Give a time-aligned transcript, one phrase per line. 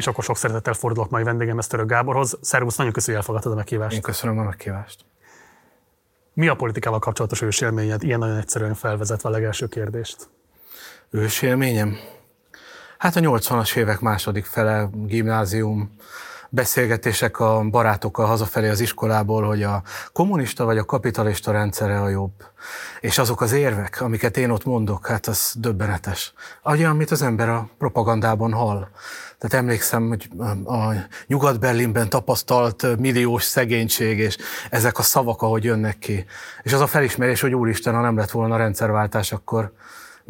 [0.00, 2.38] és akkor sok szeretettel fordulok mai vendégem, Török Gáborhoz.
[2.40, 3.94] Szervusz, nagyon köszönjük, hogy elfogadtad a meghívást.
[3.94, 5.04] Én köszönöm a meghívást.
[6.32, 8.02] Mi a politikával kapcsolatos ősélményed?
[8.02, 10.28] Ilyen nagyon egyszerűen felvezetve a legelső kérdést.
[11.10, 11.96] Ősélményem?
[12.98, 15.96] Hát a 80-as évek második fele, gimnázium,
[16.50, 22.32] beszélgetések a barátokkal hazafelé az iskolából, hogy a kommunista vagy a kapitalista rendszere a jobb.
[23.00, 26.32] És azok az érvek, amiket én ott mondok, hát az döbbenetes.
[26.64, 28.88] Olyan, amit az ember a propagandában hall.
[29.38, 30.28] Tehát emlékszem, hogy
[30.64, 30.92] a
[31.26, 34.36] Nyugat-Berlinben tapasztalt milliós szegénység, és
[34.70, 36.24] ezek a szavak, ahogy jönnek ki.
[36.62, 39.72] És az a felismerés, hogy úristen, ha nem lett volna rendszerváltás, akkor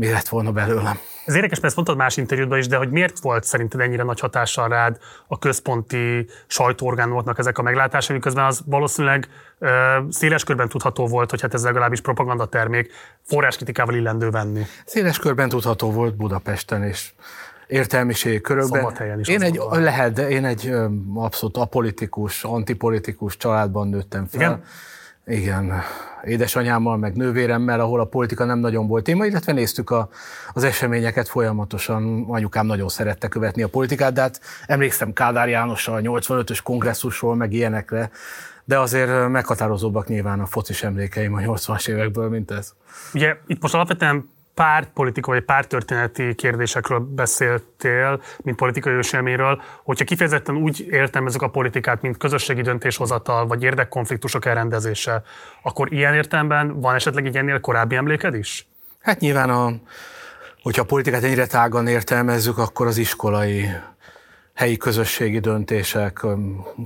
[0.00, 0.98] mi lett volna belőlem.
[1.24, 4.20] Ez érdekes, mert ezt mondtad más interjútban is, de hogy miért volt szerinted ennyire nagy
[4.20, 9.28] hatással rád a központi sajtóorgánumoknak ezek a meglátásai, miközben az valószínűleg
[9.58, 12.92] ö, széles körben tudható volt, hogy hát ez legalábbis propagandatermék,
[13.22, 14.62] forráskritikával illendő venni.
[14.84, 17.12] Széles körben tudható volt Budapesten, és
[17.66, 19.20] értelmiségi körökben.
[19.20, 20.74] is én egy, lehet, de én egy
[21.14, 24.40] abszolút apolitikus, antipolitikus családban nőttem fel.
[24.40, 24.62] Igen?
[25.26, 25.72] Igen,
[26.24, 30.08] édesanyámmal, meg nővéremmel, ahol a politika nem nagyon volt téma, illetve néztük a,
[30.52, 32.24] az eseményeket folyamatosan.
[32.28, 37.52] Anyukám nagyon szerette követni a politikát, de hát emlékszem Kádár Jánossal, a 85-ös kongresszusról, meg
[37.52, 38.10] ilyenekre,
[38.64, 42.72] de azért meghatározóbbak nyilván a focis emlékeim a 80-as évekből, mint ez.
[43.14, 50.86] Ugye itt most alapvetően pártpolitikai vagy pártörténeti kérdésekről beszéltél, mint politikai ősélméről, hogyha kifejezetten úgy
[50.90, 55.22] értelmezzük a politikát, mint közösségi döntéshozatal, vagy érdekkonfliktusok elrendezése,
[55.62, 58.68] akkor ilyen értelemben van esetleg egy ennél korábbi emléked is?
[59.00, 59.72] Hát nyilván, a,
[60.62, 63.68] hogyha a politikát ennyire tágan értelmezzük, akkor az iskolai
[64.54, 66.26] helyi közösségi döntések,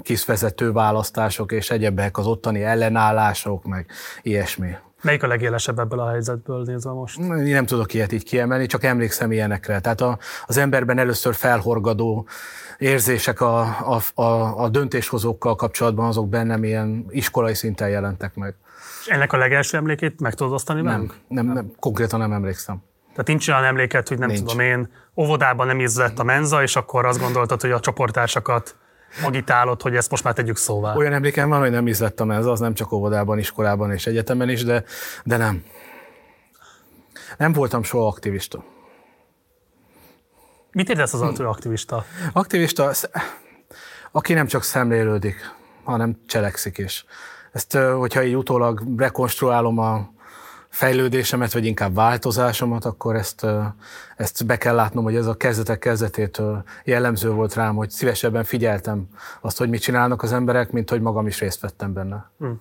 [0.03, 3.87] kiszvezető választások és egyebek, az ottani ellenállások, meg
[4.23, 4.71] ilyesmi.
[5.05, 7.19] Melyik a legélesebb ebből a helyzetből nézve most?
[7.19, 9.81] Én nem tudok ilyet így kiemelni, csak emlékszem ilyenekre.
[9.81, 12.27] Tehát a, az emberben először felhorgadó
[12.79, 18.55] érzések a, a, a, a döntéshozókkal kapcsolatban, azok bennem ilyen iskolai szinten jelentek meg.
[19.01, 22.83] És ennek a legelső emlékét meg tudod osztani nem, nem, nem, konkrétan nem emlékszem.
[23.11, 24.41] Tehát nincs olyan emléket, hogy nem nincs.
[24.41, 28.77] tudom én, óvodában nem ízlett a menza, és akkor azt gondoltad, hogy a csoportársakat
[29.23, 30.95] agitálod, hogy ezt most már tegyük szóvá?
[30.95, 34.65] Olyan emlékem van, hogy nem ízlettem ez, az nem csak óvodában, iskolában és egyetemen is,
[34.65, 34.85] de,
[35.25, 35.65] de nem.
[37.39, 38.65] Nem voltam soha aktivista.
[40.73, 42.05] Mit értesz az alatt, aktivista?
[42.33, 42.91] Aktivista,
[44.13, 45.55] aki nem csak szemlélődik,
[45.85, 47.05] hanem cselekszik is.
[47.53, 50.14] Ezt, hogyha így utólag rekonstruálom a
[50.75, 53.47] fejlődésemet, vagy inkább változásomat, akkor ezt,
[54.17, 59.09] ezt be kell látnom, hogy ez a kezdetek kezdetétől jellemző volt rám, hogy szívesebben figyeltem
[59.41, 62.31] azt, hogy mit csinálnak az emberek, mint hogy magam is részt vettem benne.
[62.39, 62.61] Hmm.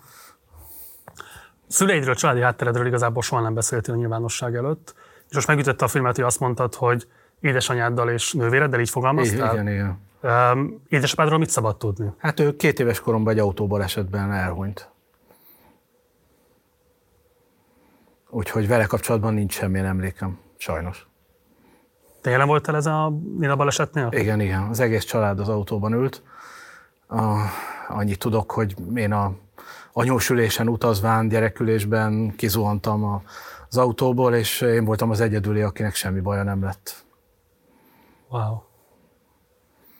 [1.67, 4.95] Szüleidről, családi hátteredről igazából soha nem beszéltél a nyilvánosság előtt,
[5.29, 7.07] és most megütötte a filmet, hogy azt mondtad, hogy
[7.39, 9.53] édesanyáddal és nővéreddel így fogalmaztál?
[9.53, 10.81] Igen, igen.
[10.87, 12.13] Édesapádról mit szabad tudni?
[12.17, 14.92] Hát ő két éves koromban egy autóból esetben elhunyt.
[18.33, 21.07] Úgyhogy vele kapcsolatban nincs semmilyen emlékem, sajnos.
[22.21, 24.09] Te jelen voltál ezen a Nina balesetnél?
[24.11, 24.61] Igen, igen.
[24.61, 26.23] Az egész család az autóban ült.
[27.07, 27.35] A,
[27.87, 29.33] annyit tudok, hogy én a
[29.91, 33.21] anyósülésen utazván, gyerekülésben kizuhantam a,
[33.69, 37.05] az autóból, és én voltam az egyedüli, akinek semmi baja nem lett.
[38.29, 38.61] Wow.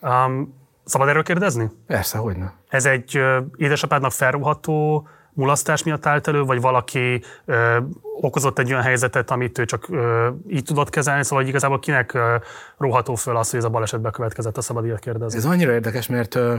[0.01, 1.71] Um, szabad erről kérdezni?
[1.87, 2.51] Persze, hogy ne.
[2.67, 7.77] Ez egy uh, édesapádnak felruható mulasztás miatt állt elő, vagy valaki ö,
[8.21, 12.35] okozott egy olyan helyzetet, amit ő csak ö, így tudott kezelni, szóval igazából kinek ö,
[12.77, 15.37] róható föl az, hogy ez a baleset bekövetkezett, a szabad ilyet kérdezni.
[15.37, 16.55] Ez annyira érdekes, mert ö,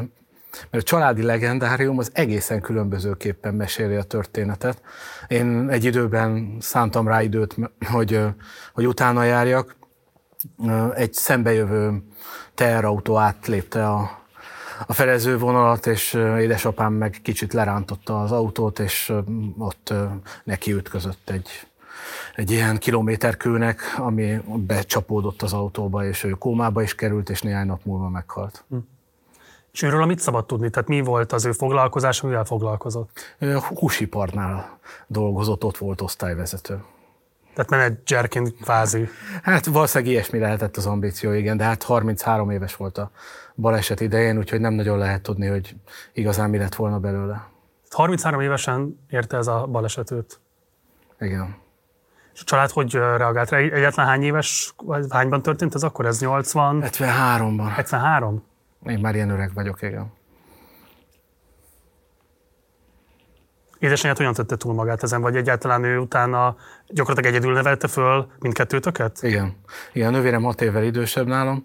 [0.70, 4.82] mert a családi legendárium az egészen különbözőképpen meséli a történetet.
[5.28, 7.56] Én egy időben szántam rá időt,
[7.90, 8.20] hogy,
[8.72, 9.76] hogy utána járjak.
[10.94, 12.02] Egy szembejövő
[12.54, 14.23] teherautó átlépte a,
[14.86, 19.12] a felező vonalat, és édesapám meg kicsit lerántotta az autót, és
[19.58, 19.92] ott
[20.44, 21.48] neki ütközött egy,
[22.34, 27.84] egy ilyen kilométerkőnek, ami becsapódott az autóba, és ő kómába is került, és néhány nap
[27.84, 28.64] múlva meghalt.
[28.68, 28.76] Hm.
[29.72, 30.70] És őről mit szabad tudni?
[30.70, 33.36] Tehát mi volt az ő foglalkozás, mivel foglalkozott?
[33.74, 36.82] Húsiparnál dolgozott, ott volt osztályvezető.
[37.54, 39.08] Tehát menedzserként kvázi.
[39.42, 43.10] Hát valószínűleg ilyesmi lehetett az ambíció, igen, de hát 33 éves volt a
[43.54, 45.76] baleset idején, úgyhogy nem nagyon lehet tudni, hogy
[46.12, 47.48] igazán mi lett volna belőle.
[47.90, 50.40] 33 évesen érte ez a balesetőt.
[51.20, 51.56] Igen.
[52.34, 53.58] És a család hogy reagált rá?
[53.58, 56.06] Egyetlen hány éves, vagy hányban történt ez akkor?
[56.06, 56.82] Ez 80?
[56.86, 57.70] 73-ban.
[57.74, 58.42] 73?
[58.86, 60.12] Én már ilyen öreg vagyok, igen.
[63.84, 66.56] Édesanyját hogyan tette túl magát ezen, vagy egyáltalán ő utána
[66.88, 69.18] gyakorlatilag egyedül nevelte föl mindkettőtöket?
[69.22, 69.56] Igen.
[69.92, 71.64] Igen, nővérem hat évvel idősebb nálam,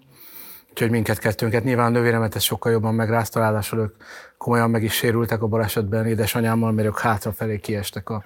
[0.70, 1.64] Úgyhogy minket kettőnket.
[1.64, 3.94] Nyilván a nővéremet ez sokkal jobban megrázta, ráadásul ők
[4.38, 8.22] komolyan meg is sérültek a balesetben édesanyámmal, mert ők hátrafelé kiestek a,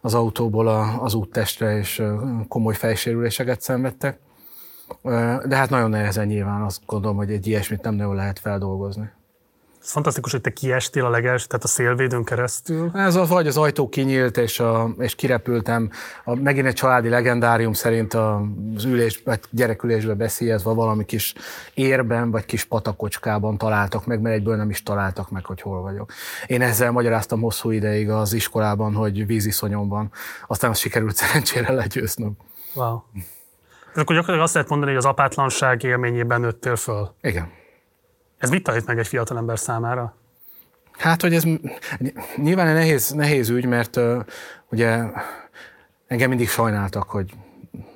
[0.00, 2.02] az autóból a, az úttestre, és
[2.48, 4.18] komoly fejsérüléseket szenvedtek.
[5.46, 9.10] De hát nagyon nehezen nyilván azt gondolom, hogy egy ilyesmit nem nagyon lehet feldolgozni.
[9.82, 12.90] Ez fantasztikus, hogy te kiestél a leges, tehát a szélvédőn keresztül.
[12.94, 15.90] Ez az, vagy az ajtó kinyílt, és, a, és kirepültem.
[16.24, 21.34] A, megint egy családi legendárium szerint az ülés, vagy gyerekülésbe beszélve valami kis
[21.74, 26.12] érben, vagy kis patakocskában találtak meg, mert egyből nem is találtak meg, hogy hol vagyok.
[26.46, 30.10] Én ezzel magyaráztam hosszú ideig az iskolában, hogy víziszonyom van.
[30.46, 32.32] Aztán azt sikerült szerencsére legyőznöm.
[32.74, 32.98] Wow.
[33.92, 37.14] Ez akkor gyakorlatilag azt lehet mondani, hogy az apátlanság élményében nőttél föl.
[37.20, 37.58] Igen.
[38.40, 40.14] Ez mit tanít meg egy fiatalember számára?
[40.98, 41.44] Hát, hogy ez
[42.36, 44.24] nyilván egy nehéz, nehéz ügy, mert uh,
[44.70, 45.02] ugye
[46.06, 47.34] engem mindig sajnáltak, hogy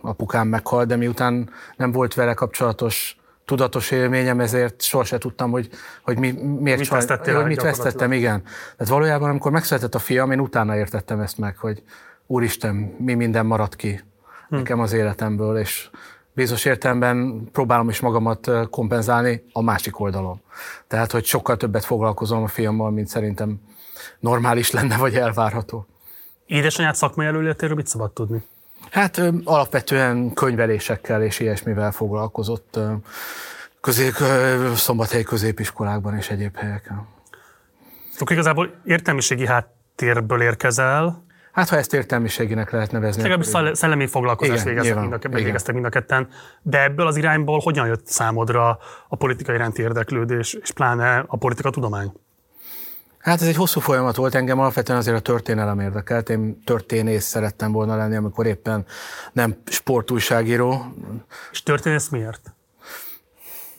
[0.00, 5.68] apukám meghalt, de miután nem volt vele kapcsolatos tudatos élményem, ezért sohasem tudtam, hogy,
[6.02, 6.30] hogy mi,
[6.60, 8.42] miért mit, vesztettél hogy mit vesztettem, igen.
[8.42, 11.82] Tehát valójában, amikor megszületett a fiam, én utána értettem ezt meg, hogy
[12.26, 14.00] úristen, mi minden maradt ki
[14.48, 14.56] hm.
[14.56, 15.90] nekem az életemből, és
[16.34, 20.40] bizonyos értelemben próbálom is magamat kompenzálni a másik oldalon.
[20.86, 23.60] Tehát, hogy sokkal többet foglalkozom a fiammal, mint szerintem
[24.20, 25.86] normális lenne, vagy elvárható.
[26.46, 28.42] Édesanyád szakmai előlétéről mit szabad tudni?
[28.90, 32.78] Hát alapvetően könyvelésekkel és ilyesmivel foglalkozott
[33.80, 34.10] közé,
[34.74, 37.06] szombathelyi középiskolákban és egyéb helyeken.
[38.18, 41.23] Akkor igazából értelmiségi háttérből érkezel,
[41.54, 43.22] Hát, ha ezt értelmiségének lehet nevezni.
[43.22, 46.28] Legalábbis szellemi foglalkozást végeztek mind, a, végeztek mind a ketten.
[46.62, 48.78] De ebből az irányból hogyan jött számodra
[49.08, 52.12] a politika iránti érdeklődés, és pláne a politika tudomány?
[53.18, 56.28] Hát ez egy hosszú folyamat volt, engem alapvetően azért a történelem érdekelt.
[56.28, 58.84] Én történész szerettem volna lenni, amikor éppen
[59.32, 60.94] nem sportújságíró.
[61.52, 62.54] És történész miért?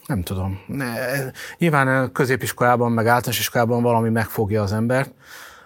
[0.06, 0.60] Nem tudom.
[1.57, 5.13] Nyilván középiskolában, meg általános iskolában valami megfogja az embert.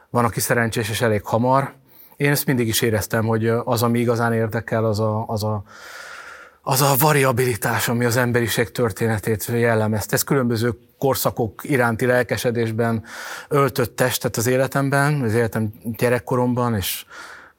[0.09, 1.77] Van, aki szerencsés és elég hamar,
[2.19, 5.63] én ezt mindig is éreztem, hogy az, ami igazán érdekel, az a, az a,
[6.61, 10.15] az a variabilitás, ami az emberiség történetét jellemezte.
[10.15, 13.03] Ez különböző korszakok iránti lelkesedésben
[13.47, 17.05] öltött testet az életemben, az életem gyerekkoromban, és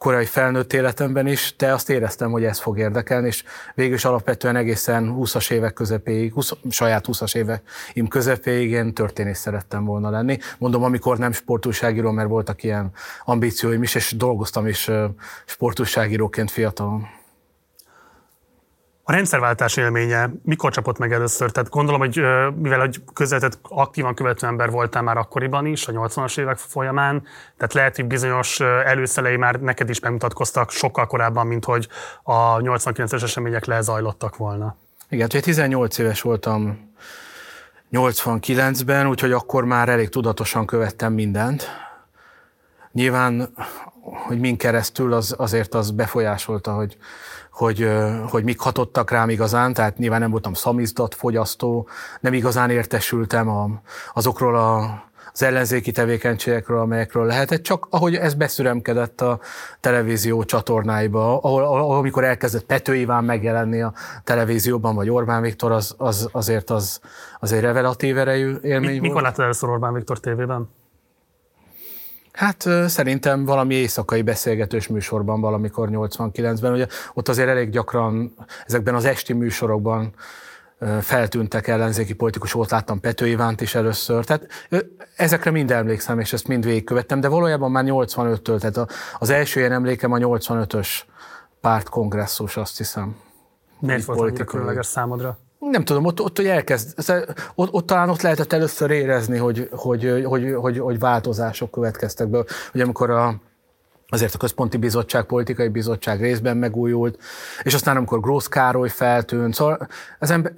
[0.05, 3.45] korai felnőtt életemben is, de azt éreztem, hogy ez fog érdekelni, és
[3.75, 9.85] végül is alapvetően egészen 20-as évek közepéig, 20, saját 20-as éveim közepéig én történész szerettem
[9.85, 10.39] volna lenni.
[10.59, 12.91] Mondom, amikor nem sportúságíró, mert voltak ilyen
[13.25, 14.91] ambícióim is, és dolgoztam is
[15.45, 17.20] sportúságíróként fiatalon.
[19.11, 21.51] A rendszerváltás élménye mikor csapott meg először?
[21.51, 22.17] Tehát gondolom, hogy
[22.57, 27.23] mivel egy közvetett aktívan követő ember voltál már akkoriban is, a 80-as évek folyamán,
[27.57, 31.89] tehát lehet, hogy bizonyos előszelei már neked is megmutatkoztak sokkal korábban, mint hogy
[32.23, 34.77] a 89-es események lezajlottak volna.
[35.09, 36.93] Igen, ugye 18 éves voltam
[37.93, 41.69] 89-ben, úgyhogy akkor már elég tudatosan követtem mindent.
[42.93, 43.55] Nyilván,
[44.27, 46.97] hogy min keresztül, az, azért az befolyásolta, hogy
[47.61, 47.91] hogy,
[48.29, 51.89] hogy mik hatottak rám igazán, tehát nyilván nem voltam szamizdat fogyasztó,
[52.21, 53.69] nem igazán értesültem a,
[54.15, 55.03] azokról a,
[55.33, 59.41] az ellenzéki tevékenységekről, amelyekről lehetett, csak ahogy ez beszüremkedett a
[59.81, 63.93] televízió csatornáiba, ahol, ahol amikor elkezdett Pető Iván megjelenni a
[64.25, 67.01] televízióban, vagy Orbán Viktor, az, az azért az,
[67.39, 70.69] az egy revelatív erejű élmény Mi, Mikor láttad először Orbán Viktor tévében?
[72.41, 78.35] Hát szerintem valami éjszakai beszélgetős műsorban valamikor 89-ben, ugye ott azért elég gyakran
[78.67, 80.15] ezekben az esti műsorokban
[81.01, 84.47] feltűntek ellenzéki politikus, ott láttam Pető Ivánt is először, tehát
[85.17, 89.73] ezekre mind emlékszem, és ezt mind végigkövettem, de valójában már 85-től, tehát az első ilyen
[89.73, 90.89] emlékem a 85-ös
[91.61, 93.17] pártkongresszus, azt hiszem.
[93.81, 95.39] Miért volt annyira különleges számodra?
[95.61, 96.95] Nem tudom, ott, ott hogy elkezd,
[97.55, 102.45] ott, ott, talán ott lehetett először érezni, hogy, hogy, hogy, hogy, hogy változások következtek be.
[102.73, 103.35] Hogy amikor a,
[104.09, 107.19] azért a Központi Bizottság, Politikai Bizottság részben megújult,
[107.63, 109.89] és aztán amikor Grósz Károly feltűnt, szóval
[110.19, 110.53] az ember,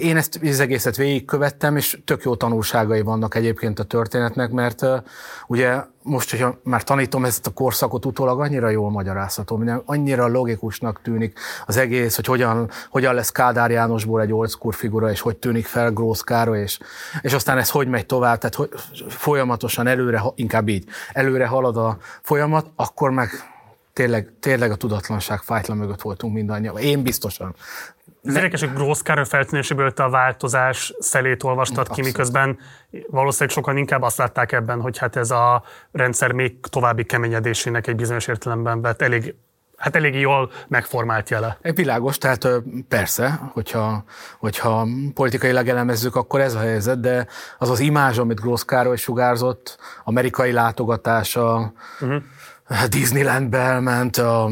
[0.00, 4.86] én ezt az egészet végigkövettem, és tök jó tanulságai vannak egyébként a történetnek, mert
[5.46, 11.02] ugye most, hogyha már tanítom ezt a korszakot utólag, annyira jól magyarázható, minden, annyira logikusnak
[11.02, 15.36] tűnik az egész, hogy hogyan, hogyan lesz Kádár Jánosból egy old school figura, és hogy
[15.36, 16.78] tűnik fel Grósz Károly, és,
[17.20, 18.70] és aztán ez hogy megy tovább, tehát hogy
[19.08, 23.30] folyamatosan előre, inkább így, előre halad a folyamat, akkor meg
[23.92, 26.78] tényleg, tényleg a tudatlanság fájtla mögött voltunk mindannyian.
[26.78, 27.54] Én biztosan.
[28.24, 32.00] Ez érdekes, hogy Grósz Károly feltűnéséből te a változás szelét olvastad Abszolút.
[32.00, 32.58] ki, miközben
[33.10, 35.62] valószínűleg sokan inkább azt látták ebben, hogy hát ez a
[35.92, 39.34] rendszer még további keményedésének egy bizonyos értelemben vett elég
[39.76, 41.58] hát eléggé jól megformált jele.
[41.74, 42.46] Világos, tehát
[42.88, 44.04] persze, hogyha,
[44.38, 47.26] hogyha politikailag elemezzük, akkor ez a helyzet, de
[47.58, 52.22] az az imázs, amit Grósz Károly sugárzott, amerikai látogatása, uh-huh.
[52.88, 54.50] Disneylandbe elment, a,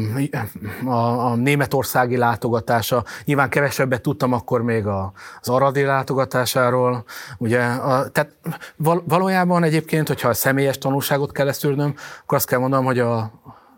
[0.85, 3.03] a, a németországi látogatása.
[3.25, 7.03] Nyilván kevesebbet tudtam akkor még a, az aradi látogatásáról.
[7.37, 8.35] Ugye, a, tehát
[8.75, 12.99] val, valójában egyébként, hogyha a személyes tanulságot kell ezt ürnöm, akkor azt kell mondanom, hogy
[12.99, 13.31] a,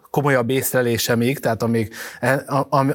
[0.09, 2.43] komolyabb észlelésemig, tehát amíg, e,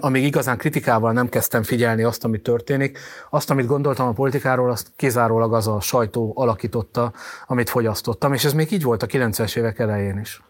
[0.00, 2.99] amíg igazán kritikával nem kezdtem figyelni azt, ami történik,
[3.30, 7.12] azt, amit gondoltam a politikáról, azt kizárólag az a sajtó alakította,
[7.47, 10.40] amit fogyasztottam, és ez még így volt a 90-es évek elején is.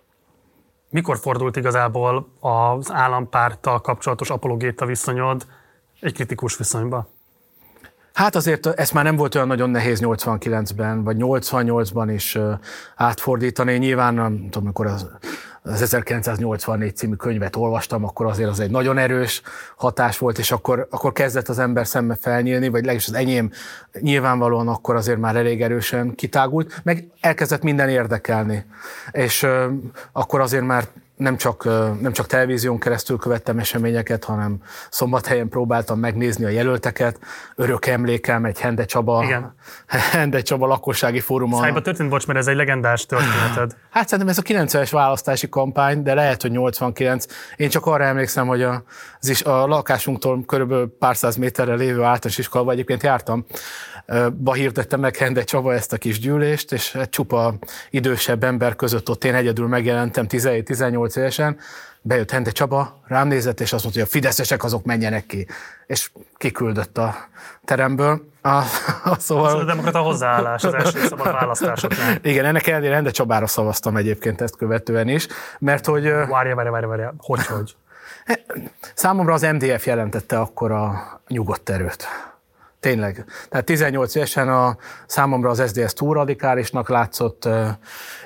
[0.90, 5.46] Mikor fordult igazából az állampárttal kapcsolatos apologéta viszonyod
[6.00, 7.08] egy kritikus viszonyba?
[8.12, 12.38] Hát azért ez már nem volt olyan nagyon nehéz 89-ben, vagy 88-ban is
[12.96, 13.76] átfordítani.
[13.76, 15.06] Nyilván, nem tudom, amikor az,
[15.62, 19.42] az 1984 című könyvet olvastam, akkor azért az egy nagyon erős
[19.76, 23.50] hatás volt, és akkor, akkor kezdett az ember szemme felnyílni, vagy legalábbis az enyém
[24.00, 28.64] nyilvánvalóan akkor azért már elég erősen kitágult, meg elkezdett minden érdekelni.
[29.10, 29.46] És
[30.12, 30.84] akkor azért már
[31.20, 31.64] nem csak,
[32.00, 34.56] nem csak televízión keresztül követtem eseményeket, hanem
[34.90, 37.18] szombathelyen próbáltam megnézni a jelölteket.
[37.54, 39.54] Örök emlékem egy Hende Csaba, Igen.
[40.12, 41.60] Hende Csaba lakossági fórumon.
[41.60, 43.76] Szájba történt, bocs, mert ez egy legendás történeted.
[43.90, 47.24] Hát szerintem ez a 90-es választási kampány, de lehet, hogy 89.
[47.56, 48.82] Én csak arra emlékszem, hogy a,
[49.20, 53.44] az is, a lakásunktól körülbelül pár száz méterre lévő általános iskolába egyébként jártam,
[54.32, 57.54] ba hirdette meg Hende Csaba ezt a kis gyűlést, és egy csupa
[57.90, 61.58] idősebb ember között ott én egyedül megjelentem 17-18 évesen,
[62.02, 65.46] bejött Hende Csaba, rám nézett, és azt mondta, hogy a fideszesek azok menjenek ki.
[65.86, 67.14] És kiküldött a
[67.64, 68.28] teremből.
[68.42, 68.48] A,
[69.04, 69.48] a szóval...
[69.48, 72.18] Ez a demokrata hozzáállás az első szabad választásoknál.
[72.22, 75.26] Igen, ennek ellenére Hende Csabára szavaztam egyébként ezt követően is,
[75.58, 76.02] mert hogy...
[76.02, 77.14] Várja, várja, várja, várja.
[77.18, 77.76] Hogy, hogy?
[78.94, 82.06] Számomra az MDF jelentette akkor a nyugodt erőt.
[82.80, 83.24] Tényleg.
[83.48, 87.48] Tehát 18 évesen a, számomra az SZDSZ túl radikálisnak látszott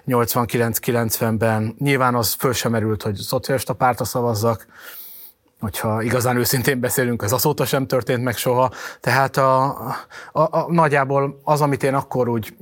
[0.07, 1.75] 89-90-ben.
[1.79, 4.67] Nyilván az föl sem merült, hogy szocialista pártra szavazzak,
[5.61, 8.71] hogyha igazán őszintén beszélünk, az azóta sem történt meg soha.
[9.01, 9.65] Tehát a,
[10.33, 12.57] a, a, nagyjából az, amit én akkor úgy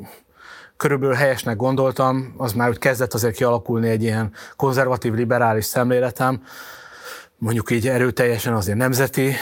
[0.76, 6.42] körülbelül helyesnek gondoltam, az már úgy kezdett azért kialakulni egy ilyen konzervatív, liberális szemléletem,
[7.42, 9.32] mondjuk így erőteljesen azért nemzeti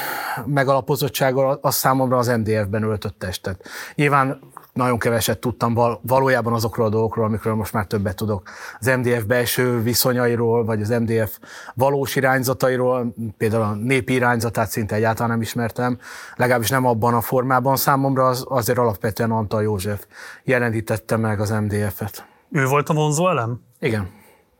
[0.46, 3.68] megalapozottsággal, az számomra az MDF-ben öltött testet.
[3.94, 4.40] Nyilván
[4.72, 8.48] nagyon keveset tudtam valójában azokról a dolgokról, amikről most már többet tudok.
[8.78, 11.38] Az MDF belső viszonyairól, vagy az MDF
[11.74, 15.98] valós irányzatairól, például a népi irányzatát szinte egyáltalán nem ismertem,
[16.36, 17.76] legalábbis nem abban a formában.
[17.76, 20.06] Számomra az, azért alapvetően Antal József
[20.44, 22.26] jelenítette meg az MDF-et.
[22.50, 23.60] Ő volt a vonzó elem?
[23.80, 24.10] Igen,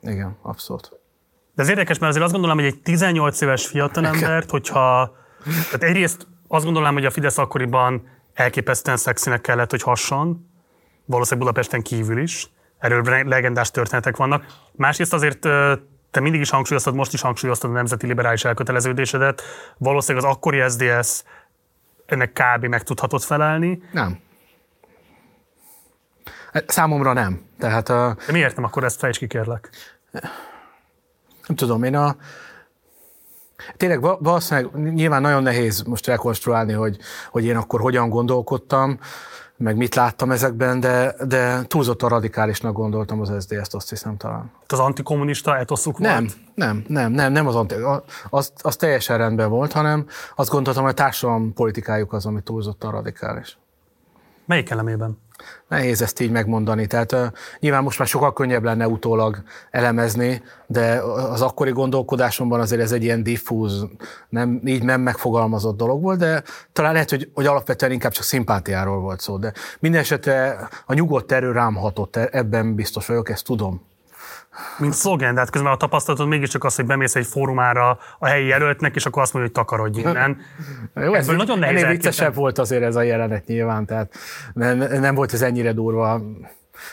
[0.03, 1.00] igen, abszolút.
[1.61, 5.17] De ez érdekes, mert azért azt gondolom, hogy egy 18 éves fiatalembert, hogyha...
[5.45, 10.50] Tehát egyrészt azt gondolom, hogy a Fidesz akkoriban elképesztően szexinek kellett, hogy hasson,
[11.05, 12.50] valószínűleg Budapesten kívül is.
[12.79, 14.45] Erről legendás történetek vannak.
[14.73, 15.40] Másrészt azért
[16.11, 19.43] te mindig is hangsúlyoztad, most is hangsúlyoztad a nemzeti liberális elköteleződésedet.
[19.79, 21.23] Valószínűleg az akkori SDS
[22.07, 22.64] ennek kb.
[22.64, 23.83] meg tudhatott felelni.
[23.93, 24.19] Nem.
[26.67, 27.43] Számomra nem.
[27.59, 28.17] Tehát a...
[28.26, 29.71] De miért nem akkor ezt fejtsd ki, kérlek?
[31.50, 32.16] Nem tudom, én a,
[33.76, 36.99] Tényleg valószínűleg nyilván nagyon nehéz most rekonstruálni, hogy,
[37.30, 38.99] hogy én akkor hogyan gondolkodtam,
[39.57, 44.50] meg mit láttam ezekben, de, de túlzottan radikálisnak gondoltam az SZDSZ-t, azt hiszem talán.
[44.66, 46.37] Az antikommunista etoszuk nem, volt?
[46.54, 47.75] Nem, nem, nem, nem az, anti,
[48.30, 52.90] az, az teljesen rendben volt, hanem azt gondoltam, hogy a társadalom politikájuk az, ami túlzottan
[52.90, 53.59] radikális.
[54.47, 55.19] Melyik elemében?
[55.69, 56.87] Nehéz ezt így megmondani.
[56.87, 57.27] Tehát uh,
[57.59, 63.03] nyilván most már sokkal könnyebb lenne utólag elemezni, de az akkori gondolkodásomban azért ez egy
[63.03, 63.87] ilyen diffúz,
[64.29, 66.43] nem, így nem megfogalmazott dolog volt, de
[66.73, 69.37] talán lehet, hogy, hogy alapvetően inkább csak szimpátiáról volt szó.
[69.37, 73.90] De minden esetre a nyugodt erő rám hatott, e, ebben biztos vagyok, ezt tudom
[74.78, 78.47] mint szlogen, de hát közben a tapasztalatod mégiscsak az, hogy bemész egy fórumára a helyi
[78.47, 80.38] jelöltnek, és akkor azt mondja, hogy takarodj innen.
[80.95, 84.14] Jó, ez nagyon nehéz ennél viccesebb volt azért ez a jelenet nyilván, tehát
[84.52, 86.23] nem, nem volt ez ennyire durva.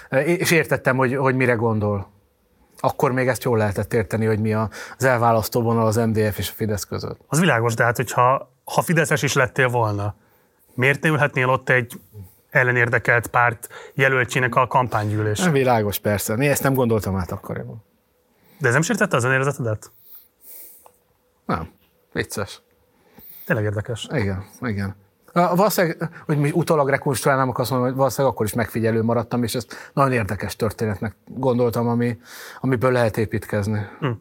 [0.10, 2.16] És értettem, hogy, hogy mire gondol.
[2.80, 6.54] Akkor még ezt jól lehetett érteni, hogy mi az elválasztó vonal az MDF és a
[6.56, 7.20] Fidesz között.
[7.28, 10.16] Az világos, de hát hogyha ha Fideszes is lettél volna,
[10.74, 12.00] miért ne ülhetnél ott egy
[12.50, 15.40] ellenérdekelt párt jelöltjének a kampánygyűlés.
[15.40, 16.34] Nem világos, persze.
[16.34, 17.84] Én ezt nem gondoltam át akkoriban.
[18.60, 19.92] De ez nem sértette az önérzetedet?
[21.46, 21.70] Nem.
[22.14, 22.62] Vicces.
[23.46, 24.08] Tényleg érdekes.
[24.12, 24.96] Igen, igen.
[25.34, 29.92] Valószínűleg, hogy mi utólag rekonstruálnám, azt mondom, hogy valószínűleg akkor is megfigyelő maradtam, és ezt
[29.94, 32.18] nagyon érdekes történetnek gondoltam, ami,
[32.60, 33.88] amiből lehet építkezni.
[34.00, 34.12] Hm.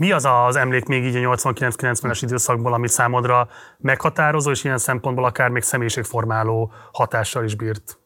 [0.00, 5.24] Mi az az emlék még így a 89-90-es időszakból, amit számodra meghatározó, és ilyen szempontból
[5.24, 7.98] akár még személyiségformáló hatással is bírt?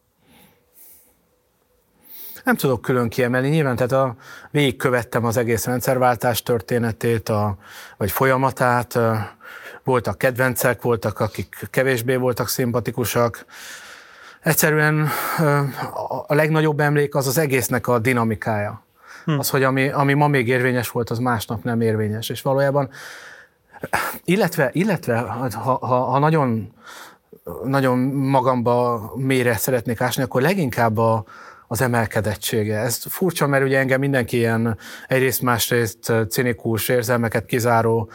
[2.43, 4.15] Nem tudok külön kiemelni, nyilván tehát a,
[4.51, 7.57] végigkövettem az egész rendszerváltás történetét, a,
[7.97, 8.99] vagy folyamatát,
[9.83, 13.45] voltak kedvencek, voltak, akik kevésbé voltak szimpatikusak.
[14.41, 15.09] Egyszerűen
[16.27, 18.84] a legnagyobb emlék az az egésznek a dinamikája.
[19.25, 19.39] Hm.
[19.39, 22.29] Az, hogy ami, ami ma még érvényes volt, az másnap nem érvényes.
[22.29, 22.89] És valójában,
[24.23, 26.73] illetve, illetve ha, ha, ha nagyon,
[27.63, 31.23] nagyon magamba mélyre szeretnék ásni, akkor leginkább a,
[31.67, 32.79] az emelkedettsége.
[32.79, 34.77] Ez furcsa, mert ugye engem mindenki ilyen
[35.07, 38.09] egyrészt másrészt cinikus érzelmeket kizáró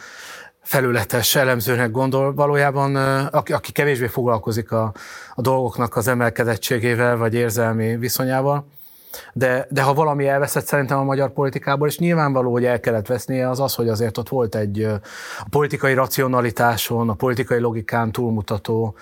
[0.61, 4.93] felületes elemzőnek gondol, valójában aki, aki kevésbé foglalkozik a,
[5.35, 8.65] a dolgoknak az emelkedettségével vagy érzelmi viszonyával.
[9.33, 13.49] De, de ha valami elveszett szerintem a magyar politikából, és nyilvánvaló, hogy el kellett vesznie,
[13.49, 14.83] az az, hogy azért ott volt egy
[15.39, 18.95] a politikai racionalitáson, a politikai logikán túlmutató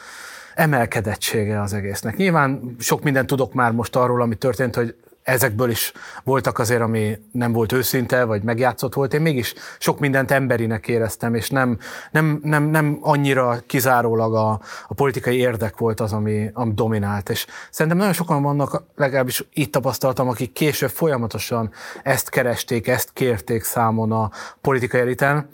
[0.56, 2.16] emelkedettsége az egésznek.
[2.16, 4.96] Nyilván sok mindent tudok már most arról, ami történt, hogy
[5.30, 5.92] ezekből is
[6.24, 9.14] voltak azért, ami nem volt őszinte, vagy megjátszott volt.
[9.14, 11.78] Én mégis sok mindent emberinek éreztem, és nem,
[12.12, 14.50] nem, nem, nem annyira kizárólag a,
[14.88, 17.30] a politikai érdek volt az, ami, ami dominált.
[17.30, 21.72] És szerintem nagyon sokan vannak, legalábbis itt tapasztaltam, akik később folyamatosan
[22.04, 24.32] ezt keresték, ezt kérték számon a
[24.62, 25.50] politikai eliten,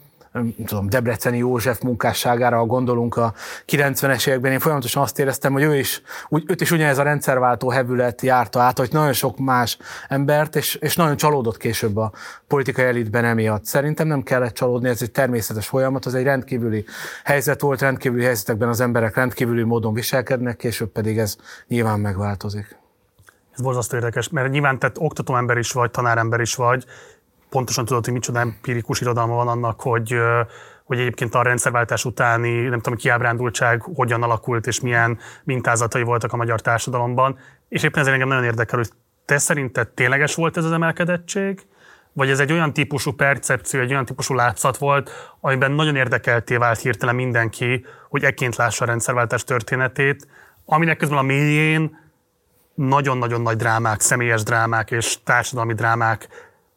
[0.66, 3.34] tudom, Debreceni József munkásságára, gondolunk a
[3.68, 7.70] 90-es években, én folyamatosan azt éreztem, hogy ő is, úgy, őt is ugyanez a rendszerváltó
[7.70, 9.78] hevület járta át, hogy nagyon sok más
[10.08, 12.12] embert, és, és nagyon csalódott később a
[12.48, 13.66] politikai elitben emiatt.
[13.66, 16.86] Szerintem nem kellett csalódni, ez egy természetes folyamat, az egy rendkívüli
[17.24, 21.36] helyzet volt, rendkívüli helyzetekben az emberek rendkívüli módon viselkednek, később pedig ez
[21.68, 22.78] nyilván megváltozik.
[23.54, 26.86] Ez borzasztó érdekes, mert nyilván te oktatóember is vagy, tanárember is vagy,
[27.56, 30.16] pontosan tudod, hogy micsoda empirikus irodalma van annak, hogy,
[30.84, 36.36] hogy egyébként a rendszerváltás utáni, nem tudom, kiábrándultság hogyan alakult, és milyen mintázatai voltak a
[36.36, 37.38] magyar társadalomban.
[37.70, 38.90] És éppen ezért engem nagyon érdekel, hogy
[39.26, 41.62] te szerinted tényleges volt ez az emelkedettség,
[42.14, 46.80] vagy ez egy olyan típusú percepció, egy olyan típusú látszat volt, amiben nagyon érdekelté vált
[46.80, 50.28] hirtelen mindenki, hogy ekként lássa a rendszerváltás történetét,
[50.66, 51.98] aminek közben a mélyén
[52.74, 56.28] nagyon-nagyon nagy drámák, személyes drámák és társadalmi drámák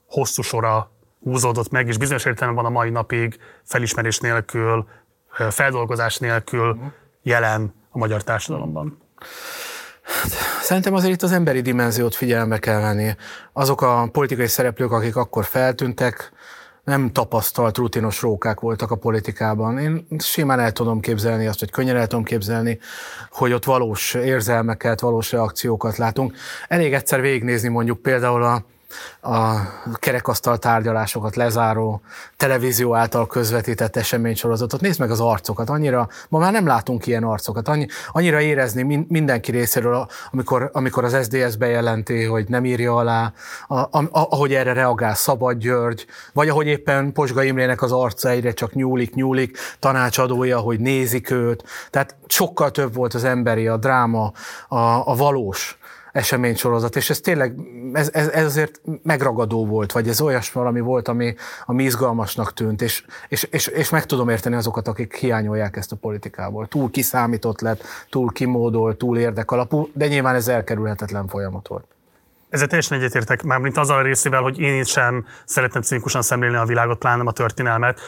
[0.09, 0.90] hosszú sora
[1.23, 4.87] húzódott meg, és bizonyos értelemben van a mai napig felismerés nélkül,
[5.51, 6.79] feldolgozás nélkül
[7.23, 8.99] jelen a magyar társadalomban.
[10.61, 13.14] Szerintem azért itt az emberi dimenziót figyelembe kell venni.
[13.53, 16.33] Azok a politikai szereplők, akik akkor feltűntek,
[16.85, 19.79] nem tapasztalt, rutinos rókák voltak a politikában.
[19.79, 22.79] Én simán el tudom képzelni azt, vagy könnyen el tudom képzelni,
[23.31, 26.35] hogy ott valós érzelmeket, valós reakciókat látunk.
[26.68, 28.64] Elég egyszer végignézni mondjuk például a
[29.20, 29.57] a
[29.94, 32.01] kerekasztal tárgyalásokat lezáró
[32.37, 34.81] televízió által közvetített eseménysorozatot.
[34.81, 39.51] Nézd meg az arcokat, annyira, ma már nem látunk ilyen arcokat, annyi, annyira érezni mindenki
[39.51, 43.33] részéről, amikor, amikor az SDS bejelenti, hogy nem írja alá,
[43.68, 48.53] a, a, ahogy erre reagál Szabad György, vagy ahogy éppen Posga Imrének az arca egyre
[48.53, 51.64] csak nyúlik, nyúlik, tanácsadója, hogy nézik őt.
[51.90, 54.33] Tehát sokkal több volt az emberi, a dráma,
[54.68, 54.77] a,
[55.09, 55.79] a valós
[56.18, 57.54] eseménysorozat, és ez tényleg,
[57.92, 61.35] ez, ez, ez azért megragadó volt, vagy ez olyas valami volt, ami,
[61.66, 65.96] ami izgalmasnak tűnt, és, és, és, és meg tudom érteni azokat, akik hiányolják ezt a
[65.96, 66.66] politikából.
[66.66, 71.85] Túl kiszámított lett, túl kimódolt, túl érdekalapú, de nyilván ez elkerülhetetlen folyamat volt.
[72.48, 76.57] Ezzel teljesen egyetértek, már mint azzal a részével, hogy én is sem szeretném cinikusan szemlélni
[76.57, 78.00] a világot, pláne a történelmet,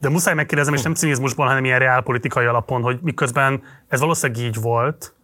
[0.00, 4.60] de muszáj megkérdezem, és nem cinizmusból, hanem ilyen reálpolitikai alapon, hogy miközben ez valószínűleg így
[4.60, 5.14] volt,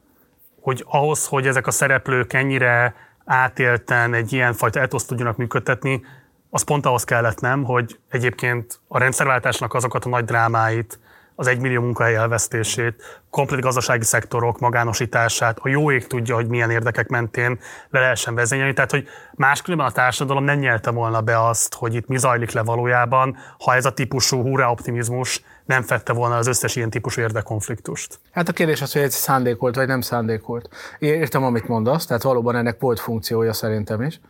[0.69, 6.05] hogy ahhoz, hogy ezek a szereplők ennyire átélten egy ilyen fajta etoszt tudjanak működtetni,
[6.51, 10.99] az pont ahhoz kellett, nem, hogy egyébként a rendszerváltásnak azokat a nagy drámáit,
[11.35, 17.09] az egymillió munkahely elvesztését, komplet gazdasági szektorok magánosítását, a jó ég tudja, hogy milyen érdekek
[17.09, 17.59] mentén
[17.91, 18.73] le lehessen vezényelni.
[18.73, 22.63] Tehát, hogy máskülönben a társadalom nem nyelte volna be azt, hogy itt mi zajlik le
[22.63, 28.19] valójában, ha ez a típusú hurrá optimizmus nem fette volna az összes ilyen típusú érdekkonfliktust.
[28.31, 30.69] Hát a kérdés az, hogy ez szándékolt vagy nem szándékolt.
[30.99, 34.21] Értem, amit mondasz, tehát valóban ennek volt funkciója szerintem is.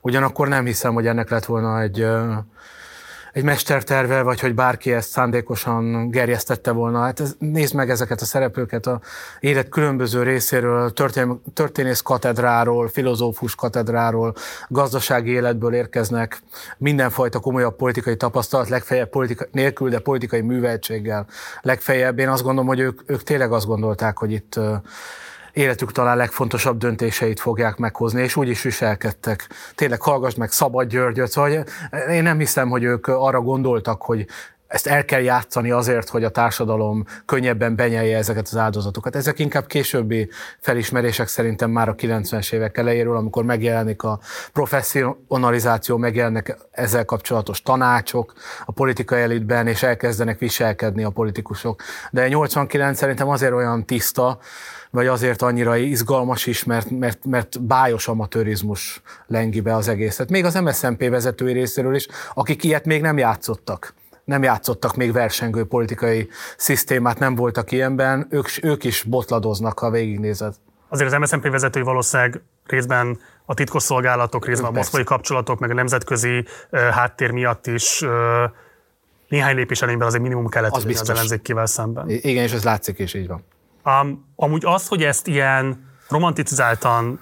[0.00, 2.06] Ugyanakkor nem hiszem, hogy ennek lett volna egy
[3.34, 7.00] egy mesterterve, vagy hogy bárki ezt szándékosan gerjesztette volna.
[7.00, 9.00] Hát ez, nézd meg ezeket a szereplőket a
[9.40, 14.34] élet különböző részéről, történ, történész katedráról, filozófus katedráról,
[14.68, 16.42] gazdasági életből érkeznek,
[16.78, 21.26] mindenfajta komolyabb politikai tapasztalat, legfeljebb politika, nélkül, de politikai műveltséggel.
[21.60, 24.60] Legfeljebb én azt gondolom, hogy ők, ők tényleg azt gondolták, hogy itt
[25.54, 29.48] életük talán legfontosabb döntéseit fogják meghozni, és úgy is viselkedtek.
[29.74, 31.64] Tényleg hallgass meg Szabad Györgyöt, szóval
[32.10, 34.26] én nem hiszem, hogy ők arra gondoltak, hogy
[34.66, 39.16] ezt el kell játszani azért, hogy a társadalom könnyebben benyelje ezeket az áldozatokat.
[39.16, 44.18] Ezek inkább későbbi felismerések szerintem már a 90-es évek elejéről, amikor megjelenik a
[44.52, 48.32] professzionalizáció, megjelennek ezzel kapcsolatos tanácsok
[48.64, 51.82] a politikai elitben, és elkezdenek viselkedni a politikusok.
[52.10, 54.38] De 89 szerintem azért olyan tiszta,
[54.94, 60.30] vagy azért annyira izgalmas is, mert, mert, mert bájos amatőrizmus lengi be az egészet.
[60.30, 65.64] Még az MSZNP vezetői részéről is, akik ilyet még nem játszottak nem játszottak még versengő
[65.64, 70.54] politikai szisztémát, nem voltak ilyenben, ők, ők is botladoznak, ha végignézed.
[70.88, 76.38] Azért az MSZNP vezetői valószínűleg részben a titkosszolgálatok, részben a moszkvai kapcsolatok, meg a nemzetközi
[76.38, 78.10] uh, háttér miatt is uh,
[79.28, 82.08] néhány lépés elényben azért minimum kellett az, az ellenzékivel szemben.
[82.08, 83.44] Igen, és ez látszik is, így van.
[83.84, 87.20] Um, amúgy az, hogy ezt ilyen romanticizáltan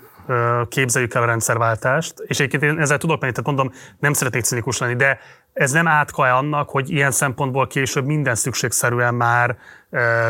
[0.69, 4.79] képzeljük el a rendszerváltást, és egyébként én ezzel tudok menni, tehát mondom, nem szeretnék cinikus
[4.79, 5.19] lenni, de
[5.53, 9.57] ez nem átka annak, hogy ilyen szempontból később minden szükségszerűen már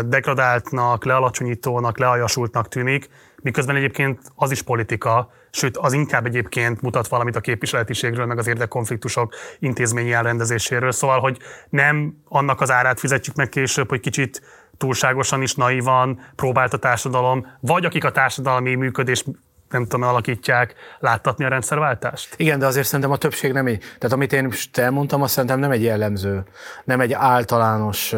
[0.05, 3.09] degradáltnak, lealacsonyítónak, leajasultnak tűnik,
[3.43, 8.47] miközben egyébként az is politika, sőt, az inkább egyébként mutat valamit a képviseletiségről, meg az
[8.47, 10.93] érdekkonfliktusok intézményi elrendezéséről.
[10.93, 14.43] Szóval, hogy nem annak az árát fizetjük meg később, hogy kicsit
[14.83, 19.25] túlságosan is naivan próbált a társadalom, vagy akik a társadalmi működés
[19.71, 22.35] nem tudom, alakítják, láttatni a rendszerváltást?
[22.37, 23.79] Igen, de azért szerintem a többség nem így.
[23.79, 26.43] Tehát amit én most elmondtam, azt szerintem nem egy jellemző,
[26.85, 28.15] nem egy általános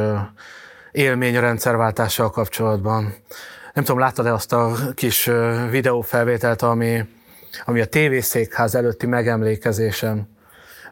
[0.93, 3.15] élmény a rendszerváltással kapcsolatban.
[3.73, 5.31] Nem tudom, láttad-e azt a kis
[5.71, 7.05] videófelvételt, ami,
[7.65, 10.34] ami a tévészékház előtti megemlékezésen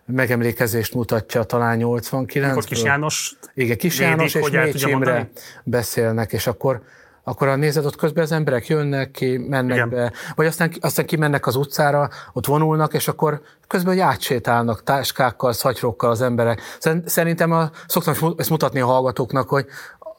[0.07, 5.31] megemlékezést mutatja talán 89 Akkor Kis János Igen, Kis János és Mécs Imre
[5.65, 6.83] beszélnek, és akkor
[7.25, 9.89] akkor a nézed ott közben az emberek jönnek ki, mennek Igen.
[9.89, 16.11] be, vagy aztán, aztán kimennek az utcára, ott vonulnak, és akkor közben átsétálnak táskákkal, szatyrokkal
[16.11, 16.61] az emberek.
[17.05, 19.67] Szerintem a, szoktam ezt mutatni a hallgatóknak, hogy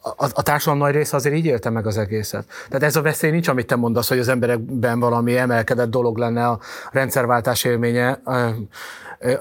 [0.03, 2.45] a, a társadalom nagy része azért így élte meg az egészet.
[2.67, 6.47] Tehát ez a veszély nincs, amit te mondasz, hogy az emberekben valami emelkedett dolog lenne
[6.47, 6.59] a
[6.91, 8.21] rendszerváltás élménye.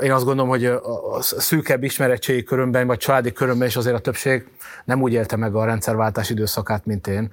[0.02, 0.80] Én azt gondolom, hogy a
[1.20, 4.46] szűkebb ismeretségi körömben, vagy családi körömben is azért a többség
[4.84, 7.30] nem úgy élte meg a rendszerváltás időszakát, mint én.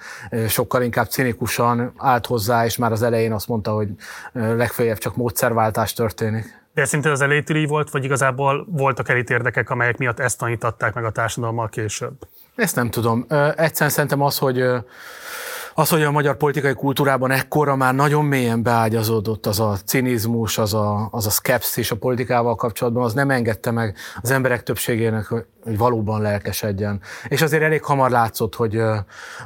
[0.48, 3.90] Sokkal inkább cinikusan állt hozzá, és már az elején azt mondta, hogy
[4.34, 6.58] legfeljebb csak módszerváltás történik.
[6.74, 10.94] De szinte az elejétől így volt, vagy igazából voltak elit érdekek, amelyek miatt ezt tanítatták
[10.94, 12.14] meg a társadalommal később?
[12.56, 13.26] Ezt nem tudom.
[13.56, 14.64] Egyszerűen szerintem az, hogy
[15.80, 20.74] az, hogy a magyar politikai kultúrában ekkora már nagyon mélyen beágyazódott az a cinizmus, az
[20.74, 25.78] a, az a szkepszis a politikával kapcsolatban, az nem engedte meg az emberek többségének, hogy
[25.78, 27.02] valóban lelkesedjen.
[27.28, 28.82] És azért elég hamar látszott, hogy,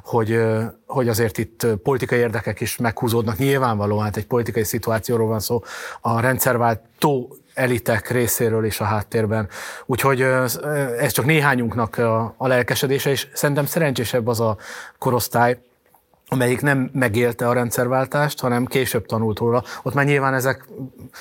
[0.04, 0.44] hogy,
[0.88, 3.38] hogy azért itt politikai érdekek is meghúzódnak.
[3.38, 5.62] Nyilvánvalóan, hát egy politikai szituációról van szó.
[6.02, 9.50] A rendszerváltó elitek részéről is a háttérben.
[9.86, 10.22] Úgyhogy
[11.00, 11.98] ez csak néhányunknak
[12.38, 14.58] a lelkesedése, és szerintem szerencsésebb az a
[14.98, 15.58] korosztály,
[16.28, 19.64] amelyik nem megélte a rendszerváltást, hanem később tanult róla.
[19.84, 20.66] Ott már nyilván ezek,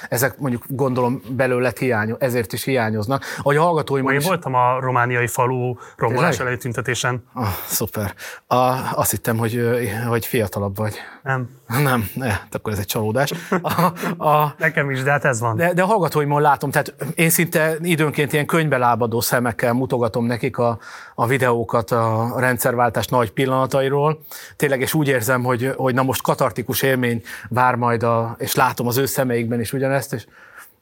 [0.09, 3.25] ezek mondjuk gondolom belőle hiányo, ezért is hiányoznak.
[3.38, 4.25] Ahogy a hallgatóim Én is...
[4.25, 7.25] voltam a romániai falu rombolás elejé tüntetésen.
[7.33, 8.14] Ah, szuper.
[8.47, 10.95] A, azt hittem, hogy, hogy fiatalabb vagy.
[11.22, 11.48] Nem.
[11.66, 13.32] Nem, ne, akkor ez egy csalódás.
[13.62, 13.82] A,
[14.28, 15.56] a, Nekem is, de hát ez van.
[15.56, 20.58] De, de a hallgatóimon látom, tehát én szinte időnként ilyen könyvbe lábadó szemekkel mutogatom nekik
[20.58, 20.78] a,
[21.14, 24.20] a videókat a rendszerváltás nagy pillanatairól.
[24.56, 28.87] Tényleg, és úgy érzem, hogy, hogy na most katartikus élmény vár majd, a, és látom
[28.87, 30.26] az ő szemeikben is ugyanezt, és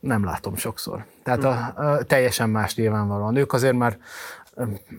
[0.01, 1.05] nem látom sokszor.
[1.23, 3.37] Tehát a, a, teljesen más nyilvánvalóan.
[3.37, 3.99] Ők azért már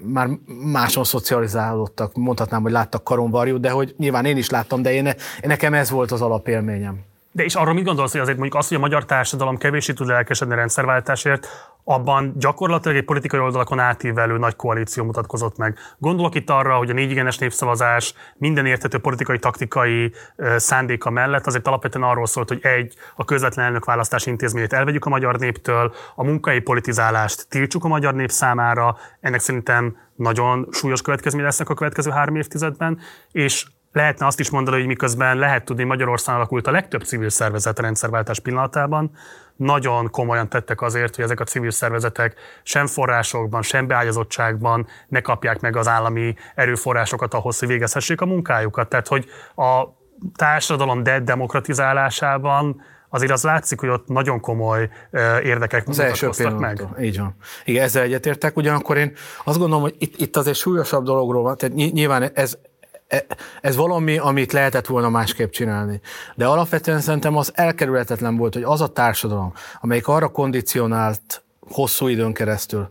[0.04, 0.30] már
[0.64, 5.74] máson szocializálódtak, mondhatnám, hogy láttak karonvarjút, de hogy nyilván én is láttam, de én, nekem
[5.74, 7.00] ez volt az alapélményem.
[7.32, 10.08] De és arról mit gondolsz, hogy azért mondjuk az, hogy a magyar társadalom kevésbé tud
[10.08, 11.48] lelkesedni rendszerváltásért,
[11.84, 15.78] abban gyakorlatilag egy politikai oldalakon átívelő nagy koalíció mutatkozott meg.
[15.98, 20.14] Gondolok itt arra, hogy a négy igenes népszavazás minden érthető politikai, taktikai
[20.56, 25.40] szándéka mellett azért alapvetően arról szólt, hogy egy, a közvetlen elnökválasztás intézményét elvegyük a magyar
[25.40, 31.70] néptől, a munkai politizálást tiltsuk a magyar nép számára, ennek szerintem nagyon súlyos következmény lesznek
[31.70, 33.00] a következő három évtizedben,
[33.32, 37.80] és lehetne azt is mondani, hogy miközben lehet tudni, Magyarországon alakult a legtöbb civil szervezet
[37.80, 39.12] a rendszerváltás pillanatában,
[39.62, 45.60] nagyon komolyan tettek azért, hogy ezek a civil szervezetek sem forrásokban, sem beágyazottságban ne kapják
[45.60, 48.90] meg az állami erőforrásokat ahhoz, hogy végezhessék a munkájukat.
[48.90, 49.84] Tehát, hogy a
[50.36, 54.90] társadalom de demokratizálásában azért az látszik, hogy ott nagyon komoly
[55.44, 56.88] érdekek az első meg.
[57.02, 57.36] Így van.
[57.66, 61.76] Igen, ezzel egyetértek, ugyanakkor én azt gondolom, hogy itt, itt azért súlyosabb dologról van, tehát
[61.76, 62.58] nyilván ez
[63.62, 66.00] ez valami, amit lehetett volna másképp csinálni.
[66.36, 72.34] De alapvetően szerintem az elkerülhetetlen volt, hogy az a társadalom, amelyik arra kondicionált hosszú időn
[72.34, 72.88] keresztül,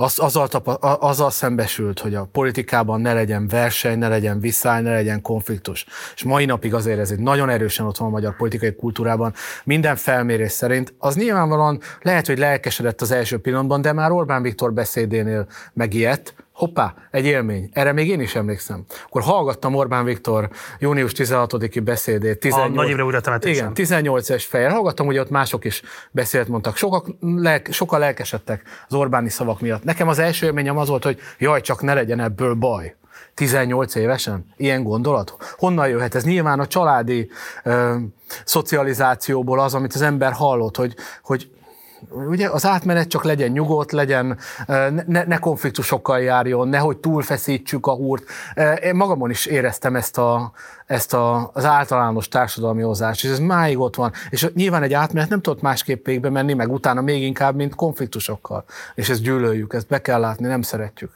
[0.00, 4.90] az, azzal, tapa, azzal szembesült, hogy a politikában ne legyen verseny, ne legyen viszály, ne
[4.90, 5.86] legyen konfliktus.
[6.14, 9.96] És mai napig azért ez egy nagyon erősen ott van a magyar politikai kultúrában, minden
[9.96, 10.94] felmérés szerint.
[10.98, 16.94] Az nyilvánvalóan lehet, hogy lelkesedett az első pillanatban, de már Orbán Viktor beszédénél megijedt, hoppá,
[17.10, 17.68] egy élmény.
[17.72, 18.84] Erre még én is emlékszem.
[19.06, 22.38] Akkor hallgattam Orbán Viktor június 16-i beszédét.
[22.38, 24.70] 18, a nagy évre újra Igen, 18 es fejjel.
[24.70, 26.76] Hallgattam, hogy ott mások is beszélt, mondtak.
[26.76, 29.84] Sokak, lelk, sokan lelkesedtek az Orbáni szavak miatt.
[29.84, 32.94] Nekem az első élményem az volt, hogy jaj, csak ne legyen ebből baj.
[33.34, 34.46] 18 évesen?
[34.56, 35.36] Ilyen gondolat?
[35.56, 36.24] Honnan jöhet ez?
[36.24, 37.30] Nyilván a családi
[37.64, 37.94] ö,
[38.44, 41.50] szocializációból az, amit az ember hallott, hogy, hogy
[42.10, 44.38] ugye az átmenet csak legyen nyugodt, legyen,
[45.06, 48.24] ne, ne konfliktusokkal járjon, nehogy túlfeszítsük a húrt.
[48.82, 50.52] Én magamon is éreztem ezt, a,
[50.86, 54.12] ezt a, az általános társadalmi hozást, és ez máig ott van.
[54.30, 58.64] És nyilván egy átmenet nem tudott másképp végbe menni, meg utána még inkább, mint konfliktusokkal.
[58.94, 61.10] És ezt gyűlöljük, ezt be kell látni, nem szeretjük.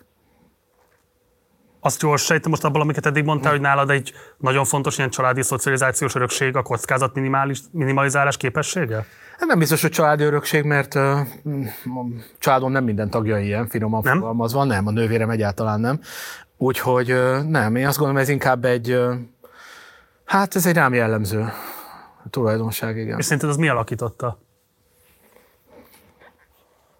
[1.85, 5.43] Azt gyors sejtem most abból, amiket eddig mondtál, hogy nálad egy nagyon fontos ilyen családi
[5.43, 9.07] szocializációs örökség a kockázat minimális, minimalizálás képessége?
[9.43, 11.19] Hát nem biztos, hogy családi örökség, mert uh,
[11.85, 12.05] a
[12.39, 14.19] családom nem minden tagja ilyen, finoman nem?
[14.19, 16.01] fogalmazva, nem, a nővérem egyáltalán nem.
[16.57, 19.15] Úgyhogy uh, nem, én azt gondolom, ez inkább egy, uh,
[20.25, 21.53] hát ez egy rám jellemző
[22.31, 23.19] tulajdonság, igen.
[23.19, 24.39] És szerinted az mi alakította?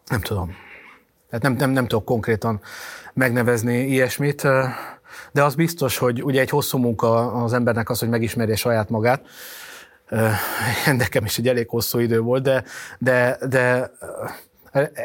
[0.07, 0.55] Nem tudom.
[1.31, 2.61] Hát nem, nem, nem tudok konkrétan
[3.15, 4.43] megnevezni ilyesmit,
[5.33, 9.27] de az biztos, hogy ugye egy hosszú munka az embernek az, hogy megismerje saját magát,
[10.97, 12.65] nekem is egy elég hosszú idő volt, de,
[12.99, 13.91] de, de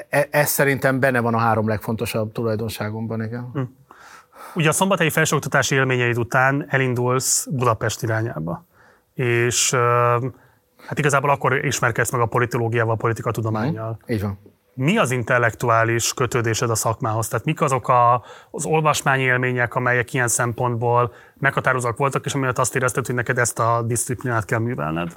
[0.10, 3.50] e, ez szerintem benne van a három legfontosabb tulajdonságomban, igen.
[3.54, 3.62] Hm.
[4.56, 8.66] Ugye a szombathelyi felsőoktatási élményeid után elindulsz Budapest irányába,
[9.14, 9.72] és
[10.86, 14.00] hát igazából akkor ismerkedsz meg a politológiával, a politikatudományjal.
[14.06, 14.14] Hm.
[14.14, 14.40] Így van
[14.78, 17.28] mi az intellektuális kötődésed a szakmához?
[17.28, 22.76] Tehát mik azok a, az olvasmányi élmények, amelyek ilyen szempontból meghatározóak voltak, és amiatt azt
[22.76, 25.16] érezted, hogy neked ezt a disziplinát kell művelned?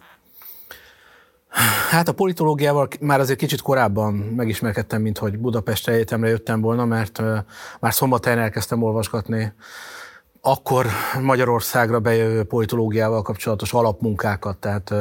[1.90, 7.22] Hát a politológiával már azért kicsit korábban megismerkedtem, mint hogy Budapest Egyetemre jöttem volna, mert
[7.80, 9.52] már szombathelyen elkezdtem olvasgatni
[10.42, 10.86] akkor
[11.20, 14.92] Magyarországra bejövő politológiával kapcsolatos alapmunkákat, tehát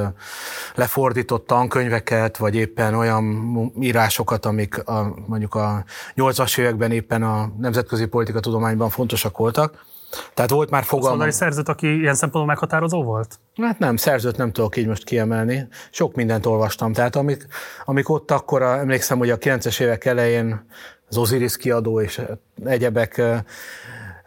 [0.76, 3.24] lefordított tankönyveket, vagy éppen olyan
[3.80, 5.84] írásokat, amik a, mondjuk a
[6.16, 9.86] 80-as években éppen a nemzetközi politikatudományban fontosak voltak.
[10.34, 11.16] Tehát volt már fogalma.
[11.16, 13.40] Szóval szerzőt, aki ilyen szempontból meghatározó volt?
[13.62, 15.68] Hát nem, szerzőt nem tudok így most kiemelni.
[15.92, 16.94] Sok mindent olvastam.
[16.94, 17.48] Tehát amik,
[17.86, 20.66] amik ott akkor, emlékszem, hogy a 90-es évek elején
[21.10, 22.22] az Osiris kiadó és
[22.66, 23.22] egyebek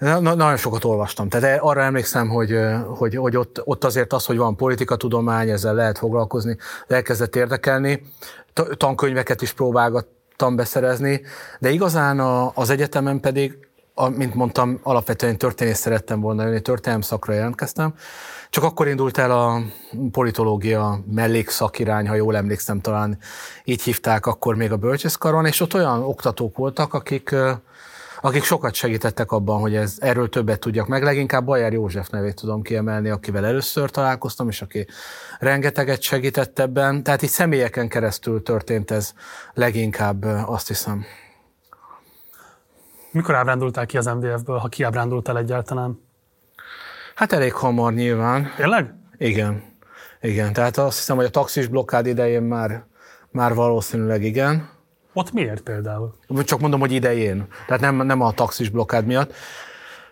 [0.02, 1.28] Na, nagyon sokat olvastam.
[1.28, 5.98] Tehát arra emlékszem, hogy, hogy, hogy ott, ott azért az, hogy van politikatudomány, ezzel lehet
[5.98, 6.56] foglalkozni,
[6.88, 8.02] elkezdett érdekelni.
[8.76, 11.22] Tankönyveket is próbálgattam beszerezni,
[11.58, 13.58] de igazán a, az egyetemen pedig,
[13.94, 17.94] a, mint mondtam, alapvetően történész szerettem volna jönni, történelem szakra jelentkeztem.
[18.50, 19.62] Csak akkor indult el a
[20.10, 23.18] politológia mellékszakirány, ha jól emlékszem, talán
[23.64, 27.34] így hívták akkor még a bölcsészkaron, és ott olyan oktatók voltak, akik
[28.24, 31.02] akik sokat segítettek abban, hogy ez, erről többet tudjak meg.
[31.02, 34.86] Leginkább Bajer József nevét tudom kiemelni, akivel először találkoztam, és aki
[35.38, 37.02] rengeteget segített ebben.
[37.02, 39.12] Tehát így személyeken keresztül történt ez
[39.54, 41.04] leginkább, azt hiszem.
[43.10, 46.00] Mikor ábrándultál ki az MDF-ből, ha kiábrándultál egyáltalán?
[47.14, 48.52] Hát elég hamar nyilván.
[48.56, 48.94] Tényleg?
[49.18, 49.62] Igen.
[50.20, 52.84] Igen, tehát azt hiszem, hogy a taxis blokkád idején már,
[53.30, 54.70] már valószínűleg igen.
[55.12, 56.14] Ott miért például?
[56.44, 57.46] Csak mondom, hogy idején.
[57.66, 59.34] Tehát nem, nem a taxis blokkád miatt.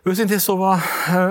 [0.02, 0.78] Őszintén szóval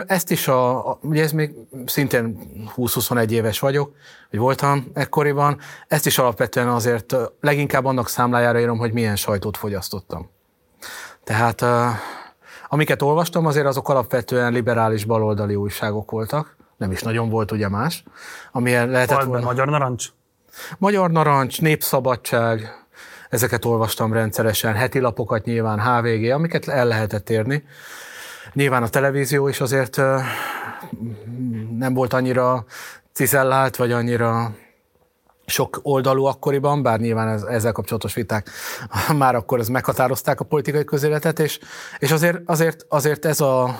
[0.08, 1.51] ezt is a, a ugye ez még
[1.86, 2.39] szintén
[2.75, 3.95] 20-21 éves vagyok,
[4.32, 10.29] vagy voltam ekkoriban, ezt is alapvetően azért leginkább annak számlájára írom, hogy milyen sajtót fogyasztottam.
[11.23, 11.65] Tehát
[12.67, 18.03] amiket olvastam, azért azok alapvetően liberális baloldali újságok voltak, nem is nagyon volt ugye más,
[18.51, 19.45] amilyen lehetett volna.
[19.45, 20.08] Magyar Narancs?
[20.77, 22.78] Magyar Narancs, Népszabadság,
[23.29, 27.63] ezeket olvastam rendszeresen, heti lapokat nyilván, HVG, amiket el lehetett érni.
[28.53, 29.97] Nyilván a televízió is azért
[31.77, 32.65] nem volt annyira
[33.13, 34.55] cizellált, vagy annyira
[35.45, 38.49] sok oldalú akkoriban, bár nyilván ez, ezzel kapcsolatos viták
[39.17, 41.59] már akkor ez meghatározták a politikai közéletet, és,
[41.99, 43.79] és azért, azért, azért ez a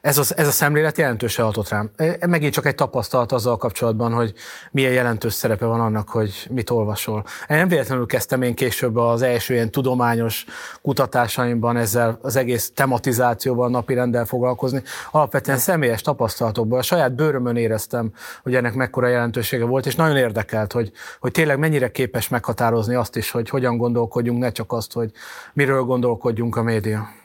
[0.00, 1.90] ez, az, ez a szemlélet jelentősen hatott rám.
[2.26, 4.32] Megint csak egy tapasztalat azzal kapcsolatban, hogy
[4.70, 7.24] milyen jelentős szerepe van annak, hogy mit olvasol.
[7.48, 10.44] Én nem véletlenül kezdtem én később az első ilyen tudományos
[10.82, 14.82] kutatásaimban ezzel az egész tematizációval, napi rendel foglalkozni.
[15.10, 20.72] Alapvetően személyes tapasztalatokból, a saját bőrömön éreztem, hogy ennek mekkora jelentősége volt, és nagyon érdekelt,
[20.72, 25.10] hogy, hogy tényleg mennyire képes meghatározni azt is, hogy hogyan gondolkodjunk, ne csak azt, hogy
[25.52, 27.19] miről gondolkodjunk a média.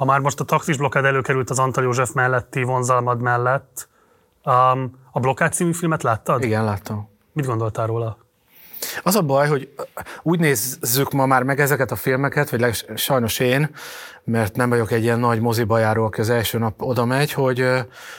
[0.00, 3.88] Ha már most a taxis blokkád előkerült az Antal József melletti vonzalmad mellett,
[4.44, 6.42] um, a Blokkád című filmet láttad?
[6.42, 7.10] Igen, láttam.
[7.32, 8.18] Mit gondoltál róla?
[9.02, 9.74] Az a baj, hogy
[10.22, 13.70] úgy nézzük ma már meg ezeket a filmeket, vagy sajnos én,
[14.24, 17.66] mert nem vagyok egy ilyen nagy mozibajáró, aki az első nap oda megy, hogy,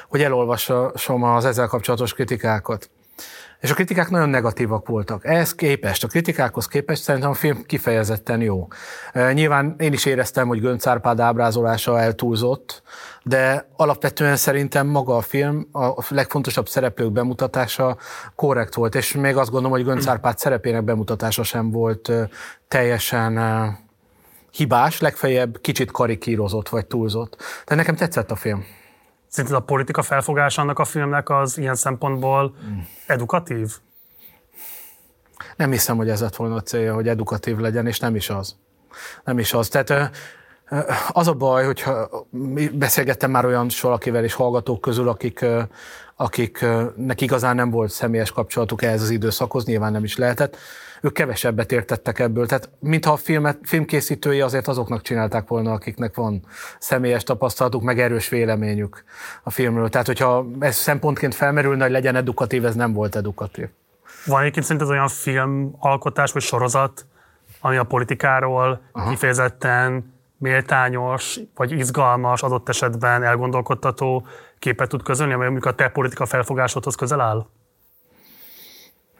[0.09, 2.89] hogy elolvasom az ezzel kapcsolatos kritikákat.
[3.61, 5.25] És a kritikák nagyon negatívak voltak.
[5.25, 8.67] Ehhez képest, a kritikákhoz képest szerintem a film kifejezetten jó.
[9.33, 12.81] Nyilván én is éreztem, hogy Gönc Árpád ábrázolása eltúlzott,
[13.23, 17.97] de alapvetően szerintem maga a film, a legfontosabb szereplők bemutatása
[18.35, 22.11] korrekt volt, és még azt gondolom, hogy Gönc Árpád szerepének bemutatása sem volt
[22.67, 23.39] teljesen
[24.51, 27.41] hibás, legfeljebb kicsit karikírozott vagy túlzott.
[27.65, 28.65] De nekem tetszett a film.
[29.31, 32.55] Szerinted a politika felfogása annak a filmnek az ilyen szempontból
[33.07, 33.77] edukatív?
[35.55, 38.55] Nem hiszem, hogy ez lett volna a célja, hogy edukatív legyen, és nem is az.
[39.23, 39.67] Nem is az.
[39.67, 40.11] Tehát
[41.09, 42.09] az a baj, hogyha
[42.71, 45.45] beszélgettem már olyan valakivel és hallgatók közül, akik,
[46.15, 50.57] akiknek igazán nem volt személyes kapcsolatuk ehhez az időszakhoz, nyilván nem is lehetett,
[51.01, 52.47] ők kevesebbet értettek ebből.
[52.47, 56.43] Tehát mintha a filmet, filmkészítői azért azoknak csinálták volna, akiknek van
[56.79, 59.03] személyes tapasztalatuk, meg erős véleményük
[59.43, 59.89] a filmről.
[59.89, 63.67] Tehát, hogyha ez szempontként felmerülne, hogy legyen edukatív, ez nem volt edukatív.
[64.25, 67.05] Van egyébként szerint ez olyan filmalkotás vagy sorozat,
[67.59, 69.09] ami a politikáról Aha.
[69.09, 74.25] kifejezetten méltányos, vagy izgalmas, adott esetben elgondolkodtató
[74.59, 77.45] képet tud közölni, amely mondjuk a te politika felfogásodhoz közel áll?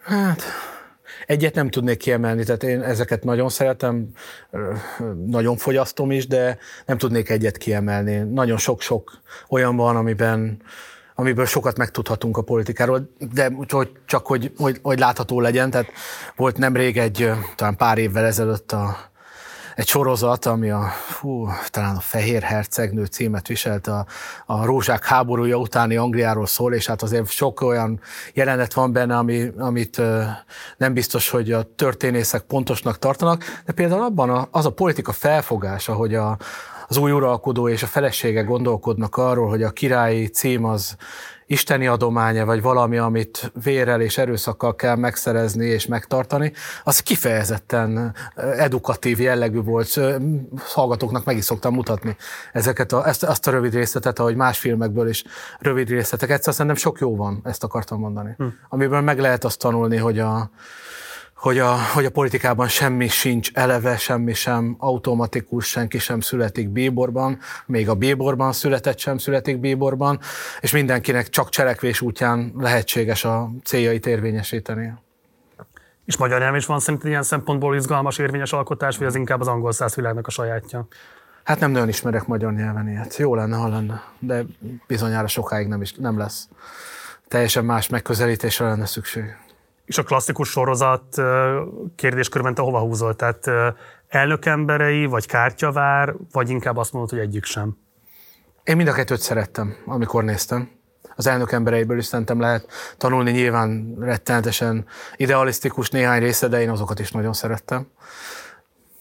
[0.01, 0.43] Hát,
[1.25, 4.07] Egyet nem tudnék kiemelni, tehát én ezeket nagyon szeretem,
[5.25, 8.17] nagyon fogyasztom is, de nem tudnék egyet kiemelni.
[8.17, 10.61] Nagyon sok-sok olyan van, amiben
[11.15, 15.69] amiből sokat megtudhatunk a politikáról, de hogy csak hogy, hogy, hogy látható legyen.
[15.69, 15.91] Tehát
[16.35, 19.10] volt nemrég egy, talán pár évvel ezelőtt a
[19.75, 24.05] egy sorozat, ami a, hú, talán a Fehér Hercegnő címet viselt, a,
[24.45, 27.99] a rózsák háborúja utáni Angliáról szól, és hát azért sok olyan
[28.33, 30.01] jelenet van benne, ami, amit
[30.77, 35.93] nem biztos, hogy a történészek pontosnak tartanak, de például abban a, az a politika felfogása,
[35.93, 36.37] hogy a,
[36.87, 40.95] az új uralkodó és a felesége gondolkodnak arról, hogy a királyi cím az
[41.51, 49.19] isteni adománya, vagy valami, amit vérrel és erőszakkal kell megszerezni és megtartani, az kifejezetten edukatív
[49.19, 49.99] jellegű volt.
[50.57, 52.15] Hallgatóknak meg is szoktam mutatni
[52.53, 55.23] ezeket a, ezt, azt a rövid részletet, ahogy más filmekből is
[55.59, 56.29] rövid részletek.
[56.29, 58.33] Egyszer szerintem sok jó van, ezt akartam mondani.
[58.37, 58.45] Hm.
[58.69, 60.49] Amiből meg lehet azt tanulni, hogy a,
[61.41, 67.39] hogy a, hogy a politikában semmi sincs eleve, semmi sem automatikus, senki sem születik bíborban,
[67.65, 70.19] még a bíborban született sem születik bíborban,
[70.59, 74.93] és mindenkinek csak cselekvés útján lehetséges a céljait érvényesíteni.
[76.05, 79.47] És magyar nyelv is van szerinted ilyen szempontból izgalmas, érvényes alkotás, vagy az inkább az
[79.47, 80.87] angol száz világnak a sajátja?
[81.43, 83.17] Hát nem nagyon ismerek magyar nyelven ilyet.
[83.17, 84.43] Jó lenne, ha lenne, de
[84.87, 86.47] bizonyára sokáig nem, is, nem lesz.
[87.27, 89.35] Teljesen más megközelítésre lenne szükség
[89.91, 91.21] és a klasszikus sorozat
[91.95, 93.15] kérdéskörben te hova húzol?
[93.15, 93.49] Tehát
[94.07, 97.77] elnökemberei, vagy kártyavár, vagy inkább azt mondod, hogy egyik sem?
[98.63, 100.69] Én mind a kettőt szerettem, amikor néztem.
[101.15, 106.99] Az elnök embereiből is szerintem lehet tanulni, nyilván rettenetesen idealisztikus néhány része, de én azokat
[106.99, 107.87] is nagyon szerettem.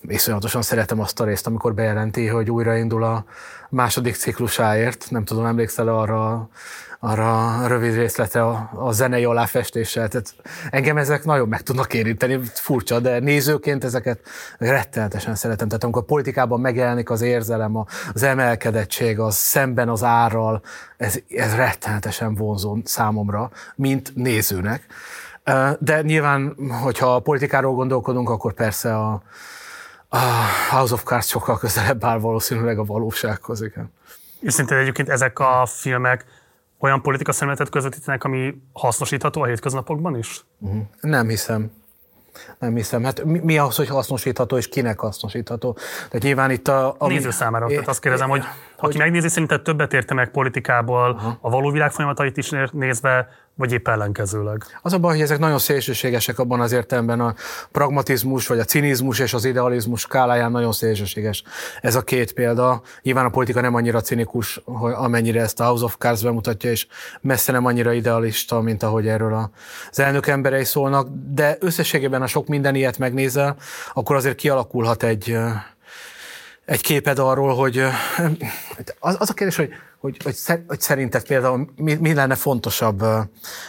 [0.02, 3.24] Iszonyatosan szeretem azt a részt, amikor bejelenti, hogy újraindul a
[3.68, 5.06] második ciklusáért.
[5.10, 6.48] Nem tudom, emlékszel arra
[7.02, 10.08] arra a rövid részlete a, a zenei aláfestéssel.
[10.08, 10.34] Tehát
[10.70, 14.20] engem ezek nagyon meg tudnak érinteni, furcsa, de nézőként ezeket
[14.58, 15.68] rettenetesen szeretem.
[15.68, 20.62] Tehát amikor a politikában megjelenik az érzelem, az emelkedettség, az szemben az árral,
[20.96, 24.86] ez, ez rettenetesen vonzó számomra, mint nézőnek.
[25.78, 29.22] De nyilván, hogyha a politikáról gondolkodunk, akkor persze a,
[30.08, 30.18] a
[30.70, 33.92] House of Cards sokkal közelebb áll valószínűleg a valósághoz, igen.
[34.40, 36.24] És szinte egyébként ezek a filmek
[36.80, 40.44] olyan politika szemléletet közvetítenek, ami hasznosítható a hétköznapokban is?
[40.58, 40.82] Uh-huh.
[41.00, 41.70] Nem hiszem.
[42.58, 43.04] Nem hiszem.
[43.04, 45.72] Hát mi, mi az, hogy hasznosítható, és kinek hasznosítható?
[45.96, 46.94] Tehát nyilván itt a...
[46.98, 47.66] a Néző számára.
[47.66, 48.42] É, tehát azt kérdezem, hogy,
[48.76, 51.32] hogy aki megnézi, szerinted többet érte meg politikából, uh-huh.
[51.40, 53.28] a való világ folyamatait is nézve,
[53.60, 54.64] vagy épp ellenkezőleg?
[54.82, 57.34] Az a baj, hogy ezek nagyon szélsőségesek abban az értelemben a
[57.72, 61.42] pragmatizmus, vagy a cinizmus és az idealizmus skáláján nagyon szélsőséges.
[61.80, 62.82] Ez a két példa.
[63.02, 64.60] Nyilván a politika nem annyira cinikus,
[64.94, 66.86] amennyire ezt a House of Cards bemutatja, és
[67.20, 69.50] messze nem annyira idealista, mint ahogy erről
[69.90, 73.56] az elnök emberei szólnak, de összességében, ha sok minden ilyet megnézel,
[73.92, 75.38] akkor azért kialakulhat egy,
[76.70, 77.82] egy képed arról, hogy
[78.98, 79.68] az, az a kérdés, hogy
[79.98, 83.04] hogy, hogy, hogy szerinted például mi, mi lenne fontosabb,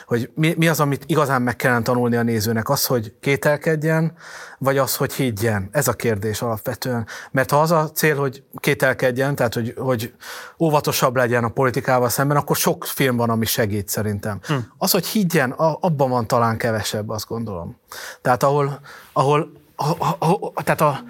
[0.05, 2.69] hogy mi, mi az, amit igazán meg kellene tanulni a nézőnek?
[2.69, 4.13] Az, hogy kételkedjen,
[4.57, 5.69] vagy az, hogy higgyen?
[5.71, 7.07] Ez a kérdés alapvetően.
[7.31, 10.13] Mert ha az a cél, hogy kételkedjen, tehát hogy, hogy
[10.59, 14.39] óvatosabb legyen a politikával szemben, akkor sok film van, ami segít szerintem.
[14.47, 14.53] Hm.
[14.77, 17.77] Az, hogy higgyen, abban van talán kevesebb, azt gondolom.
[18.21, 18.79] Tehát ahol,
[19.13, 19.89] ahol a,
[20.19, 21.03] a, a, tehát a,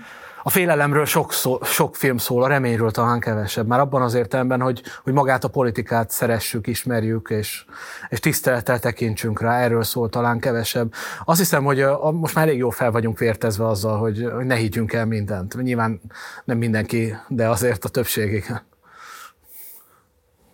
[0.44, 3.68] a félelemről sok, szó, sok film szól, a reményről talán kevesebb.
[3.68, 7.66] Már abban az értelemben, hogy, hogy magát a politikát szeressük, ismerjük, és,
[8.10, 10.94] és tisztelettel tekintsünk rá, erről szól talán kevesebb.
[11.26, 14.56] Azt hiszem, hogy a, most már elég jól fel vagyunk vértezve azzal, hogy, hogy ne
[14.56, 15.62] higgyünk el mindent.
[15.62, 16.02] Nyilván
[16.44, 18.62] nem mindenki, de azért a többség igen.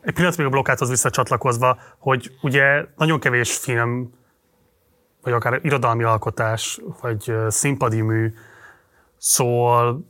[0.01, 4.13] Egy pillanat még a blokkáthoz visszacsatlakozva, hogy ugye nagyon kevés film,
[5.21, 8.33] vagy akár irodalmi alkotás, vagy színpadi mű
[9.18, 10.05] szól,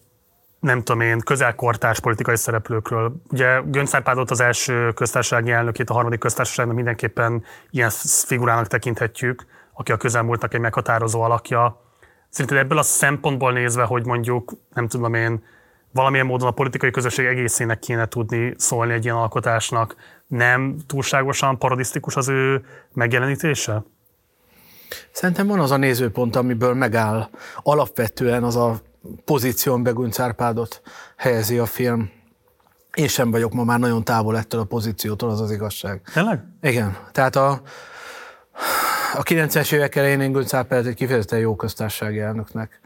[0.60, 3.22] nem tudom én, közelkortárs politikai szereplőkről.
[3.32, 3.94] Ugye Gönc
[4.32, 7.90] az első köztársasági elnökét, a harmadik köztársaságnak mindenképpen ilyen
[8.26, 11.82] figurának tekinthetjük, aki a közelmúltnak egy meghatározó alakja.
[12.30, 15.44] Szerinted ebből a szempontból nézve, hogy mondjuk, nem tudom én,
[15.92, 19.96] valamilyen módon a politikai közösség egészének kéne tudni szólni egy ilyen alkotásnak,
[20.28, 23.84] nem túlságosan parodisztikus az ő megjelenítése?
[25.12, 27.30] Szerintem van az a nézőpont, amiből megáll
[27.64, 28.80] alapvetően az a
[29.26, 30.82] pozíción Begunc Árpádot
[31.16, 32.12] helyezi a film.
[32.94, 36.02] Én sem vagyok ma már nagyon távol ettől a pozíciótól, az az igazság.
[36.14, 36.44] Tényleg?
[36.62, 36.98] Igen.
[37.12, 37.62] Tehát a,
[39.16, 42.82] a 90-es évek elején én Gönc egy kifejezetten jó köztársasági elnöknek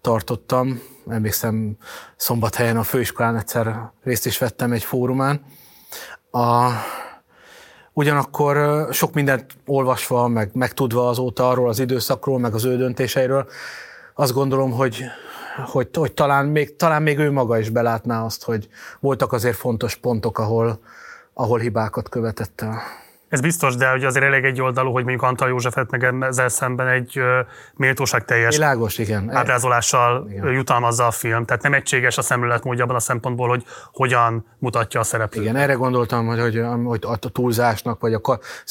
[0.00, 0.80] tartottam.
[1.08, 1.76] Emlékszem,
[2.16, 5.44] szombathelyen a főiskolán egyszer részt is vettem egy fórumán.
[6.30, 6.70] A,
[7.92, 13.48] ugyanakkor sok mindent olvasva, meg megtudva azóta arról az időszakról, meg az ő döntéseiről,
[14.14, 15.04] azt gondolom, hogy
[15.64, 18.68] hogy, hogy talán, még, talán még ő maga is belátná azt, hogy
[19.00, 20.78] voltak azért fontos pontok, ahol,
[21.34, 22.78] ahol hibákat követett el.
[23.28, 26.88] Ez biztos, de hogy azért elég egy oldalú, hogy mondjuk Antal Józsefet meg ezzel szemben
[26.88, 27.20] egy
[27.74, 29.30] méltóság teljes Világos, igen.
[29.30, 30.52] ábrázolással igen.
[30.52, 31.44] jutalmazza a film.
[31.44, 35.42] Tehát nem egységes a szemléletmódja abban a szempontból, hogy hogyan mutatja a szereplőt.
[35.42, 38.20] Igen, erre gondoltam, hogy, hogy, hogy a túlzásnak, vagy a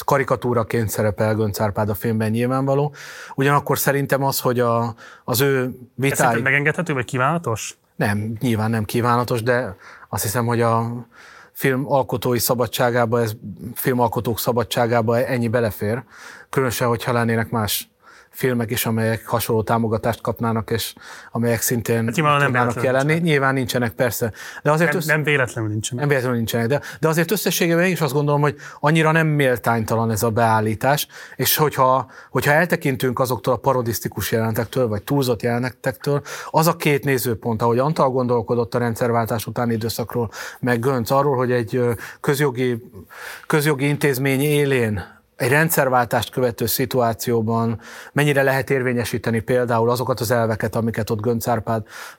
[0.06, 2.94] karikatúraként szerepel Gönc Árpád a filmben nyilvánvaló.
[3.36, 6.36] Ugyanakkor szerintem az, hogy a, az ő vitáj...
[6.36, 7.78] Ez megengedhető, vagy kívánatos?
[7.96, 9.76] Nem, nyilván nem kívánatos, de
[10.10, 11.06] azt hiszem, hogy a
[11.56, 13.32] filmalkotói szabadságába, ez
[13.74, 16.04] filmalkotók szabadságába ennyi belefér,
[16.50, 17.90] különösen, hogyha lennének más
[18.36, 20.94] filmek is, amelyek hasonló támogatást kapnának, és
[21.32, 23.06] amelyek szintén hát nem tudnának jelenni.
[23.06, 23.22] Nincsenek.
[23.22, 24.32] Nyilván nincsenek, persze.
[24.64, 25.06] De azért nem, össz...
[25.06, 26.00] nem véletlenül nincsenek.
[26.00, 30.24] Nem véletlenül nincsenek, de, de azért összességében is azt gondolom, hogy annyira nem méltánytalan ez
[30.24, 36.76] a beállítás, és hogyha, hogyha eltekintünk azoktól a parodisztikus jelentektől, vagy túlzott jelentektől, az a
[36.76, 40.30] két nézőpont, ahogy Antal gondolkodott a rendszerváltás utáni időszakról,
[40.60, 41.82] meg Gönc arról, hogy egy
[42.22, 42.92] közjogi,
[43.48, 47.80] közjogi intézmény élén egy rendszerváltást követő szituációban
[48.14, 51.46] mennyire lehet érvényesíteni például azokat az elveket, amiket ott Gönc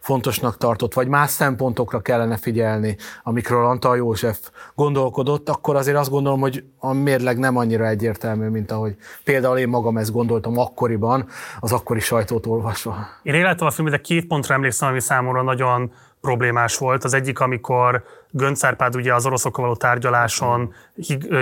[0.00, 4.38] fontosnak tartott, vagy más szempontokra kellene figyelni, amikről Antal József
[4.74, 9.68] gondolkodott, akkor azért azt gondolom, hogy a mérleg nem annyira egyértelmű, mint ahogy például én
[9.68, 11.28] magam ezt gondoltam akkoriban,
[11.60, 12.96] az akkori sajtót olvasva.
[13.22, 17.04] Én életem a filmet, de két pontra emlékszem, ami számomra nagyon problémás volt.
[17.04, 20.74] Az egyik, amikor Gönc Árpád ugye az oroszokkal való tárgyaláson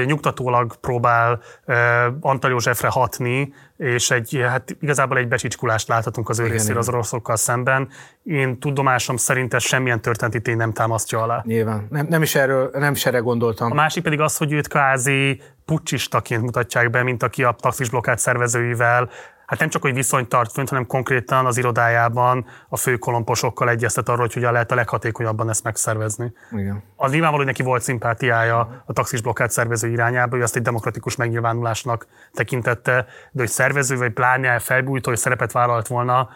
[0.04, 1.40] nyugtatólag próbál
[2.20, 7.36] Antal Józsefre hatni, és egy, hát igazából egy becsicskulást láthatunk az ő részéről az oroszokkal
[7.36, 7.88] szemben.
[8.22, 11.42] Én tudomásom szerint ez semmilyen történeti tény nem támasztja alá.
[11.46, 11.86] Nyilván.
[11.90, 13.70] Nem, nem, is erről, nem is erre gondoltam.
[13.70, 18.18] A másik pedig az, hogy őt kvázi pucsistaként mutatják be, mint aki a taxis blokkát
[18.18, 19.10] szervezőivel
[19.54, 24.20] hát nem csak, hogy viszonyt tart fönt, hanem konkrétan az irodájában a főkolomposokkal egyeztet arról,
[24.20, 26.32] hogy hogyan lehet a leghatékonyabban ezt megszervezni.
[26.50, 26.82] Igen.
[26.96, 31.16] Az nyilvánvaló, hogy neki volt szimpátiája a taxis blokkát szervező irányába, ő azt egy demokratikus
[31.16, 36.28] megnyilvánulásnak tekintette, de hogy szervező vagy pláne felbújtó, hogy szerepet vállalt volna,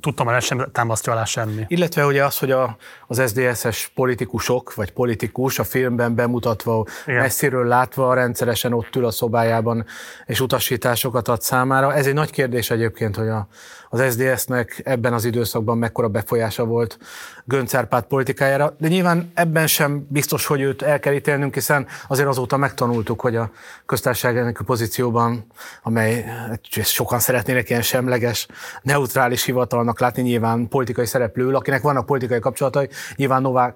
[0.00, 1.64] tudtam, hogy sem támasztja alá semmi.
[1.66, 2.76] Illetve ugye az, hogy a,
[3.06, 7.20] az SZDSZ-es politikusok, vagy politikus a filmben bemutatva, Igen.
[7.20, 9.84] messziről látva, rendszeresen ott ül a szobájában,
[10.26, 11.94] és utasításokat ad számára.
[11.94, 13.46] Ez egy nagy kérdés egyébként, hogy a,
[13.92, 16.98] az SZDSZ-nek ebben az időszakban mekkora befolyása volt
[17.44, 22.28] Gönc Árpád politikájára, de nyilván ebben sem biztos, hogy őt el kell ítélnünk, hiszen azért
[22.28, 23.50] azóta megtanultuk, hogy a
[23.86, 25.46] köztársaság a pozícióban,
[25.82, 26.24] amely
[26.82, 28.46] sokan szeretnének ilyen semleges,
[28.82, 33.74] neutrális hivatalnak látni, nyilván politikai szereplő, akinek vannak politikai kapcsolatai, nyilván Novák,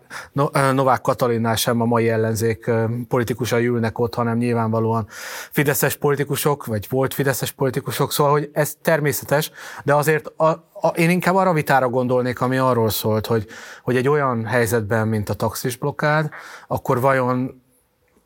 [0.73, 2.71] Novák Katalinnál sem a mai ellenzék
[3.09, 5.07] politikusai ülnek ott, hanem nyilvánvalóan
[5.51, 9.51] fideszes politikusok, vagy volt fideszes politikusok, szóval, hogy ez természetes,
[9.85, 13.47] de azért a, a, én inkább arra vitára gondolnék, ami arról szólt, hogy,
[13.83, 16.29] hogy egy olyan helyzetben, mint a taxis blokkád,
[16.69, 17.65] akkor vajon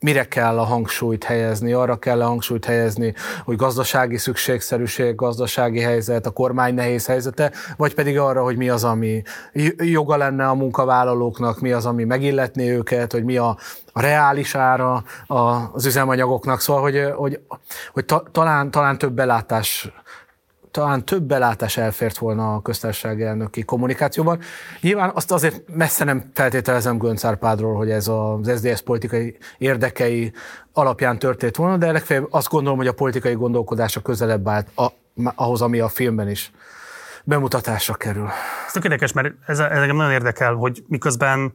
[0.01, 1.73] mire kell a hangsúlyt helyezni?
[1.73, 3.15] Arra kell a hangsúlyt helyezni,
[3.45, 8.85] hogy gazdasági szükségszerűség, gazdasági helyzet, a kormány nehéz helyzete, vagy pedig arra, hogy mi az,
[8.85, 9.23] ami
[9.77, 13.57] joga lenne a munkavállalóknak, mi az, ami megilletné őket, hogy mi a,
[13.93, 15.05] a reális ára
[15.73, 16.61] az üzemanyagoknak.
[16.61, 17.41] Szóval, hogy, hogy,
[17.93, 19.93] hogy ta, talán, talán több belátás
[20.71, 24.41] talán több belátás elfért volna a köztársaság elnöki kommunikációban.
[24.81, 30.33] Nyilván azt azért messze nem feltételezem Gönc Árpádról, hogy ez az SZDSZ politikai érdekei
[30.73, 34.87] alapján történt volna, de legfeljebb azt gondolom, hogy a politikai gondolkodása közelebb állt a,
[35.35, 36.53] ahhoz, ami a filmben is
[37.25, 38.29] bemutatásra kerül.
[38.67, 41.53] Ez tök érdekes, mert ez, ez engem nagyon érdekel, hogy miközben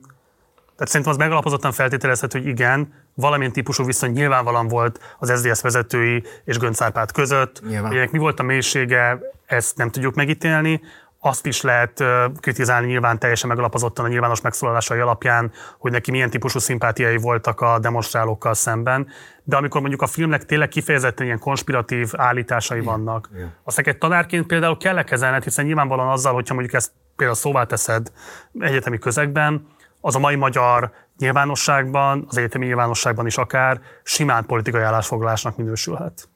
[0.76, 6.24] tehát szerintem az megalapozottan feltételezhető, hogy igen, valamilyen típusú viszony nyilvánvalóan volt az SZDSZ vezetői
[6.46, 7.62] és Gönc Árpád között.
[7.72, 10.82] Ennek mi volt a mélysége, ezt nem tudjuk megítélni.
[11.20, 12.04] Azt is lehet
[12.40, 17.80] kritizálni nyilván teljesen megalapozottan a nyilvános megszólalásai alapján, hogy neki milyen típusú szimpátiai voltak a
[17.80, 19.08] demonstrálókkal szemben.
[19.44, 22.92] De amikor mondjuk a filmnek tényleg kifejezetten ilyen konspiratív állításai Igen.
[22.92, 23.54] vannak, Igen.
[23.64, 28.12] azt egy tanárként például kell kezelned, hiszen nyilvánvalóan azzal, hogyha mondjuk ezt például szóvá teszed
[28.60, 29.68] egyetemi közegben,
[30.06, 36.30] az a mai magyar nyilvánosságban, az egyetemi nyilvánosságban is akár simán politikai állásfoglalásnak minősülhet.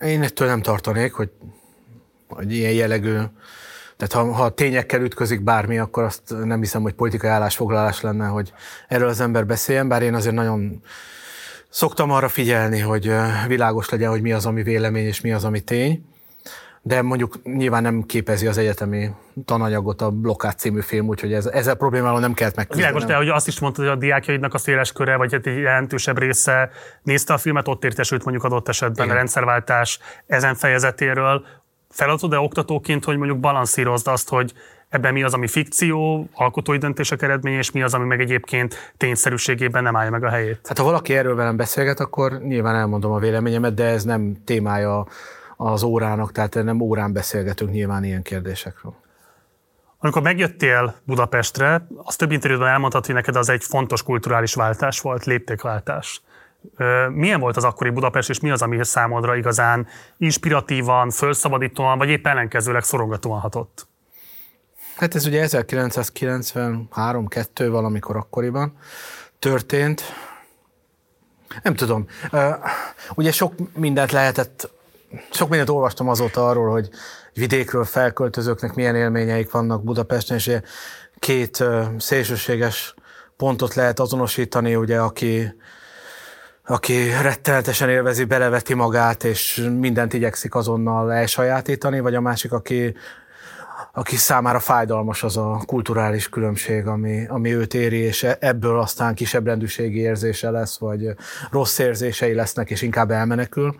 [0.00, 1.30] Én ettől nem tartanék, hogy,
[2.28, 3.14] hogy ilyen jellegű,
[3.96, 8.52] tehát ha, ha tényekkel ütközik bármi, akkor azt nem hiszem, hogy politikai állásfoglalás lenne, hogy
[8.88, 10.82] erről az ember beszéljen, bár én azért nagyon
[11.68, 13.12] szoktam arra figyelni, hogy
[13.46, 16.09] világos legyen, hogy mi az, ami vélemény, és mi az, ami tény
[16.82, 19.10] de mondjuk nyilván nem képezi az egyetemi
[19.44, 22.92] tananyagot a Blokkát című film, úgyhogy ez, ezzel problémával nem kellett megküzdenem.
[22.92, 25.58] Világos, de hogy azt is mondtad, hogy a diákjaidnak a széles köre, vagy hát egy
[25.58, 26.70] jelentősebb része
[27.02, 29.16] nézte a filmet, ott értesült mondjuk adott esetben Igen.
[29.16, 31.44] a rendszerváltás ezen fejezetéről.
[31.90, 34.52] Feladatod-e oktatóként, hogy mondjuk balanszírozd azt, hogy
[34.88, 39.82] ebben mi az, ami fikció, alkotói döntések eredménye, és mi az, ami meg egyébként tényszerűségében
[39.82, 40.58] nem állja meg a helyét?
[40.68, 45.06] Hát ha valaki erről velem beszélget, akkor nyilván elmondom a véleményemet, de ez nem témája
[45.62, 48.94] az órának, tehát nem órán beszélgetünk nyilván ilyen kérdésekről.
[49.98, 55.24] Amikor megjöttél Budapestre, az több interjúban elmondtad, hogy neked az egy fontos kulturális váltás volt,
[55.24, 56.22] léptékváltás.
[57.08, 59.86] Milyen volt az akkori Budapest, és mi az, ami számodra igazán
[60.16, 63.88] inspiratívan, felszabadítóan, vagy épp ellenkezőleg szorongatóan hatott?
[64.96, 68.76] Hát ez ugye 1993-2 valamikor akkoriban
[69.38, 70.02] történt.
[71.62, 72.06] Nem tudom.
[73.14, 74.78] Ugye sok mindent lehetett
[75.30, 76.88] sok mindent olvastam azóta arról, hogy
[77.34, 80.50] vidékről felköltözőknek milyen élményeik vannak Budapesten, és
[81.18, 81.64] két
[81.98, 82.94] szélsőséges
[83.36, 85.54] pontot lehet azonosítani, ugye, aki,
[86.66, 92.94] aki rettenetesen élvezi, beleveti magát, és mindent igyekszik azonnal elsajátítani, vagy a másik, aki,
[93.92, 99.14] aki számára fájdalmas az a kulturális különbség, ami, ami őt éri, és e-, ebből aztán
[99.14, 101.14] kisebb rendűségi érzése lesz, vagy
[101.50, 103.76] rossz érzései lesznek, és inkább elmenekül.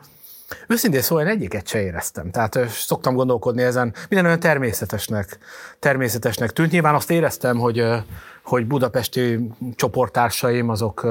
[0.67, 2.31] Őszintén szóval én egyiket se éreztem.
[2.31, 5.39] Tehát szoktam gondolkodni ezen, minden olyan természetesnek,
[5.79, 6.71] természetesnek tűnt.
[6.71, 7.85] Nyilván azt éreztem, hogy,
[8.43, 11.07] hogy budapesti csoporttársaim azok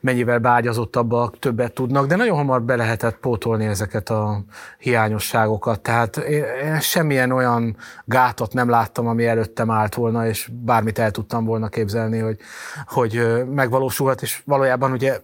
[0.00, 4.44] mennyivel beágyazottabbak, többet tudnak, de nagyon hamar be lehetett pótolni ezeket a
[4.78, 5.80] hiányosságokat.
[5.80, 11.44] Tehát én semmilyen olyan gátat nem láttam, ami előttem állt volna, és bármit el tudtam
[11.44, 12.38] volna képzelni, hogy,
[12.86, 15.20] hogy megvalósulhat, és valójában ugye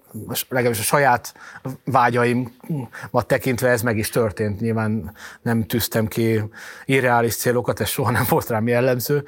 [0.48, 1.34] legalábbis a saját
[1.84, 4.60] vágyaimat tekintve ez meg is történt.
[4.60, 5.12] Nyilván
[5.42, 6.42] nem tűztem ki
[6.84, 9.24] irreális célokat, ez soha nem volt rám jellemző.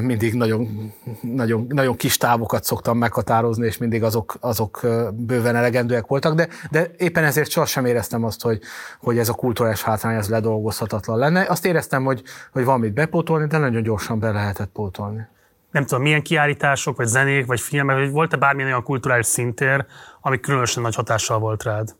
[0.00, 4.80] Mindig nagyon, nagyon, nagyon kis távokat szoktam meghatározni, és mindig azok, azok
[5.14, 8.60] bőven elegendőek voltak, de, de éppen ezért sosem éreztem azt, hogy,
[9.00, 11.46] hogy ez a kulturális hátrány ez ledolgozhatatlan lenne.
[11.48, 15.26] Azt éreztem, hogy, hogy van mit bepótolni, de nagyon gyorsan be lehetett pótolni.
[15.70, 19.86] Nem tudom, milyen kiállítások, vagy zenék, vagy filmek, vagy volt-e bármilyen olyan kulturális szintér,
[20.20, 21.94] ami különösen nagy hatással volt rád?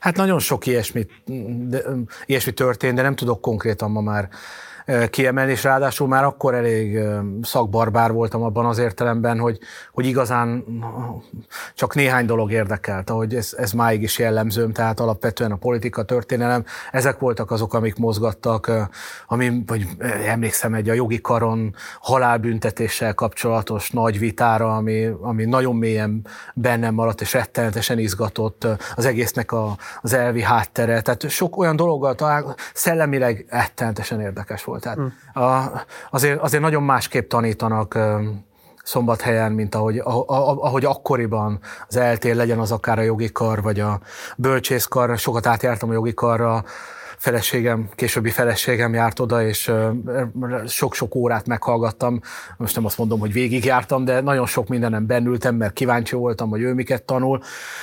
[0.00, 1.06] Hát nagyon sok ilyesmi,
[1.68, 1.82] de,
[2.26, 4.28] ilyesmi történt, de nem tudok konkrétan ma már
[5.10, 6.98] kiemelni, és ráadásul már akkor elég
[7.42, 9.58] szakbarbár voltam abban az értelemben, hogy,
[9.92, 10.64] hogy igazán
[11.74, 16.64] csak néhány dolog érdekelt, ahogy ez, ez máig is jellemzőm, tehát alapvetően a politika, történelem,
[16.90, 18.70] ezek voltak azok, amik mozgattak,
[19.26, 19.86] ami, vagy
[20.26, 27.20] emlékszem egy a jogi karon halálbüntetéssel kapcsolatos nagy vitára, ami, ami nagyon mélyen bennem maradt,
[27.20, 31.00] és rettenetesen izgatott az egésznek a, az elvi háttere.
[31.00, 34.82] Tehát sok olyan dologgal talán szellemileg rettenetesen érdekes volt volt.
[34.82, 35.42] Tehát hmm.
[35.44, 35.70] a,
[36.10, 37.98] azért, azért nagyon másképp tanítanak
[38.82, 41.58] szombathelyen, mint ahogy, ahogy akkoriban
[41.88, 44.00] az eltér legyen az akár a jogi kar, vagy a
[44.36, 46.64] bölcsészkar, sokat átjártam a jogi karra,
[47.22, 49.72] feleségem, későbbi feleségem járt oda, és
[50.66, 52.20] sok-sok órát meghallgattam.
[52.56, 56.60] Most nem azt mondom, hogy végigjártam, de nagyon sok mindenem bennültem, mert kíváncsi voltam, hogy
[56.60, 57.40] ő miket tanul.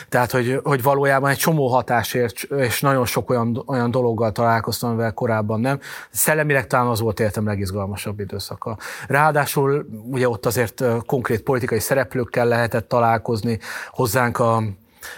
[0.10, 5.14] Tehát, hogy, hogy valójában egy csomó hatásért, és nagyon sok olyan, olyan dologgal találkoztam, amivel
[5.14, 5.80] korábban nem.
[6.10, 8.78] Szellemileg talán az volt életem legizgalmasabb időszaka.
[9.08, 13.60] Ráadásul ugye ott azért konkrét politikai szereplőkkel lehetett találkozni,
[13.92, 14.64] hozzánk a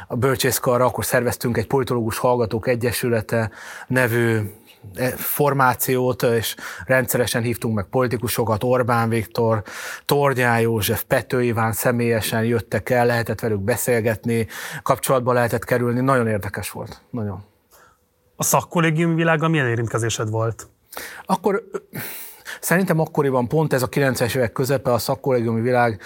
[0.07, 3.51] a bölcsészkarra, akkor szerveztünk egy politológus hallgatók egyesülete
[3.87, 4.39] nevű
[4.95, 9.63] e, formációt, és rendszeresen hívtunk meg politikusokat, Orbán Viktor,
[10.05, 14.47] Tordján József, Pető Iván személyesen jöttek el, lehetett velük beszélgetni,
[14.81, 17.43] kapcsolatba lehetett kerülni, nagyon érdekes volt, nagyon.
[18.35, 20.69] A szakkollégium világa milyen érintkezésed volt?
[21.25, 21.63] Akkor
[22.59, 26.01] Szerintem akkoriban pont ez a 90-es évek közepe a szakkollégiumi világ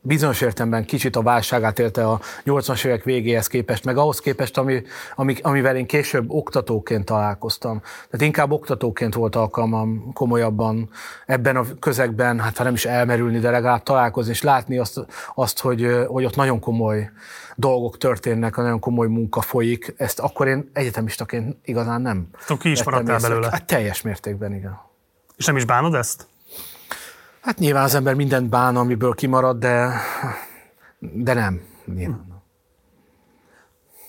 [0.00, 4.82] bizonyos értelemben kicsit a válságát élte a 80-as évek végéhez képest, meg ahhoz képest, ami,
[5.14, 7.80] ami, amivel én később oktatóként találkoztam.
[7.80, 10.90] Tehát inkább oktatóként volt alkalmam komolyabban
[11.26, 15.00] ebben a közegben, hát ha nem is elmerülni, de legalább találkozni és látni azt,
[15.34, 17.10] azt hogy, hogy ott nagyon komoly
[17.56, 19.94] dolgok történnek, nagyon komoly munka folyik.
[19.96, 22.28] Ezt akkor én egyetemistaként igazán nem.
[22.46, 23.48] Tudom, ki is maradtál belőle?
[23.50, 24.80] Hát teljes mértékben, igen.
[25.36, 26.26] És nem is bánod ezt?
[27.40, 30.00] Hát nyilván az ember mindent bán, amiből kimarad, de,
[30.98, 31.60] de nem.
[31.84, 32.42] Nyilván.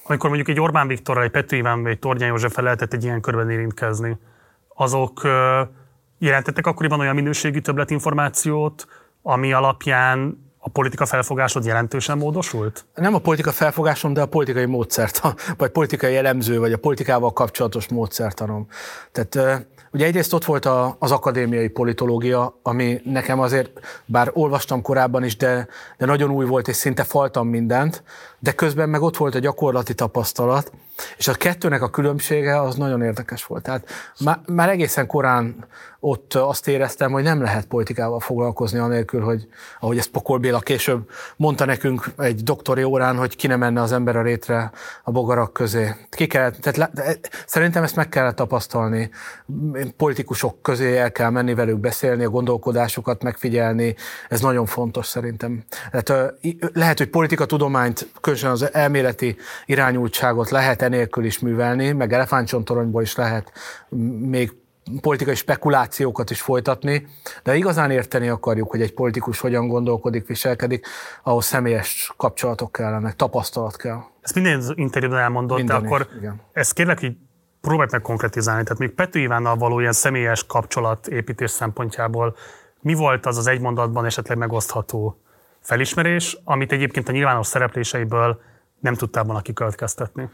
[0.03, 3.21] Amikor mondjuk egy Orbán Viktorral, egy Pető Iván vagy egy Tornyán József lehetett egy ilyen
[3.21, 4.17] körben érintkezni,
[4.75, 5.21] azok
[6.17, 8.87] jelentettek akkoriban olyan minőségű többletinformációt,
[9.21, 12.85] ami alapján a politika felfogásod jelentősen módosult?
[12.95, 15.21] Nem a politika felfogásom, de a politikai módszert,
[15.57, 18.67] vagy politikai elemző, vagy a politikával kapcsolatos módszertanom.
[19.11, 23.69] Tehát Ugye egyrészt ott volt a, az akadémiai politológia, ami nekem azért,
[24.05, 28.03] bár olvastam korábban is, de, de nagyon új volt, és szinte faltam mindent,
[28.39, 30.71] de közben meg ott volt a gyakorlati tapasztalat,
[31.17, 33.63] és a kettőnek a különbsége az nagyon érdekes volt.
[33.63, 33.89] Tehát
[34.19, 35.65] már, már egészen korán
[36.03, 39.47] ott azt éreztem, hogy nem lehet politikával foglalkozni anélkül, hogy
[39.79, 43.91] ahogy ezt Pokol Béla később mondta nekünk egy doktori órán, hogy ki ne menne az
[43.91, 44.71] ember a rétre
[45.03, 45.95] a bogarak közé.
[46.09, 49.09] Ki kellett, tehát szerintem ezt meg kellett tapasztalni.
[49.97, 53.95] Politikusok közé el kell menni velük beszélni, a gondolkodásukat megfigyelni,
[54.29, 55.63] ez nagyon fontos szerintem.
[55.91, 56.33] Tehát,
[56.73, 59.35] lehet, hogy politika tudományt, különösen az elméleti
[59.65, 63.51] irányultságot lehet enélkül is művelni, meg elefántcsontoronyból is lehet
[64.19, 64.59] még
[65.01, 67.07] politikai spekulációkat is folytatni,
[67.43, 70.87] de igazán érteni akarjuk, hogy egy politikus hogyan gondolkodik, viselkedik,
[71.23, 73.99] ahhoz személyes kapcsolatok kellenek, tapasztalat kell.
[74.21, 76.41] Ezt minden interjúban elmondott, minden de akkor is, igen.
[76.53, 77.15] ezt kérlek, hogy
[77.61, 78.63] próbálj meg konkretizálni.
[78.63, 82.35] Tehát még Pető Ivánnal való ilyen személyes kapcsolatépítés szempontjából
[82.81, 85.21] mi volt az az egy mondatban esetleg megosztható
[85.59, 88.41] felismerés, amit egyébként a nyilvános szerepléseiből
[88.81, 90.29] nem tudtál volna kikövetkeztetni?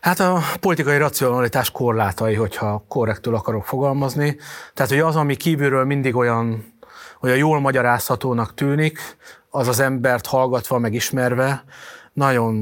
[0.00, 4.36] Hát a politikai racionalitás korlátai, hogyha korrektül akarok fogalmazni.
[4.74, 6.74] Tehát, hogy az, ami kívülről mindig olyan,
[7.20, 8.98] olyan jól magyarázhatónak tűnik,
[9.50, 11.64] az az embert hallgatva, meg ismerve,
[12.12, 12.54] nagyon,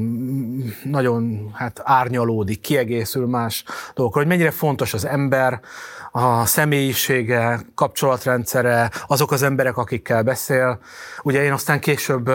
[0.83, 3.63] nagyon hát árnyalódik, kiegészül más
[3.93, 5.59] dolgok, hogy mennyire fontos az ember,
[6.17, 10.79] a személyisége, kapcsolatrendszere, azok az emberek, akikkel beszél.
[11.23, 12.27] Ugye én aztán később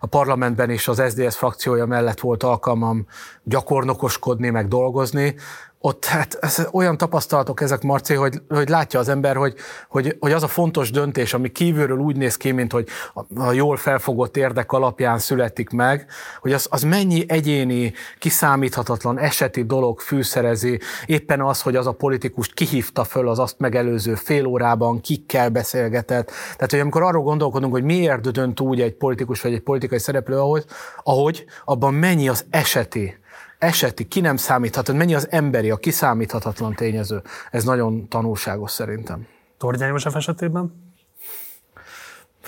[0.00, 3.06] a parlamentben is az SDS frakciója mellett volt alkalmam
[3.42, 5.34] gyakornokoskodni, meg dolgozni,
[5.82, 9.54] ott hát ez olyan tapasztalatok ezek, Marci, hogy, hogy látja az ember, hogy,
[9.88, 12.88] hogy, hogy az a fontos döntés, ami kívülről úgy néz ki, mint hogy
[13.34, 16.06] a jól felfogott érdek alapján születik meg,
[16.40, 22.54] hogy az, az mennyi egyéni, kiszámíthatatlan eseti dolog fűszerezi, éppen az, hogy az a politikust
[22.54, 26.26] kihívta föl az azt megelőző fél órában, kikkel beszélgetett.
[26.26, 30.38] Tehát, hogy amikor arról gondolkodunk, hogy miért dönt úgy egy politikus vagy egy politikai szereplő,
[30.38, 30.64] ahogy,
[31.02, 33.18] ahogy abban mennyi az eseti
[33.60, 37.22] eseti, ki nem számíthat, mennyi az emberi, a kiszámíthatatlan tényező.
[37.50, 39.26] Ez nagyon tanulságos szerintem.
[39.58, 40.89] Tordján József esetében?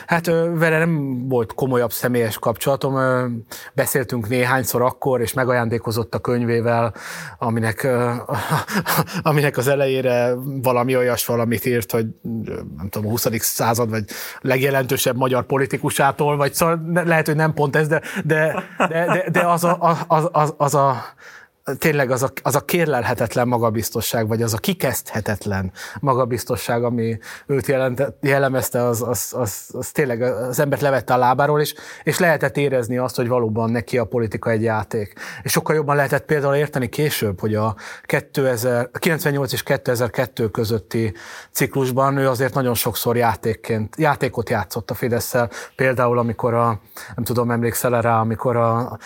[0.07, 2.95] Hát vele nem volt komolyabb személyes kapcsolatom.
[3.75, 6.95] Beszéltünk néhányszor akkor, és megajándékozott a könyvével,
[7.39, 7.89] aminek,
[9.23, 12.07] aminek az elejére valami olyas valamit írt, hogy
[12.77, 13.27] nem tudom, a 20.
[13.39, 14.05] század, vagy
[14.41, 19.47] legjelentősebb magyar politikusától, vagy szóval lehet, hogy nem pont ez, de, de, de, de, de
[19.47, 21.05] az, a, az, az, az a
[21.79, 28.13] tényleg az a, az a kérlelhetetlen magabiztosság, vagy az a kikezdhetetlen magabiztosság, ami őt jelent,
[28.21, 32.99] jellemezte, az, az, az, az tényleg az embert levette a lábáról, és, és lehetett érezni
[32.99, 35.13] azt, hogy valóban neki a politika egy játék.
[35.43, 41.15] És sokkal jobban lehetett például érteni később, hogy a 2000, 98 és 2002 közötti
[41.51, 45.35] ciklusban ő azért nagyon sokszor játékként, játékot játszott a fidesz
[45.77, 46.81] például amikor a,
[47.15, 48.99] nem tudom, emlékszel rá, amikor a,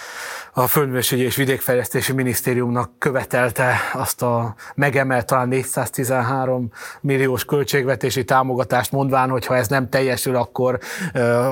[0.53, 2.13] a Földművelésügyi és Vidékfejlesztési
[2.47, 6.71] Minisztériumnak követelte azt a megemelt talán 413
[7.01, 10.79] milliós költségvetési támogatást, mondván, hogy ha ez nem teljesül, akkor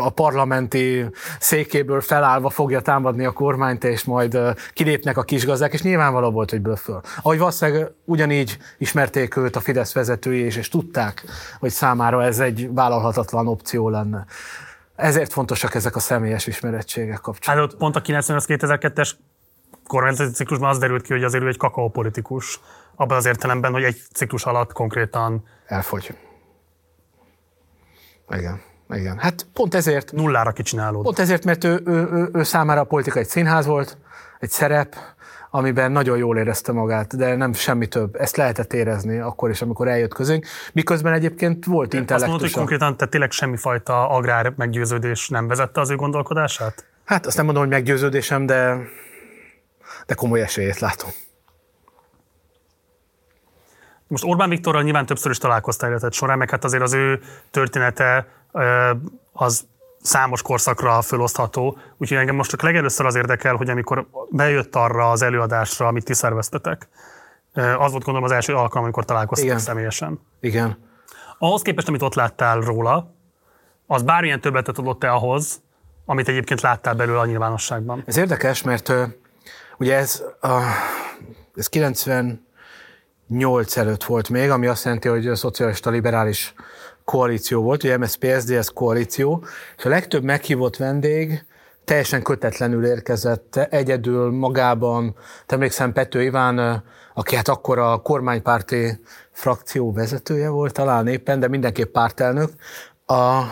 [0.01, 1.07] a parlamenti
[1.39, 4.39] székéből felállva fogja támadni a kormányt, és majd
[4.73, 7.01] kilépnek a kisgazdák, és nyilvánvaló volt, hogy bőföl.
[7.23, 11.25] Ahogy valószínűleg ugyanígy ismerték őt a Fidesz vezetői, és, és tudták,
[11.59, 14.25] hogy számára ez egy vállalhatatlan opció lenne.
[14.97, 17.65] Ezért fontosak ezek a személyes ismerettségek kapcsolatban.
[17.65, 19.11] Hát ott pont a 98-2002-es
[19.87, 22.61] kormányzati ciklusban az derült ki, hogy azért ő egy kakaópolitikus,
[22.95, 25.45] abban az értelemben, hogy egy ciklus alatt konkrétan...
[25.66, 26.16] Elfogy.
[28.28, 28.61] Igen.
[28.89, 29.18] Igen.
[29.18, 30.12] Hát pont ezért...
[30.12, 31.03] Nullára kicsinálódott.
[31.03, 33.99] Pont ezért, mert ő, ő, ő, ő számára a politika egy színház volt,
[34.39, 34.97] egy szerep,
[35.51, 38.14] amiben nagyon jól érezte magát, de nem semmi több.
[38.14, 40.47] Ezt lehetett érezni akkor is, amikor eljött közénk.
[40.72, 42.14] Miközben egyébként volt intellektus.
[42.14, 46.85] Azt mondod, hogy konkrétan tehát tényleg semmifajta agrár meggyőződés nem vezette az ő gondolkodását?
[47.05, 48.76] Hát azt nem mondom, hogy meggyőződésem, de,
[50.07, 51.11] de komoly esélyét látom.
[54.07, 58.29] Most Orbán Viktorral nyilván többször is találkoztál életed során, meg hát azért az ő története
[59.33, 59.67] az
[60.03, 65.23] számos korszakra fölosztható, úgyhogy engem most csak legelőször az érdekel, hogy amikor bejött arra az
[65.23, 66.89] előadásra, amit ti szerveztetek,
[67.55, 69.59] az volt gondolom az első alkalom, amikor találkoztak Igen.
[69.59, 70.21] személyesen.
[70.41, 70.79] Igen.
[71.39, 73.15] Ahhoz képest, amit ott láttál róla,
[73.87, 75.63] az bármilyen többletet adott-e ahhoz,
[76.05, 78.03] amit egyébként láttál belőle a nyilvánosságban?
[78.07, 78.93] Ez érdekes, mert
[79.79, 80.62] ugye ez, uh,
[81.55, 86.55] ez 98 előtt volt még, ami azt jelenti, hogy a szocialista liberális
[87.05, 89.45] koalíció volt, ugye MSZP-SZDSZ koalíció,
[89.77, 91.45] és a legtöbb meghívott vendég
[91.85, 95.16] teljesen kötetlenül érkezett, egyedül, magában.
[95.47, 99.01] Emlékszem Pető Iván, aki hát akkor a kormánypárti
[99.31, 102.51] frakció vezetője volt talán éppen, de mindenképp pártelnök,
[103.07, 103.43] a,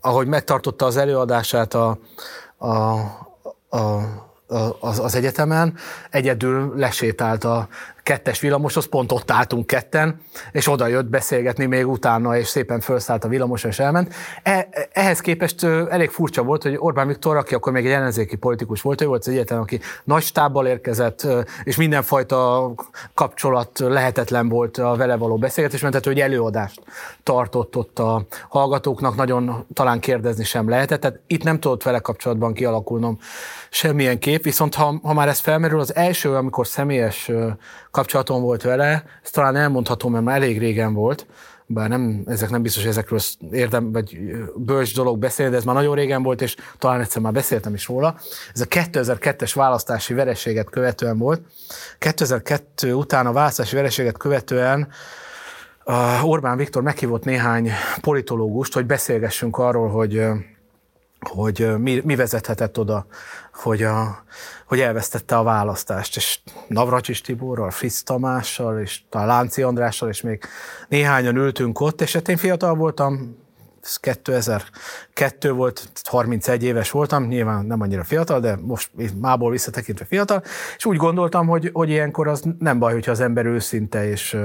[0.00, 1.98] ahogy megtartotta az előadását a,
[2.56, 2.72] a,
[3.76, 4.00] a
[4.80, 5.74] az, az egyetemen,
[6.10, 7.68] egyedül lesétált a
[8.04, 10.20] kettes villamoshoz, pont ott álltunk ketten,
[10.52, 14.14] és oda jött beszélgetni még utána, és szépen felszállt a villamos, és elment.
[14.42, 18.82] E, ehhez képest elég furcsa volt, hogy Orbán Viktor, aki akkor még egy ellenzéki politikus
[18.82, 21.26] volt, ő volt az egyetlen, aki nagy stábbal érkezett,
[21.64, 22.72] és mindenfajta
[23.14, 26.82] kapcsolat lehetetlen volt a vele való beszélgetés, mert hogy előadást
[27.22, 32.52] tartott ott a hallgatóknak, nagyon talán kérdezni sem lehetett, tehát itt nem tudott vele kapcsolatban
[32.54, 33.18] kialakulnom
[33.70, 37.30] semmilyen kép, viszont ha, ha már ez felmerül, az első, amikor személyes
[37.94, 41.26] kapcsolatom volt vele, ezt talán elmondhatom, mert már elég régen volt,
[41.66, 43.18] bár nem, ezek nem biztos, hogy ezekről
[43.50, 44.18] érdem, vagy
[44.56, 47.86] bölcs dolog beszélni, de ez már nagyon régen volt, és talán egyszer már beszéltem is
[47.86, 48.16] róla.
[48.54, 51.40] Ez a 2002-es választási vereséget követően volt.
[51.98, 54.88] 2002 után a választási vereséget követően
[56.22, 57.70] Orbán Viktor meghívott néhány
[58.00, 60.22] politológust, hogy beszélgessünk arról, hogy
[61.30, 63.06] hogy mi, mi vezethetett oda,
[63.52, 64.24] hogy, a,
[64.66, 66.38] hogy elvesztette a választást, és
[66.68, 70.42] Navracsis Tiborral, Fritz Tamással, és talán Lánci Andrással, és még
[70.88, 73.36] néhányan ültünk ott, és hát én fiatal voltam,
[73.82, 78.90] ez 2002 volt, 31 éves voltam, nyilván nem annyira fiatal, de most
[79.20, 80.42] mából visszatekintve fiatal,
[80.76, 84.36] és úgy gondoltam, hogy, hogy ilyenkor az nem baj, hogyha az ember őszinte és,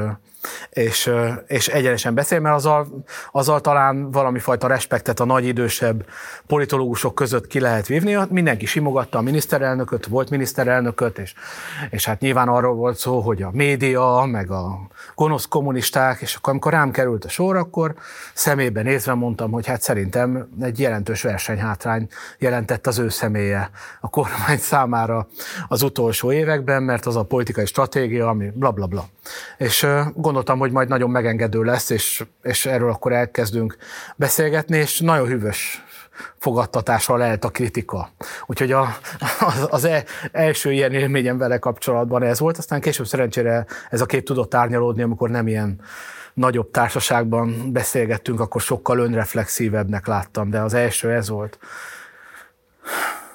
[0.70, 1.12] és,
[1.48, 6.06] és egyenesen beszél, mert azzal, azzal talán valami fajta respektet a nagy idősebb
[6.48, 8.18] politológusok között ki lehet vívni.
[8.30, 11.34] Mindenki simogatta a miniszterelnököt, volt miniszterelnököt, és,
[11.90, 14.80] és hát nyilván arról volt szó, hogy a média, meg a
[15.16, 17.96] gonosz kommunisták, és akkor amikor rám került a sor, akkor
[18.34, 23.70] szemébe nézve mondtam, hogy hát szerintem egy jelentős versenyhátrány jelentett az ő személye
[24.00, 25.28] a kormány számára
[25.68, 29.06] az utolsó években, mert az a politikai stratégia, ami bla bla bla.
[29.58, 29.88] És
[30.30, 33.78] gondoltam, hogy majd nagyon megengedő lesz, és, és erről akkor elkezdünk
[34.16, 35.84] beszélgetni, és nagyon hűvös
[36.38, 38.10] fogadtatásra lehet a kritika.
[38.46, 38.98] Úgyhogy a,
[39.40, 44.06] az, az e, első ilyen élményem vele kapcsolatban ez volt, aztán később szerencsére ez a
[44.06, 45.82] kép tudott árnyalódni, amikor nem ilyen
[46.34, 51.60] nagyobb társaságban beszélgettünk, akkor sokkal önreflexívebbnek láttam, de az első ez volt.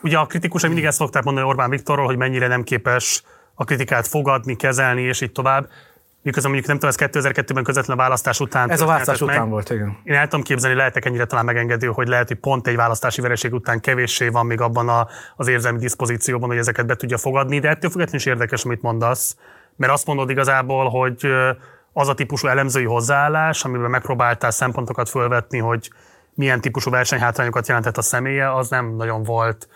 [0.03, 3.23] Ugye a kritikusok mindig ezt szokták mondani Orbán Viktorról, hogy mennyire nem képes
[3.55, 5.69] a kritikát fogadni, kezelni, és így tovább.
[6.25, 8.71] Miközben mondjuk nem tudom, ez 2002-ben közvetlen választás után.
[8.71, 9.49] Ez a választás után meg.
[9.49, 9.99] volt, igen.
[10.05, 13.53] Én el tudom képzelni, lehetek ennyire talán megengedő, hogy lehet, hogy pont egy választási vereség
[13.53, 17.69] után kevéssé van még abban a, az érzelmi diszpozícióban, hogy ezeket be tudja fogadni, de
[17.69, 19.37] ettől függetlenül is érdekes, amit mondasz,
[19.77, 21.27] mert azt mondod igazából, hogy
[21.93, 25.91] az a típusú elemzői hozzáállás, amiben megpróbáltál szempontokat fölvetni, hogy
[26.35, 29.69] milyen típusú versenyhátrányokat jelentett a személye, az nem nagyon volt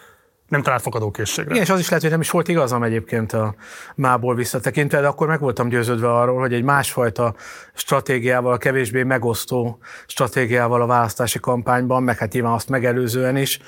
[0.48, 1.50] nem talált fogadókészségre.
[1.50, 3.54] Igen, és az is lehet, hogy nem is volt igazam egyébként a
[3.94, 7.34] mából visszatekintve, de akkor meg voltam győződve arról, hogy egy másfajta
[7.74, 13.60] stratégiával, kevésbé megosztó stratégiával a választási kampányban, meg hát nyilván azt megelőzően is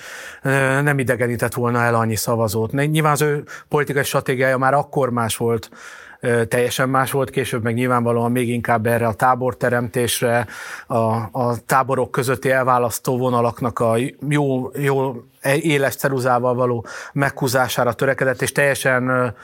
[0.83, 2.73] nem idegenített volna el annyi szavazót.
[2.73, 5.71] Nyilván az ő politikai stratégiája már akkor más volt,
[6.49, 10.47] teljesen más volt, később meg nyilvánvalóan még inkább erre a táborteremtésre,
[10.87, 10.97] a,
[11.33, 13.97] a táborok közötti elválasztó vonalaknak a
[14.29, 19.35] jó, jó éles ceruzával való meghúzására törekedett, és teljesen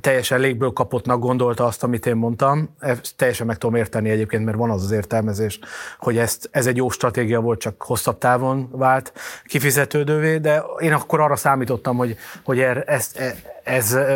[0.00, 2.74] teljesen légből kapottnak gondolta azt, amit én mondtam.
[2.78, 5.58] Ezt teljesen meg tudom érteni egyébként, mert van az az értelmezés,
[5.98, 9.12] hogy ezt, ez egy jó stratégia volt, csak hosszabb távon vált
[9.44, 13.34] kifizetődővé, de én akkor arra számítottam, hogy, hogy er, ez, e,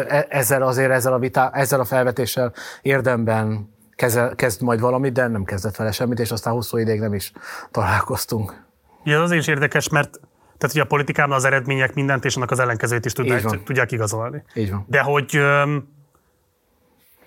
[0.09, 2.53] e, ezzel azért ezzel a, vitá, ezzel a felvetéssel
[2.83, 7.15] érdemben kezel, kezd majd valamit, de nem kezdett vele semmit, és aztán hosszú ideig nem
[7.15, 7.33] is
[7.71, 8.65] találkoztunk.
[9.05, 10.21] Ja, az is érdekes, mert
[10.59, 14.43] tehát ugye a politikában az eredmények mindent és annak az ellenkezőjét is tudják, tudják igazolni.
[14.55, 14.85] Így van.
[14.89, 15.41] De hogy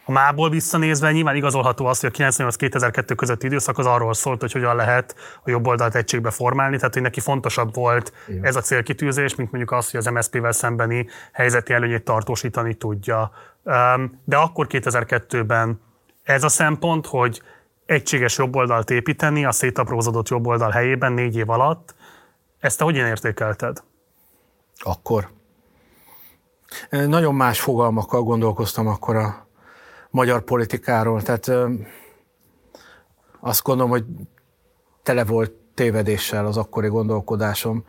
[0.09, 4.51] a mából visszanézve nyilván igazolható az, hogy a 98-2002 közötti időszak az arról szólt, hogy
[4.51, 8.45] hogyan lehet a jobb oldalt egységbe formálni, tehát hogy neki fontosabb volt Igen.
[8.45, 13.31] ez a célkitűzés, mint mondjuk az, hogy az MSZP-vel szembeni helyzeti előnyét tartósítani tudja.
[14.23, 15.81] De akkor 2002-ben
[16.23, 17.41] ez a szempont, hogy
[17.85, 21.95] egységes jobboldalt építeni a szétaprózódott jobboldal helyében négy év alatt,
[22.59, 23.83] ezt te hogyan értékelted?
[24.77, 25.29] Akkor.
[26.89, 29.47] Nagyon más fogalmakkal gondolkoztam akkor a
[30.09, 31.21] magyar politikáról.
[31.21, 31.51] Tehát
[33.39, 34.05] azt gondolom, hogy
[35.03, 37.85] tele volt tévedéssel az akkori gondolkodásom.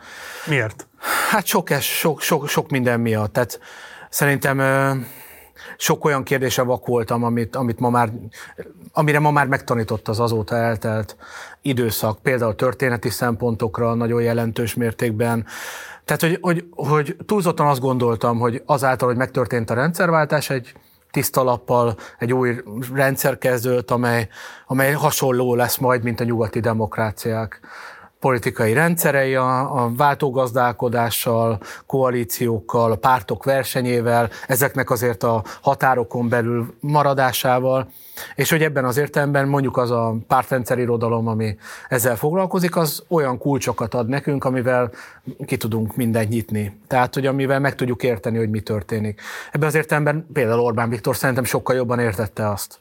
[0.46, 0.88] Miért?
[1.30, 3.32] Hát sok, sok, sok, sok minden miatt.
[3.32, 3.60] Tehát
[4.10, 4.58] szerintem
[5.76, 8.12] sok olyan kérdése vak voltam, amit, amit ma már,
[8.92, 11.16] amire ma már megtanított az azóta eltelt
[11.62, 15.46] időszak, például történeti szempontokra nagyon jelentős mértékben.
[16.04, 20.74] Tehát, hogy, hogy, hogy túlzottan azt gondoltam, hogy azáltal, hogy megtörtént a rendszerváltás, egy
[21.10, 22.56] tiszta lappal egy új
[22.94, 24.28] rendszer kezdődött, amely,
[24.66, 27.60] amely hasonló lesz majd, mint a nyugati demokráciák
[28.20, 37.88] politikai rendszerei a, a váltógazdálkodással, koalíciókkal, a pártok versenyével, ezeknek azért a határokon belül maradásával,
[38.34, 41.56] és hogy ebben az értelemben mondjuk az a pártrendszer irodalom, ami
[41.88, 44.90] ezzel foglalkozik, az olyan kulcsokat ad nekünk, amivel
[45.46, 46.80] ki tudunk mindent nyitni.
[46.86, 49.20] Tehát, hogy amivel meg tudjuk érteni, hogy mi történik.
[49.52, 52.78] Ebben az értelemben például Orbán Viktor szerintem sokkal jobban értette azt,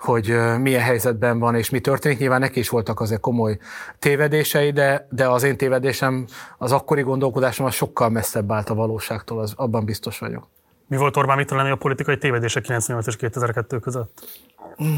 [0.00, 2.18] hogy milyen helyzetben van és mi történik.
[2.18, 3.58] Nyilván neki is voltak azért komoly
[3.98, 6.26] tévedései, de, de az én tévedésem,
[6.58, 10.48] az akkori gondolkodásom az sokkal messzebb állt a valóságtól, az, abban biztos vagyok.
[10.86, 14.40] Mi volt Orbán Viktor a politikai tévedése 98 és 2002 között?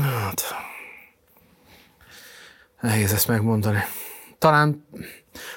[0.02, 0.42] Hát,
[2.80, 3.78] nehéz ezt megmondani.
[4.38, 4.86] Talán,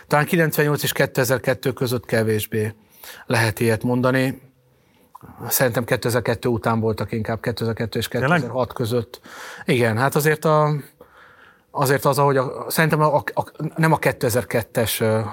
[0.07, 2.73] talán 98 és 2002 között kevésbé
[3.25, 4.41] lehet ilyet mondani.
[5.47, 8.67] Szerintem 2002 után voltak inkább, 2002 és 2006 Tényleg?
[8.67, 9.19] között.
[9.65, 10.73] Igen, hát azért a,
[11.71, 13.45] azért az, ahogy a, szerintem a, a,
[13.75, 15.23] nem a 2002-es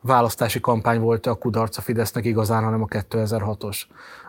[0.00, 3.80] választási kampány volt a kudarc a Fidesznek igazán, hanem a 2006-os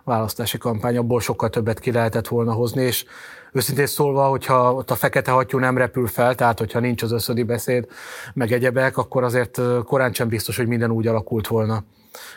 [0.03, 0.97] választási kampány.
[0.97, 3.05] Abból sokkal többet ki lehetett volna hozni, és
[3.51, 7.43] őszintén szólva, hogyha ott a fekete hattyú nem repül fel, tehát hogyha nincs az összödi
[7.43, 7.87] beszéd,
[8.33, 11.83] meg egyebek, akkor azért korán sem biztos, hogy minden úgy alakult volna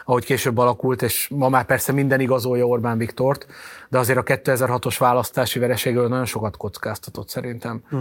[0.04, 3.46] ahogy később alakult, és ma már persze minden igazolja Orbán Viktort,
[3.88, 7.82] de azért a 2006-os választási vereségről nagyon sokat kockáztatott szerintem.
[7.88, 8.00] Hm.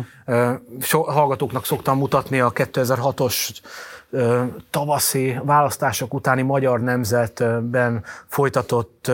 [0.81, 3.49] So, hallgatóknak szoktam mutatni a 2006-os
[4.69, 9.11] tavaszi választások utáni Magyar Nemzetben folytatott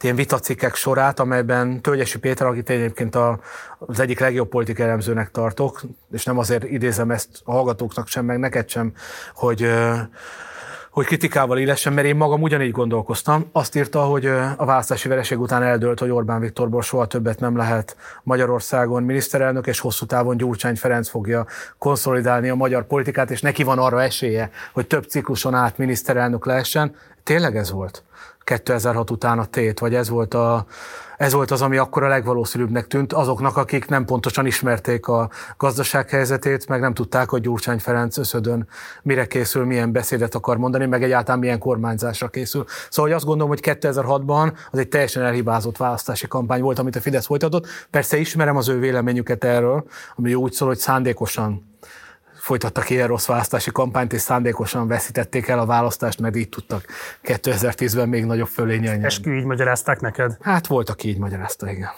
[0.00, 3.40] ilyen vitacikkek sorát, amelyben Tölgyesi Péter, akit egyébként a,
[3.78, 8.38] az egyik legjobb politikai elemzőnek tartok, és nem azért idézem ezt a hallgatóknak sem, meg
[8.38, 8.92] neked sem,
[9.34, 9.68] hogy
[10.96, 13.48] hogy kritikával illesen, mert én magam ugyanígy gondolkoztam.
[13.52, 14.26] Azt írta, hogy
[14.56, 19.80] a választási vereség után eldőlt, hogy Orbán Viktorból soha többet nem lehet Magyarországon miniszterelnök, és
[19.80, 21.46] hosszú távon Gyurcsány Ferenc fogja
[21.78, 26.94] konszolidálni a magyar politikát, és neki van arra esélye, hogy több cikluson át miniszterelnök lehessen.
[27.22, 28.02] Tényleg ez volt?
[28.44, 30.66] 2006 után a tét, vagy ez volt a,
[31.16, 36.68] ez volt az, ami akkor a legvalószínűbbnek tűnt azoknak, akik nem pontosan ismerték a gazdasághelyzetét,
[36.68, 38.68] meg nem tudták, hogy Gyurcsány Ferenc összödön
[39.02, 42.64] mire készül, milyen beszédet akar mondani, meg egyáltalán milyen kormányzásra készül.
[42.90, 47.00] Szóval hogy azt gondolom, hogy 2006-ban az egy teljesen elhibázott választási kampány volt, amit a
[47.00, 47.66] Fidesz folytatott.
[47.90, 49.84] Persze ismerem az ő véleményüket erről,
[50.16, 51.74] ami úgy szól, hogy szándékosan
[52.46, 56.84] folytattak ilyen rossz választási kampányt, és szándékosan veszítették el a választást, mert így tudtak
[57.22, 59.04] 2010-ben még nagyobb fölényel nyerni.
[59.04, 60.36] Eskü így magyarázták neked?
[60.40, 61.90] Hát volt, aki így magyarázta, igen.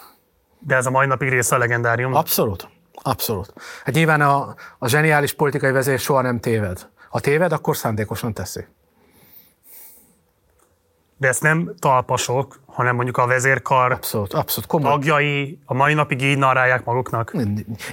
[0.59, 2.13] De ez a mai napig része a legendárium.
[2.13, 2.69] Abszolút.
[2.93, 3.53] Abszolút.
[3.83, 6.89] Hát nyilván a, a zseniális politikai vezér soha nem téved.
[7.09, 8.65] Ha téved, akkor szándékosan teszi.
[11.19, 14.91] De ezt nem talpasok, hanem mondjuk a vezérkar abszolút, abszolút, komoly.
[14.91, 17.33] tagjai a mai napig így narrálják maguknak.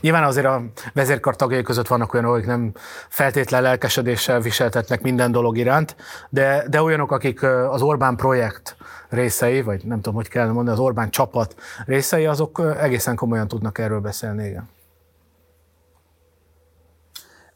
[0.00, 0.62] Nyilván azért a
[0.92, 2.72] vezérkar tagjai között vannak olyanok, akik nem
[3.08, 5.96] feltétlen lelkesedéssel viseltetnek minden dolog iránt,
[6.28, 8.76] de, de olyanok, akik az Orbán projekt
[9.08, 11.54] részei, vagy nem tudom, hogy kell mondani, az Orbán csapat
[11.86, 14.68] részei, azok egészen komolyan tudnak erről beszélni, igen.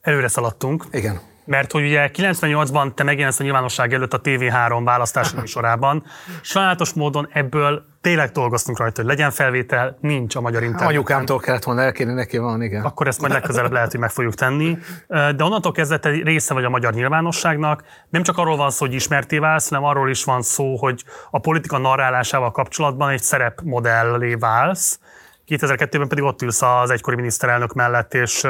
[0.00, 0.86] Előre szaladtunk.
[0.90, 6.04] Igen mert hogy ugye 98-ban te megjelensz a nyilvánosság előtt a TV3 választási műsorában.
[6.40, 10.88] Sajnálatos módon ebből tényleg dolgoztunk rajta, hogy legyen felvétel, nincs a magyar internet.
[10.88, 12.84] Anyukámtól kellett volna elkérni, neki van, igen.
[12.84, 14.78] Akkor ezt majd legközelebb lehet, hogy meg fogjuk tenni.
[15.08, 17.84] De onnantól kezdve te része vagy a magyar nyilvánosságnak.
[18.08, 21.38] Nem csak arról van szó, hogy ismerté válsz, hanem arról is van szó, hogy a
[21.38, 24.98] politika narrálásával kapcsolatban egy szerepmodellé válsz
[25.50, 28.46] 2002-ben pedig ott ülsz az egykori miniszterelnök mellett, és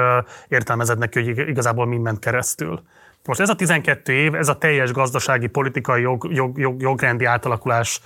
[0.49, 2.83] értelmezed neki, hogy igazából mind ment keresztül.
[3.25, 8.01] Most ez a 12 év, ez a teljes gazdasági, politikai, jog, jog, jog, jogrendi átalakulás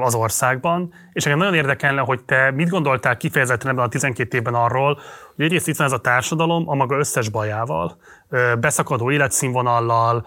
[0.00, 4.54] az országban, és engem nagyon érdekelne, hogy te mit gondoltál kifejezetten ebben a 12 évben
[4.54, 5.00] arról,
[5.36, 7.96] hogy egyrészt itt van ez a társadalom a maga összes bajával,
[8.60, 10.26] beszakadó életszínvonallal,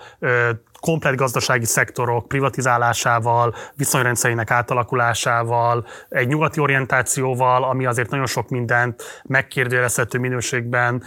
[0.86, 10.20] komplet gazdasági szektorok privatizálásával, viszonyrendszerének átalakulásával, egy nyugati orientációval, ami azért nagyon sok mindent megkérdőjelezhető
[10.20, 11.04] minőségben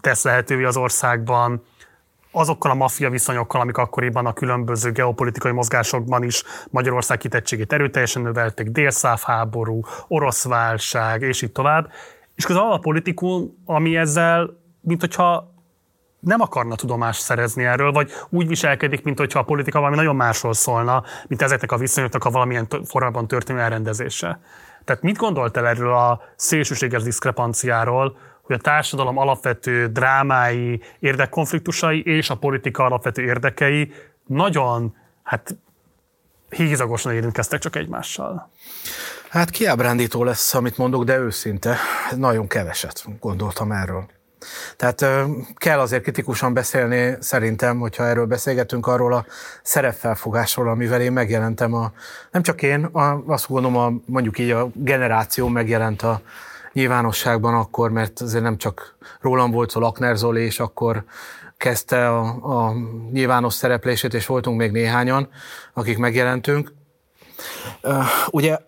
[0.00, 1.62] tesz lehetővé az országban,
[2.30, 8.68] azokkal a maffia viszonyokkal, amik akkoriban a különböző geopolitikai mozgásokban is Magyarország kitettségét erőteljesen növelték,
[8.68, 11.90] délszáv háború, orosz válság, és így tovább.
[12.34, 15.54] És közben a politikum, ami ezzel, mint hogyha
[16.26, 20.54] nem akarna tudomást szerezni erről, vagy úgy viselkedik, mint hogyha a politika valami nagyon másról
[20.54, 24.40] szólna, mint ezeknek a viszonyoknak a valamilyen formában történő elrendezése.
[24.84, 32.34] Tehát mit gondoltál erről a szélsőséges diszkrepanciáról, hogy a társadalom alapvető drámái, érdekkonfliktusai és a
[32.34, 33.92] politika alapvető érdekei
[34.26, 35.56] nagyon, hát
[36.48, 38.50] hízagosan érintkeztek csak egymással.
[39.28, 41.76] Hát kiábrándító lesz, amit mondok, de őszinte,
[42.16, 44.14] nagyon keveset gondoltam erről.
[44.76, 45.04] Tehát
[45.54, 49.26] kell azért kritikusan beszélni szerintem, hogyha erről beszélgetünk, arról a
[49.62, 51.74] szerepfelfogásról, amivel én megjelentem.
[51.74, 51.92] A,
[52.30, 56.20] nem csak én, a, azt gondolom, a, mondjuk így a generáció megjelent a
[56.72, 61.04] nyilvánosságban akkor, mert azért nem csak rólam volt szó, Lakner Zoli, és akkor
[61.56, 62.20] kezdte a,
[62.66, 62.72] a
[63.12, 65.28] nyilvános szereplését, és voltunk még néhányan,
[65.72, 66.72] akik megjelentünk.
[68.30, 68.58] Ugye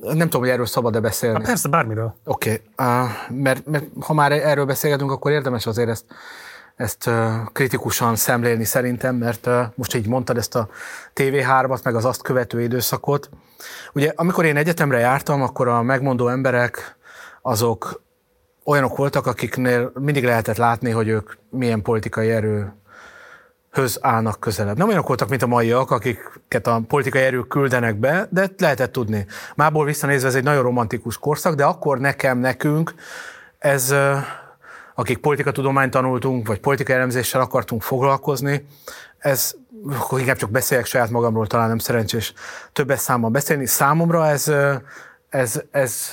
[0.00, 1.36] nem tudom, hogy erről szabad-e beszélni.
[1.36, 2.14] Hát persze, bármiről.
[2.24, 2.88] Oké, okay.
[2.88, 6.04] uh, mert, mert ha már erről beszélgetünk, akkor érdemes azért ezt,
[6.76, 10.68] ezt uh, kritikusan szemlélni szerintem, mert uh, most így mondtad ezt a
[11.14, 13.30] TV3-at, meg az azt követő időszakot.
[13.92, 16.96] Ugye, amikor én egyetemre jártam, akkor a megmondó emberek
[17.42, 18.02] azok
[18.64, 22.72] olyanok voltak, akiknél mindig lehetett látni, hogy ők milyen politikai erő
[23.74, 24.76] höz állnak közelebb.
[24.76, 29.26] Nem olyanok voltak, mint a maiak, akiket a politikai erők küldenek be, de lehetett tudni.
[29.54, 32.94] Mából visszanézve ez egy nagyon romantikus korszak, de akkor nekem, nekünk
[33.58, 33.94] ez,
[34.94, 38.66] akik politikatudományt tanultunk, vagy politikai elemzéssel akartunk foglalkozni,
[39.18, 39.54] ez,
[39.98, 42.32] akkor inkább csak beszéljek saját magamról, talán nem szerencsés
[42.72, 43.66] többes számban beszélni.
[43.66, 44.52] Számomra ez
[45.34, 46.08] ez, ez,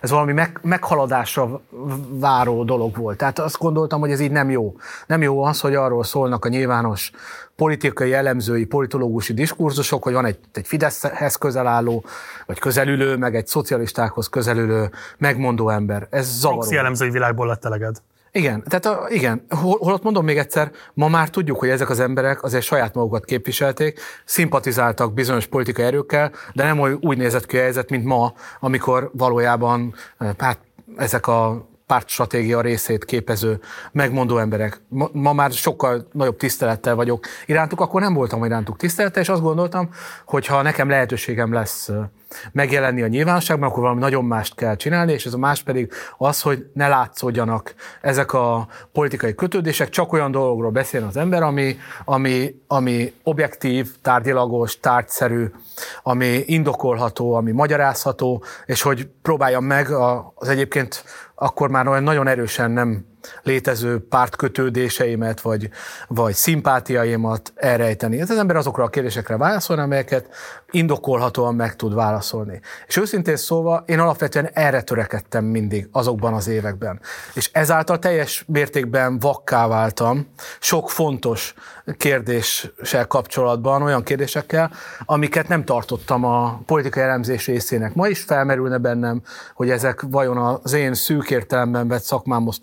[0.00, 1.60] ez valami meg, meghaladásra
[2.08, 3.16] váró dolog volt.
[3.16, 4.76] Tehát azt gondoltam, hogy ez így nem jó.
[5.06, 7.10] Nem jó az, hogy arról szólnak a nyilvános
[7.56, 12.04] politikai elemzői, politológusi diskurzusok, hogy van egy, egy Fideszhez közel álló,
[12.46, 16.06] vagy közelülő, meg egy szocialistákhoz közelülő, megmondó ember.
[16.10, 16.58] Ez zavaró.
[16.58, 17.96] Proxy elemzői világból lett eleged.
[18.32, 22.42] Igen, tehát a, igen, holott mondom még egyszer, ma már tudjuk, hogy ezek az emberek
[22.42, 27.90] azért saját magukat képviselték, szimpatizáltak bizonyos politikai erőkkel, de nem úgy nézett ki a helyzet,
[27.90, 29.94] mint ma, amikor valójában
[30.38, 30.58] hát,
[30.96, 33.60] ezek a pártstratégia részét képező,
[33.92, 34.80] megmondó emberek.
[35.12, 39.88] Ma, már sokkal nagyobb tisztelettel vagyok irántuk, akkor nem voltam irántuk tisztelettel, és azt gondoltam,
[40.24, 41.90] hogy ha nekem lehetőségem lesz
[42.52, 46.40] megjelenni a nyilvánosságban, akkor valami nagyon mást kell csinálni, és ez a más pedig az,
[46.40, 52.54] hogy ne látszódjanak ezek a politikai kötődések, csak olyan dolgokról beszél az ember, ami, ami,
[52.66, 55.44] ami objektív, tárgyilagos, tárgyszerű,
[56.02, 59.90] ami indokolható, ami magyarázható, és hogy próbáljam meg
[60.34, 61.04] az egyébként
[61.42, 63.04] akkor már olyan nagyon erősen nem
[63.42, 65.70] létező pártkötődéseimet, vagy,
[66.08, 68.20] vagy szimpátiaimat elrejteni.
[68.20, 70.28] Ez az ember azokra a kérdésekre válaszol, amelyeket
[70.70, 72.60] indokolhatóan meg tud válaszolni.
[72.86, 77.00] És őszintén szóval én alapvetően erre törekedtem mindig azokban az években.
[77.34, 80.26] És ezáltal teljes mértékben vakká váltam
[80.60, 81.54] sok fontos
[81.96, 84.70] kérdéssel kapcsolatban, olyan kérdésekkel,
[85.04, 87.94] amiket nem tartottam a politikai elemzés részének.
[87.94, 89.22] Ma is felmerülne bennem,
[89.54, 92.58] hogy ezek vajon az én szűk értelemben vett szakmámhoz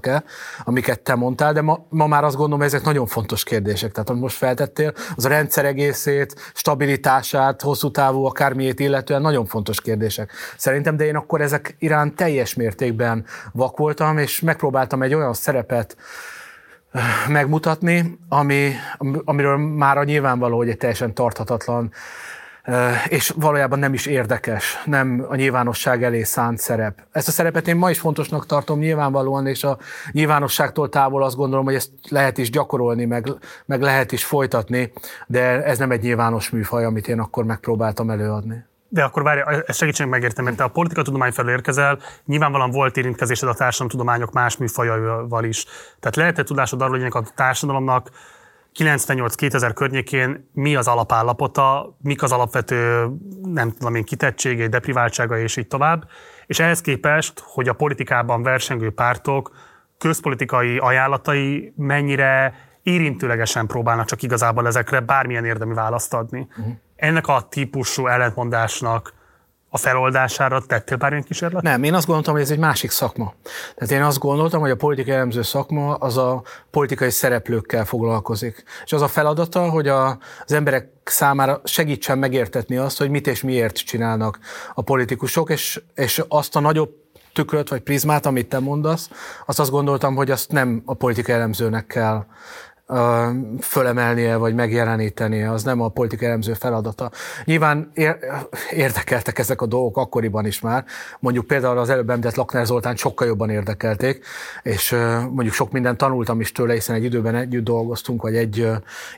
[0.00, 0.24] tartoznak-e,
[0.64, 3.92] amiket te mondtál, de ma, ma már azt gondolom, hogy ezek nagyon fontos kérdések.
[3.92, 9.80] Tehát amit most feltettél, az a rendszer egészét, stabilitását, hosszú távú akármiét illetően nagyon fontos
[9.80, 10.32] kérdések.
[10.56, 15.96] Szerintem, de én akkor ezek iránt teljes mértékben vak voltam, és megpróbáltam egy olyan szerepet
[17.28, 18.72] megmutatni, ami,
[19.24, 21.92] amiről már a nyilvánvaló, hogy egy teljesen tarthatatlan
[23.08, 26.98] és valójában nem is érdekes, nem a nyilvánosság elé szánt szerep.
[27.12, 29.78] Ezt a szerepet én ma is fontosnak tartom nyilvánvalóan, és a
[30.12, 33.28] nyilvánosságtól távol azt gondolom, hogy ezt lehet is gyakorolni, meg,
[33.64, 34.92] meg lehet is folytatni,
[35.26, 38.64] de ez nem egy nyilvános műfaj, amit én akkor megpróbáltam előadni.
[38.88, 43.48] De akkor várj, ezt segítsen megértem, mert te a politikatudomány felé érkezel, nyilvánvalóan volt érintkezésed
[43.48, 45.64] a társadalomtudományok más műfajaival is.
[46.00, 48.10] Tehát lehet-e tudásod arról, hogy a társadalomnak
[48.74, 53.08] 98-2000 környékén mi az alapállapota, mik az alapvető,
[53.42, 56.08] nem tudom én, kitettségei, depriváltsága és így tovább.
[56.46, 59.56] És ehhez képest, hogy a politikában versengő pártok
[59.98, 66.46] közpolitikai ajánlatai mennyire érintőlegesen próbálnak csak igazából ezekre bármilyen érdemi választ adni.
[66.50, 66.74] Uh-huh.
[66.96, 69.14] Ennek a típusú ellentmondásnak
[69.68, 71.62] a feloldására tettél bármilyen kísérlet?
[71.62, 73.34] Nem, én azt gondoltam, hogy ez egy másik szakma.
[73.74, 78.64] Tehát én azt gondoltam, hogy a politikai elemző szakma az a politikai szereplőkkel foglalkozik.
[78.84, 80.08] És az a feladata, hogy a,
[80.44, 84.38] az emberek számára segítsen megértetni azt, hogy mit és miért csinálnak
[84.74, 86.90] a politikusok, és, és azt a nagyobb
[87.32, 89.10] tükröt vagy prizmát, amit te mondasz,
[89.46, 92.24] azt azt gondoltam, hogy azt nem a politikai elemzőnek kell
[93.60, 97.10] fölemelnie vagy megjelenítenie, az nem a politika elemző feladata.
[97.44, 97.92] Nyilván
[98.70, 100.84] érdekeltek ezek a dolgok akkoriban is már,
[101.20, 104.24] mondjuk például az előbb említett Lakner Zoltán sokkal jobban érdekelték,
[104.62, 104.90] és
[105.30, 108.68] mondjuk sok mindent tanultam is tőle, hiszen egy időben együtt dolgoztunk, vagy egy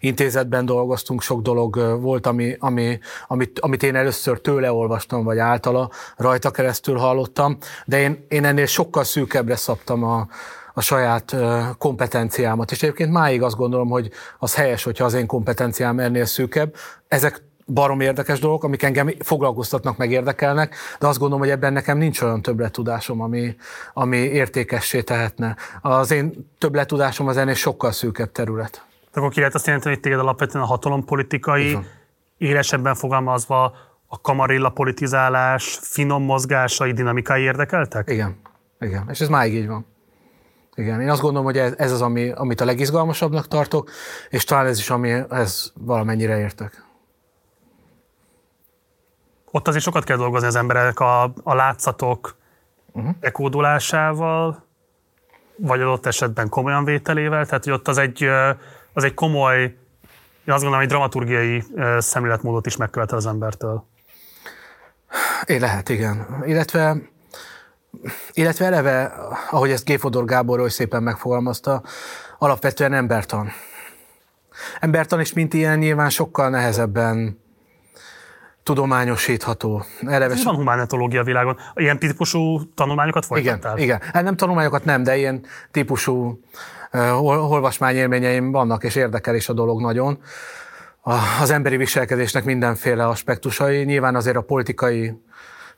[0.01, 5.91] intézetben dolgoztunk, sok dolog volt, ami, ami, amit, amit én először tőle olvastam, vagy általa
[6.17, 10.29] rajta keresztül hallottam, de én, én ennél sokkal szűkebbre szabtam a,
[10.75, 11.37] a saját
[11.79, 12.71] kompetenciámat.
[12.71, 16.75] És egyébként máig azt gondolom, hogy az helyes, hogyha az én kompetenciám ennél szűkebb.
[17.09, 21.99] Ezek barom érdekes dolgok, amik engem foglalkoztatnak, meg érdekelnek, de azt gondolom, hogy ebben nekem
[21.99, 23.57] nincs olyan többletudásom, ami,
[23.95, 25.57] ami értékessé tehetne.
[25.81, 28.85] Az én többletudásom az ennél sokkal szűkebb terület.
[29.13, 31.79] De akkor ki lehet azt jelenteni, hogy téged alapvetően a hatalompolitikai,
[32.39, 33.75] élesebben fogalmazva
[34.07, 38.11] a kamarilla politizálás, finom mozgásai, dinamikai érdekeltek?
[38.11, 38.37] Igen.
[38.81, 39.87] Igen, és ez máig így van.
[40.81, 43.91] Igen, én azt gondolom, hogy ez, ez az, ami, amit a legizgalmasabbnak tartok,
[44.29, 46.85] és talán ez is, ami ez valamennyire értek.
[49.51, 52.37] Ott azért sokat kell dolgozni az emberek a, a látszatok
[52.93, 53.15] uh-huh.
[53.21, 54.67] ekódolásával,
[55.57, 58.25] vagy adott esetben komolyan vételével, tehát hogy ott az egy,
[58.93, 59.63] az egy komoly,
[60.45, 61.65] én azt gondolom, egy dramaturgiai
[61.99, 63.85] szemléletmódot is megkövetel az embertől.
[65.45, 66.43] É, lehet, igen.
[66.45, 66.97] Illetve
[68.33, 69.13] illetve eleve,
[69.51, 71.83] ahogy ezt Géfodor Gábor oly szépen megfogalmazta,
[72.39, 73.51] alapvetően embertan.
[74.81, 77.39] Embertan is, mint ilyen, nyilván sokkal nehezebben
[78.63, 79.85] tudományosítható.
[80.07, 81.57] Eleve van humánetológia világon.
[81.75, 83.79] Ilyen típusú tanulmányokat folytattál?
[83.79, 84.11] Igen, igen.
[84.13, 86.41] Hát nem tanulmányokat nem, de ilyen típusú
[86.93, 87.23] uh,
[87.53, 90.19] olvasmányélményeim vannak, és érdekel is a dolog nagyon.
[91.01, 93.85] A, az emberi viselkedésnek mindenféle aspektusai.
[93.85, 95.23] Nyilván azért a politikai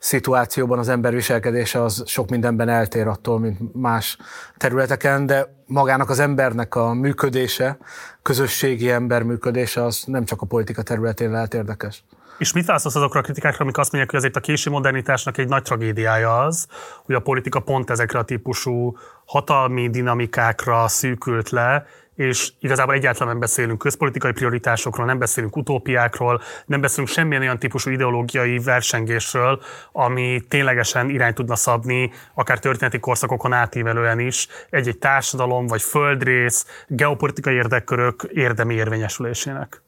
[0.03, 4.17] szituációban az ember viselkedése az sok mindenben eltér attól, mint más
[4.57, 7.79] területeken, de magának az embernek a működése,
[8.23, 12.05] közösségi ember működése az nem csak a politika területén lehet érdekes.
[12.39, 15.49] És mit válaszolsz azokra a kritikákra, amik azt mondják, hogy azért a késő modernitásnak egy
[15.49, 16.67] nagy tragédiája az,
[17.05, 23.41] hogy a politika pont ezekre a típusú hatalmi dinamikákra szűkült le, és igazából egyáltalán nem
[23.41, 29.61] beszélünk közpolitikai prioritásokról, nem beszélünk utópiákról, nem beszélünk semmilyen olyan típusú ideológiai versengésről,
[29.93, 37.55] ami ténylegesen irány tudna szabni, akár történeti korszakokon átívelően is, egy-egy társadalom vagy földrész, geopolitikai
[37.55, 39.83] érdekkörök érdemi érvényesülésének.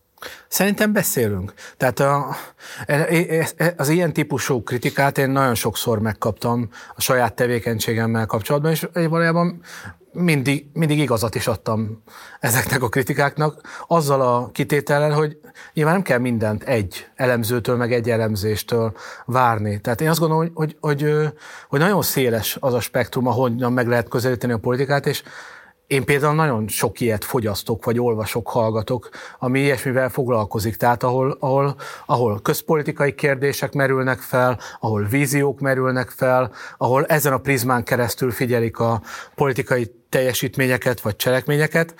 [0.49, 1.55] Szerintem beszélünk.
[1.77, 2.37] Tehát a,
[2.87, 8.71] e, e, e, az ilyen típusú kritikát én nagyon sokszor megkaptam a saját tevékenységemmel kapcsolatban,
[8.71, 9.63] és valójában
[10.15, 12.03] mindig, mindig igazat is adtam
[12.41, 15.39] ezeknek a kritikáknak, azzal a kitétellel, hogy
[15.73, 18.93] nyilván nem kell mindent egy elemzőtől, meg egy elemzéstől
[19.27, 19.81] várni.
[19.81, 21.33] Tehát én azt gondolom, hogy, hogy, hogy,
[21.69, 25.23] hogy nagyon széles az a spektrum, ahonnan meg lehet közelíteni a politikát, és
[25.87, 29.09] én például nagyon sok ilyet fogyasztok, vagy olvasok, hallgatok,
[29.39, 30.77] ami ilyesmivel foglalkozik.
[30.77, 31.77] Tehát ahol, ahol,
[32.07, 38.79] ahol közpolitikai kérdések merülnek fel, ahol víziók merülnek fel, ahol ezen a prizmán keresztül figyelik
[38.79, 39.03] a
[39.35, 41.95] politikai teljesítményeket vagy cselekményeket,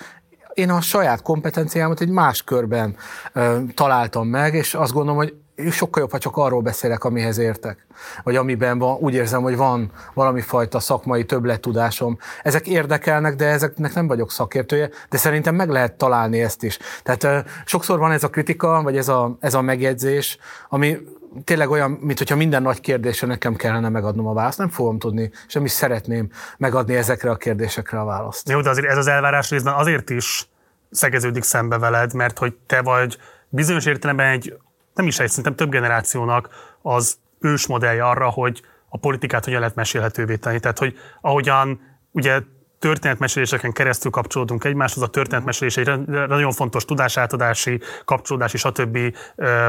[0.53, 2.95] én a saját kompetenciámat egy más körben
[3.33, 5.33] ö, találtam meg, és azt gondolom, hogy
[5.71, 7.87] sokkal jobb, ha csak arról beszélek, amihez értek.
[8.23, 12.17] Vagy amiben van, úgy érzem, hogy van valami fajta szakmai többlettudásom.
[12.43, 16.79] Ezek érdekelnek, de ezeknek nem vagyok szakértője, de szerintem meg lehet találni ezt is.
[17.03, 20.37] Tehát ö, sokszor van ez a kritika, vagy ez a, ez a megjegyzés,
[20.69, 20.97] ami
[21.43, 24.57] tényleg olyan, mint hogyha minden nagy kérdésre nekem kellene megadnom a választ.
[24.57, 28.49] Nem fogom tudni, és nem is szeretném megadni ezekre a kérdésekre a választ.
[28.49, 30.47] Jó, de azért ez az elvárás részben azért is
[30.91, 33.17] szegeződik szembe veled, mert hogy te vagy
[33.49, 34.57] bizonyos értelemben egy,
[34.93, 36.49] nem is egy, szerintem több generációnak
[36.81, 40.59] az ősmodellje arra, hogy a politikát hogyan lehet mesélhetővé tenni.
[40.59, 41.79] Tehát, hogy ahogyan
[42.11, 42.41] ugye
[42.79, 48.97] történetmeséléseken keresztül kapcsolódunk egymáshoz, a történetmesélés egy nagyon fontos tudásátadási, kapcsolódási, stb.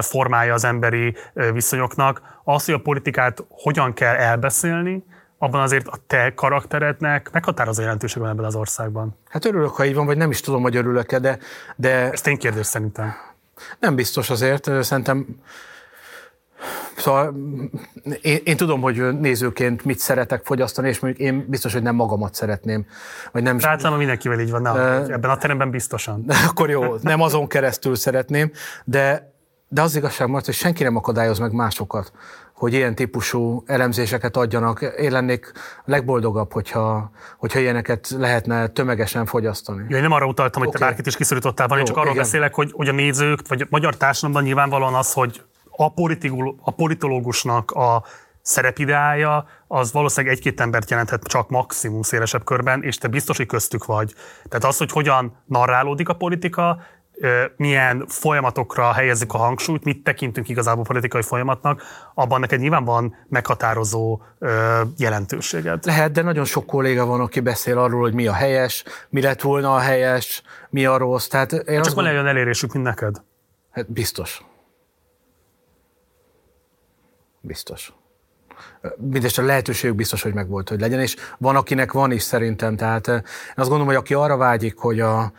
[0.01, 1.15] formája az emberi
[1.53, 2.23] viszonyoknak.
[2.45, 5.05] Az, hogy a politikát hogyan kell elbeszélni,
[5.39, 9.17] abban azért a te karakterednek meghatározó jelentőség van ebben az országban.
[9.29, 11.39] Hát örülök, ha így van, vagy nem is tudom, hogy örülök-e, de...
[11.77, 12.11] de...
[12.11, 13.15] Ez kérdés szerintem.
[13.79, 15.27] Nem biztos azért, szerintem
[16.97, 17.35] Szóval
[18.21, 22.35] én, én tudom, hogy nézőként mit szeretek fogyasztani, és mondjuk én biztos, hogy nem magamat
[22.35, 22.87] szeretném.
[23.33, 26.25] Vagy nem, Általában mindenkivel így van, na, uh, ebben a teremben biztosan.
[26.49, 28.51] Akkor jó, nem azon keresztül szeretném,
[28.85, 29.33] de,
[29.69, 32.13] de az igazság mert hogy senki nem akadályoz meg másokat,
[32.57, 34.95] hogy ilyen típusú elemzéseket adjanak.
[34.99, 35.53] Én lennék
[35.85, 39.85] legboldogabb, hogyha, hogyha ilyeneket lehetne tömegesen fogyasztani.
[39.89, 40.81] Ja, én nem arra utaltam, hogy okay.
[40.81, 42.23] te bárkit is kiszorítottál, van, én csak arról igen.
[42.23, 45.43] beszélek, hogy, hogy a nézők, vagy a magyar társadalomban nyilvánvalóan az, hogy
[45.77, 45.93] a,
[46.61, 48.03] a politológusnak a
[48.43, 53.85] szerepideája az valószínűleg egy-két embert jelenthet csak maximum szélesebb körben, és te biztos, hogy köztük
[53.85, 54.15] vagy.
[54.49, 56.79] Tehát az, hogy hogyan narrálódik a politika,
[57.57, 61.83] milyen folyamatokra helyezzük a hangsúlyt, mit tekintünk igazából politikai folyamatnak,
[62.15, 64.21] abban neked nyilván van meghatározó
[64.97, 65.85] jelentőséged.
[65.85, 69.41] Lehet, de nagyon sok kolléga van, aki beszél arról, hogy mi a helyes, mi lett
[69.41, 71.27] volna a helyes, mi a rossz.
[71.27, 73.23] Tehát én Csak van olyan elérésük, mint neked?
[73.71, 74.45] Hát biztos.
[77.47, 77.93] Biztos.
[78.97, 82.77] Mindest a lehetőség biztos, hogy megvolt, hogy legyen, és van, akinek van is szerintem.
[82.77, 83.23] Tehát én
[83.55, 85.33] azt gondolom, hogy aki arra vágyik, hogy, a,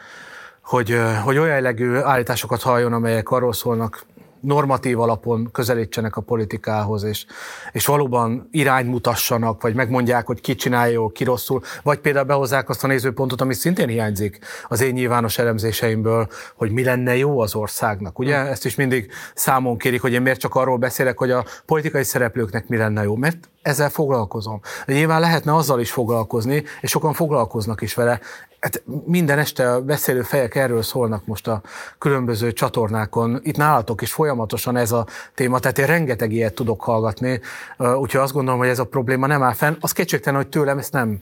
[0.62, 4.06] hogy, hogy olyan jellegű állításokat halljon, amelyek arról szólnak,
[4.40, 7.26] normatív alapon közelítsenek a politikához, és,
[7.72, 12.70] és valóban irányt mutassanak, vagy megmondják, hogy ki csinálja jól, ki rosszul, vagy például behozzák
[12.70, 17.56] azt a nézőpontot, ami szintén hiányzik az én nyilvános elemzéseimből, hogy mi lenne jó az
[17.56, 18.20] országnak.
[18.20, 22.04] Ugye ezt is mindig számon kérik, hogy én miért csak arról beszélek, hogy a politikai
[22.04, 23.16] szereplőknek mi lenne jó.
[23.16, 24.60] Mert ezzel foglalkozom.
[24.86, 28.20] De nyilván lehetne azzal is foglalkozni, és sokan foglalkoznak is vele.
[28.60, 31.62] Hát minden este a beszélő fejek erről szólnak most a
[31.98, 33.40] különböző csatornákon.
[33.44, 37.40] Itt nálatok is folyamatosan ez a téma, tehát én rengeteg ilyet tudok hallgatni,
[37.78, 39.76] úgyhogy azt gondolom, hogy ez a probléma nem áll fenn.
[39.80, 41.20] Az kétségtelen, hogy tőlem ezt nem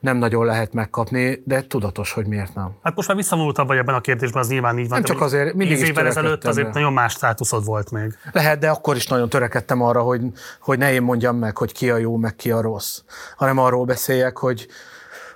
[0.00, 2.70] nem nagyon lehet megkapni, de tudatos, hogy miért nem.
[2.82, 4.98] Hát most már visszavonultabb vagy ebben a kérdésben, az nyilván így van.
[4.98, 8.18] Nem csak azért, mindig is évvel ezelőtt azért nagyon más státuszod volt még.
[8.32, 10.22] Lehet, de akkor is nagyon törekedtem arra, hogy,
[10.60, 13.00] hogy ne én mondjam meg, hogy ki a jó, meg ki a rossz,
[13.36, 14.66] hanem arról beszéljek, hogy,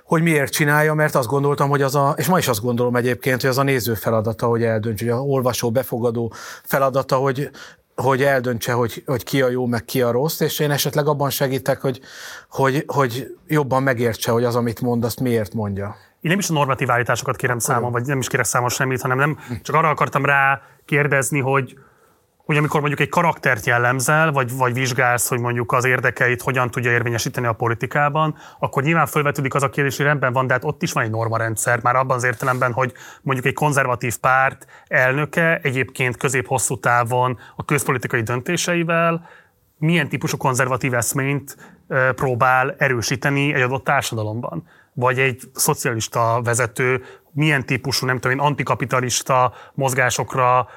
[0.03, 3.41] hogy miért csinálja, mert azt gondoltam, hogy az a, és ma is azt gondolom egyébként,
[3.41, 6.33] hogy az a néző feladata, hogy eldönts, hogy a olvasó, befogadó
[6.63, 7.49] feladata, hogy
[7.95, 11.29] hogy eldöntse, hogy, hogy ki a jó, meg ki a rossz, és én esetleg abban
[11.29, 11.99] segítek, hogy,
[12.49, 15.95] hogy, hogy jobban megértse, hogy az, amit mond, azt miért mondja.
[16.21, 19.17] Én nem is a normatív állításokat kérem számon, vagy nem is kérek számon semmit, hanem
[19.17, 21.77] nem, csak arra akartam rá kérdezni, hogy,
[22.45, 26.91] hogy amikor mondjuk egy karaktert jellemzel, vagy, vagy vizsgálsz, hogy mondjuk az érdekeit hogyan tudja
[26.91, 30.81] érvényesíteni a politikában, akkor nyilván felvetődik az a kérdés, hogy rendben van, de hát ott
[30.81, 36.17] is van egy normarendszer, már abban az értelemben, hogy mondjuk egy konzervatív párt elnöke egyébként
[36.17, 39.27] közép-hosszú távon a közpolitikai döntéseivel
[39.77, 41.57] milyen típusú konzervatív eszményt
[42.15, 44.67] próbál erősíteni egy adott társadalomban.
[44.93, 47.03] Vagy egy szocialista vezető
[47.33, 50.67] milyen típusú, nem tudom én, antikapitalista mozgásokra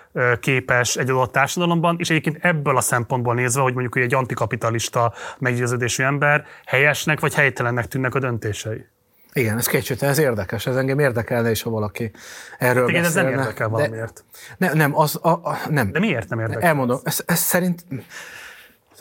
[0.41, 5.13] képes egy adott társadalomban, és egyébként ebből a szempontból nézve, hogy mondjuk hogy egy antikapitalista
[5.39, 8.87] meggyőződésű ember helyesnek vagy helytelennek tűnnek a döntései.
[9.33, 12.11] Igen, ez kétségtelen, ez érdekes, ez engem érdekelne is, ha valaki
[12.59, 13.29] erről Igen, beszélne.
[13.29, 14.25] ez nem érdekel valamiért.
[14.59, 15.93] De, ne, nem, az, a, a, nem.
[15.93, 16.63] De miért nem érdekel?
[16.63, 17.85] Elmondom, ez, ez szerint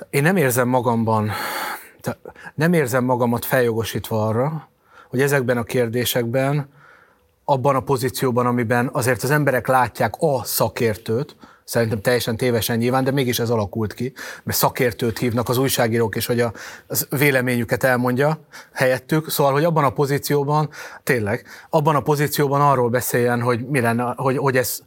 [0.10, 1.32] én nem érzem magamban,
[2.56, 4.70] nem érzem magamat feljogosítva arra,
[5.10, 6.70] hogy ezekben a kérdésekben,
[7.46, 11.36] abban a pozícióban, amiben azért az emberek látják a szakértőt,
[11.66, 14.14] Szerintem teljesen tévesen nyilván, de mégis ez alakult ki,
[14.44, 16.54] mert szakértőt hívnak az újságírók, és hogy a,
[16.88, 18.40] az véleményüket elmondja
[18.74, 19.30] helyettük.
[19.30, 20.70] Szóval, hogy abban a pozícióban,
[21.04, 24.80] tényleg, abban a pozícióban arról beszéljen, hogy mi lenne, hogy, hogy ez,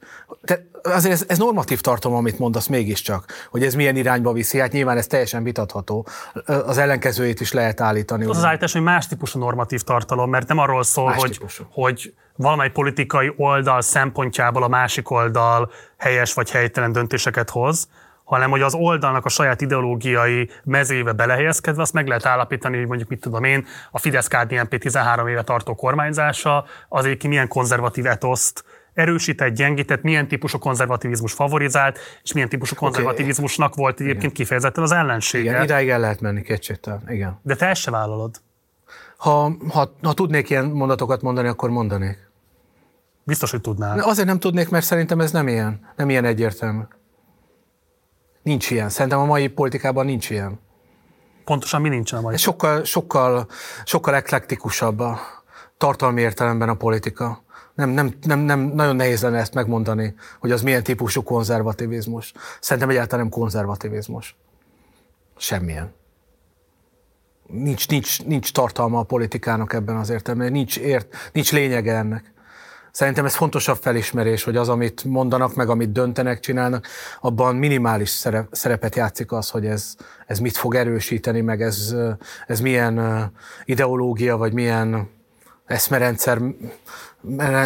[0.44, 4.59] te, azért ez, ez normatív tartom, amit mondasz mégiscsak, hogy ez milyen irányba viszi.
[4.59, 6.06] Hát nyilván ez teljesen vitatható.
[6.47, 8.24] Az ellenkezőjét is lehet állítani.
[8.24, 11.40] Az az állítás, hogy más típusú normatív tartalom, mert nem arról szól, hogy,
[11.70, 17.89] hogy valamely politikai oldal szempontjából a másik oldal helyes vagy helytelen döntéseket hoz,
[18.24, 23.09] hanem hogy az oldalnak a saját ideológiai mezébe belehelyezkedve azt meg lehet állapítani, hogy mondjuk
[23.09, 28.65] mit tudom én, a fidesz KDNP 13 éve tartó kormányzása az egyébként milyen konzervatív etoszt
[28.94, 33.82] erősített, gyengített, milyen típusú konzervativizmus favorizált, és milyen típusú konzervativizmusnak okay.
[33.82, 34.35] volt egyébként Igen.
[34.35, 35.51] kifejezetten az ellensége.
[35.51, 37.02] Igen, idáig el lehet menni kétségtelen.
[37.09, 37.39] Igen.
[37.43, 38.40] De te ezt se vállalod.
[39.16, 42.28] Ha, ha, ha tudnék ilyen mondatokat mondani, akkor mondanék.
[43.29, 43.99] Biztos, hogy tudnál.
[43.99, 46.83] Azért nem tudnék, mert szerintem ez nem ilyen, nem ilyen egyértelmű.
[48.43, 48.89] Nincs ilyen.
[48.89, 50.61] Szerintem a mai politikában nincs ilyen.
[51.45, 52.37] Pontosan mi nincsen a mai?
[52.37, 53.47] Sokkal, sokkal,
[53.85, 55.21] sokkal eklektikusabb a
[55.77, 57.43] tartalmi értelemben a politika.
[57.75, 62.33] Nem, nem, nem, nem, nagyon nehéz lenne ezt megmondani, hogy az milyen típusú konzervativizmus.
[62.61, 64.37] Szerintem egyáltalán nem konzervativizmus.
[65.37, 65.95] Semmilyen.
[67.47, 72.37] Nincs, nincs, nincs tartalma a politikának ebben az értelemben, nincs, ért, nincs lényege ennek.
[72.99, 76.87] Szerintem ez fontosabb felismerés, hogy az, amit mondanak, meg amit döntenek, csinálnak,
[77.20, 79.95] abban minimális szerepet játszik az, hogy ez,
[80.27, 81.95] ez mit fog erősíteni, meg ez,
[82.47, 83.31] ez milyen
[83.65, 85.11] ideológia, vagy milyen
[85.66, 86.39] eszmerendszer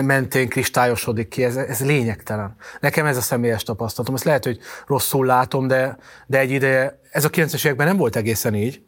[0.02, 2.56] mentén kristályosodik ki, ez, ez lényegtelen.
[2.80, 4.14] Nekem ez a személyes tapasztalatom.
[4.14, 5.96] Ezt lehet, hogy rosszul látom, de,
[6.26, 8.82] de egy ideje, ez a 90-es években nem volt egészen így,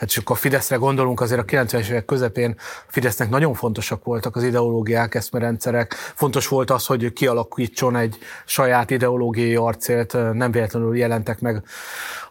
[0.00, 4.36] hát csak a Fideszre gondolunk, azért a 90-es évek közepén a Fidesznek nagyon fontosak voltak
[4.36, 5.92] az ideológiák, eszmerendszerek.
[5.94, 11.62] Fontos volt az, hogy kialakítson egy saját ideológiai arcélt, nem véletlenül jelentek meg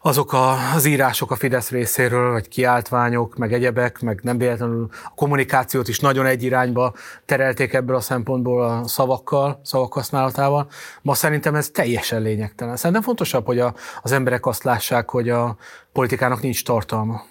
[0.01, 5.11] azok a, az írások a Fidesz részéről, vagy kiáltványok, meg egyebek, meg nem véletlenül a
[5.15, 6.93] kommunikációt is nagyon egy irányba
[7.25, 10.67] terelték ebből a szempontból a szavakkal, szavak használatával.
[11.01, 12.75] Ma szerintem ez teljesen lényegtelen.
[12.75, 15.57] Szerintem fontosabb, hogy a, az emberek azt lássák, hogy a
[15.91, 17.21] politikának nincs tartalma.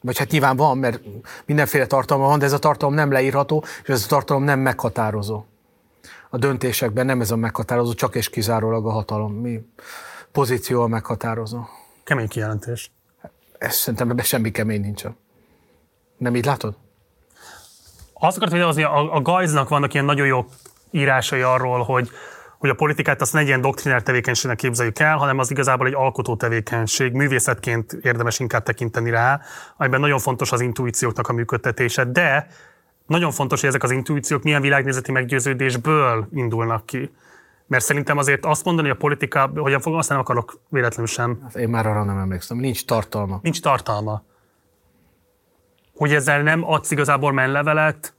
[0.00, 1.00] Vagy hát nyilván van, mert
[1.46, 5.44] mindenféle tartalma van, de ez a tartalom nem leírható, és ez a tartalom nem meghatározó.
[6.30, 9.32] A döntésekben nem ez a meghatározó, csak és kizárólag a hatalom.
[9.32, 9.60] Mi
[10.32, 11.58] pozíció a meghatározó.
[12.04, 12.90] Kemény kijelentés.
[13.58, 15.16] Ez szerintem ebben semmi kemény nincsen.
[16.16, 16.74] Nem így látod?
[18.12, 20.46] Azt akartam, hogy a, a Gajznak vannak ilyen nagyon jó
[20.90, 22.10] írásai arról, hogy
[22.60, 25.94] hogy a politikát azt ne egy ilyen doktrinár tevékenységnek képzeljük el, hanem az igazából egy
[25.94, 29.40] alkotó tevékenység, művészetként érdemes inkább tekinteni rá,
[29.76, 32.46] amiben nagyon fontos az intuícióknak a működtetése, de
[33.06, 37.10] nagyon fontos, hogy ezek az intuíciók milyen világnézeti meggyőződésből indulnak ki.
[37.66, 41.40] Mert szerintem azért azt mondani, hogy a politika, hogy azt nem akarok véletlenül sem.
[41.42, 43.38] Hát én már arra nem emlékszem, nincs tartalma.
[43.42, 44.22] Nincs tartalma.
[45.96, 48.14] Hogy ezzel nem adsz igazából menlevelet,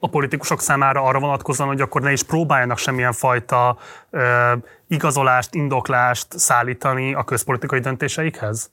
[0.00, 3.78] a politikusok számára arra vonatkozóan, hogy akkor ne is próbáljanak semmilyen fajta
[4.10, 4.52] ö,
[4.88, 8.70] igazolást, indoklást szállítani a közpolitikai döntéseikhez?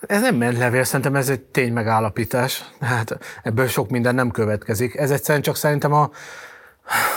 [0.00, 2.64] Ez nem menlevél, szerintem ez egy tény megállapítás.
[2.80, 4.94] Hát ebből sok minden nem következik.
[4.96, 6.10] Ez egyszerűen csak szerintem a,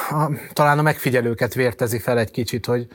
[0.10, 2.88] a talán a megfigyelőket vértezi fel egy kicsit, hogy,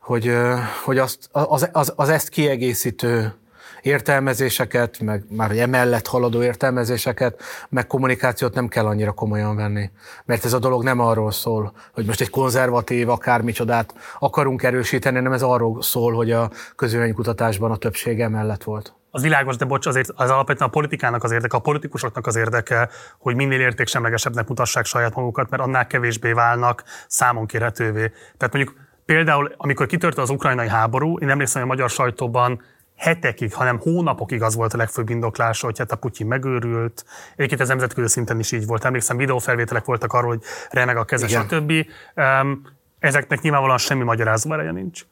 [0.00, 0.36] hogy,
[0.84, 3.34] hogy azt, az, az, az ezt kiegészítő
[3.82, 9.90] értelmezéseket, meg már emellett haladó értelmezéseket, meg kommunikációt nem kell annyira komolyan venni.
[10.24, 15.32] Mert ez a dolog nem arról szól, hogy most egy konzervatív akármicsodát akarunk erősíteni, hanem
[15.32, 18.94] ez arról szól, hogy a közvéleménykutatásban a többség emellett volt.
[19.10, 22.88] Az világos, de bocs, azért az alapvetően a politikának az érdeke, a politikusoknak az érdeke,
[23.18, 28.12] hogy minél értéksemlegesebbnek mutassák saját magukat, mert annál kevésbé válnak számon kérhetővé.
[28.36, 32.62] Tehát mondjuk például, amikor kitört az ukrajnai háború, én emlékszem, hogy a magyar sajtóban
[33.00, 37.04] hetekig, hanem hónapokig az volt a legfőbb indoklása, hogy hát a Putyin megőrült.
[37.32, 38.84] Egyébként ez nemzetközi szinten is így volt.
[38.84, 41.72] Emlékszem, videófelvételek voltak arról, hogy remeg a keze, stb.
[42.98, 45.02] Ezeknek nyilvánvalóan semmi magyarázó ereje nincs.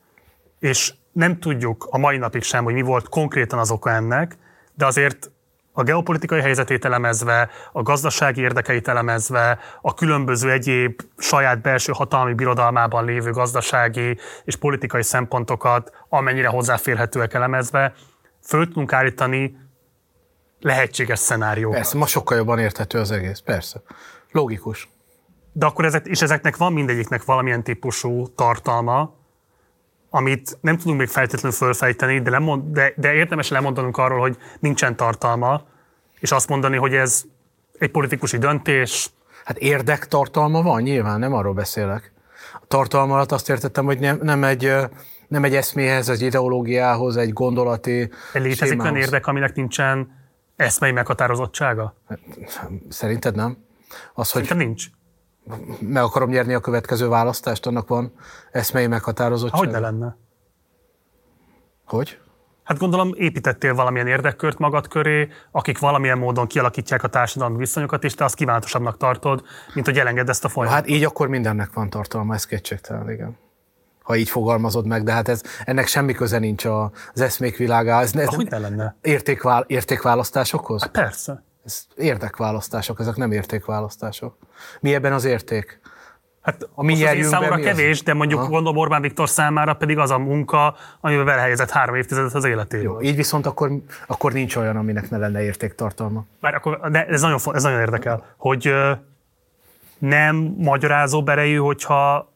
[0.59, 4.37] És nem tudjuk a mai napig sem, hogy mi volt konkrétan az oka ennek,
[4.75, 5.31] de azért
[5.79, 13.05] a geopolitikai helyzetét elemezve, a gazdasági érdekeit elemezve, a különböző egyéb saját belső hatalmi birodalmában
[13.05, 17.95] lévő gazdasági és politikai szempontokat, amennyire hozzáférhetőek elemezve,
[18.43, 19.57] föl tudunk állítani
[20.61, 21.77] lehetséges szenáriókat.
[21.77, 23.83] Persze, ma sokkal jobban érthető az egész, persze.
[24.31, 24.89] Logikus.
[25.53, 29.15] De akkor ezek, és ezeknek van mindegyiknek valamilyen típusú tartalma,
[30.11, 34.97] amit nem tudunk még feltétlenül fölfejteni, de, lemond, de, de érdemes lemondanunk arról, hogy nincsen
[34.97, 35.63] tartalma,
[36.19, 37.25] és azt mondani, hogy ez
[37.79, 39.11] egy politikusi döntés.
[39.45, 42.13] Hát érdektartalma van, nyilván, nem arról beszélek.
[42.55, 44.73] A tartalma alatt azt értettem, hogy nem, nem egy
[45.29, 50.17] nem egy eszméhez, egy ideológiához, egy gondolati Létezik olyan érdek, aminek nincsen
[50.57, 51.95] eszmei meghatározottsága?
[52.89, 53.57] Szerinted nem?
[54.15, 54.87] Az, Szerintem hogy nincs.
[55.81, 58.13] Meg akarom nyerni a következő választást, annak van
[58.53, 59.65] eszmei meghatározottsága?
[59.65, 60.17] Hogy ne lenne?
[61.87, 62.19] Hogy?
[62.65, 68.15] Hát gondolom építettél valamilyen érdekkört magad köré, akik valamilyen módon kialakítják a társadalmi viszonyokat, és
[68.15, 69.43] te azt kívánatosabbnak tartod,
[69.75, 70.85] mint hogy elengedd ezt a folyamatot.
[70.85, 73.37] Hát így akkor mindennek van tartalma, ez kétségtelen, igen
[74.09, 78.17] ha így fogalmazod meg, de hát ez, ennek semmi köze nincs az eszmék világához.
[78.17, 78.97] Ez, Ahogy ne lenne?
[79.03, 80.83] Értékvál, értékválasztásokhoz?
[80.83, 81.45] Hát persze.
[81.69, 84.37] Ez érdekválasztások, ezek nem értékválasztások.
[84.81, 85.81] Mi ebben az érték?
[86.43, 88.03] Hát a mi az számomra mi kevés, az?
[88.03, 88.49] de mondjuk Aha.
[88.49, 92.85] gondolom Orbán Viktor számára pedig az a munka, amivel belehelyezett három évtizedet az életéből.
[92.85, 93.71] Jó, így viszont akkor,
[94.07, 96.25] akkor nincs olyan, aminek ne lenne értéktartalma.
[96.41, 98.73] Bár akkor, de ez nagyon, ez nagyon érdekel, hogy
[99.99, 102.33] nem magyarázó berejű, hogyha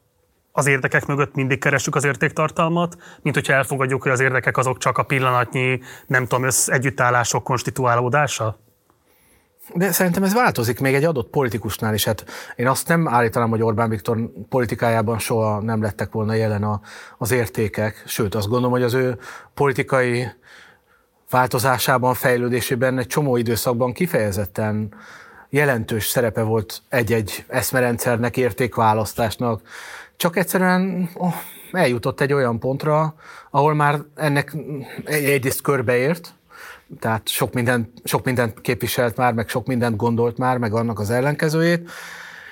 [0.53, 4.99] az érdekek mögött mindig keressük az értéktartalmat, mint hogyha elfogadjuk, hogy az érdekek azok csak
[4.99, 8.57] a pillanatnyi, nem tudom, össz együttállások konstituálódása?
[9.75, 12.05] De szerintem ez változik még egy adott politikusnál is.
[12.05, 12.25] Hát
[12.57, 16.81] én azt nem állítanám, hogy Orbán Viktor politikájában soha nem lettek volna jelen a,
[17.19, 19.19] az értékek, sőt azt gondolom, hogy az ő
[19.55, 20.27] politikai
[21.31, 24.95] változásában, fejlődésében egy csomó időszakban kifejezetten
[25.51, 29.61] jelentős szerepe volt egy-egy eszmerendszernek, értékválasztásnak,
[30.17, 31.35] csak egyszerűen oh,
[31.73, 33.15] eljutott egy olyan pontra,
[33.51, 34.57] ahol már ennek
[35.05, 36.35] egyrészt körbeért,
[36.99, 41.11] tehát sok mindent, sok mindent képviselt már, meg sok mindent gondolt már, meg annak az
[41.11, 41.91] ellenkezőjét,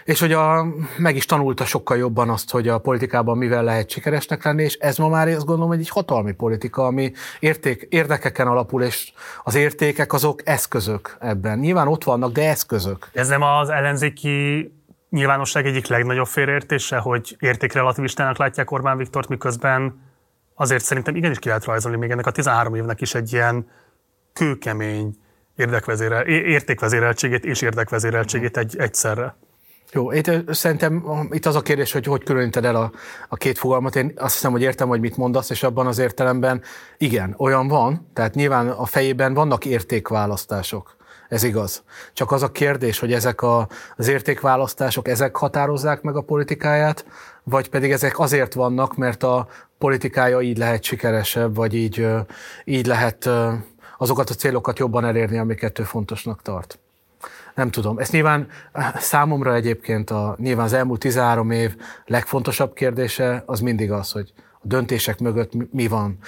[0.04, 0.66] és hogy a,
[0.98, 4.96] meg is tanulta sokkal jobban azt, hogy a politikában mivel lehet sikeresnek lenni, és ez
[4.96, 9.12] ma már azt gondolom, hogy egy hatalmi politika, ami érték, érdekeken alapul, és
[9.44, 11.58] az értékek azok eszközök ebben.
[11.58, 13.08] Nyilván ott vannak, de eszközök.
[13.12, 14.72] Ez nem az ellenzéki
[15.10, 20.08] nyilvánosság egyik legnagyobb félreértése, hogy értékrelativistának látják Orbán Viktort, miközben
[20.54, 23.66] azért szerintem igenis ki lehet rajzolni még ennek a 13 évnek is egy ilyen
[24.40, 25.16] kőkemény
[25.56, 29.36] érdekvezérel, értékvezéreltségét és érdekvezéreltségét egy, egyszerre.
[29.92, 32.92] Jó, itt szerintem itt az a kérdés, hogy hogy különíted el a,
[33.28, 33.96] a két fogalmat.
[33.96, 36.62] Én azt hiszem, hogy értem, hogy mit mondasz, és abban az értelemben
[36.98, 40.96] igen, olyan van, tehát nyilván a fejében vannak értékválasztások.
[41.28, 41.82] Ez igaz.
[42.12, 47.06] Csak az a kérdés, hogy ezek a, az értékválasztások, ezek határozzák meg a politikáját,
[47.44, 49.48] vagy pedig ezek azért vannak, mert a
[49.78, 52.06] politikája így lehet sikeresebb, vagy így,
[52.64, 53.28] így lehet
[54.00, 56.78] azokat a célokat jobban elérni, amiket ő fontosnak tart.
[57.54, 57.98] Nem tudom.
[57.98, 58.48] Ez nyilván
[58.94, 64.66] számomra egyébként a, nyilván az elmúlt 13 év legfontosabb kérdése az mindig az, hogy a
[64.66, 66.18] döntések mögött mi van.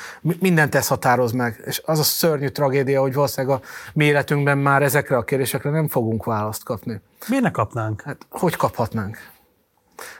[0.41, 4.83] Mindent ez határoz meg, és az a szörnyű tragédia, hogy valószínűleg a mi életünkben már
[4.83, 7.01] ezekre a kérdésekre nem fogunk választ kapni.
[7.29, 8.03] Miért ne kapnánk?
[8.03, 9.19] Hát, hogy kaphatnánk?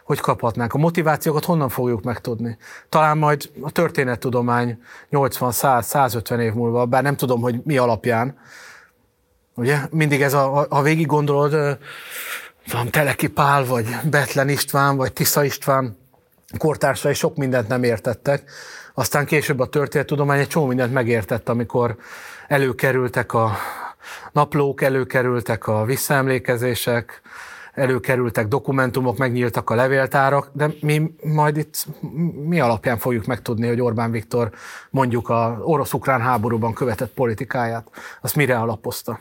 [0.05, 0.75] Hogy kaphatnánk?
[0.75, 2.57] A motivációkat honnan fogjuk megtudni?
[2.89, 8.39] Talán majd a történettudomány 80, 100, 150 év múlva, bár nem tudom, hogy mi alapján.
[9.55, 9.79] Ugye?
[9.91, 11.79] Mindig ez a, ha végig gondolod,
[12.73, 15.97] van Teleki Pál, vagy Betlen István, vagy Tisza István,
[16.59, 18.51] kortársai sok mindent nem értettek,
[18.95, 21.97] aztán később a történettudomány egy csomó mindent megértett, amikor
[22.49, 23.57] előkerültek a
[24.33, 27.23] naplók, előkerültek a visszaemlékezések,
[27.73, 31.87] előkerültek dokumentumok, megnyíltak a levéltárak, de mi majd itt
[32.45, 34.51] mi alapján fogjuk megtudni, hogy Orbán Viktor
[34.91, 37.91] mondjuk a orosz-ukrán háborúban követett politikáját,
[38.21, 39.21] azt mire alapozta?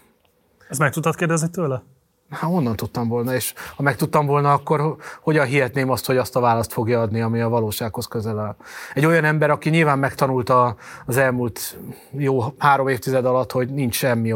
[0.70, 1.84] Ezt meg tudtad kérdezni tőle?
[2.32, 6.40] Hát honnan tudtam volna, és ha megtudtam volna, akkor hogyan hihetném azt, hogy azt a
[6.40, 8.56] választ fogja adni, ami a valósághoz közel áll.
[8.94, 10.76] Egy olyan ember, aki nyilván megtanulta
[11.06, 11.78] az elmúlt
[12.12, 14.34] jó három évtized alatt, hogy nincs semmi,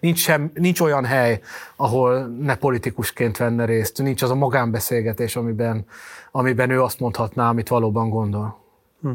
[0.00, 1.40] nincs, sem, nincs olyan hely,
[1.76, 5.86] ahol ne politikusként venne részt, nincs az a magánbeszélgetés, amiben,
[6.30, 8.58] amiben ő azt mondhatná, amit valóban gondol.
[9.00, 9.10] Hm.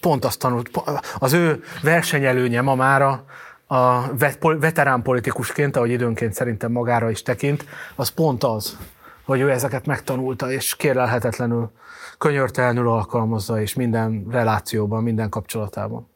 [0.00, 0.70] Pont azt tanult,
[1.18, 3.24] az ő versenyelőnye ma mára
[3.66, 7.64] a veterán politikusként, ahogy időnként szerintem magára is tekint,
[7.94, 8.78] az pont az,
[9.24, 11.70] hogy ő ezeket megtanulta, és kérlelhetetlenül,
[12.18, 16.08] könyörtelenül alkalmazza, és minden relációban, minden kapcsolatában.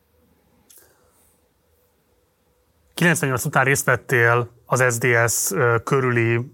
[2.94, 5.52] 98 után részt vettél az SDS
[5.84, 6.52] körüli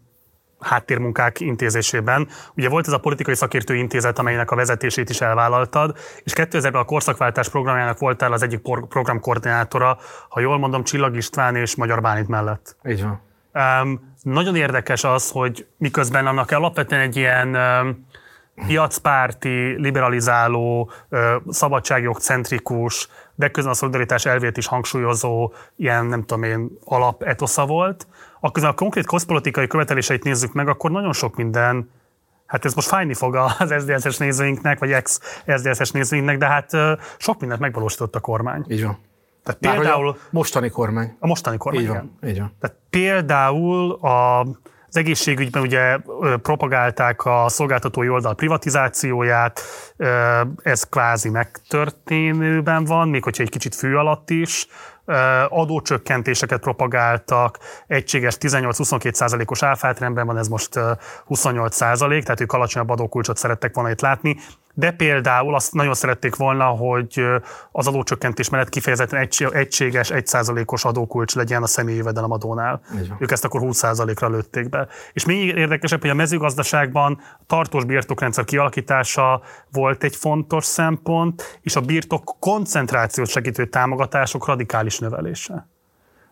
[0.61, 2.29] háttérmunkák intézésében.
[2.55, 6.85] Ugye volt ez a politikai szakértő intézet, amelynek a vezetését is elvállaltad, és 2000-ben a
[6.85, 12.77] korszakváltás programjának voltál az egyik programkoordinátora, ha jól mondom, Csillag István és Magyar Bánit mellett.
[12.89, 13.21] Így van.
[13.83, 18.07] Um, nagyon érdekes az, hogy miközben annak alapvetően egy ilyen um,
[18.67, 20.91] piacpárti, liberalizáló,
[21.49, 26.71] szabadságjogcentrikus, de közben a szolidaritás elvét is hangsúlyozó ilyen, nem tudom én,
[27.19, 28.07] etosza volt.
[28.47, 31.91] Akkor a konkrét koszpolitikai követeléseit nézzük meg, akkor nagyon sok minden
[32.47, 36.71] Hát ez most fájni fog az SZDSZ-es nézőinknek, vagy ex-SZDSZ-es nézőinknek, de hát
[37.19, 38.65] sok mindent megvalósított a kormány.
[38.69, 38.99] Így van.
[39.45, 40.09] Tehát például...
[40.09, 41.17] a mostani kormány.
[41.19, 42.31] A mostani kormány, így van, igen.
[42.31, 42.53] Így van.
[42.61, 44.47] Tehát például a
[44.89, 45.99] az egészségügyben ugye
[46.43, 49.61] propagálták a szolgáltatói oldal privatizációját,
[50.63, 54.67] ez kvázi megtörténőben van, még hogyha egy kicsit fő alatt is
[55.49, 60.79] adócsökkentéseket propagáltak, egységes 18-22 százalékos áfátrendben van, ez most
[61.25, 64.37] 28 százalék, tehát ők alacsonyabb adókulcsot szerettek volna itt látni,
[64.79, 67.25] de például azt nagyon szerették volna, hogy
[67.73, 72.81] az adócsökkentés mellett kifejezetten egységes, 1%-os adókulcs legyen a személyi jövedelemadónál.
[73.19, 74.89] Ők ezt akkor 20%-ra lőtték be.
[75.13, 79.43] És még érdekesebb, hogy a mezőgazdaságban tartós birtokrendszer kialakítása
[79.73, 85.69] volt egy fontos szempont, és a birtok koncentrációt segítő támogatások radikális növelése.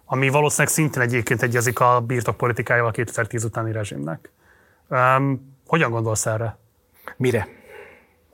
[0.04, 4.32] Ami valószínűleg szintén egyébként egyezik a birtokpolitikájával a 2010 utáni rezsimnek.
[4.88, 6.58] Um, hogyan gondolsz erre?
[7.16, 7.62] Mire?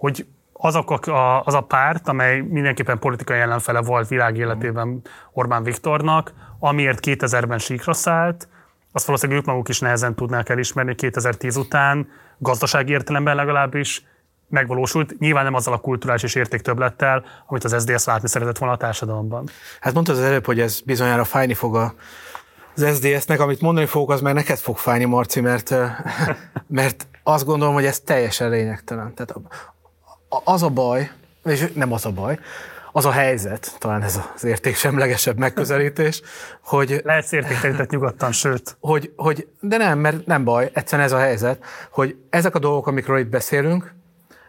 [0.00, 5.00] Hogy azok a, az a párt, amely mindenképpen politikai ellenfele volt világ életében
[5.32, 8.48] Orbán Viktornak, amiért 2000-ben síkra szállt,
[8.92, 12.08] azt valószínűleg ők maguk is nehezen tudnák elismerni 2010 után,
[12.38, 14.04] gazdasági értelemben legalábbis
[14.48, 18.78] megvalósult, nyilván nem azzal a kulturális és értéktöblettel, amit az SZDSZ látni szeretett volna a
[18.78, 19.48] társadalomban.
[19.80, 21.94] Hát mondtad az előbb, hogy ez bizonyára fájni fog a,
[22.76, 25.74] az SZDSZ-nek, amit mondani fogok, az meg neked fog fájni, Marci, mert,
[26.66, 29.14] mert azt gondolom, hogy ez teljesen lényegtelen.
[29.14, 29.34] Tehát
[30.44, 31.10] az a baj,
[31.44, 32.38] és nem az a baj,
[32.92, 36.22] az a helyzet, talán ez az értéksemlegesebb megközelítés,
[36.64, 37.00] hogy...
[37.04, 38.76] Lehet értéktelített nyugodtan, sőt.
[38.80, 42.86] Hogy, hogy, de nem, mert nem baj, egyszerűen ez a helyzet, hogy ezek a dolgok,
[42.86, 43.94] amikről itt beszélünk,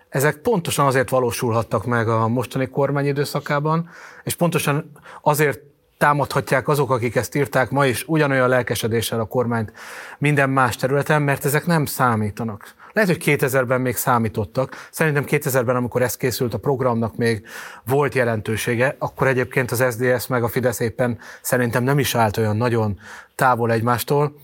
[0.10, 3.90] ezek pontosan azért valósulhattak meg a mostani kormány időszakában,
[4.24, 4.92] és pontosan
[5.22, 5.60] azért
[6.02, 9.74] támadhatják azok, akik ezt írták ma is ugyanolyan lelkesedéssel a kormányt
[10.18, 12.74] minden más területen, mert ezek nem számítanak.
[12.94, 14.88] Lehet, hogy 2000-ben még számítottak.
[14.92, 17.46] Szerintem 2000-ben, amikor ez készült, a programnak még
[17.86, 22.58] volt jelentősége, akkor egyébként az SDS meg a Fidesz éppen szerintem nem is állt olyan
[22.58, 23.00] nagyon
[23.36, 24.36] távol egymástól.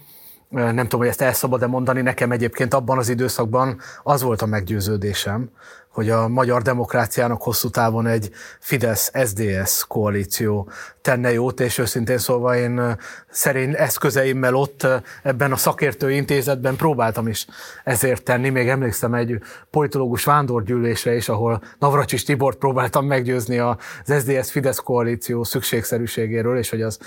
[0.50, 4.46] Nem tudom, hogy ezt el szabad-e mondani, nekem egyébként abban az időszakban az volt a
[4.46, 5.50] meggyőződésem,
[5.98, 10.70] hogy a magyar demokráciának hosszú távon egy Fidesz-SDS koalíció
[11.02, 12.98] tenne jót, és őszintén szólva én
[13.30, 14.88] szerény eszközeimmel ott
[15.24, 17.48] ebben a szakértő intézetben próbáltam is
[17.84, 18.50] ezért tenni.
[18.50, 26.58] Még emlékszem egy politológus vándorgyűlésre is, ahol Navracsis Tibort próbáltam meggyőzni az SDS-Fidesz koalíció szükségszerűségéről,
[26.58, 27.00] és hogy az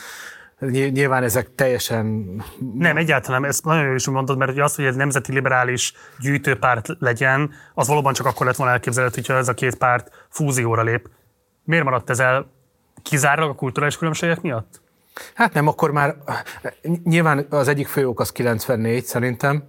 [0.69, 2.35] Nyilván ezek teljesen...
[2.75, 7.51] Nem, egyáltalán, ezt nagyon jól is mondod, mert az, hogy egy nemzeti liberális gyűjtőpárt legyen,
[7.75, 11.09] az valóban csak akkor lett volna elképzelhető, hogyha ez a két párt fúzióra lép.
[11.65, 12.51] Miért maradt ez el
[13.03, 14.81] kizárólag a kulturális különbségek miatt?
[15.35, 16.17] Hát nem, akkor már
[17.05, 19.65] nyilván az egyik fő ok az 94 szerintem.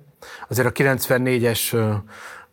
[0.48, 1.94] Azért a 94-es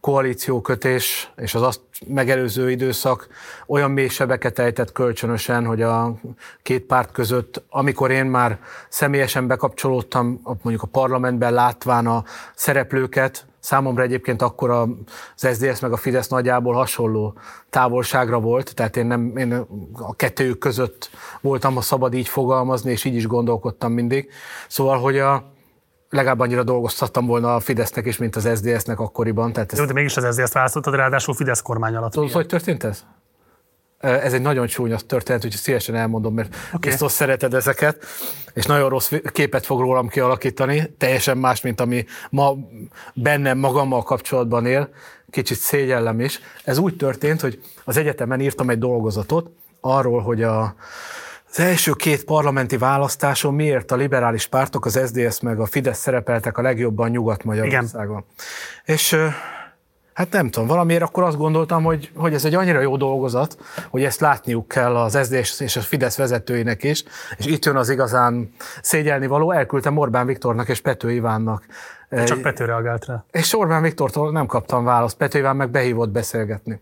[0.00, 3.28] koalíciókötés és az azt megelőző időszak
[3.66, 6.14] olyan mély sebeket ejtett kölcsönösen, hogy a
[6.62, 8.58] két párt között, amikor én már
[8.88, 14.88] személyesen bekapcsolódtam, mondjuk a parlamentben látván a szereplőket, Számomra egyébként akkor az
[15.36, 17.34] SZDSZ meg a Fidesz nagyjából hasonló
[17.70, 21.10] távolságra volt, tehát én, nem, én a kettőjük között
[21.40, 24.30] voltam, ha szabad így fogalmazni, és így is gondolkodtam mindig.
[24.68, 25.52] Szóval, hogy a,
[26.10, 29.52] legalább annyira dolgoztattam volna a Fidesznek is, mint az SZDSZ-nek akkoriban.
[29.52, 29.78] Tehát ez...
[29.78, 32.12] Jó, de mégis az SZDSZ-t választottad, ráadásul Fidesz kormány alatt.
[32.12, 33.05] Tudod, hogy történt ez?
[33.98, 36.90] Ez egy nagyon csúnya történet, úgyhogy szívesen elmondom, mert okay.
[36.90, 38.05] biztos szereted ezeket,
[38.55, 42.55] és nagyon rossz képet fog rólam kialakítani, teljesen más, mint ami ma
[43.14, 44.89] bennem magammal kapcsolatban él,
[45.30, 46.40] kicsit szégyellem is.
[46.64, 50.74] Ez úgy történt, hogy az egyetemen írtam egy dolgozatot arról, hogy a,
[51.50, 56.58] az első két parlamenti választáson miért a liberális pártok, az SDS meg a Fidesz szerepeltek
[56.58, 58.24] a legjobban Nyugat-Magyarországon.
[58.84, 59.16] És
[60.12, 63.56] hát nem tudom, valamiért akkor azt gondoltam, hogy, hogy ez egy annyira jó dolgozat,
[63.90, 67.04] hogy ezt látniuk kell az SZDSZ és a Fidesz vezetőinek is,
[67.36, 68.52] és itt jön az igazán
[68.82, 71.64] szégyelni való, elküldtem Orbán Viktornak és Pető Ivánnak.
[72.10, 73.24] Csak Pető reagált rá.
[73.30, 76.80] És Orbán Viktortól nem kaptam választ, Pető Iván meg behívott beszélgetni.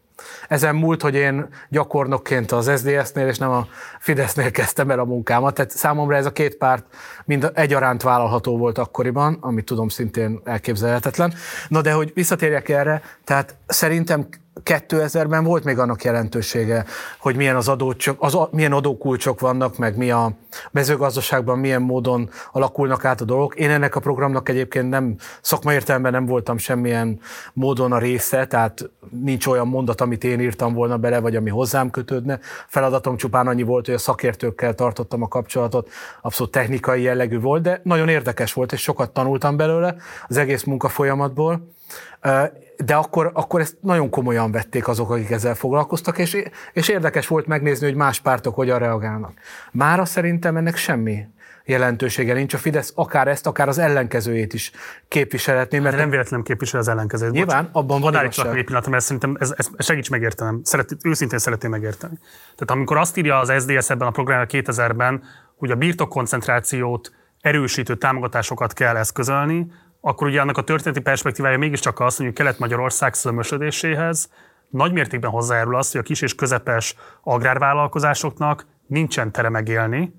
[0.48, 3.66] Ezen múlt, hogy én gyakornokként az SZDSZ-nél és nem a
[3.98, 6.84] Fidesznél kezdtem el a munkámat, tehát számomra ez a két párt
[7.24, 11.34] mind egyaránt vállalható volt akkoriban, amit tudom szintén elképzelhetetlen.
[11.68, 14.28] Na de hogy visszatérjek erre, tehát szerintem
[14.64, 16.84] 2000-ben volt még annak jelentősége,
[17.18, 20.32] hogy milyen, az adócsok, az, milyen adókulcsok vannak, meg mi a
[20.70, 23.54] mezőgazdaságban milyen módon alakulnak át a dolgok.
[23.54, 27.20] Én ennek a programnak egyébként nem, szakmai értelemben nem voltam semmilyen
[27.52, 31.90] módon a része, tehát nincs olyan mondat, amit én írtam volna bele, vagy ami hozzám
[31.90, 32.38] kötődne.
[32.66, 35.90] Feladatom csupán annyi volt, hogy a szakértőkkel tartottam a kapcsolatot,
[36.22, 39.96] abszolút technikai jellegű volt, de nagyon érdekes volt, és sokat tanultam belőle
[40.28, 41.74] az egész munka folyamatból
[42.84, 46.36] de akkor, akkor ezt nagyon komolyan vették azok, akik ezzel foglalkoztak, és,
[46.72, 49.32] és érdekes volt megnézni, hogy más pártok hogyan reagálnak.
[49.72, 51.26] Mára szerintem ennek semmi
[51.66, 52.54] jelentősége nincs.
[52.54, 54.70] A Fidesz akár ezt, akár az ellenkezőjét is
[55.08, 55.78] képviselhetné.
[55.78, 57.34] Mert nem véletlenül képvisel az ellenkezőjét.
[57.34, 58.46] Nyilván, Bocs, abban van igazság.
[58.46, 60.60] csak egy pillanat, mert szerintem ez, ez, segíts megértenem.
[60.64, 62.18] Szeret, őszintén szeretném megérteni.
[62.42, 65.22] Tehát amikor azt írja az SDS ebben a programban 2000-ben,
[65.56, 69.66] hogy a birtokkoncentrációt erősítő támogatásokat kell eszközölni,
[70.06, 74.30] akkor ugye annak a történeti perspektívája mégiscsak az, hogy Kelet-Magyarország szömösödéséhez
[74.70, 80.14] nagymértékben hozzájárul az, hogy a kis és közepes agrárvállalkozásoknak nincsen tere megélni,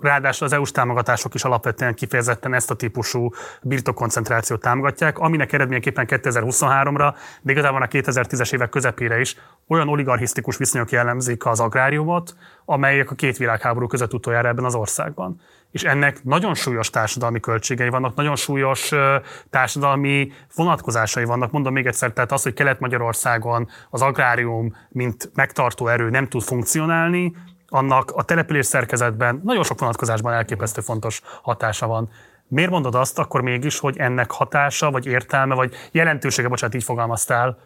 [0.00, 3.30] Ráadásul az EU-s támogatások is alapvetően kifejezetten ezt a típusú
[3.62, 9.36] birtokkoncentrációt támogatják, aminek eredményeképpen 2023-ra, de igazából a 2010-es évek közepére is
[9.68, 15.40] olyan oligarchisztikus viszonyok jellemzik az agráriumot, amelyek a két világháború között utoljára ebben az országban
[15.72, 18.92] és ennek nagyon súlyos társadalmi költségei vannak, nagyon súlyos
[19.50, 21.50] társadalmi vonatkozásai vannak.
[21.50, 27.32] Mondom még egyszer, tehát az, hogy Kelet-Magyarországon az agrárium, mint megtartó erő nem tud funkcionálni,
[27.68, 32.10] annak a település szerkezetben nagyon sok vonatkozásban elképesztő fontos hatása van.
[32.48, 37.58] Miért mondod azt akkor mégis, hogy ennek hatása, vagy értelme, vagy jelentősége, bocsánat, így fogalmaztál,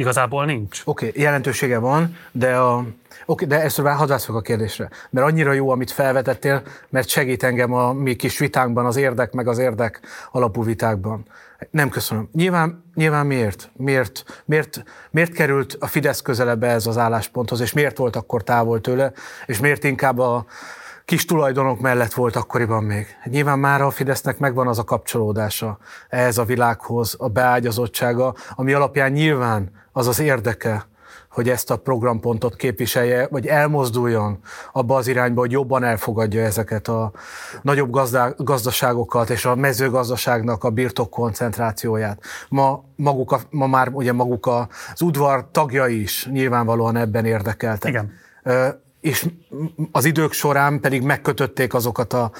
[0.00, 0.82] igazából nincs?
[0.84, 2.84] Oké, okay, jelentősége van, de, a,
[3.26, 4.88] okay, de ezt hadd a kérdésre.
[5.10, 9.48] Mert annyira jó, amit felvetettél, mert segít engem a mi kis vitánkban, az érdek, meg
[9.48, 10.00] az érdek
[10.32, 11.24] alapú vitákban.
[11.70, 12.28] Nem köszönöm.
[12.32, 13.70] Nyilván, nyilván miért?
[13.76, 14.42] miért?
[14.44, 14.82] Miért?
[15.10, 19.12] Miért került a Fidesz közelebb ez az állásponthoz, és miért volt akkor távol tőle,
[19.46, 20.44] és miért inkább a
[21.04, 23.06] kis tulajdonok mellett volt akkoriban még.
[23.24, 25.78] Nyilván már a Fidesznek megvan az a kapcsolódása
[26.08, 30.88] ehhez a világhoz, a beágyazottsága, ami alapján nyilván az az érdeke,
[31.30, 34.38] hogy ezt a programpontot képviselje, vagy elmozduljon
[34.72, 37.12] abba az irányba, hogy jobban elfogadja ezeket a
[37.62, 42.22] nagyobb gazdá, gazdaságokat és a mezőgazdaságnak a birtok koncentrációját.
[42.48, 47.90] Ma, maguk a, ma már ugye maguk az udvar tagjai is nyilvánvalóan ebben érdekeltek.
[47.90, 48.12] Igen
[49.00, 49.26] és
[49.92, 52.30] az idők során pedig megkötötték azokat a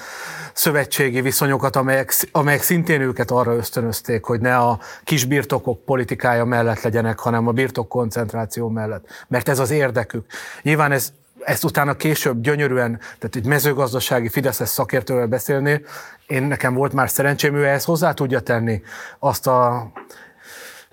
[0.53, 7.19] szövetségi viszonyokat, amelyek, amelyek szintén őket arra ösztönözték, hogy ne a kisbirtokok politikája mellett legyenek,
[7.19, 9.25] hanem a birtok koncentráció mellett.
[9.27, 10.25] Mert ez az érdekük.
[10.61, 11.13] Nyilván ez
[11.43, 15.81] ezt utána később gyönyörűen, tehát egy mezőgazdasági Fideszes szakértővel beszélni,
[16.27, 18.81] én nekem volt már szerencsém, ő ehhez hozzá tudja tenni
[19.19, 19.91] azt a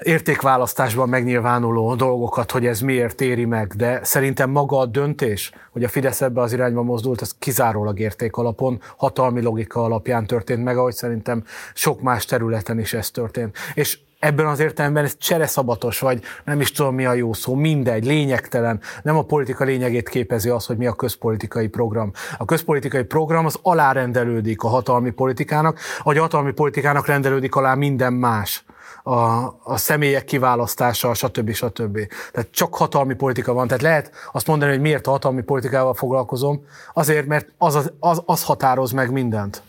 [0.02, 5.88] értékválasztásban megnyilvánuló dolgokat, hogy ez miért éri meg, de szerintem maga a döntés, hogy a
[5.88, 10.94] Fidesz ebbe az irányba mozdult, az kizárólag érték alapon, hatalmi logika alapján történt meg, ahogy
[10.94, 11.44] szerintem
[11.74, 13.56] sok más területen is ez történt.
[13.74, 18.04] És ebben az értelemben ez csereszabatos, vagy nem is tudom mi a jó szó, mindegy,
[18.04, 18.80] lényegtelen.
[19.02, 22.12] Nem a politika lényegét képezi az, hogy mi a közpolitikai program.
[22.38, 28.64] A közpolitikai program az alárendelődik a hatalmi politikának, a hatalmi politikának rendelődik alá minden más
[29.08, 31.52] a, a személyek kiválasztása, stb.
[31.52, 31.98] stb.
[32.32, 33.66] Tehát csak hatalmi politika van.
[33.66, 36.64] Tehát lehet azt mondani, hogy miért a hatalmi politikával foglalkozom,
[36.94, 39.62] azért, mert az, az, az, az határoz meg mindent.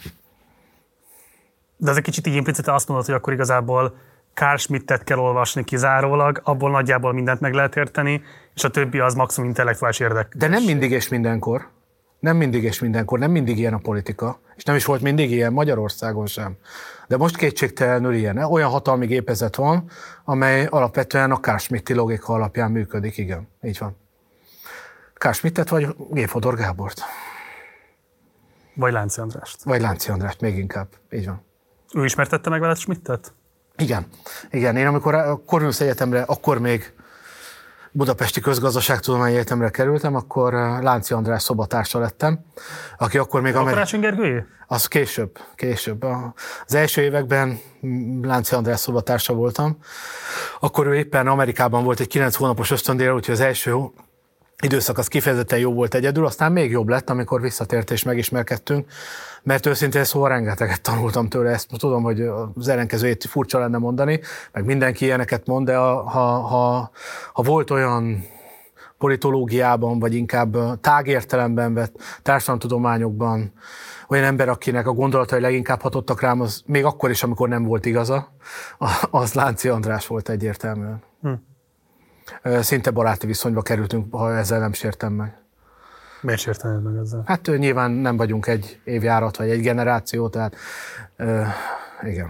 [1.78, 3.98] De ez egy kicsit így implicite azt mondod, hogy akkor igazából
[4.34, 8.24] Carl Schmittet kell olvasni kizárólag, abból nagyjából mindent meg lehet érteni,
[8.56, 10.34] és a többi az maximum intellektuális érdek.
[10.36, 11.68] De nem mindig és mindenkor.
[12.20, 15.54] Nem mindig és mindenkor, nem mindig ilyen a politika, és nem is volt mindig ilyen
[15.54, 16.58] Magyarországon sem.
[17.08, 18.38] De most kétségtelenül ilyen.
[18.38, 19.90] Olyan hatalmi gépezet van,
[20.26, 23.98] amely alapvetően a Kásmitti logika alapján működik, igen, így van.
[25.14, 27.02] Kásmittet vagy Géfodor Gábort?
[28.74, 29.64] Vagy Lánci Andrást.
[29.64, 31.42] Vagy Lánci Andrást, még inkább, így van.
[31.94, 33.34] Ő ismertette meg veled Schmidtet?
[33.78, 34.08] Igen.
[34.52, 36.94] Igen, én amikor a Corvinus Egyetemre, akkor még
[37.92, 42.46] Budapesti Közgazdaságtudományi Egyetemre kerültem, akkor eh, Lánci András szobatársa lettem,
[42.98, 43.56] aki akkor még...
[43.56, 44.46] A Karácsony Gergőjé?
[44.68, 46.06] Az később, később.
[46.66, 47.60] Az első években
[48.22, 49.78] Lánci András szobatársa voltam.
[50.60, 53.76] Akkor ő éppen Amerikában volt egy kilenc hónapos ösztöndél, úgyhogy az első
[54.62, 58.92] időszak az kifejezetten jó volt egyedül, aztán még jobb lett, amikor visszatért és megismerkedtünk.
[59.44, 62.22] mert őszintén szóval rengeteget tanultam tőle, ezt tudom, hogy
[62.56, 64.20] az ellenkezőjét furcsa lenne mondani,
[64.52, 66.04] meg mindenki ilyeneket mond, de ha,
[66.40, 66.92] ha,
[67.34, 68.26] ha volt olyan
[68.98, 73.54] politológiában, vagy inkább tágértelemben vett társadalomtudományokban
[74.08, 77.86] olyan ember, akinek a gondolatai leginkább hatottak rám, az még akkor is, amikor nem volt
[77.86, 78.32] igaza,
[79.12, 81.04] az Lánci András volt egyértelműen.
[81.22, 81.34] Hm.
[82.60, 85.38] Szinte baráti viszonyba kerültünk, ha ezzel nem sértem meg.
[86.22, 87.24] Miért sértenéd meg ezzel?
[87.26, 90.56] Hát nyilván nem vagyunk egy évjárat, vagy egy generáció, tehát
[91.18, 91.48] uh,
[92.02, 92.30] igen.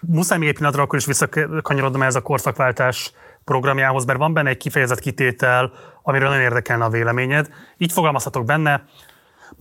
[0.00, 3.12] Muszáj még egy pillanatra akkor is visszakanyarodnom ez a korszakváltás
[3.44, 5.72] programjához, mert van benne egy kifejezett kitétel,
[6.02, 7.48] amiről nagyon érdekelne a véleményed.
[7.76, 8.84] Így fogalmazhatok benne,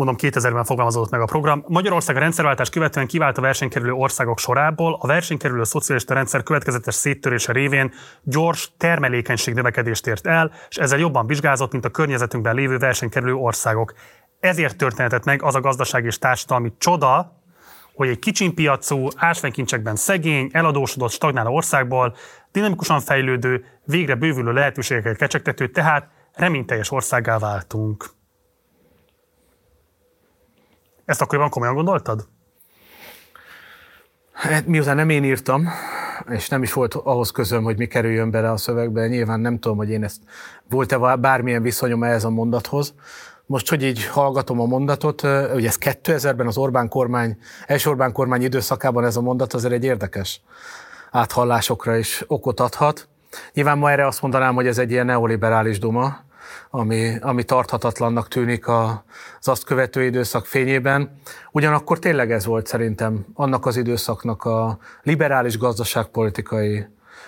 [0.06, 1.64] mondom 2000-ben fogalmazódott meg a program.
[1.68, 7.52] Magyarország a rendszerváltás követően kivált a versenykerülő országok sorából, a versenykerülő szocialista rendszer következetes széttörése
[7.52, 13.34] révén gyors termelékenység növekedést ért el, és ezzel jobban vizsgázott, mint a környezetünkben lévő versenykerülő
[13.34, 13.94] országok.
[14.40, 17.40] Ezért történhetett meg az a gazdasági és társadalmi csoda,
[17.94, 22.16] hogy egy kicsin piacú, ásványkincsekben szegény, eladósodott, stagnáló országból
[22.52, 28.20] dinamikusan fejlődő, végre bővülő lehetőségeket kecsegtető, tehát reményteljes országá váltunk.
[31.12, 32.28] Ezt akkoriban komolyan gondoltad?
[34.32, 35.70] Hát, miután nem én írtam,
[36.30, 39.78] és nem is volt ahhoz közöm, hogy mi kerüljön bele a szövegbe, nyilván nem tudom,
[39.78, 40.22] hogy én ezt
[40.70, 42.94] volt-e bármilyen viszonyom ehhez a mondathoz.
[43.46, 45.22] Most, hogy így hallgatom a mondatot,
[45.54, 49.84] ugye ez 2000-ben az Orbán kormány, első Orbán kormány időszakában ez a mondat azért egy
[49.84, 50.42] érdekes
[51.12, 53.08] áthallásokra is okot adhat.
[53.54, 56.30] Nyilván ma erre azt mondanám, hogy ez egy ilyen neoliberális duma,
[56.72, 61.20] ami, ami tarthatatlannak tűnik az azt követő időszak fényében.
[61.52, 66.86] Ugyanakkor tényleg ez volt szerintem annak az időszaknak a liberális gazdaságpolitikai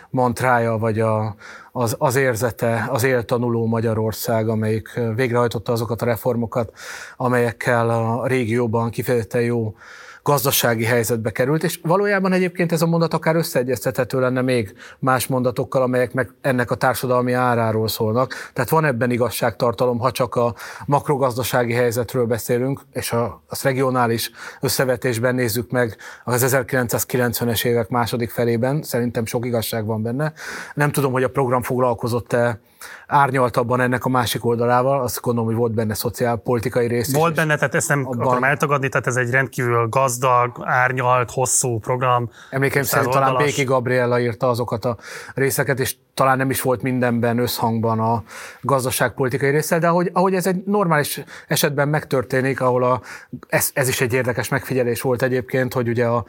[0.09, 1.35] mantrája, vagy a,
[1.71, 6.71] az, az érzete, az éltanuló Magyarország, amelyik végrehajtotta azokat a reformokat,
[7.17, 9.75] amelyekkel a régióban kifejezetten jó
[10.23, 15.81] gazdasági helyzetbe került, és valójában egyébként ez a mondat akár összeegyeztethető lenne még más mondatokkal,
[15.81, 18.51] amelyek meg ennek a társadalmi áráról szólnak.
[18.53, 20.55] Tehát van ebben igazságtartalom, ha csak a
[20.85, 24.31] makrogazdasági helyzetről beszélünk, és a, az regionális
[24.61, 30.33] összevetésben nézzük meg az 1990-es évek második felében, szerintem sok igazság van benne.
[30.73, 32.59] Nem tudom, hogy a program foglalkozott-e
[33.07, 37.75] árnyaltabban ennek a másik oldalával, azt gondolom, hogy volt benne szociálpolitikai rész Volt benne, tehát
[37.75, 38.25] ezt nem abban...
[38.25, 42.29] akarom eltagadni, tehát ez egy rendkívül gazdag, árnyalt, hosszú program.
[42.49, 44.97] Emlékeim szerint talán Béki Gabriella írta azokat a
[45.33, 48.23] részeket, és talán nem is volt mindenben összhangban a
[48.61, 53.01] gazdaságpolitikai része, de ahogy, ahogy ez egy normális esetben megtörténik, ahol a,
[53.47, 56.25] ez, ez is egy érdekes megfigyelés volt egyébként, hogy ugye a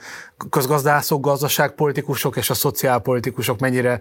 [0.51, 4.01] közgazdászok, gazdaságpolitikusok és a szociálpolitikusok mennyire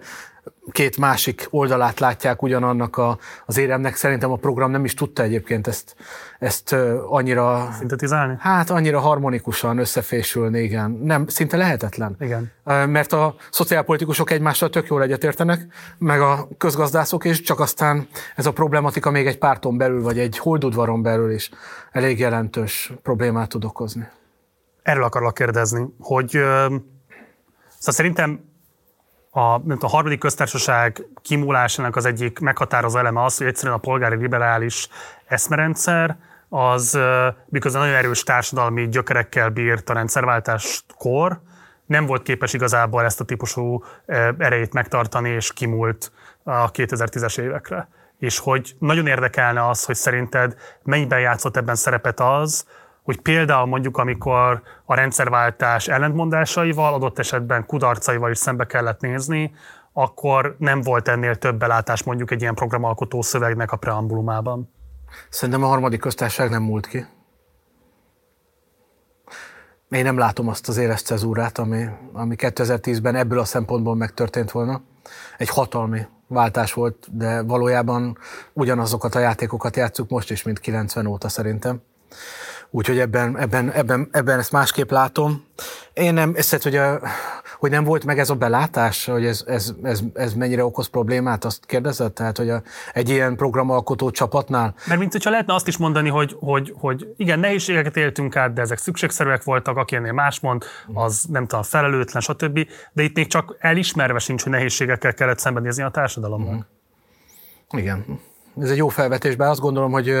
[0.70, 3.96] két másik oldalát látják ugyanannak a, az éremnek.
[3.96, 5.96] Szerintem a program nem is tudta egyébként ezt,
[6.38, 6.72] ezt
[7.08, 7.68] annyira...
[7.78, 8.36] Szintetizálni?
[8.38, 10.90] Hát annyira harmonikusan összefésülni, igen.
[10.90, 12.16] Nem, szinte lehetetlen.
[12.20, 12.52] Igen.
[12.88, 15.66] Mert a szociálpolitikusok egymással tök jól egyetértenek,
[15.98, 20.38] meg a közgazdászok is, csak aztán ez a problematika még egy párton belül, vagy egy
[20.38, 21.50] holdudvaron belül is
[21.92, 24.08] elég jelentős problémát tud okozni.
[24.82, 26.74] Erről akarok kérdezni, hogy szóval
[27.78, 28.52] szerintem
[29.36, 34.88] a, a harmadik köztársaság kimúlásának az egyik meghatározó eleme az, hogy egyszerűen a polgári liberális
[35.26, 36.16] eszmerendszer,
[36.48, 36.98] az
[37.48, 41.40] miközben nagyon erős társadalmi gyökerekkel bírt a rendszerváltáskor,
[41.86, 43.84] nem volt képes igazából ezt a típusú
[44.38, 46.12] erejét megtartani, és kimúlt
[46.42, 47.88] a 2010-es évekre.
[48.18, 52.66] És hogy nagyon érdekelne az, hogy szerinted mennyiben játszott ebben szerepet az,
[53.04, 59.54] hogy például mondjuk, amikor a rendszerváltás ellentmondásaival, adott esetben kudarcaival is szembe kellett nézni,
[59.92, 64.72] akkor nem volt ennél több belátás mondjuk egy ilyen programalkotó szövegnek a preambulumában.
[65.28, 67.06] Szerintem a harmadik köztársaság nem múlt ki.
[69.88, 74.82] Én nem látom azt az éles cezúrát, ami, ami 2010-ben ebből a szempontból megtörtént volna.
[75.38, 78.18] Egy hatalmi váltás volt, de valójában
[78.52, 81.82] ugyanazokat a játékokat játszuk most is, mint 90 óta szerintem.
[82.76, 85.44] Úgyhogy ebben, ebben, ebben, ebben ezt másképp látom.
[85.92, 87.00] Én nem, ezt hogy, a,
[87.58, 91.44] hogy nem volt meg ez a belátás, hogy ez, ez, ez, ez mennyire okoz problémát,
[91.44, 92.12] azt kérdezed?
[92.12, 94.74] Tehát, hogy a, egy ilyen programalkotó csapatnál?
[94.86, 98.60] Mert mint hogyha lehetne azt is mondani, hogy, hogy, hogy igen, nehézségeket éltünk át, de
[98.60, 102.66] ezek szükségszerűek voltak, aki ennél más mond, az nem tudom, felelőtlen, stb.
[102.92, 106.66] De itt még csak elismerve sincs, hogy nehézségekkel kellett szembenézni a társadalomnak.
[107.70, 108.20] Igen.
[108.60, 110.12] Ez egy jó felvetés, bár azt gondolom, hogy,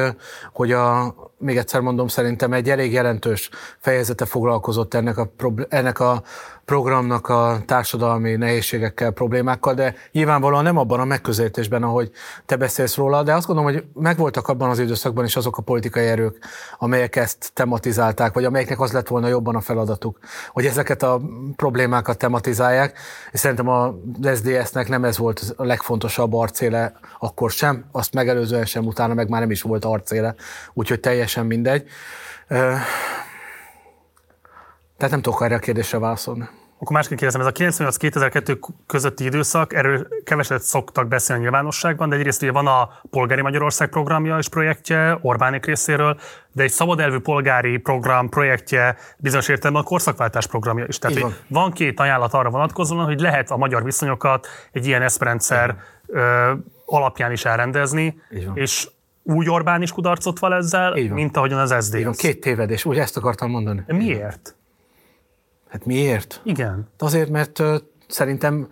[0.52, 5.32] hogy a, még egyszer mondom, szerintem egy elég jelentős fejezete foglalkozott ennek a,
[5.68, 6.22] ennek a
[6.64, 12.10] programnak a társadalmi nehézségekkel, problémákkal, de nyilvánvalóan nem abban a megközelítésben, ahogy
[12.46, 16.06] te beszélsz róla, de azt gondolom, hogy megvoltak abban az időszakban is azok a politikai
[16.06, 16.38] erők,
[16.78, 20.18] amelyek ezt tematizálták, vagy amelyeknek az lett volna jobban a feladatuk,
[20.52, 21.20] hogy ezeket a
[21.56, 22.98] problémákat tematizálják,
[23.32, 28.86] és szerintem a SZDSZ-nek nem ez volt a legfontosabb arcéle akkor sem, azt megelőzően sem,
[28.86, 30.34] utána meg már nem is volt arcéle,
[30.72, 31.88] úgyhogy teljesen mindegy.
[35.04, 36.48] Tehát nem tudok erre a kérdésre válaszolni.
[36.78, 42.16] Akkor másként kérdezem, ez a 98-2002 közötti időszak, erről keveset szoktak beszélni a nyilvánosságban, de
[42.16, 46.20] egyrészt ugye van a Polgári Magyarország programja és projektje Orbánik részéről,
[46.52, 50.98] de egy szabad elvű polgári program projektje bizonyos értelemben a korszakváltás programja is.
[50.98, 51.34] Tehát van.
[51.48, 55.76] van két ajánlat arra vonatkozóan, hogy lehet a magyar viszonyokat egy ilyen eszperendszer
[56.84, 58.20] alapján is elrendezni,
[58.54, 58.88] és
[59.22, 61.94] úgy Orbán is kudarcot val ezzel, mint ahogyan az SZDSZ.
[61.94, 63.84] Így van, két tévedés, úgy ezt akartam mondani.
[63.86, 64.56] Miért?
[65.74, 66.40] Hát miért?
[66.44, 66.88] Igen.
[66.98, 67.62] Azért, mert
[68.08, 68.68] szerintem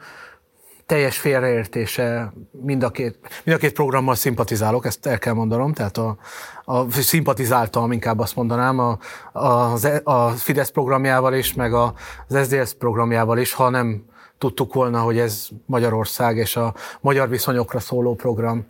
[0.87, 5.99] teljes félreértése mind a két, mind a két programmal szimpatizálok, ezt el kell mondanom, tehát
[5.99, 6.17] a,
[6.65, 8.99] a szimpatizáltam, inkább azt mondanám, a,
[9.33, 11.95] a, a Fidesz programjával is, meg a,
[12.29, 14.05] az SZDSZ programjával is, ha nem
[14.39, 18.67] tudtuk volna, hogy ez Magyarország és a magyar viszonyokra szóló program,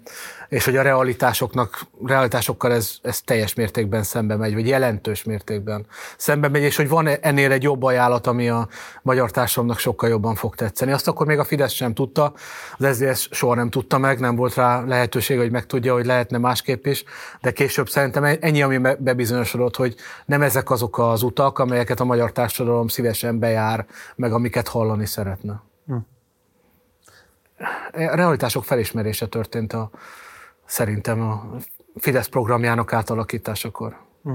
[0.52, 6.48] és hogy a realitásoknak, realitásokkal ez, ez teljes mértékben szembe megy, vagy jelentős mértékben szembe
[6.48, 8.68] megy, és hogy van ennél egy jobb ajánlat, ami a
[9.02, 10.92] magyar társadalomnak sokkal jobban fog tetszeni.
[10.92, 12.32] Azt akkor még a Fidesz sem tudta,
[12.78, 16.86] az SZDSZ soha nem tudta meg, nem volt rá lehetőség, hogy megtudja, hogy lehetne másképp
[16.86, 17.04] is,
[17.40, 19.94] de később szerintem ennyi, ami bebizonyosodott, hogy
[20.26, 25.62] nem ezek azok az utak, amelyeket a magyar társadalom szívesen bejár, meg amiket hallani szeretne.
[25.86, 25.94] Hm.
[27.92, 29.90] A realitások felismerése történt a,
[30.72, 31.44] szerintem a
[31.96, 33.96] Fidesz programjának átalakításakor.
[34.22, 34.34] Hm.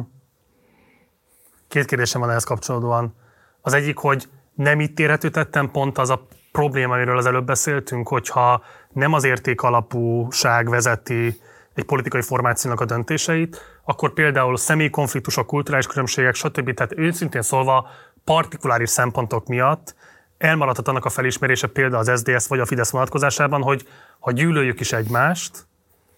[1.68, 3.16] Két kérdésem van ehhez kapcsolódóan.
[3.62, 8.08] Az egyik, hogy nem itt érhető tettem pont az a probléma, amiről az előbb beszéltünk,
[8.08, 11.40] hogyha nem az érték alapúság vezeti
[11.74, 16.74] egy politikai formációnak a döntéseit, akkor például személykonfliktusok, kulturális különbségek, stb.
[16.74, 17.88] Tehát őszintén szólva
[18.24, 19.96] partikuláris szempontok miatt
[20.38, 23.88] elmaradhat annak a felismerése például az SDS vagy a Fidesz vonatkozásában, hogy
[24.20, 25.67] ha gyűlöljük is egymást,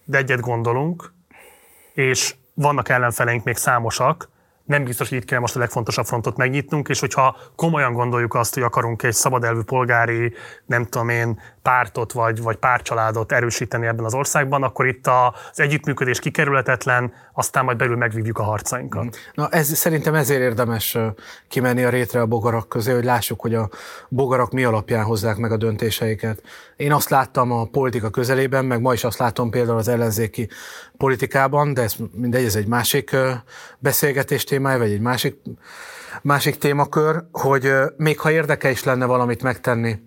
[0.04, 1.12] de egyet gondolunk,
[1.94, 4.28] és vannak ellenfeleink még számosak,
[4.70, 8.54] nem biztos, hogy itt kell most a legfontosabb frontot megnyitnunk, és hogyha komolyan gondoljuk azt,
[8.54, 10.32] hogy akarunk egy szabadelvű polgári,
[10.66, 16.18] nem tudom én, pártot vagy, vagy párcsaládot erősíteni ebben az országban, akkor itt az együttműködés
[16.18, 19.16] kikerülhetetlen, aztán majd belül megvívjuk a harcainkat.
[19.34, 20.98] Na ez, szerintem ezért érdemes
[21.48, 23.68] kimenni a rétre a bogarak közé, hogy lássuk, hogy a
[24.08, 26.42] bogarak mi alapján hozzák meg a döntéseiket.
[26.76, 30.48] Én azt láttam a politika közelében, meg ma is azt látom például az ellenzéki
[30.96, 33.16] politikában, de ez mindegy, ez egy másik
[33.78, 35.36] beszélgetés témája, vagy egy másik,
[36.22, 39.98] másik témakör, hogy még ha érdeke is lenne valamit megtenni,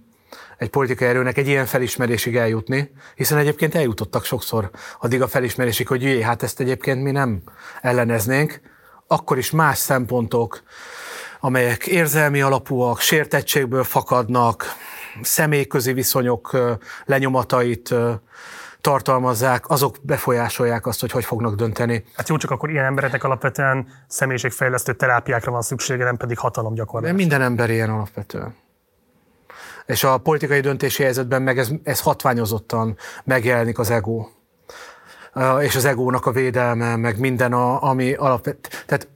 [0.64, 4.70] egy politikai erőnek egy ilyen felismerésig eljutni, hiszen egyébként eljutottak sokszor
[5.00, 7.42] addig a felismerésig, hogy jé, hát ezt egyébként mi nem
[7.82, 8.62] elleneznénk,
[9.08, 10.64] akkor is más szempontok,
[11.40, 14.66] amelyek érzelmi alapúak, sértettségből fakadnak,
[15.22, 16.58] személyközi viszonyok
[17.06, 17.94] lenyomatait
[18.82, 22.04] tartalmazzák, azok befolyásolják azt, hogy hogy fognak dönteni.
[22.16, 27.12] Hát jó, csak akkor ilyen embereknek alapvetően személyiségfejlesztő terápiákra van szüksége, nem pedig hatalomgyakorlás.
[27.12, 28.56] De minden ember ilyen alapvetően.
[29.86, 34.28] És a politikai döntési helyzetben meg ez, ez hatványozottan megjelenik az ego.
[35.60, 38.84] És az egónak a védelme, meg minden, a, ami alapvet...
[38.86, 39.08] Tehát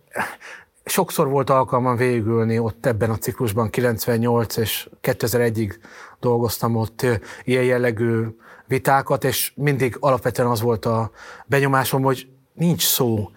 [0.86, 5.76] sokszor volt alkalmam végülni ott ebben a ciklusban, 98 és 2001-ig
[6.20, 7.06] dolgoztam ott
[7.44, 8.26] ilyen jellegű
[8.66, 11.12] vitákat, és mindig alapvetően az volt a
[11.46, 13.30] benyomásom, hogy nincs szó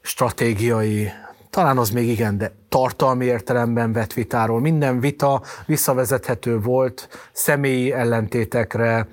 [0.00, 1.10] stratégiai
[1.52, 4.60] talán az még igen, de tartalmi értelemben vett vitáról.
[4.60, 9.06] Minden vita visszavezethető volt személyi ellentétekre,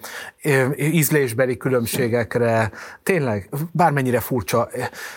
[0.78, 2.72] ízlésbeli különbségekre,
[3.04, 4.70] tényleg bármennyire furcsa.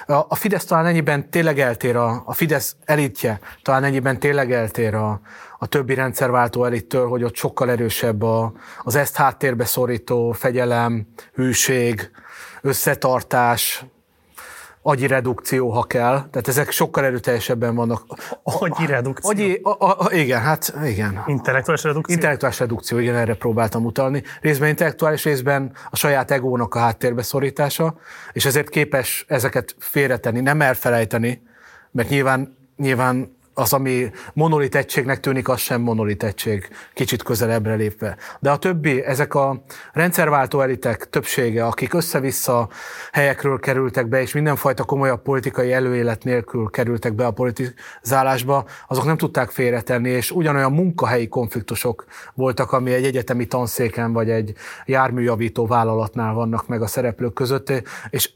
[0.07, 5.21] A Fidesz talán ennyiben tényleg eltér, a, a Fidesz elitje talán ennyiben tényleg eltér a,
[5.59, 12.11] a többi rendszerváltó elittől, hogy ott sokkal erősebb a, az ezt háttérbe szorító fegyelem, hűség,
[12.63, 13.85] összetartás,
[14.83, 16.29] agyi redukció, ha kell.
[16.31, 18.03] Tehát ezek sokkal erőteljesebben vannak.
[18.43, 19.31] Agyi redukció?
[19.31, 21.23] Agyi, a, a, a, igen, hát igen.
[21.27, 22.15] Intellektuális redukció?
[22.15, 24.23] Intellektuális redukció, igen, erre próbáltam utalni.
[24.41, 27.95] Részben intellektuális, részben a saját egónak a háttérbe szorítása,
[28.33, 31.43] és ezért képes ezeket félretenni, nem elfelejteni,
[31.91, 38.17] mert nyilván, nyilván az, ami monolit egységnek tűnik, az sem monolit egység, kicsit közelebbre lépve.
[38.41, 39.63] De a többi, ezek a
[39.93, 42.69] rendszerváltó elitek többsége, akik össze-vissza
[43.13, 49.17] helyekről kerültek be, és mindenfajta komolyabb politikai előélet nélkül kerültek be a politizálásba, azok nem
[49.17, 52.05] tudták félretenni, és ugyanolyan munkahelyi konfliktusok
[52.35, 54.53] voltak, ami egy egyetemi tanszéken vagy egy
[54.87, 57.73] járműjavító vállalatnál vannak meg a szereplők között,
[58.11, 58.31] és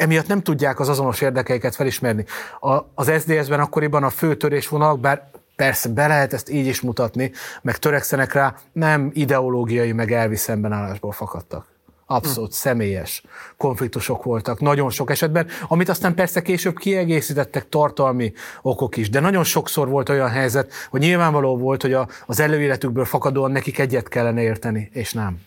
[0.00, 2.24] emiatt nem tudják az azonos érdekeiket felismerni.
[2.60, 7.32] A, az SDS-ben akkoriban a fő törésvonalak, bár persze be lehet ezt így is mutatni,
[7.62, 11.66] meg törekszenek rá, nem ideológiai, meg elvi szembenállásból fakadtak.
[12.06, 12.56] Abszolút hm.
[12.56, 13.22] személyes
[13.56, 18.32] konfliktusok voltak, nagyon sok esetben, amit aztán persze később kiegészítettek tartalmi
[18.62, 23.04] okok is, de nagyon sokszor volt olyan helyzet, hogy nyilvánvaló volt, hogy a, az előéletükből
[23.04, 25.38] fakadóan nekik egyet kellene érteni, és nem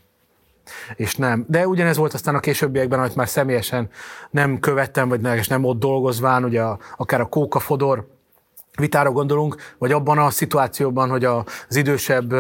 [0.96, 1.46] és nem.
[1.48, 3.90] De ugyanez volt aztán a későbbiekben, amit már személyesen
[4.30, 6.64] nem követtem, vagy nem ott dolgozván, ugye
[6.98, 8.08] akár a Kóka Fodor,
[8.80, 12.34] vitára gondolunk, vagy abban a szituációban, hogy az idősebb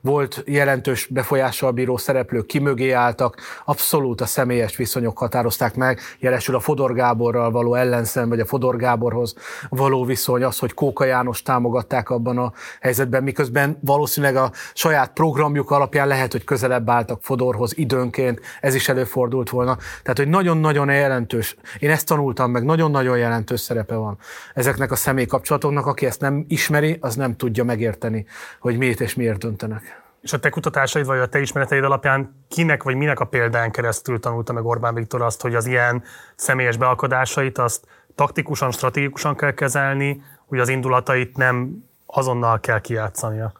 [0.00, 6.60] volt jelentős befolyással bíró szereplők kimögé álltak, abszolút a személyes viszonyok határozták meg, jelesül a
[6.60, 9.34] Fodor Gáborral való ellenszem, vagy a Fodor Gáborhoz
[9.68, 15.70] való viszony, az, hogy Kóka János támogatták abban a helyzetben, miközben valószínűleg a saját programjuk
[15.70, 19.76] alapján lehet, hogy közelebb álltak Fodorhoz időnként, ez is előfordult volna.
[20.02, 24.18] Tehát, hogy nagyon-nagyon jelentős, én ezt tanultam meg, nagyon-nagyon jelentős szerepe van
[24.54, 28.26] ezeknek a személykapcsolatoknak, annak, aki ezt nem ismeri, az nem tudja megérteni,
[28.60, 30.02] hogy miért és miért döntenek.
[30.20, 34.20] És a te kutatásaid vagy a te ismereteid alapján kinek vagy minek a példán keresztül
[34.20, 36.02] tanulta meg Orbán Viktor azt, hogy az ilyen
[36.36, 43.52] személyes beakadásait azt taktikusan, stratégikusan kell kezelni, hogy az indulatait nem azonnal kell kijátszania?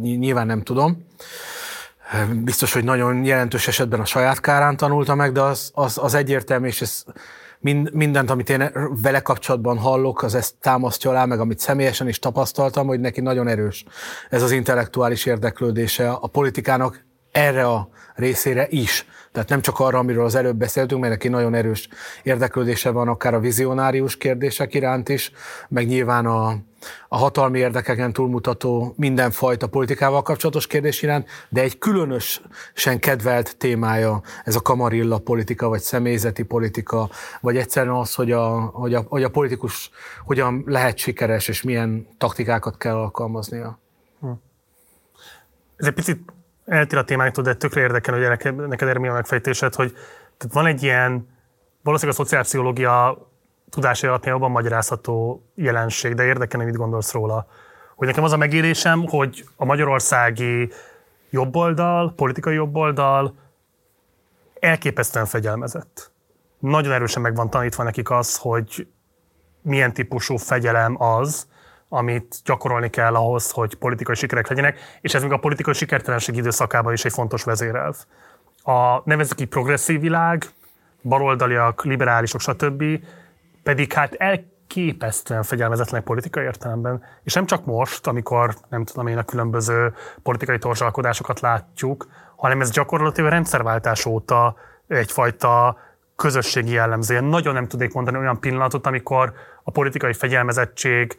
[0.00, 1.06] Nyilván nem tudom.
[2.32, 6.66] Biztos, hogy nagyon jelentős esetben a saját kárán tanulta meg, de az, az, az egyértelmű,
[6.66, 7.04] és ez
[7.62, 8.70] mind, mindent, amit én
[9.02, 13.48] vele kapcsolatban hallok, az ezt támasztja alá, meg amit személyesen is tapasztaltam, hogy neki nagyon
[13.48, 13.84] erős
[14.30, 19.06] ez az intellektuális érdeklődése a politikának erre a részére is.
[19.32, 21.88] Tehát nem csak arra, amiről az előbb beszéltünk, mert neki nagyon erős
[22.22, 25.32] érdeklődése van akár a vizionárius kérdések iránt is,
[25.68, 26.56] meg nyilván a,
[27.08, 34.56] a hatalmi érdekeken túlmutató mindenfajta politikával kapcsolatos kérdés iránt, de egy különösen kedvelt témája ez
[34.56, 37.10] a kamarilla politika, vagy személyzeti politika,
[37.40, 39.90] vagy egyszerűen az, hogy a, hogy a, hogy a politikus
[40.24, 43.78] hogyan lehet sikeres, és milyen taktikákat kell alkalmaznia.
[44.20, 44.30] Hm.
[45.76, 46.32] Ez egy picit
[46.66, 48.28] eltér a témáktól, de tökre érdekel, hogy
[48.68, 49.92] neked, erre mi a megfejtésed, hogy
[50.36, 51.28] tehát van egy ilyen,
[51.82, 53.28] valószínűleg a szociálpszichológia
[53.70, 57.46] tudásai alapján jobban magyarázható jelenség, de érdekelne, mit gondolsz róla.
[57.94, 60.72] Hogy nekem az a megélésem, hogy a magyarországi
[61.30, 63.34] jobboldal, politikai jobboldal
[64.60, 66.10] elképesztően fegyelmezett.
[66.58, 68.86] Nagyon erősen meg van tanítva nekik az, hogy
[69.62, 71.46] milyen típusú fegyelem az,
[71.94, 76.92] amit gyakorolni kell ahhoz, hogy politikai sikerek legyenek, és ez még a politikai sikertelenség időszakában
[76.92, 77.96] is egy fontos vezérelv.
[78.62, 80.44] A nevezzük így progresszív világ,
[81.02, 82.84] baloldaliak, liberálisok, stb.
[83.62, 87.02] pedig hát elképesztően fegyelmezetlenek politikai értelemben.
[87.22, 92.06] És nem csak most, amikor nem tudom én a különböző politikai torzsalkodásokat látjuk,
[92.36, 94.56] hanem ez gyakorlatilag a rendszerváltás óta
[94.88, 95.78] egyfajta
[96.16, 97.20] közösségi jellemző.
[97.20, 99.32] Nagyon nem tudnék mondani olyan pillanatot, amikor
[99.62, 101.18] a politikai fegyelmezettség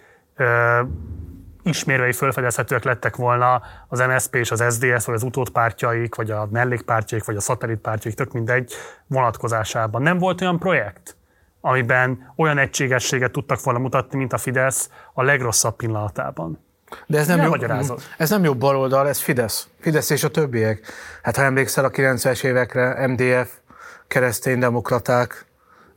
[1.63, 7.23] ismérvei fölfedezhetőek lettek volna az MSZP és az SDS, vagy az utódpártjaik, vagy a mellékpártjaik,
[7.23, 8.73] vagy a szatellitpártjaik, tök mindegy
[9.07, 10.01] vonatkozásában.
[10.01, 11.15] Nem volt olyan projekt,
[11.61, 16.59] amiben olyan egységességet tudtak volna mutatni, mint a Fidesz a legrosszabb pillanatában.
[17.07, 19.67] De ez nem, nem jó, ez nem jó baloldal, ez Fidesz.
[19.79, 20.85] Fidesz és a többiek.
[21.21, 23.51] Hát ha emlékszel a 90-es évekre, MDF,
[24.07, 25.45] kereszténydemokraták,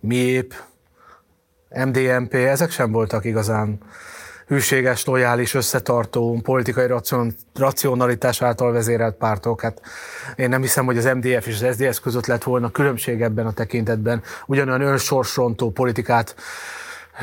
[0.01, 0.55] MIEP,
[1.69, 3.79] MDMP, ezek sem voltak igazán
[4.47, 6.87] hűséges, lojális, összetartó, politikai
[7.55, 9.61] racionalitás által vezérelt pártok.
[9.61, 9.81] Hát
[10.37, 13.53] én nem hiszem, hogy az MDF és az SZDSZ között lett volna különbség ebben a
[13.53, 14.23] tekintetben.
[14.47, 16.35] Ugyanolyan önsorsrontó politikát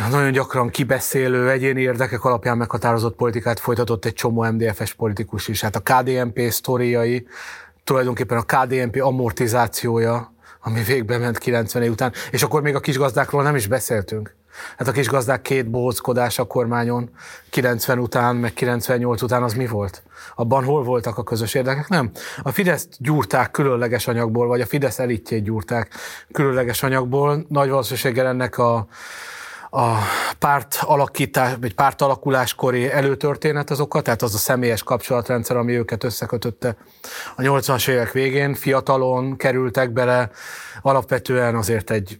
[0.09, 5.61] nagyon gyakran kibeszélő, egyéni érdekek alapján meghatározott politikát folytatott egy csomó MDF-es politikus is.
[5.61, 7.27] Hát a KDNP sztoriai,
[7.83, 13.55] tulajdonképpen a KDNP amortizációja, ami végbe ment 90 után, és akkor még a kisgazdákról nem
[13.55, 14.35] is beszéltünk.
[14.77, 17.09] Hát a kis gazdák két bohóckodás a kormányon
[17.49, 20.03] 90 után, meg 98 után az mi volt?
[20.35, 21.87] Abban hol voltak a közös érdekek?
[21.87, 22.11] Nem.
[22.43, 25.93] A Fidesz gyúrták különleges anyagból, vagy a Fidesz elitjét gyúrták
[26.31, 27.45] különleges anyagból.
[27.49, 28.87] Nagy valószínűséggel ennek a,
[29.75, 29.97] a
[30.39, 36.75] párt alakítás, vagy párt alakuláskori előtörténet azokat, tehát az a személyes kapcsolatrendszer, ami őket összekötötte.
[37.35, 40.29] A 80-as évek végén, fiatalon kerültek bele,
[40.81, 42.19] alapvetően azért egy,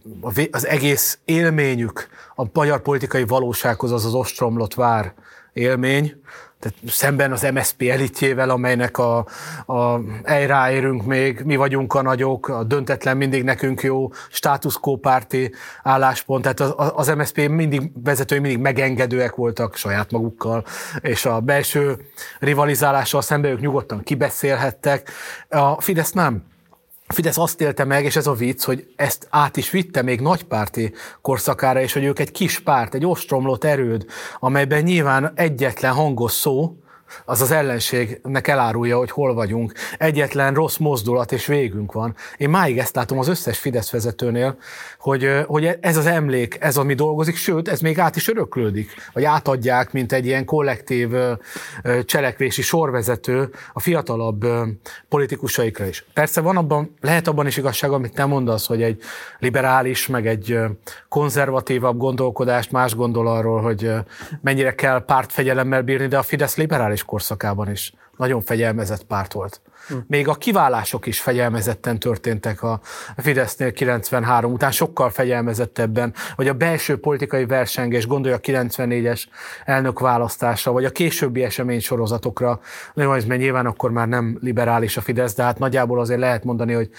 [0.50, 5.14] az egész élményük a magyar politikai valósághoz az az ostromlott vár
[5.52, 6.22] élmény,
[6.64, 9.26] tehát szemben az MSP elitjével, amelynek a,
[9.66, 15.52] a ráérünk még, mi vagyunk a nagyok, a döntetlen mindig nekünk jó, status quo párti
[15.82, 20.64] álláspont, tehát az, az MSP mindig, vezetői mindig megengedőek voltak saját magukkal,
[21.00, 21.96] és a belső
[22.38, 25.10] rivalizálással szemben ők nyugodtan kibeszélhettek.
[25.48, 26.52] A Fidesz nem.
[27.08, 30.92] Fidesz azt élte meg, és ez a vicc, hogy ezt át is vitte még nagypárti
[31.20, 34.06] korszakára, és hogy ők egy kis párt, egy ostromlott erőd,
[34.38, 36.76] amelyben nyilván egyetlen hangos szó,
[37.24, 39.72] az az ellenségnek elárulja, hogy hol vagyunk.
[39.98, 42.14] Egyetlen rossz mozdulat és végünk van.
[42.36, 44.56] Én máig ezt látom az összes Fidesz vezetőnél,
[44.98, 49.24] hogy, hogy ez az emlék, ez ami dolgozik, sőt, ez még át is öröklődik, vagy
[49.24, 51.10] átadják, mint egy ilyen kollektív
[52.04, 54.46] cselekvési sorvezető a fiatalabb
[55.08, 56.04] politikusaikra is.
[56.14, 59.02] Persze van abban, lehet abban is igazság, amit te mondasz, hogy egy
[59.38, 60.58] liberális, meg egy
[61.08, 63.92] konzervatívabb gondolkodást más gondol arról, hogy
[64.40, 69.60] mennyire kell pártfegyelemmel bírni, de a Fidesz liberális korszakában is nagyon fegyelmezett párt volt.
[70.06, 72.80] Még a kiválások is fegyelmezetten történtek a
[73.16, 79.24] Fidesznél 93 után, sokkal fegyelmezettebben, vagy a belső politikai versengés, gondolja a 94-es
[79.64, 82.60] elnökválasztásra, vagy a későbbi esemény sorozatokra,
[82.94, 86.90] mert nyilván akkor már nem liberális a Fidesz, de hát nagyjából azért lehet mondani, hogy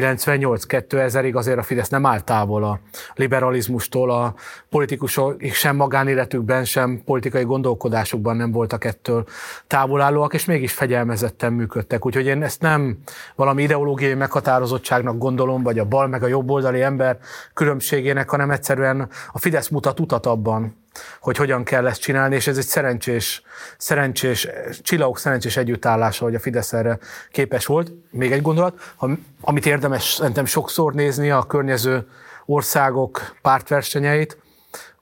[0.00, 2.80] 98-2000-ig azért a Fidesz nem állt távol a
[3.14, 4.34] liberalizmustól, a
[4.68, 9.24] politikusok sem magánéletükben, sem politikai gondolkodásukban nem voltak ettől
[9.66, 12.06] távolállóak, és mégis fegyelmezetten működtek.
[12.06, 12.98] Úgyhogy én ezt nem
[13.34, 17.18] valami ideológiai meghatározottságnak gondolom, vagy a bal meg a jobb oldali ember
[17.54, 20.84] különbségének, hanem egyszerűen a Fidesz mutat utat abban,
[21.20, 23.42] hogy hogyan kell ezt csinálni, és ez egy szerencsés,
[23.78, 24.48] szerencsés,
[24.82, 26.98] csillagok szerencsés együttállása, hogy a Fidesz erre
[27.30, 27.92] képes volt.
[28.10, 28.94] Még egy gondolat,
[29.40, 32.06] amit érdemes szerintem sokszor nézni a környező
[32.46, 34.38] országok pártversenyeit,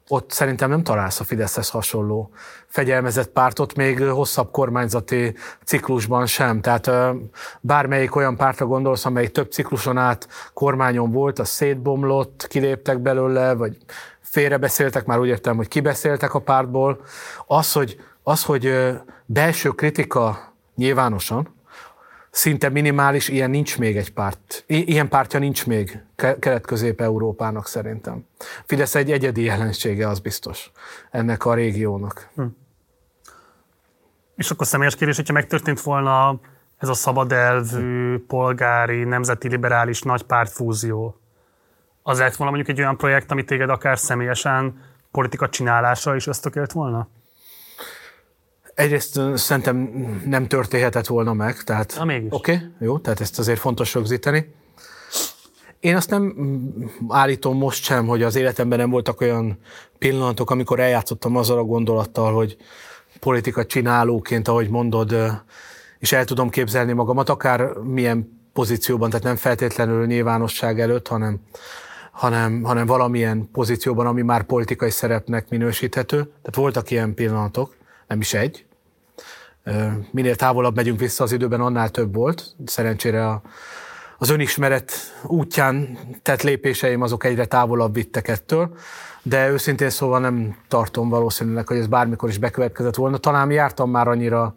[0.08, 2.30] ott szerintem nem találsz a Fideszhez hasonló
[2.66, 5.34] fegyelmezett pártot, még hosszabb kormányzati
[5.64, 6.60] ciklusban sem.
[6.60, 6.90] Tehát
[7.60, 13.76] bármelyik olyan pártra gondolsz, amely több cikluson át kormányon volt, az szétbomlott, kiléptek belőle, vagy
[14.35, 17.01] félrebeszéltek, már úgy értem, hogy kibeszéltek a pártból.
[17.47, 18.73] Az, hogy, az, hogy
[19.27, 21.55] belső kritika nyilvánosan,
[22.31, 24.65] szinte minimális, ilyen nincs még egy párt.
[24.66, 28.27] Ilyen pártja nincs még Kelet-Közép-Európának szerintem.
[28.65, 30.70] Fidesz egy egyedi jelensége, az biztos,
[31.11, 32.28] ennek a régiónak.
[32.35, 32.44] Hm.
[34.36, 36.40] És akkor személyes kérdés, hogyha megtörtént volna
[36.78, 41.19] ez a szabad elvű, polgári, nemzeti liberális nagy pártfúzió,
[42.06, 46.72] az lett volna mondjuk egy olyan projekt, ami téged akár személyesen politika csinálásra is ösztökélt
[46.72, 47.09] volna?
[48.74, 49.76] Egyrészt szerintem
[50.26, 54.55] nem történhetett volna meg, tehát oké, okay, jó, tehát ezt azért fontos rögzíteni.
[55.81, 56.35] Én azt nem
[57.09, 59.59] állítom most sem, hogy az életemben nem voltak olyan
[59.98, 62.56] pillanatok, amikor eljátszottam azzal a gondolattal, hogy
[63.20, 65.14] politika csinálóként, ahogy mondod,
[65.98, 71.40] és el tudom képzelni magamat, akár milyen pozícióban, tehát nem feltétlenül nyilvánosság előtt, hanem,
[72.14, 76.18] hanem, hanem valamilyen pozícióban, ami már politikai szerepnek minősíthető.
[76.18, 77.76] Tehát voltak ilyen pillanatok,
[78.06, 78.66] nem is egy.
[80.10, 82.54] Minél távolabb megyünk vissza az időben, annál több volt.
[82.64, 83.42] Szerencsére a,
[84.18, 84.92] az önismeret
[85.22, 88.76] útján tett lépéseim azok egyre távolabb vittek ettől,
[89.22, 93.16] de őszintén szóval nem tartom valószínűleg, hogy ez bármikor is bekövetkezett volna.
[93.16, 94.54] Talán jártam már annyira,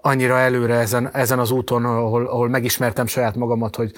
[0.00, 3.92] annyira előre ezen, ezen az úton, ahol, ahol megismertem saját magamat, hogy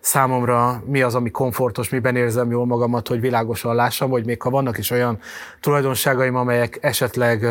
[0.00, 4.50] számomra mi az, ami komfortos, miben érzem jól magamat, hogy világosan lássam, hogy még ha
[4.50, 5.18] vannak is olyan
[5.60, 7.46] tulajdonságaim, amelyek esetleg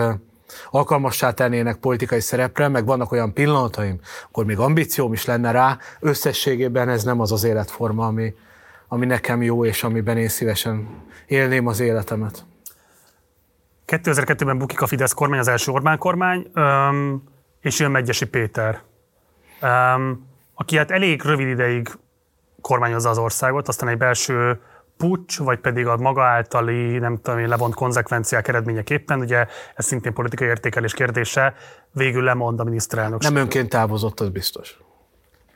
[0.69, 3.99] alkalmassá tennének politikai szerepre, meg vannak olyan pillanataim,
[4.30, 8.34] akkor még ambícióm is lenne rá, összességében ez nem az az életforma, ami,
[8.88, 10.88] ami nekem jó, és amiben én szívesen
[11.26, 12.45] élném az életemet.
[13.88, 16.48] 2002-ben bukik a Fidesz kormány, az első Orbán kormány,
[17.61, 18.82] és jön Megyesi Péter,
[20.53, 21.90] aki hát elég rövid ideig
[22.68, 24.60] kormányozza az országot, aztán egy belső
[24.98, 30.48] pucs, vagy pedig a maga általi, nem tudom levont konzekvenciák eredményeképpen, ugye ez szintén politikai
[30.48, 31.53] értékelés kérdése,
[31.91, 33.22] végül lemond a miniszterelnök.
[33.22, 34.77] Nem önként távozott, az biztos.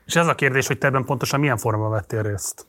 [0.06, 2.66] És ez a kérdés, hogy te ebben pontosan milyen formában vettél részt?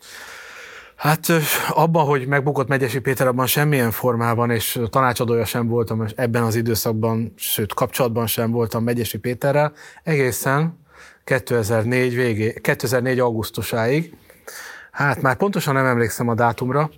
[0.97, 1.27] Hát
[1.69, 7.33] abban, hogy megbukott Megyesi Péter, abban semmilyen formában, és tanácsadója sem voltam ebben az időszakban,
[7.37, 10.81] sőt kapcsolatban sem voltam Megyesi Péterrel, egészen
[11.25, 14.17] 2004 végé, 2004 augusztusáig,
[14.93, 16.91] hát már pontosan nem emlékszem a dátumra,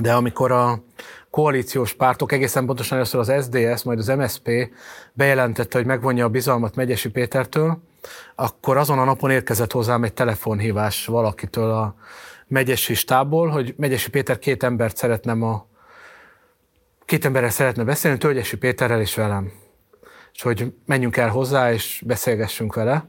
[0.00, 0.82] de amikor a
[1.30, 4.50] koalíciós pártok, egészen pontosan először az SDS, majd az MSP
[5.12, 7.82] bejelentette, hogy megvonja a bizalmat Megyesi Pétertől,
[8.34, 11.94] akkor azon a napon érkezett hozzám egy telefonhívás valakitől a
[12.46, 15.66] Megyesi stából, hogy Megyesi Péter két embert szeretne ma
[17.04, 19.52] két emberrel szeretne beszélni, Tölgyesi Péterrel és velem.
[20.32, 23.08] És hogy menjünk el hozzá, és beszélgessünk vele.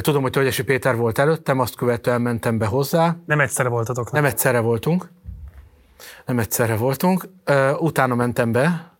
[0.00, 3.16] Tudom, hogy Tölgyesi Péter volt előttem, azt követően mentem be hozzá.
[3.26, 4.12] Nem egyszerre voltatok?
[4.12, 5.10] Nem, nem egyszerre voltunk.
[6.26, 7.28] Nem egyszerre voltunk.
[7.78, 8.90] Utána mentem be.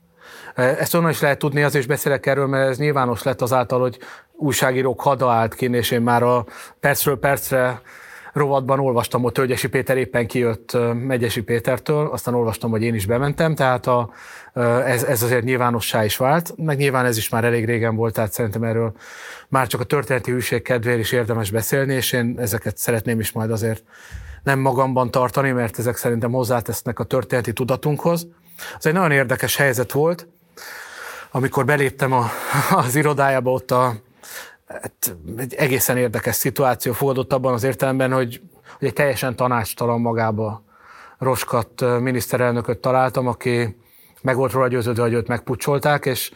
[0.54, 3.98] Ezt onnan is lehet tudni, azért is beszélek erről, mert ez nyilvános lett azáltal, hogy
[4.32, 6.44] újságírók hada állt ki, és én már a
[6.80, 7.80] percről percre
[8.32, 13.54] rovatban olvastam, hogy Tölgyesi Péter éppen kijött Megyesi Pétertől, aztán olvastam, hogy én is bementem,
[13.54, 14.10] tehát a,
[14.84, 18.32] ez, ez azért nyilvánossá is vált, meg nyilván ez is már elég régen volt, tehát
[18.32, 18.92] szerintem erről
[19.48, 23.50] már csak a történeti hűség kedvéért is érdemes beszélni, és én ezeket szeretném is majd
[23.50, 23.82] azért
[24.42, 28.26] nem magamban tartani, mert ezek szerintem hozzátesznek a történeti tudatunkhoz.
[28.78, 30.26] Ez egy nagyon érdekes helyzet volt,
[31.30, 32.30] amikor beléptem a,
[32.70, 33.94] az irodájába, ott a,
[34.80, 38.40] hát egy egészen érdekes szituáció fogadott abban az értelemben, hogy,
[38.78, 40.62] hogy egy teljesen tanácstalan magába
[41.18, 43.76] roskat miniszterelnököt találtam, aki
[44.22, 46.32] meg volt róla győződve, hogy őt megpucsolták, és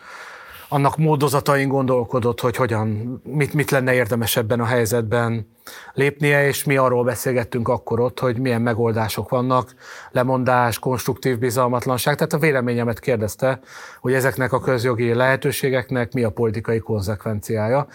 [0.69, 5.55] annak módozatain gondolkodott, hogy hogyan, mit, mit lenne érdemes ebben a helyzetben
[5.93, 9.75] lépnie, és mi arról beszélgettünk akkor ott, hogy milyen megoldások vannak,
[10.11, 13.61] lemondás, konstruktív bizalmatlanság, tehát a véleményemet kérdezte,
[14.01, 17.87] hogy ezeknek a közjogi lehetőségeknek mi a politikai konzekvenciája.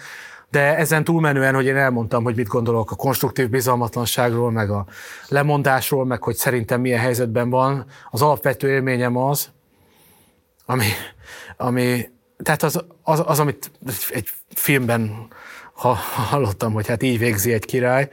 [0.52, 4.86] De ezen túlmenően, hogy én elmondtam, hogy mit gondolok a konstruktív bizalmatlanságról, meg a
[5.28, 9.50] lemondásról, meg hogy szerintem milyen helyzetben van, az alapvető élményem az,
[10.66, 10.86] ami,
[11.56, 12.10] ami
[12.42, 13.70] tehát az, az, az, amit
[14.10, 15.28] egy filmben
[15.72, 15.94] ha,
[16.30, 18.08] hallottam, hogy hát így végzi egy király,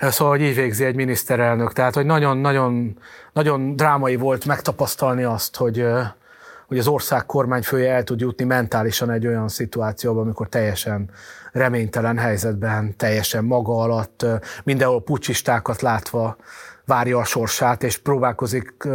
[0.00, 1.72] szóval, hogy így végzi egy miniszterelnök.
[1.72, 2.98] Tehát, hogy nagyon-nagyon
[3.32, 5.84] nagyon drámai volt megtapasztalni azt, hogy,
[6.66, 11.10] hogy az ország kormányfője el tud jutni mentálisan egy olyan szituációba, amikor teljesen
[11.52, 14.26] reménytelen helyzetben, teljesen maga alatt,
[14.64, 16.36] mindenhol pucsistákat látva
[16.90, 18.88] várja a sorsát, és próbálkozik,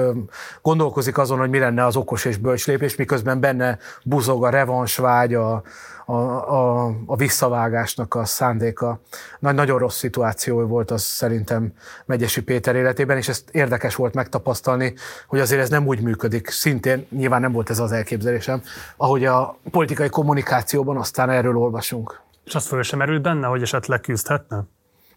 [0.62, 5.34] gondolkozik azon, hogy mi lenne az okos és bölcs lépés, miközben benne buzog a revansvágy,
[5.34, 5.64] a,
[6.06, 9.00] a, a, a visszavágásnak a szándéka.
[9.40, 11.74] Nagy, nagyon rossz szituáció volt az szerintem
[12.06, 14.94] Megyesi Péter életében, és ezt érdekes volt megtapasztalni,
[15.28, 18.62] hogy azért ez nem úgy működik, szintén nyilván nem volt ez az elképzelésem,
[18.98, 22.24] ahogy a politikai kommunikációban aztán erről olvasunk.
[22.46, 24.64] És azt föl sem merült benne, hogy esetleg küzdhetne?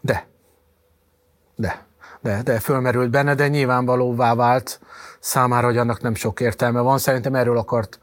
[0.01, 0.27] De.
[1.55, 1.87] De
[2.21, 4.79] de, de fölmerült benne, de nyilvánvalóvá vált
[5.19, 6.97] számára, hogy annak nem sok értelme van.
[6.97, 7.99] Szerintem erről akart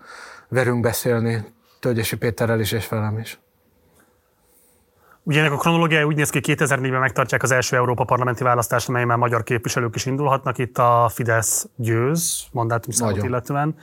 [0.48, 1.44] verünk beszélni
[1.80, 3.40] Tölgyesi Péterrel is és velem is.
[5.22, 9.04] Ugye ennek a kronológiája úgy néz ki, 2004-ben megtartják az első Európa parlamenti választást, amely
[9.04, 10.58] már magyar képviselők is indulhatnak.
[10.58, 12.44] Itt a Fidesz győz,
[12.88, 13.74] számot illetően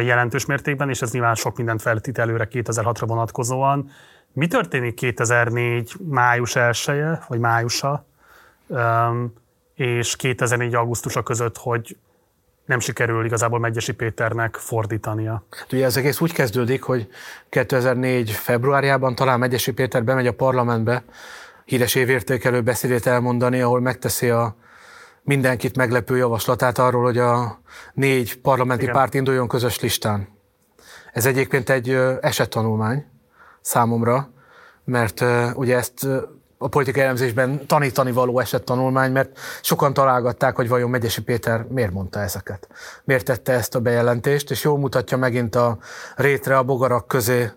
[0.00, 3.90] jelentős mértékben, és ez nyilván sok mindent feltít előre 2006-ra vonatkozóan.
[4.32, 6.88] Mi történik 2004 május 1
[7.28, 8.04] vagy májusa?
[9.74, 10.74] és 2004.
[10.74, 11.96] augusztusa között, hogy
[12.66, 15.44] nem sikerül igazából Megyesi Péternek fordítania.
[15.50, 17.08] Hát ugye ez egész úgy kezdődik, hogy
[17.48, 18.30] 2004.
[18.30, 21.04] februárjában talán Megyesi Péter bemegy a parlamentbe
[21.64, 24.56] híres évértékelő beszédét elmondani, ahol megteszi a
[25.22, 27.60] mindenkit meglepő javaslatát arról, hogy a
[27.94, 28.94] négy parlamenti Igen.
[28.94, 30.28] párt induljon közös listán.
[31.12, 31.90] Ez egyébként egy
[32.20, 33.11] esettanulmány
[33.62, 34.30] számomra,
[34.84, 35.24] mert
[35.54, 36.06] ugye ezt
[36.58, 42.20] a politikai elemzésben tanítani való esettanulmány, mert sokan találgatták, hogy vajon Megyesi Péter miért mondta
[42.20, 42.68] ezeket.
[43.04, 45.78] Miért tette ezt a bejelentést, és jól mutatja megint a
[46.16, 47.50] rétre a bogarak közé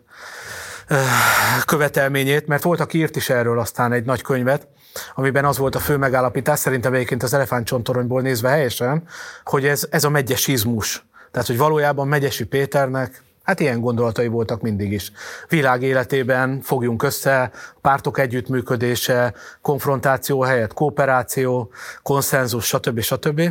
[1.65, 4.67] követelményét, mert volt, aki írt is erről aztán egy nagy könyvet,
[5.15, 9.03] amiben az volt a fő megállapítás, szerintem egyébként az elefántcsontoronyból nézve helyesen,
[9.43, 11.05] hogy ez, ez a megyesizmus.
[11.31, 15.11] Tehát, hogy valójában Megyesi Péternek Hát ilyen gondolatai voltak mindig is.
[15.49, 17.51] Világ életében fogjunk össze,
[17.81, 21.71] pártok együttműködése, konfrontáció helyett kooperáció,
[22.03, 22.99] konszenzus, stb.
[22.99, 23.41] stb.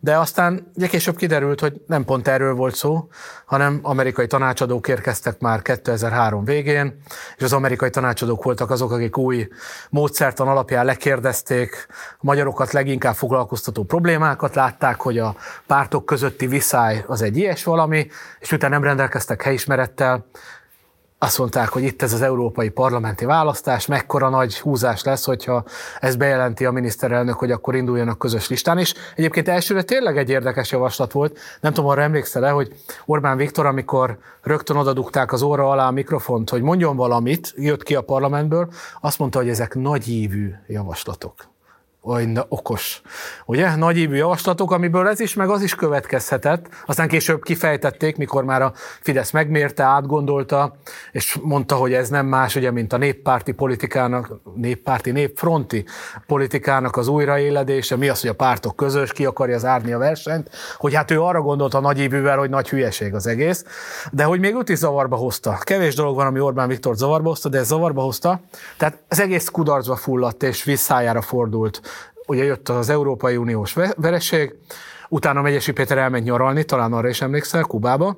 [0.00, 3.08] De aztán ugye később kiderült, hogy nem pont erről volt szó,
[3.44, 7.02] hanem amerikai tanácsadók érkeztek már 2003 végén,
[7.36, 9.48] és az amerikai tanácsadók voltak azok, akik új
[9.90, 17.22] módszertan alapján lekérdezték a magyarokat leginkább foglalkoztató problémákat, látták, hogy a pártok közötti viszály az
[17.22, 18.06] egy ilyes valami,
[18.40, 20.26] és utána nem rendelkeztek helyismerettel,
[21.20, 25.64] azt mondták, hogy itt ez az európai parlamenti választás, mekkora nagy húzás lesz, hogyha
[26.00, 28.94] ez bejelenti a miniszterelnök, hogy akkor induljanak közös listán is.
[29.16, 31.38] Egyébként elsőre tényleg egy érdekes javaslat volt.
[31.60, 32.72] Nem tudom, arra emlékszel-e, hogy
[33.06, 37.94] Orbán Viktor, amikor rögtön odadugták az óra alá a mikrofont, hogy mondjon valamit, jött ki
[37.94, 41.34] a parlamentből, azt mondta, hogy ezek nagyívű javaslatok.
[42.08, 43.02] Olyan okos.
[43.46, 43.76] Ugye?
[43.76, 46.66] Nagyívű javaslatok, amiből ez is, meg az is következhetett.
[46.86, 50.76] Aztán később kifejtették, mikor már a Fidesz megmérte, átgondolta,
[51.12, 55.84] és mondta, hogy ez nem más, ugye, mint a néppárti politikának, néppárti, népfronti
[56.26, 57.96] politikának az újraéledése.
[57.96, 61.40] Mi az, hogy a pártok közös, ki akarja zárni a versenyt, hogy hát ő arra
[61.40, 63.64] gondolt a nagyívűvel, hogy nagy hülyeség az egész,
[64.12, 65.58] de hogy még őt is zavarba hozta.
[65.60, 68.40] Kevés dolog van, ami Orbán Viktor zavarba hozta, de ez zavarba hozta.
[68.76, 71.80] Tehát az egész kudarcba fulladt és visszájára fordult
[72.28, 74.54] ugye jött az Európai Uniós vereség,
[75.08, 78.16] utána Megyesi Péter elment nyaralni, talán arra is emlékszel, Kubába,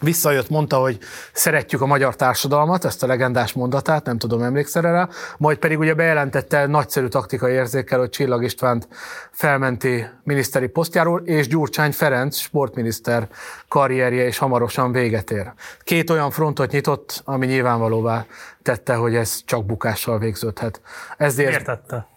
[0.00, 0.98] Visszajött, mondta, hogy
[1.32, 5.08] szeretjük a magyar társadalmat, ezt a legendás mondatát, nem tudom, emlékszel rá,
[5.38, 8.88] majd pedig ugye bejelentette nagyszerű taktikai érzékkel, hogy Csillag Istvánt
[9.30, 13.28] felmenti miniszteri posztjáról, és Gyurcsány Ferenc sportminiszter
[13.68, 15.52] karrierje is hamarosan véget ér.
[15.80, 18.26] Két olyan frontot nyitott, ami nyilvánvalóvá
[18.62, 20.80] tette, hogy ez csak bukással végződhet.
[21.16, 21.48] Ezért...
[21.48, 22.12] Miért tette?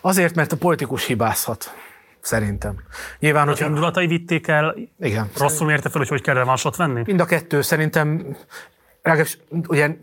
[0.00, 1.74] Azért, mert a politikus hibázhat.
[2.20, 2.74] Szerintem.
[3.18, 7.02] Nyilván, hogy indulatai vitték el, igen, rosszul mérte fel, hogy hogy kell revansot venni?
[7.06, 7.62] Mind a kettő.
[7.62, 8.36] Szerintem
[9.02, 9.96] Rágás, ugye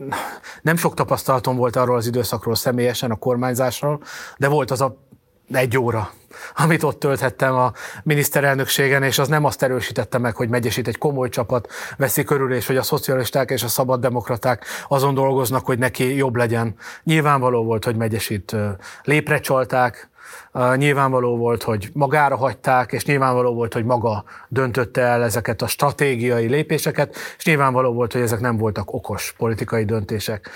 [0.61, 4.01] nem sok tapasztalatom volt arról az időszakról személyesen, a kormányzásról,
[4.37, 5.07] de volt az a
[5.51, 6.11] egy óra,
[6.55, 7.71] amit ott tölthettem a
[8.03, 11.67] miniszterelnökségen, és az nem azt erősítette meg, hogy Megyesít egy komoly csapat
[11.97, 16.75] veszi körül, és hogy a szocialisták és a szabaddemokraták azon dolgoznak, hogy neki jobb legyen.
[17.03, 18.55] Nyilvánvaló volt, hogy Megyesít
[19.03, 20.09] lépre csalták,
[20.75, 26.47] Nyilvánvaló volt, hogy magára hagyták, és nyilvánvaló volt, hogy maga döntötte el ezeket a stratégiai
[26.47, 30.49] lépéseket, és nyilvánvaló volt, hogy ezek nem voltak okos politikai döntések.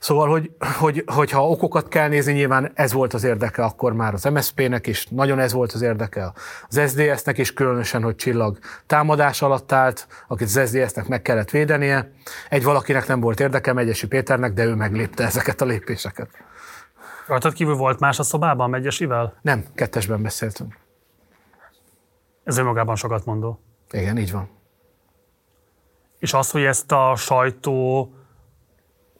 [0.00, 4.24] Szóval, hogy, hogy, hogyha okokat kell nézni, nyilván ez volt az érdeke akkor már az
[4.24, 6.32] MSZP-nek is, nagyon ez volt az érdeke
[6.68, 12.10] az SDS-nek is, különösen, hogy Csillag támadás alatt állt, akit az SDS-nek meg kellett védenie.
[12.48, 16.28] Egy valakinek nem volt érdeke, Megyesi Péternek, de ő meglépte ezeket a lépéseket.
[17.26, 19.38] Rajtad kívül volt más a szobában Megyesivel?
[19.42, 20.78] Nem, kettesben beszéltünk.
[22.44, 23.60] Ez önmagában sokat mondó.
[23.90, 24.48] Igen, így van.
[26.18, 28.08] És az, hogy ezt a sajtó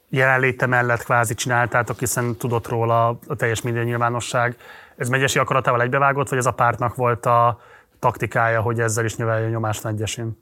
[0.09, 4.57] jelenléte mellett kvázi csináltátok, hiszen tudott róla a teljes média nyilvánosság,
[4.95, 7.59] ez Megyesi akaratával egybevágott, vagy ez a pártnak volt a
[7.99, 10.37] taktikája, hogy ezzel is növelje nyomást Megyesin?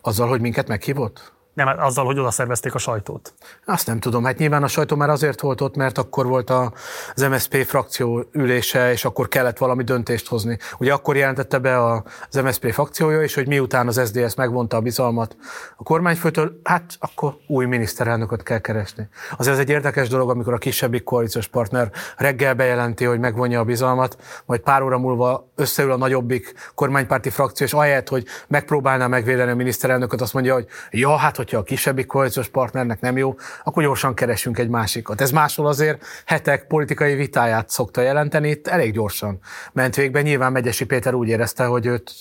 [0.00, 1.32] Azzal, hogy minket meghívott?
[1.54, 3.34] Nem, hát azzal, hogy oda szervezték a sajtót.
[3.64, 4.24] Azt nem tudom.
[4.24, 8.92] Hát nyilván a sajtó már azért volt ott, mert akkor volt az MSZP frakció ülése,
[8.92, 10.58] és akkor kellett valami döntést hozni.
[10.78, 15.36] Ugye akkor jelentette be az MSZP frakciója is, hogy miután az SDS megvonta a bizalmat
[15.76, 19.08] a kormányfőtől, hát akkor új miniszterelnököt kell keresni.
[19.36, 23.64] Azért ez egy érdekes dolog, amikor a kisebbik koalíciós partner reggel bejelenti, hogy megvonja a
[23.64, 24.16] bizalmat,
[24.46, 29.54] majd pár óra múlva összeül a nagyobbik kormánypárti frakció, és ahelyett, hogy megpróbálná megvédeni a
[29.54, 33.34] miniszterelnököt, azt mondja, hogy ja, hát hogyha a kisebbik koalíciós partnernek nem jó,
[33.64, 35.20] akkor gyorsan keresünk egy másikat.
[35.20, 39.38] Ez máshol azért hetek politikai vitáját szokta jelenteni, itt elég gyorsan
[39.72, 40.22] ment végbe.
[40.22, 42.12] Nyilván Megyesi Péter úgy érezte, hogy őt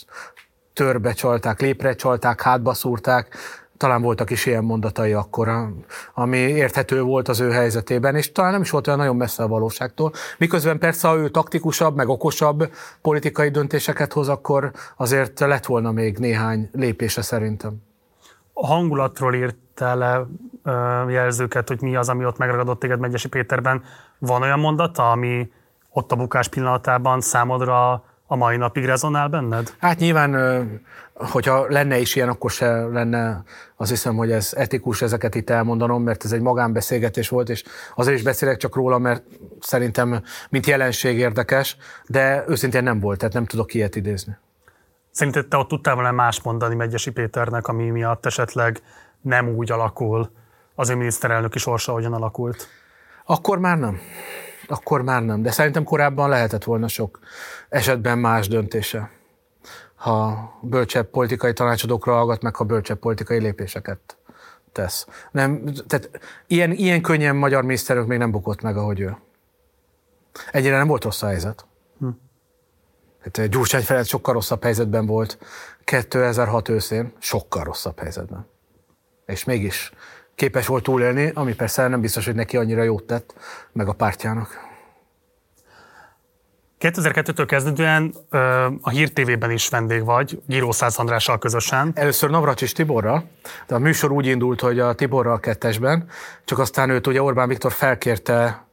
[0.73, 3.35] törbe csalták, lépre csalták, hátba szúrták,
[3.77, 5.73] talán voltak is ilyen mondatai akkor,
[6.13, 9.47] ami érthető volt az ő helyzetében, és talán nem is volt olyan nagyon messze a
[9.47, 10.11] valóságtól.
[10.37, 12.71] Miközben persze, ha ő taktikusabb, meg okosabb
[13.01, 17.92] politikai döntéseket hoz, akkor azért lett volna még néhány lépése szerintem
[18.53, 20.25] a hangulatról írtál le
[21.11, 23.83] jelzőket, hogy mi az, ami ott megragadott téged Megyesi Péterben.
[24.17, 25.51] Van olyan mondata, ami
[25.89, 29.73] ott a bukás pillanatában számodra a mai napig rezonál benned?
[29.79, 30.81] Hát nyilván,
[31.13, 33.43] hogyha lenne is ilyen, akkor se lenne,
[33.75, 37.63] azt hiszem, hogy ez etikus ezeket itt elmondanom, mert ez egy magánbeszélgetés volt, és
[37.95, 39.23] azért is beszélek csak róla, mert
[39.59, 41.77] szerintem mint jelenség érdekes,
[42.07, 44.37] de őszintén nem volt, tehát nem tudok ilyet idézni.
[45.13, 48.81] Szerinted te ott tudtál volna más mondani Megyesi Péternek, ami miatt esetleg
[49.21, 50.31] nem úgy alakul
[50.75, 52.67] az ő miniszterelnöki sorsa, ahogyan alakult?
[53.25, 53.99] Akkor már nem.
[54.67, 55.41] Akkor már nem.
[55.41, 57.19] De szerintem korábban lehetett volna sok
[57.69, 59.09] esetben más döntése.
[59.95, 64.17] Ha bölcsebb politikai tanácsadókra hallgat, meg ha bölcsebb politikai lépéseket
[64.71, 65.07] tesz.
[65.31, 66.09] Nem, tehát
[66.47, 69.17] ilyen, ilyen könnyen magyar miniszterök még nem bukott meg, ahogy ő.
[70.51, 71.65] Egyre nem volt rossz a helyzet.
[73.23, 75.37] Hát eh, Gyurcsány Ferenc sokkal rosszabb helyzetben volt
[75.83, 78.47] 2006 őszén, sokkal rosszabb helyzetben.
[79.25, 79.91] És mégis
[80.35, 83.33] képes volt túlélni, ami persze nem biztos, hogy neki annyira jót tett,
[83.71, 84.71] meg a pártjának.
[86.79, 88.13] 2002-től kezdődően
[88.81, 91.91] a Hír TV-ben is vendég vagy, Gíró Szász Andrással közösen.
[91.95, 93.23] Először Navracsis Tiborra,
[93.67, 96.09] de a műsor úgy indult, hogy a Tiborral kettesben,
[96.45, 98.65] csak aztán őt ugye Orbán Viktor felkérte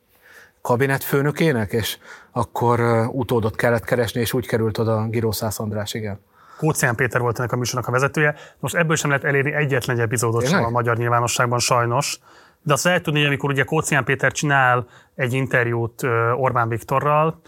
[0.62, 1.98] kabinetfőnökének, és
[2.32, 2.80] akkor
[3.12, 6.20] utódot kellett keresni, és úgy került oda Girószász András, igen.
[6.56, 8.34] Kócián Péter volt ennek a műsornak a vezetője.
[8.58, 12.18] Most ebből sem lehet elérni egyetlen egy epizódot sem a magyar nyilvánosságban sajnos.
[12.62, 16.02] De azt lehet tudni, hogy amikor ugye Kócián Péter csinál egy interjút
[16.36, 17.40] Orbán Viktorral,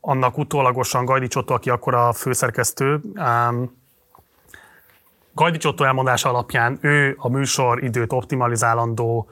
[0.00, 3.00] annak utólagosan Gajdi Csotto, aki akkor a főszerkesztő,
[5.32, 9.28] Gajdi Csotto elmondása alapján ő a műsor időt optimalizálandó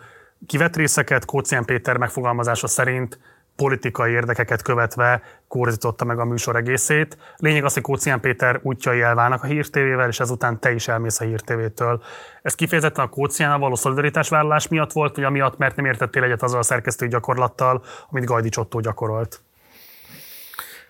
[0.47, 3.19] kivett részeket, Kócián Péter megfogalmazása szerint
[3.57, 7.19] politikai érdekeket követve korzította meg a műsor egészét.
[7.37, 11.25] Lényeg az, hogy Kócián Péter útjai elválnak a hírtévével, és ezután te is elmész a
[11.25, 12.03] hírtévétől.
[12.43, 16.59] Ez kifejezetten a Kócián való szolidaritásvállalás miatt volt, vagy amiatt, mert nem értettél egyet azzal
[16.59, 19.41] a szerkesztői gyakorlattal, amit Gajdi Csottó gyakorolt?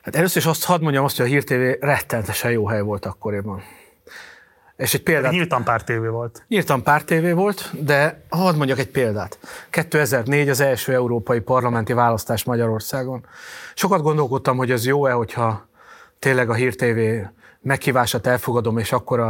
[0.03, 3.63] Hát először is azt hadd mondjam azt, hogy a hírtévé rettenetesen jó hely volt akkoriban.
[4.77, 5.33] És egy példát...
[5.33, 6.45] Nyíltan pár tévé volt.
[6.49, 9.39] Nyíltan pár tévé volt, de hadd mondjak egy példát.
[9.71, 13.27] 2004 az első európai parlamenti választás Magyarországon.
[13.75, 15.67] Sokat gondolkodtam, hogy az jó-e, hogyha
[16.19, 17.27] tényleg a hírtévé
[17.61, 19.21] meghívását elfogadom, és akkor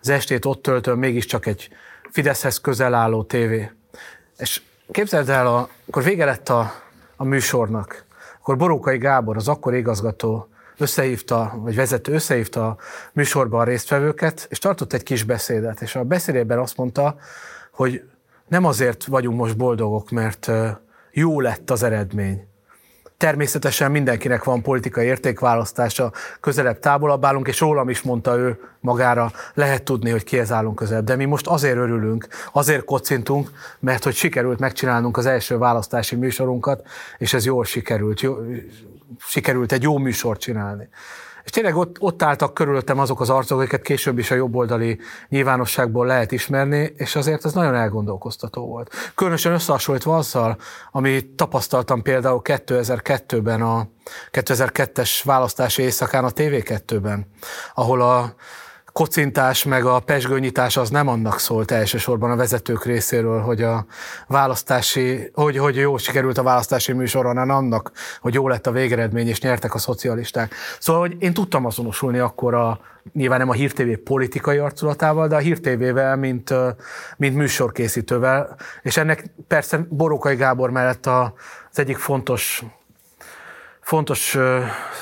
[0.00, 1.68] az estét ott töltöm, mégiscsak egy
[2.10, 3.70] Fideszhez közel álló tévé.
[4.38, 6.72] És képzeld el, a, akkor vége lett a,
[7.16, 8.04] a műsornak.
[8.40, 12.76] Akkor Borókai Gábor, az akkor igazgató összehívta, vagy vezető összehívta a
[13.12, 17.16] műsorban a résztvevőket, és tartott egy kis beszédet, és a beszédében azt mondta,
[17.72, 18.02] hogy
[18.48, 20.50] nem azért vagyunk most boldogok, mert
[21.10, 22.46] jó lett az eredmény,
[23.16, 29.82] Természetesen mindenkinek van politikai értékválasztása, közelebb, távolabb állunk, és rólam is mondta ő magára, lehet
[29.82, 31.04] tudni, hogy kihez állunk közelebb.
[31.04, 36.86] De mi most azért örülünk, azért kocintunk, mert hogy sikerült megcsinálnunk az első választási műsorunkat,
[37.18, 38.20] és ez jól sikerült,
[39.18, 40.88] sikerült egy jó műsort csinálni.
[41.46, 46.06] És tényleg ott, ott álltak körülöttem azok az arcok, akiket később is a jobboldali nyilvánosságból
[46.06, 48.94] lehet ismerni, és azért ez nagyon elgondolkoztató volt.
[49.14, 50.56] Különösen összehasonlítva azzal,
[50.90, 53.88] amit tapasztaltam például 2002-ben, a
[54.32, 57.26] 2002-es választási éjszakán a TV2-ben,
[57.74, 58.34] ahol a
[58.96, 63.86] kocintás meg a pesgőnyitás az nem annak szólt elsősorban a vezetők részéről, hogy a
[64.26, 69.28] választási, hogy, hogy jó sikerült a választási műsor, hanem annak, hogy jó lett a végeredmény,
[69.28, 70.54] és nyertek a szocialisták.
[70.78, 72.80] Szóval, hogy én tudtam azonosulni akkor a,
[73.12, 76.54] nyilván nem a Hír TV politikai arculatával, de a Hír TV-vel, mint,
[77.16, 81.34] mint műsorkészítővel, és ennek persze Borókai Gábor mellett a,
[81.70, 82.64] az egyik fontos
[83.86, 84.38] fontos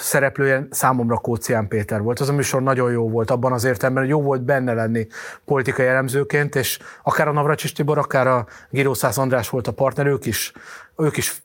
[0.01, 2.21] szereplője számomra Kócián Péter volt.
[2.21, 5.07] Az a műsor nagyon jó volt abban az értelemben, hogy jó volt benne lenni
[5.45, 10.27] politikai elemzőként, és akár a Navracsis Tibor, akár a Girószász András volt a partner, ők
[10.27, 10.53] is,
[10.97, 11.43] ők is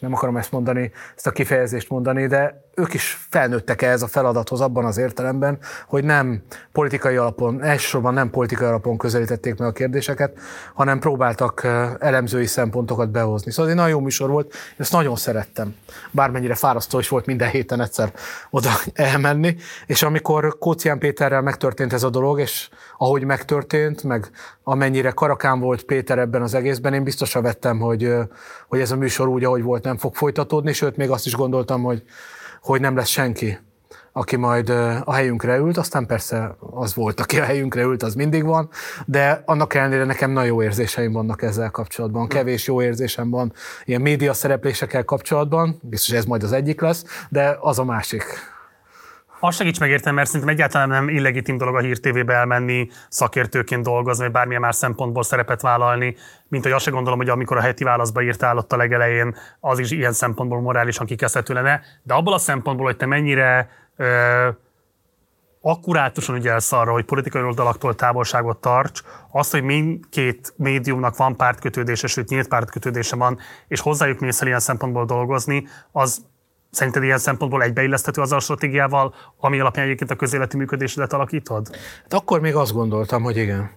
[0.00, 4.60] nem akarom ezt mondani, ezt a kifejezést mondani, de ők is felnőttek ehhez a feladathoz
[4.60, 6.42] abban az értelemben, hogy nem
[6.72, 10.38] politikai alapon, elsősorban nem politikai alapon közelítették meg a kérdéseket,
[10.74, 11.64] hanem próbáltak
[11.98, 13.50] elemzői szempontokat behozni.
[13.50, 15.74] Szóval egy nagyon jó műsor volt, én ezt nagyon szerettem.
[16.10, 18.12] Bármennyire fárasztó is volt minden héten egyszer
[18.50, 24.30] oda elmenni, és amikor Kócián Péterrel megtörtént ez a dolog, és ahogy megtörtént, meg
[24.62, 28.14] amennyire karakán volt Péter ebben az egészben, én biztosra vettem, hogy,
[28.68, 31.82] hogy ez a műsor úgy, ahogy volt, nem fog folytatódni, sőt, még azt is gondoltam,
[31.82, 32.02] hogy,
[32.66, 33.58] hogy nem lesz senki,
[34.12, 34.68] aki majd
[35.04, 38.68] a helyünkre ült, aztán persze az volt, aki a helyünkre ült, az mindig van,
[39.04, 42.28] de annak ellenére nekem nagyon jó érzéseim vannak ezzel kapcsolatban.
[42.28, 43.52] Kevés jó érzésem van
[43.84, 48.24] ilyen média szereplésekkel kapcsolatban, biztos ez majd az egyik lesz, de az a másik.
[49.46, 54.22] Azt segíts megértem, mert szerintem egyáltalán nem illegitim dolog a Hír TV-be elmenni, szakértőként dolgozni,
[54.22, 56.16] vagy bármilyen más szempontból szerepet vállalni,
[56.48, 59.78] mint hogy azt se gondolom, hogy amikor a heti válaszba írtál ott a legelején, az
[59.78, 61.80] is ilyen szempontból morálisan kikezdhető lenne.
[62.02, 64.48] De abból a szempontból, hogy te mennyire ö,
[65.60, 69.00] akkurátusan ügyelsz arra, hogy politikai oldalaktól távolságot tarts,
[69.30, 74.60] azt, hogy mindkét médiumnak van pártkötődése, sőt nyílt pártkötődése van, és hozzájuk mész el ilyen
[74.60, 76.24] szempontból dolgozni, az
[76.76, 81.76] Szerinted ilyen szempontból egybeilleszthető az a stratégiával, ami alapján egyébként a közéleti működésedet alakítod?
[82.02, 83.70] Hát akkor még azt gondoltam, hogy igen.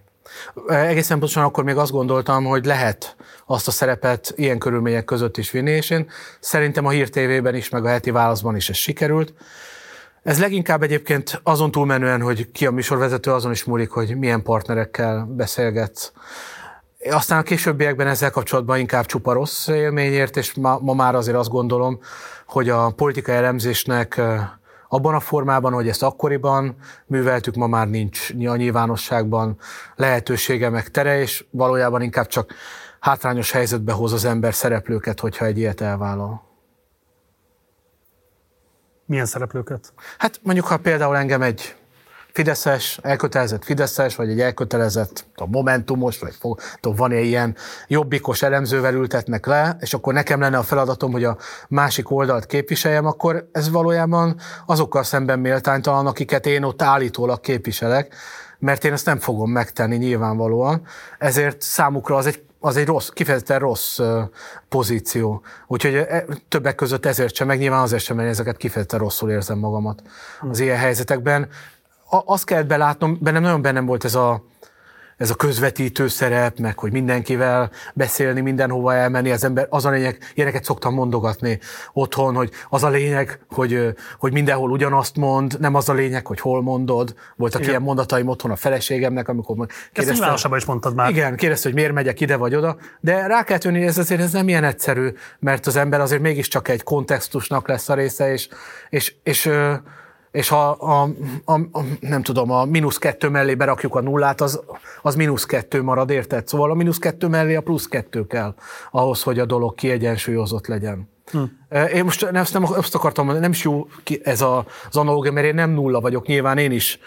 [0.68, 3.16] Egészen pontosan akkor még azt gondoltam, hogy lehet
[3.46, 6.10] azt a szerepet ilyen körülmények között is vinni, és én
[6.40, 9.34] szerintem a Hír TV-ben is, meg a heti válaszban is ez sikerült.
[10.24, 15.26] Ez leginkább egyébként azon túlmenően, hogy ki a műsorvezető, azon is múlik, hogy milyen partnerekkel
[15.36, 16.14] beszélget.
[17.10, 21.50] Aztán a későbbiekben ezzel kapcsolatban inkább csupa rossz élményért, és ma, ma már azért azt
[21.50, 22.00] gondolom,
[22.50, 24.22] hogy a politikai elemzésnek
[24.88, 29.58] abban a formában, hogy ezt akkoriban műveltük, ma már nincs a nyilvánosságban
[29.96, 32.54] lehetősége meg tere, és valójában inkább csak
[33.00, 36.48] hátrányos helyzetbe hoz az ember szereplőket, hogyha egy ilyet elvállal.
[39.06, 39.94] Milyen szereplőket?
[40.18, 41.76] Hát mondjuk, ha például engem egy
[42.32, 47.56] Fideszes, elkötelezett Fideszes, vagy egy elkötelezett a Momentumos, vagy tudom, van egy ilyen
[47.88, 51.38] jobbikos elemzővel ültetnek le, és akkor nekem lenne a feladatom, hogy a
[51.68, 58.16] másik oldalt képviseljem, akkor ez valójában azokkal szemben méltánytalan, akiket én ott állítólag képviselek,
[58.60, 60.82] mert én ezt nem fogom megtenni nyilvánvalóan.
[61.18, 64.00] Ezért számukra az egy az egy rossz, kifejezetten rossz
[64.70, 65.42] pozíció.
[65.68, 69.58] Úgyhogy e, többek között ezért sem, meg nyilván azért sem, mert ezeket kifejezetten rosszul érzem
[69.58, 70.02] magamat
[70.50, 71.48] az ilyen helyzetekben.
[72.10, 74.44] Azt kellett belátnom, bennem nagyon bennem volt ez a,
[75.20, 80.18] ez a közvetítő szerep, meg hogy mindenkivel beszélni, mindenhova elmenni, az ember, az a lényeg,
[80.34, 81.60] ilyeneket szoktam mondogatni
[81.94, 86.40] otthon, hogy az a lényeg, hogy, hogy mindenhol ugyanazt mond, nem az a lényeg, hogy
[86.40, 87.16] hol mondod.
[87.36, 87.72] Voltak igen.
[87.72, 89.56] ilyen mondataim otthon a feleségemnek, amikor
[89.94, 90.26] kérdezte.
[90.26, 91.10] Ezt is mondtad már.
[91.10, 94.32] Igen, kérdezte, hogy miért megyek ide vagy oda, de rá kell tűnni, ez azért ez
[94.32, 95.10] nem ilyen egyszerű,
[95.40, 98.48] mert az ember azért mégiscsak egy kontextusnak lesz a része, és,
[98.90, 99.52] és, és, és
[100.40, 101.10] és ha a,
[101.46, 104.62] a, a, nem tudom, a mínusz kettő mellé berakjuk a nullát, az,
[105.02, 106.48] az mínusz kettő marad, érted?
[106.48, 108.54] Szóval a mínusz kettő mellé a plusz kettő kell
[108.92, 111.10] ahhoz, hogy a dolog kiegyensúlyozott legyen.
[111.32, 111.44] Hm.
[111.94, 113.88] Én most nem, nem azt akartam mondani, nem is jó
[114.24, 117.00] ez a, az analógia, mert én nem nulla vagyok, nyilván én is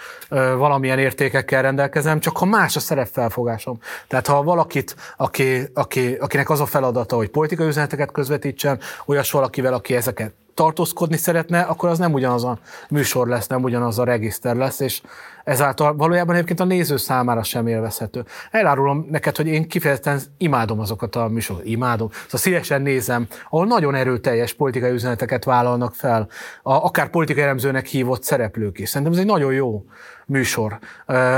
[0.56, 3.78] valamilyen értékekkel rendelkezem, csak ha más a szerepfelfogásom.
[4.08, 9.74] Tehát ha valakit, aki, aki, akinek az a feladata, hogy politikai üzeneteket közvetítsen, olyas valakivel,
[9.74, 12.58] aki ezeket tartózkodni szeretne, akkor az nem ugyanaz a
[12.90, 15.00] műsor lesz, nem ugyanaz a regiszter lesz, és
[15.44, 18.24] ezáltal valójában egyébként a néző számára sem élvezhető.
[18.50, 23.94] Elárulom neked, hogy én kifejezetten imádom azokat a műsorokat, imádom, szóval szívesen nézem, ahol nagyon
[23.94, 26.28] erőteljes politikai üzeneteket vállalnak fel,
[26.62, 28.88] a, akár politikai elemzőnek hívott szereplők is.
[28.88, 29.84] Szerintem ez egy nagyon jó
[30.26, 30.78] műsor,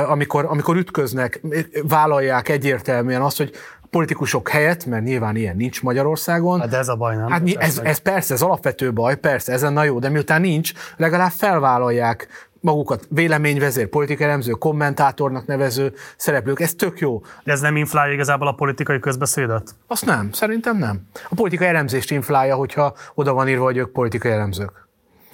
[0.06, 1.40] amikor, amikor ütköznek,
[1.82, 3.52] vállalják egyértelműen azt, hogy
[3.94, 6.60] politikusok helyett, mert nyilván ilyen nincs Magyarországon.
[6.60, 7.28] Hát de ez a baj, nem?
[7.28, 11.30] Hát ez, ez persze, ez alapvető baj, persze, ezen na jó, de miután nincs, legalább
[11.30, 12.28] felvállalják
[12.60, 16.60] magukat véleményvezér, politikai kommentátornak nevező szereplők.
[16.60, 17.20] Ez tök jó.
[17.44, 19.74] De ez nem inflálja igazából a politikai közbeszédet?
[19.86, 21.00] Azt nem, szerintem nem.
[21.28, 24.88] A politikai elemzést inflálja, hogyha oda van írva, hogy ők politikai elemzők.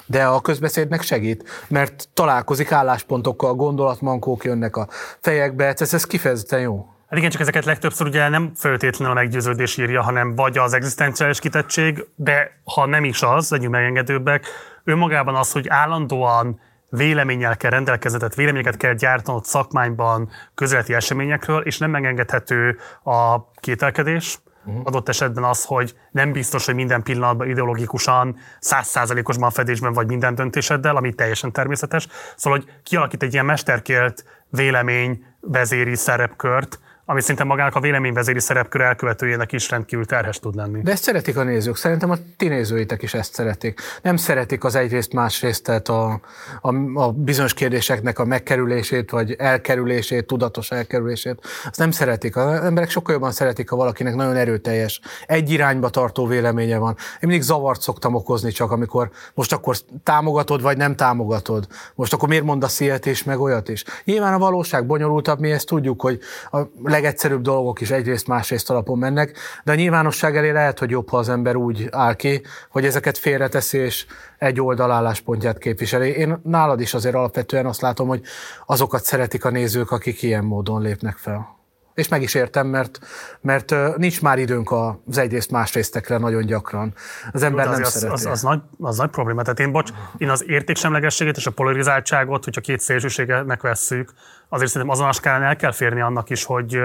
[0.06, 4.88] De a közbeszédnek segít, mert találkozik álláspontokkal, gondolatmankók jönnek a
[5.20, 6.86] fejekbe, ez, ez kifejezetten jó.
[7.10, 11.38] Hát igen, csak ezeket legtöbbször ugye nem feltétlenül a meggyőződés írja, hanem vagy az egzisztenciális
[11.38, 14.46] kitettség, de ha nem is az, legyünk megengedőbbek,
[14.84, 16.60] önmagában az, hogy állandóan
[16.90, 24.38] véleménnyel kell rendelkezni, tehát véleményeket kell gyártanod szakmányban közeleti eseményekről, és nem megengedhető a kételkedés,
[24.64, 24.82] uh-huh.
[24.86, 30.96] adott esetben az, hogy nem biztos, hogy minden pillanatban ideológikusan, százszázalékosban fedésben vagy minden döntéseddel,
[30.96, 32.08] ami teljesen természetes.
[32.36, 36.78] Szóval, hogy kialakít egy ilyen mesterkélt vélemény vezéri szerepkört,
[37.10, 40.80] ami szinte magának a véleményvezéri szerepkör elkövetőjének is rendkívül terhes tud lenni.
[40.82, 43.80] De ezt szeretik a nézők, szerintem a ti nézőitek is ezt szeretik.
[44.02, 46.20] Nem szeretik az egyrészt másrészt, tehát a,
[46.60, 51.38] a, a bizonyos kérdéseknek a megkerülését, vagy elkerülését, tudatos elkerülését.
[51.64, 52.36] Azt nem szeretik.
[52.36, 56.96] Az emberek sokkal jobban szeretik, ha valakinek nagyon erőteljes, egy irányba tartó véleménye van.
[56.98, 61.66] Én mindig zavart szoktam okozni csak, amikor most akkor támogatod, vagy nem támogatod.
[61.94, 63.84] Most akkor miért mondasz ilyet és meg olyat is.
[64.04, 66.18] Nyilván a valóság bonyolultabb, mi ezt tudjuk, hogy
[66.50, 66.58] a
[67.00, 71.16] legegyszerűbb dolgok is egyrészt másrészt alapon mennek, de a nyilvánosság elé lehet, hogy jobb, ha
[71.16, 74.06] az ember úgy áll ki, hogy ezeket félreteszi és
[74.38, 76.08] egy oldal álláspontját képviseli.
[76.08, 78.22] Én nálad is azért alapvetően azt látom, hogy
[78.66, 81.59] azokat szeretik a nézők, akik ilyen módon lépnek fel.
[81.94, 82.98] És meg is értem, mert,
[83.40, 84.72] mert nincs már időnk
[85.06, 86.94] az egyrészt másrésztekre nagyon gyakran.
[87.32, 88.12] Az ember Jó, nem az, szereti.
[88.12, 89.42] Az, az, nagy, az nagy probléma.
[89.42, 94.12] Tehát én, bocs, én az értéksemlegességet és a polarizáltságot, hogyha két szélsőségenek vesszük,
[94.48, 96.78] azért szerintem azon a skálán el kell férni annak is, hogy,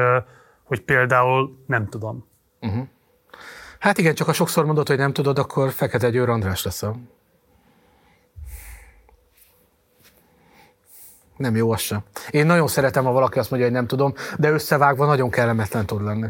[0.64, 2.28] hogy például nem tudom.
[2.62, 2.88] Uh-huh.
[3.80, 6.96] Hát igen, csak ha sokszor mondod, hogy nem tudod, akkor Fekete Győr András leszel.
[11.38, 12.00] Nem jó az sem.
[12.30, 16.04] Én nagyon szeretem, ha valaki azt mondja, hogy nem tudom, de összevágva nagyon kellemetlen tud
[16.04, 16.28] lenni.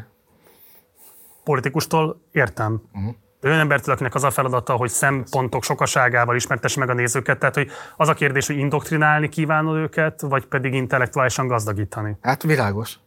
[1.44, 2.82] Politikustól értem.
[2.94, 3.15] Uh-huh.
[3.44, 7.69] Olyan embertől, akinek az a feladata, hogy szempontok sokaságával ismertesse meg a nézőket, tehát hogy
[7.98, 12.18] az a kérdés, hogy indoktrinálni kívánod őket, vagy pedig intellektuálisan gazdagítani.
[12.22, 12.99] Hát világos.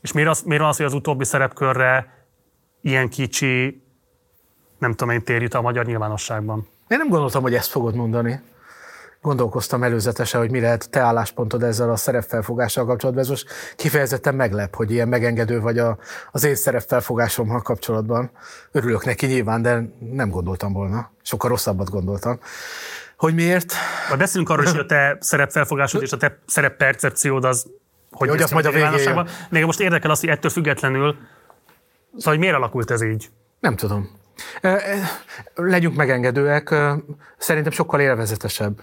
[0.00, 2.24] És miért az, miért az, hogy az utóbbi szerepkörre
[2.80, 3.82] ilyen kicsi,
[4.78, 6.66] nem tudom én, térjut a magyar nyilvánosságban?
[6.88, 8.40] Én nem gondoltam, hogy ezt fogod mondani
[9.22, 13.24] gondolkoztam előzetesen, hogy mi lehet te álláspontod ezzel a szerepfelfogással kapcsolatban.
[13.24, 15.98] Ez most kifejezetten meglep, hogy ilyen megengedő vagy a,
[16.32, 18.30] az én szerepfelfogásommal kapcsolatban.
[18.72, 19.82] Örülök neki nyilván, de
[20.12, 21.10] nem gondoltam volna.
[21.22, 22.38] Sokkal rosszabbat gondoltam.
[23.16, 23.72] Hogy miért?
[24.08, 27.66] Majd beszélünk arról is, hogy a te szerepfelfogásod és a te szereppercepciód az
[28.10, 29.28] hogy, hogy azt majd a végén.
[29.50, 31.16] Még most érdekel azt, hogy ettől függetlenül,
[32.16, 33.30] szóval hogy miért alakult ez így?
[33.60, 34.10] Nem tudom.
[35.54, 36.74] Legyünk megengedőek,
[37.38, 38.80] szerintem sokkal élvezetesebb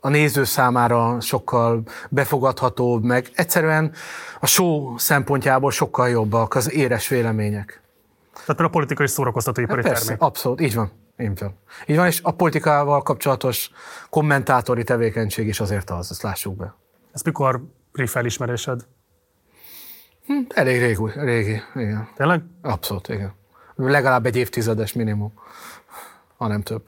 [0.00, 3.92] a néző számára sokkal befogadhatóbb, meg egyszerűen
[4.40, 7.82] a show szempontjából sokkal jobbak az éres vélemények.
[8.46, 10.22] Tehát a politikai szórakoztatóipari hát termék.
[10.22, 10.92] abszolút, így van.
[11.18, 11.54] Így van.
[11.86, 13.70] Így van, és a politikával kapcsolatos
[14.10, 16.74] kommentátori tevékenység is azért az, ezt lássuk be.
[17.12, 17.62] Ez mikor
[18.06, 18.86] felismerésed?
[20.26, 22.08] Hm, elég régi, régi, igen.
[22.16, 22.42] Tényleg?
[22.62, 23.34] Abszolút, igen.
[23.76, 25.32] Legalább egy évtizedes minimum,
[26.36, 26.82] ha nem több.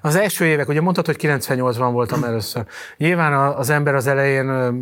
[0.00, 2.64] Az első évek, ugye mondtad, hogy 98-ban voltam először.
[2.96, 4.76] Nyilván az ember az elején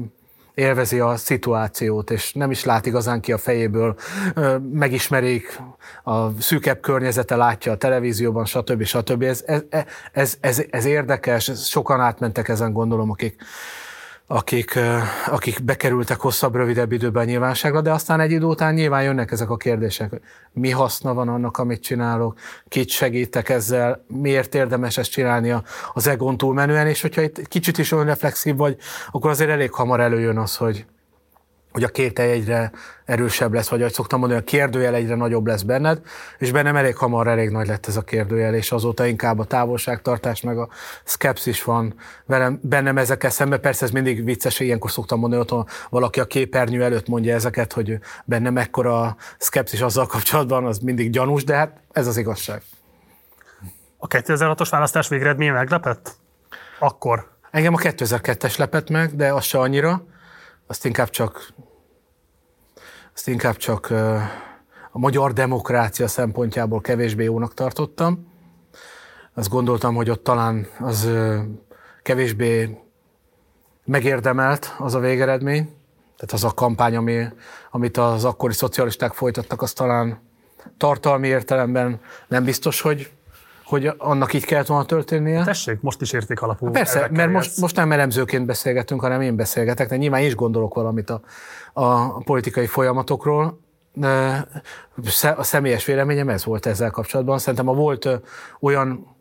[0.56, 3.96] élvezi a szituációt, és nem is lát igazán ki a fejéből,
[4.72, 5.60] megismerik,
[6.04, 8.84] a szűkebb környezete látja a televízióban, stb.
[8.84, 9.22] stb.
[9.22, 9.62] Ez, ez,
[10.12, 13.42] ez, ez, ez érdekes, sokan átmentek ezen, gondolom, akik
[14.26, 14.78] akik,
[15.26, 19.50] akik bekerültek hosszabb, rövidebb időben a nyilvánosságra, de aztán egy idő után nyilván jönnek ezek
[19.50, 20.20] a kérdések,
[20.52, 22.38] mi haszna van annak, amit csinálok,
[22.68, 25.54] kit segítek ezzel, miért érdemes ezt csinálni
[25.92, 28.76] az egon túlmenően, és hogyha itt kicsit is olyan reflexív vagy,
[29.10, 30.86] akkor azért elég hamar előjön az, hogy,
[31.76, 32.70] hogy a kételj egyre
[33.04, 36.00] erősebb lesz, vagy ahogy szoktam mondani, a kérdőjel egyre nagyobb lesz benned,
[36.38, 40.40] és bennem elég hamar elég nagy lett ez a kérdőjel, és azóta inkább a távolságtartás,
[40.40, 40.68] meg a
[41.04, 41.94] szkepszis van
[42.26, 43.60] velem, bennem ezekkel szemben.
[43.60, 47.98] Persze ez mindig vicces, ilyenkor szoktam mondani, hogy valaki a képernyő előtt mondja ezeket, hogy
[48.24, 52.62] bennem mekkora szkepszis azzal kapcsolatban, az mindig gyanús, de hát ez az igazság.
[53.96, 56.16] A 2006-os választás végeredménye meglepett?
[56.78, 57.30] Akkor?
[57.50, 60.04] Engem a 2002-es lepett meg, de az se annyira.
[60.66, 61.52] Azt inkább csak
[63.16, 63.90] ezt inkább csak
[64.90, 68.26] a magyar demokrácia szempontjából kevésbé jónak tartottam.
[69.34, 71.10] Azt gondoltam, hogy ott talán az
[72.02, 72.78] kevésbé
[73.84, 75.64] megérdemelt az a végeredmény.
[76.16, 77.26] Tehát az a kampány, ami,
[77.70, 80.20] amit az akkori szocialisták folytattak, az talán
[80.76, 83.10] tartalmi értelemben nem biztos, hogy
[83.66, 85.44] hogy annak így kellett volna történnie.
[85.44, 86.70] Tessék, most is érték alapú.
[86.70, 91.10] Persze, mert most, most nem elemzőként beszélgetünk, hanem én beszélgetek, de nyilván is gondolok valamit
[91.10, 91.20] a,
[91.72, 93.60] a politikai folyamatokról.
[95.36, 97.38] A személyes véleményem ez volt ezzel kapcsolatban.
[97.38, 98.08] Szerintem a volt
[98.60, 99.14] olyan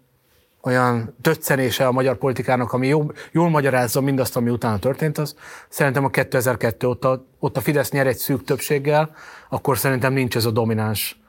[0.65, 5.35] olyan döccenése a magyar politikának, ami jó, jól magyarázza mindazt, ami utána történt, az
[5.69, 9.15] szerintem a 2002 ott a, ott a Fidesz nyer egy szűk többséggel,
[9.49, 11.19] akkor szerintem nincs ez a domináns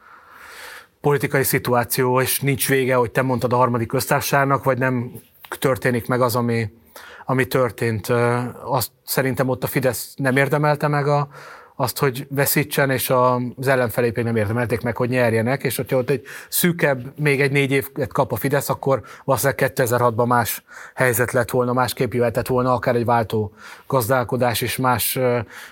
[1.00, 5.12] politikai szituáció, és nincs vége, hogy te mondtad a harmadik köztársaságnak, vagy nem
[5.58, 6.70] történik meg az, ami,
[7.24, 8.08] ami történt.
[8.64, 11.28] Azt szerintem ott a Fidesz nem érdemelte meg a,
[11.76, 13.10] azt, hogy veszítsen, és
[13.56, 17.52] az ellenfelé pedig nem érdemelték meg, hogy nyerjenek, és hogyha ott egy szűkebb, még egy
[17.52, 22.72] négy évet kap a Fidesz, akkor valószínűleg 2006-ban más helyzet lett volna, másképp jöhetett volna,
[22.72, 23.52] akár egy váltó
[23.86, 25.18] gazdálkodás, és más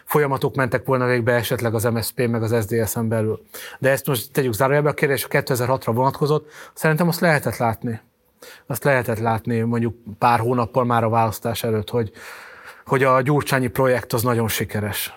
[0.04, 3.42] folyamatok mentek volna végbe esetleg az MSZP meg az SZDSZ-en belül.
[3.78, 8.00] De ezt most tegyük zárójelbe a kérdés, a 2006-ra vonatkozott, szerintem azt lehetett látni.
[8.66, 12.10] Azt lehetett látni mondjuk pár hónappal már a választás előtt, hogy,
[12.86, 15.14] hogy a gyurcsányi projekt az nagyon sikeres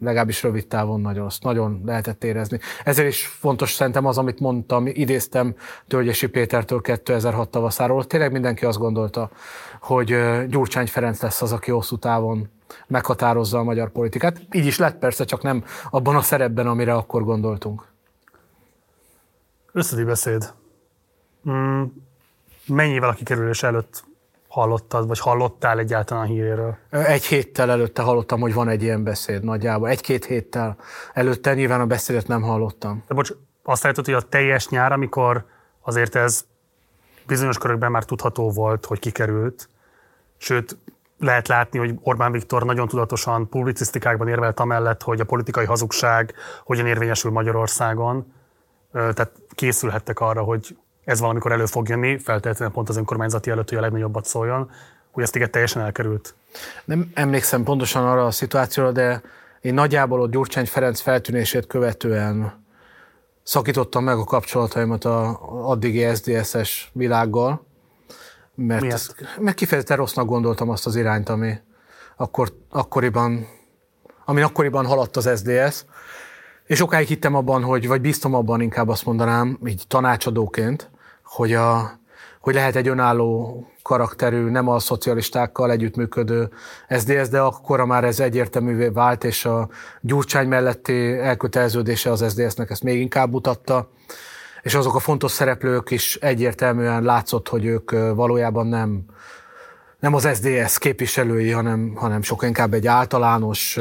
[0.00, 2.58] legalábbis rövid távon nagyon, azt nagyon lehetett érezni.
[2.84, 5.54] Ezért is fontos szerintem az, amit mondtam, idéztem
[5.86, 8.04] Tölgyesi Pétertől 2006 tavaszáról.
[8.04, 9.30] Tényleg mindenki azt gondolta,
[9.80, 10.16] hogy
[10.48, 12.48] Gyurcsány Ferenc lesz az, aki hosszú távon
[12.86, 14.40] meghatározza a magyar politikát.
[14.52, 17.86] Így is lett persze, csak nem abban a szerepben, amire akkor gondoltunk.
[19.72, 20.52] Összedi beszéd.
[21.50, 21.82] Mm,
[22.66, 24.07] mennyivel a kikerülés előtt
[24.48, 26.76] hallottad, vagy hallottál egyáltalán a híréről?
[26.90, 29.88] Egy héttel előtte hallottam, hogy van egy ilyen beszéd nagyjából.
[29.88, 30.76] Egy-két héttel
[31.12, 33.04] előtte nyilván a beszédet nem hallottam.
[33.08, 35.44] De bocs, azt állítod, hogy a teljes nyár, amikor
[35.80, 36.44] azért ez
[37.26, 39.68] bizonyos körökben már tudható volt, hogy kikerült,
[40.36, 40.76] sőt,
[41.18, 46.34] lehet látni, hogy Orbán Viktor nagyon tudatosan publicisztikákban érvelt amellett, hogy a politikai hazugság
[46.64, 48.32] hogyan érvényesül Magyarországon.
[48.92, 50.76] Tehát készülhettek arra, hogy
[51.08, 54.70] ez valamikor elő fog jönni, feltétlenül pont az önkormányzati előtt, hogy a legnagyobbat szóljon,
[55.10, 56.34] hogy ezt igen teljesen elkerült.
[56.84, 59.22] Nem emlékszem pontosan arra a szituációra, de
[59.60, 62.64] én nagyjából ott Gyurcsány Ferenc feltűnését követően
[63.42, 65.40] szakítottam meg a kapcsolataimat a
[65.70, 67.66] addigi SZDSZ-es világgal,
[68.54, 69.14] mert, Miért?
[69.40, 71.54] mert kifejezetten rossznak gondoltam azt az irányt, ami
[72.16, 73.46] akkor, akkoriban,
[74.24, 75.84] ami akkoriban haladt az SZDSZ,
[76.64, 80.90] és okáig hittem abban, hogy, vagy bíztam abban, inkább azt mondanám, így tanácsadóként,
[81.28, 81.98] hogy, a,
[82.40, 86.48] hogy lehet egy önálló karakterű, nem a szocialistákkal együttműködő
[86.88, 89.68] SZDSZ, de akkor már ez egyértelművé vált, és a
[90.00, 93.90] Gyurcsány melletti elköteleződése az SZDSZ-nek ezt még inkább mutatta,
[94.62, 99.04] és azok a fontos szereplők is egyértelműen látszott, hogy ők valójában nem,
[99.98, 103.78] nem az SZDSZ képviselői, hanem, hanem sokkal inkább egy általános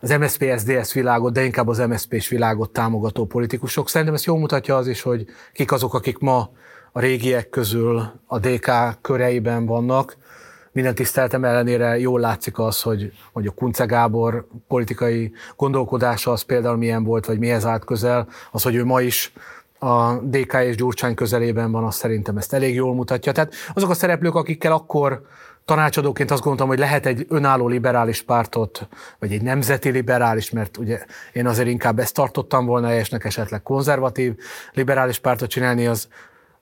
[0.00, 3.88] az MSZP SZDSZ világot, de inkább az MSZP-s világot támogató politikusok.
[3.88, 6.50] Szerintem ezt jól mutatja az is, hogy kik azok, akik ma
[6.92, 8.70] a régiek közül a DK
[9.00, 10.16] köreiben vannak.
[10.72, 17.04] Minden tiszteltem ellenére jól látszik az, hogy, a Kunce Gábor politikai gondolkodása az például milyen
[17.04, 18.28] volt, vagy mihez állt közel.
[18.50, 19.32] Az, hogy ő ma is
[19.78, 23.32] a DK és Gyurcsány közelében van, az szerintem ezt elég jól mutatja.
[23.32, 25.22] Tehát azok a szereplők, akikkel akkor
[25.68, 28.88] tanácsadóként azt gondoltam, hogy lehet egy önálló liberális pártot,
[29.18, 34.34] vagy egy nemzeti liberális, mert ugye én azért inkább ezt tartottam volna helyesnek, esetleg konzervatív
[34.72, 36.08] liberális pártot csinálni, az,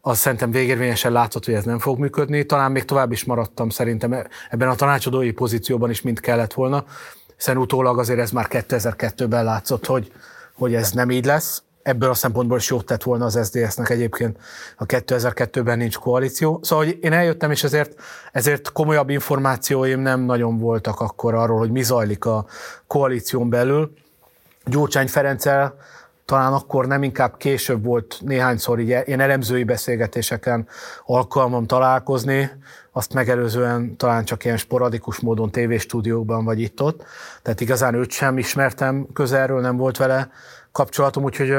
[0.01, 2.47] az szerintem végérvényesen látszott, hogy ez nem fog működni.
[2.47, 6.85] Talán még tovább is maradtam szerintem ebben a tanácsadói pozícióban is, mint kellett volna,
[7.37, 10.13] hiszen utólag azért ez már 2002-ben látszott, hogy,
[10.55, 14.39] hogy ez nem így lesz ebből a szempontból is jót tett volna az SZDSZ-nek egyébként,
[14.77, 16.61] a 2002-ben nincs koalíció.
[16.63, 18.01] Szóval hogy én eljöttem, és ezért,
[18.33, 22.47] ezért komolyabb információim nem nagyon voltak akkor arról, hogy mi zajlik a
[22.87, 23.93] koalíción belül.
[24.65, 25.75] Gyurcsány Ferenccel
[26.25, 30.69] talán akkor nem inkább később volt néhányszor így én elemzői beszélgetéseken
[31.05, 32.51] alkalmam találkozni,
[32.93, 37.05] azt megelőzően talán csak ilyen sporadikus módon tévéstúdiókban vagy itt-ott,
[37.43, 40.31] tehát igazán őt sem ismertem közelről, nem volt vele
[40.77, 41.55] kapcsolatom, úgyhogy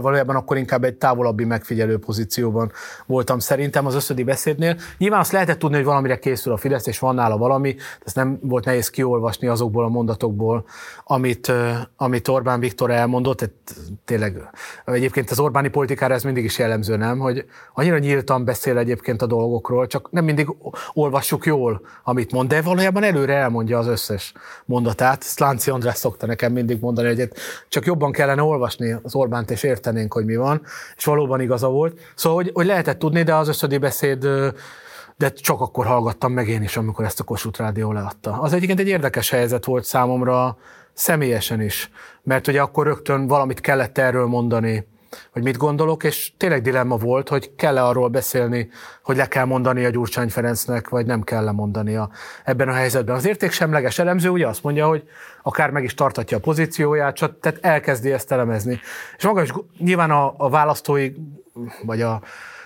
[0.00, 2.72] valójában akkor inkább egy távolabbi megfigyelő pozícióban
[3.06, 4.76] voltam szerintem az összödi beszédnél.
[4.98, 8.38] Nyilván azt lehetett tudni, hogy valamire készül a Fidesz, és van nála valami, ez nem
[8.42, 10.64] volt nehéz kiolvasni azokból a mondatokból,
[11.04, 11.52] amit,
[11.96, 13.36] amit Orbán Viktor elmondott.
[13.36, 13.54] Tehát
[14.04, 14.50] tényleg,
[14.84, 17.18] egyébként az Orbáni politikára ez mindig is jellemző, nem?
[17.18, 17.44] Hogy
[17.74, 20.54] annyira nyíltan beszél egyébként a dolgokról, csak nem mindig
[20.92, 24.32] olvassuk jól, amit mond, de valójában előre elmondja az összes
[24.64, 25.22] mondatát.
[25.22, 27.28] Szlánci András szokta nekem mindig mondani, hogy
[27.68, 30.62] csak jobban kellene olvasni az Orbánt, és értenénk, hogy mi van,
[30.96, 32.00] és valóban igaza volt.
[32.14, 34.26] Szóval, hogy, hogy lehetett tudni, de az összödi beszéd
[35.16, 38.40] de csak akkor hallgattam meg én is, amikor ezt a Kossuth Rádió leadta.
[38.40, 40.56] Az egyébként egy érdekes helyzet volt számomra
[40.92, 41.90] személyesen is,
[42.22, 44.86] mert ugye akkor rögtön valamit kellett erről mondani,
[45.32, 48.68] hogy mit gondolok, és tényleg dilemma volt, hogy kell-e arról beszélni,
[49.02, 52.10] hogy le kell mondani a Gyurcsány Ferencnek, vagy nem kell mondania
[52.44, 53.14] ebben a helyzetben.
[53.14, 55.02] Az értéksemleges elemző ugye azt mondja, hogy
[55.42, 58.80] akár meg is tartatja a pozícióját, csak tehát elkezdi ezt elemezni.
[59.16, 61.12] És maga is nyilván a, a választói,
[61.82, 62.22] vagy a,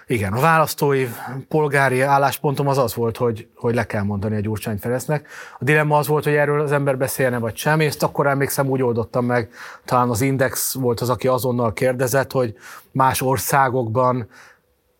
[0.08, 1.06] igen, a választói
[1.48, 5.28] polgári álláspontom az az volt, hogy, hogy le kell mondani a Gyurcsány Ferencnek.
[5.58, 8.82] A dilemma az volt, hogy erről az ember beszélne vagy sem, és akkor emlékszem úgy
[8.82, 9.50] oldottam meg,
[9.84, 12.54] talán az Index volt az, aki azonnal kérdezett, hogy
[12.92, 14.28] más országokban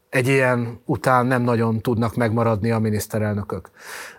[0.09, 3.71] egy ilyen után nem nagyon tudnak megmaradni a miniszterelnökök.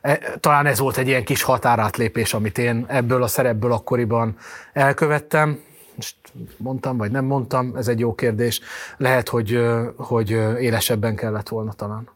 [0.01, 4.35] E, talán ez volt egy ilyen kis határátlépés, amit én ebből a szerepből akkoriban
[4.73, 5.59] elkövettem
[5.99, 6.15] most
[6.57, 8.61] mondtam, vagy nem mondtam, ez egy jó kérdés.
[8.97, 9.59] Lehet, hogy,
[9.97, 10.29] hogy
[10.59, 12.09] élesebben kellett volna talán.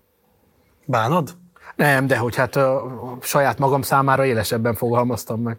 [0.85, 1.35] Bánod?
[1.75, 5.57] Nem, de hogy hát a saját magam számára élesebben fogalmaztam meg.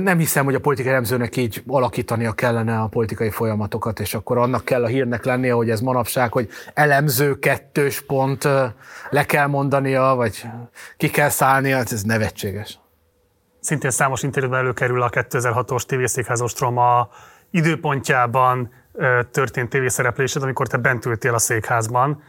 [0.00, 4.64] Nem hiszem, hogy a politikai elemzőnek így alakítania kellene a politikai folyamatokat, és akkor annak
[4.64, 8.48] kell a hírnek lennie, hogy ez manapság, hogy elemző kettős pont
[9.10, 10.44] le kell mondania, vagy
[10.96, 12.78] ki kell szállnia, ez nevetséges
[13.66, 17.08] szintén számos interjúban előkerül a 2006-os tévészékházos trauma
[17.50, 18.72] időpontjában
[19.30, 22.22] történt tévészereplésed, amikor te bent ültél a székházban,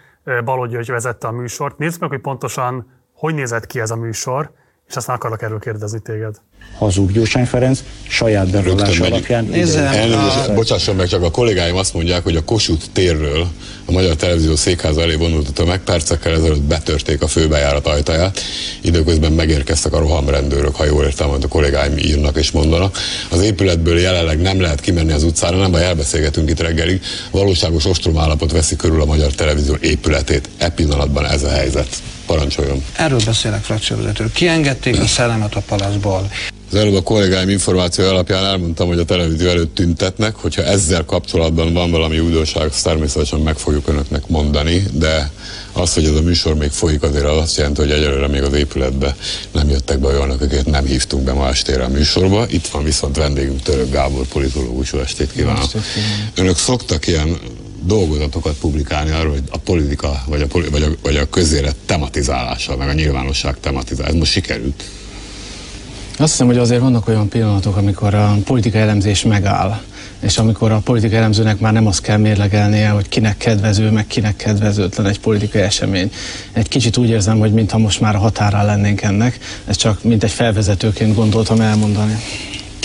[0.44, 1.78] Balogh György vezette a műsort.
[1.78, 4.52] Nézzük meg, hogy pontosan hogy nézett ki ez a műsor,
[4.90, 6.36] és aztán akarok erről kérdezni téged.
[6.78, 9.54] Hazug Gyurcsány Ferenc saját bevallása alapján.
[9.54, 13.48] Elnézést, bocsásson meg, csak a kollégáim azt mondják, hogy a Kossuth térről
[13.86, 18.40] a Magyar Televízió székháza elé vonult a tömeg, percekkel ezelőtt betörték a főbejárat ajtaját,
[18.82, 22.98] időközben megérkeztek a rohamrendőrök, ha jól értem, amit a kollégáim írnak és mondanak.
[23.30, 27.02] Az épületből jelenleg nem lehet kimenni az utcára, nem baj, elbeszélgetünk itt reggelig.
[27.32, 30.50] Valóságos ostromállapot veszi körül a Magyar Televízió épületét.
[30.58, 31.88] E pillanatban ez a helyzet.
[32.28, 32.84] Parancsoljon.
[32.96, 34.32] Erről beszélek, frakcióvezető.
[34.34, 36.30] Kiengedték a szellemet a palaszból.
[36.72, 41.74] Az előbb a kollégáim információ alapján elmondtam, hogy a televízió előtt tüntetnek, hogyha ezzel kapcsolatban
[41.74, 45.32] van valami újdonság, azt természetesen meg fogjuk önöknek mondani, de
[45.74, 48.54] az, hogy ez a műsor még folyik, azért az azt jelenti, hogy egyelőre még az
[48.54, 49.16] épületbe
[49.52, 52.46] nem jöttek be olyanok, akiket nem hívtunk be ma estére a műsorba.
[52.50, 55.72] Itt van viszont vendégünk Török Gábor, politológus, jó estét kívánok.
[56.36, 57.38] Önök szoktak ilyen
[57.88, 62.88] dolgozatokat publikálni arról, hogy a politika vagy a, vagy a, vagy a közélet tematizálása, meg
[62.88, 64.14] a nyilvánosság tematizálása.
[64.14, 64.84] Ez most sikerült?
[66.20, 69.80] Azt hiszem, hogy azért vannak olyan pillanatok, amikor a politika elemzés megáll,
[70.20, 74.36] és amikor a politika elemzőnek már nem azt kell mérlegelnie, hogy kinek kedvező, meg kinek
[74.36, 76.12] kedvezőtlen egy politikai esemény.
[76.52, 80.24] Egy kicsit úgy érzem, hogy mintha most már a határán lennénk ennek, ez csak mint
[80.24, 82.18] egy felvezetőként gondoltam elmondani.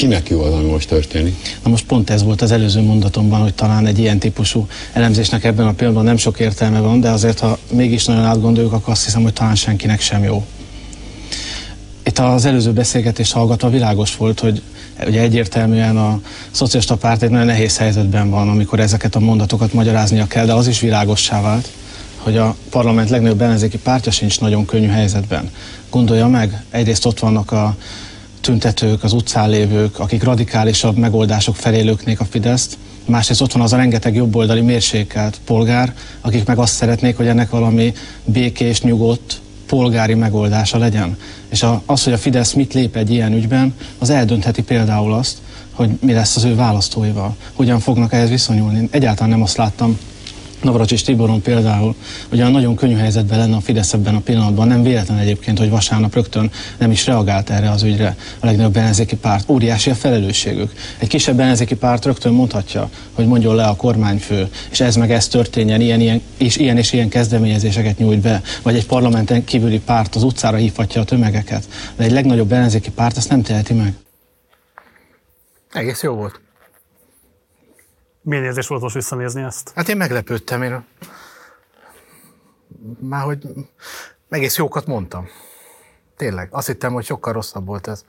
[0.03, 1.59] Kinek jó az, ami most történik?
[1.65, 5.67] Na most pont ez volt az előző mondatomban, hogy talán egy ilyen típusú elemzésnek ebben
[5.67, 9.23] a pillanatban nem sok értelme van, de azért, ha mégis nagyon átgondoljuk, akkor azt hiszem,
[9.23, 10.45] hogy talán senkinek sem jó.
[12.05, 14.63] Itt az előző beszélgetést hallgatva világos volt, hogy
[15.07, 20.27] ugye egyértelműen a szocialista párt egy nagyon nehéz helyzetben van, amikor ezeket a mondatokat magyaráznia
[20.27, 21.69] kell, de az is világossá vált,
[22.17, 25.51] hogy a parlament legnagyobb ellenzéki pártja sincs nagyon könnyű helyzetben.
[25.91, 27.77] Gondolja meg, egyrészt ott vannak a
[28.43, 33.73] tüntetők, az utcán lévők, akik radikálisabb megoldások felé löknék a Fideszt, másrészt ott van az
[33.73, 37.93] a rengeteg jobboldali mérsékelt polgár, akik meg azt szeretnék, hogy ennek valami
[38.25, 41.17] békés, nyugodt, polgári megoldása legyen.
[41.49, 45.39] És az, hogy a Fidesz mit lép egy ilyen ügyben, az eldöntheti például azt,
[45.73, 48.89] hogy mi lesz az ő választóival, hogyan fognak ehhez viszonyulni.
[48.91, 49.99] Egyáltalán nem azt láttam
[50.63, 51.95] Navracsis Tiboron például,
[52.33, 56.15] ugye nagyon könnyű helyzetben lenne a Fidesz ebben a pillanatban, nem véletlen egyébként, hogy vasárnap
[56.15, 59.51] rögtön nem is reagált erre az ügyre a legnagyobb ellenzéki párt.
[59.51, 60.73] Óriási a felelősségük.
[60.99, 65.29] Egy kisebb ellenzéki párt rögtön mondhatja, hogy mondjon le a kormányfő, és ez meg ez
[65.29, 70.15] történjen, ilyen, ilyen, és ilyen és ilyen kezdeményezéseket nyújt be, vagy egy parlamenten kívüli párt
[70.15, 71.69] az utcára hívhatja a tömegeket.
[71.97, 73.95] De egy legnagyobb ellenzéki párt ezt nem teheti meg.
[75.73, 76.41] Egész jó volt.
[78.23, 79.73] Milyen érzés volt most visszanézni ezt?
[79.75, 80.85] Hát én meglepődtem, én
[83.01, 83.47] már hogy
[84.29, 85.29] egész jókat mondtam.
[86.17, 88.05] Tényleg, azt hittem, hogy sokkal rosszabb volt ez.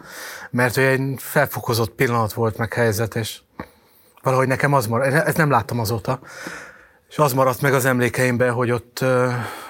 [0.50, 3.40] Mert hogy egy felfokozott pillanat volt meg helyzet, és
[4.22, 6.19] valahogy nekem az maradt, ezt nem láttam azóta,
[7.09, 9.06] és az maradt meg az emlékeimben, hogy ott,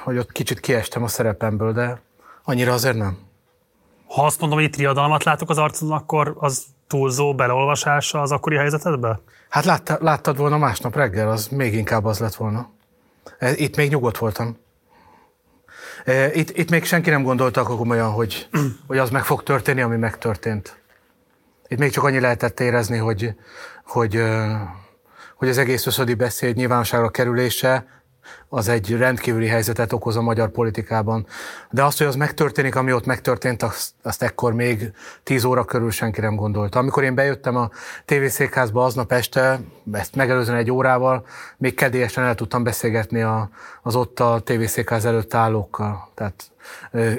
[0.03, 2.01] hogy ott kicsit kiestem a szerepemből, de
[2.43, 3.17] annyira azért nem.
[4.07, 8.55] Ha azt mondom, hogy itt riadalmat látok az arcon, akkor az túlzó beleolvasása az akkori
[8.55, 9.19] helyzetedbe?
[9.53, 12.69] Hát látta, láttad volna másnap reggel, az még inkább az lett volna.
[13.37, 14.57] E, itt még nyugodt voltam.
[16.05, 18.49] E, itt, itt még senki nem gondolta akkor komolyan, hogy,
[18.87, 20.81] hogy az meg fog történni, ami megtörtént.
[21.67, 23.35] Itt még csak annyi lehetett érezni, hogy,
[23.85, 24.23] hogy,
[25.35, 28.02] hogy az egész összödi beszéd nyilvánosságra kerülése
[28.49, 31.25] az egy rendkívüli helyzetet okoz a magyar politikában.
[31.69, 34.91] De azt, hogy az megtörténik, ami ott megtörtént, azt, azt ekkor még
[35.23, 36.79] 10 óra körül senki nem gondolta.
[36.79, 37.69] Amikor én bejöttem a
[38.05, 39.59] tévészékházba aznap este,
[39.91, 41.25] ezt megelőzően egy órával,
[41.57, 43.49] még kedélyesen el tudtam beszélgetni a,
[43.81, 46.11] az ott a tévészékház előtt állókkal.
[46.13, 46.51] Tehát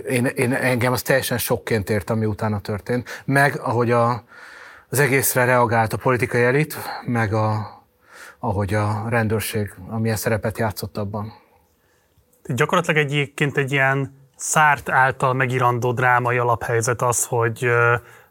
[0.08, 3.22] én, én, engem az teljesen sokként ért, ami utána történt.
[3.24, 4.24] Meg ahogy a,
[4.88, 7.73] az egészre reagált a politikai elit, meg a,
[8.44, 11.32] ahogy a rendőrség, amilyen szerepet játszott abban.
[12.46, 17.68] Gyakorlatilag egyébként egy ilyen szárt által megirandó drámai alaphelyzet az, hogy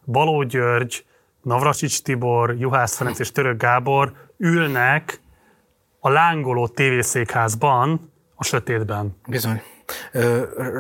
[0.05, 1.05] Baló György,
[1.41, 5.19] Navracsics Tibor, Juhász Ferenc és Török Gábor ülnek
[5.99, 9.17] a lángoló tévészékházban a sötétben.
[9.27, 9.61] Bizony.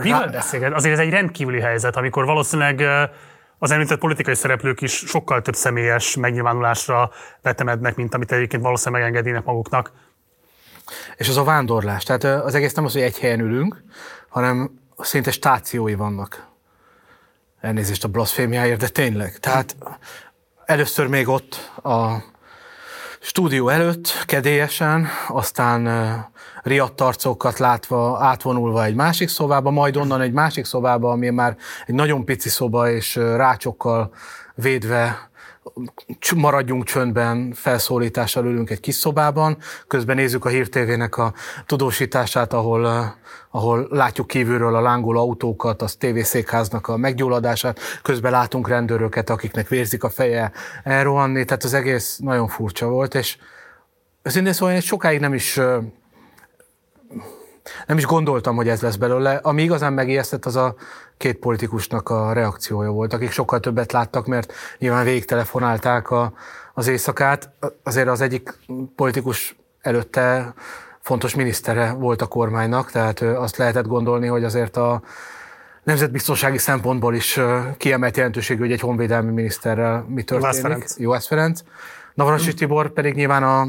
[0.01, 0.73] Mivel beszélget?
[0.73, 3.09] Azért ez egy rendkívüli helyzet, amikor valószínűleg
[3.57, 9.45] az említett politikai szereplők is sokkal több személyes megnyilvánulásra vetemednek, mint amit egyébként valószínűleg megengednének
[9.45, 9.91] maguknak.
[11.15, 12.03] És az a vándorlás.
[12.03, 13.83] Tehát az egész nem az, hogy egy helyen ülünk,
[14.29, 16.47] hanem szinte stációi vannak.
[17.61, 19.37] Elnézést a blaszfémiáért, de tényleg.
[19.37, 19.75] Tehát
[20.65, 22.15] először még ott a
[23.19, 25.87] stúdió előtt, kedélyesen, aztán
[26.63, 31.95] riadt arcokat látva, átvonulva egy másik szobába, majd onnan egy másik szobába, ami már egy
[31.95, 34.11] nagyon pici szoba, és rácsokkal
[34.55, 35.31] védve
[36.35, 41.33] maradjunk csöndben, felszólítással ülünk egy kis szobában, közben nézzük a hírtévének a
[41.65, 43.15] tudósítását, ahol,
[43.51, 50.03] ahol látjuk kívülről a lángoló autókat, az tévészékháznak a meggyulladását, közben látunk rendőröket, akiknek vérzik
[50.03, 50.51] a feje
[50.83, 53.37] elrohanni, tehát az egész nagyon furcsa volt, és
[54.21, 55.59] őszintén szóval én sokáig nem is
[57.87, 59.35] nem is gondoltam, hogy ez lesz belőle.
[59.35, 60.75] Ami igazán megijesztett, az a
[61.17, 66.33] két politikusnak a reakciója volt, akik sokkal többet láttak, mert nyilván végig telefonálták a,
[66.73, 67.49] az éjszakát.
[67.83, 68.59] Azért az egyik
[68.95, 70.53] politikus előtte
[71.01, 75.01] fontos minisztere volt a kormánynak, tehát azt lehetett gondolni, hogy azért a
[75.83, 77.39] nemzetbiztonsági szempontból is
[77.77, 80.85] kiemelt jelentőségű, hogy egy honvédelmi miniszterrel mi történik.
[80.97, 81.61] Juhász Ferenc.
[82.13, 83.67] Navracsi Tibor pedig nyilván a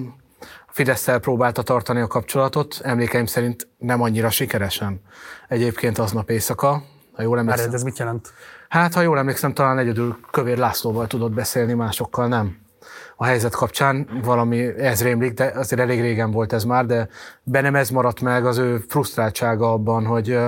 [0.75, 5.01] fidesz próbálta tartani a kapcsolatot, emlékeim szerint nem annyira sikeresen.
[5.49, 7.75] Egyébként aznap éjszaka, ha jól emlékszem.
[7.75, 8.33] ez mit jelent?
[8.69, 12.57] Hát, ha jól emlékszem, talán egyedül Kövér Lászlóval tudott beszélni, másokkal nem.
[13.17, 17.09] A helyzet kapcsán valami ez rémlik, de azért elég régen volt ez már, de
[17.43, 20.39] bennem ez maradt meg az ő frusztráltsága abban, hogy,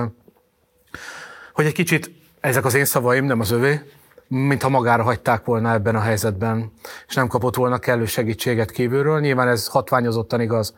[1.52, 3.80] hogy egy kicsit, ezek az én szavaim, nem az övé,
[4.28, 6.72] mintha magára hagyták volna ebben a helyzetben,
[7.08, 9.20] és nem kapott volna kellő segítséget kívülről.
[9.20, 10.74] Nyilván ez hatványozottan igaz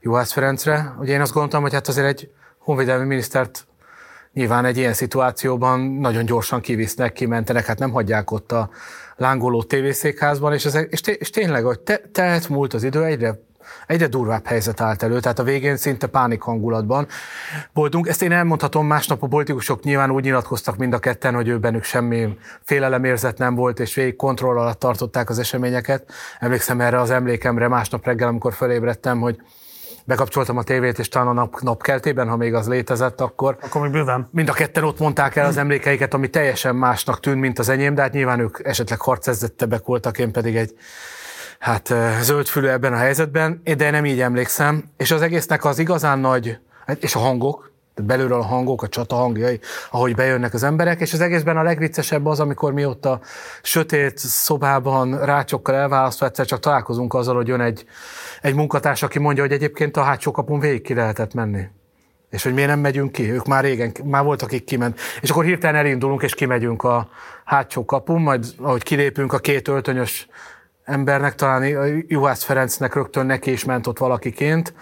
[0.00, 0.94] Juhász Ferencre.
[0.98, 3.66] Ugye én azt gondoltam, hogy hát azért egy honvédelmi minisztert
[4.32, 8.70] nyilván egy ilyen szituációban nagyon gyorsan kivisznek, kimentenek, hát nem hagyják ott a
[9.16, 13.40] lángoló tévészékházban, és, ez, és, té, és tényleg, hogy te, tehet múlt az idő, egyre
[13.86, 17.06] egyre durvább helyzet állt elő, tehát a végén szinte pánik hangulatban
[17.72, 18.08] voltunk.
[18.08, 21.84] Ezt én elmondhatom, másnap a politikusok nyilván úgy nyilatkoztak mind a ketten, hogy ő bennük
[21.84, 26.12] semmi félelemérzet nem volt, és végig kontroll alatt tartották az eseményeket.
[26.38, 29.40] Emlékszem erre az emlékemre másnap reggel, amikor fölébredtem, hogy
[30.04, 33.90] bekapcsoltam a tévét, és talán a nap, napkeltében, ha még az létezett, akkor, akkor még
[33.90, 34.28] bőven.
[34.30, 37.94] mind a ketten ott mondták el az emlékeiket, ami teljesen másnak tűnt, mint az enyém,
[37.94, 40.74] de hát nyilván ők esetleg harcezzettebbek voltak, én pedig egy
[41.62, 46.58] hát zöldfülű ebben a helyzetben, de nem így emlékszem, és az egésznek az igazán nagy,
[47.00, 49.60] és a hangok, belülről a hangok, a csata hangjai,
[49.90, 53.20] ahogy bejönnek az emberek, és az egészben a legviccesebb az, amikor mi ott a
[53.62, 57.84] sötét szobában rácsokkal elválasztva egyszer csak találkozunk azzal, hogy jön egy,
[58.40, 61.62] egy munkatárs, aki mondja, hogy egyébként a hátsó kapun végig ki lehetett menni.
[62.30, 63.32] És hogy miért nem megyünk ki?
[63.32, 65.00] Ők már régen, már voltak, akik kiment.
[65.20, 67.08] És akkor hirtelen elindulunk, és kimegyünk a
[67.44, 70.28] hátsó kapun, majd ahogy kilépünk a két öltönyös
[70.84, 71.64] embernek, talán
[72.06, 74.74] Juhász Ferencnek rögtön neki is ment ott valakiként,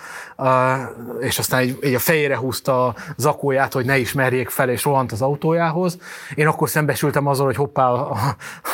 [1.21, 5.13] és aztán így, így a fejére húzta a zakóját, hogy ne ismerjék fel, és rohant
[5.13, 5.99] az autójához.
[6.35, 7.89] Én akkor szembesültem azzal, hogy hoppá,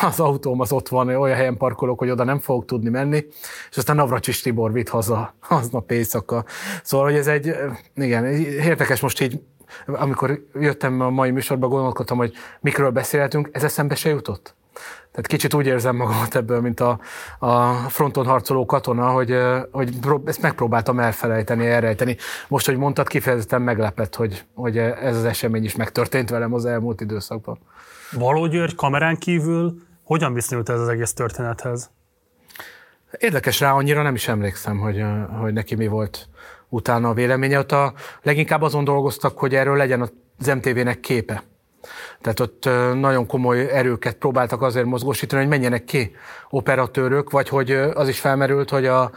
[0.01, 3.27] az autóm az ott van, olyan helyen parkolok, hogy oda nem fogok tudni menni,
[3.71, 6.45] és aztán Navracsis Tibor vitt haza aznap éjszaka.
[6.83, 7.55] Szóval, hogy ez egy,
[7.95, 9.41] igen, érdekes most így
[9.87, 14.55] amikor jöttem a mai műsorba, gondolkodtam, hogy mikről beszélhetünk, ez eszembe se jutott?
[15.17, 16.99] Tehát kicsit úgy érzem magamat ebből, mint a,
[17.39, 19.39] a fronton harcoló katona, hogy,
[19.71, 22.17] hogy ezt megpróbáltam elfelejteni, elrejteni.
[22.49, 27.01] Most, hogy mondtad, kifejezetten meglepett, hogy, hogy ez az esemény is megtörtént velem az elmúlt
[27.01, 27.59] időszakban.
[28.13, 31.91] Való György kamerán kívül hogyan viszonyult ez az egész történethez?
[33.19, 35.05] Érdekes rá, annyira nem is emlékszem, hogy,
[35.41, 36.29] hogy neki mi volt
[36.69, 37.59] utána a véleménye.
[37.59, 41.43] Ott a, leginkább azon dolgoztak, hogy erről legyen az MTV-nek képe.
[42.21, 46.15] Tehát ott nagyon komoly erőket próbáltak azért mozgósítani, hogy menjenek ki
[46.51, 49.11] operatőrök, vagy hogy az is felmerült, hogy a,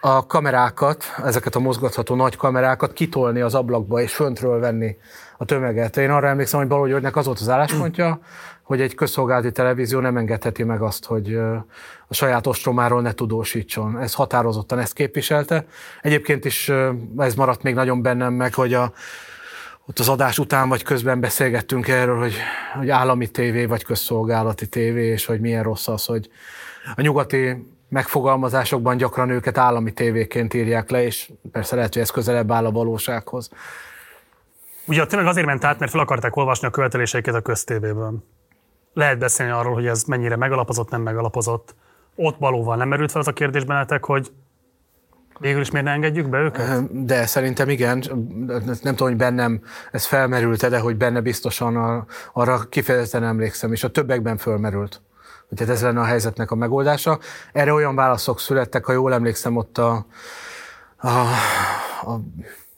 [0.00, 4.96] a kamerákat, ezeket a mozgatható nagy kamerákat kitolni az ablakba és föntről venni
[5.38, 5.96] a tömeget.
[5.96, 8.20] Én arra emlékszem, hogy Balagyörgynek az volt az álláspontja,
[8.62, 11.34] hogy egy közszolgálati televízió nem engedheti meg azt, hogy
[12.08, 13.98] a saját ostromáról ne tudósítson.
[14.00, 15.66] Ez határozottan ezt képviselte.
[16.02, 16.72] Egyébként is
[17.18, 18.92] ez maradt még nagyon bennem meg, hogy a
[19.86, 22.34] ott az adás után vagy közben beszélgettünk erről, hogy,
[22.76, 26.30] hogy állami tévé vagy közszolgálati tévé, és hogy milyen rossz az, hogy
[26.96, 32.52] a nyugati megfogalmazásokban gyakran őket állami tévéként írják le, és persze lehet, hogy ez közelebb
[32.52, 33.50] áll a valósághoz.
[34.86, 38.24] Ugye tényleg azért ment át, mert fel akarták olvasni a követeléseiket a köztévéből.
[38.94, 41.74] Lehet beszélni arról, hogy ez mennyire megalapozott, nem megalapozott.
[42.14, 44.32] Ott valóban nem merült fel az a kérdés bennetek, hogy
[45.38, 47.04] Végül is miért ne engedjük be őket?
[47.04, 48.02] De szerintem igen,
[48.62, 49.60] nem tudom, hogy bennem
[49.92, 55.00] ez felmerült de hogy benne biztosan a, arra kifejezetten emlékszem, és a többekben fölmerült.
[55.48, 57.18] Hogy ez lenne a helyzetnek a megoldása.
[57.52, 60.06] Erre olyan válaszok születtek, ha jól emlékszem, ott a,
[60.96, 61.08] a,
[62.10, 62.20] a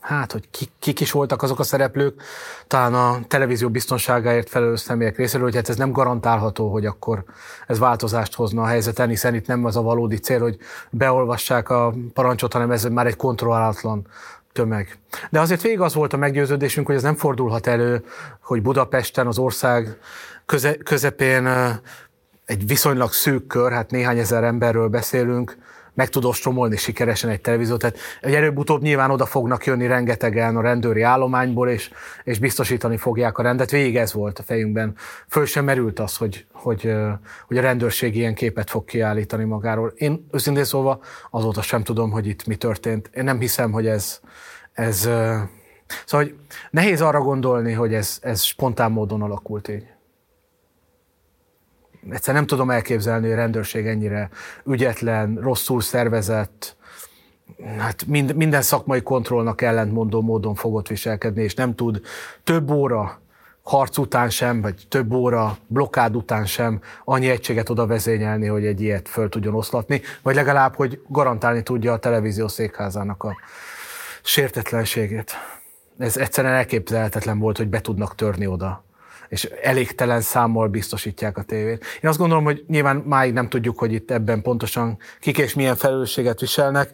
[0.07, 2.23] hát, hogy kik, kik is voltak azok a szereplők,
[2.67, 7.25] talán a televízió biztonságáért felelős személyek részéről, hogy hát ez nem garantálható, hogy akkor
[7.67, 10.59] ez változást hozna a helyzeten, hiszen itt nem az a valódi cél, hogy
[10.91, 14.07] beolvassák a parancsot, hanem ez már egy kontrollálatlan
[14.53, 14.99] tömeg.
[15.31, 18.05] De azért végig az volt a meggyőződésünk, hogy ez nem fordulhat elő,
[18.41, 19.99] hogy Budapesten, az ország
[20.47, 21.47] köze, közepén
[22.45, 25.57] egy viszonylag szűk kör, hát néhány ezer emberről beszélünk,
[25.97, 27.79] meg tud ostromolni sikeresen egy televíziót.
[27.79, 31.91] Tehát előbb-utóbb nyilván oda fognak jönni rengetegen a rendőri állományból, és,
[32.25, 33.71] és biztosítani fogják a rendet.
[33.71, 34.95] Végig ez volt a fejünkben.
[35.29, 36.93] Föl sem merült az, hogy, hogy,
[37.47, 39.93] hogy a rendőrség ilyen képet fog kiállítani magáról.
[39.97, 41.01] Én őszintén szólva
[41.31, 43.11] azóta sem tudom, hogy itt mi történt.
[43.15, 44.21] Én nem hiszem, hogy ez,
[44.73, 45.09] ez
[46.05, 46.35] Szóval hogy
[46.71, 49.96] nehéz arra gondolni, hogy ez, ez spontán módon alakult így
[52.11, 54.31] egyszer nem tudom elképzelni, hogy a rendőrség ennyire
[54.65, 56.77] ügyetlen, rosszul szervezett,
[57.79, 62.01] hát mind, minden szakmai kontrollnak ellentmondó módon fogott viselkedni, és nem tud
[62.45, 63.21] több óra
[63.63, 68.81] harc után sem, vagy több óra blokkád után sem annyi egységet oda vezényelni, hogy egy
[68.81, 73.37] ilyet föl tudjon oszlatni, vagy legalább, hogy garantálni tudja a televízió székházának a
[74.23, 75.33] sértetlenségét.
[75.99, 78.86] Ez egyszerűen elképzelhetetlen volt, hogy be tudnak törni oda
[79.29, 81.85] és elégtelen számmal biztosítják a tévét.
[82.03, 85.77] Én azt gondolom, hogy nyilván máig nem tudjuk, hogy itt ebben pontosan kik és milyen
[85.77, 86.91] felelősséget viselnek,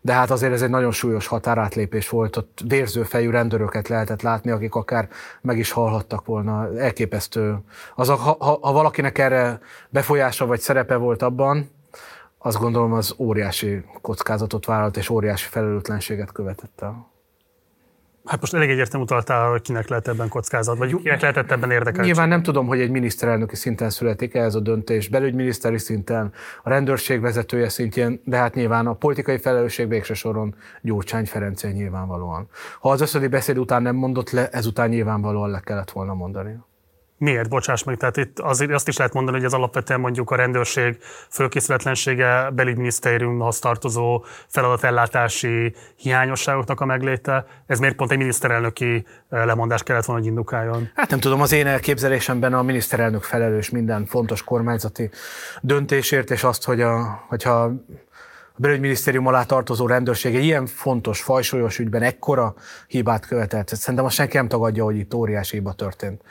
[0.00, 4.50] de hát azért ez egy nagyon súlyos határátlépés volt, ott vérző fejű rendőröket lehetett látni,
[4.50, 5.08] akik akár
[5.40, 6.78] meg is halhattak volna.
[6.78, 7.58] Elképesztő.
[7.94, 11.70] Az, ha, ha, ha valakinek erre befolyása vagy szerepe volt abban,
[12.38, 17.17] azt gondolom az óriási kockázatot vállalt és óriási felelőtlenséget követett el.
[18.24, 22.04] Hát most elég egyértelmű utaltál, hogy kinek lehet ebben kockázat, vagy kinek lehetett ebben érdekeltség.
[22.04, 26.32] Nyilván nem tudom, hogy egy miniszterelnöki szinten születik ez a döntés, belügyminiszteri szinten,
[26.62, 32.48] a rendőrség vezetője szintjén, de hát nyilván a politikai felelősség végső soron Gyurcsány Ferencé nyilvánvalóan.
[32.80, 36.58] Ha az összödi beszéd után nem mondott le, ezután nyilvánvalóan le kellett volna mondani.
[37.18, 37.48] Miért?
[37.48, 40.98] Bocsáss meg, tehát itt azért azt is lehet mondani, hogy ez alapvetően mondjuk a rendőrség
[41.30, 47.46] fölkészületlensége, belügyminisztériumhoz tartozó feladatellátási hiányosságoknak a megléte.
[47.66, 50.90] Ez miért pont egy miniszterelnöki eh, lemondás kellett volna, hogy indukáljon?
[50.94, 55.10] Hát nem tudom, az én elképzelésemben a miniszterelnök felelős minden fontos kormányzati
[55.60, 57.62] döntésért, és azt, hogy a, hogyha
[58.58, 62.54] a belügyminisztérium alá tartozó rendőrség egy ilyen fontos, fajsúlyos ügyben ekkora
[62.86, 63.68] hibát követett.
[63.68, 66.22] Szerintem azt senki nem tagadja, hogy itt óriási hiba történt.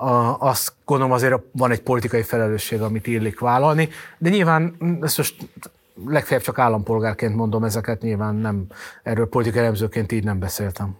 [0.00, 5.48] A, azt gondolom azért van egy politikai felelősség, amit illik vállalni, de nyilván ezt most
[6.06, 8.66] legfeljebb csak állampolgárként mondom ezeket, nyilván nem,
[9.02, 10.96] erről politikai elemzőként így nem beszéltem.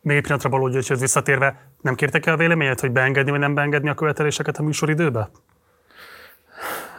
[0.00, 3.54] Még egy pillanatra Baló Györgyhöz visszatérve, nem kértek el a véleményet, hogy beengedni vagy nem
[3.54, 5.30] beengedni a követeléseket a műsoridőbe?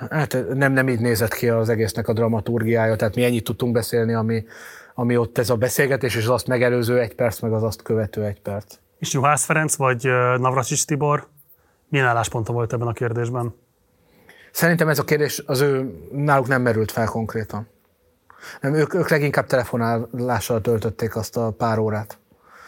[0.10, 4.14] Hát nem, nem így nézett ki az egésznek a dramaturgiája, tehát mi ennyit tudtunk beszélni,
[4.14, 4.46] ami,
[4.94, 8.26] ami ott ez a beszélgetés, és az azt megelőző egy perc, meg az azt követő
[8.26, 8.76] egy perc.
[9.00, 10.04] És Juhász Ferenc vagy
[10.38, 11.28] Navracsics Tibor
[11.88, 13.56] milyen állásponta volt ebben a kérdésben?
[14.52, 17.68] Szerintem ez a kérdés az ő náluk nem merült fel konkrétan.
[18.62, 22.18] Nem, ők, ők leginkább telefonálással töltötték azt a pár órát.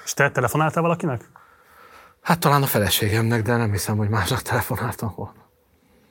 [0.04, 1.30] És te telefonáltál valakinek?
[2.22, 5.40] Hát talán a feleségemnek, de nem hiszem, hogy másnak telefonáltam volna.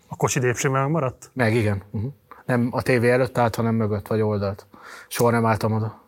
[0.09, 1.31] A kocsi dépségben megmaradt?
[1.33, 1.83] Meg, igen.
[1.91, 2.13] Uh-huh.
[2.45, 4.67] Nem a tévé előtt állt, hanem mögött vagy oldalt.
[5.09, 6.03] Soha nem álltam oda.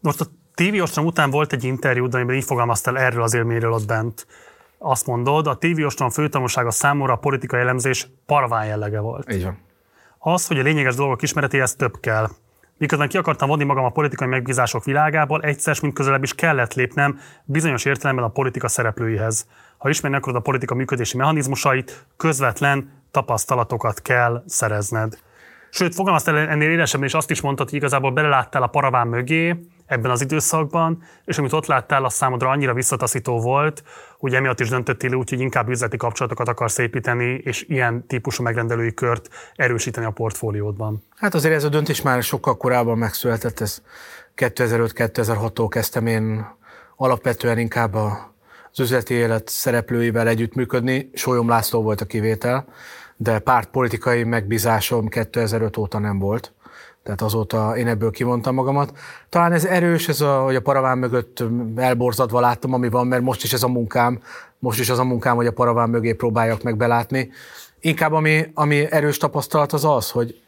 [0.00, 0.26] Most a
[0.56, 4.26] TV ostrom után volt egy interjú, amiben így fogalmaztál erről az élményről ott bent.
[4.78, 9.32] Azt mondod, a TV ostrom főtanulsága számomra a politikai elemzés parván jellege volt.
[9.32, 9.58] Így van.
[10.18, 12.28] Az, hogy a lényeges dolgok ismeretéhez több kell.
[12.78, 17.18] Miközben ki akartam vonni magam a politikai megbízások világából, egyszer, mint közelebb is kellett lépnem
[17.44, 19.46] bizonyos értelemben a politika szereplőihez.
[19.78, 25.18] Ha ismerni akarod a politika működési mechanizmusait, közvetlen tapasztalatokat kell szerezned.
[25.70, 30.10] Sőt, fogalmaztál ennél élesebben, és azt is mondtad, hogy igazából beleláttál a paraván mögé ebben
[30.10, 33.82] az időszakban, és amit ott láttál, az számodra annyira visszataszító volt,
[34.18, 38.94] hogy emiatt is döntöttél úgy, hogy inkább üzleti kapcsolatokat akarsz építeni, és ilyen típusú megrendelői
[38.94, 41.02] kört erősíteni a portfóliódban.
[41.16, 43.82] Hát azért ez a döntés már sokkal korábban megszületett, ez
[44.36, 46.46] 2005-2006-tól kezdtem én
[46.96, 51.10] alapvetően inkább az üzleti élet szereplőivel együttműködni.
[51.14, 52.66] Sólyom László volt a kivétel,
[53.16, 56.52] de pártpolitikai megbízásom 2005 óta nem volt.
[57.06, 58.92] Tehát azóta én ebből kimondtam magamat.
[59.28, 61.42] Talán ez erős, ez a, hogy a paraván mögött
[61.76, 64.20] elborzadva láttam, ami van, mert most is ez a munkám,
[64.58, 67.30] most is az a munkám, hogy a paraván mögé próbáljak meg belátni.
[67.80, 70.40] Inkább ami, ami erős tapasztalat az az, hogy,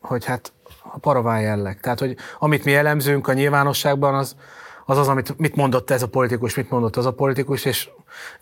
[0.00, 1.80] hogy hát a paraván jelleg.
[1.80, 4.36] Tehát, hogy amit mi elemzünk a nyilvánosságban, az,
[4.86, 7.88] az az, amit mit mondott ez a politikus, mit mondott az a politikus, és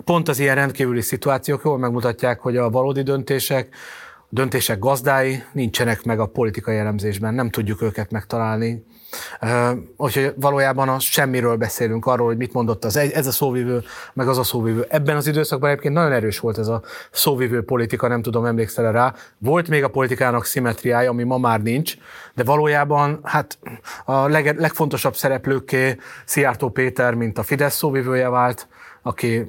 [0.05, 3.75] pont az ilyen rendkívüli szituációk jól megmutatják, hogy a valódi döntések,
[4.31, 8.85] döntések gazdái nincsenek meg a politikai elemzésben, nem tudjuk őket megtalálni.
[9.97, 13.83] Úgyhogy valójában a semmiről beszélünk, arról, hogy mit mondott az ez a szóvivő,
[14.15, 14.87] meg az a szóvivő.
[14.89, 19.15] Ebben az időszakban egyébként nagyon erős volt ez a szóvivő politika, nem tudom, emlékszel rá.
[19.39, 21.95] Volt még a politikának szimetriája, ami ma már nincs,
[22.35, 23.59] de valójában hát
[24.05, 28.69] a leg, legfontosabb szereplőkké Szijjártó Péter, mint a Fidesz szóvivője vált,
[29.03, 29.47] aki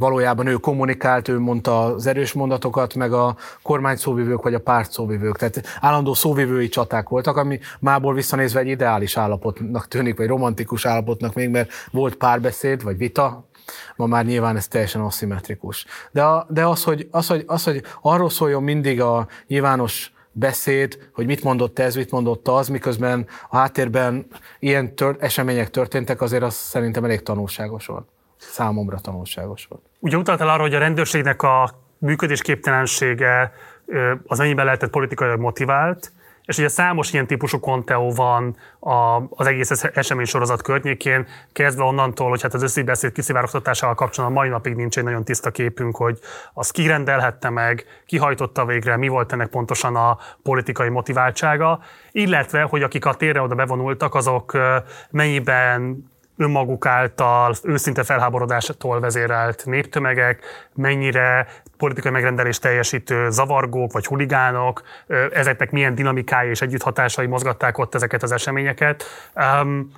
[0.00, 4.92] valójában ő kommunikált, ő mondta az erős mondatokat, meg a kormány szóvivők vagy a párt
[4.92, 5.36] szóvivők.
[5.38, 11.34] Tehát állandó szóvivői csaták voltak, ami mából visszanézve egy ideális állapotnak tűnik, vagy romantikus állapotnak
[11.34, 13.48] még, mert volt párbeszéd, vagy vita,
[13.96, 15.86] ma már nyilván ez teljesen aszimmetrikus.
[16.10, 20.98] De, a, de az, hogy, az, hogy, az, hogy arról szóljon mindig a nyilvános beszéd,
[21.12, 24.26] hogy mit mondott ez, mit mondott az, miközben a háttérben
[24.58, 28.06] ilyen tört, események történtek, azért az szerintem elég tanulságos volt
[28.40, 29.89] számomra tanulságos volt.
[30.00, 33.52] Ugye utaltál arra, hogy a rendőrségnek a működésképtelensége
[34.26, 36.12] az mennyiben lehetett politikailag motivált,
[36.44, 38.56] és ugye számos ilyen típusú konteó van
[39.30, 44.74] az egész esemény sorozat környékén, kezdve onnantól, hogy hát az összibeszéd kiszivárogtatásával kapcsolatban mai napig
[44.74, 46.18] nincs egy nagyon tiszta képünk, hogy
[46.52, 51.80] az kirendelhette meg, kihajtotta végre, mi volt ennek pontosan a politikai motiváltsága,
[52.10, 54.58] illetve, hogy akik a térre oda bevonultak, azok
[55.10, 56.04] mennyiben
[56.40, 60.44] önmaguk által őszinte felháborodástól vezérelt néptömegek,
[60.74, 61.46] mennyire
[61.76, 64.82] politikai megrendelés teljesítő zavargók vagy huligánok,
[65.32, 69.04] ezeknek milyen dinamikája és együtthatásai mozgatták ott ezeket az eseményeket.
[69.34, 69.92] Um,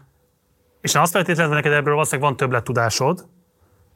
[0.81, 3.27] és azt feltétlenül neked ebből valószínűleg van többlet tudásod,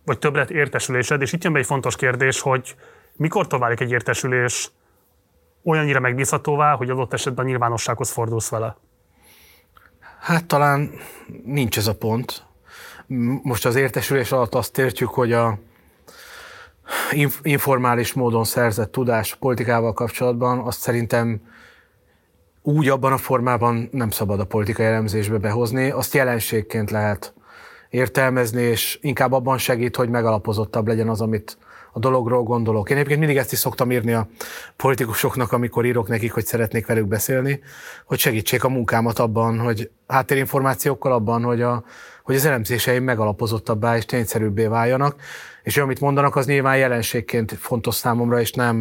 [0.04, 2.74] vagy többlet értesülésed, és itt jön be egy fontos kérdés, hogy
[3.16, 4.70] mikor válik egy értesülés
[5.64, 8.76] olyannyira megbízhatóvá, hogy adott esetben a nyilvánossághoz fordulsz vele?
[10.26, 10.90] Hát talán
[11.44, 12.44] nincs ez a pont.
[13.42, 15.58] Most az értesülés alatt azt értjük, hogy a
[17.42, 21.40] informális módon szerzett tudás politikával kapcsolatban, azt szerintem
[22.62, 27.34] úgy abban a formában nem szabad a politikai elemzésbe behozni, azt jelenségként lehet
[27.90, 31.58] értelmezni, és inkább abban segít, hogy megalapozottabb legyen az, amit
[31.96, 32.90] a dologról gondolok.
[32.90, 34.28] Én egyébként mindig ezt is szoktam írni a
[34.76, 37.60] politikusoknak, amikor írok nekik, hogy szeretnék velük beszélni,
[38.04, 41.84] hogy segítsék a munkámat abban, hogy háttérinformációkkal abban, hogy, a,
[42.22, 45.16] hogy az elemzéseim megalapozottabbá és tényszerűbbé váljanak,
[45.62, 48.78] és amit mondanak, az nyilván jelenségként fontos számomra, és nem,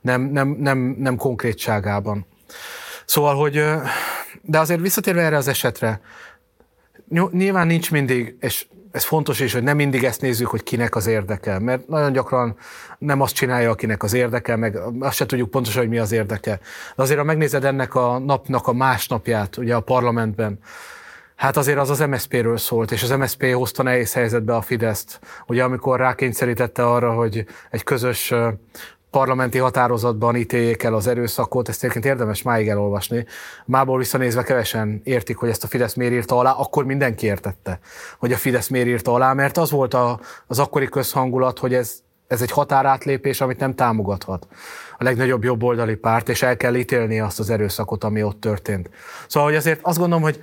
[0.00, 2.26] nem, nem, nem, nem konkrétságában.
[3.04, 3.64] Szóval, hogy,
[4.42, 6.00] de azért visszatérve erre az esetre,
[7.30, 11.06] nyilván nincs mindig, és ez fontos is, hogy nem mindig ezt nézzük, hogy kinek az
[11.06, 12.56] érdeke, mert nagyon gyakran
[12.98, 16.60] nem azt csinálja, akinek az érdeke, meg azt se tudjuk pontosan, hogy mi az érdeke.
[16.96, 20.58] De azért, ha megnézed ennek a napnak a másnapját, ugye a parlamentben,
[21.36, 25.20] Hát azért az az MSZP-ről szólt, és az MSZP hozta nehéz helyzetbe a Fideszt.
[25.46, 28.34] Ugye amikor rákényszerítette arra, hogy egy közös
[29.10, 33.26] parlamenti határozatban ítéljék el az erőszakot, ezt egyébként érdemes máig elolvasni.
[33.64, 37.78] Mából visszanézve kevesen értik, hogy ezt a Fidesz miért írta alá, akkor mindenki értette,
[38.18, 41.94] hogy a Fidesz miért írta alá, mert az volt a, az akkori közhangulat, hogy ez,
[42.26, 44.46] ez egy határátlépés, amit nem támogathat
[44.98, 48.90] a legnagyobb jobboldali párt, és el kell ítélni azt az erőszakot, ami ott történt.
[49.26, 50.42] Szóval, hogy azért azt gondolom, hogy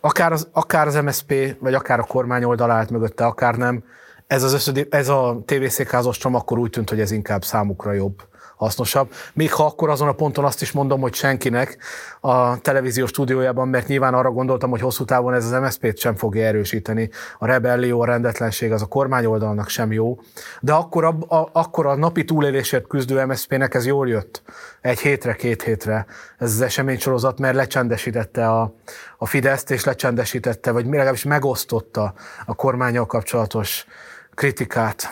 [0.00, 3.84] akár az, akár az MSP, vagy akár a kormány oldal állt mögötte, akár nem,
[4.32, 8.22] ez, az összedi, ez a tévészékházos csomag akkor úgy tűnt, hogy ez inkább számukra jobb,
[8.56, 9.12] hasznosabb.
[9.34, 11.78] Még ha akkor azon a ponton azt is mondom, hogy senkinek
[12.20, 16.46] a televíziós stúdiójában, mert nyilván arra gondoltam, hogy hosszú távon ez az MSZP-t sem fogja
[16.46, 17.10] erősíteni.
[17.38, 20.20] A rebellió, a rendetlenség az a kormány oldalnak sem jó.
[20.60, 24.42] De akkor a, a, akkor a napi túlélésért küzdő MSZP-nek ez jól jött.
[24.80, 26.06] Egy hétre, két hétre
[26.38, 28.74] ez az eseménysorozat, mert lecsendesítette a,
[29.18, 32.14] a Fideszt, és lecsendesítette, vagy legalábbis megosztotta
[32.46, 33.86] a kormányal kapcsolatos
[34.34, 35.08] kritikát.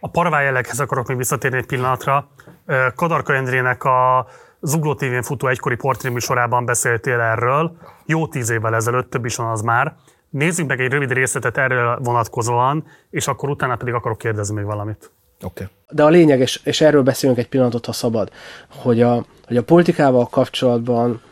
[0.00, 2.28] A parvájelleghez akarok még visszatérni egy pillanatra.
[2.94, 4.26] Kadarka Endrének a
[4.60, 9.60] Zugló TV-n futó egykori portréműsorában beszéltél erről, jó tíz évvel ezelőtt, több is van az
[9.60, 9.96] már.
[10.30, 15.10] Nézzük meg egy rövid részletet erről vonatkozóan, és akkor utána pedig akarok kérdezni még valamit.
[15.42, 15.66] Okay.
[15.88, 18.30] De a lényeg, és, és erről beszélünk egy pillanatot, ha szabad,
[18.68, 21.22] hogy a, hogy a politikával kapcsolatban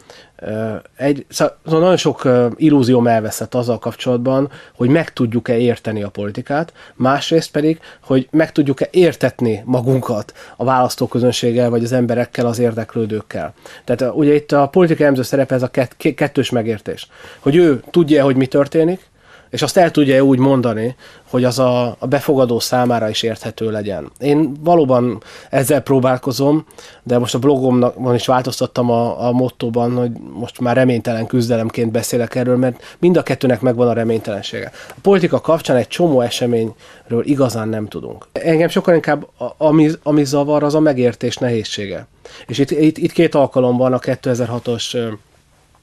[0.96, 7.50] egy, szóval nagyon sok illúzióm elveszett azzal kapcsolatban, hogy meg tudjuk-e érteni a politikát, másrészt
[7.50, 13.54] pedig, hogy meg tudjuk-e értetni magunkat a választóközönséggel, vagy az emberekkel, az érdeklődőkkel.
[13.84, 15.70] Tehát ugye itt a politika emző szerepe ez a
[16.14, 17.08] kettős megértés.
[17.38, 19.10] Hogy ő tudja, hogy mi történik,
[19.52, 20.94] és azt el tudja úgy mondani,
[21.30, 24.10] hogy az a, a befogadó számára is érthető legyen.
[24.18, 26.66] Én valóban ezzel próbálkozom,
[27.02, 32.34] de most a blogomnak is változtattam a, a mottóban, hogy most már reménytelen küzdelemként beszélek
[32.34, 34.70] erről, mert mind a kettőnek megvan a reménytelensége.
[34.88, 38.26] A politika kapcsán egy csomó eseményről igazán nem tudunk.
[38.32, 42.06] Engem sokkal inkább ami, ami zavar, az a megértés nehézsége.
[42.46, 45.14] És itt, itt, itt két alkalom van a 2006-os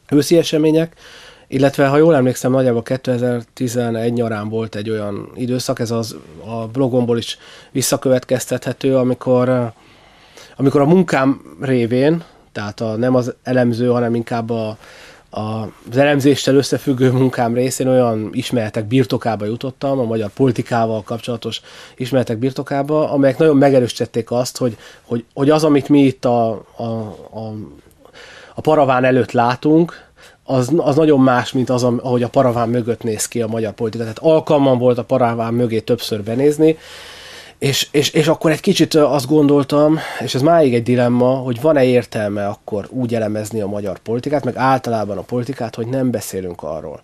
[0.10, 0.96] őszi események,
[1.52, 7.18] illetve ha jól emlékszem, nagyjából 2011 nyarán volt egy olyan időszak, ez az a blogomból
[7.18, 7.38] is
[7.72, 9.72] visszakövetkeztethető, amikor,
[10.56, 14.78] amikor a munkám révén, tehát a, nem az elemző, hanem inkább a,
[15.30, 15.40] a,
[15.90, 21.62] az elemzéssel összefüggő munkám részén olyan ismeretek birtokába jutottam, a magyar politikával kapcsolatos
[21.96, 26.84] ismeretek birtokába, amelyek nagyon megerősítették azt, hogy, hogy, hogy az, amit mi itt a, a,
[27.32, 27.54] a,
[28.56, 30.08] a paraván előtt látunk,
[30.50, 34.04] az, az nagyon más, mint az, ahogy a paraván mögött néz ki a magyar politika.
[34.04, 36.78] Tehát alkalmam volt a paraván mögé többször benézni,
[37.58, 41.84] és, és, és akkor egy kicsit azt gondoltam, és ez máig egy dilemma, hogy van-e
[41.84, 47.02] értelme akkor úgy elemezni a magyar politikát, meg általában a politikát, hogy nem beszélünk arról,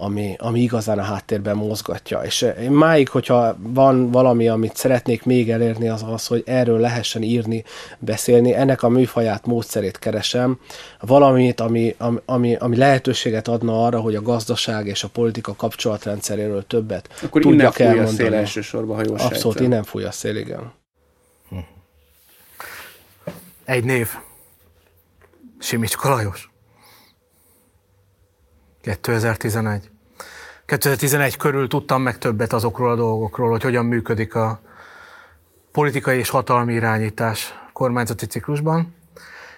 [0.00, 2.20] ami, ami igazán a háttérben mozgatja.
[2.20, 6.78] És én eh, máig, hogyha van valami, amit szeretnék még elérni, az az, hogy erről
[6.78, 7.64] lehessen írni,
[7.98, 8.54] beszélni.
[8.54, 10.58] Ennek a műfaját, módszerét keresem.
[11.00, 17.08] Valamit, ami, ami, ami lehetőséget adna arra, hogy a gazdaság és a politika kapcsolatrendszeréről többet
[17.22, 18.22] Akkor tudjak innen elmondani.
[18.22, 19.64] a szél elsősorban, ha jól Abszolút, sejtem.
[19.64, 20.72] innen fúj a szél, igen.
[23.64, 24.08] Egy név.
[25.58, 26.49] Simics Kalajos.
[28.80, 29.90] 2011.
[30.66, 34.60] 2011 körül tudtam meg többet azokról a dolgokról, hogy hogyan működik a
[35.72, 38.94] politikai és hatalmi irányítás kormányzati ciklusban.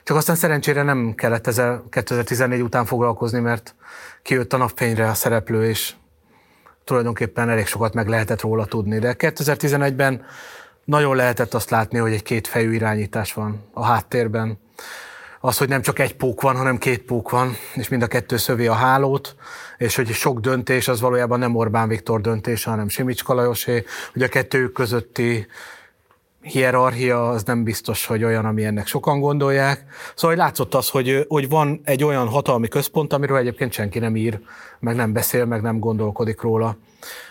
[0.02, 3.74] Csak aztán szerencsére nem kellett ezzel 2014 után foglalkozni, mert
[4.22, 5.94] kijött a napfényre a szereplő, és
[6.84, 8.98] tulajdonképpen elég sokat meg lehetett róla tudni.
[8.98, 10.24] De 2011-ben
[10.84, 14.58] nagyon lehetett azt látni, hogy egy kétfejű irányítás van a háttérben
[15.44, 18.36] az, hogy nem csak egy pók van, hanem két pók van, és mind a kettő
[18.36, 19.34] szövi a hálót,
[19.78, 24.28] és hogy sok döntés az valójában nem Orbán Viktor döntése, hanem Simics Kalajosé, hogy a
[24.28, 25.46] kettőjük közötti
[26.40, 29.84] hierarchia az nem biztos, hogy olyan, ami ennek sokan gondolják.
[30.14, 34.40] Szóval látszott az, hogy, hogy van egy olyan hatalmi központ, amiről egyébként senki nem ír,
[34.80, 36.76] meg nem beszél, meg nem gondolkodik róla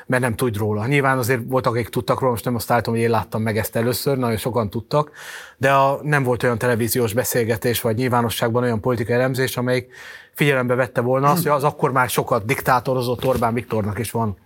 [0.06, 0.86] mert nem tud róla.
[0.86, 3.76] Nyilván azért voltak, akik tudtak róla, most nem azt állítom, hogy én láttam meg ezt
[3.76, 5.12] először, nagyon sokan tudtak,
[5.58, 9.94] de a, nem volt olyan televíziós beszélgetés, vagy nyilvánosságban olyan politikai elemzés, amelyik
[10.34, 14.38] figyelembe vette volna azt, hogy az akkor már sokat diktátorozott Orbán Viktornak is van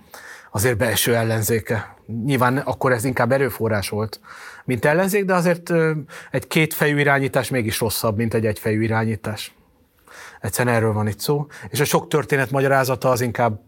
[0.52, 1.95] azért belső ellenzéke.
[2.26, 4.20] Nyilván akkor ez inkább erőforrás volt,
[4.66, 5.72] mint ellenzék, de azért
[6.32, 9.56] egy kétfejű irányítás mégis rosszabb, mint egy egyfejű irányítás.
[10.42, 11.48] Egyszerűen erről van itt szó.
[11.70, 13.62] És a sok történet magyarázata az inkább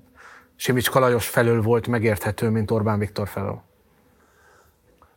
[0.59, 3.61] Simics Kalajos felől volt megérthető, mint Orbán Viktor felől.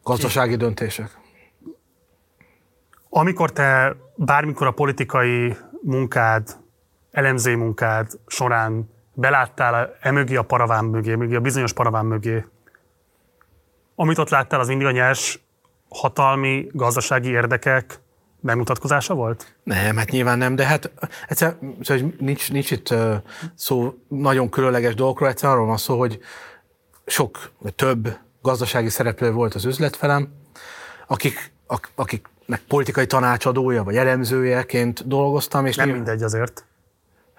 [0.02, 1.18] Gazdasági döntések.
[3.08, 6.56] Amikor te bármikor a politikai munkád,
[7.10, 12.44] elemző munkád során beláttál emögé a paraván mögé, mögé, a bizonyos paraván mögé,
[13.94, 15.40] amit ott láttál, az mindig a nyers
[15.88, 18.00] hatalmi, gazdasági érdekek
[18.40, 19.54] bemutatkozása volt?
[19.62, 20.90] Nem, hát nyilván nem, de hát
[21.28, 22.94] egyszer, szóval nincs, nincs itt
[23.54, 26.20] szó nagyon különleges dolgokról, egyszerűen arról van szó, hogy
[27.06, 30.28] sok, több gazdasági szereplő volt az üzletfelem,
[31.06, 31.52] akik,
[31.94, 35.66] akiknek politikai tanácsadója, vagy elemzőjeként dolgoztam.
[35.66, 36.64] És nem nyilván, mindegy azért.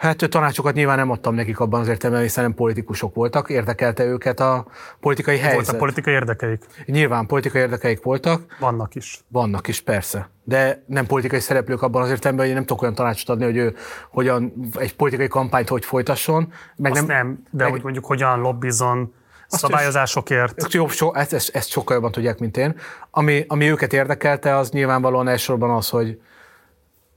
[0.01, 4.39] Hát tanácsokat nyilván nem adtam nekik abban az értelemben, hiszen nem politikusok voltak, érdekelte őket
[4.39, 4.65] a
[4.99, 5.55] politikai helyzet.
[5.55, 6.65] Voltak politikai érdekeik?
[6.85, 8.55] Nyilván politikai érdekeik voltak.
[8.59, 9.23] Vannak is.
[9.27, 10.29] Vannak is, persze.
[10.43, 13.57] De nem politikai szereplők abban az értelemben, hogy én nem tudok olyan tanácsot adni, hogy
[13.57, 13.75] ő
[14.09, 16.53] hogyan egy politikai kampányt hogy folytasson.
[16.75, 19.13] Meg Azt nem, nem, de meg, hogy mondjuk hogyan lobbizon
[19.47, 20.53] szabályozásokért.
[20.57, 22.75] Ezt, jobb, so, ezt, ezt, ezt sokkal jobban tudják, mint én.
[23.11, 26.21] Ami, ami őket érdekelte, az nyilvánvalóan elsősorban az, hogy,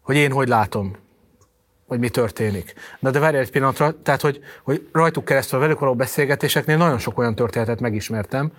[0.00, 1.02] hogy én hogy látom
[1.94, 2.74] hogy mi történik.
[2.98, 7.18] Na de várj egy pillanatra, tehát hogy, hogy rajtuk keresztül velük való beszélgetéseknél nagyon sok
[7.18, 8.52] olyan történetet megismertem,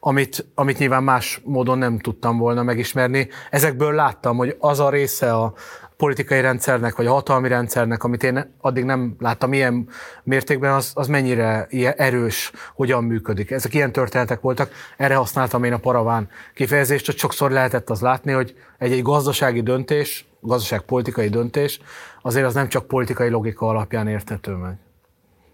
[0.00, 3.28] amit, amit nyilván más módon nem tudtam volna megismerni.
[3.50, 5.54] Ezekből láttam, hogy az a része a
[5.96, 9.88] politikai rendszernek, vagy a hatalmi rendszernek, amit én addig nem láttam ilyen
[10.22, 13.50] mértékben, az, az mennyire ilyen erős, hogyan működik.
[13.50, 18.32] Ezek ilyen történetek voltak, erre használtam én a paraván kifejezést, hogy sokszor lehetett az látni,
[18.32, 21.80] hogy egy, egy gazdasági döntés, gazdaságpolitikai döntés,
[22.22, 24.76] azért az nem csak politikai logika alapján érthető meg.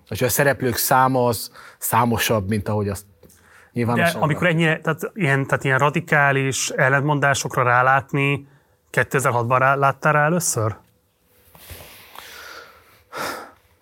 [0.08, 3.04] És a szereplők száma az számosabb, mint ahogy azt
[3.72, 4.18] nyilvánosan.
[4.18, 8.48] De amikor ennyi, tehát ilyen, tehát ilyen radikális ellentmondásokra rálátni,
[8.92, 10.76] 2006-ban rá, láttál rá először?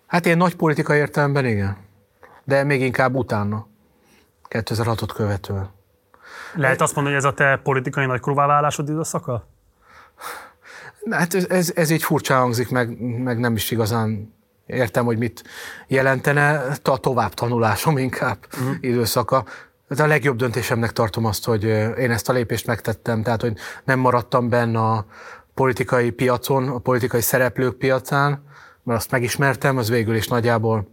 [0.07, 1.77] Hát én nagy politikai értelemben igen.
[2.43, 3.67] De még inkább utána.
[4.49, 5.69] 2006-ot követően.
[6.53, 9.47] Lehet azt mondani, hogy ez a te politikai nagykorúvá válásod időszaka?
[11.09, 14.33] Hát ez, ez, ez így furcsa hangzik, meg, meg nem is igazán
[14.65, 15.43] értem, hogy mit
[15.87, 16.77] jelentene.
[16.83, 18.75] A tovább tanulásom inkább uh-huh.
[18.79, 19.45] időszaka.
[19.87, 21.63] Ez a legjobb döntésemnek tartom azt, hogy
[21.97, 25.05] én ezt a lépést megtettem, tehát hogy nem maradtam benne a
[25.53, 28.43] politikai piacon, a politikai szereplők piacán,
[28.83, 30.87] mert azt megismertem, az végül is nagyjából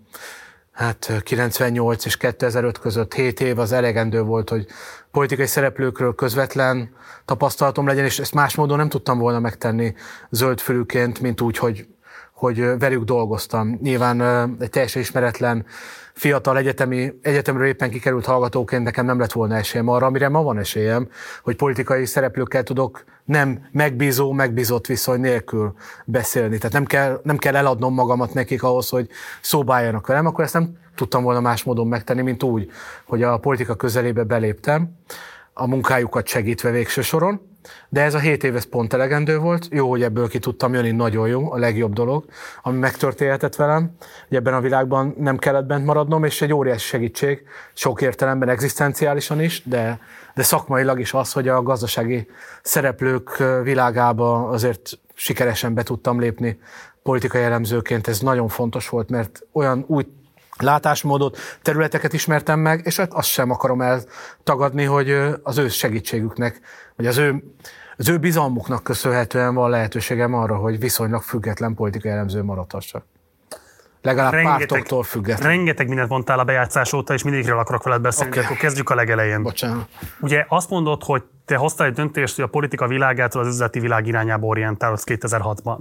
[0.74, 4.66] hát 98 és 2005 között 7 év az elegendő volt, hogy
[5.14, 6.90] politikai szereplőkről közvetlen
[7.24, 9.94] tapasztalatom legyen, és ezt más módon nem tudtam volna megtenni
[10.30, 11.86] zöldfülűként, mint úgy, hogy,
[12.32, 13.78] hogy velük dolgoztam.
[13.82, 14.20] Nyilván
[14.60, 15.66] egy teljesen ismeretlen
[16.14, 20.58] fiatal egyetemi, egyetemről éppen kikerült hallgatóként nekem nem lett volna esélyem arra, amire ma van
[20.58, 21.08] esélyem,
[21.42, 26.56] hogy politikai szereplőkkel tudok nem megbízó, megbízott viszony nélkül beszélni.
[26.56, 29.08] Tehát nem kell, nem kell eladnom magamat nekik ahhoz, hogy
[29.40, 32.70] szóba álljanak velem, akkor ezt nem tudtam volna más módon megtenni, mint úgy,
[33.04, 34.96] hogy a politika közelébe beléptem,
[35.52, 37.53] a munkájukat segítve végső soron,
[37.88, 40.90] de ez a 7 év ez pont elegendő volt, jó, hogy ebből ki tudtam jönni,
[40.90, 42.24] nagyon jó, a legjobb dolog,
[42.62, 43.90] ami megtörténhetett velem,
[44.28, 47.42] hogy ebben a világban nem kellett bent maradnom, és egy óriási segítség,
[47.74, 49.98] sok értelemben egzisztenciálisan is, de,
[50.34, 52.26] de szakmailag is az, hogy a gazdasági
[52.62, 56.58] szereplők világába azért sikeresen be tudtam lépni
[57.02, 60.04] politikai elemzőként, ez nagyon fontos volt, mert olyan új
[60.58, 66.60] látásmódot, területeket ismertem meg, és hát azt sem akarom eltagadni, hogy az ő segítségüknek,
[66.96, 67.44] vagy az ő,
[67.96, 73.04] az ő bizalmuknak köszönhetően van lehetőségem arra, hogy viszonylag független politikai elemző maradhassak.
[74.04, 75.48] Legalább rengeteg, pártoktól független.
[75.48, 78.44] Rengeteg mindent mondtál a bejátszás óta, és mindegyikről akarok veled beszélni, okay.
[78.44, 79.42] akkor kezdjük a legelején.
[79.42, 79.88] Bocsánat.
[80.20, 84.06] Ugye azt mondod, hogy te hoztál egy döntést, hogy a politika világától az üzleti világ
[84.06, 85.78] irányába orientálod 2006-ban.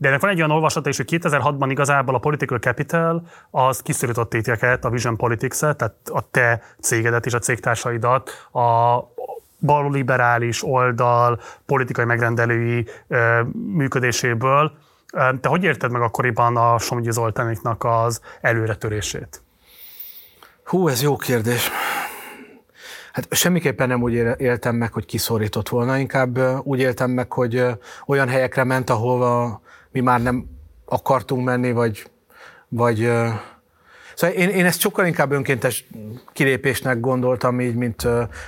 [0.00, 4.30] De ennek van egy olyan olvasata is, hogy 2006-ban igazából a Political Capital az kiszorított
[4.30, 8.98] tétjeket, a Vision Politics-et, tehát a te cégedet és a cégtársaidat a
[9.60, 13.40] balliberális oldal politikai megrendelői ö,
[13.74, 14.72] működéséből.
[15.40, 19.42] Te hogy érted meg akkoriban a Somogyi Zoltániknak az előretörését?
[20.64, 21.70] Hú, ez jó kérdés.
[23.12, 27.64] Hát semmiképpen nem úgy éltem meg, hogy kiszorított volna, inkább úgy éltem meg, hogy
[28.06, 29.60] olyan helyekre ment, ahol
[29.90, 30.44] mi már nem
[30.84, 32.10] akartunk menni, vagy,
[32.68, 33.10] vagy
[34.18, 35.86] Szóval én, én ezt sokkal inkább önkéntes
[36.32, 38.06] kilépésnek gondoltam így, mint,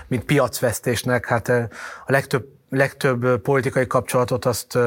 [0.09, 1.27] mint piacvesztésnek.
[1.27, 1.69] Hát a
[2.07, 4.78] legtöbb, legtöbb politikai kapcsolatot azt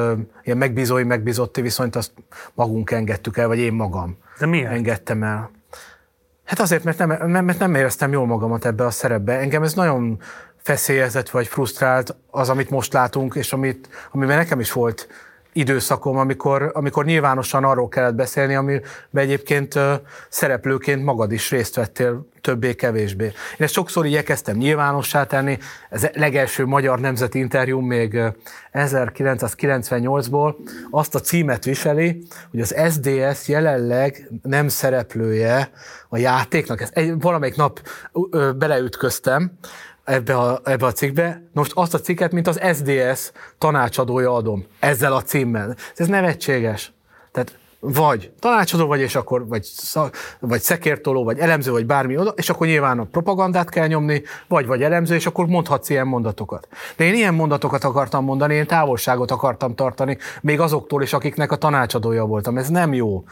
[0.42, 2.12] ilyen megbízói, megbízotti viszonyt azt
[2.54, 4.72] magunk engedtük el, vagy én magam De miért?
[4.72, 5.50] engedtem el.
[6.44, 9.38] Hát azért, mert nem, nem, mert nem éreztem jól magamat ebbe a szerepbe.
[9.38, 10.20] Engem ez nagyon
[10.56, 15.08] feszélyezett vagy frusztrált az, amit most látunk, és amit, amiben nekem is volt
[15.54, 19.78] időszakom, amikor, amikor nyilvánosan arról kellett beszélni, amiben egyébként
[20.28, 23.24] szereplőként magad is részt vettél többé-kevésbé.
[23.24, 25.58] Én ezt sokszor igyekeztem nyilvánossá tenni,
[25.90, 28.20] ez legelső magyar nemzeti interjú még
[28.72, 30.54] 1998-ból
[30.90, 35.70] azt a címet viseli, hogy az SDS jelenleg nem szereplője
[36.08, 36.80] a játéknak.
[36.80, 37.80] Ezt egy, valamelyik nap
[38.56, 39.52] beleütköztem,
[40.04, 41.42] ebbe a, ebbe a cikkbe.
[41.52, 45.76] Most azt a cikket, mint az SDS tanácsadója adom, ezzel a címmel.
[45.94, 46.92] Ez nevetséges.
[47.32, 52.30] Tehát vagy tanácsadó vagy, és akkor vagy, szak, vagy szekértoló, vagy elemző, vagy bármi oda,
[52.36, 56.68] és akkor nyilván a propagandát kell nyomni, vagy vagy elemző, és akkor mondhatsz ilyen mondatokat.
[56.96, 61.56] De én ilyen mondatokat akartam mondani, én távolságot akartam tartani, még azoktól is, akiknek a
[61.56, 62.58] tanácsadója voltam.
[62.58, 63.24] Ez nem jó.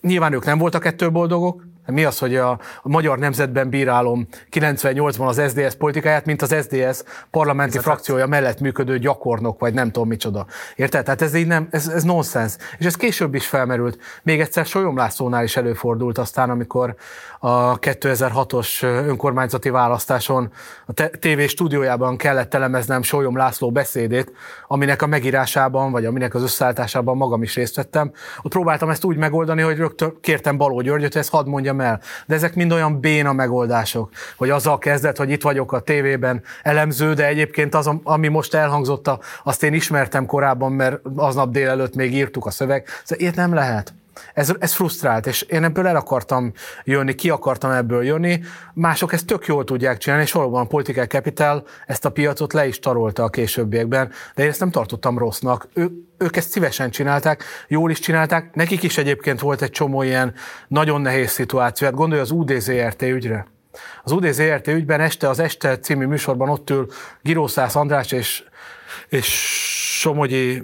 [0.00, 2.50] Nyilván ők nem voltak ettől boldogok, mi az, hogy a,
[2.82, 8.60] a magyar nemzetben bírálom 98-ban az SDS politikáját, mint az SDS parlamenti ez frakciója mellett
[8.60, 10.46] működő gyakornok, vagy nem tudom micsoda.
[10.76, 11.04] Érted?
[11.04, 12.56] Tehát ez így nem, ez, ez nonsens.
[12.78, 13.98] És ez később is felmerült.
[14.22, 16.94] Még egyszer Solyom Lászlónál is előfordult aztán, amikor
[17.38, 20.50] a 2006-os önkormányzati választáson
[20.86, 24.32] a TV stúdiójában kellett elemeznem Solyom László beszédét,
[24.66, 28.12] aminek a megírásában, vagy aminek az összeállításában magam is részt vettem.
[28.42, 32.00] Ott próbáltam ezt úgy megoldani, hogy rögtön kértem Baló Györgyöt, hogy ezt hadd mondjam el.
[32.26, 37.14] De ezek mind olyan béna megoldások, hogy azzal kezdett, hogy itt vagyok a tévében elemző,
[37.14, 39.10] de egyébként az, ami most elhangzott,
[39.44, 42.86] azt én ismertem korábban, mert aznap délelőtt még írtuk a szöveg.
[43.04, 43.94] Szóval ilyet nem lehet.
[44.34, 46.52] Ez, ez frusztrált, és én ebből el akartam
[46.84, 48.40] jönni, ki akartam ebből jönni.
[48.74, 52.66] Mások ezt tök jól tudják csinálni, és valóban a Political Capital ezt a piacot le
[52.66, 55.68] is tarolta a későbbiekben, de én ezt nem tartottam rossznak.
[55.74, 58.54] Ő, ők ezt szívesen csinálták, jól is csinálták.
[58.54, 60.34] Nekik is egyébként volt egy csomó ilyen
[60.68, 61.86] nagyon nehéz szituáció.
[61.86, 63.46] Hát gondolj az UDZRT ügyre.
[64.02, 66.86] Az UDZRT ügyben este az Este című műsorban ott ül
[67.22, 68.44] Girószász András és
[69.08, 69.26] és
[70.04, 70.62] Somogyi,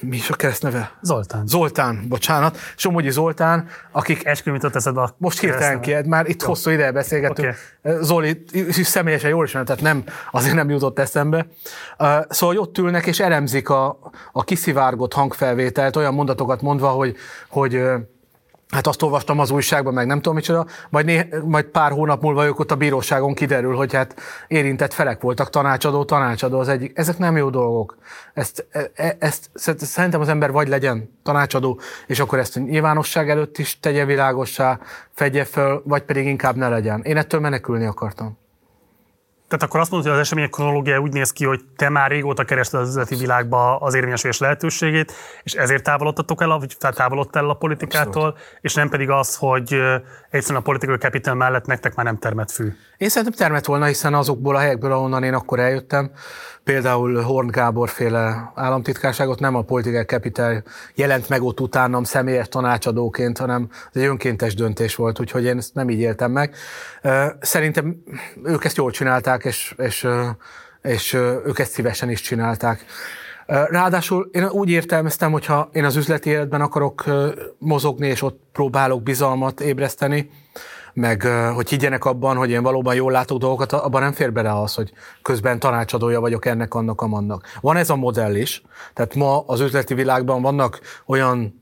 [0.00, 0.98] mi is a keresztneve?
[1.02, 1.46] Zoltán.
[1.46, 2.58] Zoltán, bocsánat.
[2.76, 4.24] Somogyi Zoltán, akik...
[4.24, 6.48] Esküvőt teszed a Most hirtelen ki, már itt Jó.
[6.48, 7.54] hosszú ideje beszélgetünk.
[7.82, 8.02] Okay.
[8.02, 11.46] Zoli is személyesen jól ismerem, tehát nem, azért nem jutott eszembe.
[11.98, 13.98] Szóval, hogy ott ülnek és elemzik a,
[14.32, 17.16] a kiszivárgott hangfelvételt, olyan mondatokat mondva, hogy,
[17.48, 17.82] hogy
[18.72, 22.44] Hát azt olvastam az újságban, meg nem tudom micsoda, majd, né, majd pár hónap múlva
[22.44, 26.98] ők ott a bíróságon kiderül, hogy hát érintett felek voltak, tanácsadó, tanácsadó az egyik.
[26.98, 27.96] Ezek nem jó dolgok.
[28.34, 33.58] Ezt, e, e, ezt, szerintem az ember vagy legyen tanácsadó, és akkor ezt nyilvánosság előtt
[33.58, 34.78] is tegye világossá,
[35.10, 37.02] fedje föl, vagy pedig inkább ne legyen.
[37.02, 38.41] Én ettől menekülni akartam.
[39.52, 42.44] Tehát akkor azt mondod, hogy az események kronológia úgy néz ki, hogy te már régóta
[42.44, 47.54] kerested az üzleti világba az érvényesülés lehetőségét, és ezért távolodtatok el, vagy távolodtál el a
[47.54, 48.58] politikától, Abszolút.
[48.60, 49.82] és nem pedig az, hogy
[50.32, 52.72] egyszerűen a politikai capital mellett nektek már nem termet fű.
[52.96, 56.10] Én szerintem termet volna, hiszen azokból a helyekből, ahonnan én akkor eljöttem,
[56.64, 60.62] például Horn Gábor féle államtitkárságot nem a Political Capital
[60.94, 65.74] jelent meg ott utánam személyes tanácsadóként, hanem ez egy önkéntes döntés volt, úgyhogy én ezt
[65.74, 66.54] nem így éltem meg.
[67.40, 68.02] Szerintem
[68.44, 70.08] ők ezt jól csinálták, és, és,
[70.82, 71.12] és
[71.46, 72.84] ők ezt szívesen is csinálták.
[73.46, 77.04] Ráadásul én úgy értelmeztem, hogyha én az üzleti életben akarok
[77.58, 80.30] mozogni, és ott próbálok bizalmat ébreszteni,
[80.94, 81.22] meg
[81.54, 84.92] hogy higgyenek abban, hogy én valóban jól látok dolgokat, abban nem fér bele az, hogy
[85.22, 87.46] közben tanácsadója vagyok ennek, annak, amannak.
[87.60, 88.62] Van ez a modell is,
[88.94, 91.61] tehát ma az üzleti világban vannak olyan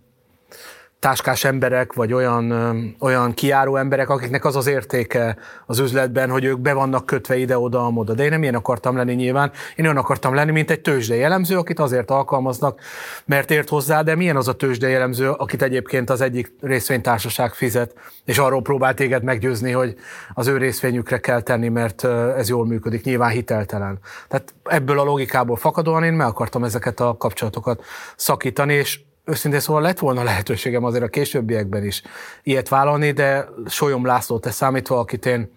[1.01, 2.53] táskás emberek, vagy olyan,
[2.99, 7.85] olyan kiáró emberek, akiknek az az értéke az üzletben, hogy ők be vannak kötve ide-oda,
[7.85, 8.15] amoda.
[8.15, 9.51] De én nem ilyen akartam lenni nyilván.
[9.77, 12.81] Én olyan akartam lenni, mint egy tőzsdei jellemző, akit azért alkalmaznak,
[13.25, 17.95] mert ért hozzá, de milyen az a tőzsdei jellemző, akit egyébként az egyik részvénytársaság fizet,
[18.25, 19.95] és arról próbál téged meggyőzni, hogy
[20.35, 22.05] az ő részvényükre kell tenni, mert
[22.37, 23.99] ez jól működik, nyilván hiteltelen.
[24.29, 27.85] Tehát ebből a logikából fakadóan én meg akartam ezeket a kapcsolatokat
[28.17, 29.01] szakítani, és
[29.31, 32.03] őszintén szóval lett volna lehetőségem azért a későbbiekben is
[32.43, 35.51] ilyet vállalni, de Solyom László te számítva, akit én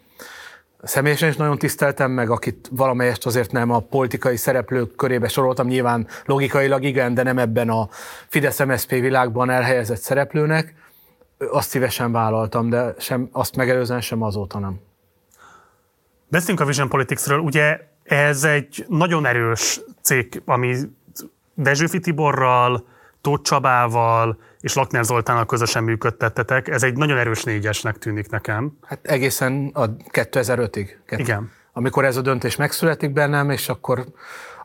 [0.84, 6.08] személyesen is nagyon tiszteltem, meg akit valamelyest azért nem a politikai szereplők körébe soroltam, nyilván
[6.26, 7.90] logikailag igen, de nem ebben a
[8.28, 10.74] Fidesz-MSZP világban elhelyezett szereplőnek,
[11.38, 14.80] azt szívesen vállaltam, de sem azt megelőzően sem azóta nem.
[16.28, 17.40] Beszéljünk a Vision Politicsről.
[17.40, 20.76] Ugye ez egy nagyon erős cég, ami
[21.54, 22.86] Dezsőfi Tiborral,
[23.24, 26.68] Tóth Csabával és Lakner Zoltánnal közösen működtettetek.
[26.68, 28.78] Ez egy nagyon erős négyesnek tűnik nekem.
[28.82, 30.90] Hát egészen a 2005-ig.
[31.10, 31.52] Igen.
[31.74, 34.06] Amikor ez a döntés megszületik bennem, és akkor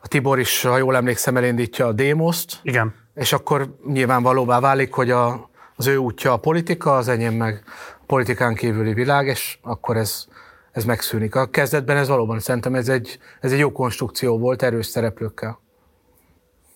[0.01, 2.59] a Tibor is, ha jól emlékszem, elindítja a démoszt.
[2.61, 2.93] Igen.
[3.15, 7.63] És akkor nyilvánvalóvá válik, hogy a, az ő útja a politika, az enyém meg
[8.05, 10.25] politikán kívüli világ, és akkor ez,
[10.71, 11.35] ez megszűnik.
[11.35, 15.59] A kezdetben ez valóban szerintem ez egy, ez egy jó konstrukció volt erős szereplőkkel.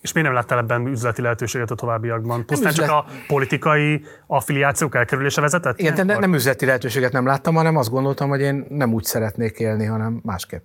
[0.04, 2.46] És miért nem láttál ebben üzleti lehetőséget a továbbiakban?
[2.46, 5.78] Pusztán csak a politikai affiliációk elkerülése vezetett?
[5.78, 9.58] Igen, de nem üzleti lehetőséget nem láttam, hanem azt gondoltam, hogy én nem úgy szeretnék
[9.58, 10.62] élni, hanem másképp.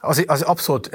[0.00, 0.90] Az, az abszolút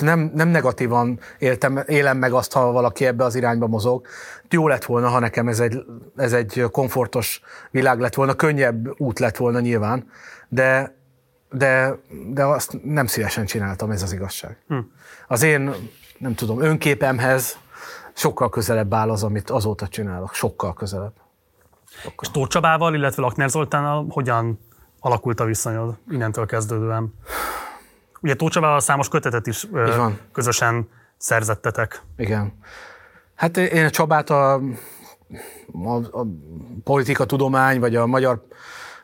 [0.00, 4.06] nem, nem negatívan éltem, élem meg azt, ha valaki ebbe az irányba mozog.
[4.50, 5.84] Jó lett volna, ha nekem ez egy,
[6.16, 10.10] ez egy komfortos világ lett volna, könnyebb út lett volna nyilván,
[10.48, 10.96] de,
[11.50, 14.56] de, de azt nem szívesen csináltam, ez az igazság.
[14.68, 14.78] Hm.
[15.28, 15.74] Az én
[16.22, 17.58] nem tudom, önképemhez
[18.12, 20.34] sokkal közelebb áll az, amit azóta csinálok.
[20.34, 21.12] Sokkal közelebb.
[21.88, 22.18] Sokkal.
[22.20, 24.58] És Tóth Csabával, illetve Lakner Zoltánnal hogyan
[25.00, 27.14] alakult a viszonyod innentől kezdődően?
[28.20, 29.66] Ugye Tóth Csabával számos kötetet is
[30.32, 32.02] közösen szerzettetek.
[32.16, 32.52] Igen.
[33.34, 34.54] Hát én a Csabát a,
[35.84, 36.26] a, a
[36.84, 38.46] politika tudomány, vagy a magyar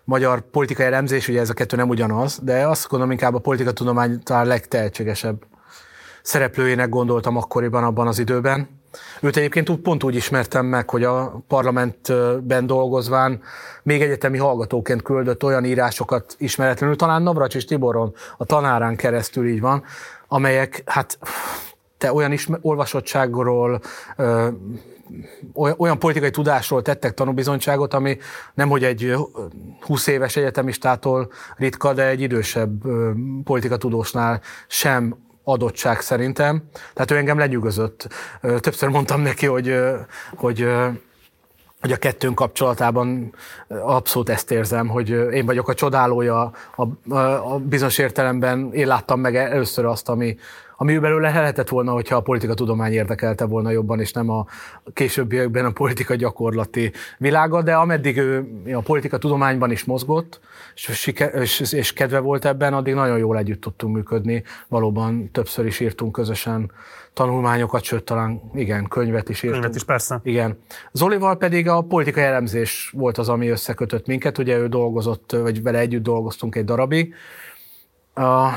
[0.05, 3.73] magyar politikai elemzés, ugye ez a kettő nem ugyanaz, de azt gondolom inkább a politika
[3.73, 5.45] tudomány talán legtehetségesebb
[6.29, 8.69] szereplőjének gondoltam akkoriban, abban az időben.
[9.21, 13.41] Őt egyébként pont úgy ismertem meg, hogy a parlamentben dolgozván
[13.83, 19.83] még egyetemi hallgatóként küldött olyan írásokat ismeretlenül, talán Navracsis Tiboron, a tanárán keresztül így van,
[20.29, 21.19] amelyek hát
[21.99, 23.81] te olyan ismer- olvasottságról,
[24.17, 24.49] ö,
[25.55, 28.19] olyan politikai tudásról tettek tanúbizonyságot, ami
[28.55, 29.15] nemhogy egy
[29.81, 32.83] 20 éves egyetemistától ritka, de egy idősebb
[33.45, 36.63] politikatudósnál sem adottság szerintem.
[36.95, 38.09] Tehát ő engem lenyűgözött.
[38.41, 39.75] Többször mondtam neki, hogy,
[40.37, 40.67] hogy
[41.81, 43.35] hogy a kettőnk kapcsolatában
[43.69, 47.19] abszolút ezt érzem, hogy én vagyok a csodálója, a, a,
[47.55, 50.37] a bizonyos értelemben én láttam meg először azt, ami,
[50.77, 54.47] ami belőle lehetett volna, hogyha a politika tudomány érdekelte volna jobban, és nem a
[54.93, 60.41] későbbiekben a politika gyakorlati világa, de ameddig ő a politika tudományban is mozgott,
[60.87, 64.43] és, és, és kedve volt ebben, addig nagyon jól együtt tudtunk működni.
[64.69, 66.71] Valóban többször is írtunk közösen
[67.13, 69.61] tanulmányokat, sőt talán igen, könyvet is írtunk.
[69.61, 70.21] Könyvet is, persze.
[70.23, 70.59] Igen.
[70.93, 75.79] Zolival pedig a politikai elemzés volt az, ami összekötött minket, ugye ő dolgozott, vagy vele
[75.79, 77.15] együtt dolgoztunk egy darabig.
[78.15, 78.51] A,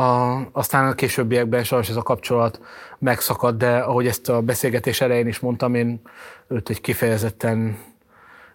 [0.00, 2.60] a, aztán a későbbiekben sajnos ez a kapcsolat
[2.98, 6.00] megszakadt, de ahogy ezt a beszélgetés elején is mondtam, én
[6.48, 7.78] őt egy kifejezetten,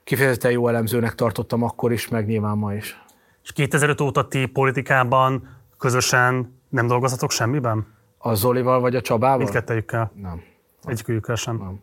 [0.03, 3.03] kifejezetten jó elemzőnek tartottam akkor is, meg nyilván ma is.
[3.43, 7.87] És 2005 óta ti politikában közösen nem dolgozatok semmiben?
[8.17, 9.37] A Zolival vagy a Csabával?
[9.37, 10.11] Mindkettejükkel?
[10.21, 10.43] Nem.
[10.83, 11.57] Egyikükkel sem?
[11.57, 11.81] Nem.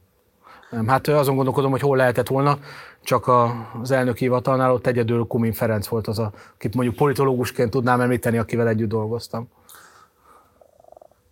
[0.71, 0.87] Nem.
[0.87, 2.59] Hát azon gondolkodom, hogy hol lehetett volna,
[3.03, 3.31] csak
[3.81, 8.69] az elnök hivatalnál ott egyedül Kumin Ferenc volt az, akit mondjuk politológusként tudnám említeni, akivel
[8.69, 9.49] együtt dolgoztam.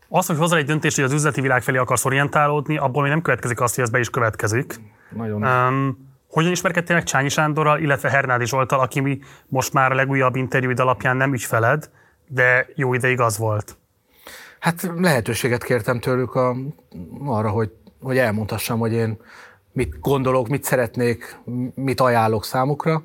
[0.09, 3.23] Az, hogy hozzá egy döntést, hogy az üzleti világ felé akarsz orientálódni, abból még nem
[3.23, 4.81] következik azt, hogy ez be is következik.
[5.17, 5.43] Nagyon.
[5.43, 6.06] Um,
[6.37, 10.81] hogyan ismerkedtél meg Csányi Sándorral, illetve Hernádi Zsoltal, aki mi most már a legújabb interjúid
[10.81, 11.91] alapján nem ügyfeled,
[12.29, 13.77] de jó ideig az volt?
[14.59, 16.57] Hát lehetőséget kértem tőlük a,
[17.25, 19.17] arra, hogy, hogy elmondhassam, hogy én
[19.73, 21.41] mit gondolok, mit szeretnék,
[21.75, 23.03] mit ajánlok számukra.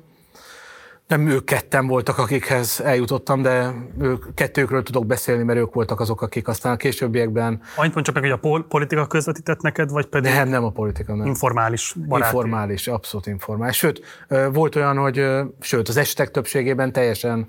[1.12, 6.22] Nem ők ketten voltak, akikhez eljutottam, de ők, kettőkről tudok beszélni, mert ők voltak azok,
[6.22, 7.60] akik aztán a későbbiekben...
[7.76, 10.32] Annyit mond csak meg, hogy a politika közvetített neked, vagy pedig...
[10.32, 11.26] Nem, nem a politika, nem.
[11.26, 12.34] Informális baráti.
[12.34, 13.76] Informális, abszolút informális.
[13.76, 15.26] Sőt, volt olyan, hogy
[15.60, 17.48] sőt, az esetek többségében teljesen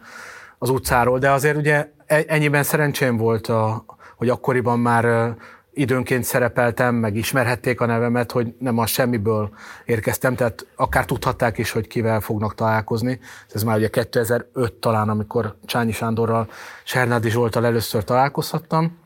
[0.58, 3.86] az utcáról, de azért ugye e, ennyiben szerencsém volt, a,
[4.16, 5.36] hogy akkoriban már
[5.74, 9.50] időnként szerepeltem, meg ismerhették a nevemet, hogy nem a semmiből
[9.86, 13.20] érkeztem, tehát akár tudhatták is, hogy kivel fognak találkozni.
[13.54, 16.50] Ez már ugye 2005 talán, amikor Csányi Sándorral,
[16.84, 18.98] Sernádi Zsoltal először találkozhattam.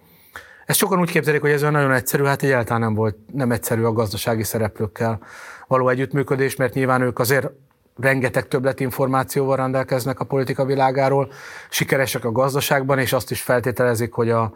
[0.66, 3.84] Ezt sokan úgy képzelik, hogy ez olyan nagyon egyszerű, hát egyáltalán nem volt, nem egyszerű
[3.84, 5.20] a gazdasági szereplőkkel
[5.68, 7.50] való együttműködés, mert nyilván ők azért
[8.00, 11.32] rengeteg többletinformációval rendelkeznek a politika világáról,
[11.70, 14.54] sikeresek a gazdaságban, és azt is feltételezik, hogy a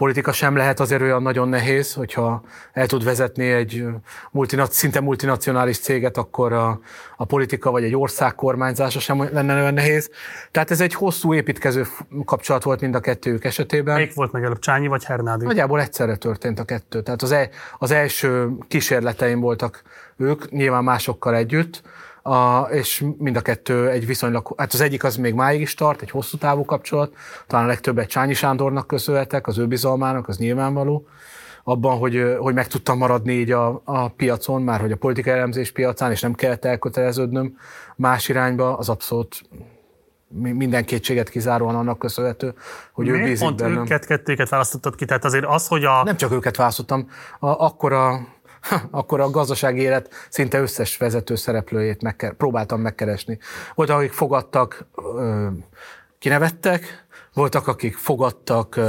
[0.00, 3.84] politika sem lehet azért olyan nagyon nehéz, hogyha el tud vezetni egy
[4.30, 6.80] multinac, szinte multinacionális céget, akkor a,
[7.16, 10.10] a politika vagy egy ország kormányzása sem lenne olyan nehéz.
[10.50, 11.86] Tehát ez egy hosszú építkező
[12.24, 13.94] kapcsolat volt mind a kettőjük esetében.
[13.94, 15.44] Melyik volt meg előbb, Csányi vagy Hernádi?
[15.44, 17.02] Nagyjából egyszerre történt a kettő.
[17.02, 17.48] Tehát az, el,
[17.78, 19.82] az első kísérleteim voltak
[20.16, 21.82] ők, nyilván másokkal együtt,
[22.22, 26.02] a, és mind a kettő egy viszonylag, hát az egyik az még máig is tart,
[26.02, 27.12] egy hosszú távú kapcsolat,
[27.46, 31.06] talán a legtöbbet Csányi Sándornak köszönhetek, az ő bizalmának, az nyilvánvaló,
[31.64, 35.70] abban, hogy, hogy meg tudtam maradni így a, a piacon, már hogy a politikai elemzés
[35.70, 37.56] piacán, és nem kellett elköteleződnöm
[37.96, 39.42] más irányba, az abszolút
[40.34, 42.54] minden kétséget kizáróan annak köszönhető,
[42.92, 43.82] hogy Miért ő bízik pont bennem.
[43.82, 45.04] őket, kettőket választottad ki?
[45.04, 46.02] Tehát azért az, hogy a...
[46.04, 47.08] Nem csak őket választottam,
[47.38, 48.20] a, akkor a
[48.90, 53.38] akkor a gazdasági élet szinte összes vezető szereplőjét meg, próbáltam megkeresni.
[53.74, 54.86] Voltak, akik fogadtak,
[56.18, 58.80] kinevettek, voltak, akik fogadtak,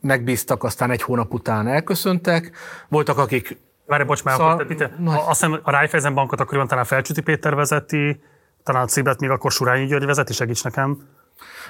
[0.00, 2.56] megbíztak, aztán egy hónap után elköszöntek,
[2.88, 6.84] voltak, akik Várj, bocs, már szóval, akkor, te, azt hiszem a Raiffeisen bankot akkoriban talán
[6.84, 8.20] Felcsüti Péter vezeti,
[8.62, 11.08] talán a Cibet még akkor Surányi György vezeti, segíts nekem.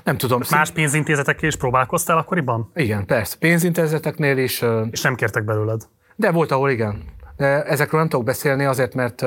[0.05, 0.41] Nem tudom.
[0.51, 2.71] Más pénzintézetekkel is próbálkoztál akkoriban?
[2.75, 3.37] Igen, persze.
[3.39, 4.65] Pénzintézeteknél is.
[4.91, 5.89] És nem kértek belőled?
[6.17, 7.05] De volt, ahol igen.
[7.37, 9.25] De ezekről nem tudok beszélni azért, mert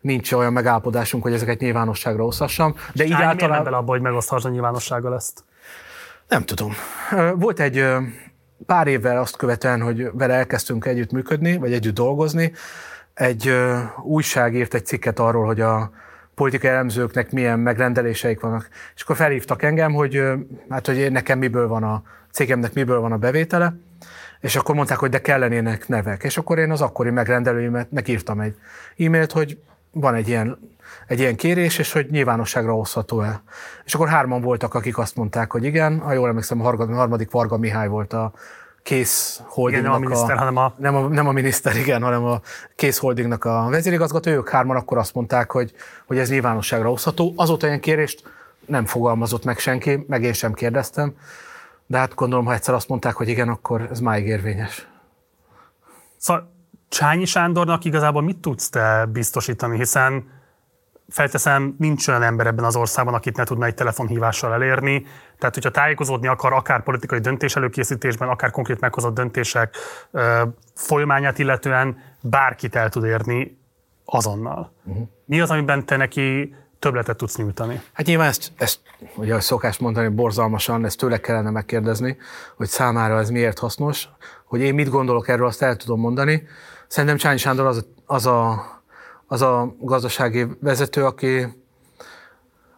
[0.00, 2.74] nincs olyan megállapodásunk, hogy ezeket nyilvánosságra oszhassam.
[2.94, 3.48] De így általában...
[3.48, 5.44] nem bele abba, hogy megoszthass a nyilvánossággal ezt?
[6.28, 6.72] Nem tudom.
[7.34, 7.86] Volt egy
[8.66, 12.52] pár évvel azt követően, hogy vele elkezdtünk együtt működni, vagy együtt dolgozni,
[13.14, 13.52] egy
[14.02, 15.90] újság írt egy cikket arról, hogy a
[16.34, 18.68] politikai elemzőknek milyen megrendeléseik vannak.
[18.94, 20.22] És akkor felhívtak engem, hogy
[20.68, 22.02] hát, hogy nekem miből van a
[22.32, 23.74] cégemnek miből van a bevétele,
[24.40, 26.22] és akkor mondták, hogy de kellenének nevek.
[26.22, 28.56] És akkor én az akkori megrendelőimet írtam egy
[28.98, 29.58] e-mailt, hogy
[29.92, 30.58] van egy ilyen,
[31.06, 33.42] egy ilyen kérés, és hogy nyilvánosságra hozható el.
[33.84, 37.56] És akkor hárman voltak, akik azt mondták, hogy igen, ha jól emlékszem, a harmadik Varga
[37.56, 38.32] Mihály volt a
[38.82, 40.74] Kész Holdingnak igen, nem a miniszter, a, hanem a...
[40.76, 42.40] Nem a, nem a miniszter, igen, hanem a
[42.76, 44.30] Kész Holdingnak a vezérigazgató.
[44.30, 45.72] Ők hárman akkor azt mondták, hogy,
[46.06, 47.32] hogy ez nyilvánosságra hozható.
[47.36, 48.22] Azóta ilyen kérést
[48.66, 51.14] nem fogalmazott meg senki, meg én sem kérdeztem.
[51.88, 54.88] De hát gondolom, ha egyszer azt mondták, hogy igen, akkor ez máig érvényes.
[56.16, 56.56] Szóval
[56.88, 60.30] Csányi Sándornak igazából mit tudsz te biztosítani, hiszen
[61.08, 65.06] felteszem, nincs olyan ember ebben az országban, akit ne tudna egy telefonhívással elérni.
[65.38, 69.76] Tehát, hogyha tájékozódni akar, akár politikai döntés előkészítésben, akár konkrét meghozott döntések
[70.10, 70.42] ö,
[70.74, 73.58] folyamányát illetően, bárkit el tud érni
[74.04, 74.72] azonnal.
[74.84, 75.08] Uh-huh.
[75.24, 77.80] Mi az, amiben te neki többletet tudsz nyújtani?
[77.92, 78.80] Hát nyilván ezt, ezt
[79.16, 82.16] ugye szokás mondani, borzalmasan, ezt tőle kellene megkérdezni,
[82.56, 84.08] hogy számára ez miért hasznos,
[84.44, 86.46] hogy én mit gondolok erről, azt el tudom mondani.
[86.86, 88.64] Szerintem Csányi Sándor az, az, a,
[89.26, 91.46] az a gazdasági vezető, aki,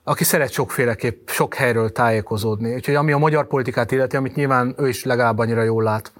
[0.04, 2.74] aki szeret sokféleképp, sok helyről tájékozódni.
[2.74, 6.12] Úgyhogy ami a magyar politikát illeti, amit nyilván ő is legalább annyira jól lát,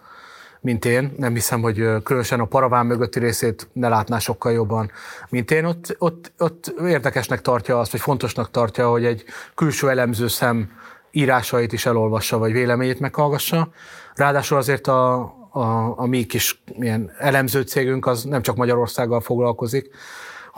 [0.60, 1.14] mint én.
[1.16, 4.90] Nem hiszem, hogy különösen a paraván mögötti részét ne látná sokkal jobban,
[5.28, 5.64] mint én.
[5.64, 9.24] Ott, ott, ott érdekesnek tartja azt, vagy fontosnak tartja, hogy egy
[9.54, 10.70] külső elemző szem
[11.10, 13.68] írásait is elolvassa, vagy véleményét meghallgassa.
[14.14, 15.14] Ráadásul azért a,
[15.50, 19.90] a, a mi kis ilyen elemző cégünk az nem csak Magyarországgal foglalkozik,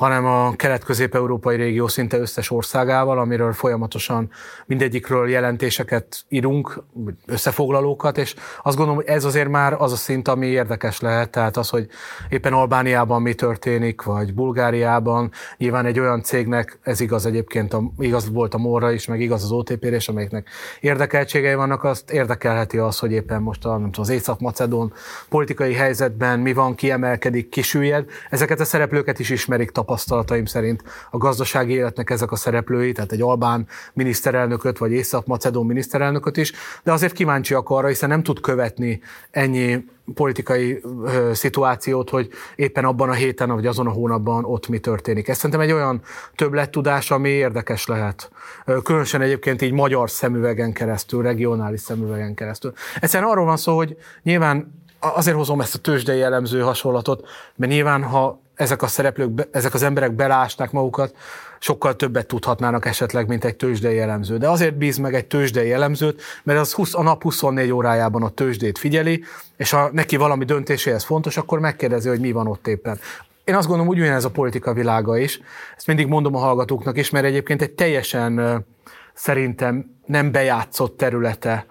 [0.03, 4.31] hanem a kelet-közép-európai régió szinte összes országával, amiről folyamatosan
[4.67, 6.83] mindegyikről jelentéseket írunk,
[7.27, 11.57] összefoglalókat, és azt gondolom, hogy ez azért már az a szint, ami érdekes lehet, tehát
[11.57, 11.87] az, hogy
[12.29, 18.33] éppen Albániában mi történik, vagy Bulgáriában, nyilván egy olyan cégnek, ez igaz egyébként, a, igaz
[18.33, 20.49] volt a Morra is, meg igaz az OTP-re is, amelyiknek
[20.81, 24.93] érdekeltségei vannak, azt érdekelheti az, hogy éppen most a, nem tudom, az Észak-Macedón
[25.29, 28.05] politikai helyzetben mi van, kiemelkedik, kisüllyed.
[28.31, 33.21] Ezeket a szereplőket is ismerik, tapasztalataim szerint a gazdasági életnek ezek a szereplői, tehát egy
[33.21, 39.85] albán miniszterelnököt, vagy észak-macedón miniszterelnököt is, de azért kíváncsiak arra, hiszen nem tud követni ennyi
[40.15, 45.29] politikai ö, szituációt, hogy éppen abban a héten, vagy azon a hónapban ott mi történik.
[45.29, 46.03] Ez szerintem egy olyan
[46.35, 48.31] többlettudás, ami érdekes lehet.
[48.83, 52.73] Különösen egyébként így magyar szemüvegen keresztül, regionális szemüvegen keresztül.
[53.01, 58.03] Egyszerűen arról van szó, hogy nyilván azért hozom ezt a tőzsdei jellemző hasonlatot, mert nyilván,
[58.03, 61.15] ha ezek a szereplők, ezek az emberek belásták magukat,
[61.59, 64.39] sokkal többet tudhatnának esetleg, mint egy tőzsdei jellemző.
[64.39, 68.29] De azért bíz meg egy tőzsdei jellemzőt, mert az 20, a nap 24 órájában a
[68.29, 69.25] tőzsdét figyeli,
[69.57, 72.99] és ha neki valami döntéséhez fontos, akkor megkérdezi, hogy mi van ott éppen.
[73.45, 75.41] Én azt gondolom, úgy ez a politika világa is.
[75.77, 78.65] Ezt mindig mondom a hallgatóknak is, mert egyébként egy teljesen
[79.15, 81.67] szerintem nem bejátszott területe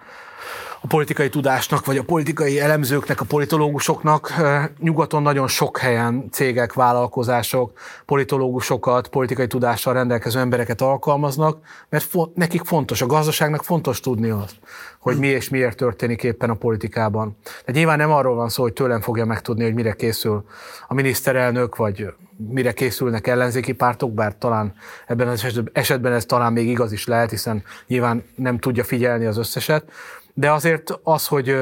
[0.84, 4.34] a politikai tudásnak, vagy a politikai elemzőknek, a politológusoknak.
[4.78, 7.72] Nyugaton nagyon sok helyen cégek, vállalkozások,
[8.06, 14.56] politológusokat, politikai tudással rendelkező embereket alkalmaznak, mert fo- nekik fontos, a gazdaságnak fontos tudni azt,
[14.98, 17.36] hogy mi és miért történik éppen a politikában.
[17.64, 20.44] De nyilván nem arról van szó, hogy tőlem fogja megtudni, hogy mire készül
[20.88, 22.06] a miniszterelnök, vagy
[22.48, 24.74] mire készülnek ellenzéki pártok, bár talán
[25.06, 29.36] ebben az esetben ez talán még igaz is lehet, hiszen nyilván nem tudja figyelni az
[29.36, 29.84] összeset,
[30.34, 31.56] de azért az, hogy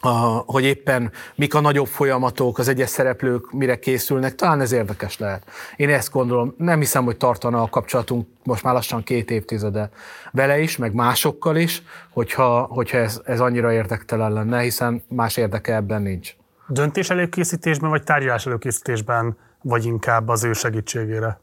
[0.00, 0.08] a,
[0.46, 5.44] hogy éppen mik a nagyobb folyamatok, az egyes szereplők mire készülnek, talán ez érdekes lehet.
[5.76, 9.90] Én ezt gondolom, nem hiszem, hogy tartana a kapcsolatunk most már lassan két évtizede
[10.32, 15.74] vele is, meg másokkal is, hogyha, hogyha ez, ez annyira érdektelen lenne, hiszen más érdeke
[15.74, 16.34] ebben nincs.
[16.68, 21.40] Döntés előkészítésben vagy tárgyalás előkészítésben vagy inkább az ő segítségére?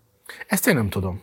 [0.48, 1.22] Ezt én nem tudom.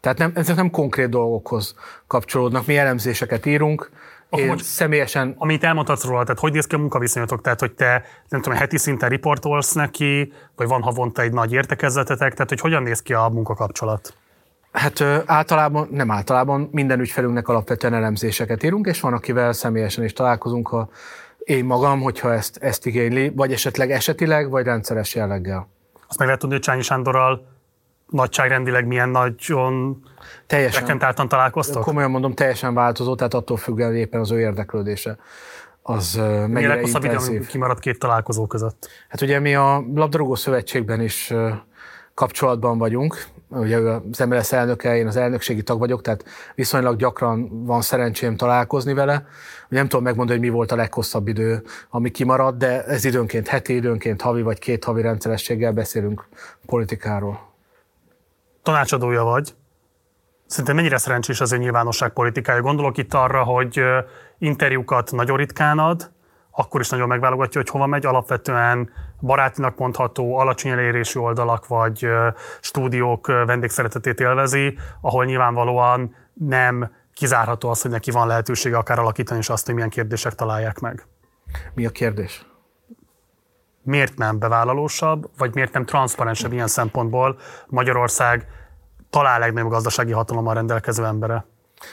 [0.00, 1.74] Tehát nem, ezek nem konkrét dolgokhoz
[2.06, 2.66] kapcsolódnak.
[2.66, 3.90] Mi elemzéseket írunk,
[4.30, 5.34] Én hogy, személyesen...
[5.38, 7.40] Amit elmondhatsz róla, tehát hogy néz ki a munkaviszonyatok?
[7.40, 12.32] Tehát, hogy te nem tudom, heti szinten riportolsz neki, vagy van havonta egy nagy értekezletetek,
[12.32, 14.14] tehát hogy hogyan néz ki a munkakapcsolat?
[14.72, 20.68] Hát általában, nem általában, minden ügyfelünknek alapvetően elemzéseket írunk, és van, akivel személyesen is találkozunk,
[20.68, 20.88] ha
[21.38, 25.68] én magam, hogyha ezt, ezt igényli, vagy esetleg esetileg, vagy rendszeres jelleggel.
[26.08, 27.55] Azt meg lehet tudni, hogy Csányi Sándorral
[28.06, 30.02] nagyságrendileg milyen nagyon
[30.46, 31.82] teljesen, frekventáltan találkoztok?
[31.82, 35.16] Komolyan mondom, teljesen változó, tehát attól függően éppen az ő érdeklődése
[35.82, 36.14] az
[36.46, 38.88] mennyire leghosszabb idő, kimaradt két találkozó között?
[39.08, 41.32] Hát ugye mi a Labdarúgó Szövetségben is
[42.14, 47.80] kapcsolatban vagyunk, ugye az MLS elnöke, én az elnökségi tag vagyok, tehát viszonylag gyakran van
[47.80, 49.26] szerencsém találkozni vele.
[49.68, 53.74] Nem tudom megmondani, hogy mi volt a leghosszabb idő, ami kimaradt, de ez időnként heti,
[53.74, 56.28] időnként havi vagy két havi rendszerességgel beszélünk
[56.66, 57.54] politikáról.
[58.66, 59.54] Tanácsadója vagy.
[60.46, 62.60] Szerintem mennyire szerencsés az ön nyilvánosság politikája?
[62.60, 63.82] Gondolok itt arra, hogy
[64.38, 66.10] interjúkat nagyon ritkán ad,
[66.50, 68.06] akkor is nagyon megválogatja, hogy hova megy.
[68.06, 72.08] Alapvetően barátinak mondható, alacsony elérésű oldalak vagy
[72.60, 79.48] stúdiók vendégszeretetét élvezi, ahol nyilvánvalóan nem kizárható az, hogy neki van lehetősége akár alakítani is
[79.48, 81.06] azt, hogy milyen kérdések találják meg.
[81.74, 82.46] Mi a kérdés?
[83.86, 88.46] Miért nem bevállalósabb, vagy miért nem transzparensebb ilyen szempontból Magyarország
[89.10, 91.44] talán legnagyobb gazdasági hatalommal rendelkező embere?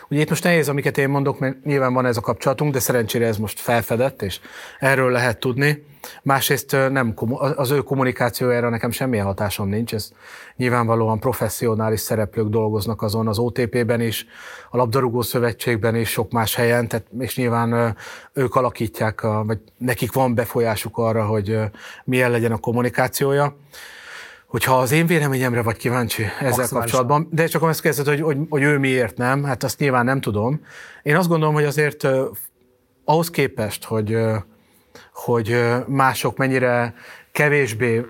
[0.09, 3.27] Ugye itt most nehéz, amiket én mondok, mert nyilván van ez a kapcsolatunk, de szerencsére
[3.27, 4.39] ez most felfedett, és
[4.79, 5.85] erről lehet tudni.
[6.23, 7.13] Másrészt nem,
[7.55, 10.11] az ő kommunikációjára nekem semmilyen hatásom nincs, ez
[10.55, 14.25] nyilvánvalóan professzionális szereplők dolgoznak azon az OTP-ben is,
[14.69, 17.95] a labdarúgó szövetségben is, sok más helyen, tehát, és nyilván
[18.33, 21.59] ők alakítják, vagy nekik van befolyásuk arra, hogy
[22.03, 23.55] milyen legyen a kommunikációja.
[24.53, 28.61] Hogyha az én véleményemre vagy kíváncsi ezzel kapcsolatban, de csak azt kezdett, hogy, hogy, hogy
[28.61, 30.61] ő miért nem, hát azt nyilván nem tudom.
[31.03, 32.07] Én azt gondolom, hogy azért
[33.05, 34.17] ahhoz képest, hogy,
[35.13, 36.93] hogy mások mennyire
[37.31, 38.05] kevésbé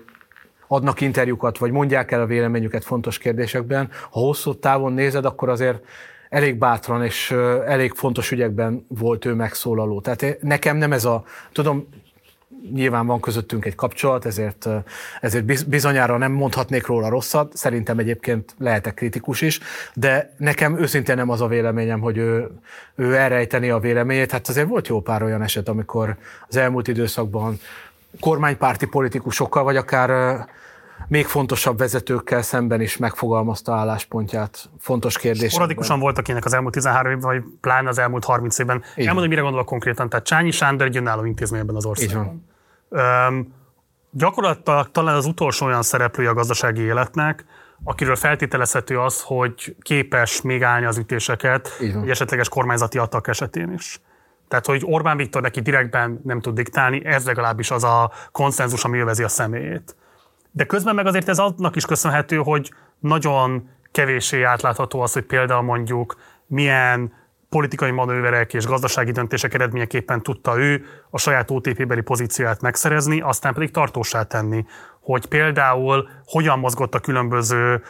[0.68, 5.82] adnak interjúkat, vagy mondják el a véleményüket fontos kérdésekben, ha hosszú távon nézed, akkor azért
[6.28, 7.30] elég bátran és
[7.66, 10.00] elég fontos ügyekben volt ő megszólaló.
[10.00, 11.88] Tehát nekem nem ez a, tudom,
[12.72, 14.68] nyilván van közöttünk egy kapcsolat, ezért,
[15.20, 19.60] ezért bizonyára nem mondhatnék róla rosszat, szerintem egyébként lehetek kritikus is,
[19.94, 22.50] de nekem őszintén nem az a véleményem, hogy ő,
[22.94, 24.30] ő elrejteni a véleményét.
[24.30, 26.16] Hát azért volt jó pár olyan eset, amikor
[26.48, 27.58] az elmúlt időszakban
[28.20, 30.38] kormánypárti politikusokkal, vagy akár
[31.08, 35.50] még fontosabb vezetőkkel szemben is megfogalmazta álláspontját fontos kérdés.
[35.50, 38.82] Sporadikusan voltak ilyenek az elmúlt 13 évben, vagy pláne az elmúlt 30 évben.
[38.96, 40.08] Így Elmondom, mire gondolok konkrétan.
[40.08, 42.52] Tehát Csányi Sándor egy önálló intézmény ebben az országban.
[44.10, 47.44] Gyakorlatilag talán az utolsó olyan szereplője a gazdasági életnek,
[47.84, 54.00] akiről feltételezhető az, hogy képes még állni az ütéseket egy esetleges kormányzati attak esetén is.
[54.48, 58.98] Tehát, hogy Orbán Viktor neki direktben nem tud diktálni, ez legalábbis az a konszenzus, ami
[58.98, 59.96] övezi a személyét.
[60.50, 65.62] De közben meg azért ez annak is köszönhető, hogy nagyon kevéssé átlátható az, hogy például
[65.62, 67.12] mondjuk milyen
[67.54, 73.70] politikai manőverek és gazdasági döntések eredményeképpen tudta ő a saját OTP-beli pozícióját megszerezni, aztán pedig
[73.70, 74.64] tartósá tenni
[75.04, 77.82] hogy például hogyan mozgott a különböző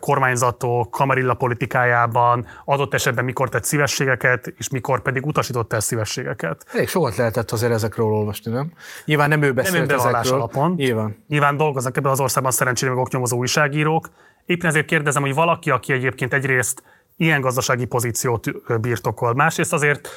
[0.00, 6.64] kormányzatok kamarilla politikájában, adott esetben mikor tett szívességeket, és mikor pedig utasított el szívességeket.
[6.72, 8.72] Elég sokat lehetett azért ezekről olvasni, nem?
[9.04, 10.34] Nyilván nem ő beszélt nem ezekről.
[10.34, 10.74] alapon.
[10.76, 11.24] Nyilván.
[11.28, 14.08] Nyilván dolgoznak ebben az országban szerencsére meg oknyomozó újságírók.
[14.46, 16.82] Éppen ezért kérdezem, hogy valaki, aki egyébként egyrészt
[17.22, 19.34] ilyen gazdasági pozíciót birtokol.
[19.34, 20.08] Másrészt azért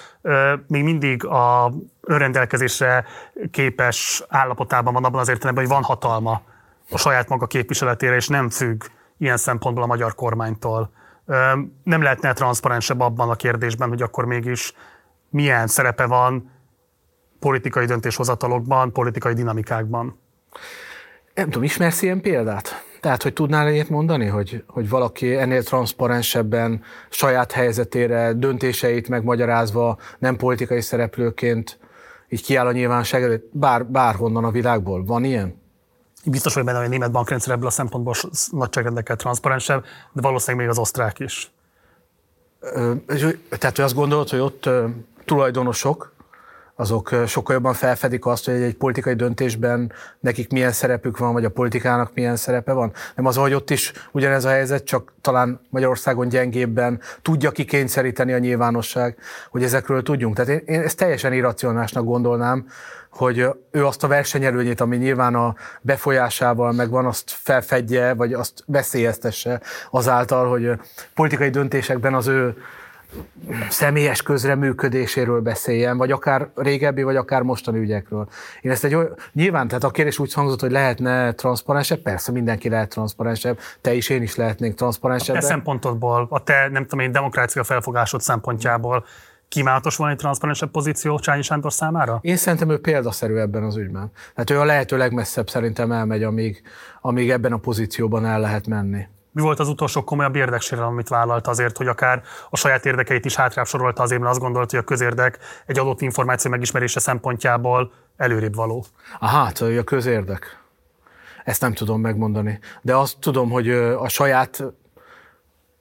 [0.67, 3.05] még mindig a önrendelkezésre
[3.51, 6.41] képes állapotában van abban az értelemben, hogy van hatalma
[6.89, 8.83] a saját maga képviseletére, és nem függ
[9.17, 10.91] ilyen szempontból a magyar kormánytól.
[11.83, 14.73] Nem lehetne transzparensebb abban a kérdésben, hogy akkor mégis
[15.29, 16.51] milyen szerepe van
[17.39, 20.19] politikai döntéshozatalokban, politikai dinamikákban.
[21.33, 22.83] Nem tudom, ismersz ilyen példát?
[23.05, 30.35] Tehát, hogy tudnál ilyet mondani, hogy, hogy valaki ennél transzparensebben saját helyzetére, döntéseit megmagyarázva, nem
[30.35, 31.79] politikai szereplőként
[32.29, 35.05] így kiáll a nyilvánosság előtt, bár, bárhonnan a világból.
[35.05, 35.61] Van ilyen?
[36.23, 38.13] Biztos vagy benne, hogy a német bankrendszer ebből a szempontból
[38.51, 41.51] nagyságrendekkel transzparensebb, de valószínűleg még az osztrák is.
[42.59, 42.93] Ö,
[43.49, 44.87] tehát, hogy azt gondolod, hogy ott ö,
[45.25, 46.14] tulajdonosok,
[46.75, 51.49] azok sokkal jobban felfedik azt, hogy egy politikai döntésben nekik milyen szerepük van, vagy a
[51.49, 52.91] politikának milyen szerepe van.
[53.15, 58.37] Nem az, hogy ott is ugyanez a helyzet, csak talán Magyarországon gyengébben tudja kikényszeríteni a
[58.37, 59.17] nyilvánosság,
[59.49, 60.35] hogy ezekről tudjunk.
[60.35, 62.67] Tehát én, én ezt teljesen irracionálisnak gondolnám,
[63.09, 69.61] hogy ő azt a versenyelőnyét, ami nyilván a befolyásával megvan, azt felfedje, vagy azt veszélyeztesse
[69.91, 70.71] azáltal, hogy
[71.13, 72.55] politikai döntésekben az ő
[73.69, 78.27] személyes közreműködéséről beszéljen, vagy akár régebbi, vagy akár mostani ügyekről.
[78.61, 82.69] Én ezt egy olyan, nyilván, tehát a kérdés úgy hangzott, hogy lehetne transzparensebb, persze mindenki
[82.69, 85.35] lehet transzparensebb, te is, én is lehetnénk transzparensebb.
[85.35, 89.05] A te szempontodból, a te, nem tudom én, demokrácia felfogásod szempontjából
[89.47, 92.19] kívánatos volna egy transzparensebb pozíció Csányi Sándor számára?
[92.21, 94.11] Én szerintem ő példaszerű ebben az ügyben.
[94.33, 96.61] Tehát ő a lehető legmesszebb szerintem elmegy, amíg,
[97.01, 101.47] amíg ebben a pozícióban el lehet menni mi volt az utolsó komolyabb érdeksérelem, amit vállalt
[101.47, 104.87] azért, hogy akár a saját érdekeit is hátrább sorolta azért, mert azt gondolta, hogy a
[104.87, 108.85] közérdek egy adott információ megismerése szempontjából előrébb való.
[109.19, 110.63] Aha, hát a közérdek.
[111.43, 112.59] Ezt nem tudom megmondani.
[112.81, 114.63] De azt tudom, hogy a saját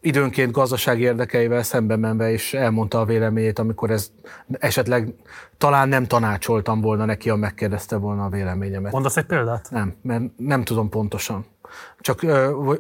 [0.00, 4.10] időnként gazdasági érdekeivel szembe menve is elmondta a véleményét, amikor ez
[4.58, 5.15] esetleg
[5.58, 8.92] talán nem tanácsoltam volna neki, ha megkérdezte volna a véleményemet.
[8.92, 9.68] Mondasz egy példát?
[9.70, 11.47] Nem, mert nem tudom pontosan.
[12.01, 12.73] Csak ö,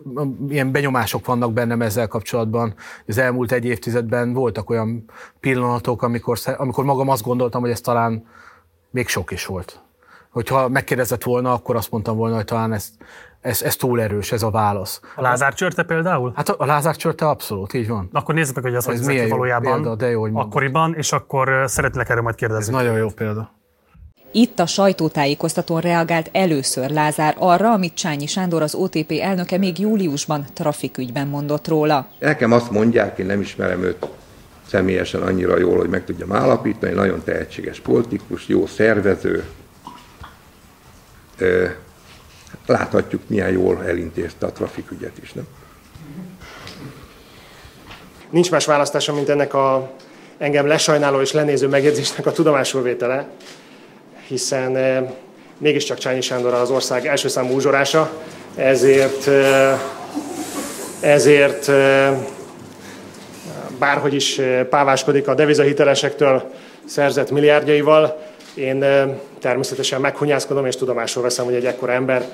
[0.48, 2.74] ilyen benyomások vannak bennem ezzel kapcsolatban.
[3.06, 5.04] Az elmúlt egy évtizedben voltak olyan
[5.40, 8.26] pillanatok, amikor, amikor magam azt gondoltam, hogy ez talán
[8.90, 9.82] még sok is volt.
[10.30, 12.88] Hogyha megkérdezett volna, akkor azt mondtam volna, hogy talán ez,
[13.40, 15.00] ez, ez túl erős, ez a válasz.
[15.16, 16.32] A Lázár csörte például?
[16.36, 18.08] Hát a, a Lázár csörte abszolút, így van.
[18.12, 21.12] Akkor nézzük meg, hogy ez, ez hogy milyen valójában példa, de jó, hogy akkoriban, és
[21.12, 22.74] akkor szeretnék erről majd kérdezni.
[22.74, 23.62] Ez nagyon jó példa.
[24.36, 30.46] Itt a sajtótájékoztatón reagált először Lázár arra, amit Csányi Sándor az OTP elnöke még júliusban
[30.54, 32.08] trafikügyben mondott róla.
[32.18, 34.06] Nekem azt mondják, én nem ismerem őt
[34.68, 39.44] személyesen annyira jól, hogy meg tudjam állapítani, nagyon tehetséges politikus, jó szervező.
[42.66, 45.46] Láthatjuk, milyen jól elintézte a trafikügyet is, nem?
[48.30, 49.90] Nincs más választásom, mint ennek a
[50.38, 53.28] engem lesajnáló és lenéző megjegyzésnek a tudomásul vétele
[54.28, 55.10] hiszen eh,
[55.58, 58.10] mégiscsak Csányi Sándor az ország első számú uzsorása,
[58.54, 59.80] ezért, eh,
[61.00, 62.18] ezért eh,
[63.78, 66.52] bárhogy is páváskodik a devizahitelesektől
[66.84, 68.22] szerzett milliárdjaival,
[68.54, 68.84] én
[69.38, 72.28] természetesen meghunyászkodom és tudomásul veszem, hogy egy ekkora ember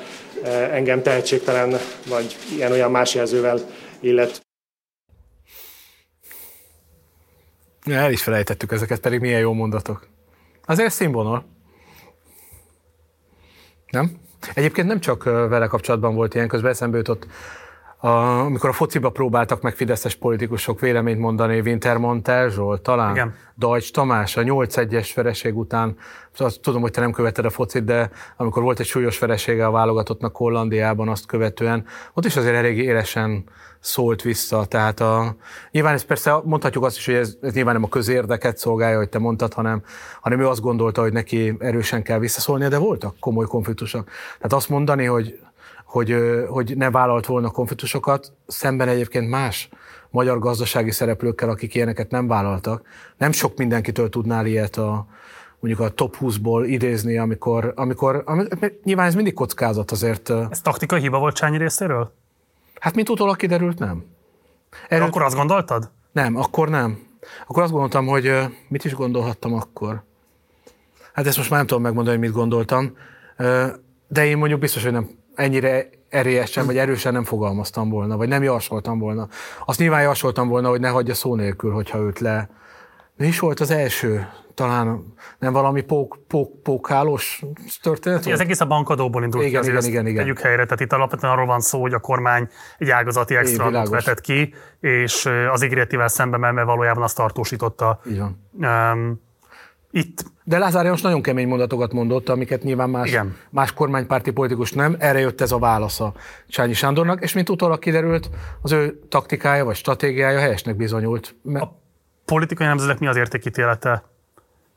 [0.73, 1.79] engem tehetségtelen
[2.09, 3.61] vagy ilyen-olyan más jelzővel
[4.01, 4.41] illet.
[7.85, 10.07] El is felejtettük ezeket, pedig milyen jó mondatok.
[10.67, 11.45] Azért színvonal.
[13.91, 14.11] Nem?
[14.55, 17.27] Egyébként nem csak vele kapcsolatban volt ilyen, közben eszembe jutott,
[18.03, 23.35] a, amikor a fociba próbáltak meg fideszes politikusok véleményt mondani, Wintermantel Erzsol, talán Igen.
[23.59, 25.97] Dajcs Tamás, a 8-1-es vereség után,
[26.39, 29.71] azt tudom, hogy te nem követed a focit, de amikor volt egy súlyos veresége a
[29.71, 33.45] válogatottnak Hollandiában azt követően, ott is azért elég élesen
[33.81, 34.65] szólt vissza.
[34.65, 35.37] Tehát a,
[35.71, 39.09] nyilván ez persze mondhatjuk azt is, hogy ez, ez nyilván nem a közérdeket szolgálja, hogy
[39.09, 39.83] te mondtad, hanem,
[40.21, 44.05] hanem ő azt gondolta, hogy neki erősen kell visszaszólnia, de voltak komoly konfliktusok.
[44.37, 45.39] Tehát azt mondani, hogy,
[45.85, 46.17] hogy,
[46.49, 49.69] hogy ne vállalt volna konfliktusokat, szemben egyébként más
[50.11, 52.83] magyar gazdasági szereplőkkel, akik ilyeneket nem vállaltak.
[53.17, 55.07] Nem sok mindenkitől tudnál ilyet a,
[55.61, 60.31] mondjuk a top 20-ból idézni, amikor, amikor, amikor nyilván ez mindig kockázat azért.
[60.51, 62.13] Ez taktikai hiba volt Csányi részéről?
[62.81, 64.05] Hát, mint utólag kiderült, nem.
[64.89, 65.07] Erről...
[65.07, 65.91] Akkor azt gondoltad?
[66.13, 66.99] Nem, akkor nem.
[67.47, 68.33] Akkor azt gondoltam, hogy
[68.69, 70.03] mit is gondolhattam akkor.
[71.13, 72.97] Hát ezt most már nem tudom megmondani, hogy mit gondoltam,
[74.09, 78.43] de én mondjuk biztos, hogy nem ennyire erélyesen vagy erősen nem fogalmaztam volna, vagy nem
[78.43, 79.29] javasoltam volna.
[79.65, 82.49] Azt nyilván javasoltam volna, hogy ne hagyja szó nélkül, hogyha őt le.
[83.21, 84.29] Mi is volt az első?
[84.55, 87.43] talán nem valami pók, pók, pókálós
[87.83, 88.27] történet?
[88.27, 90.23] Ez egész a bankadóból indult igen, igen, igen, igen.
[90.23, 94.21] Tegyük helyre, tehát itt alapvetően arról van szó, hogy a kormány egy ágazati extra vetett
[94.21, 98.01] ki, és az ígéretivel szembe menve valójában azt tartósította.
[98.05, 98.47] Van.
[98.93, 99.21] Um,
[99.91, 100.25] itt.
[100.45, 103.37] De Lázár János nagyon kemény mondatokat mondott, amiket nyilván más, Igen.
[103.51, 104.97] más kormánypárti politikus nem.
[104.99, 106.15] Erre jött ez a válasza
[106.49, 108.31] Csányi Sándornak, és mint utólag kiderült,
[108.63, 111.35] az ő taktikája vagy stratégiája helyesnek bizonyult.
[111.45, 111.80] A
[112.31, 114.03] politikai nemzetek mi az értékítélete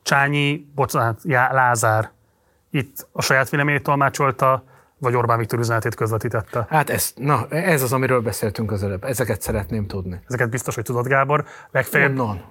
[0.04, 2.12] Csányi, bocsánat, Já, Lázár
[2.70, 4.64] itt a saját véleményét tolmácsolta,
[4.98, 6.66] vagy Orbán Viktor üzenetét közvetítette?
[6.70, 9.04] Hát ez, na, ez az, amiről beszéltünk az előbb.
[9.04, 10.20] Ezeket szeretném tudni.
[10.28, 11.46] Ezeket biztos, hogy tudod, Gábor.
[11.72, 12.20] Legfeljebb...
[12.20, 12.44] Onnan.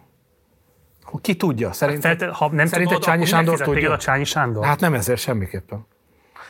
[1.21, 1.73] Ki tudja?
[1.73, 3.93] Szerint, hát Felte, ha nem szerinted tudod, Csányi Sándor tudja?
[3.93, 4.65] a Csányi Sándor?
[4.65, 5.87] Hát nem ezért semmiképpen.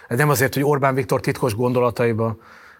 [0.08, 2.36] Ez nem azért, hogy Orbán Viktor titkos gondolataiba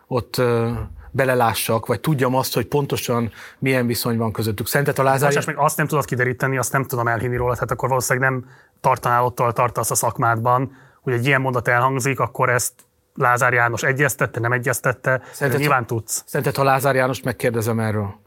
[0.07, 0.70] ott uh,
[1.12, 4.66] belelássak, vagy tudjam azt, hogy pontosan milyen viszony van közöttük.
[4.66, 5.34] Szerinted a Lázár...
[5.34, 8.44] Most még azt nem tudod kideríteni, azt nem tudom elhinni róla, tehát akkor valószínűleg nem
[8.81, 12.73] tartanál ott, tartasz a szakmádban, hogy egy ilyen mondat elhangzik, akkor ezt
[13.15, 16.23] Lázár János egyeztette, nem egyeztette, szerinted, nyilván tudsz.
[16.26, 18.20] Szerinted, ha Lázár János megkérdezem erről?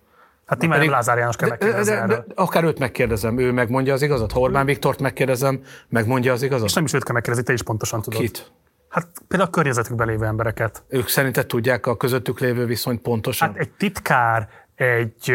[0.46, 3.94] Hát ti nem Lázár János kell de, de, de, de, akár őt megkérdezem, ő megmondja
[3.94, 4.32] az igazat.
[4.32, 6.68] Ha Orbán Viktort megkérdezem, megmondja az igazat.
[6.68, 8.20] És nem is őt kell megkérdezni, te is pontosan tudod.
[8.20, 8.52] Kit?
[8.96, 10.84] Hát például a környezetükben lévő embereket.
[10.88, 13.48] Ők szerinted tudják a közöttük lévő viszonyt pontosan?
[13.48, 15.34] Hát egy titkár egy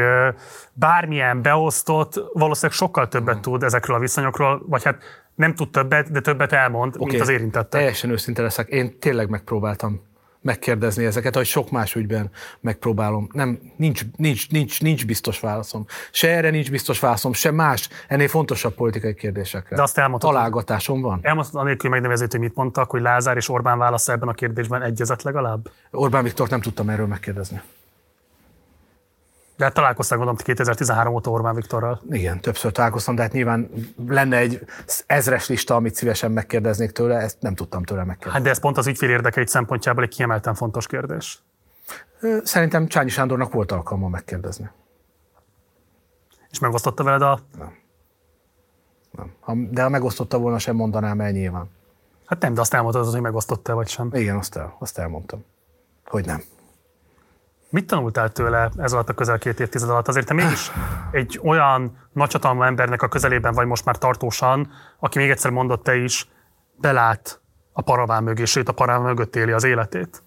[0.72, 3.42] bármilyen beosztott valószínűleg sokkal többet hmm.
[3.42, 5.02] tud ezekről a viszonyokról, vagy hát
[5.34, 7.08] nem tud többet, de többet elmond, okay.
[7.08, 7.78] mint az érintette.
[7.78, 8.68] Teljesen őszinte leszek.
[8.68, 10.02] Én tényleg megpróbáltam
[10.40, 13.28] megkérdezni ezeket, ahogy sok más ügyben megpróbálom.
[13.32, 15.86] Nem, nincs, nincs, nincs, nincs biztos válaszom.
[16.10, 19.76] Se erre nincs biztos válaszom, se más, ennél fontosabb politikai kérdésekre.
[19.76, 20.30] De azt elmondtad.
[20.30, 21.18] Találgatásom van.
[21.22, 25.22] Elmondtad anélkül megnevezést, hogy mit mondtak, hogy Lázár és Orbán válasz ebben a kérdésben egyezett
[25.22, 25.70] legalább?
[25.90, 27.60] Orbán Viktor nem tudtam erről megkérdezni.
[29.60, 32.00] De hát találkoztak gondolom 2013 óta Orbán Viktorral.
[32.10, 33.70] Igen, többször találkoztam, de hát nyilván
[34.06, 34.64] lenne egy
[35.06, 38.32] ezres lista, amit szívesen megkérdeznék tőle, ezt nem tudtam tőle megkérdezni.
[38.32, 41.42] Hát de ez pont az ügyfél érdekeit szempontjából egy kiemelten fontos kérdés.
[42.42, 44.70] Szerintem Csányi Sándornak volt alkalma megkérdezni.
[46.50, 47.40] És megosztotta veled a...
[47.58, 47.74] Nem.
[49.46, 49.68] nem.
[49.70, 51.70] De ha megosztotta volna, sem mondanám el nyilván.
[52.26, 54.10] Hát nem, de azt elmondtad, hogy megosztotta vagy sem.
[54.12, 55.44] Igen, azt, el, azt elmondtam.
[56.04, 56.42] Hogy nem.
[57.70, 60.08] Mit tanultál tőle ez alatt a közel két évtized alatt?
[60.08, 60.70] Azért te mégis
[61.10, 65.96] egy olyan nagyhatalmú embernek a közelében vagy most már tartósan, aki még egyszer mondott te
[65.96, 66.28] is,
[66.76, 67.40] belát
[67.72, 70.22] a paraván mögé, sőt a paraván mögött éli az életét.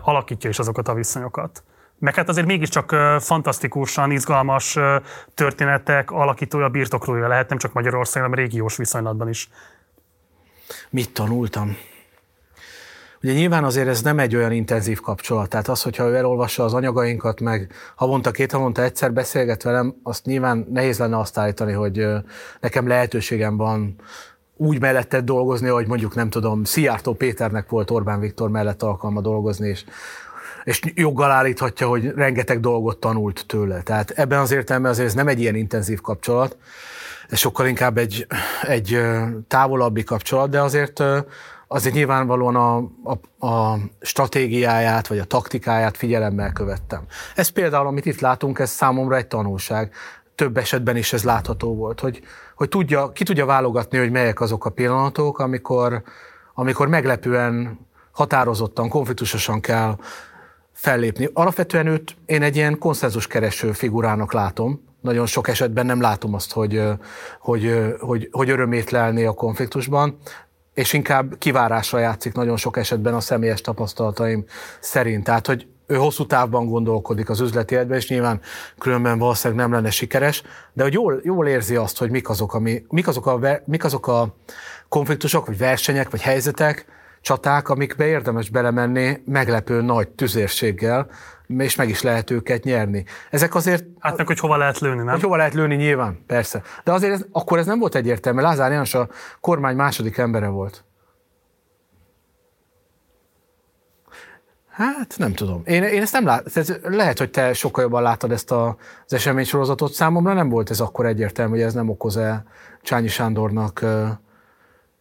[0.00, 1.64] Alakítja is azokat a viszonyokat.
[1.98, 4.78] Meg hát azért mégiscsak fantasztikusan izgalmas
[5.34, 9.48] történetek alakítója, birtoklója lehet, nem csak Magyarországon, hanem régiós viszonylatban is.
[10.90, 11.76] Mit tanultam?
[13.26, 16.74] Ugye nyilván azért ez nem egy olyan intenzív kapcsolat, tehát az, hogyha ő elolvassa az
[16.74, 22.06] anyagainkat, meg havonta, két havonta egyszer beszélget velem, azt nyilván nehéz lenne azt állítani, hogy
[22.60, 23.94] nekem lehetőségem van
[24.56, 29.68] úgy mellette dolgozni, hogy mondjuk nem tudom, Szijjártó Péternek volt Orbán Viktor mellett alkalma dolgozni,
[29.68, 29.84] és
[30.64, 33.82] és joggal állíthatja, hogy rengeteg dolgot tanult tőle.
[33.82, 36.56] Tehát ebben az értelemben azért ez nem egy ilyen intenzív kapcsolat,
[37.28, 38.26] ez sokkal inkább egy,
[38.62, 39.00] egy
[39.48, 41.02] távolabbi kapcsolat, de azért
[41.68, 47.02] azért nyilvánvalóan a, a, a stratégiáját vagy a taktikáját figyelemmel követtem.
[47.34, 49.92] Ez például, amit itt látunk, ez számomra egy tanulság.
[50.34, 52.22] Több esetben is ez látható volt, hogy,
[52.54, 56.02] hogy tudja, ki tudja válogatni, hogy melyek azok a pillanatok, amikor,
[56.54, 57.78] amikor meglepően,
[58.12, 59.96] határozottan, konfliktusosan kell
[60.72, 61.28] fellépni.
[61.32, 64.84] Alapvetően őt én egy ilyen konszenzuskereső figurának látom.
[65.00, 66.82] Nagyon sok esetben nem látom azt, hogy,
[67.40, 70.18] hogy, hogy, hogy örömét lelni a konfliktusban
[70.76, 74.44] és inkább kivárásra játszik nagyon sok esetben a személyes tapasztalataim
[74.80, 75.24] szerint.
[75.24, 78.40] Tehát, hogy ő hosszú távban gondolkodik az üzleti életben, és nyilván
[78.78, 82.84] különben valószínűleg nem lenne sikeres, de hogy jól, jól érzi azt, hogy mik azok, ami,
[82.88, 84.36] mik, azok a, mik azok a
[84.88, 86.86] konfliktusok, vagy versenyek, vagy helyzetek,
[87.20, 91.08] csaták, amikbe érdemes belemenni meglepő nagy tüzérséggel,
[91.58, 93.04] és meg is lehet őket nyerni.
[93.30, 93.84] Ezek azért...
[93.98, 95.14] Hát meg, hogy hova lehet lőni, nem?
[95.14, 96.62] Hogy hova lehet lőni, nyilván, persze.
[96.84, 98.40] De azért ez, akkor ez nem volt egyértelmű.
[98.40, 99.08] Lázár János a
[99.40, 100.84] kormány második embere volt.
[104.76, 105.62] Hát nem tudom.
[105.64, 106.64] Én, én ezt nem látom.
[106.82, 108.76] Lehet, hogy te sokkal jobban láttad ezt a,
[109.06, 109.92] az eseménysorozatot.
[109.92, 112.44] Számomra nem volt ez akkor egyértelmű, hogy ez nem okoz-e
[112.82, 113.84] Csányi Sándornak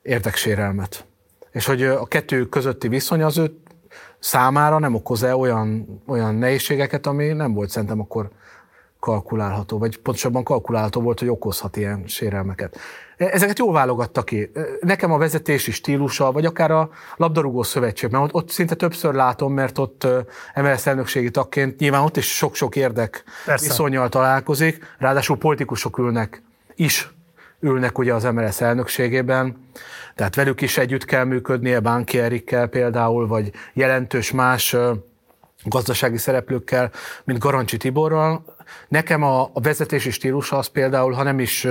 [0.02, 1.06] érdeksérelmet.
[1.52, 3.60] És hogy a kettő közötti viszony az ő
[4.26, 8.30] számára nem okoz-e olyan, olyan nehézségeket, ami nem volt szerintem akkor
[9.00, 12.78] kalkulálható, vagy pontosabban kalkulálható volt, hogy okozhat ilyen sérelmeket.
[13.18, 14.52] E, ezeket jól válogatta ki.
[14.54, 19.14] E, nekem a vezetési stílusa, vagy akár a labdarúgó szövetség, mert ott, ott szinte többször
[19.14, 20.08] látom, mert ott
[20.56, 26.44] MLS elnökségi tagként nyilván ott is sok-sok érdek viszonyal találkozik, ráadásul politikusok ülnek
[26.76, 27.15] is
[27.60, 29.70] ülnek ugye az MLS elnökségében,
[30.16, 34.76] tehát velük is együtt kell működnie, Bánki Erikkel például, vagy jelentős más
[35.64, 36.92] gazdasági szereplőkkel,
[37.24, 38.46] mint Garancsi Tiborral.
[38.88, 41.66] Nekem a, vezetési stílusa az például, ha nem is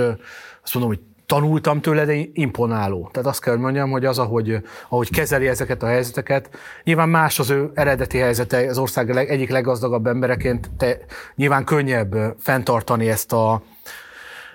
[0.63, 3.09] azt mondom, hogy tanultam tőle, de imponáló.
[3.11, 6.49] Tehát azt kell, mondjam, hogy az, ahogy, ahogy kezeli ezeket a helyzeteket,
[6.83, 10.97] nyilván más az ő eredeti helyzete, az ország egyik leggazdagabb embereként, te
[11.35, 13.61] nyilván könnyebb fenntartani ezt a,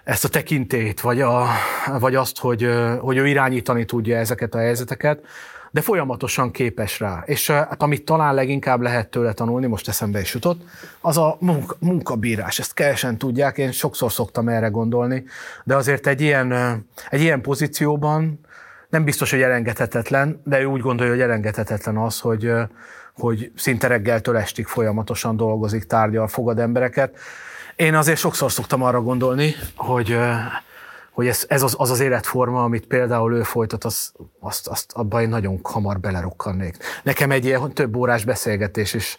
[0.05, 1.47] ezt a tekintét, vagy, a,
[1.99, 2.69] vagy azt, hogy,
[3.01, 5.25] hogy ő irányítani tudja ezeket a helyzeteket,
[5.71, 7.23] de folyamatosan képes rá.
[7.27, 10.63] És hát, amit talán leginkább lehet tőle tanulni, most eszembe is jutott,
[11.01, 12.59] az a munka, munkabírás.
[12.59, 15.25] Ezt kevesen tudják, én sokszor szoktam erre gondolni,
[15.65, 16.53] de azért egy ilyen,
[17.11, 18.41] egy ilyen pozícióban
[18.89, 22.53] nem biztos, hogy elengedhetetlen, de ő úgy gondolja, hogy elengedhetetlen az, hogy,
[23.15, 27.19] hogy szinte reggeltől estig folyamatosan dolgozik, tárgyal, fogad embereket.
[27.81, 30.19] Én azért sokszor szoktam arra gondolni, hogy,
[31.11, 35.23] hogy ez, ez az, az az életforma, amit például ő folytat, az, azt, azt abban
[35.23, 36.77] én nagyon hamar belerukkannék.
[37.03, 39.17] Nekem egy ilyen több órás beszélgetés is,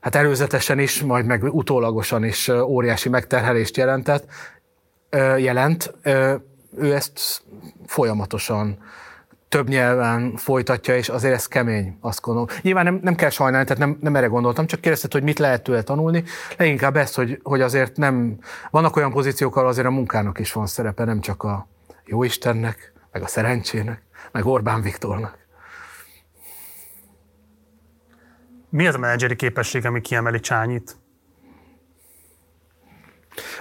[0.00, 4.24] hát előzetesen is, majd meg utólagosan is óriási megterhelést jelentett,
[5.36, 5.94] jelent.
[6.76, 7.42] Ő ezt
[7.86, 8.78] folyamatosan
[9.54, 12.48] több nyelven folytatja, és azért ez kemény, azt gondolom.
[12.62, 15.62] Nyilván nem, nem kell sajnálni, tehát nem, nem erre gondoltam, csak kérdezted, hogy mit lehet
[15.62, 16.24] tőle tanulni.
[16.56, 18.38] Leginkább ezt, hogy, hogy azért nem,
[18.70, 21.68] vannak olyan pozíciók, ahol azért a munkának is van szerepe, nem csak a
[22.04, 24.02] jóistennek, meg a szerencsének,
[24.32, 25.38] meg Orbán Viktornak.
[28.68, 30.96] Mi az a menedzseri képesség, ami kiemeli Csányit?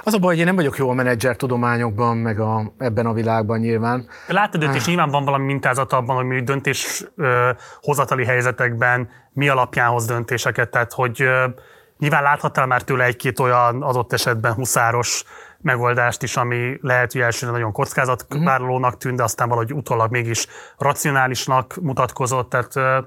[0.03, 3.13] Az a baj, hogy én nem vagyok jó a menedzser tudományokban, meg a, ebben a
[3.13, 4.07] világban nyilván.
[4.27, 7.49] Látod őt, és nyilván van valami mintázat abban, hogy mi döntés ö,
[7.81, 11.45] hozatali helyzetekben mi alapján hoz döntéseket, tehát hogy ö,
[11.97, 15.23] nyilván láthattál már tőle egy-két olyan adott esetben huszáros
[15.61, 21.75] megoldást is, ami lehet, hogy elsőre nagyon kockázatvállalónak tűnt, de aztán valahogy utólag mégis racionálisnak
[21.81, 22.49] mutatkozott.
[22.49, 22.97] Tehát ö,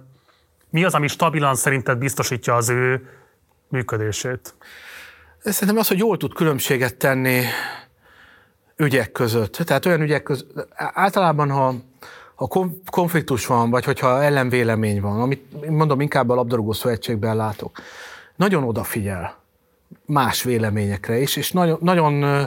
[0.70, 3.08] mi az, ami stabilan szerinted biztosítja az ő
[3.68, 4.54] működését?
[5.52, 7.42] Szerintem az, hogy jól tud különbséget tenni
[8.76, 9.52] ügyek között.
[9.52, 11.74] Tehát olyan ügyek között, általában, ha,
[12.34, 17.78] ha konfliktus van, vagy hogyha ellenvélemény van, amit mondom, inkább a labdarúgó szövetségben látok,
[18.36, 19.38] nagyon odafigyel
[20.06, 22.46] más véleményekre is, és nagyon, nagyon,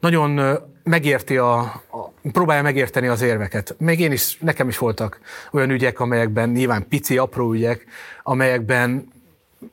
[0.00, 3.74] nagyon megérti a, a, próbálja megérteni az érveket.
[3.78, 5.20] Még én is, nekem is voltak
[5.52, 7.84] olyan ügyek, amelyekben nyilván pici, apró ügyek,
[8.22, 9.12] amelyekben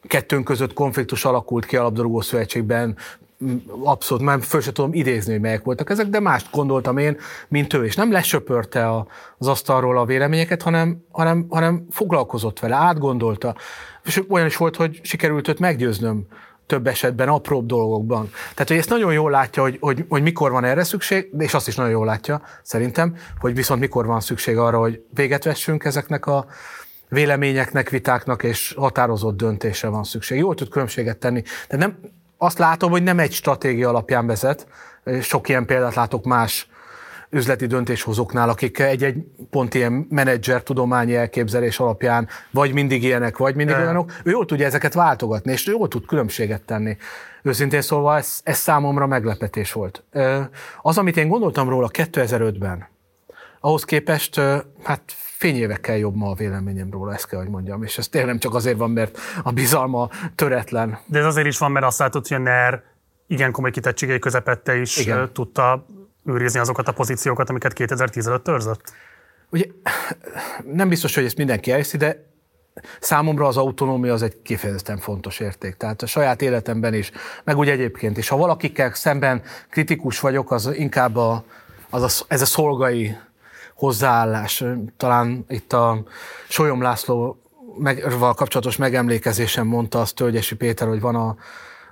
[0.08, 2.98] kettőnk között konfliktus alakult ki a labdarúgó szövetségben,
[3.84, 7.74] abszolút, már föl sem tudom idézni, hogy melyek voltak ezek, de mást gondoltam én, mint
[7.74, 8.98] ő, és nem lesöpörte
[9.38, 13.56] az asztalról a véleményeket, hanem, hanem, hanem foglalkozott vele, átgondolta.
[14.04, 16.26] És olyan is volt, hogy sikerült őt meggyőznöm
[16.66, 18.30] több esetben, apróbb dolgokban.
[18.54, 21.68] Tehát, hogy ezt nagyon jól látja, hogy, hogy, hogy mikor van erre szükség, és azt
[21.68, 26.26] is nagyon jól látja, szerintem, hogy viszont mikor van szükség arra, hogy véget vessünk ezeknek
[26.26, 26.46] a,
[27.12, 30.38] véleményeknek, vitáknak és határozott döntésre van szükség.
[30.38, 31.44] Jól tud különbséget tenni.
[31.70, 31.98] De nem,
[32.38, 34.68] azt látom, hogy nem egy stratégia alapján vezet.
[35.22, 36.70] Sok ilyen példát látok más
[37.30, 39.16] üzleti döntéshozóknál, akik egy-egy
[39.50, 43.82] pont ilyen menedzser tudományi elképzelés alapján vagy mindig ilyenek, vagy mindig De.
[43.82, 44.12] olyanok.
[44.24, 46.98] Ő jól tudja ezeket váltogatni, és jól tud különbséget tenni.
[47.44, 50.04] Őszintén szólva ez, ez számomra meglepetés volt.
[50.82, 52.88] Az, amit én gondoltam róla 2005-ben,
[53.60, 54.42] ahhoz képest,
[54.84, 55.02] hát
[55.42, 57.84] fényévekkel jobb ma a véleményem róla, ezt kell, hogy mondjam.
[57.84, 61.00] És ez tényleg nem csak azért van, mert a bizalma töretlen.
[61.06, 62.84] De ez azért is van, mert azt látod, hogy a NER
[63.28, 65.34] igen komoly kitettségei közepette is igen.
[65.34, 65.86] tudta
[66.26, 68.94] őrizni azokat a pozíciókat, amiket 2010 előtt törzött?
[69.50, 69.66] Ugye
[70.74, 72.26] nem biztos, hogy ezt mindenki elhiszi, de
[73.00, 75.76] számomra az autonómia az egy kifejezetten fontos érték.
[75.76, 77.12] Tehát a saját életemben is,
[77.44, 78.28] meg úgy egyébként is.
[78.28, 81.44] Ha valakikkel szemben kritikus vagyok, az inkább a,
[81.90, 83.16] az a, ez a szolgai
[83.82, 84.64] hozzáállás.
[84.98, 86.04] Talán itt a
[86.48, 91.36] Solyom Lászlóval kapcsolatos megemlékezésen mondta azt Tölgyesi Péter, hogy van a,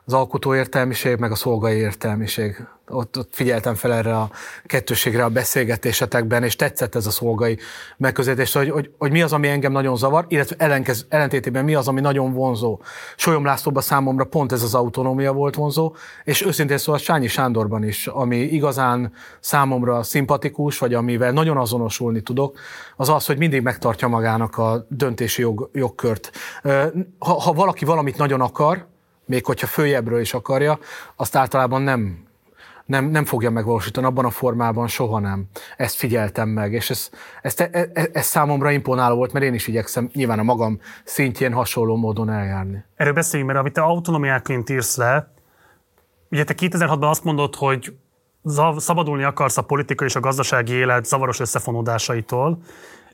[0.10, 4.30] az alkotó értelmiség, meg a szolgai értelmiség ott, ott figyeltem fel erre a
[4.66, 7.58] kettőségre a beszélgetésetekben, és tetszett ez a szolgai
[7.98, 11.88] megközelítés, hogy, hogy, hogy mi az, ami engem nagyon zavar, illetve ellenkez, ellentétében mi az,
[11.88, 12.80] ami nagyon vonzó.
[13.16, 18.08] Solyom Lászlóban számomra pont ez az autonómia volt vonzó, és őszintén szóval Sányi Sándorban is,
[18.08, 22.60] ami igazán számomra szimpatikus, vagy amivel nagyon azonosulni tudok,
[22.96, 26.32] az az, hogy mindig megtartja magának a döntési jog, jogkört.
[27.20, 28.88] Ha, ha valaki valamit nagyon akar,
[29.30, 30.80] még hogyha följebbről is akarja,
[31.16, 32.27] azt általában nem
[32.85, 35.45] nem, nem fogja megvalósítani abban a formában, soha nem.
[35.77, 37.09] Ezt figyeltem meg, és ez,
[37.41, 41.95] ez, ez, ez számomra imponáló volt, mert én is igyekszem nyilván a magam szintjén hasonló
[41.95, 42.83] módon eljárni.
[42.95, 45.33] Erről beszéljünk, mert amit te autonomiáként írsz le,
[46.32, 47.93] ugye te 2006-ban azt mondod, hogy
[48.77, 52.59] szabadulni akarsz a politikai és a gazdasági élet zavaros összefonódásaitól,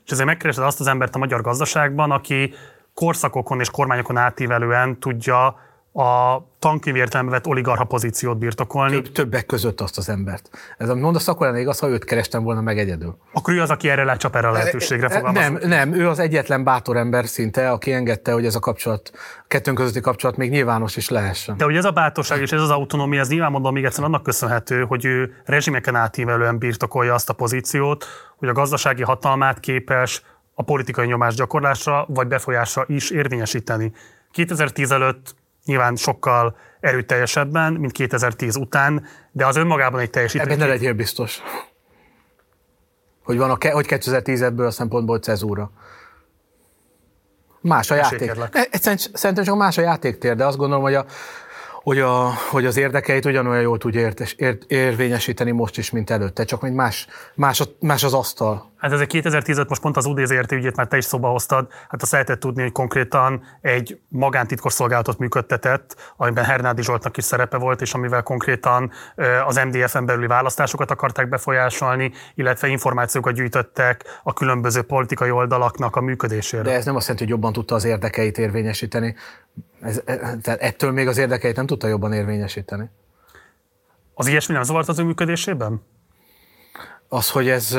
[0.04, 2.54] és ezért megkeresed azt az embert a magyar gazdaságban, aki
[2.94, 5.65] korszakokon és kormányokon átívelően tudja
[5.96, 8.94] a tankönyv értelembe vett oligarha pozíciót birtokolni.
[8.94, 10.50] Több, többek között azt az embert.
[10.78, 13.16] Ez amit mondasz, akkor lenne igaz, ha őt kerestem volna meg egyedül.
[13.32, 15.42] Akkor ő az, aki erre lecsap erre a lehetőségre fogalmaz.
[15.42, 19.44] Nem, nem, ő az egyetlen bátor ember szinte, aki engedte, hogy ez a kapcsolat, a
[19.48, 21.56] kettőnk közötti kapcsolat még nyilvános is lehessen.
[21.56, 24.22] De hogy ez a bátorság és ez az autonómia, ez nyilván mondom még egyszer annak
[24.22, 28.04] köszönhető, hogy ő rezsimeken átívelően birtokolja azt a pozíciót,
[28.36, 30.22] hogy a gazdasági hatalmát képes
[30.54, 33.92] a politikai nyomás gyakorlásra vagy befolyásra is érvényesíteni.
[34.30, 35.34] 2010 előtt
[35.66, 40.52] nyilván sokkal erőteljesebben, mint 2010 után, de az önmagában egy teljesítmény.
[40.52, 41.42] Ebben ne legyél biztos.
[43.24, 45.70] Hogy, van a, hogy 2010 ebből a szempontból cezúra.
[47.60, 48.32] Más a játék.
[49.12, 51.04] Szerintem csak más a játéktér, de azt gondolom, hogy a,
[51.86, 56.44] hogy, a, hogy az érdekeit ugyanolyan jól tudja értes, ér, érvényesíteni most is, mint előtte,
[56.44, 58.72] csak még más, más, más az asztal.
[58.76, 62.02] Hát ez egy 2015, most pont az UDZRT ügyét már te is szóba hoztad, hát
[62.02, 64.76] azt lehetett tudni, hogy konkrétan egy magántitkos
[65.18, 68.90] működtetett, amiben Hernádi Zsoltnak is szerepe volt, és amivel konkrétan
[69.46, 76.62] az MDF-en belüli választásokat akarták befolyásolni, illetve információkat gyűjtöttek a különböző politikai oldalaknak a működésére.
[76.62, 79.14] De ez nem azt jelenti, hogy jobban tudta az érdekeit érvényesíteni.
[79.80, 82.90] Ez, e, tehát ettől még az érdekeit nem tudta jobban érvényesíteni.
[84.14, 85.82] Az ilyesmi nem zavart az ő működésében?
[87.08, 87.78] Az, hogy ez,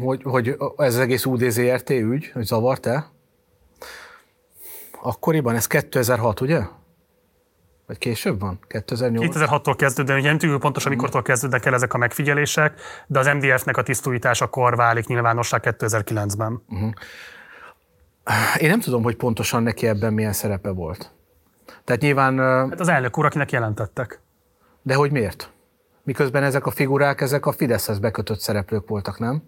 [0.00, 3.06] hogy, hogy ez az egész UDZRT ügy, hogy zavart-e?
[5.02, 6.60] Akkoriban, ez 2006, ugye?
[7.86, 8.58] Vagy később van?
[8.68, 9.36] 2008?
[9.36, 13.76] 2006-tól kezdődően, ugye nem tudjuk pontosan mikortól kezdődnek el ezek a megfigyelések, de az MDF-nek
[13.76, 16.62] a tisztújításakor válik nyilvánossá 2009-ben.
[16.68, 16.92] Uh-huh.
[18.58, 21.10] Én nem tudom, hogy pontosan neki ebben milyen szerepe volt.
[21.84, 22.38] Tehát nyilván...
[22.38, 24.20] Hát az elnök úr, akinek jelentettek.
[24.82, 25.50] De hogy miért?
[26.02, 29.42] Miközben ezek a figurák, ezek a Fideszhez bekötött szereplők voltak, nem?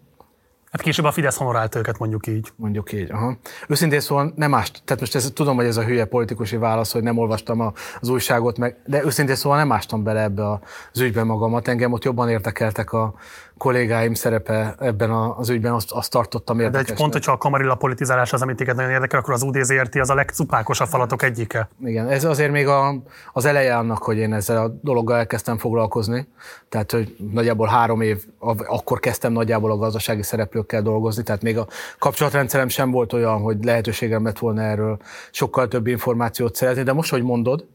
[0.71, 2.53] Hát később a Fidesz honorált őket, mondjuk így.
[2.57, 3.37] Mondjuk így, aha.
[3.69, 7.03] Őszintén szóval nem ást, tehát most ez, tudom, hogy ez a hülye politikusi válasz, hogy
[7.03, 10.51] nem olvastam az újságot, meg, de őszintén szóval nem ástam bele ebbe
[10.93, 11.69] az ügybe magamat.
[11.69, 13.15] Engem ott jobban érdekeltek a,
[13.59, 16.87] kollégáim szerepe ebben az ügyben, azt, azt tartottam érdekesnek.
[16.87, 19.95] De egy pont, hogyha a kamarilla politizálás az, amit téged nagyon érdekel, akkor az UDZRT
[19.95, 21.69] az a legcupákosabb falatok egyike.
[21.85, 22.95] Igen, ez azért még a,
[23.33, 26.29] az eleje annak, hogy én ezzel a dologgal elkezdtem foglalkozni.
[26.69, 28.25] Tehát, hogy nagyjából három év,
[28.67, 31.67] akkor kezdtem nagyjából a gazdasági szereplőkkel dolgozni, tehát még a
[31.99, 34.99] kapcsolatrendszerem sem volt olyan, hogy lehetőségem lett volna erről
[35.31, 37.67] sokkal több információt szerezni, de most, hogy mondod,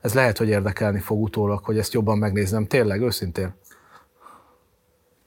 [0.00, 2.66] ez lehet, hogy érdekelni fog utólag, hogy ezt jobban megnéznem.
[2.66, 3.54] Tényleg, őszintén.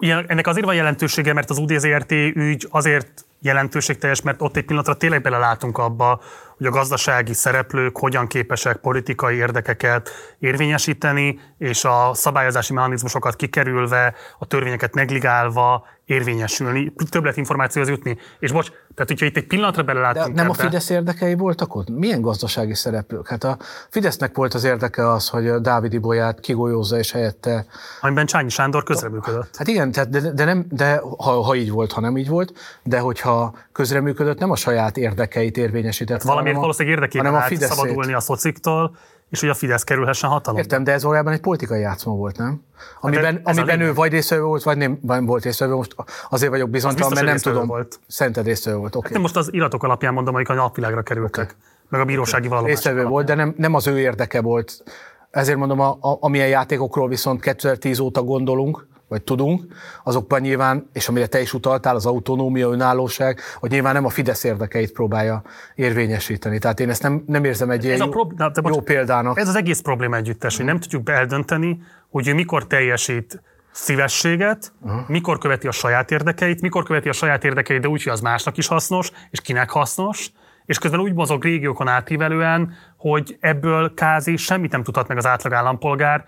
[0.03, 4.93] Ilyen, ennek azért van jelentősége, mert az UDZRT ügy azért jelentőségteljes, mert ott egy pillanatra
[4.93, 6.21] tényleg belelátunk abba,
[6.57, 10.09] hogy a gazdasági szereplők hogyan képesek politikai érdekeket
[10.39, 16.93] érvényesíteni, és a szabályozási mechanizmusokat kikerülve, a törvényeket negligálva érvényesülni,
[17.35, 18.17] információhoz jutni.
[18.39, 21.75] És bocs, tehát hogyha itt egy pillanatra belelátunk De nem ebbe, a Fidesz érdekei voltak
[21.75, 21.89] ott?
[21.89, 23.27] Milyen gazdasági szereplők?
[23.27, 23.57] Hát a
[23.89, 27.65] Fidesznek volt az érdeke az, hogy Dávid Ibolyát kigolyózza és helyette...
[28.01, 29.55] Amiben Csányi Sándor közreműködött.
[29.57, 32.53] Hát igen, tehát de, de, nem, de ha, ha, így volt, ha nem így volt,
[32.83, 36.17] de hogyha közreműködött, nem a saját érdekeit érvényesített.
[36.17, 37.77] Hát valamiért valószínűleg érdekében a Fideszét.
[37.77, 38.95] szabadulni a szociktól,
[39.33, 40.63] és hogy a Fidesz kerülhessen hatalomba.
[40.63, 42.63] Értem, de ez valójában egy politikai játszma volt, nem?
[43.01, 45.73] Amiben, hát amiben ő vagy részvevő volt, vagy nem, nem volt részvevő.
[45.73, 45.95] Most
[46.29, 47.67] azért vagyok bizonytalan, mert nem tudom.
[47.67, 47.99] Volt.
[48.07, 48.97] Szerinted részvevő volt, oké.
[48.97, 49.11] Okay.
[49.11, 51.55] Hát most az iratok alapján mondom, hogy a napvilágra kerültek, okay.
[51.89, 52.65] meg a bírósági okay.
[52.65, 54.83] Részvevő volt, de nem, nem az ő érdeke volt.
[55.31, 59.63] Ezért mondom, a, a, amilyen játékokról viszont 2010 óta gondolunk, vagy tudunk,
[60.03, 64.43] azokban nyilván, és amire te is utaltál, az autonómia, önállóság, hogy nyilván nem a Fidesz
[64.43, 65.41] érdekeit próbálja
[65.75, 66.59] érvényesíteni.
[66.59, 69.39] Tehát én ezt nem, nem érzem egy ilyen jó, prób- jó bocs, példának.
[69.39, 75.01] Ez az egész probléma együttes, hogy nem tudjuk eldönteni, hogy ő mikor teljesít szívességet, uh-huh.
[75.07, 78.57] mikor követi a saját érdekeit, mikor követi a saját érdekeit, de úgy, hogy az másnak
[78.57, 80.31] is hasznos, és kinek hasznos,
[80.65, 85.53] és közben úgy mozog régiókon átívelően, hogy ebből kázi semmit nem tudhat meg az átlag
[85.53, 86.25] állampolgár,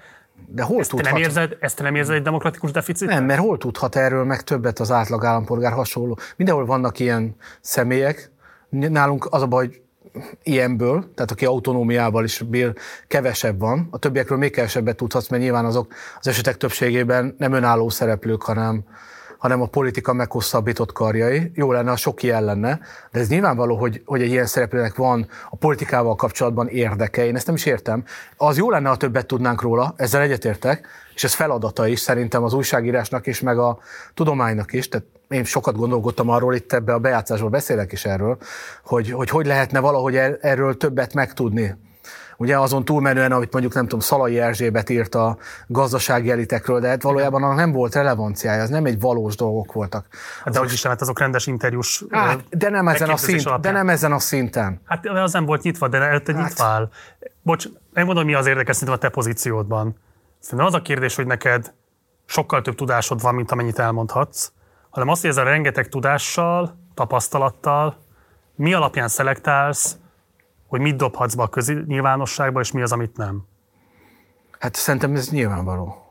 [0.48, 1.08] de hol ezt tudhat?
[1.08, 3.10] Te nem érzed, ezt te nem érzed egy demokratikus deficit?
[3.10, 6.18] Nem, mert hol tudhat erről meg többet az átlag állampolgár hasonló?
[6.36, 8.32] Mindenhol vannak ilyen személyek,
[8.70, 9.82] nálunk az a baj, hogy
[10.44, 12.74] ilyenből, tehát aki autonómiával is bír,
[13.08, 13.88] kevesebb van.
[13.92, 18.84] A többiekről még kevesebbet tudhatsz, mert nyilván azok az esetek többségében nem önálló szereplők, hanem
[19.38, 21.52] hanem a politika meghosszabbított karjai.
[21.54, 22.80] Jó lenne, a sok ilyen lenne,
[23.12, 27.26] de ez nyilvánvaló, hogy, hogy egy ilyen szereplőnek van a politikával kapcsolatban érdeke.
[27.26, 28.04] Én ezt nem is értem.
[28.38, 32.54] Az jó lenne, ha többet tudnánk róla, ezzel egyetértek, és ez feladata is szerintem az
[32.54, 33.78] újságírásnak is, meg a
[34.14, 34.90] tudománynak is.
[34.90, 38.38] Tehát én sokat gondolkodtam arról, itt ebbe a bejátszásból beszélek is erről,
[38.84, 41.76] hogy hogy, hogy lehetne valahogy er, erről többet megtudni
[42.38, 47.02] ugye azon túlmenően, amit mondjuk nem tudom, Szalai Erzsébet írt a gazdasági elitekről, de hát
[47.02, 50.08] valójában annak nem volt relevanciája, ez nem egy valós dolgok voltak.
[50.44, 53.72] Hát de hogy is hát azok rendes interjús hát, de nem ezen a szint, de
[53.72, 54.82] nem ezen a szinten.
[54.86, 56.48] Hát az nem volt nyitva, de előtte hát.
[56.48, 56.90] nyitva áll.
[57.42, 59.96] Bocs, megmondom, mi az érdekes szerintem a te pozíciódban.
[60.40, 61.74] Szerintem az a kérdés, hogy neked
[62.26, 64.52] sokkal több tudásod van, mint amennyit elmondhatsz,
[64.90, 67.98] hanem azt, hogy ezzel rengeteg tudással, tapasztalattal,
[68.56, 69.98] mi alapján szelektálsz,
[70.68, 73.44] hogy mit dobhatsz be a közi nyilvánosságba, és mi az, amit nem?
[74.60, 76.06] Hát szerintem ez nyilvánvaló.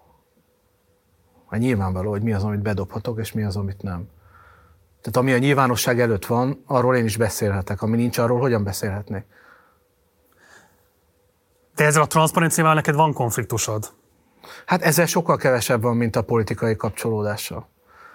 [1.50, 4.08] Hát nyilvánvaló, hogy mi az, amit bedobhatok, és mi az, amit nem.
[5.00, 7.82] Tehát ami a nyilvánosság előtt van, arról én is beszélhetek.
[7.82, 9.24] Ami nincs, arról hogyan beszélhetnék?
[11.74, 13.92] De ezzel a transzparenciával neked van konfliktusod?
[14.66, 17.68] Hát ezzel sokkal kevesebb van, mint a politikai kapcsolódással.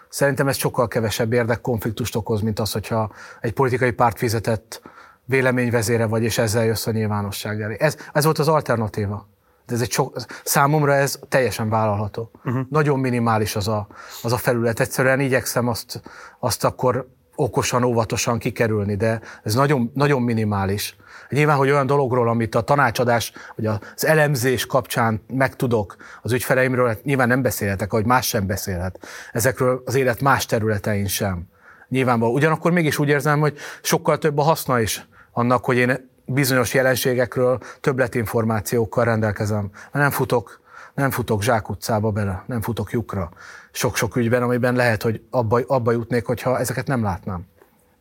[0.09, 3.11] Szerintem ez sokkal kevesebb érdekkonfliktust okoz, mint az, hogyha
[3.41, 4.81] egy politikai párt fizetett
[5.30, 7.75] véleményvezére vagy, és ezzel jössz a nyilvánosság elé.
[7.80, 9.27] Ez, ez volt az alternatíva.
[9.66, 12.32] De ez egy sok, számomra ez teljesen vállalható.
[12.45, 12.66] Uh-huh.
[12.69, 13.88] Nagyon minimális az a,
[14.22, 14.80] az a felület.
[14.80, 16.01] Egyszerűen igyekszem azt,
[16.40, 20.95] azt akkor okosan, óvatosan kikerülni, de ez nagyon, nagyon minimális.
[21.30, 27.03] Nyilván, hogy olyan dologról, amit a tanácsadás, vagy az elemzés kapcsán megtudok az ügyfeleimről, hát
[27.03, 29.08] nyilván nem beszélhetek, ahogy más sem beszélhet.
[29.32, 31.48] Ezekről az élet más területein sem.
[31.90, 32.33] Nyilvánvaló.
[32.33, 35.08] Ugyanakkor mégis úgy érzem, hogy sokkal több a haszna is
[35.39, 39.69] annak, hogy én bizonyos jelenségekről többletinformációkkal rendelkezem.
[39.91, 40.61] Nem futok,
[40.93, 43.29] nem futok zsákutcába bele, nem futok lyukra
[43.71, 47.45] sok-sok ügyben, amiben lehet, hogy abba, abba jutnék, hogyha ezeket nem látnám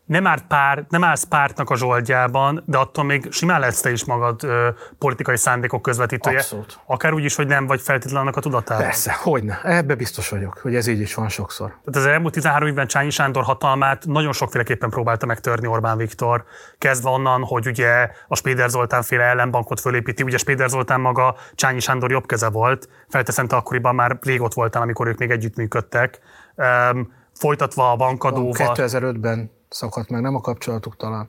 [0.09, 4.05] nem, árt pár, nem állsz pártnak a zsoldjában, de attól még simán lehetsz te is
[4.05, 6.37] magad ö, politikai szándékok közvetítője.
[6.37, 6.79] Abszolút.
[6.87, 8.85] Akár úgy is, hogy nem vagy feltétlenül annak a tudatában.
[8.85, 9.61] Persze, hogyne.
[9.63, 11.69] Ebbe biztos vagyok, hogy ez így is van sokszor.
[11.69, 16.45] Tehát az elmúlt 13 évben Csányi Sándor hatalmát nagyon sokféleképpen próbálta megtörni Orbán Viktor.
[16.79, 20.23] Kezdve onnan, hogy ugye a Spéder Zoltán féle ellenbankot fölépíti.
[20.23, 22.89] Ugye Spéder Zoltán maga Csányi Sándor jobb keze volt.
[23.09, 26.21] Felteszem, te akkoriban már rég ott voltál, amikor ők még együttműködtek.
[26.55, 28.75] Um, folytatva a bankadóval.
[28.75, 31.29] 2005-ben szakadt meg, nem a kapcsolatuk talán.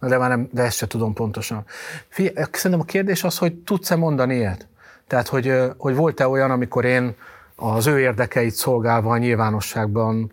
[0.00, 1.64] De már nem, de ezt se tudom pontosan.
[2.08, 4.68] Figyelj, szerintem a kérdés az, hogy tudsz-e mondani ilyet?
[5.06, 7.14] Tehát, hogy, hogy volt-e olyan, amikor én
[7.56, 10.32] az ő érdekeit szolgálva a nyilvánosságban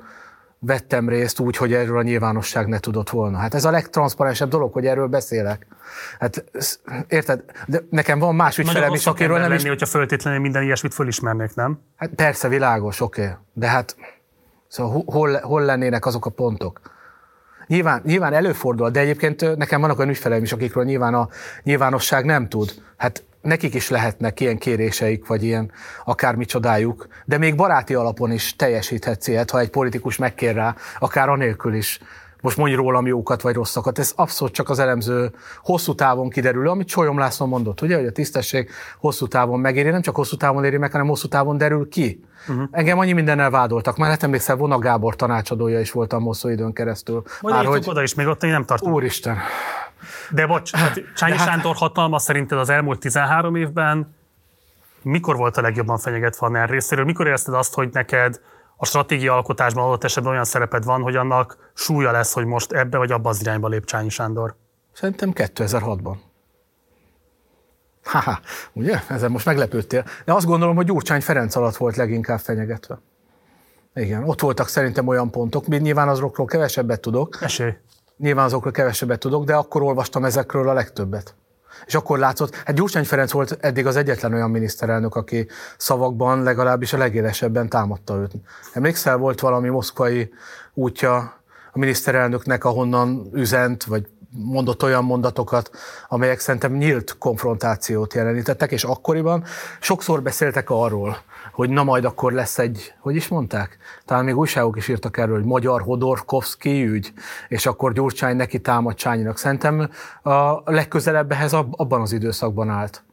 [0.59, 3.37] vettem részt úgy, hogy erről a nyilvánosság ne tudott volna.
[3.37, 5.67] Hát ez a legtranszparensebb dolog, hogy erről beszélek.
[6.19, 6.43] Hát
[7.07, 7.43] érted?
[7.67, 9.67] De nekem van más ügyfelem is, akiről nem lenni, is...
[9.67, 11.79] hogyha föltétlenül minden ilyesmit fölismernék, nem?
[11.95, 13.21] Hát persze, világos, oké.
[13.21, 13.33] Okay.
[13.53, 13.95] De hát
[14.67, 16.81] szóval hol, hol lennének azok a pontok?
[17.67, 21.29] Nyilván, nyilván előfordul, de egyébként nekem vannak olyan ügyfeleim is, akikről nyilván a
[21.63, 22.73] nyilvánosság nem tud.
[22.97, 25.71] Hát nekik is lehetnek ilyen kéréseik, vagy ilyen
[26.05, 31.73] akármicsodájuk, de még baráti alapon is teljesíthetsz ilyet, ha egy politikus megkér rá, akár anélkül
[31.73, 31.99] is
[32.45, 33.99] most mondj rólam jókat vagy rosszakat.
[33.99, 35.31] Ez abszolút csak az elemző
[35.63, 40.01] hosszú távon kiderül, amit Csolyom László mondott, ugye, hogy a tisztesség hosszú távon megéri, nem
[40.01, 42.23] csak hosszú távon éri meg, hanem hosszú távon derül ki.
[42.47, 42.67] Uh-huh.
[42.71, 43.97] Engem annyi mindennel vádoltak.
[43.97, 47.23] Már hát emlékszel, Vona Gábor tanácsadója is voltam hosszú időn keresztül.
[47.41, 47.83] Majd Már, hogy...
[47.87, 48.93] oda is, még ott én nem tartom.
[48.93, 49.37] Úristen.
[50.29, 51.47] De bocs, hát Csányi hát...
[51.47, 54.15] Sándor hatalma szerinted az elmúlt 13 évben
[55.01, 57.05] mikor volt a legjobban fenyegetve a NER részéről?
[57.05, 58.41] Mikor érezted azt, hogy neked
[58.77, 62.97] a stratégia alkotásban adott esetben olyan szereped van, hogy annak súlya lesz, hogy most ebbe
[62.97, 64.55] vagy abba az irányba lép Csányi Sándor?
[64.93, 66.15] Szerintem 2006-ban.
[68.03, 68.39] Haha,
[68.73, 68.99] ugye?
[69.09, 70.05] Ezen most meglepődtél.
[70.25, 72.99] De azt gondolom, hogy Gyurcsány Ferenc alatt volt leginkább fenyegetve.
[73.93, 77.37] Igen, ott voltak szerintem olyan pontok, mint nyilván azokról kevesebbet tudok.
[77.41, 77.77] Esély.
[78.17, 81.35] Nyilván azokról kevesebbet tudok, de akkor olvastam ezekről a legtöbbet.
[81.85, 85.47] És akkor látszott, hát Gyurcsány Ferenc volt eddig az egyetlen olyan miniszterelnök, aki
[85.77, 88.31] szavakban legalábbis a legélesebben támadta őt.
[88.73, 90.33] Emlékszel, volt valami moszkvai
[90.73, 91.15] útja
[91.71, 95.69] a miniszterelnöknek, ahonnan üzent, vagy mondott olyan mondatokat,
[96.07, 99.43] amelyek szerintem nyílt konfrontációt jelenítettek, és akkoriban
[99.79, 101.17] sokszor beszéltek arról,
[101.51, 103.77] hogy na majd akkor lesz egy, hogy is mondták?
[104.05, 107.13] Talán még újságok is írtak erről, hogy magyar Hodorkovszki ügy,
[107.47, 109.37] és akkor Gyurcsány neki támad Csányinak.
[109.37, 109.89] Szerintem
[110.23, 113.03] a legközelebb ehhez abban az időszakban állt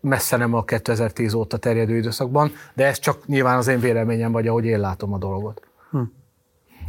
[0.00, 4.46] messze nem a 2010 óta terjedő időszakban, de ez csak nyilván az én véleményem, vagy
[4.46, 5.62] ahogy én látom a dolgot.
[5.90, 6.00] Hm.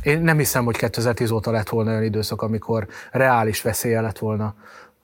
[0.03, 4.55] Én nem hiszem, hogy 2010 óta lett volna olyan időszak, amikor reális veszélye lett volna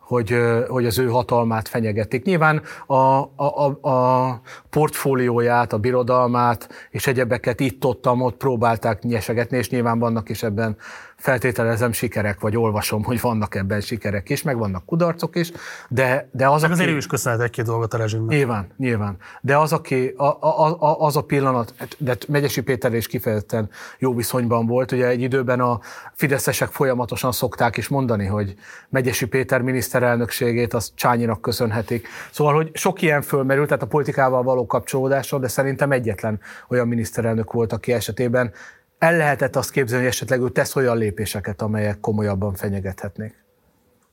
[0.07, 2.23] hogy, hogy az ő hatalmát fenyegették.
[2.23, 9.99] Nyilván a, a, a portfólióját, a birodalmát és egyebeket itt-ottam ott próbálták nyesegetni, és nyilván
[9.99, 10.77] vannak is ebben
[11.17, 15.51] feltételezem sikerek, vagy olvasom, hogy vannak ebben sikerek is, meg vannak kudarcok is,
[15.89, 18.37] de, de az, meg azért ő is köszönhet egy-két dolgot a rezsimnek.
[18.37, 19.17] Nyilván, nyilván.
[19.41, 24.15] De az, aki, a, a, a, az a pillanat, de Megyesi Péter is kifejezetten jó
[24.15, 25.79] viszonyban volt, ugye egy időben a
[26.13, 28.55] fideszesek folyamatosan szokták is mondani, hogy
[28.89, 32.07] Megyesi Péter miniszterelnökségét az Csányinak köszönhetik.
[32.31, 36.39] Szóval, hogy sok ilyen fölmerült, tehát a politikával való kapcsolódásra, de szerintem egyetlen
[36.69, 38.51] olyan miniszterelnök volt, aki esetében
[38.97, 43.31] el lehetett azt képzelni, hogy esetleg ő tesz olyan lépéseket, amelyek komolyabban fenyegethetnék.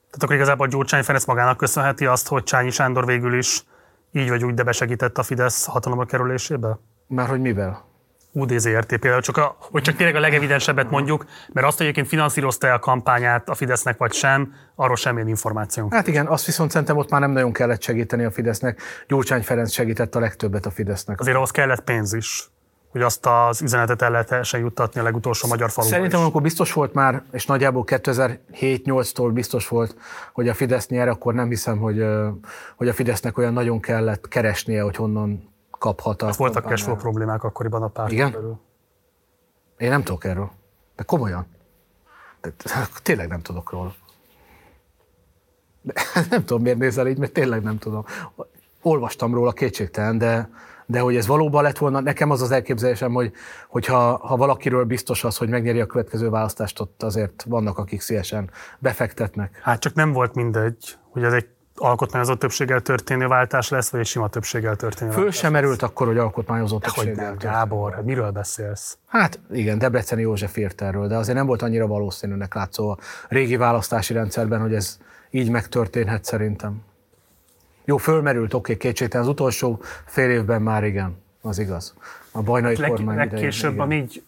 [0.09, 3.63] Tehát akkor igazából Gyurcsány Ferenc magának köszönheti azt, hogy Csányi Sándor végül is
[4.11, 6.79] így vagy úgy, de besegített a Fidesz hatalomra kerülésébe?
[7.07, 7.85] Már hogy mivel?
[8.31, 12.73] UDZRT például, csak a, hogy csak tényleg a legevidensebbet mondjuk, mert azt, hogy egyébként finanszírozta
[12.73, 15.93] a kampányát a Fidesznek vagy sem, arról semmilyen információnk.
[15.93, 18.81] Hát igen, azt viszont szerintem ott már nem nagyon kellett segíteni a Fidesznek.
[19.07, 21.19] Gyurcsány Ferenc segített a legtöbbet a Fidesznek.
[21.19, 22.49] Azért ahhoz kellett pénz is
[22.95, 26.93] hogy azt az üzenetet el lehessen juttatni a legutolsó magyar faluba Szerintem amikor biztos volt
[26.93, 29.95] már, és nagyjából 2007-8-tól biztos volt,
[30.33, 32.05] hogy a Fidesz nyer, akkor nem hiszem, hogy,
[32.75, 36.25] hogy a Fidesznek olyan nagyon kellett keresnie, hogy honnan kaphat a...
[36.25, 38.31] Hát voltak cashflow problémák akkoriban a párt Igen?
[38.31, 38.59] Belül.
[39.77, 40.51] Én nem tudok erről.
[40.95, 41.47] De komolyan.
[42.41, 42.53] De,
[43.03, 43.95] tényleg nem tudok róla.
[45.81, 45.93] De,
[46.29, 48.05] nem tudom, miért nézel így, mert tényleg nem tudom.
[48.81, 50.49] olvastam róla kétségtelen, de,
[50.85, 53.31] de hogy ez valóban lett volna, nekem az az elképzelésem, hogy,
[53.67, 58.01] hogy ha, ha valakiről biztos az, hogy megnyeri a következő választást, ott azért vannak, akik
[58.01, 58.49] szívesen
[58.79, 59.59] befektetnek.
[59.61, 64.05] Hát csak nem volt mindegy, hogy ez egy alkotmányozó többséggel történő váltás lesz, vagy egy
[64.05, 67.29] sima többséggel történő Föl sem merült akkor, hogy alkotmányozó többséggel.
[67.29, 68.97] Hogy Gábor, hát miről beszélsz?
[69.07, 72.97] Hát igen, Debreceni József írt erről, de azért nem volt annyira valószínűnek látszó a
[73.27, 74.97] régi választási rendszerben, hogy ez
[75.29, 76.81] így megtörténhet szerintem.
[77.85, 81.93] Jó, fölmerült, oké, okay, kétségtelen, az utolsó fél évben már igen, az igaz.
[82.31, 84.23] A bajnai Leg, kormány Legkésőbb idején, a négy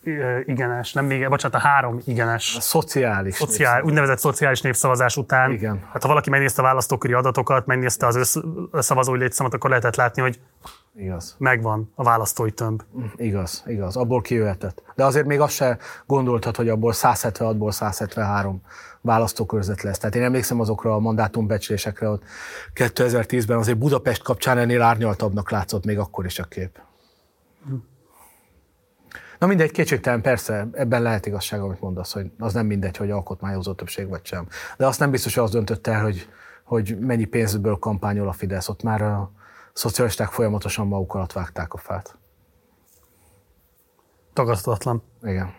[0.45, 2.55] igenes, nem még, bocsánat, a három igenes.
[2.57, 3.35] A szociális.
[3.35, 5.51] Szociál, úgynevezett szociális népszavazás után.
[5.51, 5.83] Igen.
[5.91, 8.37] Hát ha valaki megnézte a választóköri adatokat, megnézte az össz,
[8.73, 10.39] szavazói létszámot, akkor lehetett látni, hogy
[10.99, 11.35] Igaz.
[11.37, 12.81] Megvan a választói tömb.
[13.15, 13.95] Igaz, igaz.
[13.95, 14.83] Abból kijöhetett.
[14.95, 18.61] De azért még azt se gondoltad, hogy abból 176-ból 173
[19.07, 19.97] választókörzet lesz.
[19.97, 22.23] Tehát én emlékszem azokra a mandátumbecslésekre, ott
[22.73, 26.79] 2010-ben azért Budapest kapcsán ennél árnyaltabbnak látszott még akkor is a kép.
[29.39, 33.73] Na mindegy, kétségtelen persze, ebben lehet igazság, amit mondasz, hogy az nem mindegy, hogy alkotmányozó
[33.73, 34.47] többség vagy sem.
[34.77, 36.29] De azt nem biztos, hogy az döntött el, hogy,
[36.63, 38.69] hogy mennyi pénzből kampányol a Fidesz.
[38.69, 39.31] Ott már a
[39.73, 42.17] szocialisták folyamatosan maguk alatt vágták a fát.
[44.33, 45.03] Tagasztatlan.
[45.23, 45.53] Igen.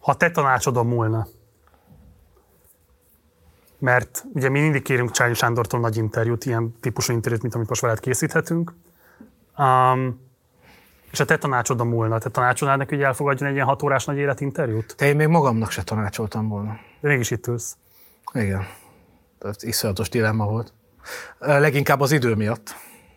[0.00, 1.26] Ha te tanácsodon múlna,
[3.78, 7.80] mert ugye mi mindig kérünk Csányi Sándortól nagy interjút, ilyen típusú interjút, mint amit most
[7.80, 8.74] veled készíthetünk.
[9.58, 10.22] Um,
[11.10, 14.16] és a te tanácsodon múlna, te tanácsolnád neki, hogy elfogadjon egy ilyen hat órás nagy
[14.16, 14.94] életinterjút?
[14.96, 16.78] Te én még magamnak se tanácsoltam volna.
[17.00, 17.76] De mégis itt ülsz.
[18.32, 18.66] Igen.
[19.40, 20.72] Ez iszonyatos dilemma volt.
[21.38, 22.74] Leginkább az idő miatt,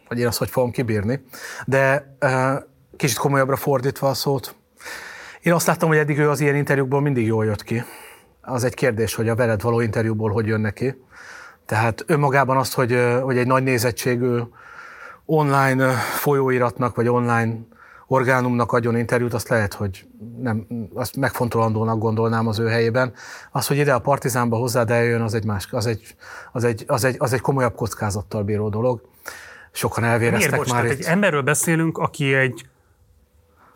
[0.08, 1.24] hogy én azt hogy fogom kibírni.
[1.66, 2.18] De
[2.98, 4.56] kicsit komolyabbra fordítva a szót,
[5.42, 7.84] én azt láttam, hogy eddig ő az ilyen interjúkból mindig jól jött ki
[8.48, 11.02] az egy kérdés, hogy a veled való interjúból hogy jön neki.
[11.66, 14.40] Tehát önmagában azt, hogy, hogy egy nagy nézettségű
[15.26, 17.56] online folyóiratnak, vagy online
[18.08, 20.08] orgánumnak adjon interjút, azt lehet, hogy
[20.42, 23.14] nem, azt megfontolandónak gondolnám az ő helyében.
[23.52, 26.16] Az, hogy ide a Partizánba hozzád eljön, az egy, más, az egy,
[26.52, 29.02] az egy, az egy, az egy komolyabb kockázattal bíró dolog.
[29.72, 31.00] Sokan elvéreztek Miért, már bocs, itt.
[31.00, 32.66] Egy emberről beszélünk, aki egy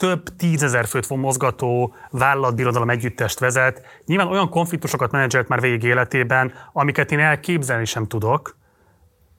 [0.02, 3.82] több tízezer főt mozgató vállalatbirodalom együttest vezet.
[4.06, 8.56] Nyilván olyan konfliktusokat menedzselt már végig életében, amiket én elképzelni sem tudok.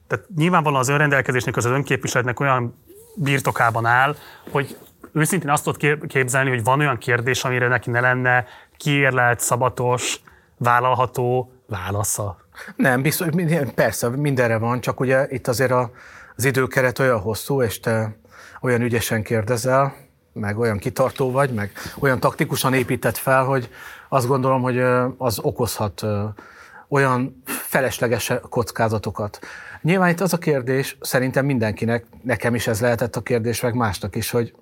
[0.06, 2.84] Tehát nyilvánvalóan az önrendelkezésnek, az önképviseletnek olyan
[3.14, 4.16] birtokában áll,
[4.50, 4.76] hogy
[5.12, 8.44] őszintén azt tudod képzelni, hogy van olyan kérdés, amire neki ne lenne
[8.76, 10.20] kiérlelt, szabatos,
[10.58, 12.36] vállalható válasza.
[12.76, 13.28] Nem, biztos,
[13.74, 15.72] persze, mindenre van, csak ugye itt azért
[16.36, 18.16] az időkeret olyan hosszú, és te
[18.60, 20.01] olyan ügyesen kérdezel,
[20.32, 23.68] meg olyan kitartó vagy, meg olyan taktikusan épített fel, hogy
[24.08, 24.78] azt gondolom, hogy
[25.16, 26.06] az okozhat
[26.88, 29.38] olyan felesleges kockázatokat.
[29.82, 34.16] Nyilván itt az a kérdés, szerintem mindenkinek, nekem is ez lehetett a kérdés, meg másnak
[34.16, 34.54] is, hogy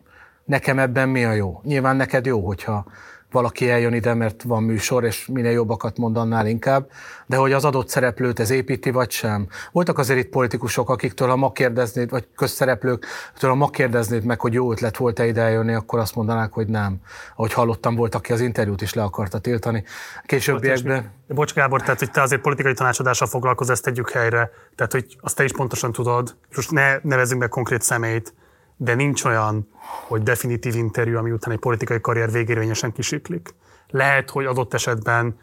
[0.44, 1.60] nekem ebben mi a jó.
[1.64, 2.86] Nyilván neked jó, hogyha
[3.30, 6.90] valaki eljön ide, mert van műsor, és minél jobbakat mond, annál inkább,
[7.26, 9.48] de hogy az adott szereplőt ez építi, vagy sem.
[9.72, 14.52] Voltak azért itt politikusok, akiktől ha ma kérdeznéd, vagy közszereplőktől ha ma kérdeznéd meg, hogy
[14.52, 16.96] jó ötlet volt-e ide eljönni, akkor azt mondanák, hogy nem.
[17.36, 19.84] Ahogy hallottam, volt, aki az interjút is le akarta tiltani.
[20.26, 21.10] Későbbiekben...
[21.28, 24.50] Bocs Gábor, tehát hogy te azért politikai tanácsadással foglalkozol, ezt tegyük helyre.
[24.74, 28.34] Tehát, hogy azt te is pontosan tudod, most ne nevezünk meg konkrét személyt,
[28.82, 29.68] de nincs olyan,
[30.06, 33.54] hogy definitív interjú, ami után egy politikai karrier végérvényesen kisiklik.
[33.88, 35.38] Lehet, hogy adott esetben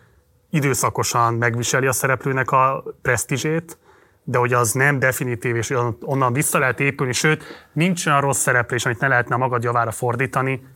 [0.50, 3.78] időszakosan megviseli a szereplőnek a presztízsét,
[4.24, 8.86] de hogy az nem definitív, és onnan vissza lehet épülni, sőt, nincs olyan rossz szereplés,
[8.86, 10.68] amit ne lehetne magad javára fordítani.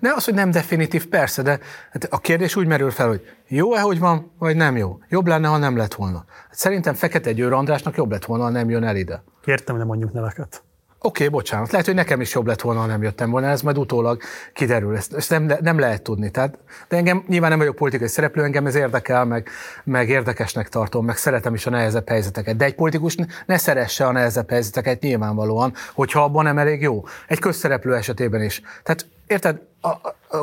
[0.00, 1.60] Ne az, hogy nem definitív, persze, de
[1.90, 4.98] hát a kérdés úgy merül fel, hogy jó-e, hogy van, vagy nem jó.
[5.08, 6.24] Jobb lenne, ha nem lett volna.
[6.28, 9.22] Hát szerintem Fekete Győr Andrásnak jobb lett volna, ha nem jön el ide.
[9.42, 10.64] Kértem, hogy mondjuk neveket.
[11.06, 11.70] Oké, okay, bocsánat.
[11.70, 13.46] Lehet, hogy nekem is jobb lett volna, ha nem jöttem volna.
[13.46, 14.20] Ez majd utólag
[14.52, 14.96] kiderül.
[14.96, 16.30] Ezt, nem, nem lehet tudni.
[16.30, 19.48] Tehát, de engem nyilván nem vagyok politikai szereplő, engem ez érdekel, meg,
[19.84, 22.56] meg érdekesnek tartom, meg szeretem is a nehezebb helyzeteket.
[22.56, 27.04] De egy politikus ne szeresse a nehezebb helyzeteket nyilvánvalóan, hogyha abban nem elég jó.
[27.26, 28.62] Egy közszereplő esetében is.
[28.82, 29.88] Tehát érted, a,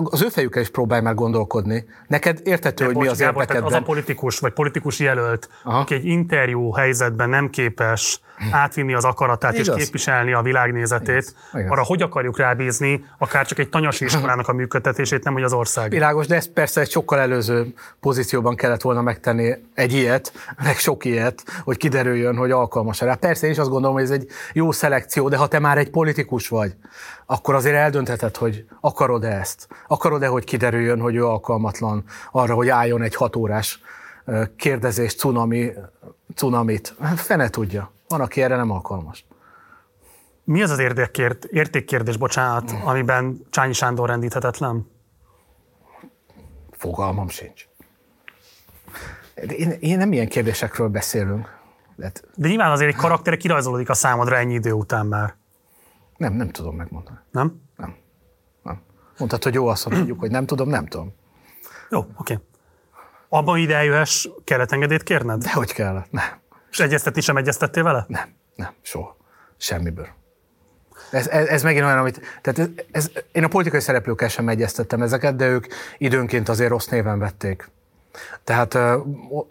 [0.03, 1.85] az ő fejükkel is próbálj már gondolkodni.
[2.07, 3.63] Neked értető, hogy bocs, mi az érdekedben.
[3.63, 5.79] Az a politikus, vagy politikus jelölt, Aha.
[5.79, 9.77] aki egy interjú helyzetben nem képes átvinni az akaratát Igaz.
[9.77, 11.69] és képviselni a világnézetét, Igaz.
[11.69, 15.89] arra hogy akarjuk rábízni akár csak egy tanyasi iskolának a működtetését, nem hogy az ország.
[15.89, 21.05] Világos, de ezt persze egy sokkal előző pozícióban kellett volna megtenni egy ilyet, meg sok
[21.05, 23.15] ilyet, hogy kiderüljön, hogy alkalmas rá.
[23.15, 25.89] Persze én is azt gondolom, hogy ez egy jó szelekció, de ha te már egy
[25.89, 26.75] politikus vagy,
[27.25, 29.67] akkor azért eldöntheted, hogy akarod-e ezt.
[29.87, 33.81] Akarod-e, hogy kiderüljön, hogy ő alkalmatlan arra, hogy álljon egy hatórás
[34.55, 35.71] kérdezés, cunami,
[36.35, 36.95] cunamit.
[37.01, 37.91] Hát fene tudja.
[38.07, 39.25] Van, aki erre nem alkalmas.
[40.43, 44.91] Mi az az értékkért, értékkérdés, bocsánat, amiben Csányi Sándor rendíthetetlen?
[46.71, 47.67] Fogalmam sincs.
[49.47, 51.61] Én, én nem ilyen kérdésekről beszélünk.
[51.95, 55.35] De, De nyilván azért egy karakter kirajzolódik a számodra ennyi idő után már.
[56.17, 57.17] Nem, nem tudom megmondani.
[57.31, 57.61] Nem?
[57.77, 57.95] Nem.
[58.63, 58.81] nem.
[59.17, 61.13] Mondtad, hogy jó, azt mondjuk, hogy nem tudom, nem tudom.
[61.89, 62.09] Jó, oké.
[62.15, 62.37] Okay.
[63.29, 65.43] Abban ide eljöhess, kellett engedélyt kérned?
[65.43, 66.41] De hogy kellett, nem.
[66.71, 68.05] És egyeztetni sem egyeztettél vele?
[68.07, 69.17] Nem, nem, soha.
[69.57, 70.07] Semmiből.
[71.11, 72.21] Ez, ez, ez megint olyan, amit...
[72.41, 75.65] Tehát ez, ez, én a politikai szereplőkkel sem egyeztettem ezeket, de ők
[75.97, 77.71] időnként azért rossz néven vették.
[78.43, 78.77] Tehát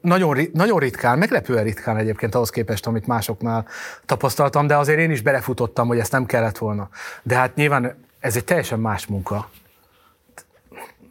[0.01, 3.67] nagyon, nagyon ritkán, meglepően ritkán egyébként ahhoz képest, amit másoknál
[4.07, 6.89] tapasztaltam, de azért én is belefutottam, hogy ezt nem kellett volna.
[7.23, 9.51] De hát nyilván ez egy teljesen más munka.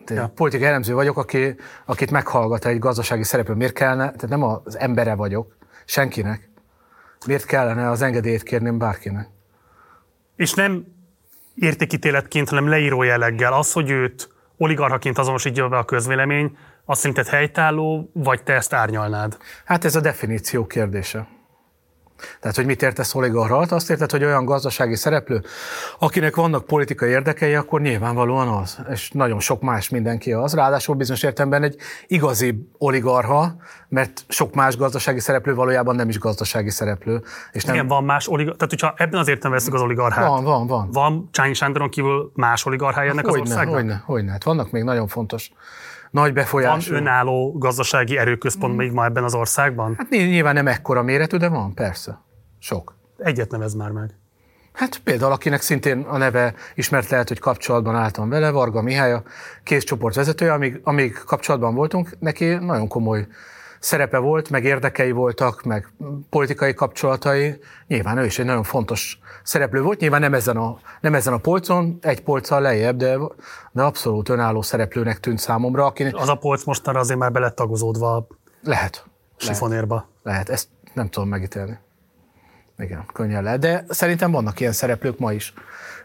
[0.08, 0.32] Ja.
[0.36, 1.56] Politikai elemző vagyok, aki,
[1.86, 3.54] akit meghallgat egy gazdasági szereplő.
[3.54, 5.56] Miért kellene, tehát nem az embere vagyok,
[5.86, 6.50] senkinek.
[7.26, 9.28] Miért kellene az engedélyt kérném bárkinek?
[10.36, 10.86] És nem
[11.56, 13.54] értékítéletként, hanem leíró jelleggel.
[13.54, 16.58] Az, hogy őt oligarchaként azonosítja be a közvélemény,
[16.92, 19.38] azt szerinted helytálló, vagy te ezt árnyalnád?
[19.66, 21.28] Hát ez a definíció kérdése.
[22.40, 23.72] Tehát, hogy mit értesz oligarcha alatt?
[23.72, 25.42] Azt érted, hogy olyan gazdasági szereplő,
[26.00, 28.80] akinek vannak politikai érdekei, akkor nyilvánvalóan az.
[28.90, 30.54] És nagyon sok más mindenki az.
[30.54, 31.76] Ráadásul bizonyos értelemben egy
[32.08, 33.56] igazi oligarha,
[33.88, 37.22] mert sok más gazdasági szereplő valójában nem is gazdasági szereplő.
[37.52, 37.76] És nem...
[37.76, 38.58] Igen, van más oligarcha.
[38.58, 40.28] Tehát, hogyha ebben az értelemben veszük az oligarchát.
[40.28, 40.92] Van, van, van.
[40.92, 43.76] Van Csányi Sándoron kívül más oligarchája ennek hogyne, az országnak?
[43.76, 44.32] Hogyne, hogyne.
[44.32, 45.52] Hát vannak még nagyon fontos
[46.12, 46.92] nagy befolyású.
[46.92, 48.78] Van önálló gazdasági erőközpont mm.
[48.78, 49.96] még ma ebben az országban?
[49.98, 52.22] Hát nyilván nem ekkora méretű, de van, persze.
[52.60, 52.96] Sok.
[53.18, 54.16] Egyet nevez már meg.
[54.74, 59.24] Hát például, akinek szintén a neve ismert lehet, hogy kapcsolatban álltam vele, Varga Mihály, a
[59.64, 63.28] kézcsoport vezetője, amíg, amíg kapcsolatban voltunk, neki nagyon komoly
[63.82, 65.88] szerepe volt, meg érdekei voltak, meg
[66.30, 67.60] politikai kapcsolatai.
[67.88, 71.38] Nyilván ő is egy nagyon fontos szereplő volt, nyilván nem ezen a, nem ezen a
[71.38, 73.18] polcon, egy polccal lejjebb, de,
[73.72, 75.86] de abszolút önálló szereplőnek tűnt számomra.
[75.86, 76.04] Aki...
[76.04, 78.28] Az a polc mostanra azért már belettagozódva
[78.64, 79.06] lehet.
[79.38, 79.96] Sifonérba.
[79.96, 80.10] Lehet.
[80.24, 81.80] lehet, ezt nem tudom megítélni.
[82.78, 83.60] Igen, könnyen lehet.
[83.60, 85.54] De szerintem vannak ilyen szereplők ma is.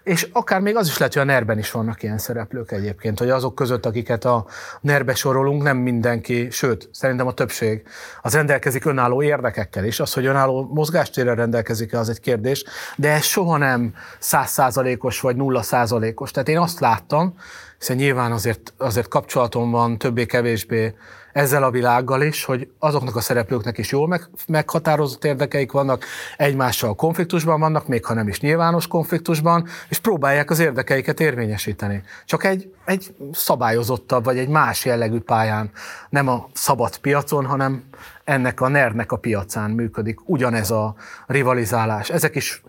[0.07, 3.31] És akár még az is lehet, hogy a nerben is vannak ilyen szereplők egyébként, hogy
[3.31, 4.47] azok között, akiket a
[4.81, 7.83] nerbe sorolunk, nem mindenki, sőt, szerintem a többség,
[8.23, 10.01] az rendelkezik önálló érdekekkel is.
[10.01, 12.65] Az, hogy önálló mozgástérrel rendelkezik az egy kérdés,
[12.97, 16.31] de ez soha nem százszázalékos vagy nulla százalékos.
[16.31, 17.35] Tehát én azt láttam,
[17.79, 20.95] hiszen nyilván azért, azért kapcsolatom van többé-kevésbé
[21.37, 26.05] ezzel a világgal is, hogy azoknak a szereplőknek is jól meg, meghatározott érdekeik vannak,
[26.37, 32.03] egymással konfliktusban vannak, még ha nem is nyilvános konfliktusban, és próbálják az érdekeiket érvényesíteni.
[32.25, 35.71] Csak egy, egy szabályozottabb, vagy egy más jellegű pályán,
[36.09, 37.85] nem a szabad piacon, hanem
[38.25, 40.95] ennek a nernek a piacán működik ugyanez a
[41.27, 42.11] rivalizálás.
[42.11, 42.63] Ezek is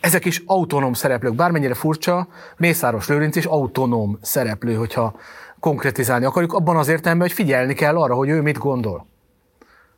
[0.00, 1.34] ezek is autonóm szereplők.
[1.34, 5.14] Bármennyire furcsa, Mészáros Lőrinc is autonóm szereplő, hogyha
[5.60, 9.08] konkretizálni akarjuk, abban az értelemben, hogy figyelni kell arra, hogy ő mit gondol.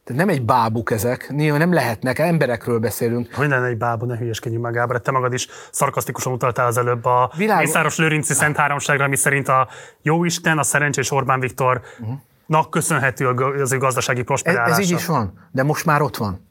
[0.05, 3.35] Tehát nem egy bábuk ezek, néha nem lehetnek, emberekről beszélünk.
[3.35, 7.05] Hogy lenne egy bábú, ne hülyeskedjünk meg, Gábor, te magad is szarkasztikusan utaltál az előbb
[7.05, 7.59] a Világ...
[7.59, 9.69] Mészáros Lőrinci Szent Háromságra, ami szerint a
[10.03, 12.69] Jóisten, a szerencsés Orbán Viktor uh-huh.
[12.71, 13.29] köszönhető
[13.63, 14.73] az ő gazdasági prosperálása.
[14.73, 16.51] Ez, ez így is van, de most már ott van.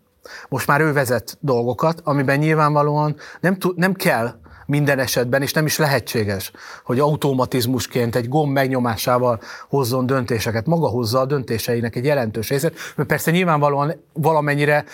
[0.49, 4.39] Most már ő vezet dolgokat, amiben nyilvánvalóan nem, tud, nem kell
[4.71, 6.51] minden esetben, és nem is lehetséges,
[6.83, 10.65] hogy automatizmusként egy gomb megnyomásával hozzon döntéseket.
[10.65, 14.85] Maga hozza a döntéseinek egy jelentős részét, mert persze nyilvánvalóan valamennyire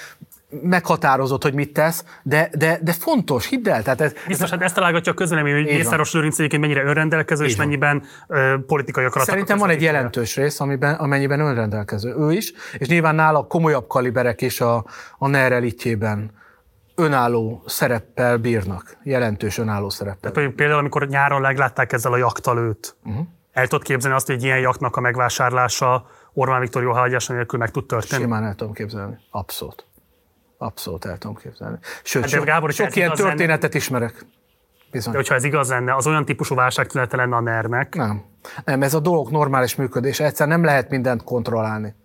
[0.62, 3.84] meghatározott, hogy mit tesz, de, de, de fontos, hidd el.
[3.84, 7.56] Tehát ez, Biztos, hát ezt találgatja a közvélemény, hogy Mészáros Lőrinc egyébként mennyire önrendelkező, és
[7.56, 9.28] mennyiben ö, politikai akarat.
[9.28, 12.16] Szerintem van egy jelentős rész, amiben, amennyiben önrendelkező.
[12.20, 14.86] Ő is, és nyilván nála komolyabb kaliberek is a,
[15.18, 16.32] a NER elitjében
[16.98, 20.32] önálló szereppel bírnak, jelentős önálló szereppel.
[20.32, 23.26] Tehát például, amikor nyáron leglátták ezzel a jaktal őt, uh-huh.
[23.52, 27.72] el tudod képzelni azt, hogy egy ilyen jaktnak a megvásárlása Orbán Viktor jóhagyása nélkül meg
[27.72, 28.22] tud történni?
[28.22, 29.18] Simán el tudom képzelni.
[29.32, 29.86] Abszolút.
[30.58, 31.78] Abszolút el tudom képzelni.
[32.04, 34.26] Sőt, hát, sok, Gábor, sok ilyen történetet lenne, ismerek.
[34.92, 35.12] Bizony.
[35.12, 37.96] De hogyha ez igaz lenne, az olyan típusú válságtünete lenne a NER-nek?
[37.96, 38.24] Nem.
[38.66, 40.20] Nem, ez a dolog normális működés.
[40.20, 41.96] Egyszer nem lehet mindent kontrollálni.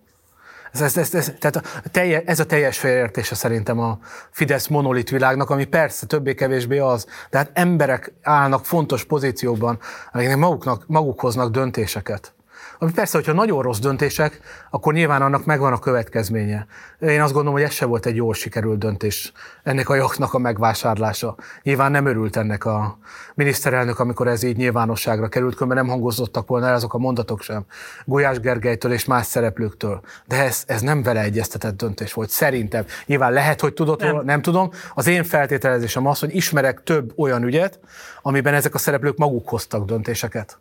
[0.73, 3.99] Ez, ez, ez, ez, tehát a telje, ez a teljes félértése szerintem a
[4.31, 9.79] Fidesz monolit világnak, ami persze többé-kevésbé az, de hát emberek állnak fontos pozícióban,
[10.11, 12.33] akiknek maguknak, maguk hoznak döntéseket.
[12.79, 16.65] Ami persze, hogyha nagyon rossz döntések, akkor nyilván annak megvan a következménye.
[16.99, 19.31] Én azt gondolom, hogy ez se volt egy jól sikerült döntés,
[19.63, 21.35] ennek a jognak a megvásárlása.
[21.63, 22.97] Nyilván nem örült ennek a
[23.33, 27.65] miniszterelnök, amikor ez így nyilvánosságra került, mert nem hangozottak volna el azok a mondatok sem
[28.05, 30.01] Gulyás Gergelytől és más szereplőktől.
[30.25, 32.85] De ez, ez nem vele egyeztetett döntés volt, szerintem.
[33.05, 34.09] Nyilván lehet, hogy tudott nem.
[34.09, 34.71] Róla, nem tudom.
[34.93, 37.79] Az én feltételezésem az, hogy ismerek több olyan ügyet,
[38.21, 40.57] amiben ezek a szereplők maguk hoztak döntéseket.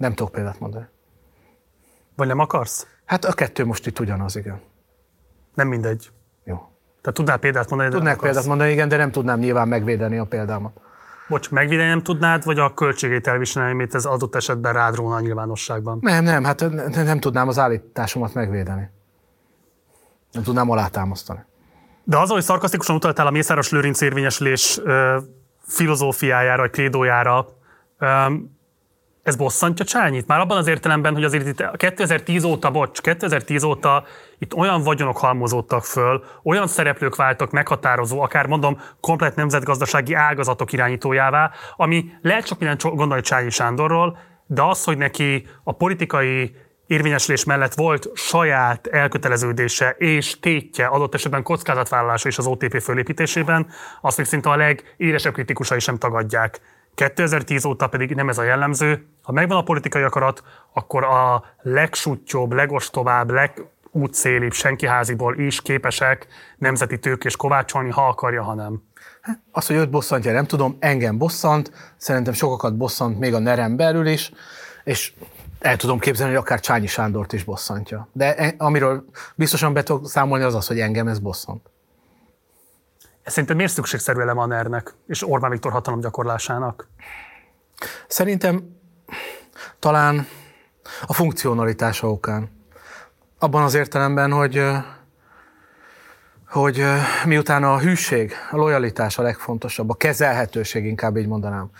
[0.00, 0.84] Nem tudok példát mondani.
[2.16, 2.86] Vagy nem akarsz?
[3.04, 4.60] Hát a kettő most itt ugyanaz, igen.
[5.54, 6.10] Nem mindegy.
[6.44, 6.54] Jó.
[7.00, 10.24] Tehát tudnál példát mondani, de Tudnák példát mondani, igen, de nem tudnám nyilván megvédeni a
[10.24, 10.80] példámat.
[11.28, 15.20] Bocs, megvédeni nem tudnád, vagy a költségét elviselni, amit ez adott esetben rád róna a
[15.20, 15.98] nyilvánosságban?
[16.00, 18.90] Nem, nem, hát nem, nem tudnám az állításomat megvédeni.
[20.32, 21.44] Nem tudnám alátámasztani.
[22.04, 24.80] De az, hogy szarkasztikusan utaltál a Mészáros Lőrinc érvényesülés
[25.62, 27.46] filozófiájára, vagy krédójára,
[29.22, 30.26] ez bosszantja Csányit?
[30.26, 34.04] Már abban az értelemben, hogy azért itt 2010 óta, bocs, 2010 óta
[34.38, 41.50] itt olyan vagyonok halmozódtak föl, olyan szereplők váltak meghatározó, akár mondom, komplet nemzetgazdasági ágazatok irányítójává,
[41.76, 47.74] ami lehet csak minden gondolni Csányi Sándorról, de az, hogy neki a politikai érvényesülés mellett
[47.74, 53.66] volt saját elköteleződése és tétje, adott esetben kockázatvállalása is az OTP fölépítésében,
[54.00, 56.60] azt még szinte a legéresebb kritikusai sem tagadják.
[57.00, 59.06] 2010 óta pedig nem ez a jellemző.
[59.22, 66.26] Ha megvan a politikai akarat, akkor a legsuttyóbb, legostobább, legútszélibb senkiháziból is képesek
[66.58, 68.82] nemzeti tőkés kovácsolni, ha akarja, ha nem.
[69.20, 73.76] Hát, az, hogy őt bosszantja, nem tudom, engem bosszant, szerintem sokakat bosszant még a nerem
[73.76, 74.32] belül is,
[74.84, 75.12] és
[75.60, 78.08] el tudom képzelni, hogy akár Csányi Sándort is bosszantja.
[78.12, 79.04] De e, amiről
[79.34, 81.69] biztosan be tudok számolni, az az, hogy engem ez bosszant.
[83.30, 86.88] Ez szerintem miért szükségszerű eleme a NER-nek és Orbán Viktor hatalom gyakorlásának?
[88.06, 88.76] Szerintem
[89.78, 90.26] talán
[91.06, 92.50] a funkcionalitása okán.
[93.38, 94.62] Abban az értelemben, hogy
[96.48, 96.84] hogy
[97.24, 101.70] miután a hűség, a lojalitás a legfontosabb, a kezelhetőség inkább így mondanám,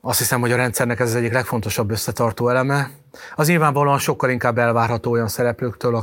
[0.00, 2.90] azt hiszem, hogy a rendszernek ez az egyik legfontosabb összetartó eleme.
[3.34, 5.94] Az nyilvánvalóan sokkal inkább elvárható olyan szereplőktől,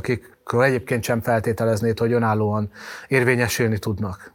[0.48, 2.70] akikről egyébként sem feltételeznéd, hogy önállóan
[3.08, 4.32] érvényesülni tudnak.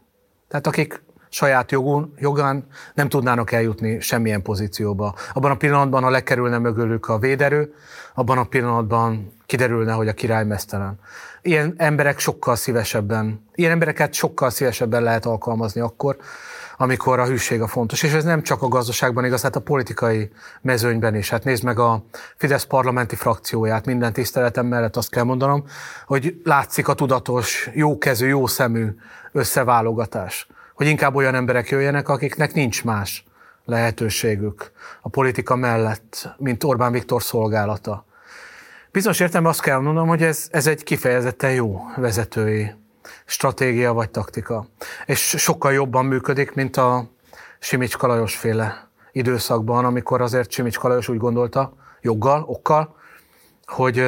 [0.48, 5.14] Tehát akik saját jogun, jogán nem tudnának eljutni semmilyen pozícióba.
[5.32, 7.74] Abban a pillanatban, ha lekerülne mögülük a véderő,
[8.14, 10.98] abban a pillanatban kiderülne, hogy a király mesztelen.
[11.42, 16.16] Ilyen emberek sokkal szívesebben, ilyen embereket sokkal szívesebben lehet alkalmazni akkor,
[16.84, 18.02] amikor a hűség a fontos.
[18.02, 20.30] És ez nem csak a gazdaságban igaz, hát a politikai
[20.60, 21.30] mezőnyben is.
[21.30, 22.04] Hát nézd meg a
[22.36, 25.64] Fidesz parlamenti frakcióját, minden tiszteletem mellett azt kell mondanom,
[26.06, 28.86] hogy látszik a tudatos, jókezű, jó szemű
[29.32, 30.46] összeválogatás.
[30.74, 33.24] Hogy inkább olyan emberek jöjjenek, akiknek nincs más
[33.64, 34.72] lehetőségük
[35.02, 38.06] a politika mellett, mint Orbán Viktor szolgálata.
[38.90, 42.72] Bizonyos értelemben azt kell mondanom, hogy ez, ez egy kifejezetten jó vezetői
[43.24, 44.66] stratégia vagy taktika.
[45.06, 47.10] És sokkal jobban működik, mint a
[47.58, 52.96] Simics Kalajos féle időszakban, amikor azért Simics Kalajos úgy gondolta, joggal, okkal,
[53.66, 53.98] hogy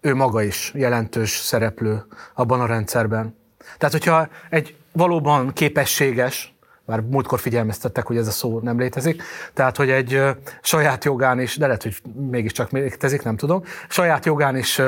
[0.00, 2.04] ő maga is jelentős szereplő
[2.34, 3.38] abban a rendszerben.
[3.78, 6.54] Tehát, hogyha egy valóban képességes,
[6.84, 9.22] már múltkor figyelmeztettek, hogy ez a szó nem létezik,
[9.54, 10.22] tehát, hogy egy
[10.62, 11.96] saját jogán is, de lehet, hogy
[12.30, 14.80] mégiscsak létezik, nem tudom, saját jogán is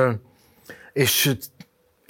[0.92, 1.32] és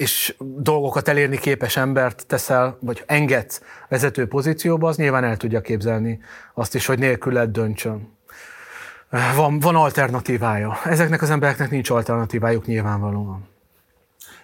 [0.03, 6.21] és dolgokat elérni képes embert teszel, vagy engedsz vezető pozícióba, az nyilván el tudja képzelni
[6.55, 8.17] azt is, hogy nélküled döntsön.
[9.37, 10.79] Van, van alternatívája.
[10.85, 13.49] Ezeknek az embereknek nincs alternatívájuk nyilvánvalóan.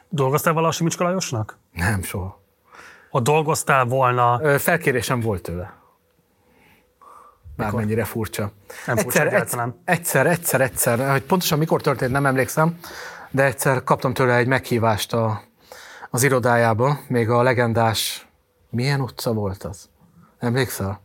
[0.09, 1.59] Dolgoztál valaha Simicska Lajosnak?
[1.73, 2.41] Nem, soha.
[3.11, 4.59] Ha dolgoztál volna...
[4.59, 5.73] Felkérésem volt tőle.
[7.57, 8.53] Bármennyire furcsa.
[8.87, 12.79] Nem furcsa egyszer, egyszer, egyszer, egyszer, egyszer, hogy pontosan mikor történt, nem emlékszem,
[13.31, 15.43] de egyszer kaptam tőle egy meghívást a,
[16.11, 18.29] az irodájába, még a legendás,
[18.71, 19.89] milyen utca volt az?
[20.39, 21.01] Emlékszel?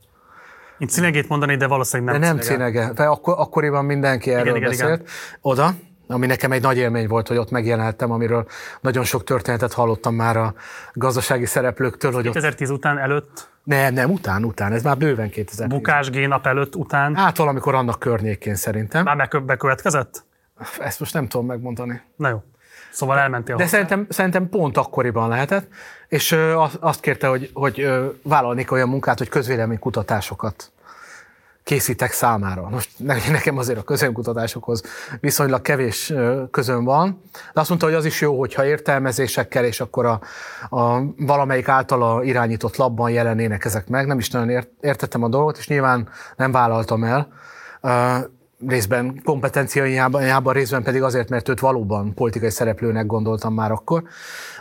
[0.77, 2.91] Én cinegét mondani, de valószínűleg nem De nem cinege.
[2.93, 4.99] De akkor, akkoriban mindenki erről igen, beszélt.
[4.99, 5.11] Igen.
[5.41, 5.73] Oda,
[6.07, 8.47] ami nekem egy nagy élmény volt, hogy ott megjelenhettem, amiről
[8.81, 10.53] nagyon sok történetet hallottam már a
[10.93, 12.11] gazdasági szereplőktől.
[12.11, 12.77] Hogy 2010 ott...
[12.77, 13.49] után előtt?
[13.63, 15.77] Nem, nem, után, után, ez már bőven 2010.
[15.77, 17.15] Bukás nap előtt, után?
[17.15, 19.03] Hát valamikor annak környékén szerintem.
[19.03, 20.25] Már bekövetkezett?
[20.79, 22.01] Ezt most nem tudom megmondani.
[22.15, 22.43] Na jó.
[22.93, 25.67] Szóval elmentél De szerintem, szerintem pont akkoriban lehetett,
[26.07, 26.37] és
[26.79, 27.89] azt kérte, hogy, hogy
[28.23, 30.71] vállalnék olyan munkát, hogy közvéleménykutatásokat
[31.63, 32.69] készítek számára.
[32.69, 32.89] Most
[33.31, 34.83] nekem azért a közönkutatásokhoz
[35.19, 36.13] viszonylag kevés
[36.51, 37.21] közön van,
[37.53, 40.21] de azt mondta, hogy az is jó, hogyha értelmezésekkel, és akkor a,
[40.69, 44.07] a valamelyik általa irányított labban jelenének ezek meg.
[44.07, 47.27] Nem is nagyon ért, értettem a dolgot, és nyilván nem vállaltam el
[48.67, 54.03] részben kompetenciájában, részben pedig azért, mert őt valóban politikai szereplőnek gondoltam már akkor.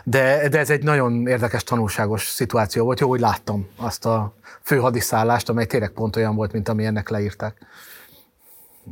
[0.03, 2.99] De, de ez egy nagyon érdekes, tanulságos szituáció volt.
[2.99, 7.57] Jó, hogy láttam azt a főhadiszállást, amely tényleg pont olyan volt, mint ami ennek leírták.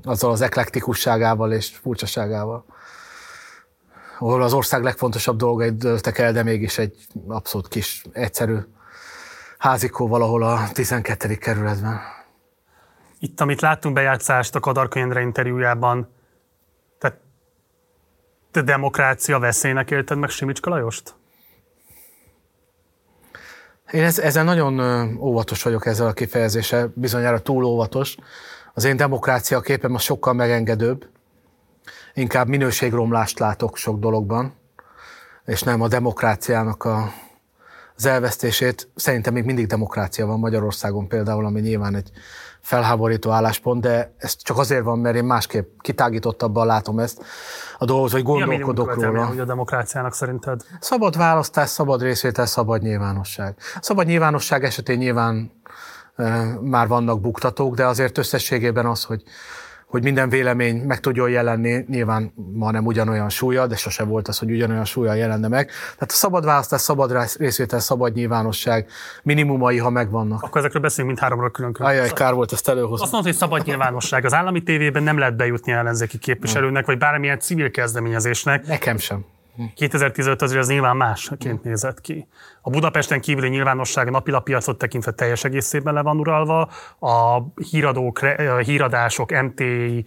[0.03, 2.65] Azzal az eklektikusságával és furcsaságával.
[4.19, 6.95] Ahol az ország legfontosabb dolgait dőltek el, de mégis egy
[7.27, 8.57] abszolút kis, egyszerű
[9.57, 11.35] házikó valahol a 12.
[11.35, 11.99] kerületben.
[13.23, 16.09] Itt, amit láttunk bejátszást a Kadarka Endre interjújában,
[16.99, 17.19] tehát
[18.51, 21.15] te demokrácia veszélynek élted meg Simicska Lajost?
[23.91, 24.79] Én ez, ezzel nagyon
[25.17, 28.17] óvatos vagyok ezzel a kifejezéssel, bizonyára túl óvatos.
[28.73, 31.09] Az én demokrácia képem az sokkal megengedőbb.
[32.13, 34.53] Inkább minőségromlást látok sok dologban,
[35.45, 37.13] és nem a demokráciának a,
[37.95, 38.89] az elvesztését.
[38.95, 42.11] Szerintem még mindig demokrácia van Magyarországon például, ami nyilván egy
[42.61, 47.23] felháborító álláspont, de ez csak azért van, mert én másképp kitágítottabban látom ezt
[47.77, 49.25] a dolgot, hogy gondolkodok Mi a róla.
[49.25, 50.61] hogy a demokráciának szerinted?
[50.79, 53.55] Szabad választás, szabad részvétel, szabad nyilvánosság.
[53.81, 55.51] Szabad nyilvánosság esetén nyilván
[56.15, 59.23] e, már vannak buktatók, de azért összességében az, hogy
[59.91, 64.37] hogy minden vélemény meg tudjon jelenni, nyilván ma nem ugyanolyan súlya, de sose volt az,
[64.37, 65.65] hogy ugyanolyan súlya jelenne meg.
[65.93, 68.87] Tehát a szabad választás, szabad részvétel, szabad nyilvánosság
[69.23, 70.43] minimumai, ha megvannak.
[70.43, 71.91] Akkor ezekről beszélünk, mint háromról külön külön.
[71.91, 73.03] Ajaj, kár volt ezt előhozni.
[73.03, 74.25] Azt mondod, hogy szabad nyilvánosság.
[74.25, 78.67] Az állami tévében nem lehet bejutni ellenzéki képviselőnek, vagy bármilyen civil kezdeményezésnek.
[78.67, 79.25] Nekem sem.
[79.75, 82.27] 2015 azért az nyilván másként nézett ki.
[82.61, 88.19] A Budapesten kívüli nyilvánosság napilapiacot tekintve teljes egészében le van uralva, a híradók,
[88.65, 90.05] híradások, MTI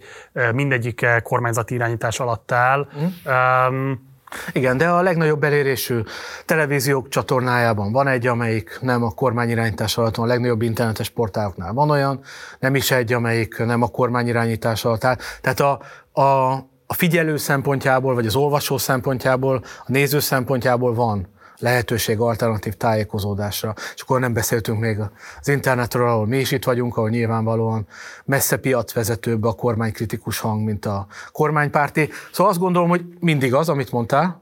[0.53, 2.87] mindegyike kormányzati irányítás alatt áll.
[2.97, 3.31] Mm.
[3.31, 4.13] Um,
[4.51, 6.01] igen, de a legnagyobb elérésű
[6.45, 11.89] televíziók csatornájában van egy, amelyik nem a kormányirányítás alatt van, a legnagyobb internetes portáloknál van
[11.89, 12.21] olyan,
[12.59, 15.17] nem is egy, amelyik nem a kormányirányítás alatt áll.
[15.41, 15.79] Tehát a,
[16.21, 21.27] a, a figyelő szempontjából, vagy az olvasó szempontjából, a néző szempontjából van
[21.59, 23.73] lehetőség alternatív tájékozódásra.
[23.95, 24.99] És akkor nem beszéltünk még
[25.39, 27.87] az internetről, ahol mi is itt vagyunk, ahol nyilvánvalóan
[28.25, 32.09] messze piacvezetőbb a kormánykritikus hang, mint a kormánypárti.
[32.31, 34.41] Szóval azt gondolom, hogy mindig az, amit mondtál,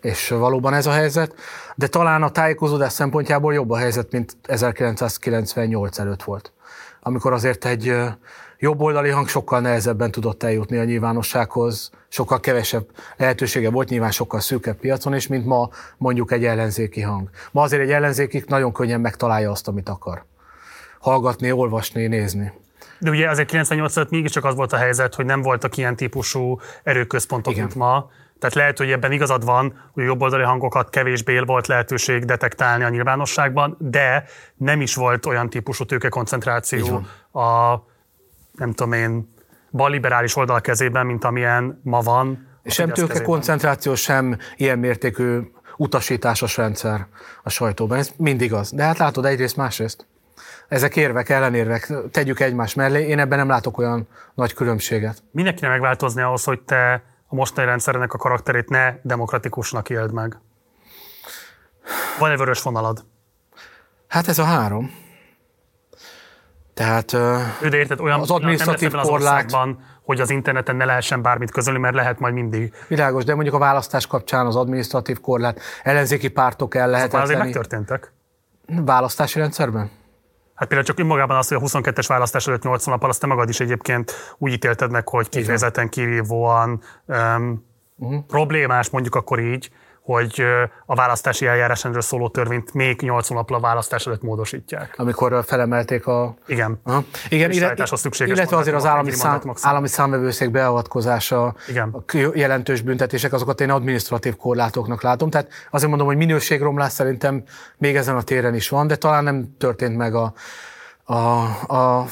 [0.00, 1.34] és valóban ez a helyzet,
[1.76, 6.52] de talán a tájékozódás szempontjából jobb a helyzet, mint 1998 előtt volt.
[7.00, 7.94] Amikor azért egy
[8.64, 12.86] jobboldali hang sokkal nehezebben tudott eljutni a nyilvánossághoz, sokkal kevesebb
[13.16, 17.30] lehetősége volt, nyilván sokkal szűkebb piacon is, mint ma mondjuk egy ellenzéki hang.
[17.52, 20.24] Ma azért egy ellenzéki nagyon könnyen megtalálja azt, amit akar.
[21.00, 22.52] Hallgatni, olvasni, nézni.
[22.98, 26.60] De ugye azért 98 előtt mégiscsak az volt a helyzet, hogy nem voltak ilyen típusú
[26.82, 27.64] erőközpontok, Igen.
[27.64, 28.10] mint ma.
[28.38, 32.88] Tehát lehet, hogy ebben igazad van, hogy a jobboldali hangokat kevésbé volt lehetőség detektálni a
[32.88, 34.24] nyilvánosságban, de
[34.56, 37.74] nem is volt olyan típusú tőkekoncentráció a
[38.54, 39.32] nem tudom én,
[39.70, 42.48] balliberális oldal kezében, mint amilyen ma van.
[42.62, 45.40] És sem tőke koncentráció, sem ilyen mértékű
[45.76, 47.06] utasításos rendszer
[47.42, 47.98] a sajtóban.
[47.98, 48.70] Ez mindig az.
[48.70, 50.06] De hát látod egyrészt, másrészt.
[50.68, 53.06] Ezek érvek, ellenérvek, tegyük egymás mellé.
[53.06, 55.22] Én ebben nem látok olyan nagy különbséget.
[55.30, 60.38] Mindenkinek megváltozni ahhoz, hogy te a mostani rendszernek a karakterét ne demokratikusnak éld meg.
[62.18, 63.04] Van-e vörös vonalad?
[64.08, 65.03] Hát ez a három.
[66.74, 67.12] Tehát
[67.62, 69.52] Ő, de érted, olyan az adminisztratív korlát...
[69.52, 69.68] Az
[70.04, 72.72] hogy az interneten ne lehessen bármit közölni, mert lehet majd mindig.
[72.88, 77.14] Világos, de mondjuk a választás kapcsán az adminisztratív korlát, ellenzéki pártok el lehet.
[77.14, 78.12] azért megtörténtek.
[78.66, 79.90] Választási rendszerben?
[80.54, 83.48] Hát például csak önmagában az, hogy a 22-es választás előtt 80 nappal, azt te magad
[83.48, 88.24] is egyébként úgy ítélted meg, hogy kifejezetten kirívóan um, uh-huh.
[88.26, 89.70] problémás, mondjuk akkor így,
[90.04, 90.42] hogy
[90.86, 94.94] a választási eljárásról szóló törvényt még 8 hónappal a választás előtt módosítják.
[94.96, 96.34] Amikor felemelték a...
[96.46, 96.80] Igen.
[96.82, 97.04] Aha.
[97.28, 97.86] Igen, illetve,
[98.24, 101.88] illetve azért az állami, szám, állami számvevőszék beavatkozása, Igen.
[101.92, 105.30] a jelentős büntetések, azokat én administratív korlátoknak látom.
[105.30, 107.42] Tehát azért mondom, hogy minőségromlás szerintem
[107.78, 110.32] még ezen a téren is van, de talán nem történt meg a,
[111.04, 111.14] a,
[111.74, 112.06] a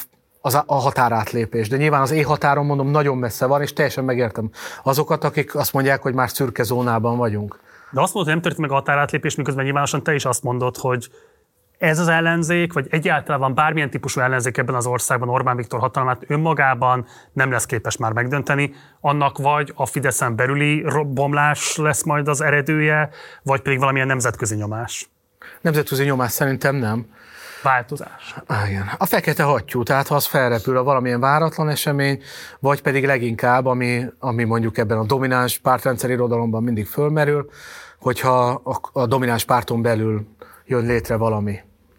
[0.45, 1.69] az a határátlépés.
[1.69, 4.51] De nyilván az éjhatáron mondom nagyon messze van, és teljesen megértem
[4.83, 7.61] azokat, akik azt mondják, hogy már szürke zónában vagyunk.
[7.93, 10.77] De azt mondod, hogy nem történt meg a határátlépés, miközben nyilvánosan te is azt mondod,
[10.77, 11.11] hogy
[11.79, 17.07] ez az ellenzék, vagy egyáltalán bármilyen típusú ellenzék ebben az országban Orbán Viktor hatalmát önmagában
[17.33, 23.11] nem lesz képes már megdönteni, annak vagy a Fideszen belüli bomlás lesz majd az eredője,
[23.43, 25.11] vagy pedig valamilyen nemzetközi nyomás.
[25.61, 27.07] Nemzetközi nyomás szerintem nem.
[27.63, 28.35] Változás.
[28.47, 28.91] Ah, igen.
[28.99, 32.23] A fekete hattyú, tehát ha az felrepül a valamilyen váratlan esemény,
[32.61, 37.51] vagy pedig leginkább, ami, ami mondjuk ebben a domináns pártrendszer irodalomban mindig fölmerül,
[38.03, 40.27] hogyha a, a domináns párton belül
[40.67, 41.59] jön létre valami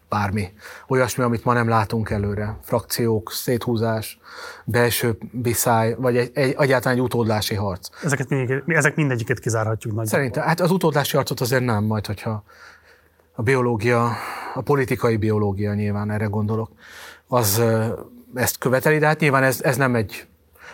[0.10, 0.54] bármi.
[0.88, 2.58] Olyasmi, amit ma nem látunk előre.
[2.62, 4.20] Frakciók, széthúzás,
[4.66, 7.90] belső viszály, vagy egy, egy, egyáltalán egy utódlási harc.
[8.04, 10.06] Ezeket mindig, ezek mindegyiket kizárhatjuk nagy.
[10.06, 12.44] Szerintem, hát az utódlási harcot azért nem, majd hogyha
[13.36, 14.12] a biológia,
[14.54, 16.70] a politikai biológia nyilván erre gondolok,
[17.28, 17.62] az
[18.34, 20.28] ezt követeli, de hát nyilván ez, ez nem egy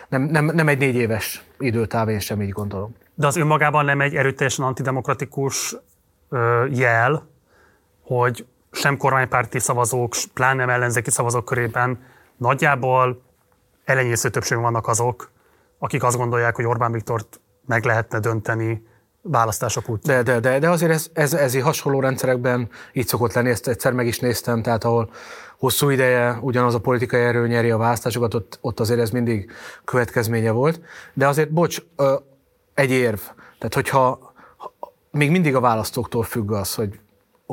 [0.08, 2.94] nem, nem, nem egy négy éves időtáv, én sem így gondolom.
[3.20, 5.76] De az önmagában nem egy erőteljesen antidemokratikus
[6.28, 7.28] ö, jel,
[8.02, 12.02] hogy sem kormánypárti szavazók, pláne nem ellenzéki szavazók körében
[12.36, 13.22] nagyjából
[13.84, 15.30] elenyésző többség vannak azok,
[15.78, 18.86] akik azt gondolják, hogy Orbán Viktort meg lehetne dönteni
[19.22, 20.24] választások után.
[20.24, 23.92] De, de, de, de azért ez, ez, ez hasonló rendszerekben így szokott lenni, ezt egyszer
[23.92, 25.10] meg is néztem, tehát ahol
[25.58, 29.50] hosszú ideje ugyanaz a politikai erő nyeri a választásokat, ott, ott azért ez mindig
[29.84, 30.80] következménye volt.
[31.14, 31.82] De azért, bocs,
[32.80, 33.20] egy érv.
[33.58, 34.32] Tehát, hogyha
[35.10, 36.98] még mindig a választóktól függ az, hogy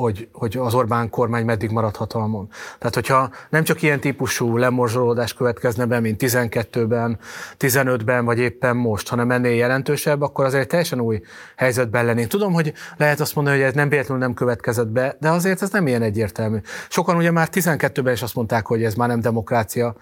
[0.00, 2.48] hogy, hogy az Orbán kormány meddig marad hatalmon.
[2.78, 7.18] Tehát, hogyha nem csak ilyen típusú lemorzsolódás következne be, mint 12-ben,
[7.58, 11.20] 15-ben, vagy éppen most, hanem ennél jelentősebb, akkor azért teljesen új
[11.56, 12.28] helyzetben lennénk.
[12.28, 15.70] Tudom, hogy lehet azt mondani, hogy ez nem véletlenül nem következett be, de azért ez
[15.70, 16.58] nem ilyen egyértelmű.
[16.88, 19.96] Sokan ugye már 12-ben is azt mondták, hogy ez már nem demokrácia,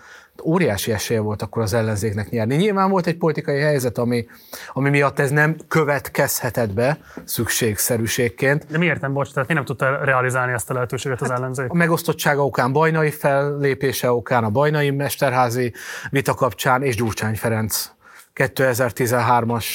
[0.44, 2.56] óriási esélye volt akkor az ellenzéknek nyerni.
[2.56, 4.26] Nyilván volt egy politikai helyzet, ami,
[4.72, 8.66] ami miatt ez nem következhetett be szükségszerűségként.
[8.70, 11.70] De miért nem, bocs, tehát miért nem tudta realizálni ezt a lehetőséget az hát ellenzék?
[11.70, 15.72] A megosztottsága okán, bajnai fellépése okán, a bajnai mesterházi
[16.10, 17.90] vita kapcsán és Gyurcsány Ferenc
[18.34, 19.66] 2013-as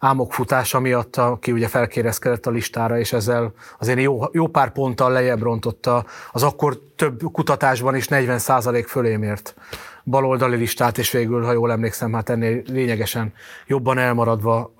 [0.00, 5.42] álmokfutása miatt, aki ugye felkérezkedett a listára, és ezzel azért jó, jó pár ponttal lejjebb
[5.42, 9.54] rontotta az akkor több kutatásban is 40% fölé mért
[10.04, 13.32] baloldali listát, és végül, ha jól emlékszem, hát ennél lényegesen
[13.66, 14.72] jobban elmaradva,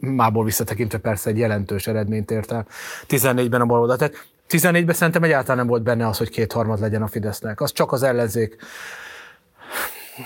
[0.00, 2.66] mából visszatekintve persze egy jelentős eredményt ért el
[3.08, 3.96] 14-ben a baloldal.
[3.96, 7.60] Tehát 14-ben szerintem egyáltalán nem volt benne az, hogy kétharmad legyen a Fidesznek.
[7.60, 8.56] Az csak az ellenzék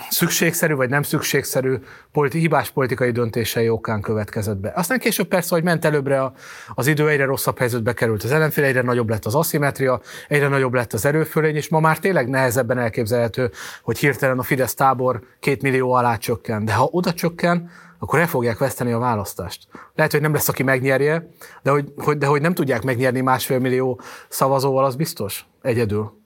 [0.09, 1.75] szükségszerű vagy nem szükségszerű
[2.11, 4.71] politi- hibás politikai döntései okán következett be.
[4.75, 6.33] Aztán később persze, hogy ment előbbre a,
[6.75, 10.73] az idő, egyre rosszabb helyzetbe került az ellenfél, egyre nagyobb lett az aszimetria, egyre nagyobb
[10.73, 13.51] lett az erőfölény, és ma már tényleg nehezebben elképzelhető,
[13.81, 16.65] hogy hirtelen a Fidesz tábor két millió alá csökken.
[16.65, 19.67] De ha oda csökken, akkor el fogják veszteni a választást.
[19.95, 21.29] Lehet, hogy nem lesz, aki megnyerje,
[21.63, 26.25] de hogy, hogy, de hogy nem tudják megnyerni másfél millió szavazóval, az biztos egyedül.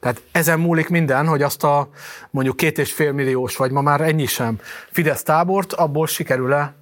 [0.00, 1.88] Tehát ezen múlik minden, hogy azt a
[2.30, 4.58] mondjuk két és fél milliós, vagy ma már ennyi sem
[4.90, 6.74] Fidesz tábort, abból sikerül-e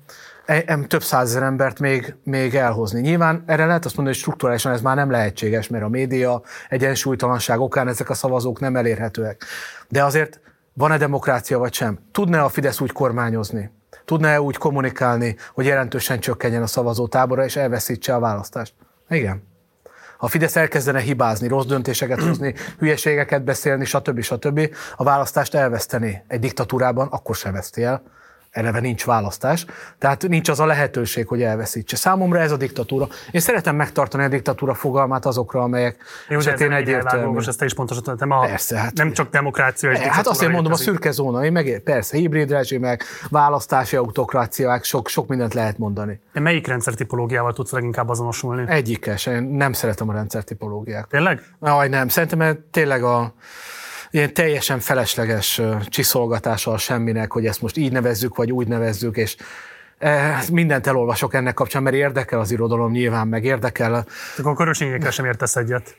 [0.46, 3.00] e, több százezer embert még, még elhozni.
[3.00, 7.60] Nyilván erre lehet azt mondani, hogy strukturálisan ez már nem lehetséges, mert a média egyensúlytalanság
[7.60, 9.44] okán ezek a szavazók nem elérhetőek.
[9.88, 10.40] De azért
[10.72, 11.98] van-e demokrácia vagy sem?
[12.12, 13.70] Tudna a Fidesz úgy kormányozni?
[14.04, 18.74] Tudna-e úgy kommunikálni, hogy jelentősen csökkenjen a szavazótábora és elveszítse a választást?
[19.08, 19.49] Igen.
[20.20, 24.20] Ha a Fidesz elkezdene hibázni, rossz döntéseket hozni, hülyeségeket beszélni, stb.
[24.20, 28.02] stb., a választást elveszteni egy diktatúrában, akkor sem veszti el
[28.50, 29.64] eleve nincs választás,
[29.98, 31.96] tehát nincs az a lehetőség, hogy elveszítse.
[31.96, 33.08] Számomra ez a diktatúra.
[33.30, 35.96] Én szeretem megtartani a diktatúra fogalmát azokra, amelyek
[36.28, 37.32] Jó, esetén egyértelmű.
[37.32, 40.26] Most ezt te is pontosan nem, a, persze, hát, nem csak demokrácia és e, Hát
[40.26, 45.28] azt én mondom, a szürke zóna, én meg, persze, hibrid rezsimek, választási autokráciák, sok, sok
[45.28, 46.20] mindent lehet mondani.
[46.32, 48.64] De melyik rendszertipológiával tudsz leginkább azonosulni?
[48.68, 51.08] Egyikes, én nem szeretem a rendszertipológiát.
[51.08, 51.42] Tényleg?
[51.60, 53.34] Aj, nem, szerintem tényleg a
[54.10, 59.36] ilyen teljesen felesleges csiszolgatással semminek, hogy ezt most így nevezzük, vagy úgy nevezzük, és
[60.52, 64.06] mindent elolvasok ennek kapcsán, mert érdekel az irodalom nyilván, meg érdekel.
[64.38, 65.96] Akkor körösényekkel sem értesz egyet.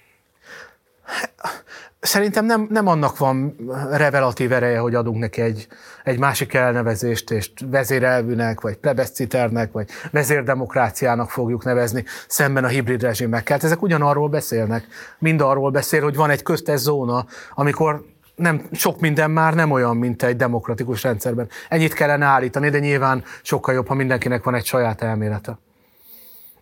[2.02, 3.56] Szerintem nem, nem annak van
[3.92, 5.68] revelatív ereje, hogy adunk neki egy,
[6.04, 13.56] egy másik elnevezést, és vezérelvűnek, vagy plebeszciternek, vagy vezérdemokráciának fogjuk nevezni, szemben a hibrid rezsimekkel.
[13.56, 14.88] Hát ezek ugyanarról beszélnek.
[15.20, 18.06] Mind arról beszél, hogy van egy köztes zóna, amikor
[18.36, 21.50] nem, sok minden már nem olyan, mint egy demokratikus rendszerben.
[21.70, 25.60] Ennyit kellene állítani, de nyilván sokkal jobb, ha mindenkinek van egy saját elmélete.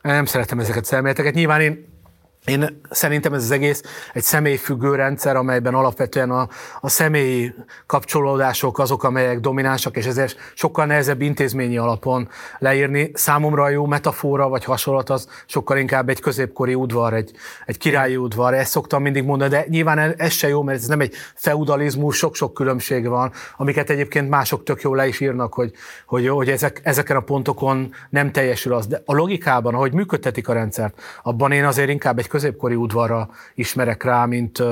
[0.02, 1.34] Nem szeretem ezeket az elméleteket.
[1.34, 1.89] Nyilván én
[2.50, 3.82] én szerintem ez az egész
[4.14, 6.48] egy személyfüggő rendszer, amelyben alapvetően a,
[6.82, 7.54] a személyi
[7.86, 12.30] kapcsolódások azok, amelyek dominánsak, és ezért sokkal nehezebb intézményi alapon
[12.60, 13.12] leírni.
[13.14, 17.32] Számomra a jó metafora vagy hasonlat az sokkal inkább egy középkori udvar, egy,
[17.66, 18.54] egy királyi udvar.
[18.54, 22.54] Ezt szoktam mindig mondani, de nyilván ez se jó, mert ez nem egy feudalizmus, sok-sok
[22.54, 25.72] különbség van, amiket egyébként mások tök jól le is írnak, hogy,
[26.06, 28.88] hogy, hogy ezek, ezeken a pontokon nem teljesül az.
[28.88, 34.04] De a logikában, ahogy működtetik a rendszert, abban én azért inkább egy középkori udvarra ismerek
[34.04, 34.64] rá, mint,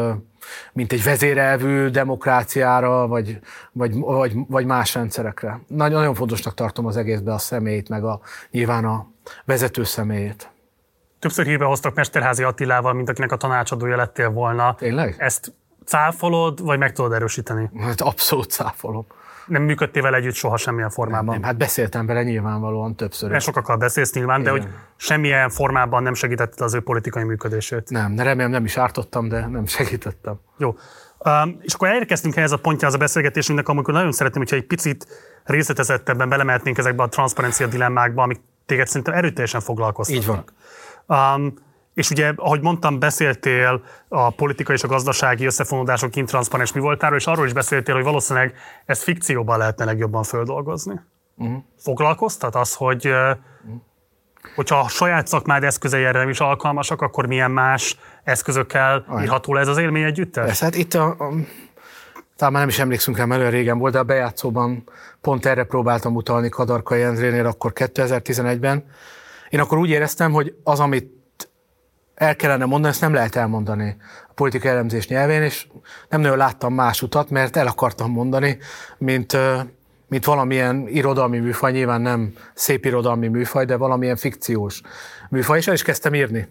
[0.74, 3.40] mint egy vezérelvű demokráciára, vagy,
[3.72, 5.60] vagy, vagy, vagy más rendszerekre.
[5.68, 8.20] Nagyon, nagyon fontosnak tartom az egészben a személyt, meg a,
[8.52, 9.08] nyilván a
[9.46, 10.50] vezető személyét.
[11.20, 14.76] többször hírbe hoztak Mesterházi Attilával, mint akinek a tanácsadója lettél volna.
[14.76, 15.16] Tényleg?
[15.18, 15.54] Ezt
[15.86, 17.70] cáfolod, vagy meg tudod erősíteni?
[17.80, 19.06] Hát abszolút cáfolom.
[19.48, 21.26] Nem működtél vele együtt soha semmilyen formában?
[21.26, 23.30] Nem, nem hát beszéltem vele nyilvánvalóan többször.
[23.30, 24.53] Mert sokakkal beszélsz nyilván, Igen.
[24.53, 27.90] de hogy semmilyen formában nem segítetted az ő politikai működését.
[27.90, 30.40] Nem, de remélem nem is ártottam, de nem segítettem.
[30.58, 30.76] Jó.
[31.26, 35.08] Um, és akkor elérkeztünk ehhez a pontjához a beszélgetésünknek, amikor nagyon szeretném, hogyha egy picit
[35.43, 40.24] részletezettebben belemehetnénk ezekbe a transzparencia dilemmákba, amik téged szerintem erőteljesen foglalkoztatnak.
[40.24, 40.43] Így
[41.06, 41.35] van.
[41.35, 41.53] Um,
[41.98, 47.27] és ugye, ahogy mondtam, beszéltél a politikai és a gazdasági összefonódások intranszparens mi voltáról, és
[47.27, 48.53] arról is beszéltél, hogy valószínűleg
[48.85, 51.00] ezt fikcióban lehetne legjobban földolgozni.
[51.38, 51.64] Uh-huh.
[51.77, 53.38] Foglalkoztat az, hogy uh-huh.
[54.56, 59.24] hogyha a saját szakmád eszközei erre nem is alkalmasak, akkor milyen más eszközökkel Aján.
[59.24, 60.45] írható le ez az élmény együttes?
[60.45, 61.34] Persze, hát itt a, a
[62.35, 64.84] talán már nem is emlékszünk rá, mert régen volt, de a bejátszóban
[65.22, 68.85] pont erre próbáltam utalni Kadarkai Endrénél akkor 2011-ben.
[69.50, 71.17] Én akkor úgy éreztem, hogy az, amit
[72.18, 73.96] el kellene mondani, ezt nem lehet elmondani
[74.28, 75.68] a politikai elemzés nyelvén, és
[76.10, 78.58] nem nagyon láttam más utat, mert el akartam mondani,
[78.98, 79.38] mint,
[80.08, 84.82] mint valamilyen irodalmi műfaj, nyilván nem szép irodalmi műfaj, de valamilyen fikciós
[85.30, 86.48] műfaj, és el is kezdtem írni.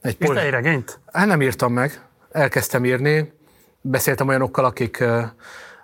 [0.00, 1.00] Egy pol- egy regényt?
[1.12, 3.32] Hát nem írtam meg, elkezdtem írni,
[3.80, 5.04] beszéltem olyanokkal, akik,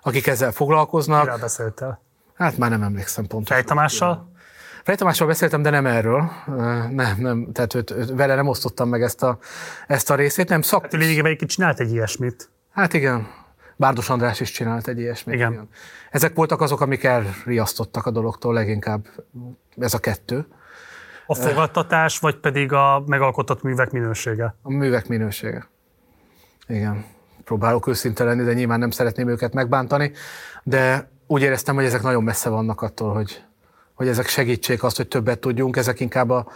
[0.01, 1.23] akik ezzel foglalkoznak.
[1.23, 2.01] Miről beszéltél?
[2.33, 4.35] Hát már nem emlékszem pontosan.
[4.87, 5.27] Fejtamással?
[5.27, 6.31] Fejtamással beszéltem, de nem erről.
[6.95, 9.37] Nem, nem, tehát őt, őt, vele nem osztottam meg ezt a,
[9.87, 10.49] ezt a részét.
[10.49, 10.81] Nem, szak...
[10.81, 12.49] Hát lényegében egy csinált egy ilyesmit.
[12.71, 13.27] Hát igen.
[13.75, 15.35] Bárdos András is csinált egy ilyesmit.
[15.35, 15.51] Igen.
[15.51, 15.69] igen.
[16.11, 19.07] Ezek voltak azok, amik elriasztottak a dologtól leginkább.
[19.77, 20.47] Ez a kettő.
[21.25, 24.55] A fogadtatás, vagy pedig a megalkotott művek minősége?
[24.61, 25.67] A művek minősége.
[26.67, 27.05] Igen.
[27.43, 30.11] Próbálok őszinte lenni, de nyilván nem szeretném őket megbántani,
[30.63, 33.46] de úgy éreztem, hogy ezek nagyon messze vannak attól, hogy,
[33.97, 36.51] hogy ezek segítsék azt, hogy többet tudjunk, ezek inkább a,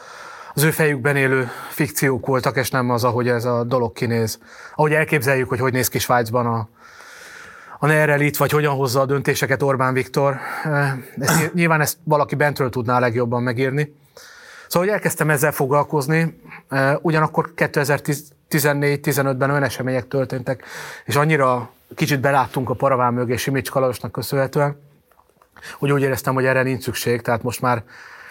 [0.54, 4.40] az ő fejükben élő fikciók voltak, és nem az, ahogy ez a dolog kinéz.
[4.76, 6.68] Ahogy elképzeljük, hogy hogy néz ki Svájcban a,
[7.80, 10.38] a Nerelit, vagy hogyan hozza a döntéseket Orbán Viktor.
[11.20, 13.96] Ezt, nyilván ezt valaki bentről tudná legjobban megírni.
[14.68, 16.42] Szóval, hogy elkezdtem ezzel foglalkozni,
[17.02, 20.64] ugyanakkor 2014-15-ben olyan események történtek,
[21.06, 24.91] és annyira kicsit beláttunk a paraván mögé Simics Kalosnak köszönhetően,
[25.80, 27.84] hogy úgy éreztem, hogy erre nincs szükség, tehát most már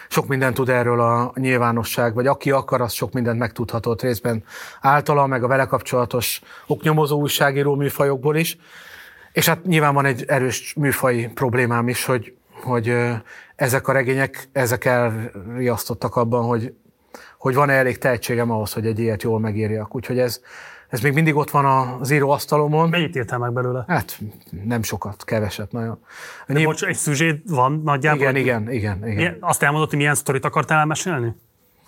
[0.08, 4.44] sok mindent tud erről a nyilvánosság, vagy aki akar, az sok mindent megtudhatott részben
[4.80, 8.56] általa, meg a vele kapcsolatos oknyomozó újságíró műfajokból is.
[9.32, 12.96] És hát nyilván van egy erős műfai problémám is, hogy, hogy
[13.56, 16.74] ezek a regények, ezek elriasztottak abban, hogy,
[17.38, 19.94] hogy van-e elég tehetségem ahhoz, hogy egy ilyet jól megírjak.
[19.94, 20.40] Úgyhogy ez,
[20.90, 21.64] ez még mindig ott van
[22.00, 22.88] az íróasztalomon.
[22.88, 23.84] Mennyit írtál meg belőle?
[23.86, 24.18] Hát
[24.64, 26.04] nem sokat, keveset, nagyon.
[26.46, 26.66] De Nyilv...
[26.66, 28.20] bocs, egy szüzsét van nagyjából?
[28.20, 28.96] Igen, igen, igen.
[28.96, 29.14] igen.
[29.14, 31.34] Milyen, azt elmondott, hogy milyen sztorit akartál elmesélni?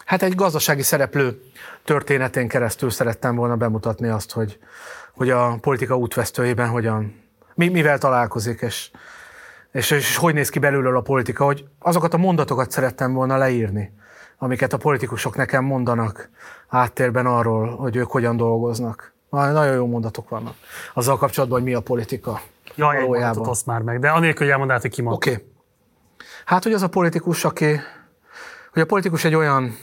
[0.05, 1.43] Hát egy gazdasági szereplő
[1.85, 4.59] történetén keresztül szerettem volna bemutatni azt, hogy,
[5.13, 7.23] hogy a politika útvesztőjében hogyan,
[7.55, 8.91] mi, mivel találkozik, és,
[9.73, 13.93] és, és hogy néz ki belülről a politika, hogy azokat a mondatokat szerettem volna leírni,
[14.39, 16.31] amiket a politikusok nekem mondanak
[16.73, 19.13] háttérben arról, hogy ők hogyan dolgoznak.
[19.31, 20.55] Nagyon jó mondatok vannak.
[20.95, 22.41] Azzal kapcsolatban, hogy mi a politika.
[22.75, 25.31] Jaj, egy mondatot osz már meg, de anélkül, hogy elmondanád, hogy ki Oké.
[25.31, 25.45] Okay.
[26.45, 27.81] Hát, hogy az a politikus, aki,
[28.73, 29.77] hogy a politikus egy olyan,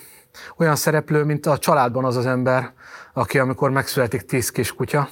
[0.57, 2.73] olyan szereplő, mint a családban az az ember,
[3.13, 5.09] aki amikor megszületik tíz kis kutya,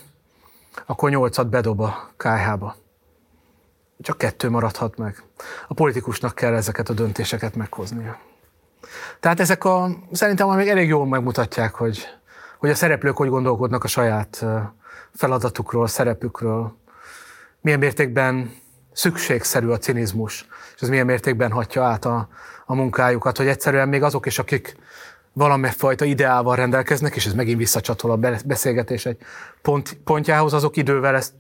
[0.86, 2.76] akkor nyolcat bedob a kájhába.
[4.02, 5.24] Csak kettő maradhat meg.
[5.68, 8.18] A politikusnak kell ezeket a döntéseket meghoznia.
[9.20, 12.08] Tehát ezek a, szerintem még elég jól megmutatják, hogy,
[12.58, 14.46] hogy a szereplők hogy gondolkodnak a saját
[15.14, 16.78] feladatukról, szerepükről,
[17.62, 18.52] milyen mértékben
[18.94, 22.28] szükségszerű a cinizmus, és ez milyen mértékben hatja át a,
[22.66, 24.76] a munkájukat, hogy egyszerűen még azok is, akik
[25.34, 29.18] valamifajta ideával rendelkeznek, és ez megint visszacsatol a beszélgetés egy
[29.62, 31.34] pont, pontjához, azok idővel ezt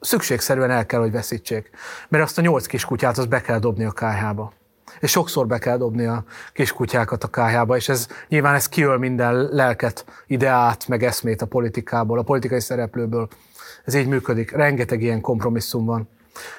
[0.00, 1.70] szükségszerűen el kell, hogy veszítsék.
[2.08, 4.52] Mert azt a nyolc kis kutyát az be kell dobni a kájhába
[5.00, 9.48] és sokszor be kell dobni a kiskutyákat a kájába, és ez nyilván ez kiöl minden
[9.50, 13.28] lelket, ideát, meg eszmét a politikából, a politikai szereplőből.
[13.84, 14.50] Ez így működik.
[14.50, 16.08] Rengeteg ilyen kompromisszum van.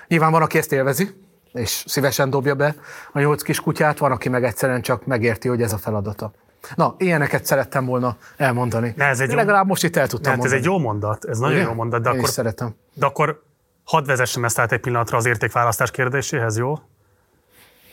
[0.07, 1.09] Nyilván van, aki ezt élvezi,
[1.53, 2.75] és szívesen dobja be
[3.11, 6.31] a nyolc kis kutyát, van, aki meg egyszerűen csak megérti, hogy ez a feladata.
[6.75, 8.93] Na, ilyeneket szerettem volna elmondani.
[8.97, 9.35] De ez egy jó...
[9.35, 10.59] Legalább most itt el tudtam hát mondani.
[10.59, 11.65] ez egy jó mondat, ez nagyon Ugye?
[11.65, 12.01] jó mondat.
[12.01, 12.75] De Én akkor, szeretem.
[12.93, 13.43] De akkor
[13.83, 16.79] hadd vezessem ezt át egy pillanatra az értékválasztás kérdéséhez, jó?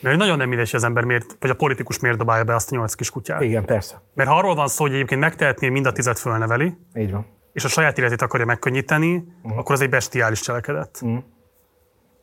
[0.03, 2.77] Mert nagyon nem mindegy, az ember miért, vagy a politikus miért dobálja be azt a
[2.77, 3.43] nyolc kis kutyát.
[3.43, 4.03] Igen, persze.
[4.15, 7.27] Mert ha arról van szó, hogy egyébként megtehetné, mind a tizet fölneveli, Így van.
[7.53, 9.59] és a saját életét akarja megkönnyíteni, uh-huh.
[9.59, 10.99] akkor az egy bestiális cselekedet.
[11.03, 11.23] Uh-huh.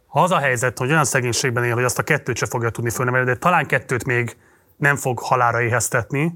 [0.08, 2.90] Ha az a helyzet, hogy olyan szegénységben él, hogy azt a kettőt se fogja tudni
[2.90, 4.38] fölnevelni, de talán kettőt még
[4.78, 6.34] nem fog halára éheztetni,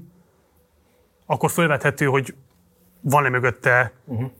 [1.26, 2.34] akkor fölvethető, hogy
[3.00, 4.30] van-e mögötte uh-huh.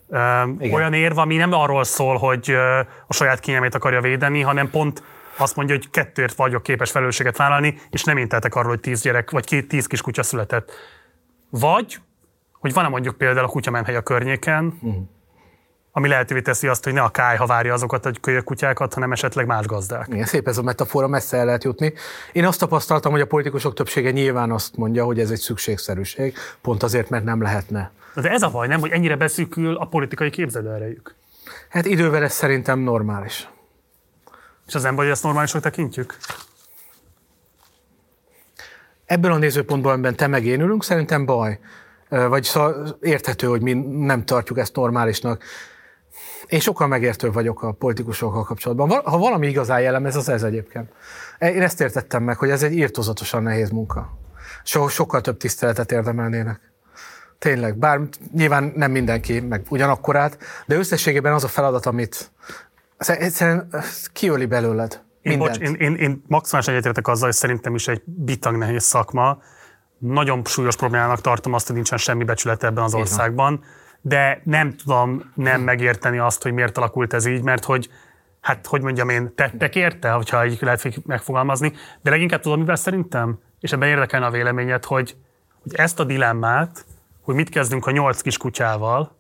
[0.61, 4.71] uh, olyan érv, ami nem arról szól, hogy uh, a saját kényelmét akarja védeni, hanem
[4.71, 5.03] pont
[5.37, 9.31] azt mondja, hogy kettőért vagyok képes felelősséget vállalni, és nem én arról, hogy tíz gyerek,
[9.31, 10.73] vagy két, tíz kis kutya született.
[11.51, 11.99] Vagy,
[12.53, 15.03] hogy van-e mondjuk például a kutyamenhely a környéken, uh-huh.
[15.93, 19.47] ami lehetővé teszi azt, hogy ne a kájha várja azokat a kölyök kutyákat, hanem esetleg
[19.47, 20.07] más gazdák.
[20.09, 21.93] Igen, szép ez a metafora, messze el lehet jutni.
[22.33, 26.83] Én azt tapasztaltam, hogy a politikusok többsége nyilván azt mondja, hogy ez egy szükségszerűség, pont
[26.83, 27.91] azért, mert nem lehetne.
[28.15, 31.15] De ez a baj, nem, hogy ennyire beszűkül a politikai képzelőerejük.
[31.69, 33.49] Hát idővel ez szerintem normális.
[34.67, 36.17] És az nem baj, hogy ezt normálisnak tekintjük?
[39.05, 41.59] Ebből a nézőpontból, amiben te meg én ülünk, szerintem baj.
[42.09, 45.45] Vagy szóval érthető, hogy mi nem tartjuk ezt normálisnak.
[46.47, 48.89] Én sokkal megértő vagyok a politikusokkal kapcsolatban.
[49.05, 50.93] Ha valami igazán jellemez, az ez egyébként.
[51.39, 54.19] Én ezt értettem meg, hogy ez egy írtozatosan nehéz munka.
[54.65, 56.73] So, sokkal több tiszteletet érdemelnének.
[57.39, 58.01] Tényleg, bár
[58.33, 62.31] nyilván nem mindenki, meg ugyanakkorát, de összességében az a feladat, amit
[62.97, 63.69] egyszerűen
[64.13, 65.03] kiöli belőled.
[65.23, 69.39] Én, bocs, én, én, én maximálisan egyetértek azzal, hogy szerintem is egy bitang nehéz szakma.
[69.99, 73.65] Nagyon súlyos problémának tartom azt, hogy nincsen semmi becsület ebben az országban,
[74.01, 77.91] de nem tudom nem megérteni azt, hogy miért alakult ez így, mert hogy
[78.41, 83.39] hát hogy mondjam én, tettek érte, hogyha így lehet megfogalmazni, de leginkább tudom, mivel szerintem,
[83.61, 85.17] és ebben érdekelne a véleményed, hogy,
[85.63, 86.85] hogy ezt a dilemmát,
[87.23, 89.17] hogy mit kezdünk a nyolc kis kutyával,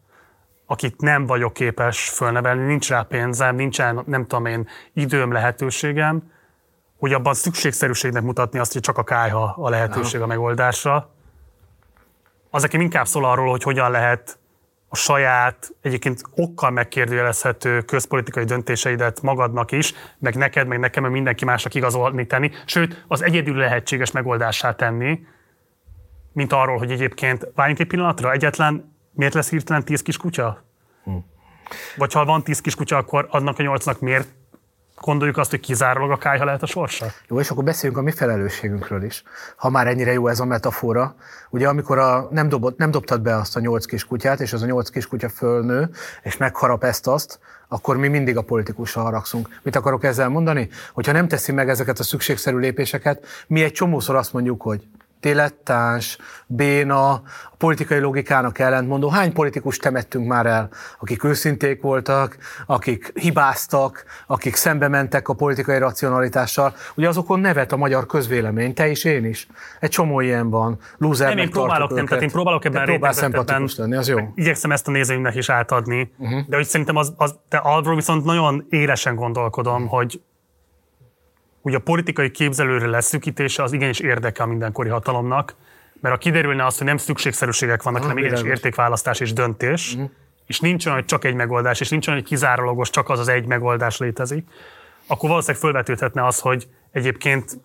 [0.74, 6.32] akit nem vagyok képes fölnevelni, nincs rá pénzem, nincsen, nem tudom én, időm, lehetőségem,
[6.98, 11.10] hogy abban szükségszerűségnek mutatni azt, hogy csak a kájha a lehetőség a megoldásra.
[12.50, 14.38] Az nekem inkább szól arról, hogy hogyan lehet
[14.88, 21.44] a saját, egyébként okkal megkérdőjelezhető közpolitikai döntéseidet magadnak is, meg neked, meg nekem, meg mindenki
[21.44, 25.26] másnak igazolni tenni, sőt, az egyedül lehetséges megoldásá tenni,
[26.32, 30.64] mint arról, hogy egyébként várjunk egy pillanatra, egyetlen miért lesz hirtelen tíz kis kutya?
[31.04, 31.16] Hm.
[31.96, 34.28] Vagy ha van tíz kis kutya, akkor annak a nyolcnak miért
[35.00, 37.06] gondoljuk azt, hogy kizárólag a kájha lehet a sorsa?
[37.28, 39.22] Jó, és akkor beszéljünk a mi felelősségünkről is.
[39.56, 41.14] Ha már ennyire jó ez a metafora,
[41.50, 44.62] ugye amikor a, nem, dobott, nem dobtad be azt a nyolc kis kutyát, és az
[44.62, 45.90] a nyolc kis kutya fölnő,
[46.22, 49.60] és megharap ezt azt, akkor mi mindig a politikusra haragszunk.
[49.62, 50.68] Mit akarok ezzel mondani?
[50.92, 54.86] Hogyha nem teszi meg ezeket a szükségszerű lépéseket, mi egy csomószor azt mondjuk, hogy
[55.24, 57.22] dilettáns, béna, a
[57.58, 59.08] politikai logikának ellentmondó.
[59.08, 60.68] Hány politikus temettünk már el,
[61.00, 62.36] akik őszinték voltak,
[62.66, 66.74] akik hibáztak, akik szembe mentek a politikai racionalitással.
[66.94, 69.46] Ugye azokon nevet a magyar közvélemény, te is, én is.
[69.80, 70.78] Egy csomó ilyen van.
[70.98, 73.14] Loser nem, én próbálok, nem, tehát én próbálok ebben próbál
[73.76, 74.18] lenni, az jó.
[74.34, 76.40] Igyekszem ezt a nézőinknek is átadni, uh-huh.
[76.48, 79.98] de hogy szerintem az, az, de arról viszont nagyon élesen gondolkodom, uh-huh.
[79.98, 80.20] hogy
[81.64, 85.54] ugye a politikai képzelőre leszűkítése az igenis érdeke a mindenkori hatalomnak,
[86.00, 90.10] mert ha kiderülne az, hogy nem szükségszerűségek vannak, ah, hanem igenis értékválasztás és döntés, uh-huh.
[90.46, 93.28] és nincs olyan, hogy csak egy megoldás, és nincs olyan, hogy kizárólagos csak az az
[93.28, 94.48] egy megoldás létezik,
[95.06, 97.58] akkor valószínűleg felvetődhetne az, hogy egyébként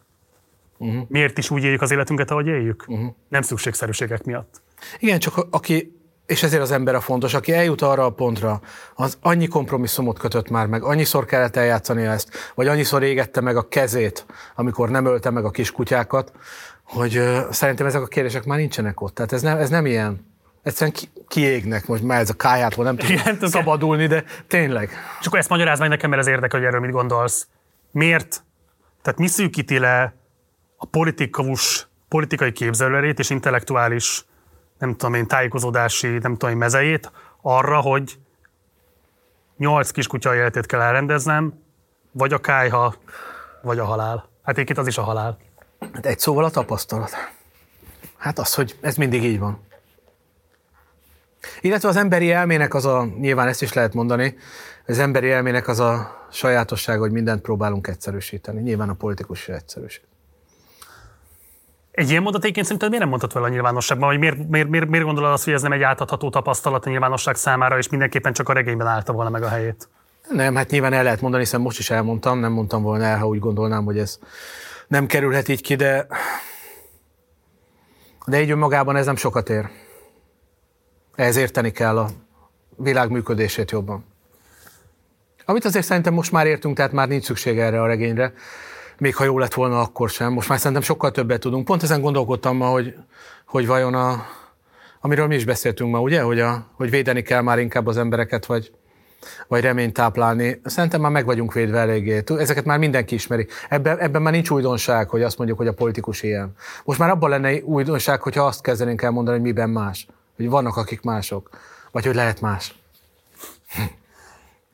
[0.78, 1.06] uh-huh.
[1.08, 2.84] miért is úgy éljük az életünket, ahogy éljük.
[2.88, 3.16] Uh-huh.
[3.30, 4.62] Nem szükségszerűségek miatt.
[5.00, 5.99] Igen, csak aki
[6.30, 8.62] és ezért az ember a fontos, aki eljut arra a pontra,
[8.94, 13.68] az annyi kompromisszumot kötött már meg, annyiszor kellett eljátszani ezt, vagy annyiszor égette meg a
[13.68, 14.26] kezét,
[14.56, 16.32] amikor nem ölte meg a kiskutyákat,
[16.84, 19.16] hogy uh, szerintem ezek a kérdések már nincsenek ott.
[19.16, 20.28] Tehát ez nem, ez nem ilyen.
[20.64, 22.98] Egyszerűen ki, kiégnek, most már ez a kájától nem
[23.40, 24.90] tud szabadulni, de tényleg.
[25.20, 27.48] És akkor ezt magyarázd meg nekem, mert ez érdekel, hogy erről mit gondolsz.
[27.92, 28.44] Miért?
[29.02, 30.14] Tehát mi szűkíti le
[30.78, 34.26] a politikus, politikai képzelőerét és intellektuális
[34.80, 38.20] nem tudom én, tájékozódási, nem tudom én, mezejét arra, hogy
[39.58, 41.54] nyolc kiskutya életét kell elrendeznem,
[42.12, 42.96] vagy a kájha,
[43.62, 44.30] vagy a halál.
[44.44, 45.38] Hát itt az is a halál.
[45.94, 47.12] Hát egy szóval a tapasztalat.
[48.18, 49.68] Hát az, hogy ez mindig így van.
[51.62, 54.38] Illetve az emberi elmének az a, nyilván ezt is lehet mondani,
[54.86, 58.62] az emberi elmének az a sajátosság, hogy mindent próbálunk egyszerűsíteni.
[58.62, 60.09] Nyilván a politikus is egyszerűsít.
[62.00, 64.90] Egy ilyen mondat egyébként szerinted miért nem mondhat fel a nyilvánosságban, vagy miért, miért, miért,
[64.90, 68.50] miért gondolod azt, hogy ez nem egy átadható tapasztalat a nyilvánosság számára, és mindenképpen csak
[68.50, 69.90] a regényben állta volna meg a helyét?
[70.30, 73.28] Nem, hát nyilván el lehet mondani, hiszen most is elmondtam, nem mondtam volna el, ha
[73.28, 74.20] úgy gondolnám, hogy ez
[74.88, 76.08] nem kerülhet így ki, de,
[78.26, 79.70] de így önmagában ez nem sokat ér.
[81.16, 82.10] Ehhez érteni kell a
[82.76, 84.06] világ működését jobban.
[85.46, 88.34] Amit azért szerintem most már értünk, tehát már nincs szükség erre a regényre
[89.00, 90.34] még ha jó lett volna, akkor sem.
[90.34, 91.66] Most már szerintem sokkal többet tudunk.
[91.66, 92.96] Pont ezen gondolkodtam ma, hogy,
[93.46, 94.26] hogy vajon a,
[95.02, 98.46] amiről mi is beszéltünk ma, ugye, hogy, a, hogy védeni kell már inkább az embereket,
[98.46, 98.72] vagy,
[99.48, 100.62] vagy reményt táplálni.
[100.64, 102.24] Szerintem már meg vagyunk védve eléggé.
[102.38, 103.48] Ezeket már mindenki ismeri.
[103.70, 106.56] Ebben, ebben már nincs újdonság, hogy azt mondjuk, hogy a politikus ilyen.
[106.84, 110.08] Most már abban lenne újdonság, hogyha azt kezdenénk el mondani, hogy miben más.
[110.36, 111.50] Hogy vannak, akik mások.
[111.92, 112.76] Vagy hogy lehet más.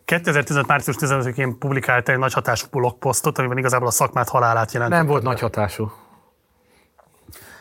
[0.06, 0.68] 2015.
[0.68, 4.92] március 15-én publikált egy nagy hatású blogposztot, amiben igazából a szakmát halálát jelent.
[4.92, 5.92] Nem volt nagy hatású.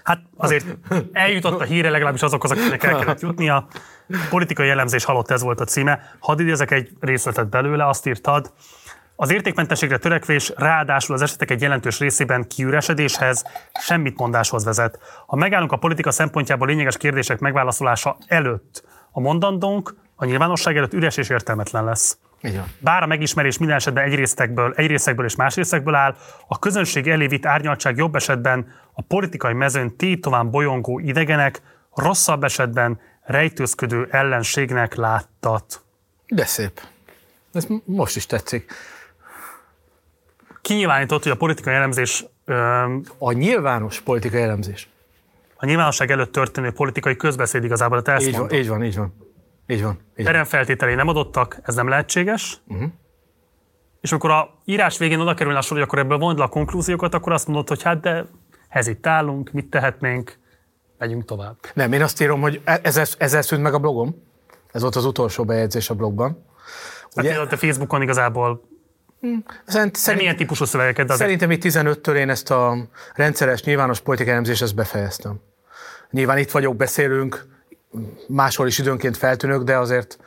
[0.02, 0.66] Hát azért
[1.12, 3.66] eljutott a híre legalábbis azokhoz, akiknek el kellett jutnia.
[4.30, 6.16] Politikai jellemzés halott, ez volt a címe.
[6.18, 8.52] Hadd idézek egy részletet belőle, azt írtad.
[9.16, 13.44] Az értékmentességre törekvés ráadásul az esetek egy jelentős részében kiüresedéshez,
[13.80, 14.98] semmit mondáshoz vezet.
[15.26, 21.16] Ha megállunk a politika szempontjából lényeges kérdések megválaszolása előtt, a mondandónk a nyilvánosság előtt üres
[21.16, 22.18] és értelmetlen lesz.
[22.44, 22.64] Igen.
[22.78, 26.16] Bár a megismerés minden esetben egy, részekből, egy részekből és más részekből áll,
[26.46, 31.62] a közönség elévít árnyaltság jobb esetben a politikai mezőn tétován bolyongó idegenek,
[31.94, 35.82] rosszabb esetben rejtőzködő ellenségnek láttat.
[36.26, 36.80] De szép.
[37.52, 38.72] Ez most is tetszik.
[40.60, 42.24] Kinyilvánított, hogy a politikai elemzés...
[42.44, 42.54] Ö,
[43.18, 44.88] a nyilvános politikai elemzés.
[45.56, 49.14] A nyilvánosság előtt történő politikai közbeszéd igazából, a így van, így van, így van.
[49.66, 49.98] Így van.
[50.16, 50.44] Így van.
[50.44, 52.60] feltételei nem adottak, ez nem lehetséges.
[52.68, 52.88] Uh-huh.
[54.00, 56.48] És akkor a írás végén oda kerülne a sor, hogy akkor ebből vond le a
[56.48, 58.26] konklúziókat, akkor azt mondod, hogy hát de
[58.68, 60.38] ez itt állunk, mit tehetnénk,
[60.98, 61.56] megyünk tovább.
[61.74, 64.22] Nem, én azt írom, hogy e- ezzel, ezzel szűnt meg a blogom.
[64.72, 66.44] Ez volt az utolsó bejegyzés a blogban.
[67.02, 67.34] Hát Ugye?
[67.34, 68.68] Hát a Facebookon igazából
[69.20, 69.44] hmm.
[69.66, 71.10] Szerint, szerint, milyen típusú szövegeket?
[71.10, 71.18] Azért...
[71.18, 72.76] Szerintem itt 15-től én ezt a
[73.14, 75.40] rendszeres nyilvános politikai elemzést ezt befejeztem.
[76.10, 77.46] Nyilván itt vagyok, beszélünk,
[78.28, 80.18] máshol is időnként feltűnök, de azért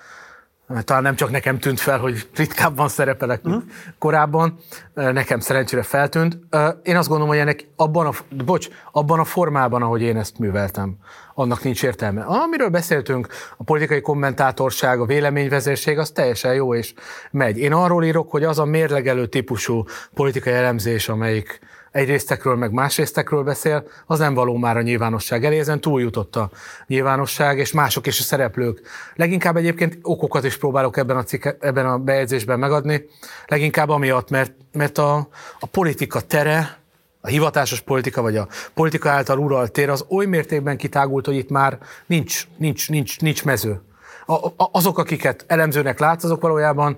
[0.67, 3.63] eh, talán nem csak nekem tűnt fel, hogy ritkábban szerepelek, mint
[3.99, 4.59] korábban,
[4.93, 6.39] eh, nekem szerencsére feltűnt.
[6.49, 8.11] Eh, én azt gondolom, hogy ennek abban a,
[8.45, 10.95] bocs, abban a formában, ahogy én ezt műveltem,
[11.33, 12.21] annak nincs értelme.
[12.21, 16.93] Amiről beszéltünk, a politikai kommentátorság, a véleményvezérség, az teljesen jó és
[17.31, 17.57] megy.
[17.57, 21.59] Én arról írok, hogy az a mérlegelő típusú politikai elemzés, amelyik
[21.97, 26.35] egy résztekről, meg más résztekről beszél, az nem való már a nyilvánosság elé, ezen túljutott
[26.35, 26.49] a
[26.87, 28.81] nyilvánosság, és mások is a szereplők.
[29.15, 33.05] Leginkább egyébként okokat is próbálok ebben a, cikke, ebben a bejegyzésben megadni,
[33.45, 35.15] leginkább amiatt, mert, mert a,
[35.59, 36.77] a politika tere,
[37.21, 41.49] a hivatásos politika, vagy a politika által uralt tér az oly mértékben kitágult, hogy itt
[41.49, 43.81] már nincs, nincs, nincs, nincs mező.
[44.25, 46.97] A, a, azok, akiket elemzőnek látsz, azok valójában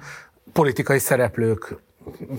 [0.54, 1.76] politikai szereplők,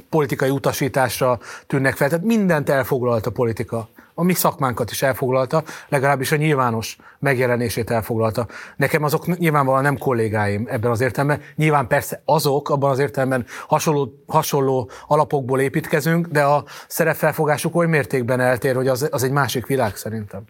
[0.08, 2.08] politikai utasításra tűnnek fel.
[2.08, 3.88] Tehát mindent elfoglalt a politika.
[4.14, 8.46] A mi szakmánkat is elfoglalta, legalábbis a nyilvános megjelenését elfoglalta.
[8.76, 11.42] Nekem azok nyilvánvalóan nem kollégáim ebben az értelemben.
[11.56, 18.40] Nyilván persze azok, abban az értelemben hasonló, hasonló alapokból építkezünk, de a szerepfelfogásuk oly mértékben
[18.40, 20.42] eltér, hogy az, az egy másik világ szerintem.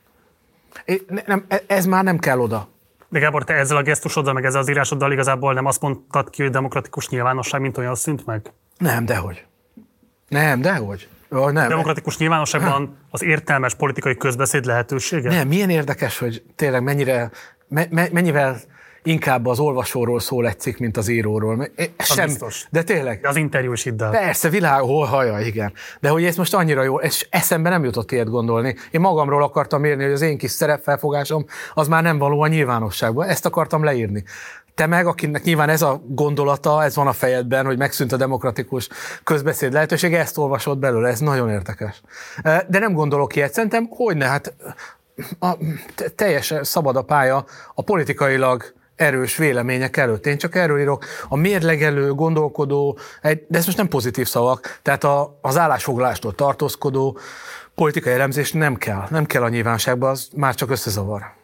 [0.85, 2.69] É, nem, e, ez már nem kell oda.
[3.09, 6.43] De Gábor, te ezzel a gesztusoddal, meg ezzel az írásoddal igazából nem azt mondtad ki,
[6.43, 8.53] hogy demokratikus nyilvánosság, mint olyan szint meg?
[8.81, 9.45] Nem, dehogy.
[10.29, 11.09] Nem, dehogy.
[11.31, 11.69] Oh, nem.
[11.69, 15.29] Demokratikus nyilvánosságban az értelmes politikai közbeszéd lehetősége?
[15.29, 17.31] Nem, milyen érdekes, hogy tényleg mennyire,
[17.69, 18.61] me, me, mennyivel
[19.03, 21.69] inkább az olvasóról szól egy cikk, mint az íróról.
[21.99, 22.67] Sem, biztos.
[22.71, 23.21] De tényleg.
[23.21, 24.11] De az interjú is el.
[24.11, 25.73] Persze, világ, hol haja, igen.
[26.01, 28.77] De hogy ez most annyira jó, és eszembe nem jutott ilyet gondolni.
[28.91, 31.45] Én magamról akartam írni, hogy az én kis szerepfelfogásom
[31.75, 33.29] az már nem való a nyilvánosságban.
[33.29, 34.25] Ezt akartam leírni.
[34.75, 38.89] Te meg, akinek nyilván ez a gondolata, ez van a fejedben, hogy megszűnt a demokratikus
[39.25, 42.03] közbeszéd lehetősége, ezt olvasod belőle, ez nagyon érdekes.
[42.43, 44.55] De nem gondolok ilyet, szerintem, hogy ne, hát
[45.39, 45.57] a,
[46.15, 50.27] teljesen szabad a pálya a politikailag erős vélemények előtt.
[50.27, 51.05] Én csak erről írok.
[51.29, 57.19] A mérlegelő, gondolkodó, de ez most nem pozitív szavak, tehát a, az állásfoglalástól tartózkodó
[57.75, 59.07] politikai elemzés nem kell.
[59.11, 61.39] Nem kell a nyilvánosságba, az már csak összezavar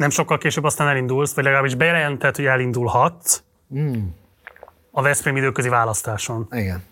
[0.00, 3.42] nem sokkal később aztán elindulsz, vagy legalábbis bejelentett, hogy elindulhatsz
[3.74, 4.06] mm.
[4.90, 6.46] a Veszprém időközi választáson.
[6.50, 6.82] Igen.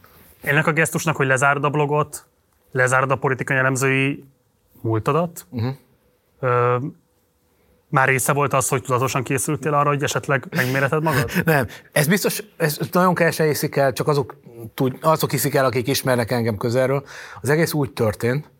[0.40, 2.26] Ennek a gesztusnak, hogy lezárd a blogot,
[2.72, 4.24] lezárd a politikai elemzői
[4.80, 5.74] múltadat, uh-huh.
[6.40, 6.76] Ö,
[7.88, 11.30] már része volt az, hogy tudatosan készültél arra, hogy esetleg megméreted magad?
[11.44, 11.66] Nem.
[11.92, 14.36] Ez biztos, ez nagyon kevesen hiszik el, csak azok,
[14.74, 17.04] tud, azok hiszik el, akik ismernek engem közelről.
[17.40, 18.50] Az egész úgy történt,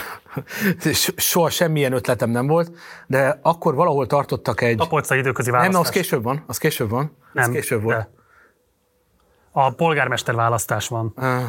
[1.16, 2.70] Soha semmilyen ötletem nem volt,
[3.06, 4.76] de akkor valahol tartottak egy...
[4.76, 5.74] Tapolcai időközi választás.
[5.74, 7.16] Nem, az később van, az később van.
[7.32, 8.08] Nem, az később volt.
[9.52, 11.12] A polgármester választás van.
[11.16, 11.42] Uh,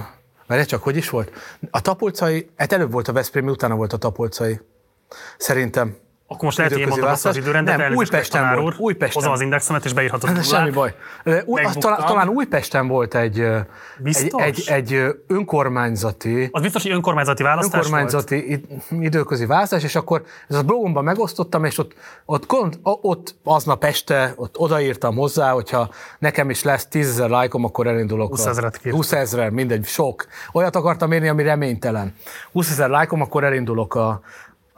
[0.48, 1.32] várj csak, hogy is volt?
[1.72, 4.60] A tapolcai, hát előbb volt a Veszprém, utána volt a tapolcai.
[5.38, 5.96] Szerintem.
[6.34, 8.76] Akkor most lehet, hogy én mondom azt az időrendet, nem, Újpesten volt.
[8.78, 9.22] Újpesten.
[9.22, 10.30] Hozom az indexemet, és beírhatod.
[10.30, 10.96] Hát, semmi baj.
[11.46, 13.40] Az talán, talán Újpesten volt egy,
[14.04, 16.50] egy, egy, egy, önkormányzati...
[16.52, 19.04] Az biztos, hogy önkormányzati választás Önkormányzati volt?
[19.04, 21.94] időközi választás, és akkor ez a blogomban megosztottam, és ott,
[22.26, 25.90] ott, ott, ott aznap este ott odaírtam hozzá, hogyha
[26.20, 28.30] nekem is lesz 10 ezer lájkom, akkor elindulok.
[28.30, 30.26] 20 ezeret 20 ezer, mindegy, sok.
[30.52, 32.16] Olyat akartam érni, ami reménytelen.
[32.52, 34.22] 20 ezer lájkom, akkor elindulok a,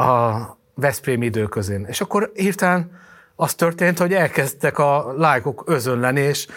[0.03, 1.85] a Veszprém időközén.
[1.89, 2.91] És akkor hirtelen
[3.35, 6.47] az történt, hogy elkezdtek a lájkok özönleni, és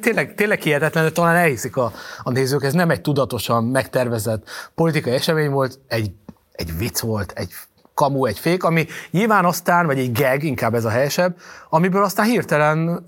[0.00, 1.92] tényleg, tényleg hihetetlen, de talán elhiszik a,
[2.22, 6.12] a nézők, ez nem egy tudatosan megtervezett politikai esemény volt, egy,
[6.52, 7.50] egy vicc volt, egy
[7.94, 11.36] kamu, egy fék, ami nyilván aztán, vagy egy gag, inkább ez a helyesebb,
[11.68, 13.04] amiből aztán hirtelen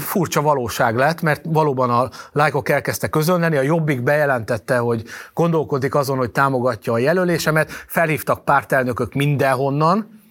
[0.00, 6.16] furcsa valóság lett, mert valóban a lájkok elkezdtek közölni, a Jobbik bejelentette, hogy gondolkodik azon,
[6.16, 10.22] hogy támogatja a jelölésemet, felhívtak pártelnökök mindenhonnan,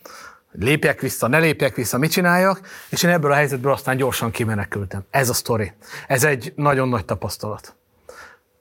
[0.52, 5.04] lépjek vissza, ne lépjek vissza, mit csináljak, és én ebből a helyzetből aztán gyorsan kimenekültem.
[5.10, 5.74] Ez a sztori.
[6.08, 7.76] Ez egy nagyon nagy tapasztalat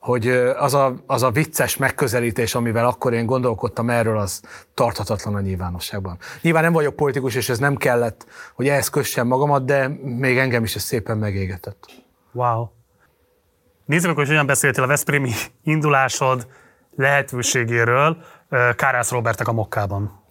[0.03, 4.41] hogy az a, az a vicces megközelítés, amivel akkor én gondolkodtam erről, az
[4.75, 6.19] tarthatatlan a nyilvánosságban.
[6.41, 10.63] Nyilván nem vagyok politikus, és ez nem kellett, hogy ehhez kössem magamat, de még engem
[10.63, 11.87] is ez szépen megégetett.
[12.33, 12.67] Wow.
[13.85, 15.33] Nézzük akkor, hogy hogyan beszéltél a Veszprémi
[15.63, 16.47] indulásod
[16.97, 18.17] lehetőségéről
[18.77, 20.22] Kárász Robertek a Mokkában.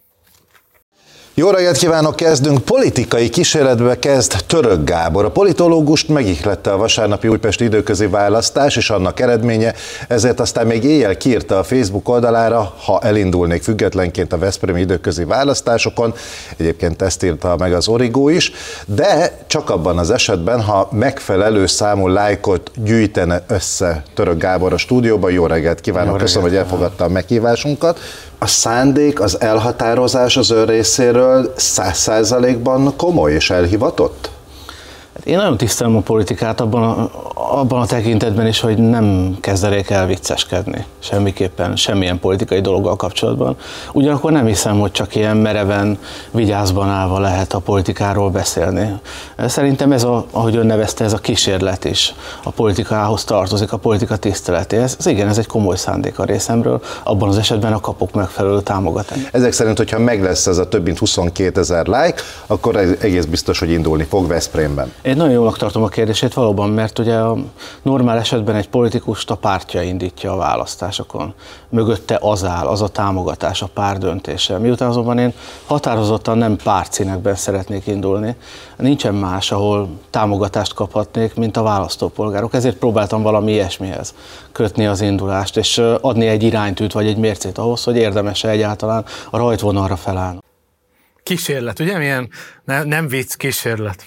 [1.34, 2.60] Jó reggelt kívánok, kezdünk.
[2.60, 5.26] Politikai kísérletbe kezd Török Gábor.
[5.26, 9.74] A politológust megihlette a vasárnapi újpesti időközi választás és annak eredménye,
[10.08, 16.14] ezért aztán még éjjel kiírta a Facebook oldalára, ha elindulnék függetlenként a Veszprémi időközi választásokon.
[16.58, 18.52] Egyébként ezt írta meg az Origó is,
[18.86, 25.32] de csak abban az esetben, ha megfelelő számú lájkot gyűjtene össze Török Gábor a stúdióban.
[25.32, 26.32] Jó reggelt kívánok, Jó reggelt.
[26.32, 28.00] köszönöm, hogy elfogadta a meghívásunkat
[28.44, 34.30] a szándék, az elhatározás az ön részéről száz százalékban komoly és elhivatott?
[35.22, 39.90] Hát én nagyon tisztelem a politikát abban a, abban a tekintetben is, hogy nem kezdenék
[39.90, 43.56] el vicceskedni semmiképpen, semmilyen politikai dologgal kapcsolatban.
[43.94, 45.98] Ugyanakkor nem hiszem, hogy csak ilyen mereven,
[46.32, 49.00] vigyázban állva lehet a politikáról beszélni.
[49.48, 54.16] Szerintem ez, a, ahogy ön nevezte, ez a kísérlet is a politikához tartozik, a politika
[54.16, 54.96] tiszteletéhez.
[55.00, 59.30] Ez igen, ez egy komoly szándék a részemről, abban az esetben a kapok megfelelő támogatást.
[59.32, 63.60] Ezek szerint, hogyha meg lesz ez a több mint 22 ezer like, akkor egész biztos,
[63.60, 64.92] hogy indulni fog Veszprémben.
[65.16, 67.38] Nagyon jónak tartom a kérdését valóban, mert ugye a
[67.82, 71.34] normál esetben egy politikust a pártja indítja a választásokon.
[71.70, 74.58] Mögötte az áll, az a támogatás, a pár döntése.
[74.58, 75.34] Miután azonban én
[75.66, 78.36] határozottan nem pártszínekben szeretnék indulni,
[78.78, 82.54] nincsen más, ahol támogatást kaphatnék, mint a választópolgárok.
[82.54, 84.16] Ezért próbáltam valami ilyesmihez
[84.52, 89.38] kötni az indulást, és adni egy iránytűt vagy egy mércét ahhoz, hogy érdemes-e egyáltalán a
[89.38, 90.40] rajtvonalra felállni.
[91.24, 91.98] Kísérlet, ugye?
[91.98, 92.30] Milyen
[92.66, 94.04] ne, nem vicc, kísérlet.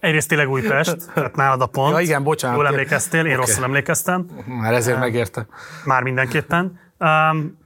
[0.00, 1.92] Egyrészt tényleg Újpest, tehát nálad a pont.
[1.92, 2.56] Ja, igen, bocsánat.
[2.56, 3.36] Jól emlékeztél, én okay.
[3.36, 4.26] rosszul emlékeztem.
[4.46, 5.46] Már ezért megérte.
[5.84, 6.80] Már mindenképpen.
[6.98, 7.58] Um,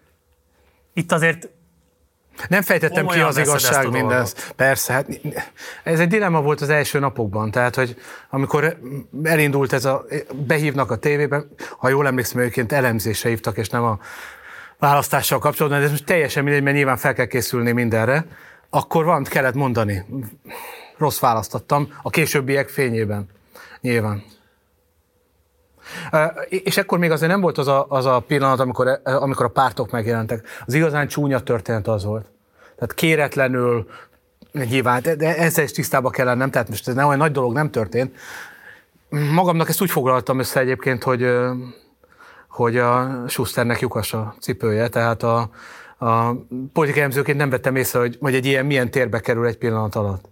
[0.92, 1.48] itt azért
[2.48, 4.52] nem fejtettem ki az igazság mindezt.
[4.56, 5.20] Persze, hát
[5.84, 7.96] ez egy dilemma volt az első napokban, tehát, hogy
[8.30, 8.78] amikor
[9.22, 10.04] elindult ez a,
[10.46, 13.98] behívnak a tévében, ha jól emlékszem, egyébként elemzésre hívtak, és nem a
[14.78, 18.26] választással kapcsolatban, de ez most teljesen mindegy, mert nyilván fel kell készülni mindenre,
[18.70, 20.04] akkor valamit kellett mondani
[20.96, 23.28] rossz választottam a későbbiek fényében.
[23.80, 24.22] Nyilván.
[26.48, 29.90] És ekkor még azért nem volt az a, az a pillanat, amikor, amikor a pártok
[29.90, 30.46] megjelentek.
[30.66, 32.26] Az igazán csúnya történet az volt.
[32.74, 33.86] Tehát kéretlenül,
[34.52, 37.70] nyilván, de ezzel is tisztába kell lennem, tehát most ez nem olyan nagy dolog nem
[37.70, 38.16] történt.
[39.32, 41.28] Magamnak ezt úgy foglaltam össze egyébként, hogy,
[42.48, 45.50] hogy a Schusternek lyukas a cipője, tehát a,
[45.98, 46.32] a
[46.72, 50.24] politikai nem vettem észre, hogy, hogy egy ilyen milyen térbe kerül egy pillanat alatt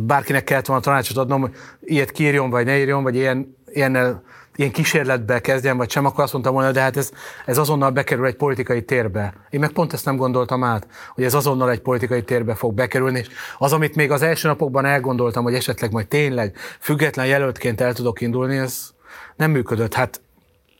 [0.00, 4.22] bárkinek kellett volna tanácsot adnom, hogy ilyet kiírjon, vagy ne írjon, vagy ilyen, ilyen,
[4.56, 7.10] ilyen kísérletbe kezdjen, vagy sem, akkor azt mondtam volna, de hát ez,
[7.46, 9.34] ez azonnal bekerül egy politikai térbe.
[9.50, 13.18] Én meg pont ezt nem gondoltam át, hogy ez azonnal egy politikai térbe fog bekerülni,
[13.18, 17.94] és az, amit még az első napokban elgondoltam, hogy esetleg majd tényleg független jelöltként el
[17.94, 18.90] tudok indulni, ez
[19.36, 19.94] nem működött.
[19.94, 20.20] Hát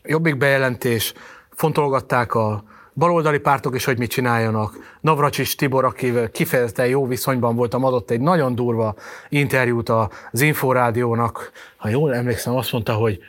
[0.02, 1.14] jobbik bejelentés,
[1.50, 2.64] fontolgatták a,
[2.98, 4.96] baloldali pártok is, hogy mit csináljanak.
[5.00, 8.94] Navracsis Tibor, akivel kifejezetten jó viszonyban voltam, adott egy nagyon durva
[9.28, 11.52] interjút az Inforádiónak.
[11.76, 13.20] Ha jól emlékszem, azt mondta, hogy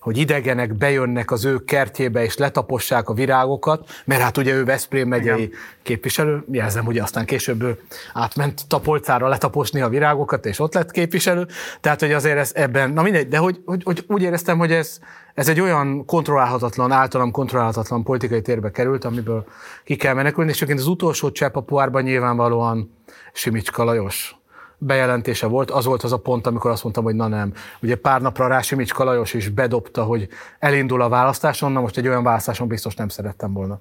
[0.00, 5.08] hogy idegenek bejönnek az ő kertjébe és letapossák a virágokat, mert hát ugye ő Veszprém
[5.08, 5.58] megyei Igen.
[5.82, 7.80] képviselő, jelzem, hogy aztán később
[8.12, 11.46] átment Tapolcára letaposni a virágokat, és ott lett képviselő,
[11.80, 14.98] tehát hogy azért ez ebben, na mindegy, de hogy, hogy, hogy úgy éreztem, hogy ez,
[15.34, 19.46] ez egy olyan kontrollálhatatlan, általam kontrollálhatatlan politikai térbe került, amiből
[19.84, 22.94] ki kell menekülni, és egyébként az utolsó csepp a poárban nyilvánvalóan
[23.32, 24.37] Simicska Lajos
[24.78, 27.52] bejelentése volt, az volt az a pont, amikor azt mondtam, hogy na nem.
[27.82, 32.08] Ugye pár napra rá Simics Kalajos is bedobta, hogy elindul a választáson, na most egy
[32.08, 33.80] olyan választáson biztos nem szerettem volna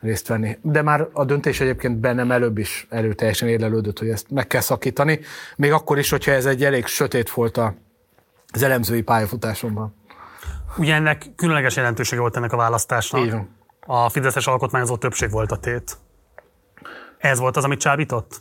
[0.00, 0.58] részt venni.
[0.62, 5.20] De már a döntés egyébként bennem előbb is előteljesen érlelődött, hogy ezt meg kell szakítani,
[5.56, 7.60] még akkor is, hogyha ez egy elég sötét volt
[8.52, 9.94] az elemzői pályafutásomban.
[10.78, 13.20] Ugye ennek különleges jelentősége volt ennek a választásnak.
[13.20, 13.48] Így van.
[13.86, 15.96] A Fideszes alkotmányozó többség volt a tét.
[17.18, 18.40] Ez volt az, amit csábított?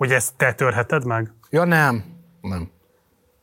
[0.00, 1.32] Hogy ezt te törheted meg?
[1.50, 2.04] Ja nem,
[2.40, 2.70] nem.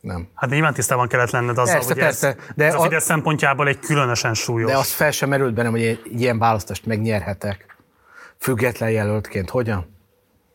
[0.00, 0.28] Nem.
[0.34, 3.06] Hát nyilván tisztában kellett lenned azzal, persze, hogy persze, ez, de ez a Fidesz a...
[3.06, 4.70] szempontjából egy különösen súlyos.
[4.70, 7.76] De azt fel sem merült bennem, hogy egy ilyen választást megnyerhetek.
[8.38, 9.50] Független jelöltként.
[9.50, 9.96] Hogyan?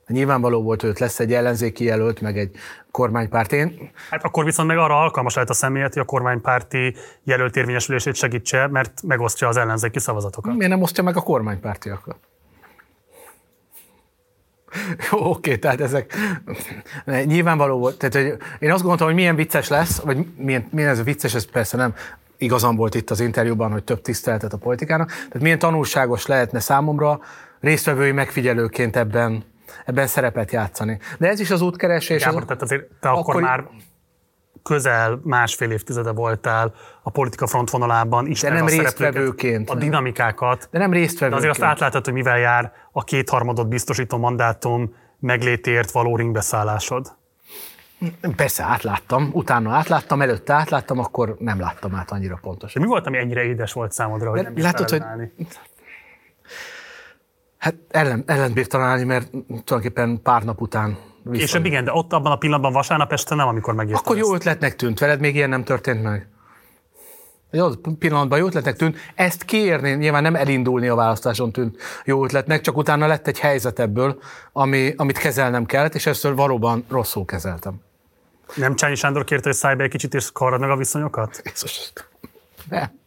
[0.08, 2.56] Nyilvánvaló volt, hogy lesz egy ellenzéki jelölt, meg egy
[2.92, 3.92] kormánypárti.
[4.10, 8.68] Hát akkor viszont meg arra alkalmas lehet a személyet, hogy a kormánypárti jelölt érvényesülését segítse,
[8.68, 10.56] mert megosztja az ellenzéki szavazatokat.
[10.56, 12.16] Miért nem osztja meg a kormánypártiakat?
[15.12, 16.14] Oké, okay, tehát ezek
[17.26, 17.98] nyilvánvaló volt.
[17.98, 21.36] Tehát, hogy én azt gondoltam, hogy milyen vicces lesz, vagy milyen, milyen ez a vicces,
[21.36, 21.94] ez persze nem
[22.38, 25.08] igazam volt itt az interjúban, hogy több tiszteletet a politikának.
[25.08, 27.20] Tehát milyen tanulságos lehetne számomra
[27.60, 29.44] résztvevői megfigyelőként ebben,
[29.86, 31.00] ebben szerepet játszani.
[31.18, 32.24] De ez is az útkeresés.
[32.24, 32.48] Gábor, az...
[32.48, 33.64] tehát azért te akkor, akkor már
[34.64, 39.70] közel másfél évtizede voltál a politika frontvonalában, de nem résztvevőként.
[39.70, 40.68] A dinamikákat.
[40.72, 41.42] De nem résztvevőként.
[41.42, 47.16] De azért azt átlátod, hogy mivel jár a kétharmadot biztosító mandátum meglétért való ringbeszállásod.
[48.36, 52.82] Persze, átláttam, utána átláttam, előtte átláttam, akkor nem láttam át annyira pontosan.
[52.82, 55.04] De mi volt, ami ennyire édes volt számodra, hogy De nem látod, hogy
[57.58, 60.98] Hát ellen, ellen bír találni, mert tulajdonképpen pár nap után
[61.32, 64.76] Később igen, de ott abban a pillanatban vasárnap este nem, amikor megírtam Akkor jó ötletnek
[64.76, 66.28] tűnt, veled még ilyen nem történt meg.
[67.52, 72.24] Egy adott pillanatban jó ötletnek tűnt, ezt kiérni, nyilván nem elindulni a választáson tűnt jó
[72.24, 74.20] ötletnek, csak utána lett egy helyzet ebből,
[74.52, 77.82] ami, amit kezelnem kellett, és ezt valóban rosszul kezeltem.
[78.56, 81.42] Nem Csányi Sándor kérte, hogy szállj be egy kicsit, és karad meg a viszonyokat?
[81.44, 81.94] Jézus.
[82.70, 83.02] Nem.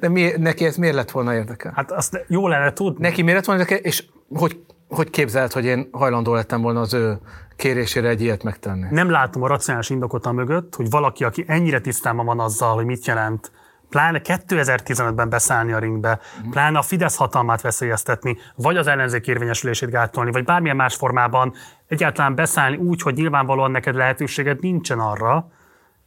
[0.00, 1.72] De mi, neki ez miért lett volna érdekel?
[1.74, 3.02] Hát azt jó lenne tudni.
[3.02, 4.04] Neki miért lett volna érdekel, és
[4.34, 4.64] hogy,
[4.94, 7.18] hogy képzelt, hogy én hajlandó lettem volna az ő
[7.56, 8.86] kérésére egy ilyet megtenni?
[8.90, 12.84] Nem látom a racionális indokot a mögött, hogy valaki, aki ennyire tisztában van azzal, hogy
[12.84, 13.52] mit jelent
[13.88, 20.30] pláne 2015-ben beszállni a ringbe, pláne a Fidesz hatalmát veszélyeztetni, vagy az ellenzék érvényesülését gátolni,
[20.30, 21.54] vagy bármilyen más formában
[21.86, 25.50] egyáltalán beszállni úgy, hogy nyilvánvalóan neked lehetőséged nincsen arra,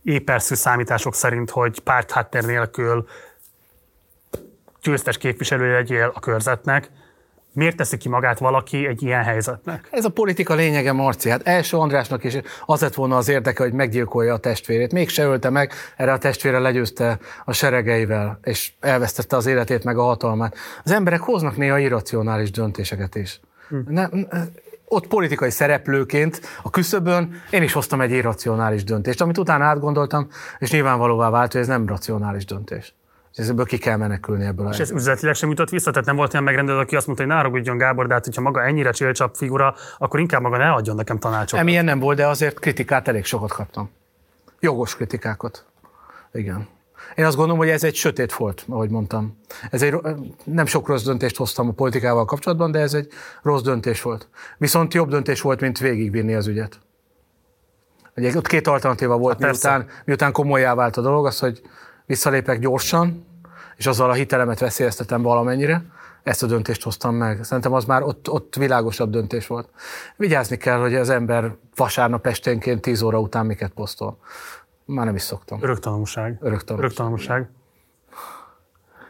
[0.04, 3.08] éperszű számítások szerint, hogy pártháttér nélkül
[4.82, 6.92] győztes képviselője legyél a körzetnek,
[7.56, 9.88] Miért teszi ki magát valaki egy ilyen helyzetnek?
[9.92, 11.30] Ez a politika lényege, Marci.
[11.30, 14.94] Hát első Andrásnak is az lett volna az érdeke, hogy meggyilkolja a testvérét.
[14.94, 20.04] Mégse ölte meg, erre a testvére legyőzte a seregeivel, és elvesztette az életét meg a
[20.04, 20.56] hatalmát.
[20.84, 23.40] Az emberek hoznak néha irracionális döntéseket is.
[23.70, 23.78] Hm.
[23.88, 24.28] Nem,
[24.88, 30.28] ott politikai szereplőként a küszöbön én is hoztam egy irracionális döntést, amit utána átgondoltam,
[30.60, 32.96] és nyilvánvalóvá vált, hogy ez nem racionális döntés.
[33.36, 34.70] És ebből ki kell menekülni ebből.
[34.70, 37.34] És ez üzletileg sem jutott vissza, tehát nem volt olyan megrendelő, aki azt mondta, hogy
[37.34, 40.96] ne haragudjon Gábor, de hát hogyha maga ennyire csélcsap figura, akkor inkább maga ne adjon
[40.96, 41.60] nekem tanácsot.
[41.60, 43.90] Nem, ilyen nem volt, de azért kritikát elég sokat kaptam.
[44.60, 45.66] Jogos kritikákat.
[46.34, 46.68] Igen.
[47.16, 49.38] Én azt gondolom, hogy ez egy sötét volt, ahogy mondtam.
[49.72, 49.96] Ez egy,
[50.44, 53.08] nem sok rossz döntést hoztam a politikával kapcsolatban, de ez egy
[53.42, 54.28] rossz döntés volt.
[54.58, 56.80] Viszont jobb döntés volt, mint végigvinni az ügyet.
[58.16, 61.62] Ugye ott két alternatíva volt, hát miután, miután komolyá vált a dolog, az, hogy
[62.06, 63.26] visszalépek gyorsan,
[63.76, 65.84] és azzal a hitelemet veszélyeztetem valamennyire,
[66.24, 67.44] ezt a döntést hoztam meg.
[67.44, 69.70] Szerintem az már ott, ott világosabb döntés volt.
[70.16, 74.18] Vigyázni kell, hogy az ember vasárnap esténként 10 óra után miket posztol.
[74.86, 75.60] Már nem is szoktam.
[75.62, 76.38] Öröktanulság.
[76.42, 76.86] Öröktanulság.
[76.86, 77.50] Öröktanulság.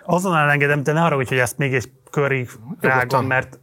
[0.06, 2.50] Azon elengedem, de ne arra, hogy ezt még egy körig
[2.80, 3.60] rágom, mert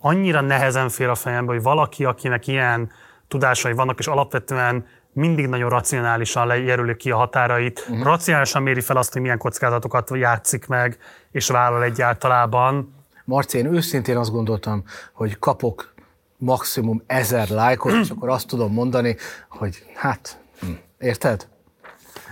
[0.00, 2.90] annyira nehezen fér a fejembe, hogy valaki, akinek ilyen
[3.28, 8.04] tudásai vannak, és alapvetően mindig nagyon racionálisan lejelöli ki a határait, uh-huh.
[8.04, 10.98] racionálisan méri fel azt, hogy milyen kockázatokat játszik meg,
[11.30, 12.94] és vállal egyáltalában.
[13.24, 15.94] Marci, én őszintén azt gondoltam, hogy kapok
[16.36, 19.16] maximum ezer lájkot, és akkor azt tudom mondani,
[19.48, 21.50] hogy hát, hm, érted?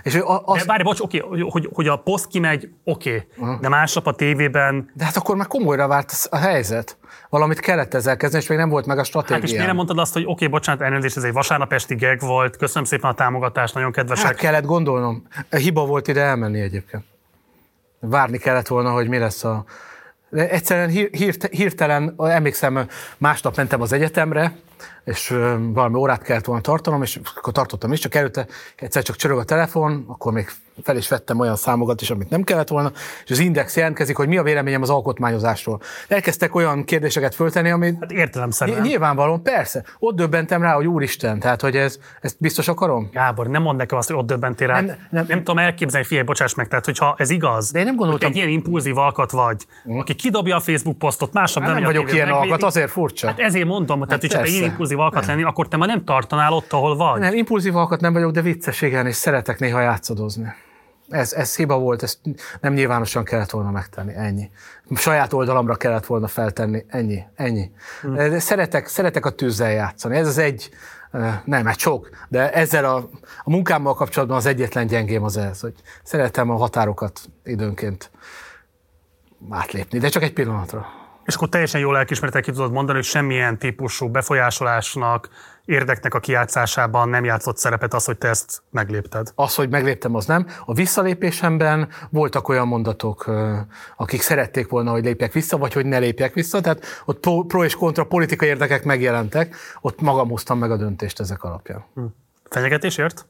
[0.03, 0.59] És az...
[0.59, 3.61] De várj, bocs, oké, hogy, hogy a poszt kimegy, oké, uh-huh.
[3.61, 4.91] de másnap a tévében...
[4.95, 6.97] De hát akkor már komolyra várt a helyzet.
[7.31, 9.35] Valamit kellett ezzel kezdeni, és még nem volt meg a stratégia.
[9.35, 12.21] Hát és miért nem mondtad azt, hogy oké, bocsánat, elnézést, ez egy vasárnap esti geg
[12.21, 14.27] volt, köszönöm szépen a támogatást, nagyon kedvesek.
[14.27, 15.27] Hát kellett gondolnom.
[15.51, 17.05] Hiba volt ide elmenni egyébként.
[18.01, 19.65] Várni kellett volna, hogy mi lesz a...
[20.29, 24.57] De egyszerűen hírt, hirtelen, emlékszem, másnap mentem az egyetemre,
[25.05, 25.29] és
[25.59, 29.45] valami órát kellett volna tartanom, és akkor tartottam is, csak előtte egyszer csak csörög a
[29.45, 30.51] telefon, akkor még
[30.83, 32.93] fel is vettem olyan számokat is, amit nem kellett volna,
[33.25, 35.81] és az Index jelentkezik, hogy mi a véleményem az alkotmányozásról.
[36.09, 37.97] Elkezdtek olyan kérdéseket föltenni, amit...
[38.01, 38.81] Hát értelemszerűen.
[38.81, 39.85] Nyilvánvalóan, persze.
[39.99, 43.09] Ott döbbentem rá, hogy úristen, tehát hogy ez, ezt biztos akarom?
[43.13, 44.75] Gábor, nem mondd nekem azt, hogy ott döbbentél rá.
[44.75, 47.85] Nem, nem, nem, nem tudom elképzelni, figyelj, bocsáss meg, tehát hogyha ez igaz, De én
[47.85, 48.31] nem gondoltam...
[48.31, 49.99] egy ilyen impulzív alkat vagy, mm.
[49.99, 53.27] aki kidobja a Facebook posztot, másnap hát nem, nem vagyok ilyen alkat, azért furcsa.
[53.27, 56.53] Hát ezért mondom, hát tehát hogy ilyen impulzív alkat lenni, akkor te már nem tartanál
[56.53, 57.21] ott, ahol vagy.
[57.21, 60.53] Nem, impulzív alkat nem vagyok, de vicces, igen, és szeretek néha játszadozni.
[61.11, 62.19] Ez, ez hiba volt, ezt
[62.61, 64.51] nem nyilvánosan kellett volna megtenni, ennyi.
[64.95, 67.71] Saját oldalamra kellett volna feltenni, ennyi, ennyi.
[68.01, 68.15] Hmm.
[68.15, 70.71] De szeretek, szeretek a tűzzel játszani, ez az egy,
[71.45, 73.09] nem, egy sok, de ezzel a,
[73.43, 78.11] a munkámmal kapcsolatban az egyetlen gyengém az ez, hogy szeretem a határokat időnként
[79.51, 80.87] átlépni, de csak egy pillanatra.
[81.25, 85.29] És akkor teljesen jól elkismertek ki tudod mondani, hogy semmilyen típusú befolyásolásnak,
[85.65, 89.33] érdeknek a kijátszásában nem játszott szerepet az, hogy te ezt meglépted.
[89.35, 90.47] Az, hogy megléptem, az nem.
[90.65, 93.31] A visszalépésemben voltak olyan mondatok,
[93.97, 97.75] akik szerették volna, hogy lépjek vissza, vagy hogy ne lépjek vissza, tehát ott pro és
[97.75, 101.85] kontra politikai érdekek megjelentek, ott magam hoztam meg a döntést ezek alapján.
[101.95, 102.05] Hm.
[102.51, 103.27] Fenyegetésért?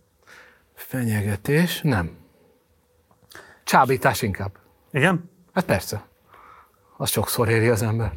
[0.75, 1.81] Fenyegetés?
[1.83, 2.19] Nem.
[3.65, 4.53] Csábítás inkább.
[4.91, 5.31] Igen?
[5.53, 6.09] Hát persze.
[6.97, 8.13] Az sokszor éri az ember.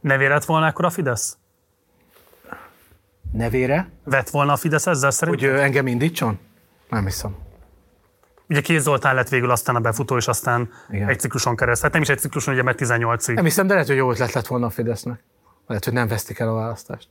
[0.00, 1.38] Ne vérett volna akkor a Fidesz?
[3.36, 3.88] Nevére.
[4.04, 5.40] Vett volna a Fidesz ezzel szerint?
[5.40, 6.38] Hogy engem indítson?
[6.88, 7.36] Nem hiszem.
[8.48, 11.08] Ugye Kéz Zoltán lett végül aztán a befutó, és aztán Igen.
[11.08, 11.84] egy cikluson keresztül.
[11.84, 13.34] Hát nem is egy cikluson, ugye, mert 18-ig.
[13.34, 15.22] Nem hiszem, de lehet, hogy jó ötlet lett volna a Fidesznek.
[15.66, 17.08] Lehet, hogy nem vesztik el a választást.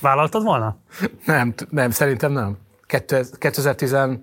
[0.00, 0.76] Vállaltad volna?
[1.24, 2.58] nem, nem, szerintem nem.
[3.38, 4.20] 2014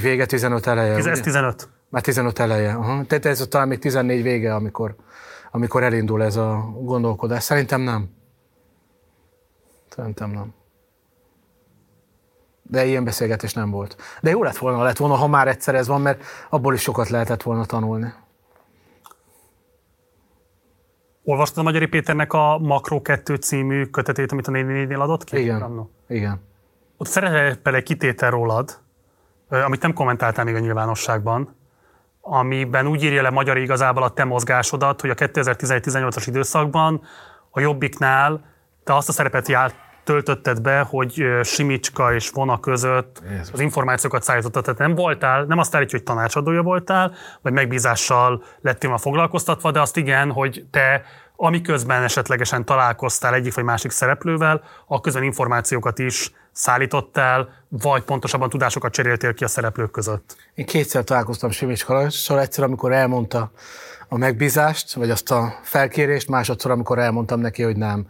[0.00, 1.10] vége, 15 eleje.
[1.10, 1.68] Ez 15?
[1.88, 2.72] Már 15 eleje.
[2.72, 3.04] Aha.
[3.04, 4.94] Tehát ez talán még 14 vége, amikor,
[5.50, 7.42] amikor elindul ez a gondolkodás.
[7.42, 8.16] Szerintem nem.
[9.98, 10.54] Szerintem nem.
[12.62, 13.96] De ilyen beszélgetés nem volt.
[14.20, 17.08] De jó lett volna, lett volna, ha már egyszer ez van, mert abból is sokat
[17.08, 18.12] lehetett volna tanulni.
[21.24, 25.38] Olvastad a Magyari Péternek a Makro 2 című kötetét, amit a 444-nél adott ki?
[25.38, 25.62] Igen.
[25.62, 25.86] Anno?
[26.08, 26.40] Igen.
[26.96, 28.78] Ott szerepel egy kitétel rólad,
[29.48, 31.56] amit nem kommentáltál még a nyilvánosságban,
[32.20, 37.02] amiben úgy írja le Magyar igazából a te mozgásodat, hogy a 2017-18-as időszakban
[37.50, 38.44] a Jobbiknál
[38.84, 43.52] te azt a szerepet járt, töltötted be, hogy Simicska és Vona között Jézus.
[43.52, 44.62] az információkat szállítottad.
[44.62, 49.80] Tehát nem voltál, nem azt állítja, hogy tanácsadója voltál, vagy megbízással lettél a foglalkoztatva, de
[49.80, 51.02] azt igen, hogy te
[51.40, 58.92] amiközben esetlegesen találkoztál egyik vagy másik szereplővel, a közön információkat is szállítottál, vagy pontosabban tudásokat
[58.92, 60.36] cseréltél ki a szereplők között?
[60.54, 63.50] Én kétszer találkoztam Simics Kalassal, egyszer, amikor elmondta
[64.08, 68.06] a megbízást, vagy azt a felkérést, másodszor, amikor elmondtam neki, hogy nem,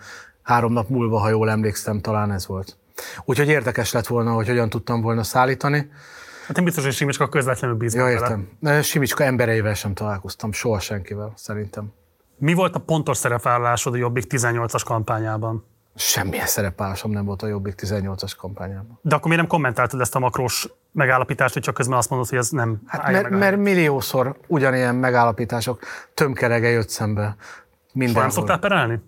[0.48, 2.76] három nap múlva, ha jól emlékszem, talán ez volt.
[3.24, 5.90] Úgyhogy érdekes lett volna, hogy hogyan tudtam volna szállítani.
[6.46, 8.48] Hát én biztos, hogy Simicska közvetlenül bízom Ja, értem.
[8.60, 8.82] Vele.
[8.82, 11.92] Simicska embereivel sem találkoztam, soha senkivel, szerintem.
[12.38, 15.64] Mi volt a pontos szerepvállalásod a Jobbik 18-as kampányában?
[15.94, 18.98] Semmilyen szerepvállásom nem volt a Jobbik 18-as kampányában.
[19.02, 22.38] De akkor miért nem kommentáltad ezt a makrós megállapítást, hogy csak közben azt mondod, hogy
[22.38, 22.80] ez nem...
[22.86, 25.80] Hát mert, mert milliószor ugyanilyen megállapítások
[26.14, 27.36] tömkerege jött szembe.
[27.92, 28.12] Mindenhol.
[28.12, 29.00] Soha nem szoktál perelni?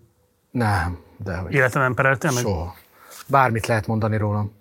[0.50, 1.52] Nem, de hogy...
[1.52, 2.42] Életem nem pereltél meg?
[2.42, 2.74] Soha.
[3.26, 4.58] Bármit lehet mondani rólam.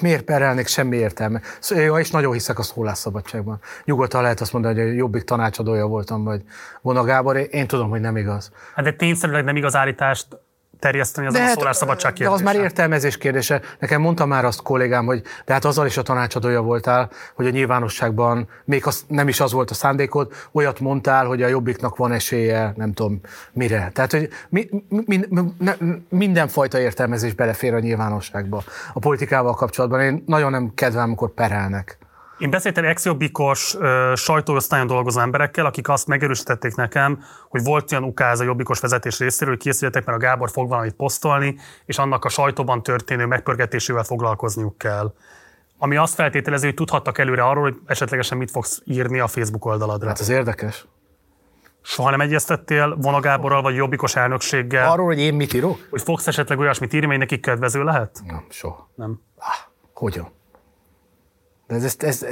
[0.00, 1.40] Miért perelnék, semmi értelme.
[1.60, 3.60] Szóval, és nagyon hiszek a szólásszabadságban.
[3.84, 6.42] Nyugodtan lehet azt mondani, hogy a jobbik tanácsadója voltam, vagy
[6.80, 7.36] Vona Gábor.
[7.50, 8.52] Én tudom, hogy nem igaz.
[8.74, 10.26] Hát de tényszerűleg nem igaz állítást
[10.80, 12.42] terjeszteni az de a hát, szólásszabadság kérdése.
[12.42, 13.60] De az már értelmezés kérdése.
[13.78, 17.50] Nekem mondta már azt kollégám, hogy de hát azzal is a tanácsadója voltál, hogy a
[17.50, 22.12] nyilvánosságban, még az, nem is az volt a szándékod, olyat mondtál, hogy a jobbiknak van
[22.12, 23.20] esélye, nem tudom
[23.52, 23.90] mire.
[23.94, 25.54] Tehát, hogy mi, mi, mi,
[26.08, 30.00] mindenfajta értelmezés belefér a nyilvánosságba a politikával kapcsolatban.
[30.00, 31.98] Én nagyon nem kedvem, amikor perelnek.
[32.40, 33.76] Én beszéltem ex-jobbikos
[34.14, 39.54] sajtóosztályon dolgozó emberekkel, akik azt megerősítették nekem, hogy volt olyan ukáz a jobbikos vezetés részéről,
[39.54, 44.78] hogy készüljetek, mert a Gábor fog valamit posztolni, és annak a sajtóban történő megpörgetésével foglalkozniuk
[44.78, 45.14] kell.
[45.78, 50.08] Ami azt feltételező, hogy tudhattak előre arról, hogy esetlegesen mit fogsz írni a Facebook oldaladra.
[50.08, 50.86] Hát ez érdekes.
[51.82, 54.90] Soha nem egyeztettél Vona Gáborral vagy Jobbikos elnökséggel?
[54.90, 55.86] Arról, hogy én mit írok?
[55.90, 58.20] Hogy fogsz esetleg olyasmit írni, mely nekik kedvező lehet?
[58.26, 58.90] Nem, soha.
[58.94, 59.20] Nem.
[59.36, 59.54] Ah,
[59.94, 60.38] hogyan?
[61.70, 62.26] De ez, ez,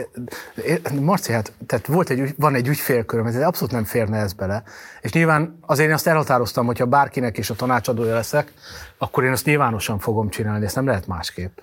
[0.82, 4.62] ez, Marci, hát tehát volt egy, van egy ügyfélköröm, ez abszolút nem férne ez bele.
[5.00, 8.52] És nyilván azért én azt elhatároztam, hogyha bárkinek is a tanácsadója leszek,
[8.98, 11.58] akkor én azt nyilvánosan fogom csinálni, ezt nem lehet másképp.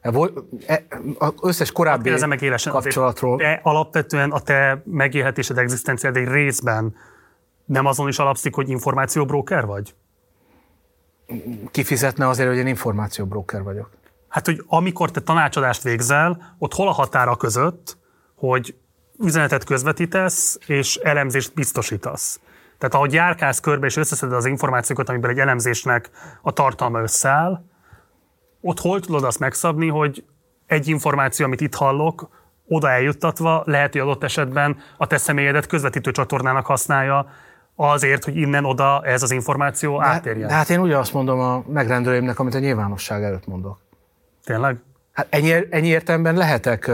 [0.00, 0.10] E,
[0.66, 0.82] e,
[1.18, 3.36] az összes korábbi hát, élesen, kapcsolatról...
[3.36, 6.94] De alapvetően a te megélhetésed, egzisztenciád egy részben
[7.64, 9.94] nem azon is alapszik, hogy információbróker vagy?
[11.70, 13.88] Kifizetne azért, hogy én információbróker vagyok.
[14.36, 17.98] Hát, hogy amikor te tanácsadást végzel, ott hol a határa között,
[18.34, 18.74] hogy
[19.18, 22.40] üzenetet közvetítesz, és elemzést biztosítasz.
[22.78, 26.10] Tehát ahogy járkálsz körbe, és összeszeded az információkat, amiben egy elemzésnek
[26.42, 27.64] a tartalma összeáll,
[28.60, 30.24] ott hol tudod azt megszabni, hogy
[30.66, 32.28] egy információ, amit itt hallok,
[32.68, 37.26] oda eljuttatva lehet, hogy adott esetben a te személyedet közvetítő csatornának használja,
[37.74, 40.48] azért, hogy innen oda ez az információ de, átérjen.
[40.48, 43.84] De hát én ugyanazt mondom a megrendelőimnek, amit a nyilvánosság előtt mondok.
[44.46, 44.76] Tényleg?
[45.12, 46.90] Hát ennyi, ennyi értelemben lehetek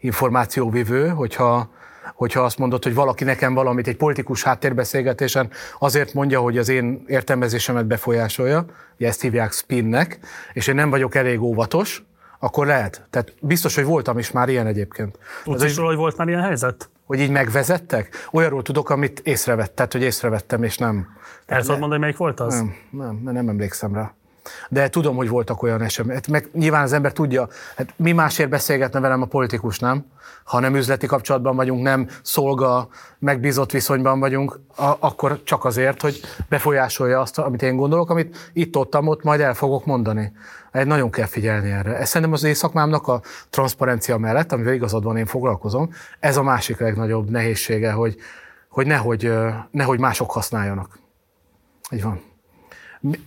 [0.00, 1.70] információvivő, hogyha,
[2.14, 7.04] hogyha azt mondod, hogy valaki nekem valamit egy politikus háttérbeszélgetésen azért mondja, hogy az én
[7.06, 8.64] értelmezésemet befolyásolja,
[8.98, 10.18] ugye ezt hívják spinnek,
[10.52, 12.04] és én nem vagyok elég óvatos,
[12.38, 13.06] akkor lehet.
[13.10, 15.18] Tehát biztos, hogy voltam is már ilyen egyébként.
[15.44, 16.90] Tudsz is hogy volt már ilyen helyzet?
[17.06, 18.28] Hogy így megvezettek?
[18.32, 21.06] Olyanról tudok, amit észrevett, tehát hogy észrevettem, és nem.
[21.46, 22.54] El tudod mondani, melyik volt az?
[22.54, 24.14] Nem, nem, nem emlékszem rá
[24.68, 26.28] de tudom, hogy voltak olyan események.
[26.28, 30.04] Meg nyilván az ember tudja, hát mi másért beszélgetne velem a politikus, nem?
[30.44, 32.88] Ha nem üzleti kapcsolatban vagyunk, nem szolga,
[33.18, 38.96] megbízott viszonyban vagyunk, a- akkor csak azért, hogy befolyásolja azt, amit én gondolok, amit itt-ott,
[38.96, 40.32] ott majd el fogok mondani.
[40.72, 41.96] Egy nagyon kell figyelni erre.
[41.96, 45.90] Ez szerintem az éjszakmámnak a transzparencia mellett, amivel igazad van, én foglalkozom,
[46.20, 48.16] ez a másik legnagyobb nehézsége, hogy,
[48.68, 49.32] hogy nehogy,
[49.70, 50.98] nehogy mások használjanak.
[51.90, 52.31] Így van.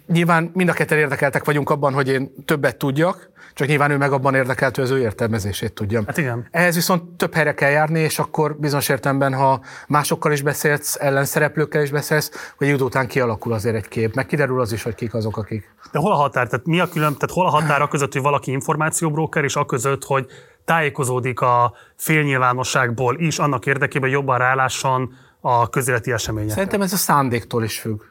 [0.08, 4.12] Nyilván mind a ketten érdekeltek vagyunk abban, hogy én többet tudjak, csak nyilván ő meg
[4.12, 6.06] abban érdekelt, hogy az ő értelmezését tudjam.
[6.06, 6.48] Hát igen.
[6.52, 11.82] Ehhez viszont több helyre kell járni, és akkor bizonyos értelemben, ha másokkal is beszélsz, ellenszereplőkkel
[11.82, 15.14] is beszélsz, hogy idő után kialakul azért egy kép, meg kiderül az is, hogy kik
[15.14, 15.74] azok, akik.
[15.92, 16.48] De hol a határ?
[16.48, 20.04] Tehát mi a külön, tehát hol a határ között, hogy valaki információbróker, és a között,
[20.04, 20.26] hogy
[20.66, 26.54] tájékozódik a félnyilvánosságból is annak érdekében, hogy jobban rálásson a közéleti eseményekre?
[26.54, 28.02] Szerintem ez a szándéktól is függ.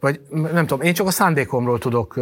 [0.00, 2.20] Vagy nem tudom, én csak a szándékomról tudok,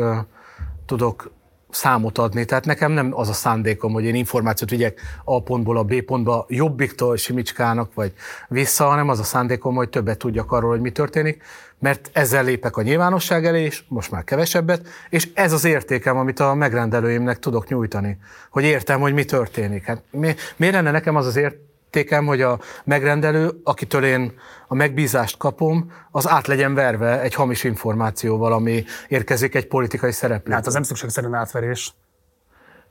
[0.86, 1.30] tudok
[1.70, 2.44] számot adni.
[2.44, 6.46] Tehát nekem nem az a szándékom, hogy én információt vigyek A pontból a B pontba
[6.48, 8.12] Jobbiktól Simicskának, vagy
[8.48, 11.42] vissza, hanem az a szándékom, hogy többet tudjak arról, hogy mi történik,
[11.78, 16.40] mert ezzel lépek a nyilvánosság elé, és most már kevesebbet, és ez az értékem, amit
[16.40, 18.18] a megrendelőimnek tudok nyújtani,
[18.50, 19.84] hogy értem, hogy mi történik.
[19.84, 21.56] Hát mi, miért lenne nekem az az ért,
[21.88, 24.32] értékem, hogy a megrendelő, akitől én
[24.68, 30.52] a megbízást kapom, az át legyen verve egy hamis információval, ami érkezik egy politikai szereplő.
[30.52, 31.92] Hát az nem szükségszerűen átverés.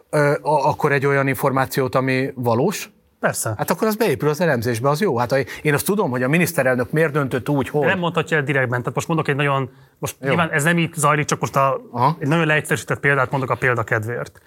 [0.09, 3.53] Ö, akkor egy olyan információt, ami valós, Persze.
[3.57, 5.17] Hát akkor az beépül az elemzésbe, az jó.
[5.17, 7.85] Hát én azt tudom, hogy a miniszterelnök miért döntött úgy, hogy...
[7.85, 8.79] nem mondhatja el direktben.
[8.79, 9.69] Tehát most mondok egy nagyon,
[9.99, 10.27] most jó.
[10.27, 11.81] nyilván ez nem így zajlik, csak most a,
[12.19, 14.41] egy nagyon leegyszerűsített példát mondok a példa kedvéért.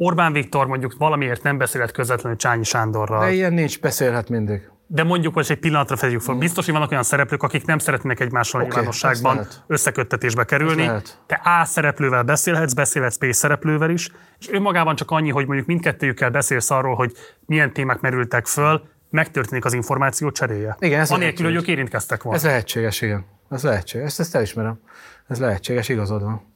[0.00, 3.24] Orbán Viktor mondjuk valamiért nem beszélhet közvetlenül Csányi Sándorral.
[3.24, 4.70] De ilyen nincs, beszélhet mindig.
[4.86, 6.34] De mondjuk, hogy egy pillanatra fedjük fel.
[6.34, 10.90] Biztos, hogy vannak olyan szereplők, akik nem szeretnének egymással okay, nyilvánosságban összeköttetésbe kerülni.
[11.26, 16.30] Te A szereplővel beszélhetsz, beszélhetsz B szereplővel is, és önmagában csak annyi, hogy mondjuk mindkettőjükkel
[16.30, 17.12] beszélsz arról, hogy
[17.46, 20.76] milyen témák merültek föl, megtörténik az információ cseréje.
[20.78, 22.38] Igen, ez Anélkül, hogy ők érintkeztek volna.
[22.38, 23.24] Ez lehetséges, igen.
[23.50, 24.80] Ez lehetséges, ezt, ezt elismerem.
[25.28, 26.47] Ez lehetséges, igazad van.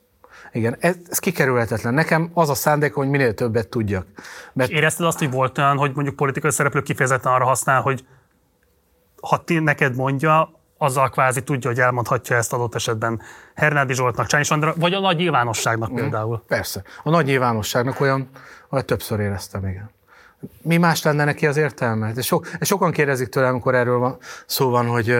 [0.53, 1.95] Igen, ez, ez kikerülhetetlen.
[1.95, 4.07] Nekem az a szándék, hogy minél többet tudjak.
[4.53, 4.71] Mert...
[4.71, 8.05] És érezted azt, hogy volt olyan, hogy mondjuk politikai szereplő kifejezetten arra használ, hogy
[9.21, 13.21] ha ti neked mondja, azzal kvázi tudja, hogy elmondhatja ezt adott esetben
[13.55, 16.43] Hernádi Zsoltnak, Csányi Sandra, vagy a nagy nyilvánosságnak mm, például.
[16.49, 16.83] Persze.
[17.03, 18.29] A nagy nyilvánosságnak olyan,
[18.69, 19.91] hogy többször éreztem, igen.
[20.63, 22.13] Mi más lenne neki az értelme?
[22.13, 25.19] De sok, sokan kérdezik tőlem, amikor erről van, szó van, hogy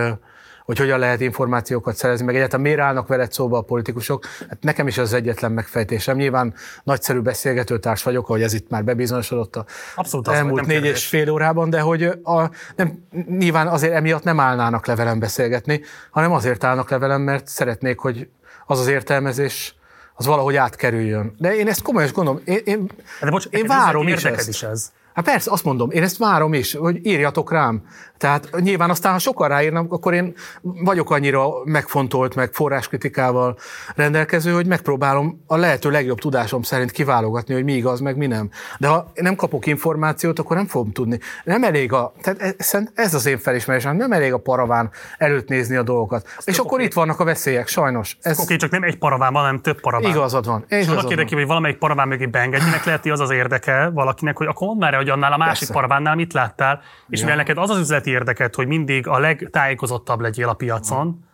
[0.65, 4.25] hogy hogyan lehet információkat szerezni, meg egyáltalán miért állnak veled szóba a politikusok.
[4.49, 6.17] Hát nekem is az egyetlen megfejtésem.
[6.17, 11.29] Nyilván nagyszerű beszélgetőtárs vagyok, ahogy ez itt már bebizonyosodott a Abszolút elmúlt négy és fél
[11.29, 16.63] órában, de hogy a, nem, nyilván azért emiatt nem állnának le velem beszélgetni, hanem azért
[16.63, 18.27] állnak le velem, mert szeretnék, hogy
[18.65, 19.75] az az értelmezés
[20.15, 21.35] az valahogy átkerüljön.
[21.37, 22.89] De én ezt komolyan gondolom, én, én,
[23.21, 24.47] de bocs, én várom is ezt.
[24.47, 24.91] Is ez.
[25.13, 27.85] Hát persze, azt mondom, én ezt várom is, hogy írjatok rám.
[28.17, 33.57] Tehát nyilván aztán, ha sokan ráírnak, akkor én vagyok annyira megfontolt, meg forráskritikával
[33.95, 38.49] rendelkező, hogy megpróbálom a lehető legjobb tudásom szerint kiválogatni, hogy mi igaz, meg mi nem.
[38.79, 41.19] De ha nem kapok információt, akkor nem fogom tudni.
[41.43, 42.55] Nem elég a, tehát
[42.95, 46.27] ez az én felismerésem, nem elég a paraván előtt nézni a dolgokat.
[46.37, 48.17] Ezt és akkor itt vannak a veszélyek, sajnos.
[48.21, 48.39] Ez...
[48.39, 50.11] Oké, csak nem egy paraván hanem több paraván.
[50.11, 50.65] Igazad van.
[50.67, 54.47] És annak érdekében, hogy valamelyik paraván mögé beengedjenek, lehet, hogy az az érdeke valakinek, hogy
[54.47, 55.73] akkor már hogy annál a másik Persze.
[55.73, 57.25] paravánnál mit láttál, és ja.
[57.25, 61.25] mivel neked az az üzleti érdeket, hogy mindig a legtájékozottabb legyél a piacon,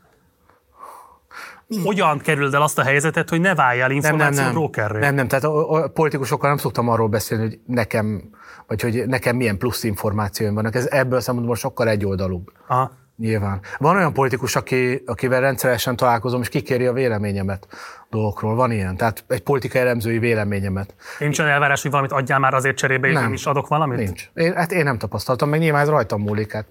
[1.83, 4.99] hogyan kerüld el azt a helyzetet, hogy ne váljál információ nem, nem, brokerré?
[4.99, 8.29] Nem, nem, tehát a, a politikusokkal nem szoktam arról beszélni, hogy nekem,
[8.67, 10.75] vagy hogy nekem milyen plusz információim vannak.
[10.75, 12.51] Ez ebből szempontból sokkal egyoldalúbb.
[12.67, 12.91] Aha.
[13.19, 13.59] Nyilván.
[13.77, 17.67] Van olyan politikus, aki, akivel rendszeresen találkozom, és kikéri a véleményemet
[18.09, 18.55] dolgokról.
[18.55, 18.97] Van ilyen.
[18.97, 20.95] Tehát egy politikai elemzői véleményemet.
[21.19, 23.97] Nincs olyan elvárás, hogy valamit adjál már azért cserébe, és nem, is adok valamit?
[23.97, 24.29] Nincs.
[24.33, 26.51] Én, hát én nem tapasztaltam, meg nyilván ez rajtam múlik.
[26.51, 26.65] Hát.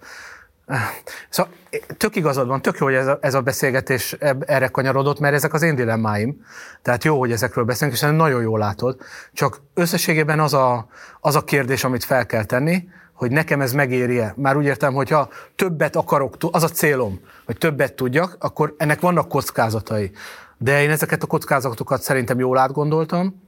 [1.29, 1.53] Szóval
[1.97, 5.55] tök igazad van, tök jó, hogy ez a, ez a beszélgetés erre kanyarodott, mert ezek
[5.55, 6.45] az én dilemmáim.
[6.83, 8.97] Tehát jó, hogy ezekről beszélünk, és nagyon jól látod.
[9.33, 10.89] Csak összességében az a,
[11.21, 12.89] az a kérdés, amit fel kell tenni,
[13.19, 14.35] hogy nekem ez megéri-e.
[14.37, 19.01] Már úgy értem, hogy ha többet akarok, az a célom, hogy többet tudjak, akkor ennek
[19.01, 20.11] vannak kockázatai.
[20.59, 23.43] De én ezeket a kockázatokat szerintem jól átgondoltam,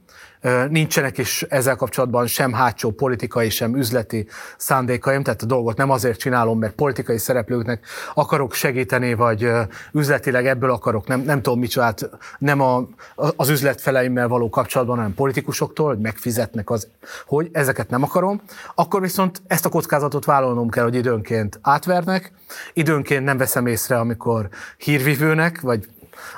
[0.69, 6.19] Nincsenek is ezzel kapcsolatban sem hátsó politikai, sem üzleti szándékaim, tehát a dolgot nem azért
[6.19, 9.51] csinálom, mert politikai szereplőknek akarok segíteni, vagy
[9.91, 12.87] üzletileg ebből akarok, nem, nem tudom micsodát, nem a,
[13.35, 16.87] az üzletfeleimmel való kapcsolatban, hanem politikusoktól, hogy megfizetnek az,
[17.25, 18.41] hogy ezeket nem akarom,
[18.75, 22.31] akkor viszont ezt a kockázatot vállalnom kell, hogy időnként átvernek,
[22.73, 25.87] időnként nem veszem észre, amikor hírvivőnek, vagy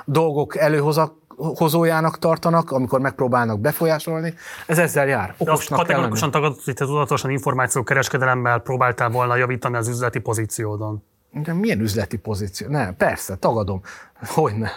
[0.04, 4.34] dolgok előhozak, hozójának tartanak, amikor megpróbálnak befolyásolni,
[4.66, 5.34] ez ezzel jár.
[5.38, 11.02] De azt kategorikusan tagadott, hogy te tudatosan információkereskedelemmel próbáltál volna javítani az üzleti pozíciódon.
[11.32, 12.68] De milyen üzleti pozíció?
[12.68, 13.80] Nem, persze, tagadom.
[14.26, 14.70] Hogyne.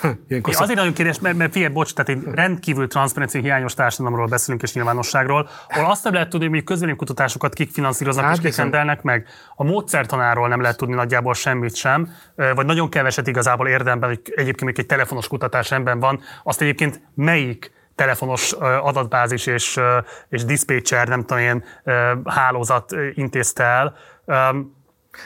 [0.28, 0.62] Ilyenkor szok...
[0.62, 4.72] Azért nagyon kérdés, mert, mert figyelj, bocs, tehát egy rendkívül transzparencia hiányos társadalomról beszélünk és
[4.72, 9.26] nyilvánosságról, ahol azt nem lehet tudni, hogy közvéleménykutatásokat kik finanszíroznak hát, és kik rendelnek meg.
[9.54, 12.08] A módszertanáról nem lehet tudni nagyjából semmit sem,
[12.54, 17.00] vagy nagyon keveset igazából érdemben, hogy egyébként még egy telefonos kutatás rendben van, azt egyébként
[17.14, 18.52] melyik telefonos
[18.82, 19.80] adatbázis és,
[20.28, 21.64] és dispatcher, nem tudom, ilyen
[22.24, 23.94] hálózat intézte el.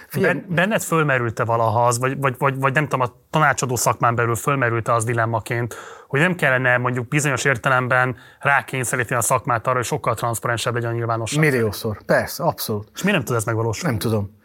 [0.09, 0.43] Figyelj.
[0.49, 4.95] Benned fölmerült-e valaha az, vagy, vagy, vagy, vagy nem tudom, a tanácsadó szakmán belül fölmerült-e
[4.95, 5.75] az dilemmaként,
[6.09, 10.95] hogy nem kellene mondjuk bizonyos értelemben rákényszeríteni a szakmát arra, hogy sokkal transzparensebb legyen a
[10.95, 11.41] nyilvánosság?
[11.41, 12.89] Milliószor, persze, abszolút.
[12.95, 13.97] És mi nem tud ez megvalósulni?
[13.97, 14.39] Nem tudom.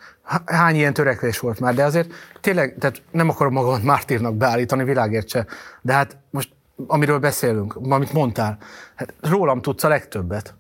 [0.45, 5.29] Hány ilyen törekvés volt már, de azért tényleg, tehát nem akarom magamat mártírnak beállítani, világért
[5.29, 5.45] se,
[5.81, 6.49] de hát most
[6.87, 8.57] amiről beszélünk, amit mondtál,
[8.95, 10.55] hát rólam tudsz a legtöbbet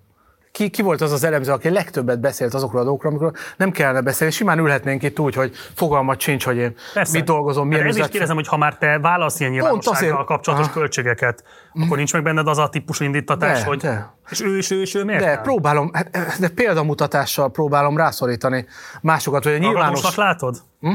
[0.55, 4.01] ki, ki volt az az elemző, aki legtöbbet beszélt azokról a dolgokról, amikor nem kellene
[4.01, 4.33] beszélni.
[4.33, 7.17] Simán ülhetnénk itt úgy, hogy fogalmat sincs, hogy én Persze.
[7.17, 8.05] mit dolgozom, milyen üzlet...
[8.05, 10.75] is kérdezem, hogy ha már te válasz ilyen nyilvánossággal kapcsolatos Aha.
[10.75, 11.43] költségeket,
[11.73, 14.13] akkor nincs meg benned az a típusú indítatás, de, hogy de.
[14.29, 15.41] És ő is, ő is, ő miért De nem?
[15.41, 18.65] próbálom, hát, de példamutatással próbálom rászorítani
[19.01, 20.15] másokat, hogy a nyilvános...
[20.15, 20.61] látod?
[20.79, 20.93] Hm?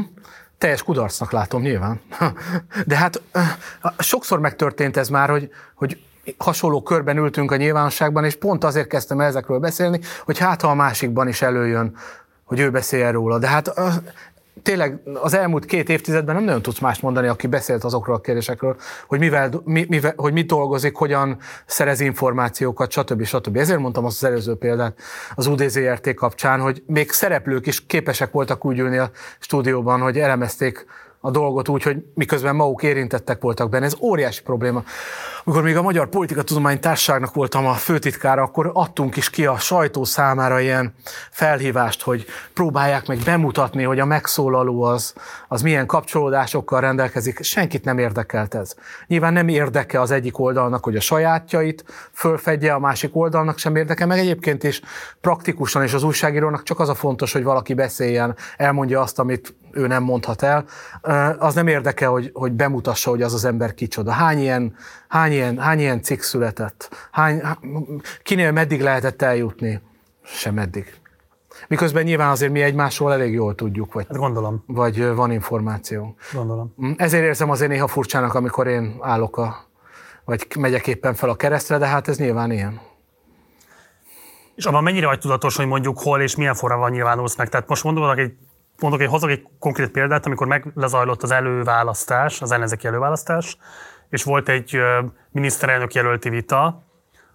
[0.57, 2.01] teljes kudarcnak látom nyilván.
[2.85, 3.21] De hát
[3.97, 5.97] sokszor megtörtént ez már, hogy, hogy
[6.37, 10.73] hasonló körben ültünk a nyilvánosságban, és pont azért kezdtem ezekről beszélni, hogy hát ha a
[10.73, 11.95] másikban is előjön,
[12.43, 13.39] hogy ő beszél róla.
[13.39, 13.73] De hát
[14.63, 18.75] tényleg az elmúlt két évtizedben nem nagyon tudsz más mondani, aki beszélt azokról a kérdésekről,
[19.07, 23.23] hogy, mivel, mi, mivel, hogy mit dolgozik, hogyan szerez információkat, stb.
[23.23, 23.57] stb.
[23.57, 24.97] Ezért mondtam azt az előző példát
[25.35, 30.85] az UDZRT kapcsán, hogy még szereplők is képesek voltak úgy ülni a stúdióban, hogy elemezték
[31.21, 33.85] a dolgot úgy, hogy miközben maguk érintettek voltak benne.
[33.85, 34.83] Ez óriási probléma.
[35.43, 39.57] Amikor még a Magyar Politika Tudomány Társaságnak voltam a főtitkára, akkor adtunk is ki a
[39.57, 40.93] sajtó számára ilyen
[41.31, 45.13] felhívást, hogy próbálják meg bemutatni, hogy a megszólaló az,
[45.47, 47.43] az milyen kapcsolódásokkal rendelkezik.
[47.43, 48.75] Senkit nem érdekelt ez.
[49.07, 54.05] Nyilván nem érdeke az egyik oldalnak, hogy a sajátjait fölfedje, a másik oldalnak sem érdeke,
[54.05, 54.81] meg egyébként is
[55.21, 59.87] praktikusan és az újságírónak csak az a fontos, hogy valaki beszéljen, elmondja azt, amit ő
[59.87, 60.65] nem mondhat el.
[61.39, 64.11] Az nem érdeke, hogy, hogy bemutassa, hogy az az ember kicsoda.
[64.11, 64.75] Hány ilyen
[65.11, 67.07] Hány ilyen, hány ilyen cikk született?
[67.11, 67.41] Hány,
[68.23, 69.81] kinél meddig lehetett eljutni?
[70.23, 70.99] Sem meddig.
[71.67, 74.63] Miközben nyilván azért mi egymásról elég jól tudjuk, vagy, hát gondolom.
[74.67, 76.15] vagy van információ.
[76.33, 76.73] Gondolom.
[76.85, 79.55] Mm, ezért érzem azért néha furcsának, amikor én állok a,
[80.25, 82.81] vagy megyek éppen fel a keresztre, de hát ez nyilván ilyen.
[84.55, 87.49] És abban mennyire vagy tudatos, hogy mondjuk hol és milyen formában nyilvánulsz meg?
[87.49, 88.33] Tehát most mondok egy,
[88.81, 93.57] mondok egy, hozok egy konkrét példát, amikor meg lezajlott az előválasztás, az ellenzéki előválasztás,
[94.09, 94.77] és volt egy
[95.31, 96.83] miniszterelnök jelölti vita,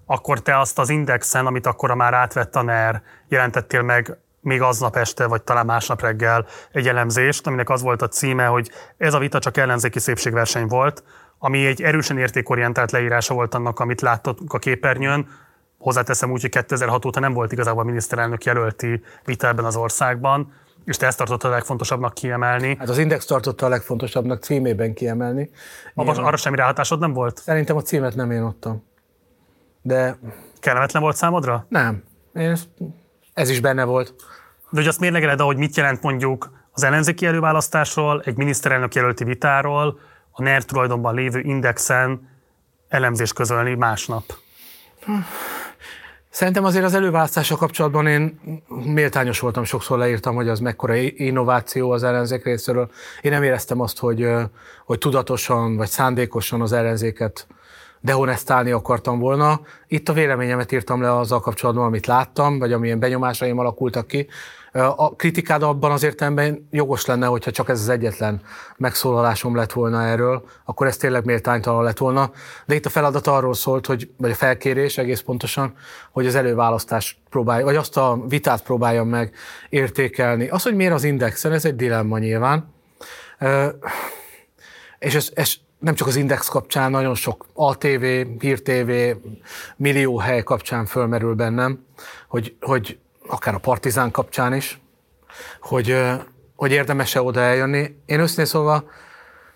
[0.06, 4.97] akkor te azt az indexen, amit akkor már átvett a NER, jelentettél meg még aznap
[4.97, 9.19] este, vagy talán másnap reggel egy elemzést, aminek az volt a címe, hogy ez a
[9.19, 11.04] vita csak ellenzéki szépségverseny volt,
[11.38, 15.28] ami egy erősen értékorientált leírása volt annak, amit láttunk a képernyőn.
[15.78, 20.53] Hozzáteszem úgy, hogy 2006 óta nem volt igazából miniszterelnök jelölti vita ebben az országban.
[20.86, 22.76] És te ezt tartottad a legfontosabbnak kiemelni.
[22.78, 25.51] Hát az Index tartotta a legfontosabbnak címében kiemelni.
[25.94, 27.38] Abba, arra semmi ráhatásod nem volt?
[27.38, 28.85] Szerintem a címet nem én ottam.
[29.83, 30.19] De...
[30.60, 31.67] Kellemetlen volt számodra?
[31.69, 32.02] Nem.
[33.35, 34.15] ez is benne volt.
[34.70, 39.99] De hogy azt mérlegeled, ahogy mit jelent mondjuk az ellenzéki előválasztásról, egy miniszterelnök jelölti vitáról,
[40.31, 42.28] a NER tulajdonban lévő indexen
[42.88, 44.24] elemzés közölni másnap?
[46.36, 48.40] Szerintem azért az előválasztással kapcsolatban én
[48.85, 52.90] méltányos voltam, sokszor leírtam, hogy az mekkora innováció az ellenzék részéről.
[53.20, 54.28] Én nem éreztem azt, hogy,
[54.85, 57.47] hogy tudatosan vagy szándékosan az ellenzéket
[58.01, 59.60] dehonestálni akartam volna.
[59.86, 64.26] Itt a véleményemet írtam le azzal kapcsolatban, amit láttam, vagy amilyen benyomásaim alakultak ki.
[64.76, 68.41] A kritikád abban az értelemben jogos lenne, hogyha csak ez az egyetlen
[68.76, 72.31] megszólalásom lett volna erről, akkor ez tényleg méltánytalan lett volna.
[72.67, 75.75] De itt a feladat arról szólt, hogy, vagy a felkérés egész pontosan,
[76.12, 79.35] hogy az előválasztás próbálja, vagy azt a vitát próbáljam meg
[79.69, 80.49] értékelni.
[80.49, 82.75] Az, hogy miért az indexen, ez egy dilemma nyilván.
[84.99, 88.05] És ez, ez nem csak az Index kapcsán, nagyon sok ATV,
[88.39, 88.91] Hír TV,
[89.76, 91.85] millió hely kapcsán fölmerül bennem,
[92.28, 94.81] hogy, hogy akár a Partizán kapcsán is,
[95.60, 95.99] hogy,
[96.57, 97.97] hogy érdemes-e oda eljönni.
[98.07, 98.85] Én őszintén szólva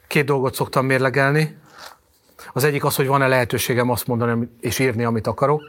[0.06, 1.58] két dolgot szoktam mérlegelni.
[2.52, 5.62] Az egyik az, hogy van-e lehetőségem azt mondani és írni, amit akarok.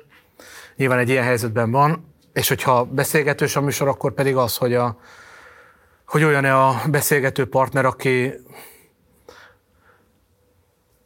[0.76, 4.98] Nyilván egy ilyen helyzetben van, és hogyha beszélgetős a műsor, akkor pedig az, hogy, a,
[6.06, 8.34] hogy olyan-e a beszélgető partner, aki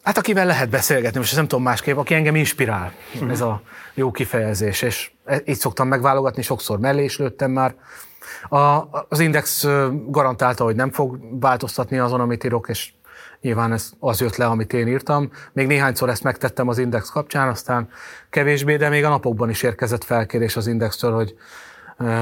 [0.06, 3.32] Hát akivel lehet beszélgetni, most nem tudom másképp, aki engem inspirál, uh-huh.
[3.32, 3.62] ez a
[3.94, 5.12] jó kifejezés, és
[5.46, 7.76] így szoktam megválogatni, sokszor mellé is lőttem már.
[8.50, 9.68] A, az Index
[10.08, 12.94] garantálta, hogy nem fog változtatni azon, amit írok, és
[13.42, 15.32] nyilván ez az jött le, amit én írtam.
[15.54, 17.90] Még néhányszor ezt megtettem az Index kapcsán, aztán
[18.30, 21.36] kevésbé, de még a napokban is érkezett felkérés az Indextől, hogy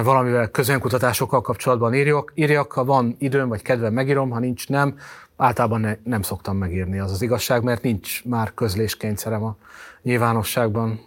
[0.04, 4.98] valamivel közönkutatásokkal kapcsolatban írjak, írjak, ha van időm vagy kedvem megírom, ha nincs nem,
[5.38, 9.56] általában ne, nem szoktam megírni, az az igazság, mert nincs már közléskényszerem a
[10.02, 11.00] nyilvánosságban.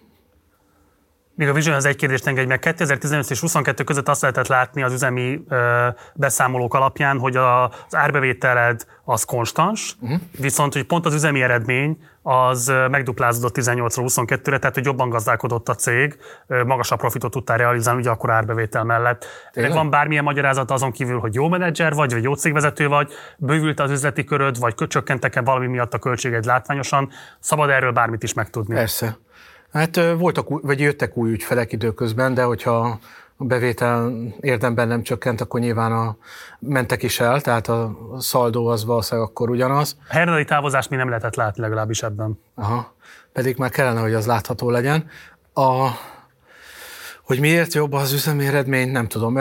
[1.35, 2.59] Még a Vision az egy kérdést engedj meg.
[2.59, 7.95] 2015 és 22 között azt lehetett látni az üzemi ö, beszámolók alapján, hogy a, az
[7.95, 10.21] árbevételed az konstans, uh-huh.
[10.39, 15.75] viszont hogy pont az üzemi eredmény az megduplázódott 18-ról 22-re, tehát hogy jobban gazdálkodott a
[15.75, 19.27] cég, magasabb profitot tudtál realizálni, ugye akkor árbevétel mellett.
[19.53, 23.81] Ennek van bármilyen magyarázat azon kívül, hogy jó menedzser vagy, vagy jó cégvezető vagy, bővült
[23.81, 27.11] az üzleti köröd, vagy csökkentek-e valami miatt a költséged látványosan,
[27.41, 28.75] szabad erről bármit is megtudni.
[28.75, 29.19] Persze.
[29.73, 32.99] Hát voltak, vagy jöttek új ügyfelek időközben, de hogyha
[33.37, 36.17] a bevétel érdemben nem csökkent, akkor nyilván a
[36.59, 39.97] mentek is el, tehát a szaldó az valószínűleg akkor ugyanaz.
[40.09, 42.41] A herdai távozást mi nem lehetett látni legalábbis ebben.
[42.55, 42.95] Aha,
[43.33, 45.09] pedig már kellene, hogy az látható legyen.
[45.55, 45.89] A,
[47.23, 49.37] hogy miért jobb az üzemi eredmény, nem tudom.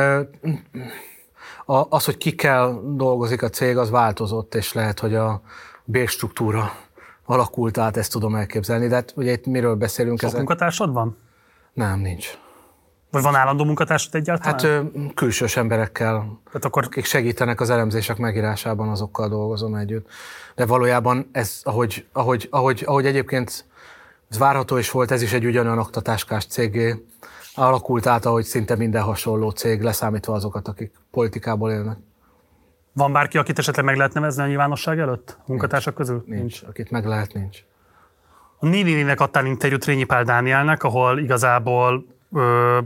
[1.65, 5.41] A, az, hogy kikkel dolgozik a cég, az változott, és lehet, hogy a
[5.83, 6.71] bérstruktúra
[7.25, 8.87] alakult át, ezt tudom elképzelni.
[8.87, 10.19] De hát ugye itt miről beszélünk?
[10.19, 11.17] Sok munkatársad van?
[11.73, 12.37] Nem, nincs.
[13.15, 14.59] Vagy van állandó munkatársad egyáltalán?
[14.59, 16.83] Hát külsős emberekkel, hát akkor...
[16.83, 20.09] akik segítenek az elemzések megírásában, azokkal dolgozom együtt.
[20.55, 23.65] De valójában ez, ahogy, ahogy, ahogy, ahogy egyébként
[24.29, 27.05] ez várható is volt, ez is egy ugyanolyan oktatáskás cégé
[27.53, 31.97] alakult át, ahogy szinte minden hasonló cég, leszámítva azokat, akik politikából élnek.
[32.93, 35.37] Van bárki, akit esetleg meg lehet nevezni a nyilvánosság előtt?
[35.39, 36.09] A munkatársak nincs.
[36.09, 36.23] közül?
[36.27, 36.39] Nincs.
[36.39, 36.63] nincs.
[36.69, 37.59] Akit meg lehet, nincs.
[38.59, 42.79] A Nini-nek adtál interjút Rényi Pál Dánielnek, ahol igazából ö,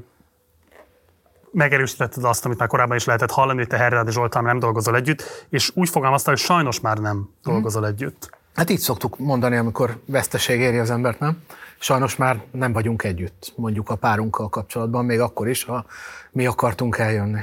[1.51, 5.45] megerősítetted azt, amit már korábban is lehetett hallani, hogy te Herrádi Zsoltán nem dolgozol együtt,
[5.49, 7.91] és úgy fogalmaztál, hogy sajnos már nem dolgozol hmm.
[7.91, 8.29] együtt.
[8.53, 11.43] Hát így szoktuk mondani, amikor veszteség éri az embert, nem?
[11.79, 15.85] Sajnos már nem vagyunk együtt, mondjuk a párunkkal kapcsolatban, még akkor is, ha
[16.31, 17.41] mi akartunk eljönni.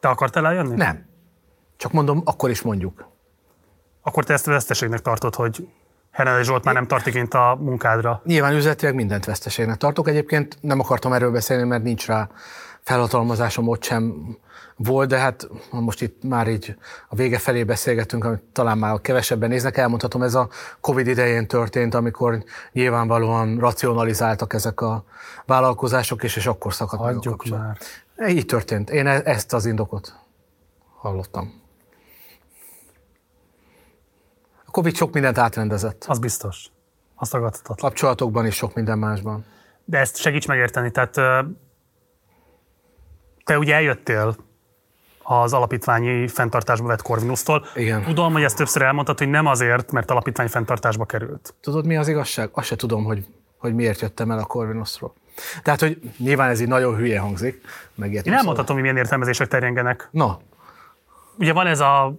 [0.00, 0.74] Te akartál eljönni?
[0.74, 1.06] Nem.
[1.76, 3.08] Csak mondom, akkor is mondjuk.
[4.02, 5.68] Akkor te ezt veszteségnek tartod, hogy
[6.10, 8.22] Hernádi Zsolt már nem tart igényt a munkádra.
[8.24, 10.08] Nyilván üzletileg mindent veszteségnek tartok.
[10.08, 12.28] Egyébként nem akartam erről beszélni, mert nincs rá
[12.84, 14.14] felhatalmazásom ott sem
[14.76, 16.76] volt, de hát most itt már így
[17.08, 20.48] a vége felé beszélgetünk, amit talán már kevesebben néznek, elmondhatom, ez a
[20.80, 25.04] Covid idején történt, amikor nyilvánvalóan racionalizáltak ezek a
[25.46, 27.78] vállalkozások, és, és akkor szakadt Adjuk meg a már.
[28.30, 28.90] Így történt.
[28.90, 30.14] Én e- ezt az indokot
[30.96, 31.62] hallottam.
[34.64, 36.04] A Covid sok mindent átrendezett.
[36.08, 36.66] Az biztos.
[37.14, 37.76] Azt tagadhatatlan.
[37.76, 39.44] Kapcsolatokban is sok minden másban.
[39.84, 41.16] De ezt segíts megérteni, tehát
[43.44, 44.36] te ugye eljöttél
[45.22, 47.66] az alapítványi fenntartásba vett Corvinusztól.
[47.74, 48.02] Igen.
[48.02, 51.54] Tudom, hogy ezt többször elmondtad, hogy nem azért, mert alapítvány fenntartásba került.
[51.60, 52.48] Tudod, mi az igazság?
[52.52, 53.26] Azt se tudom, hogy,
[53.58, 55.14] hogy miért jöttem el a Corvinuszról.
[55.62, 57.60] Tehát, hogy nyilván ez így nagyon hülye hangzik.
[58.02, 60.08] Én elmondhatom, hogy milyen értelmezések terjengenek.
[60.10, 60.38] Na.
[61.38, 62.14] Ugye van ez a,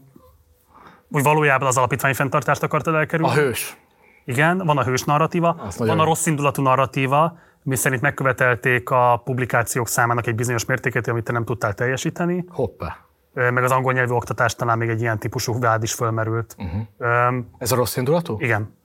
[1.12, 3.34] hogy valójában az alapítvány fenntartást akartad elkerülni.
[3.34, 3.78] A hős.
[4.26, 9.88] Igen, van a hős narratíva, van a rossz indulatú narratíva, mi szerint megkövetelték a publikációk
[9.88, 12.46] számának egy bizonyos mértékét, amit te nem tudtál teljesíteni.
[12.50, 12.98] Hoppá.
[13.34, 16.56] Meg az angol nyelvű oktatás talán még egy ilyen típusú vád is fölmerült.
[16.58, 17.28] Uh-huh.
[17.28, 18.38] Um, ez a rossz indulatú?
[18.40, 18.78] Igen.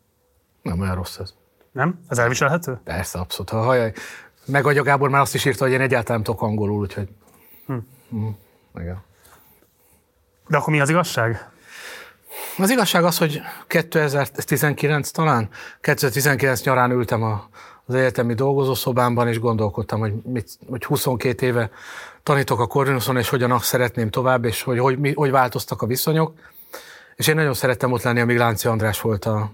[0.63, 1.35] Nem olyan rossz ez.
[1.73, 2.01] Nem?
[2.09, 2.81] Ez elviselhető?
[2.85, 3.51] Persze, abszolút.
[3.51, 3.93] Ha hajaj.
[4.47, 7.09] Meg a Gábor már azt is írta, hogy én egyáltalán nem tudok angolul, úgyhogy...
[7.67, 7.77] Hm.
[8.11, 8.29] Hm.
[8.81, 9.03] Igen.
[10.49, 11.51] De akkor mi az igazság?
[12.59, 15.49] Az igazság az, hogy 2019 talán,
[15.81, 17.49] 2019 nyarán ültem a,
[17.91, 21.71] az egyetemi dolgozószobámban, és gondolkodtam, hogy, mit, hogy 22 éve
[22.23, 26.33] tanítok a Corvinuson, és hogyan szeretném tovább, és hogy, hogy, hogy, hogy változtak a viszonyok.
[27.17, 29.53] És én nagyon szerettem ott lenni, amíg Lánci András volt a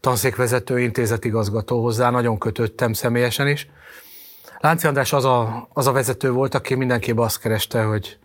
[0.00, 3.68] tanszékvezető, intézetigazgató hozzá, nagyon kötöttem személyesen is.
[4.58, 8.18] Lánci András az a, az a vezető volt, aki mindenképpen azt kereste, hogy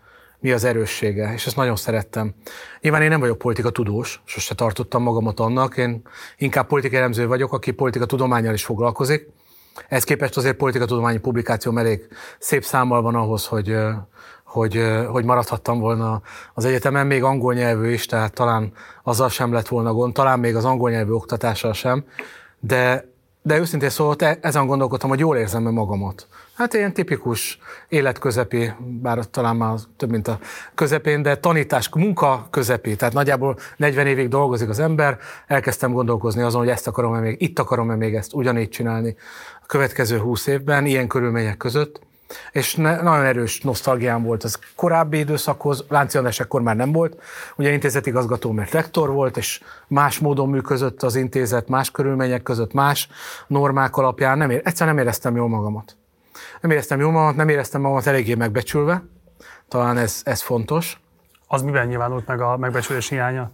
[0.44, 2.34] mi az erőssége, és ezt nagyon szerettem.
[2.80, 6.02] Nyilván én nem vagyok politika tudós, sose tartottam magamat annak, én
[6.36, 9.28] inkább politika elemző vagyok, aki politika tudományjal is foglalkozik.
[9.88, 13.76] Ez képest azért politika tudományi publikáció elég szép számmal van ahhoz, hogy,
[14.44, 16.22] hogy, hogy maradhattam volna
[16.54, 20.56] az egyetemen, még angol nyelvű is, tehát talán azzal sem lett volna gond, talán még
[20.56, 22.04] az angol nyelvű oktatással sem,
[22.60, 23.08] de,
[23.42, 26.26] de őszintén szóval ezen gondolkodtam, hogy jól érzem-e magamat.
[26.56, 30.38] Hát ilyen tipikus életközepi, bár talán már több, mint a
[30.74, 32.96] közepén, de tanítás, munka közepi.
[32.96, 37.58] Tehát nagyjából 40 évig dolgozik az ember, elkezdtem gondolkozni azon, hogy ezt akarom-e még, itt
[37.58, 39.16] akarom-e még ezt ugyanígy csinálni
[39.62, 42.00] a következő 20 évben, ilyen körülmények között.
[42.52, 47.22] És ne, nagyon erős nosztalgiám volt az korábbi időszakhoz, Lánci András ekkor már nem volt,
[47.56, 53.08] ugye intézetigazgató, mert rektor volt, és más módon működött az intézet, más körülmények között, más
[53.46, 55.96] normák alapján, nem ér, egyszer nem éreztem jól magamat.
[56.60, 59.04] Nem éreztem jól magamat, nem éreztem magamat eléggé megbecsülve,
[59.68, 61.00] talán ez, ez fontos.
[61.46, 63.52] Az miben nyilvánult meg a megbecsülés hiánya?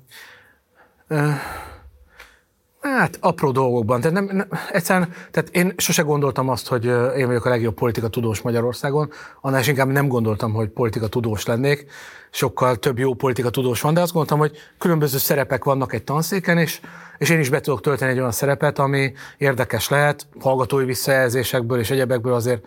[2.80, 4.00] Hát apró dolgokban.
[4.00, 6.84] Tehát, nem, nem, egyszerűen, tehát én sose gondoltam azt, hogy
[7.16, 11.86] én vagyok a legjobb politika tudós Magyarországon, annál inkább nem gondoltam, hogy politika tudós lennék.
[12.30, 16.58] Sokkal több jó politika tudós van, de azt gondoltam, hogy különböző szerepek vannak egy tanszéken,
[16.58, 16.80] és,
[17.20, 21.90] és én is be tudok tölteni egy olyan szerepet, ami érdekes lehet, hallgatói visszajelzésekből és
[21.90, 22.64] egyebekből azért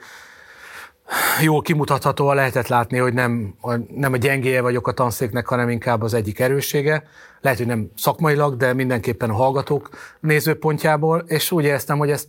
[1.41, 3.55] jól kimutatható, lehetett látni, hogy nem,
[3.95, 7.03] nem a gyengéje vagyok a tanszéknek, hanem inkább az egyik erőssége.
[7.41, 12.27] Lehet, hogy nem szakmailag, de mindenképpen a hallgatók nézőpontjából, és úgy éreztem, hogy ezt,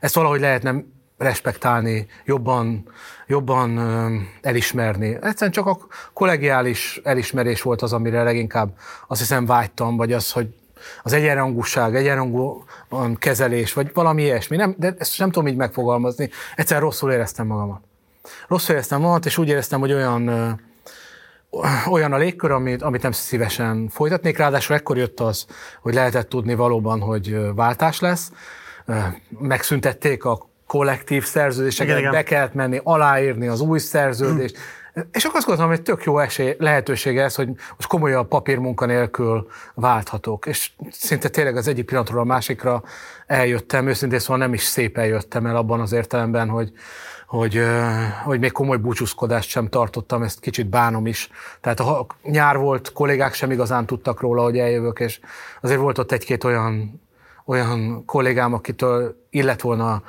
[0.00, 0.84] ezt valahogy lehetne
[1.18, 2.88] respektálni, jobban,
[3.26, 3.78] jobban
[4.42, 5.14] elismerni.
[5.14, 5.78] Egyszerűen csak a
[6.12, 8.76] kollegiális elismerés volt az, amire leginkább
[9.08, 10.48] azt hiszem vágytam, vagy az, hogy
[11.02, 12.64] az egyenrangúság, egyenrangú
[13.18, 14.56] kezelés, vagy valami ilyesmi.
[14.56, 16.30] Nem, de ezt nem tudom így megfogalmazni.
[16.56, 17.80] Egyszer rosszul éreztem magamat.
[18.48, 20.30] Rosszul éreztem magamat, és úgy éreztem, hogy olyan,
[21.90, 24.38] olyan a légkör, amit, amit nem szívesen folytatnék.
[24.38, 25.46] Ráadásul ekkor jött az,
[25.80, 28.32] hogy lehetett tudni valóban, hogy váltás lesz.
[29.28, 34.58] Megszüntették a kollektív szerződéseket, igen, be kellett menni, aláírni az új szerződést.
[35.12, 39.48] És akkor azt gondoltam, hogy tök jó esély, lehetőség ez, hogy most komolyabb papírmunka nélkül
[39.74, 40.46] válthatok.
[40.46, 42.82] És szinte tényleg az egyik pillanatról a másikra
[43.26, 46.72] eljöttem, őszintén szóval nem is szépen jöttem el abban az értelemben, hogy,
[47.26, 47.60] hogy,
[48.24, 51.30] hogy még komoly búcsúzkodást sem tartottam, ezt kicsit bánom is.
[51.60, 55.20] Tehát a nyár volt, kollégák sem igazán tudtak róla, hogy eljövök, és
[55.60, 57.02] azért volt ott egy-két olyan,
[57.44, 60.02] olyan kollégám, akitől illet volna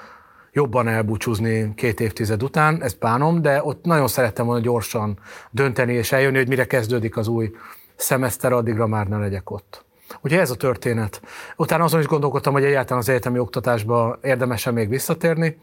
[0.55, 5.19] jobban elbúcsúzni két évtized után, ezt bánom, de ott nagyon szerettem volna gyorsan
[5.51, 7.51] dönteni és eljönni, hogy mire kezdődik az új
[7.95, 9.85] szemeszter, addigra már ne legyek ott.
[10.21, 11.21] Ugye ez a történet.
[11.55, 15.57] Utána azon is gondolkodtam, hogy egyáltalán az egyetemi oktatásba érdemesen még visszatérni,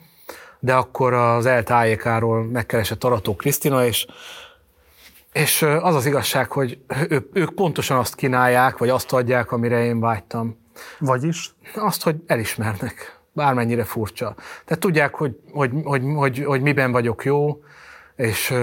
[0.58, 4.07] de akkor az eltájékáról megkeresett Arató Krisztina, és,
[5.33, 10.01] és az az igazság, hogy ő, ők pontosan azt kínálják, vagy azt adják, amire én
[10.01, 10.58] vágytam.
[10.99, 11.55] Vagyis?
[11.75, 14.35] Azt, hogy elismernek, bármennyire furcsa.
[14.65, 17.63] Tehát tudják, hogy, hogy, hogy, hogy, hogy miben vagyok jó,
[18.17, 18.55] és,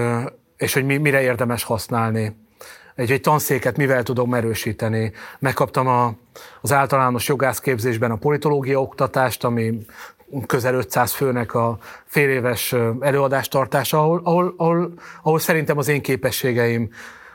[0.57, 2.35] és hogy mi, mire érdemes használni.
[2.95, 5.11] Egy, egy tanszéket mivel tudom erősíteni.
[5.39, 6.13] Megkaptam a,
[6.61, 9.85] az általános jogászképzésben a politológia oktatást, ami
[10.45, 16.89] közel 500 főnek a fél éves előadástartása, ahol, ahol, ahol, ahol szerintem az én képességeim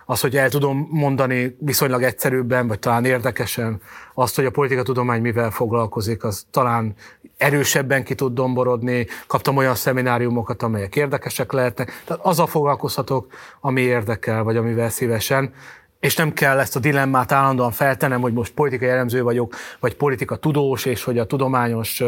[0.07, 3.81] az, hogy el tudom mondani viszonylag egyszerűbben, vagy talán érdekesen
[4.15, 6.95] azt, hogy a politikatudomány mivel foglalkozik, az talán
[7.37, 9.07] erősebben ki tud domborodni.
[9.27, 12.03] Kaptam olyan szemináriumokat, amelyek érdekesek lehetnek.
[12.05, 13.27] Tehát azzal foglalkozhatok,
[13.61, 15.53] ami érdekel, vagy amivel szívesen
[16.01, 20.37] és nem kell ezt a dilemmát állandóan feltenem, hogy most politikai elemző vagyok, vagy politika
[20.37, 22.03] tudós, és hogy a tudományos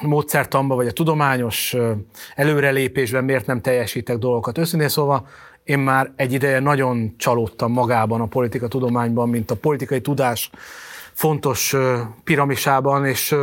[0.00, 1.76] módszertamba, vagy a tudományos
[2.34, 4.58] előrelépésben miért nem teljesítek dolgokat.
[4.58, 5.26] Őszintén szóval
[5.64, 10.50] én már egy ideje nagyon csalódtam magában a politika tudományban, mint a politikai tudás
[11.12, 11.76] fontos
[12.24, 13.34] piramisában, és,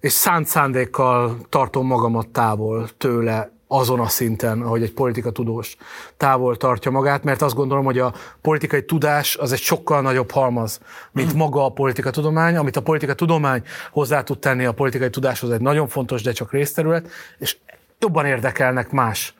[0.00, 5.76] és szánt szándékkal tartom magamat távol tőle azon a szinten, ahogy egy politika tudós
[6.16, 10.80] távol tartja magát, mert azt gondolom, hogy a politikai tudás az egy sokkal nagyobb halmaz,
[11.12, 15.50] mint maga a politika tudomány, amit a politika tudomány hozzá tud tenni a politikai tudáshoz,
[15.50, 17.56] egy nagyon fontos, de csak részterület, és
[17.98, 19.34] jobban érdekelnek más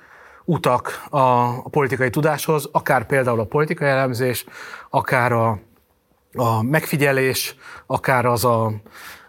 [0.44, 4.44] utak a, a politikai tudáshoz, akár például a politikai elemzés,
[4.90, 5.58] akár a,
[6.34, 8.72] a megfigyelés, akár az a,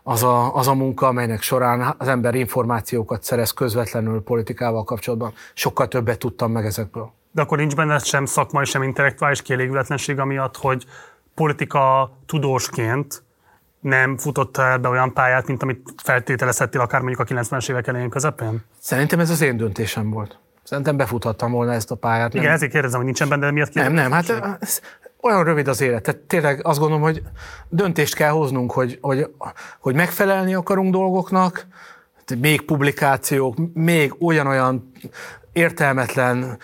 [0.04, 5.34] az a, az a munka, amelynek során az ember információkat szerez közvetlenül politikával kapcsolatban.
[5.54, 7.12] Sokkal többet tudtam meg ezekből.
[7.32, 10.86] De akkor nincs benne sem szakmai, sem intellektuális kielégületlenség amiatt, hogy
[11.34, 13.24] politika tudósként
[13.80, 18.10] nem futott el be olyan pályát, mint amit feltételezhettél akár mondjuk a 90-es évek elején
[18.10, 18.64] közepén?
[18.80, 20.40] Szerintem ez az én döntésem volt.
[20.66, 22.34] Szerintem befuthattam volna ezt a pályát.
[22.34, 22.54] Igen, nem.
[22.54, 24.82] ezért kérdezem, hogy nincsen benne, de miatt Nem, nem, hát ez,
[25.22, 26.04] olyan rövid az élet.
[26.04, 27.22] Tehát tényleg azt gondolom, hogy
[27.70, 29.30] döntést kell hoznunk, hogy, hogy,
[29.80, 31.68] hogy megfelelni akarunk dolgoknak,
[32.40, 34.92] még publikációk, még olyan-olyan
[35.54, 36.58] értelmetlen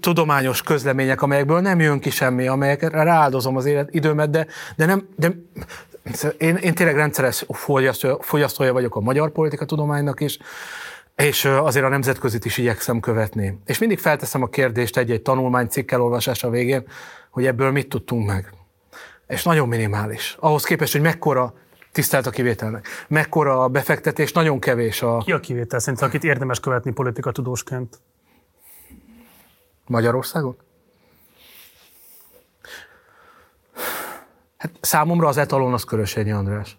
[0.00, 5.08] tudományos közlemények, amelyekből nem jön ki semmi, amelyekre rááldozom az élet időmet, de, de nem,
[5.16, 5.32] de
[6.38, 7.46] én, én tényleg rendszeres
[8.20, 10.38] fogyasztója vagyok a magyar politika tudománynak is,
[11.22, 13.58] és azért a nemzetközit is igyekszem követni.
[13.66, 16.86] És mindig felteszem a kérdést egy-egy tanulmánycikk elolvasása végén,
[17.30, 18.52] hogy ebből mit tudtunk meg.
[19.26, 20.36] És nagyon minimális.
[20.40, 21.54] Ahhoz képest, hogy mekkora
[21.92, 22.86] tisztelt a kivételnek.
[23.08, 25.18] Mekkora a befektetés, nagyon kevés a...
[25.18, 28.00] Ki a kivétel szerint, akit érdemes követni politika tudósként?
[29.86, 30.56] Magyarországon?
[34.56, 36.78] Hát számomra az etalon az Körösényi András,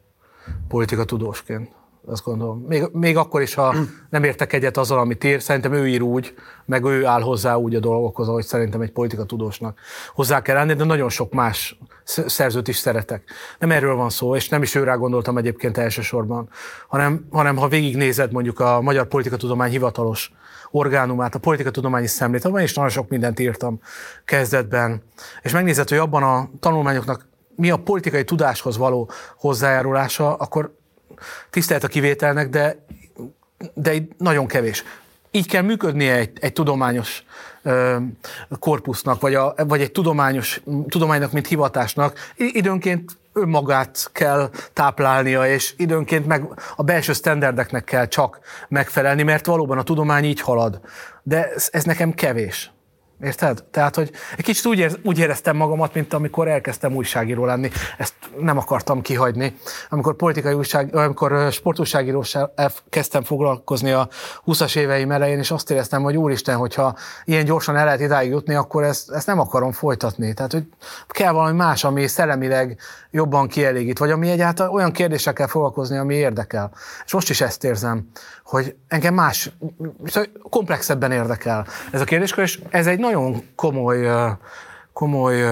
[0.68, 1.78] politika tudósként
[2.10, 2.66] azt gondolom.
[2.68, 3.76] Még, még akkor is, ha
[4.10, 6.34] nem értek egyet azzal, amit ír, szerintem ő ír úgy,
[6.66, 9.80] meg ő áll hozzá úgy a dolgokhoz, ahogy szerintem egy politika tudósnak
[10.14, 13.24] hozzá kell állni, de nagyon sok más szerzőt is szeretek.
[13.60, 16.50] Nem erről van szó, és nem is őrá gondoltam egyébként elsősorban,
[16.88, 20.32] hanem, hanem ha végignézed mondjuk a Magyar Politikatudomány hivatalos
[20.72, 23.80] orgánumát, a politikatudományi szemlét, abban is nagyon sok mindent írtam
[24.26, 25.02] kezdetben,
[25.42, 30.78] és megnézed, hogy abban a tanulmányoknak mi a politikai tudáshoz való hozzájárulása, akkor
[31.50, 32.86] tisztelt a kivételnek, de,
[33.74, 34.84] de nagyon kevés.
[35.32, 37.24] Így kell működnie egy, egy tudományos
[37.62, 37.98] ö,
[38.60, 42.20] korpusznak, vagy, a, vagy egy tudományos, tudománynak, mint hivatásnak.
[42.36, 46.44] Időnként önmagát kell táplálnia, és időnként meg
[46.76, 50.80] a belső sztenderdeknek kell csak megfelelni, mert valóban a tudomány így halad.
[51.24, 52.72] De ez, ez nekem kevés.
[53.24, 53.64] Érted?
[53.72, 57.70] Tehát, hogy egy kicsit úgy, ér, úgy éreztem magamat, mint amikor elkezdtem újságíró lenni.
[57.98, 59.56] Ezt nem akartam kihagyni.
[59.90, 62.54] Amikor politikai újság, amikor sportújságíróssal
[62.90, 64.10] kezdtem foglalkozni a
[64.46, 68.54] 20-as éveim elején, és azt éreztem, hogy úristen, hogyha ilyen gyorsan el lehet idáig jutni,
[68.56, 70.34] akkor ezt, ezt nem akarom folytatni.
[70.34, 70.64] Tehát, hogy
[71.08, 72.78] kell valami más, ami szellemileg
[73.12, 76.72] jobban kielégít, vagy ami egyáltalán olyan kérdésekkel foglalkozni, ami érdekel.
[77.06, 78.10] És most is ezt érzem,
[78.44, 79.52] hogy engem más,
[80.06, 84.10] szóval komplexebben érdekel ez a kérdéskör, és ez egy nagyon komoly,
[84.94, 85.44] komoly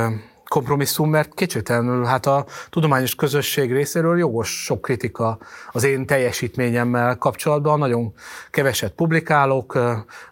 [0.47, 5.37] kompromisszum, mert kétségtelenül hát a tudományos közösség részéről jogos sok kritika
[5.71, 7.79] az én teljesítményemmel kapcsolatban.
[7.79, 8.13] Nagyon
[8.51, 9.79] keveset publikálok,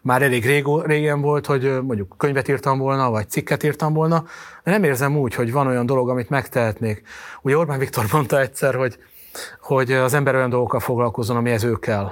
[0.02, 4.24] már elég régó, régen volt, hogy mondjuk könyvet írtam volna, vagy cikket írtam volna,
[4.64, 7.02] de nem érzem úgy, hogy van olyan dolog, amit megtehetnék.
[7.42, 8.98] Ugye Orbán Viktor mondta egyszer, hogy,
[9.62, 12.12] hogy az ember olyan dolgokkal foglalkozzon, amihez ő kell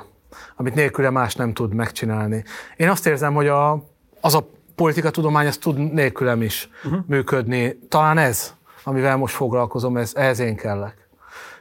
[0.55, 2.43] amit nélküle más nem tud megcsinálni.
[2.77, 3.83] Én azt érzem, hogy a,
[4.21, 4.49] az a
[4.83, 6.99] politikatudomány, az tud nélkülem is uh-huh.
[7.07, 7.79] működni.
[7.89, 11.07] Talán ez, amivel most foglalkozom, ez, ehhez én kellek.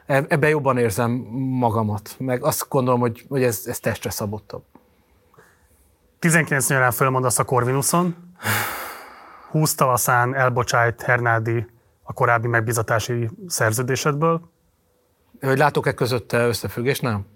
[0.06, 1.10] E, ebben jobban érzem
[1.58, 4.62] magamat, meg azt gondolom, hogy, hogy ez, ez testre szabottabb.
[6.18, 8.16] 19 nyarán fölmondasz a Corvinuson,
[9.50, 11.66] 20 tavaszán elbocsájt Hernádi
[12.02, 14.50] a korábbi megbizatási szerződésedből.
[15.40, 17.00] Hogy látok-e közötte összefüggés?
[17.00, 17.26] Nem.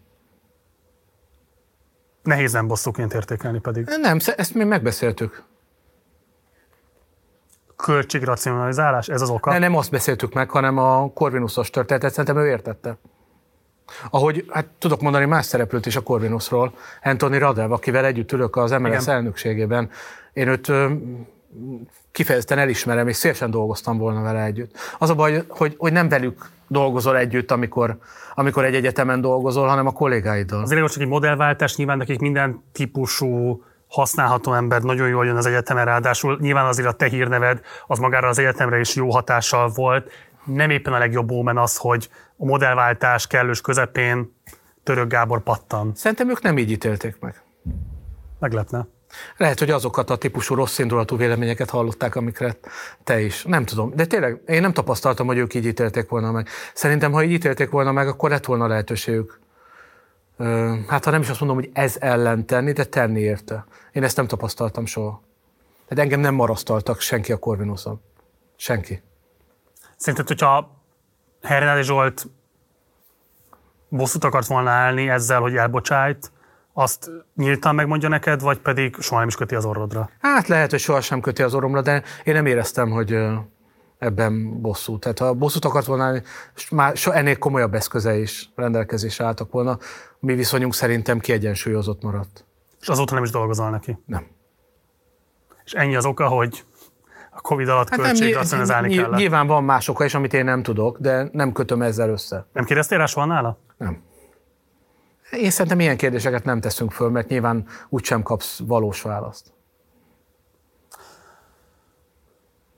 [2.23, 3.87] Nehéz nem bosszúként értékelni pedig.
[4.01, 5.45] Nem, ezt mi megbeszéltük.
[7.77, 9.51] Költségracionalizálás, ez az oka?
[9.51, 12.99] Ne, nem azt beszéltük meg, hanem a Corvinusos történetet, szerintem ő értette.
[14.11, 18.71] Ahogy, hát tudok mondani más szereplőt is a Corvinusról, Anthony Radev, akivel együtt ülök az
[18.71, 19.15] MLS Igen.
[19.15, 19.91] elnökségében.
[20.33, 20.73] Én őt
[22.13, 24.77] kifejezetten elismerem, és szélesen dolgoztam volna vele együtt.
[24.99, 27.99] Az a baj, hogy, hogy nem velük dolgozol együtt, amikor,
[28.35, 30.63] amikor egy egyetemen dolgozol, hanem a kollégáiddal.
[30.63, 35.85] Az hogy egy modellváltás, nyilván nekik minden típusú használható ember nagyon jól jön az egyetemen,
[35.85, 40.11] ráadásul nyilván azért a te hírneved az magára az egyetemre is jó hatással volt.
[40.45, 44.35] Nem éppen a legjobb ómen az, hogy a modellváltás kellős közepén
[44.83, 45.93] Török Gábor pattan.
[45.95, 47.43] Szerintem ők nem így ítélték meg.
[48.39, 48.87] Meglepne.
[49.37, 52.57] Lehet, hogy azokat a típusú rossz indulatú véleményeket hallották, amikre
[53.05, 53.45] te is.
[53.45, 53.93] Nem tudom.
[53.95, 56.49] De tényleg, én nem tapasztaltam, hogy ők így ítélték volna meg.
[56.75, 59.41] Szerintem, ha így ítélték volna meg, akkor lett volna lehetőségük
[60.89, 63.65] hát ha nem is azt mondom, hogy ez ellen tenni, de tenni érte.
[63.93, 65.23] Én ezt nem tapasztaltam soha.
[65.89, 68.01] Tehát engem nem marasztaltak senki a Corvinuson.
[68.57, 69.03] Senki.
[69.97, 70.71] Szerinted, hogyha
[71.43, 72.27] Hernádi Zsolt
[73.89, 76.33] bosszút akart volna állni ezzel, hogy elbocsájt,
[76.73, 80.11] azt nyíltan megmondja neked, vagy pedig soha nem is köti az orrodra?
[80.21, 83.17] Hát lehet, hogy soha sem köti az orromra, de én nem éreztem, hogy
[83.99, 84.99] ebben bosszú.
[84.99, 86.21] Tehát ha bosszút akart volna
[86.71, 89.79] már so, ennél komolyabb eszköze is rendelkezésre álltak volna.
[90.21, 92.45] Mi viszonyunk szerintem kiegyensúlyozott maradt.
[92.81, 93.99] És azóta nem is dolgozol neki?
[94.07, 94.27] Nem.
[95.65, 96.65] És ennyi az oka, hogy
[97.31, 99.19] a Covid alatt hát ez állni kellett?
[99.19, 102.47] Nyilván van más oka is, amit én nem tudok, de nem kötöm ezzel össze.
[102.53, 103.59] Nem kérdeztél rá soha nála?
[103.77, 104.03] Nem.
[105.31, 109.56] Én szerintem ilyen kérdéseket nem teszünk föl, mert nyilván úgysem kapsz valós választ.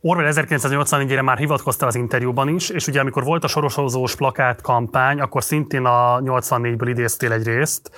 [0.01, 5.21] Orwell 1984-re már hivatkoztál az interjúban is, és ugye amikor volt a sorosozós plakát kampány,
[5.21, 7.91] akkor szintén a 84-ből idéztél egy részt,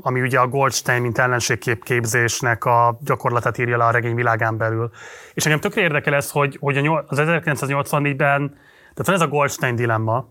[0.00, 4.90] ami ugye a Goldstein, mint ellenségkép képzésnek a gyakorlatát írja le a regény világán belül.
[5.34, 8.48] És engem tökre érdekel ez, hogy, hogy az 1984-ben,
[8.94, 10.28] tehát van ez a Goldstein dilemma,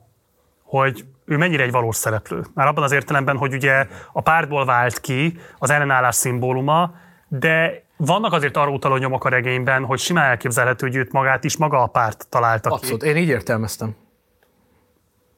[0.64, 2.44] hogy ő mennyire egy valós szereplő.
[2.53, 6.94] Már abban az értelemben, hogy ugye a pártból vált ki az ellenállás szimbóluma,
[7.40, 11.58] de vannak azért arra utaló nyomok a regényben, hogy simán elképzelhető, hogy őt magát is
[11.58, 12.76] maga a párt találta ki.
[12.76, 13.96] Abszolút, én így értelmeztem.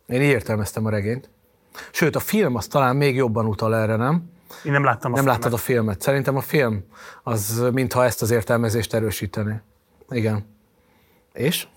[0.08, 1.30] Én így értelmeztem a regényt.
[1.92, 4.30] Sőt, a film az talán még jobban utal erre, nem?
[4.64, 5.42] Én nem láttam a Nem filmet.
[5.42, 6.02] láttad a filmet.
[6.02, 6.86] Szerintem a film
[7.24, 9.62] az mintha ezt az értelmezést erősíteni.
[10.10, 10.56] Igen.
[11.34, 11.68] És?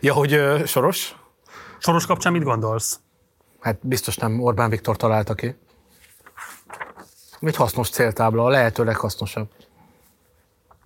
[0.00, 1.14] Ja, hogy ö, Soros?
[1.78, 3.00] Soros kapcsán mit gondolsz?
[3.60, 5.56] Hát biztos nem Orbán Viktor találta ki.
[7.44, 9.48] Egy hasznos céltábla, a lehető leghasznosabb.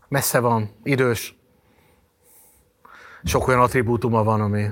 [0.09, 1.37] Messze van, idős,
[3.25, 4.67] sok olyan attribútuma van, ami,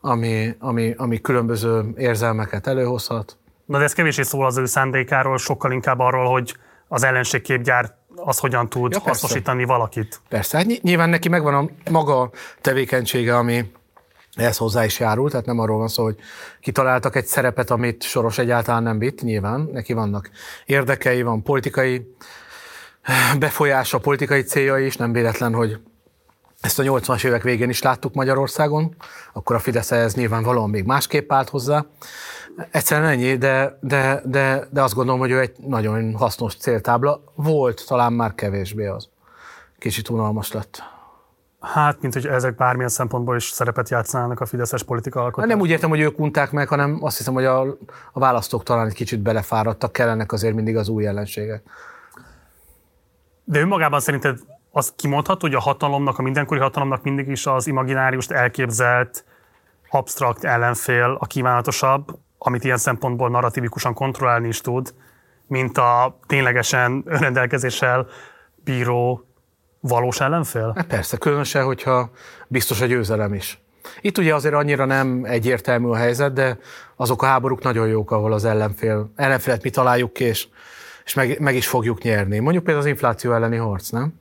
[0.00, 3.36] ami, ami, ami különböző érzelmeket előhozhat.
[3.64, 6.56] Na de ez kevésé szól az ő szándékáról, sokkal inkább arról, hogy
[6.88, 10.20] az ellenségképgyár az hogyan tud ja, hasznosítani valakit.
[10.28, 13.72] Persze, hát nyilván neki megvan a maga tevékenysége, ami
[14.34, 16.16] ehhez hozzá is járult, tehát nem arról van szó, hogy
[16.60, 20.30] kitaláltak egy szerepet, amit Soros egyáltalán nem vitt, nyilván, neki vannak
[20.66, 22.14] érdekei, van politikai
[23.38, 25.80] befolyása, politikai célja is, nem véletlen, hogy
[26.60, 28.94] ezt a 80-as évek végén is láttuk Magyarországon,
[29.32, 31.86] akkor a Fidesz ez nyilvánvalóan még másképp állt hozzá.
[32.70, 37.22] Egyszerűen ennyi, de, de, de, de azt gondolom, hogy ő egy nagyon hasznos céltábla.
[37.34, 39.08] Volt, talán már kevésbé az.
[39.78, 40.93] Kicsit unalmas lett.
[41.72, 45.56] Hát, mint hogy ezek bármilyen szempontból is szerepet játszanának a fideszes politika alkotásban.
[45.56, 47.60] Nem úgy értem, hogy ők unták meg, hanem azt hiszem, hogy a,
[48.12, 51.62] a választók talán egy kicsit belefáradtak, kellenek azért mindig az új ellenségek.
[53.44, 54.38] De önmagában szerinted
[54.70, 59.24] az kimondható, hogy a hatalomnak, a mindenkori hatalomnak mindig is az imagináriust elképzelt,
[59.90, 64.94] absztrakt ellenfél a kívánatosabb, amit ilyen szempontból narratívikusan kontrollálni is tud,
[65.46, 68.06] mint a ténylegesen önrendelkezéssel
[68.64, 69.24] bíró
[69.88, 70.72] valós ellenfél?
[70.76, 72.10] Hát persze, különösen, hogyha
[72.48, 73.58] biztos a győzelem is.
[74.00, 76.58] Itt ugye azért annyira nem egyértelmű a helyzet, de
[76.96, 80.48] azok a háborúk nagyon jók, ahol az ellenfél, ellenfélet mi találjuk ki, és,
[81.04, 82.38] és meg, meg is fogjuk nyerni.
[82.38, 84.14] Mondjuk például az infláció elleni harc, nem?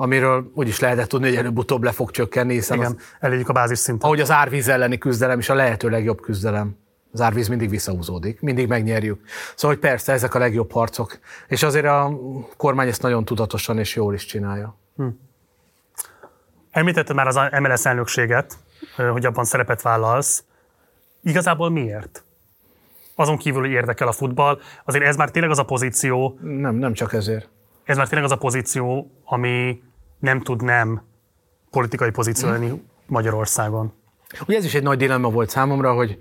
[0.00, 4.06] amiről úgyis lehetett tudni, hogy előbb-utóbb le fog csökkenni, hiszen Igen, az, a bázis szinten.
[4.06, 6.76] Ahogy az árvíz elleni küzdelem is a lehető legjobb küzdelem.
[7.12, 9.20] Az árvíz mindig visszahúzódik, mindig megnyerjük.
[9.54, 11.18] Szóval, hogy persze, ezek a legjobb harcok.
[11.48, 12.18] És azért a
[12.56, 14.76] kormány ezt nagyon tudatosan és jól is csinálja.
[14.98, 15.06] Hm.
[16.70, 18.58] Említetted már az MLS elnökséget,
[18.96, 20.44] hogy abban szerepet vállalsz.
[21.22, 22.22] Igazából miért?
[23.14, 26.38] Azon kívül, hogy érdekel a futball, azért ez már tényleg az a pozíció...
[26.42, 27.48] Nem, nem csak ezért.
[27.84, 29.82] Ez már tényleg az a pozíció, ami
[30.18, 31.02] nem tud nem
[31.70, 32.88] politikai pozíció lenni hmm.
[33.06, 33.92] Magyarországon.
[34.46, 36.18] Ugye ez is egy nagy dilemma volt számomra, hogy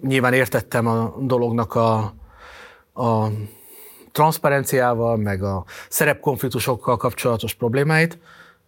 [0.00, 2.14] nyilván értettem a dolognak a,
[2.92, 3.28] a
[4.18, 8.18] transzparenciával, meg a szerepkonfliktusokkal kapcsolatos problémáit.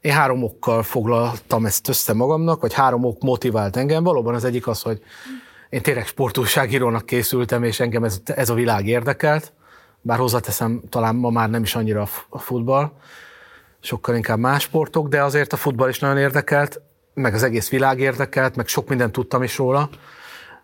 [0.01, 4.03] Én három okkal foglaltam ezt össze magamnak, vagy három ok motivált engem.
[4.03, 5.03] Valóban az egyik az, hogy
[5.69, 9.53] én tényleg sportúságírónak készültem, és engem ez, ez a világ érdekelt.
[10.01, 12.93] Bár hozzáteszem, talán ma már nem is annyira a futball,
[13.81, 16.81] sokkal inkább más sportok, de azért a futball is nagyon érdekelt,
[17.15, 19.89] meg az egész világ érdekelt, meg sok mindent tudtam is róla,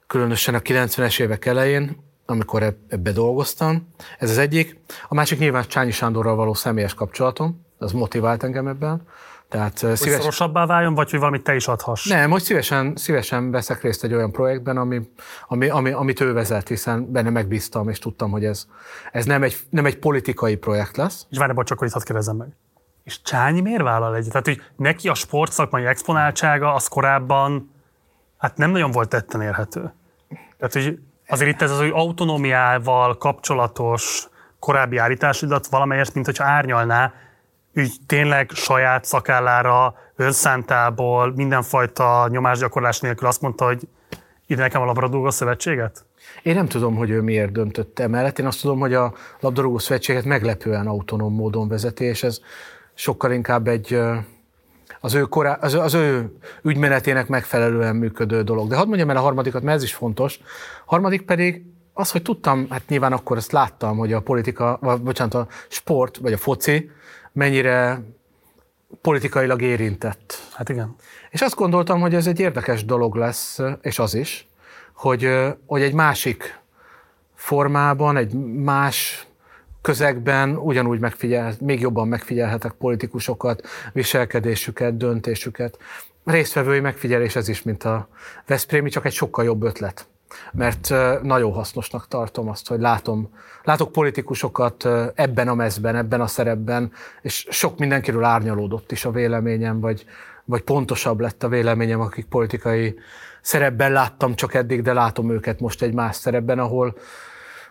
[0.06, 3.88] különösen a 90-es évek elején, amikor ebbe dolgoztam.
[4.18, 4.80] Ez az egyik.
[5.08, 9.02] A másik nyilván Csányi Sándorral való személyes kapcsolatom, az motivált engem ebben.
[9.48, 10.18] Tehát hogy szíves...
[10.18, 12.08] szorosabbá váljon, vagy hogy valamit te is adhass?
[12.08, 15.00] Nem, hogy szívesen, szívesen veszek részt egy olyan projektben, ami,
[15.48, 18.66] ami, ami, amit ő vezet, hiszen benne megbíztam, és tudtam, hogy ez,
[19.12, 21.26] ez nem, egy, nem egy politikai projekt lesz.
[21.30, 22.48] És várj, bocs, akkor itt hadd kérdezzem meg.
[23.04, 24.30] És Csányi miért vállal egyet?
[24.30, 27.70] Tehát, hogy neki a sportszakmai exponáltsága az korábban
[28.36, 29.94] hát nem nagyon volt tetten érhető.
[30.58, 34.28] Tehát, hogy Azért itt ez az, hogy autonómiával kapcsolatos
[34.58, 37.12] korábbi állításidat valamelyest, mint hogyha árnyalná,
[37.74, 43.88] úgy tényleg saját szakállára, önszántából, mindenfajta nyomásgyakorlás nélkül azt mondta, hogy
[44.46, 46.04] ide nekem a labdarúgó szövetséget?
[46.42, 48.38] Én nem tudom, hogy ő miért döntött emellett.
[48.38, 52.40] Én azt tudom, hogy a labdarúgó szövetséget meglepően autonóm módon vezeti, és ez
[52.94, 54.00] sokkal inkább egy
[55.06, 58.68] az ő, korá, az, az ő ügymenetének megfelelően működő dolog.
[58.68, 60.40] De hadd mondjam el a harmadikat, mert ez is fontos.
[60.84, 65.34] Harmadik pedig az, hogy tudtam, hát nyilván akkor ezt láttam, hogy a politika, vagy bocsánat,
[65.34, 66.90] a sport, vagy a foci
[67.32, 68.02] mennyire
[69.00, 70.34] politikailag érintett.
[70.52, 70.96] Hát igen.
[71.30, 74.48] És azt gondoltam, hogy ez egy érdekes dolog lesz, és az is,
[74.92, 75.28] hogy,
[75.66, 76.60] hogy egy másik
[77.34, 79.25] formában, egy más
[79.86, 85.78] közegben ugyanúgy megfigyel, még jobban megfigyelhetek politikusokat, viselkedésüket, döntésüket.
[86.24, 88.08] Résztvevői megfigyelés ez is, mint a
[88.46, 90.06] Veszprémi, csak egy sokkal jobb ötlet.
[90.52, 93.28] Mert nagyon hasznosnak tartom azt, hogy látom,
[93.62, 99.80] látok politikusokat ebben a mezben, ebben a szerepben, és sok mindenkiről árnyalódott is a véleményem,
[99.80, 100.04] vagy,
[100.44, 102.98] vagy pontosabb lett a véleményem, akik politikai
[103.40, 106.96] szerepben láttam csak eddig, de látom őket most egy más szerepben, ahol,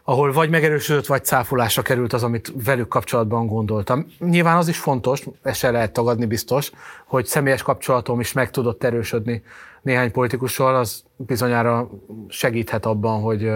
[0.07, 4.05] ahol vagy megerősödött, vagy cáfolásra került az, amit velük kapcsolatban gondoltam.
[4.19, 6.71] Nyilván az is fontos, ezt se lehet tagadni biztos,
[7.05, 9.43] hogy személyes kapcsolatom is meg tudott erősödni
[9.81, 11.89] néhány politikussal, az bizonyára
[12.27, 13.51] segíthet abban, hogy,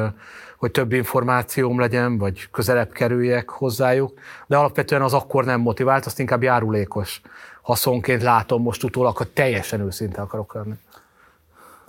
[0.58, 4.14] hogy több információm legyen, vagy közelebb kerüljek hozzájuk,
[4.48, 7.22] de alapvetően az akkor nem motivált, azt inkább járulékos
[7.62, 10.74] haszonként látom most utólag, hogy teljesen őszinte akarok lenni.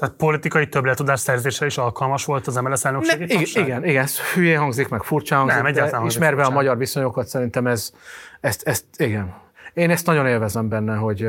[0.00, 4.20] Tehát politikai többletudás szerzése is alkalmas volt az MLS elnökségi ne, igen, igen, igen, ez
[4.20, 6.52] hülyén hangzik, meg furcsa hangzik, Nem, de ismerve furcsán.
[6.52, 7.92] a magyar viszonyokat szerintem ez,
[8.40, 9.34] ezt, ezt, igen.
[9.74, 11.28] Én ezt nagyon élvezem benne, hogy,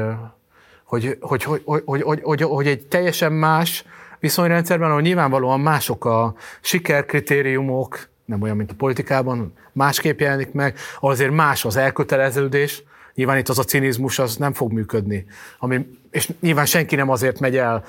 [0.84, 3.86] hogy, hogy, hogy, hogy, hogy, hogy, hogy, hogy egy teljesen más
[4.20, 11.32] viszonyrendszerben, ahol nyilvánvalóan mások a sikerkritériumok, nem olyan, mint a politikában, másképp jelenik meg, azért
[11.32, 12.84] más az elköteleződés,
[13.22, 15.26] Nyilván itt az a cinizmus az nem fog működni.
[15.60, 17.84] Ami, és nyilván senki nem azért megy el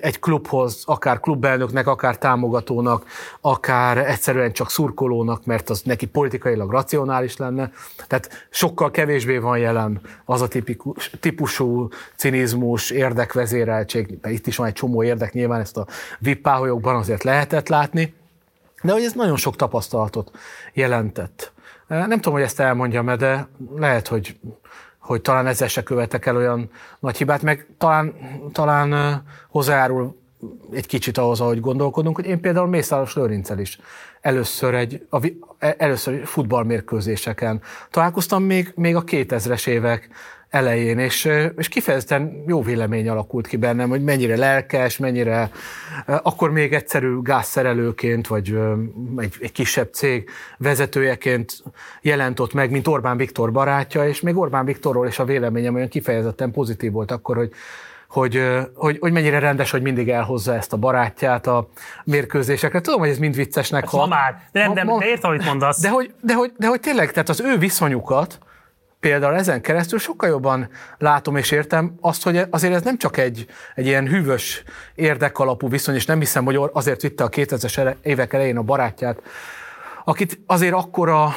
[0.00, 3.06] egy, klubhoz, akár klubelnöknek, akár támogatónak,
[3.40, 7.72] akár egyszerűen csak szurkolónak, mert az neki politikailag racionális lenne.
[8.06, 14.72] Tehát sokkal kevésbé van jelen az a tipikus, típusú cinizmus, érdekvezéreltség, itt is van egy
[14.72, 15.86] csomó érdek, nyilván ezt a
[16.18, 16.46] VIP
[16.82, 18.14] azért lehetett látni,
[18.82, 20.30] de hogy ez nagyon sok tapasztalatot
[20.72, 21.52] jelentett.
[21.98, 24.36] Nem tudom, hogy ezt elmondjam de lehet, hogy,
[24.98, 28.14] hogy talán ezzel se követek el olyan nagy hibát, meg talán,
[28.52, 30.18] talán hozzájárul
[30.72, 33.80] egy kicsit ahhoz, ahogy gondolkodunk, hogy én például Mészáros Lőrincel is
[34.20, 35.26] először egy, a,
[35.58, 40.08] e, először futballmérkőzéseken találkoztam még, még a 2000-es évek
[40.50, 45.50] elején, és, és kifejezetten jó vélemény alakult ki bennem, hogy mennyire lelkes, mennyire
[46.06, 48.58] akkor még egyszerű gázszerelőként, vagy
[49.16, 51.62] egy, egy kisebb cég vezetőjeként
[52.00, 55.88] jelent ott meg, mint Orbán Viktor barátja, és még Orbán Viktorról is a véleményem olyan
[55.88, 57.52] kifejezetten pozitív volt akkor, hogy
[58.08, 58.42] hogy,
[58.74, 61.68] hogy, hogy mennyire rendes, hogy mindig elhozza ezt a barátját a
[62.04, 62.80] mérkőzésekre.
[62.80, 64.00] Tudom, hogy ez mind viccesnek hat.
[64.00, 65.80] Ma már, de nem, ma, de értem, amit mondasz.
[65.80, 68.38] De hogy, de, hogy, de hogy tényleg, tehát az ő viszonyukat,
[69.00, 70.68] például ezen keresztül sokkal jobban
[70.98, 74.62] látom és értem azt, hogy azért ez nem csak egy, egy ilyen hűvös
[74.94, 79.22] érdekalapú viszony, és nem hiszem, hogy azért vitte a 2000-es évek elején a barátját,
[80.04, 81.30] akit azért akkora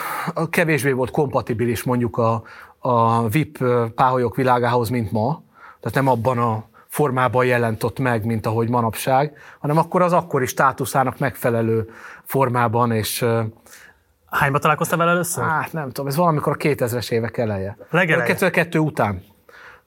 [0.50, 2.44] kevésbé volt kompatibilis mondjuk a,
[2.80, 3.64] a VIP
[3.96, 5.44] páholyok világához, mint ma,
[5.80, 11.20] tehát nem abban a formában jelentott meg, mint ahogy manapság, hanem akkor az akkori státuszának
[11.20, 11.90] megfelelő
[12.24, 13.26] formában és
[14.34, 15.44] Hányba találkoztál vele először?
[15.44, 17.78] Hát nem tudom, ez valamikor a 2000-es évek eleje.
[17.90, 18.26] Legeleje?
[18.26, 19.24] 2002 után.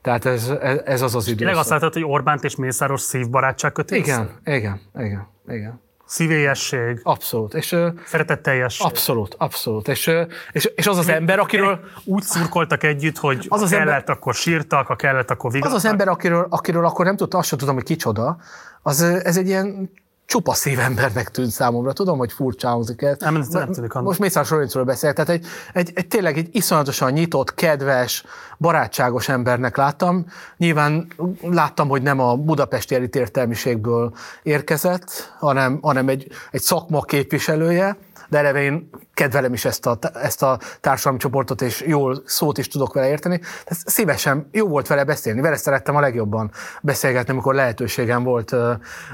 [0.03, 0.53] Tehát ez,
[0.85, 1.37] ez az az időszak.
[1.37, 3.99] Tényleg azt látod, hogy Orbánt és Mészáros szívbarátság kötés?
[3.99, 5.81] Igen, igen, igen, igen.
[6.05, 7.01] Szívélyesség.
[7.03, 7.55] Abszolút.
[7.55, 8.87] És, Szeretetteljesség.
[8.87, 9.89] Abszolút, abszolút.
[9.89, 10.11] És,
[10.53, 11.81] és, és az az ember, akiről...
[12.05, 15.77] Úgy szurkoltak együtt, hogy az az kellett, ember, akkor sírtak, ha kellett, akkor vigasztak.
[15.79, 18.37] Az az ember, akiről, akiről akkor nem tudta, azt sem tudom, hogy kicsoda,
[18.83, 19.91] az, ez egy ilyen
[20.27, 21.93] csupa szívembernek tűnt számomra.
[21.93, 23.19] Tudom, hogy furcsa hangzik ez.
[23.19, 25.15] Nem, ez nem tűnik Most Mészáros Lőrincről beszélek.
[25.15, 28.25] Tehát egy, egy, egy, tényleg egy iszonyatosan nyitott, kedves,
[28.59, 30.27] barátságos embernek láttam.
[30.57, 37.97] Nyilván láttam, hogy nem a budapesti elit értelmiségből érkezett, hanem, hanem egy, egy szakma képviselője,
[38.29, 42.69] de eleve én kedvelem is ezt a, ezt a társadalmi csoportot, és jól szót is
[42.69, 43.39] tudok vele érteni.
[43.39, 46.51] Tehát szívesen jó volt vele beszélni, vele szerettem a legjobban
[46.83, 48.57] beszélgetni, amikor lehetőségem volt,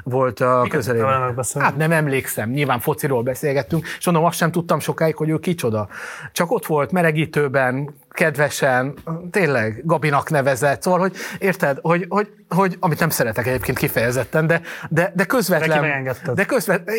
[0.02, 1.34] volt a közelében.
[1.58, 5.88] Hát nem emlékszem, nyilván fociról beszélgettünk, és mondom, azt sem tudtam sokáig, hogy ő kicsoda.
[6.32, 8.94] Csak ott volt melegítőben, kedvesen,
[9.30, 14.60] tényleg Gabinak nevezett, szóval, hogy érted, hogy, hogy, hogy amit nem szeretek egyébként kifejezetten, de,
[14.88, 16.08] de, de közvetlen.
[16.34, 16.96] De közvetlen,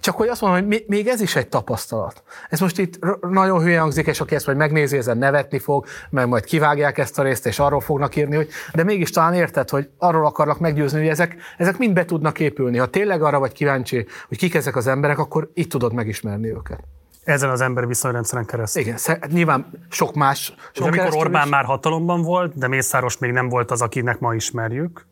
[0.00, 2.22] csak hogy azt mondom, hogy még ez is egy tapasztalat.
[2.48, 6.28] Ez most itt nagyon hülye hangzik, és aki ezt majd megnézi, ezen nevetni fog, meg
[6.28, 9.88] majd kivágják ezt a részt, és arról fognak írni, hogy de mégis talán érted, hogy
[9.98, 12.78] arról akarnak meggyőzni, hogy ezek, ezek mind be tudnak épülni.
[12.78, 16.80] Ha tényleg arra vagy kíváncsi, hogy kik ezek az emberek, akkor itt tudod megismerni őket.
[17.24, 18.82] Ezen az emberi viszonyrendszeren keresztül.
[18.82, 20.54] Igen, nyilván sok más.
[20.72, 21.50] Sok amikor Orbán is.
[21.50, 25.06] már hatalomban volt, de Mészáros még nem volt az, akinek ma ismerjük,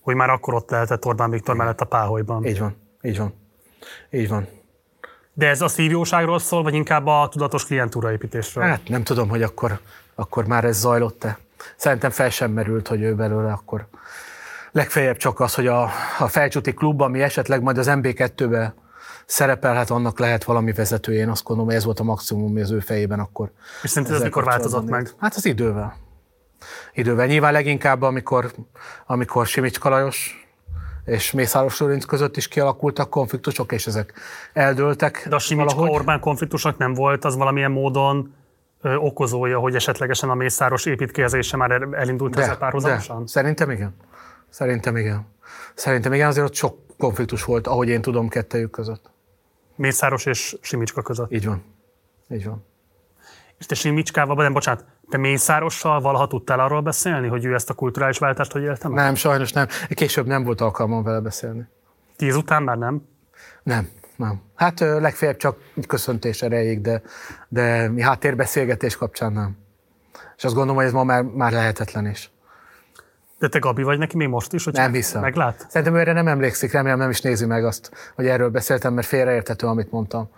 [0.00, 2.44] hogy már akkor ott lehetett Orbán Viktor mellett a páholyban.
[2.44, 3.34] Így van, így van.
[4.10, 4.48] Így van.
[5.32, 8.64] De ez a szívjóságról szól, vagy inkább a tudatos klientúraépítésről?
[8.64, 9.78] Hát nem tudom, hogy akkor,
[10.14, 11.38] akkor már ez zajlott-e.
[11.76, 13.86] Szerintem fel sem merült, hogy ő belőle akkor
[14.72, 15.82] legfeljebb csak az, hogy a,
[16.18, 18.74] a felcsúti klub, ami esetleg majd az MB2-be
[19.26, 21.20] szerepelhet, annak lehet valami vezetője.
[21.20, 23.50] Én azt gondolom, hogy ez volt a maximum, ami az ő fejében akkor.
[23.82, 25.10] És szerinted ez mikor változott meg?
[25.18, 25.96] Hát az idővel.
[26.92, 27.26] Idővel.
[27.26, 28.52] Nyilván leginkább, amikor,
[29.06, 30.46] amikor Simics Kalajos
[31.04, 34.12] és Mészáros Lőrinc között is kialakultak konfliktusok, és ezek
[34.52, 35.26] eldőltek.
[35.28, 38.34] De a Simicska Orbán konfliktusnak nem volt az valamilyen módon
[38.82, 43.20] ö, okozója, hogy esetlegesen a Mészáros építkezése már elindult de, ezzel párhuzamosan?
[43.20, 43.26] De.
[43.26, 43.94] Szerintem igen.
[44.48, 45.26] Szerintem igen.
[45.74, 49.10] Szerintem igen, azért ott sok konfliktus volt, ahogy én tudom, kettejük között.
[49.74, 51.32] Mészáros és Simicska között.
[51.32, 51.64] Így van.
[52.30, 52.64] Így van.
[53.58, 57.74] És te Simicskával, nem, bocsánat, te Mészárossal valaha tudtál arról beszélni, hogy ő ezt a
[57.74, 58.92] kulturális váltást hogy éltem?
[58.92, 59.66] Nem, sajnos nem.
[59.88, 61.68] Később nem volt alkalmam vele beszélni.
[62.16, 63.08] Tíz után már nem?
[63.62, 64.42] Nem, nem.
[64.54, 67.02] Hát legfeljebb csak egy köszöntés erejéig, de,
[67.48, 69.56] de mi háttérbeszélgetés kapcsán nem.
[70.36, 72.30] És azt gondolom, hogy ez ma már, már lehetetlen is.
[73.38, 75.20] De te Gabi vagy neki még most is, hogy nem hiszem.
[75.20, 75.66] meglát?
[75.68, 79.66] Szerintem erre nem emlékszik, remélem nem is nézi meg azt, hogy erről beszéltem, mert félreérthető,
[79.66, 80.28] amit mondtam.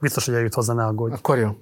[0.00, 1.14] Biztos, hogy eljut hozzá, ne aggódj.
[1.14, 1.56] Akkor jó.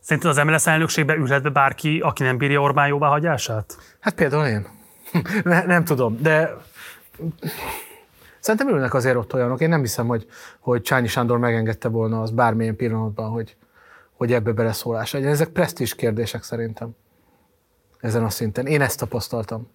[0.00, 3.76] Szerinted az MLS elnökségbe ülhet be bárki, aki nem bírja Orbán jóváhagyását?
[4.00, 4.66] Hát például én.
[5.44, 6.56] ne, nem tudom, de
[8.40, 9.60] szerintem ülnek azért ott olyanok.
[9.60, 10.26] Én nem hiszem, hogy,
[10.60, 13.56] hogy Csányi Sándor megengedte volna az bármilyen pillanatban, hogy,
[14.12, 15.30] hogy ebbe beleszólás legyen.
[15.30, 16.96] Ezek presztízs kérdések szerintem
[18.00, 18.66] ezen a szinten.
[18.66, 19.74] Én ezt tapasztaltam.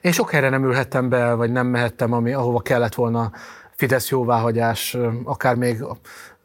[0.00, 3.32] Én sok helyre nem ülhettem be, vagy nem mehettem, ami, ahova kellett volna
[3.70, 5.84] Fidesz jóváhagyás, akár még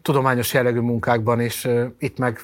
[0.02, 1.68] tudományos jellegű munkákban is.
[1.98, 2.40] Itt meg,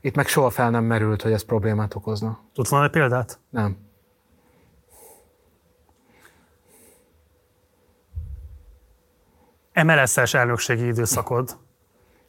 [0.00, 2.40] itt meg soha fel nem merült, hogy ez problémát okozna.
[2.54, 3.38] Tudsz mondani példát?
[3.50, 3.76] Nem.
[9.84, 11.56] MLS-es elnökségi időszakod.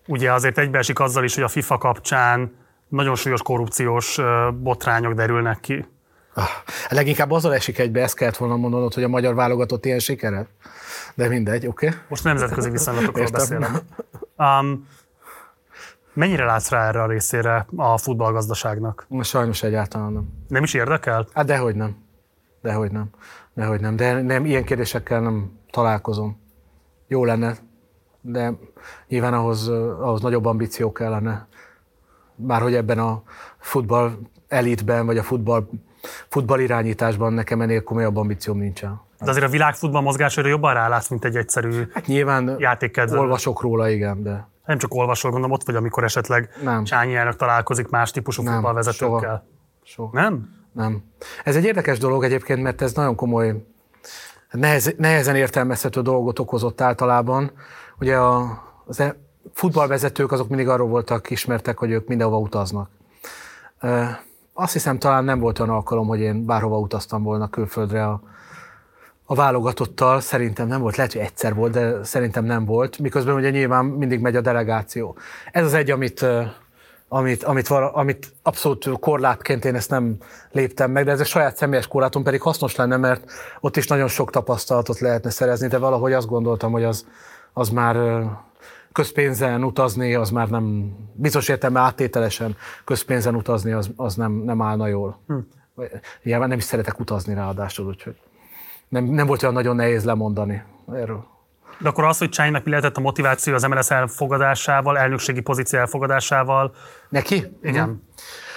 [0.08, 2.56] Ugye azért egybeesik azzal is, hogy a FIFA kapcsán
[2.88, 4.20] nagyon súlyos korrupciós
[4.54, 5.86] botrányok derülnek ki.
[6.34, 6.48] Ah,
[6.90, 10.48] leginkább azzal esik egybe, ezt kellett volna mondanod, hogy a magyar válogatott ilyen sikere.
[11.16, 11.88] De mindegy, oké.
[11.88, 12.00] Okay.
[12.08, 13.70] Most nemzetközi viszonylatokról beszélek.
[14.38, 14.88] Um,
[16.14, 19.06] mennyire látsz rá erre a részére a futballgazdaságnak?
[19.10, 20.28] Na, sajnos egyáltalán nem.
[20.48, 21.28] Nem is érdekel?
[21.34, 21.98] Hát dehogy nem.
[22.62, 23.10] Dehogy nem.
[23.54, 23.96] Dehogy nem.
[23.96, 26.42] De nem, ilyen kérdésekkel nem találkozom.
[27.08, 27.58] Jó lenne,
[28.22, 28.54] de
[29.08, 29.68] nyilván ahhoz,
[30.00, 31.47] ahhoz nagyobb ambíció kellene
[32.38, 33.22] már hogy ebben a
[33.60, 34.12] futball
[34.48, 35.68] elitben, vagy a futball,
[36.28, 39.02] futball irányításban nekem ennél komolyabb ambícióm nincsen.
[39.20, 42.58] De azért a világfutball mozgására jobban rálátsz, mint egy egyszerű hát nyilván
[43.10, 44.48] olvasok róla, igen, de...
[44.66, 46.84] Nem csak olvasol, gondolom ott vagy, amikor esetleg nem.
[46.84, 49.44] Csányi elnök találkozik más típusú nem, futballvezetőkkel.
[49.84, 50.10] Soha.
[50.10, 50.10] soha.
[50.22, 50.50] Nem?
[50.72, 51.04] Nem.
[51.44, 53.66] Ez egy érdekes dolog egyébként, mert ez nagyon komoly,
[54.52, 57.52] nehez, nehezen értelmezhető dolgot okozott általában.
[58.00, 59.16] Ugye a, az e-
[59.54, 62.90] futballvezetők azok mindig arról voltak ismertek, hogy ők mindenhova utaznak.
[64.54, 68.22] Azt hiszem, talán nem volt olyan alkalom, hogy én bárhova utaztam volna külföldre a,
[69.26, 70.20] a válogatottal.
[70.20, 72.98] Szerintem nem volt, lehet, hogy egyszer volt, de szerintem nem volt.
[72.98, 75.18] Miközben ugye nyilván mindig megy a delegáció.
[75.52, 76.26] Ez az egy, amit,
[77.08, 80.18] amit, amit, amit abszolút korlátként én ezt nem
[80.52, 84.08] léptem meg, de ez a saját személyes korlátom pedig hasznos lenne, mert ott is nagyon
[84.08, 87.06] sok tapasztalatot lehetne szerezni, de valahogy azt gondoltam, hogy az,
[87.54, 88.24] az már
[88.98, 94.88] közpénzen utazni, az már nem, biztos értem, áttételesen közpénzen utazni, az, az nem, nem állna
[94.88, 95.20] jól.
[95.28, 95.38] Hm.
[96.24, 98.16] Nyilván nem is szeretek utazni ráadásul, úgyhogy
[98.88, 100.64] nem, nem volt olyan nagyon nehéz lemondani
[100.94, 101.26] erről.
[101.80, 106.74] De akkor az, hogy Csánynak mi lehetett a motiváció az MLS elfogadásával, elnökségi pozíció elfogadásával?
[107.10, 107.58] Neki?
[107.62, 108.04] Igen.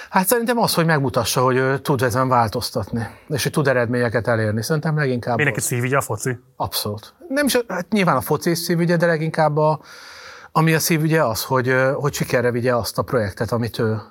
[0.09, 4.63] Hát szerintem az, hogy megmutassa, hogy ő tud ezen változtatni, és hogy tud eredményeket elérni.
[4.63, 5.35] Szerintem leginkább.
[5.35, 6.39] Miért neki szívügye a foci?
[6.55, 7.13] Abszolút.
[7.27, 9.79] Nem is, hát nyilván a foci is szívügye, de leginkább a,
[10.51, 14.01] ami a szívügye az, hogy, hogy sikerre vigye azt a projektet, amit ő,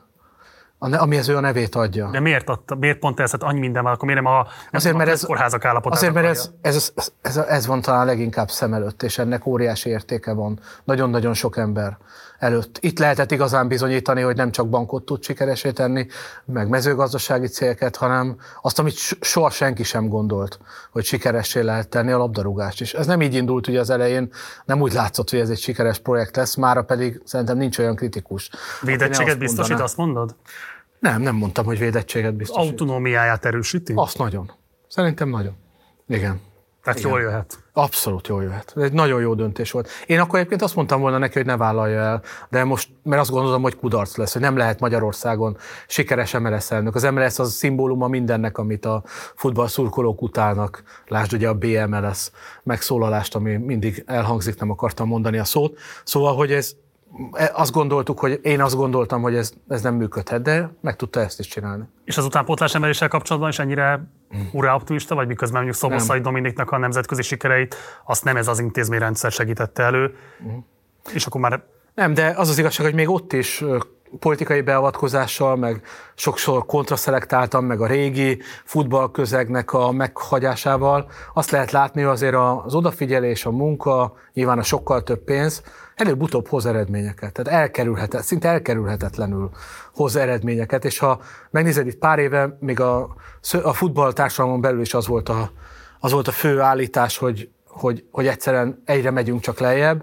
[0.79, 2.11] amihez ő a nevét adja.
[2.11, 3.31] De miért, adta, miért pont ez?
[3.31, 6.15] Hát annyi minden van, akkor miért nem a, nem azért, mert ez, kórházak állapotát Azért,
[6.15, 10.33] mert ez, ez, ez, ez, ez, van talán leginkább szem előtt, és ennek óriási értéke
[10.33, 10.61] van.
[10.85, 11.99] Nagyon-nagyon sok ember
[12.41, 12.79] előtt.
[12.81, 16.07] Itt lehetett igazán bizonyítani, hogy nem csak bankot tud sikeresé tenni,
[16.45, 20.59] meg mezőgazdasági célket, hanem azt, amit soha senki sem gondolt,
[20.91, 22.95] hogy sikeressé lehet tenni a labdarúgást is.
[22.95, 24.33] Ez nem így indult ugye az elején,
[24.65, 28.51] nem úgy látszott, hogy ez egy sikeres projekt lesz, mára pedig szerintem nincs olyan kritikus.
[28.81, 30.35] Védettséget biztosít, azt mondod?
[30.99, 32.71] Nem, nem mondtam, hogy védettséget biztosít.
[32.71, 33.93] Autonómiáját erősíti?
[33.97, 34.53] Azt nagyon.
[34.89, 35.57] Szerintem nagyon.
[36.09, 36.41] Igen.
[36.83, 37.11] Tehát Igen.
[37.11, 37.59] jól jöhet.
[37.73, 38.73] Abszolút jól jöhet.
[38.77, 39.89] Ez egy nagyon jó döntés volt.
[40.07, 43.31] Én akkor egyébként azt mondtam volna neki, hogy ne vállalja el, de most, mert azt
[43.31, 46.95] gondolom, hogy kudarc lesz, hogy nem lehet Magyarországon sikeres MLS elnök.
[46.95, 49.03] Az MLS az szimbóluma mindennek, amit a
[49.35, 50.83] futball szurkolók utálnak.
[51.07, 52.31] Lásd ugye a BMLS
[52.63, 55.79] megszólalást, ami mindig elhangzik, nem akartam mondani a szót.
[56.05, 56.75] Szóval, hogy ez
[57.33, 61.21] E, azt gondoltuk, hogy én azt gondoltam, hogy ez, ez nem működhet, de meg tudta
[61.21, 61.85] ezt is csinálni.
[62.05, 64.11] És az utánpótlás emeléssel kapcsolatban is ennyire
[64.53, 69.33] ura optimista, vagy miközben mondjuk Szoboszai Dominiknak a nemzetközi sikereit, azt nem ez az intézményrendszer
[69.33, 70.15] segítette elő,
[70.45, 70.65] uh-huh.
[71.13, 71.63] és akkor már...
[71.95, 73.65] Nem, de az az igazság, hogy még ott is
[74.19, 75.83] politikai beavatkozással, meg
[76.15, 81.11] sokszor kontraszelektáltam, meg a régi futballközegnek a meghagyásával.
[81.35, 85.63] Azt lehet látni, hogy azért az odafigyelés, a munka, nyilván a sokkal több pénz,
[86.01, 87.33] előbb-utóbb hoz eredményeket.
[87.33, 89.51] Tehát elkerülhetet, szinte elkerülhetetlenül
[89.95, 93.15] hoz eredményeket, és ha megnézed itt pár éve, még a,
[93.63, 95.51] a futballtársadalmon belül is az volt a,
[96.01, 100.03] az volt a fő állítás, hogy, hogy, hogy egyszerűen egyre megyünk csak lejjebb,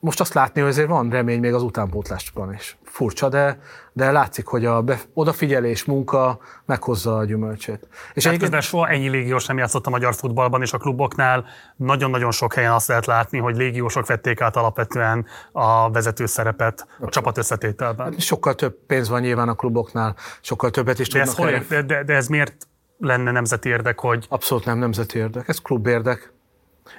[0.00, 2.78] most azt látni, hogy azért van remény még az utánpótlásban is.
[2.90, 3.58] Furcsa, de,
[3.92, 7.88] de látszik, hogy a be, odafigyelés, munka meghozza a gyümölcsét.
[8.14, 11.44] És hát közben soha ennyi légiós nem játszott a magyar futballban, és a kluboknál
[11.76, 17.08] nagyon-nagyon sok helyen azt lehet látni, hogy légiósok vették át alapvetően a vezető szerepet a
[17.08, 18.12] csapat összetételben.
[18.12, 21.50] Hát sokkal több pénz van nyilván a kluboknál, sokkal többet is de tudnak.
[21.50, 24.26] Ez hol, de, de ez miért lenne nemzeti érdek, hogy...
[24.28, 26.32] Abszolút nem nemzeti érdek, ez klubérdek.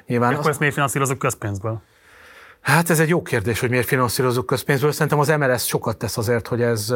[0.08, 0.50] Nyilván de akkor azt...
[0.50, 1.82] ezt miért finanszírozunk közpénzből?
[2.62, 4.92] Hát ez egy jó kérdés, hogy miért finanszírozunk közpénzből.
[4.92, 6.94] Szerintem az MLS sokat tesz azért, hogy, ez,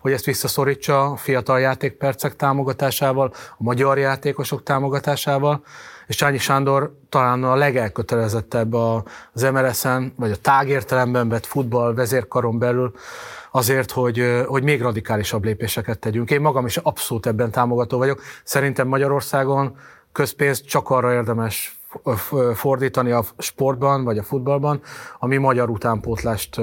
[0.00, 5.64] hogy ezt visszaszorítsa a fiatal játékpercek támogatásával, a magyar játékosok támogatásával,
[6.06, 12.94] és Csányi Sándor talán a legelkötelezettebb az MLS-en, vagy a tágértelemben vett futball vezérkaron belül,
[13.50, 16.30] azért, hogy, hogy még radikálisabb lépéseket tegyünk.
[16.30, 18.22] Én magam is abszolút ebben támogató vagyok.
[18.44, 19.76] Szerintem Magyarországon
[20.12, 21.78] közpénzt csak arra érdemes
[22.54, 24.80] fordítani a sportban, vagy a futballban,
[25.18, 26.60] ami magyar utánpótlást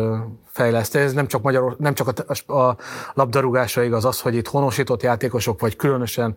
[0.51, 0.96] fejleszt.
[0.96, 2.78] Ez nem csak, magyar, nem csak a, a
[3.14, 6.35] labdarúgásra igaz az, hogy itt honosított játékosok, vagy különösen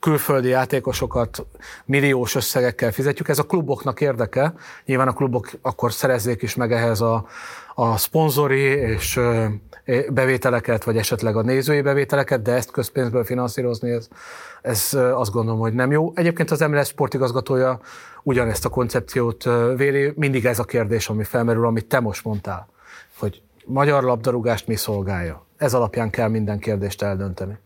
[0.00, 1.46] külföldi játékosokat
[1.84, 3.28] milliós összegekkel fizetjük.
[3.28, 4.54] Ez a kluboknak érdeke.
[4.84, 7.26] Nyilván a klubok akkor szerezzék is meg ehhez a,
[7.78, 9.20] a szponzori és
[10.08, 14.08] bevételeket, vagy esetleg a nézői bevételeket, de ezt közpénzből finanszírozni, ez,
[14.62, 16.12] ez azt gondolom, hogy nem jó.
[16.14, 17.80] Egyébként az MLS sportigazgatója
[18.22, 19.44] ugyanezt a koncepciót
[19.76, 20.12] véli.
[20.16, 22.68] Mindig ez a kérdés, ami felmerül, amit te most mondtál,
[23.18, 25.46] hogy magyar labdarúgást mi szolgálja.
[25.56, 27.58] Ez alapján kell minden kérdést eldönteni.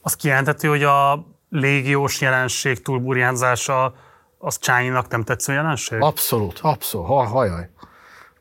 [0.00, 3.94] Az kijelenthető, hogy a légiós jelenség túlburjánzása
[4.38, 6.00] az Csányinak nem tetsző jelenség?
[6.00, 7.06] Abszolút, abszolút.
[7.06, 7.68] Ha, hajaj.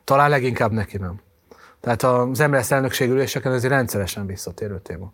[0.07, 1.19] Talán leginkább neki nem.
[1.79, 5.13] Tehát az MLS elnökség üléseken ez egy rendszeresen visszatérő téma.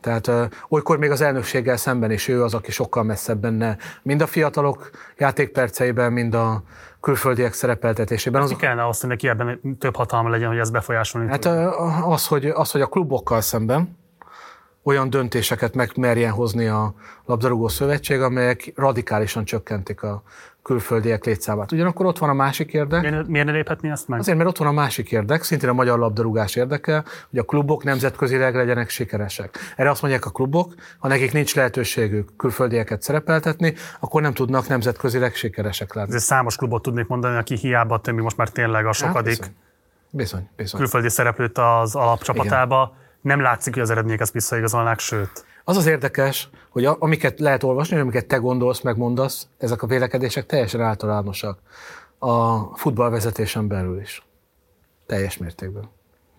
[0.00, 4.20] Tehát uh, olykor még az elnökséggel szemben is ő az, aki sokkal messzebb benne, mind
[4.20, 6.62] a fiatalok játékperceiben, mind a
[7.00, 8.42] külföldiek szerepeltetésében.
[8.42, 12.10] Az, Mi kellene azt, hogy neki ebben több hatalma legyen, hogy ez befolyásolni Hát uh,
[12.10, 13.96] az hogy, az, hogy a klubokkal szemben
[14.82, 20.22] olyan döntéseket meg merjen hozni a labdarúgó szövetség, amelyek radikálisan csökkentik a
[20.68, 21.72] külföldiek létszámát.
[21.72, 23.00] Ugyanakkor ott van a másik érdek.
[23.00, 24.18] Miért, miért ne léphetni ezt meg?
[24.18, 27.84] Azért, mert ott van a másik érdek, szintén a magyar labdarúgás érdeke, hogy a klubok
[27.84, 29.58] nemzetközileg legyenek sikeresek.
[29.76, 35.34] Erre azt mondják a klubok, ha nekik nincs lehetőségük külföldieket szerepeltetni, akkor nem tudnak nemzetközileg
[35.34, 36.14] sikeresek lenni.
[36.14, 39.54] Ez számos klubot tudnék mondani, aki hiába tömi most már tényleg a hát, sokadik bizony.
[40.10, 40.80] Bizony, bizony.
[40.80, 42.92] külföldi szereplőt az alapcsapatába.
[42.94, 43.06] Igen.
[43.20, 45.44] Nem látszik, hogy az eredmények ezt visszaigazolnák, sőt.
[45.68, 50.80] Az az érdekes, hogy amiket lehet olvasni, amiket te gondolsz, megmondasz, ezek a vélekedések teljesen
[50.80, 51.58] általánosak
[52.18, 54.26] a futballvezetésen belül is.
[55.06, 55.88] Teljes mértékben.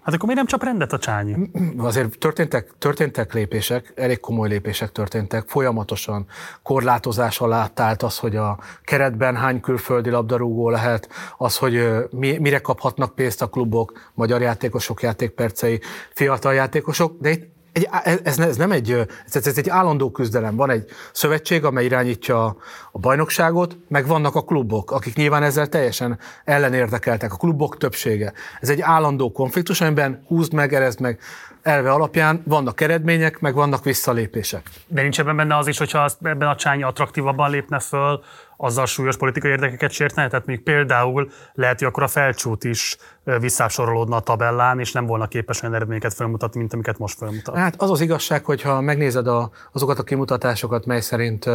[0.01, 1.51] Hát akkor miért nem csap rendet a csányi?
[1.77, 6.25] Azért történtek, történtek lépések, elég komoly lépések történtek, folyamatosan
[6.63, 12.59] korlátozás alá állt az, hogy a keretben hány külföldi labdarúgó lehet, az, hogy mi, mire
[12.59, 15.79] kaphatnak pénzt a klubok, magyar játékosok, játékpercei,
[16.13, 17.87] fiatal játékosok, de itt egy,
[18.23, 18.91] ez, ez nem egy,
[19.31, 20.55] ez, ez egy állandó küzdelem.
[20.55, 22.45] Van egy szövetség, amely irányítja
[22.91, 28.33] a bajnokságot, meg vannak a klubok, akik nyilván ezzel teljesen ellenérdekeltek, a klubok többsége.
[28.61, 31.19] Ez egy állandó konfliktus, amiben húzd meg, erezd meg
[31.61, 34.69] elve alapján vannak eredmények, meg vannak visszalépések.
[34.87, 38.23] De nincs ebben benne az is, hogyha ebben a csányi attraktívabban lépne föl,
[38.61, 40.27] azzal súlyos politikai érdekeket sértene?
[40.27, 45.27] Tehát mondjuk például lehet, hogy akkor a felcsút is visszásorolódna a tabellán, és nem volna
[45.27, 47.55] képes olyan eredményeket felmutatni, mint amiket most felmutat.
[47.55, 51.49] Hát az az igazság, hogy ha megnézed a, azokat a kimutatásokat, mely szerint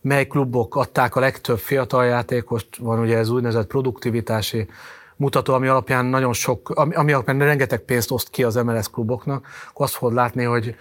[0.00, 4.66] mely klubok adták a legtöbb fiatal játékost, van ugye ez úgynevezett produktivitási
[5.16, 9.46] mutató, ami alapján nagyon sok, ami, ami alapján rengeteg pénzt oszt ki az MLS kluboknak,
[9.70, 10.76] akkor azt fogod látni, hogy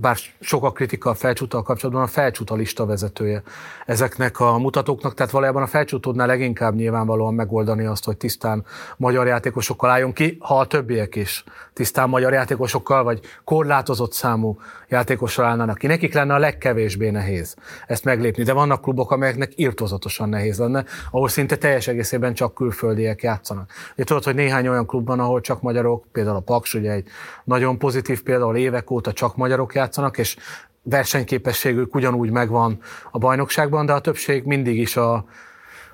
[0.00, 3.42] bár sok a kritika a felcsúttal kapcsolatban, a felcsút a lista vezetője
[3.86, 8.64] ezeknek a mutatóknak, tehát valójában a felcsút tudná leginkább nyilvánvalóan megoldani azt, hogy tisztán
[8.96, 15.44] magyar játékosokkal álljon ki, ha a többiek is tisztán magyar játékosokkal, vagy korlátozott számú játékossal
[15.44, 15.86] állnának ki.
[15.86, 21.28] Nekik lenne a legkevésbé nehéz ezt meglépni, de vannak klubok, amelyeknek írtozatosan nehéz lenne, ahol
[21.28, 23.70] szinte teljes egészében csak külföldiek játszanak.
[23.92, 27.06] Ugye tudod, hogy néhány olyan klubban, ahol csak magyarok, például a Paks, ugye egy
[27.44, 29.85] nagyon pozitív például évek óta csak magyarok játszanak,
[30.16, 30.36] és
[30.82, 32.78] versenyképességük ugyanúgy megvan
[33.10, 35.24] a bajnokságban, de a többség mindig is a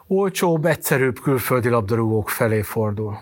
[0.07, 3.19] olcsóbb, egyszerűbb külföldi labdarúgók felé fordul.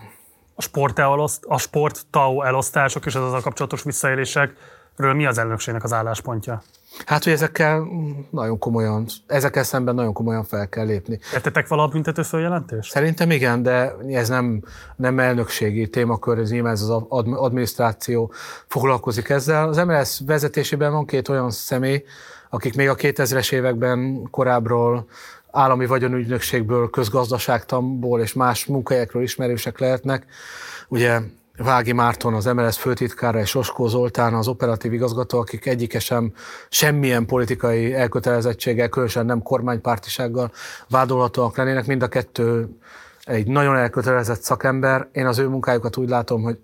[0.55, 0.99] A sport,
[1.47, 2.07] a sport
[2.43, 6.61] elosztások és az a kapcsolatos visszaélésekről mi az elnökségnek az álláspontja?
[7.05, 7.87] Hát, hogy ezekkel
[8.29, 11.19] nagyon komolyan, ezekkel szemben nagyon komolyan fel kell lépni.
[11.31, 12.91] Tettetek vala büntető följelentést?
[12.91, 14.63] Szerintem igen, de ez nem,
[14.95, 18.31] nem elnökségi témakör, ez nyilván ez az adminisztráció
[18.67, 19.67] foglalkozik ezzel.
[19.67, 22.03] Az MLS vezetésében van két olyan személy,
[22.49, 25.05] akik még a 2000-es években korábbról
[25.51, 30.25] állami vagyonügynökségből, közgazdaságtamból és más munkahelyekről ismerősek lehetnek.
[30.87, 31.19] Ugye
[31.63, 36.33] Vági Márton, az MLS főtitkára és Oskó Zoltán, az operatív igazgató, akik egyike sem
[36.69, 40.51] semmilyen politikai elkötelezettséggel, különösen nem kormánypártisággal
[40.89, 41.85] vádolhatóak lennének.
[41.85, 42.69] Mind a kettő
[43.23, 45.07] egy nagyon elkötelezett szakember.
[45.11, 46.57] Én az ő munkájukat úgy látom, hogy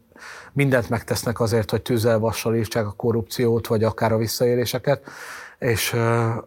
[0.54, 5.02] mindent megtesznek azért, hogy tűzzel vassal írtsák a korrupciót, vagy akár a visszaéléseket
[5.60, 5.96] és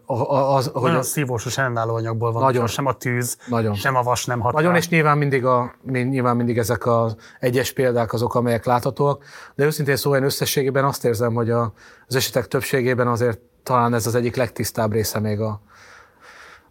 [0.05, 3.73] az, hogy nagyon szívós és ellenálló anyagból van, nagyon, sem a tűz, nagyon.
[3.73, 4.61] sem a vas nem határ.
[4.61, 9.23] Nagyon, és nyilván mindig, a, nyilván mindig ezek az egyes példák azok, amelyek láthatóak,
[9.55, 11.73] de őszintén szóval én összességében azt érzem, hogy a,
[12.07, 15.61] az esetek többségében azért talán ez az egyik legtisztább része még a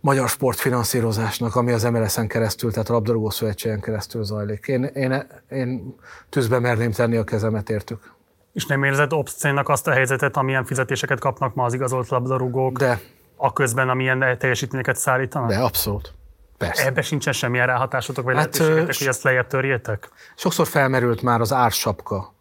[0.00, 4.66] magyar sportfinanszírozásnak, ami az MLS-en keresztül, tehát a Labdarúgó Szövetségen keresztül zajlik.
[4.66, 5.94] Én, én, én
[6.28, 8.12] tűzbe merném tenni a kezemet értük.
[8.52, 12.78] És nem érzed obszcénnak azt a helyzetet, amilyen fizetéseket kapnak ma az igazolt labdarúgók?
[12.78, 13.00] De.
[13.36, 15.48] A közben, amilyen teljesítményeket szállítanak?
[15.48, 16.14] De, abszolút.
[16.58, 16.86] Persze.
[16.86, 20.08] Ebben sincsen semmilyen ráhatásotok, vagy hát, lehetőségetek, hogy ezt lejjebb törjétek?
[20.36, 22.34] Sokszor felmerült már az ársapka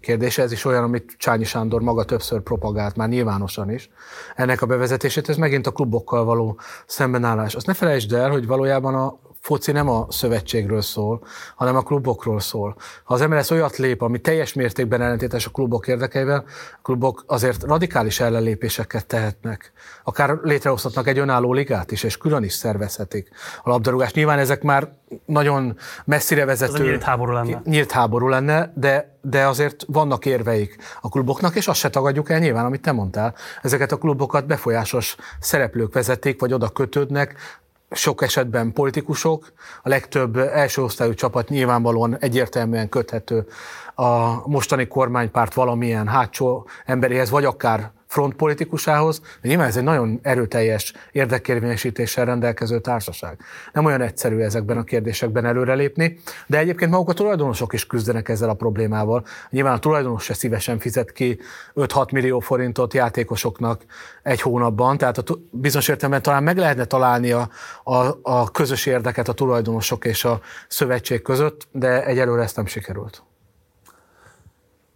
[0.00, 3.90] kérdése, ez is olyan, amit Csányi Sándor maga többször propagált, már nyilvánosan is.
[4.34, 7.54] Ennek a bevezetését, ez megint a klubokkal való szembenállás.
[7.54, 11.22] Azt ne felejtsd el, hogy valójában a foci nem a szövetségről szól,
[11.56, 12.76] hanem a klubokról szól.
[13.04, 17.62] Ha az MLS olyat lép, ami teljes mértékben ellentétes a klubok érdekeivel, a klubok azért
[17.62, 19.72] radikális ellenlépéseket tehetnek.
[20.04, 23.28] Akár létrehozhatnak egy önálló ligát is, és külön is szervezhetik
[23.62, 24.14] a labdarúgást.
[24.14, 24.92] Nyilván ezek már
[25.24, 26.74] nagyon messzire vezető...
[26.74, 27.60] Ez nyílt háború lenne.
[27.64, 32.38] Nyílt háború lenne, de, de azért vannak érveik a kluboknak, és azt se tagadjuk el
[32.38, 33.34] nyilván, amit te mondtál.
[33.62, 37.34] Ezeket a klubokat befolyásos szereplők vezetik, vagy oda kötődnek,
[37.90, 43.46] sok esetben politikusok, a legtöbb első osztályú csapat nyilvánvalóan egyértelműen köthető
[44.00, 50.92] a mostani kormánypárt valamilyen hátsó emberéhez, vagy akár frontpolitikusához, de nyilván ez egy nagyon erőteljes
[51.12, 53.38] érdekérvényesítéssel rendelkező társaság.
[53.72, 58.48] Nem olyan egyszerű ezekben a kérdésekben előrelépni, de egyébként maguk a tulajdonosok is küzdenek ezzel
[58.48, 59.24] a problémával.
[59.50, 61.38] Nyilván a tulajdonos se szívesen fizet ki
[61.74, 63.84] 5-6 millió forintot játékosoknak
[64.22, 67.48] egy hónapban, tehát a, bizonyos értelemben talán meg lehetne találni a,
[67.84, 73.22] a, a közös érdeket a tulajdonosok és a szövetség között, de egyelőre ezt nem sikerült.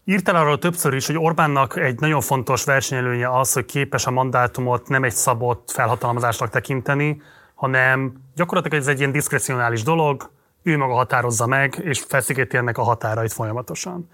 [0.04, 4.88] Írtál arról többször is, hogy Orbánnak egy nagyon fontos versenyelőnye az, hogy képes a mandátumot
[4.88, 7.22] nem egy szabott felhatalmazásnak tekinteni,
[7.54, 10.30] hanem gyakorlatilag ez egy ilyen diszkrecionális dolog,
[10.62, 14.08] ő maga határozza meg, és feszigeti ennek a határait folyamatosan.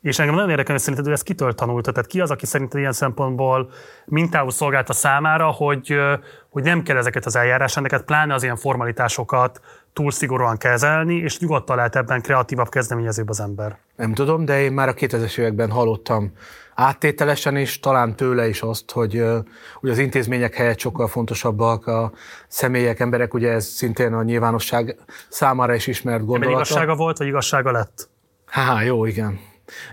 [0.00, 2.80] És engem nagyon érdekel, hogy szerinted ő ezt kitől tanulta, tehát ki az, aki szerinted
[2.80, 3.70] ilyen szempontból
[4.04, 5.96] mintául szolgálta számára, hogy,
[6.48, 9.60] hogy nem kell ezeket az eljárásrendeket, pláne az ilyen formalitásokat
[9.94, 13.78] túl szigorúan kezelni, és nyugodtan lehet ebben kreatívabb, kezdeményezőbb az ember.
[13.96, 16.32] Nem tudom, de én már a 2000-es években hallottam
[16.74, 19.24] áttételesen is, talán tőle is azt, hogy,
[19.74, 22.12] hogy az intézmények helyett sokkal fontosabbak a
[22.48, 24.96] személyek, emberek, ugye ez szintén a nyilvánosság
[25.28, 26.54] számára is ismert gondolat.
[26.54, 28.08] igazsága volt, vagy igazsága lett?
[28.46, 29.40] Há, jó, igen.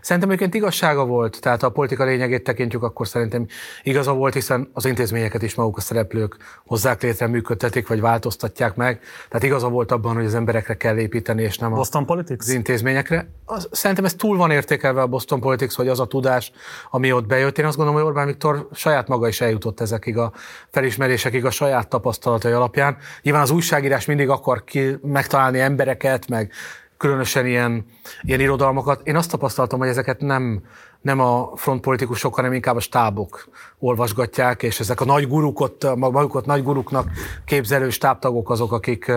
[0.02, 3.48] Szerintem egyébként igazsága volt, tehát ha a politika lényegét tekintjük, akkor szerintem
[3.84, 9.00] igaza volt, hiszen az intézményeket is maguk a szereplők hozzák létre, működtetik, vagy változtatják meg.
[9.28, 12.40] Tehát igaza volt abban, hogy az emberekre kell építeni, és nem Boston Politics?
[12.40, 13.30] az intézményekre.
[13.46, 16.52] Az, szerintem ez túl van értékelve a Boston Politics, hogy az a tudás,
[16.90, 17.58] ami ott bejött.
[17.58, 20.32] Én azt gondolom, hogy Orbán Viktor saját maga is eljutott ezekig a
[20.72, 22.98] felismerésekig a saját tapasztalatai alapján.
[23.22, 26.52] Nyilván az újságírás mindig akar ki, megtalálni embereket, meg
[27.02, 27.86] különösen ilyen,
[28.22, 29.02] ilyen irodalmakat.
[29.08, 30.64] Én azt tapasztaltam, hogy ezeket nem,
[31.02, 36.64] nem a frontpolitikusok, hanem inkább a stábok olvasgatják, és ezek a nagy gurukot, magukat nagy
[36.64, 37.10] guruknak
[37.46, 39.12] képzelő stábtagok azok, akik,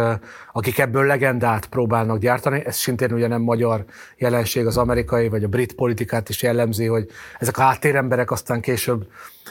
[0.52, 2.62] akik ebből legendát próbálnak gyártani.
[2.65, 3.84] Ez szintén ugye nem magyar
[4.17, 7.06] jelenség, az amerikai vagy a brit politikát is jellemzi, hogy
[7.38, 9.06] ezek a háttéremberek aztán később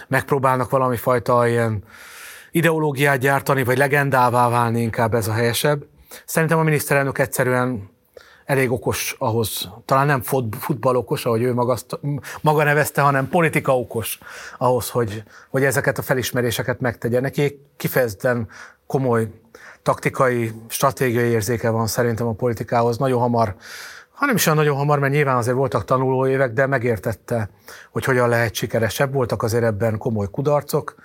[0.08, 1.84] megpróbálnak valami fajta ilyen
[2.52, 5.86] ideológiát gyártani, vagy legendává válni, inkább ez a helyesebb.
[6.26, 7.92] Szerintem a miniszterelnök egyszerűen
[8.46, 10.22] elég okos ahhoz, talán nem
[10.60, 11.78] futball okos, ahogy ő maga,
[12.42, 14.20] maga nevezte, hanem politika okos
[14.58, 17.20] ahhoz, hogy, hogy ezeket a felismeréseket megtegye.
[17.20, 18.48] Neki kifejezetten
[18.88, 19.28] komoly
[19.82, 22.98] taktikai, stratégiai érzéke van szerintem a politikához.
[22.98, 23.56] Nagyon hamar,
[24.12, 27.50] hanem is olyan nagyon hamar, mert nyilván azért voltak tanuló évek, de megértette,
[27.92, 29.14] hogy hogyan lehet sikeresebb.
[29.14, 30.96] Voltak azért ebben komoly kudarcok.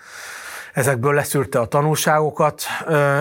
[0.74, 2.62] Ezekből leszűrte a tanulságokat,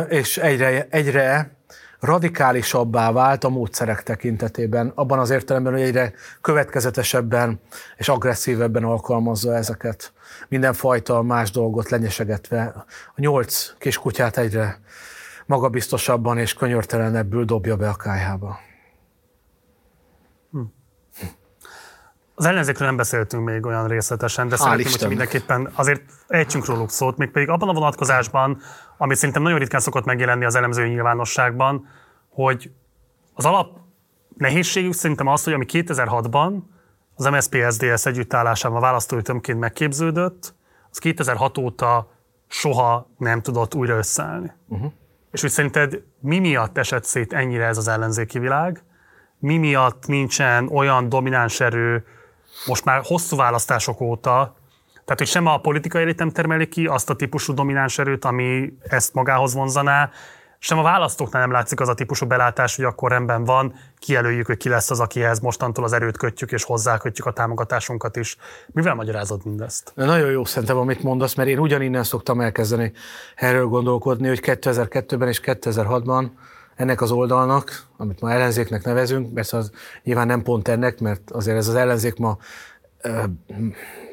[0.08, 1.57] és egyre, egyre
[2.00, 7.60] radikálisabbá vált a módszerek tekintetében, abban az értelemben, hogy egyre következetesebben
[7.98, 10.14] és agresszívebben alkalmazza ezeket.
[10.48, 12.64] Mindenfajta más dolgot lenyesegetve.
[13.16, 14.80] A nyolc kiskutyát egyre
[15.46, 18.67] magabiztosabban és könyörtelenebbül dobja be a kájhába.
[22.40, 26.90] Az ellenzékről nem beszéltünk még olyan részletesen, de Hál szeretném, hogy mindenképpen azért ejtsünk róluk
[26.90, 28.62] szót, még pedig abban a vonatkozásban,
[28.98, 31.88] ami szerintem nagyon ritkán szokott megjelenni az elemző nyilvánosságban,
[32.30, 32.72] hogy
[33.34, 33.78] az alap
[34.38, 36.58] nehézségük szerintem az, hogy ami 2006-ban
[37.16, 40.54] az MSZP-SZDSZ együttállásában választói tömként megképződött,
[40.92, 42.12] az 2006 óta
[42.48, 44.52] soha nem tudott újra összeállni.
[44.68, 44.92] Uh-huh.
[45.32, 48.84] És úgy szerinted mi miatt esett szét ennyire ez az ellenzéki világ?
[49.40, 52.06] Mi miatt nincsen olyan domináns erő
[52.66, 54.56] most már hosszú választások óta,
[55.08, 58.74] tehát, hogy sem a politikai elit nem termeli ki azt a típusú domináns erőt, ami
[58.82, 60.10] ezt magához vonzaná,
[60.60, 64.58] sem a választóknál nem látszik az a típusú belátás, hogy akkor rendben van, kijelöljük, hogy
[64.58, 68.38] ki lesz az, akihez mostantól az erőt kötjük, és hozzákötjük a támogatásunkat is.
[68.68, 69.92] Mivel magyarázod mindezt?
[69.96, 72.92] Nagyon jó szerintem, amit mondasz, mert én ugyaninnen szoktam elkezdeni
[73.36, 76.30] erről gondolkodni, hogy 2002-ben és 2006-ban
[76.78, 79.72] ennek az oldalnak, amit ma ellenzéknek nevezünk, persze az
[80.04, 82.38] nyilván nem pont ennek, mert azért ez az ellenzék ma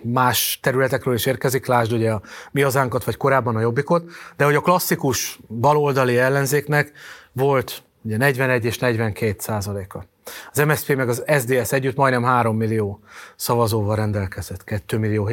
[0.02, 4.54] más területekről is érkezik, lásd ugye a mi hazánkat, vagy korábban a jobbikot, de hogy
[4.54, 6.92] a klasszikus baloldali ellenzéknek
[7.32, 10.04] volt ugye 41 és 42 százaléka.
[10.52, 13.00] Az MSZP meg az SDS együtt majdnem 3 millió
[13.36, 15.30] szavazóval rendelkezett, 2 millió,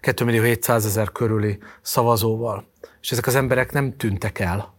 [0.00, 2.66] 2 millió 700 ezer körüli szavazóval.
[3.00, 4.73] És ezek az emberek nem tűntek el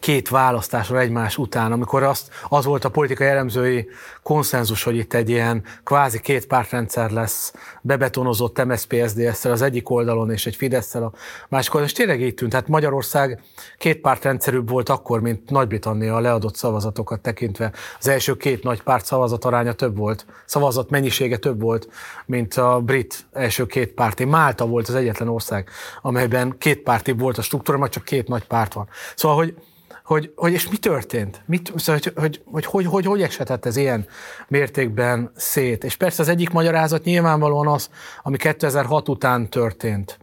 [0.00, 3.88] két választásra egymás után, amikor azt, az volt a politikai elemzői
[4.22, 7.52] konszenzus, hogy itt egy ilyen kvázi két pártrendszer lesz
[7.82, 11.12] bebetonozott MSZP SZDSZ-szel az egyik oldalon és egy fidesz a
[11.48, 12.50] másik oldalon, és tényleg így tűnt.
[12.50, 13.42] Tehát Magyarország
[13.78, 17.72] két pártrendszerűbb volt akkor, mint Nagy-Britannia a leadott szavazatokat tekintve.
[17.98, 21.88] Az első két nagy párt szavazat aránya több volt, szavazat mennyisége több volt,
[22.26, 24.24] mint a brit első két párti.
[24.24, 25.68] Málta volt az egyetlen ország,
[26.02, 28.88] amelyben két párti volt a struktúra, majd csak két nagy párt van.
[29.14, 29.54] Szóval, hogy
[30.04, 31.42] hogy, hogy és mi történt?
[31.46, 34.06] Mit, szóval, hogy, hogy, hogy, hogy, hogy, hogy esetett ez ilyen
[34.48, 35.84] mértékben szét?
[35.84, 37.90] És persze az egyik magyarázat nyilvánvalóan az,
[38.22, 40.18] ami 2006 után történt.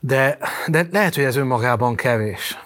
[0.00, 2.58] De, de lehet, hogy ez önmagában kevés.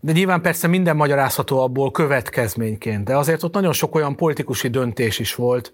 [0.00, 5.18] De nyilván persze minden magyarázható abból következményként, de azért ott nagyon sok olyan politikusi döntés
[5.18, 5.72] is volt,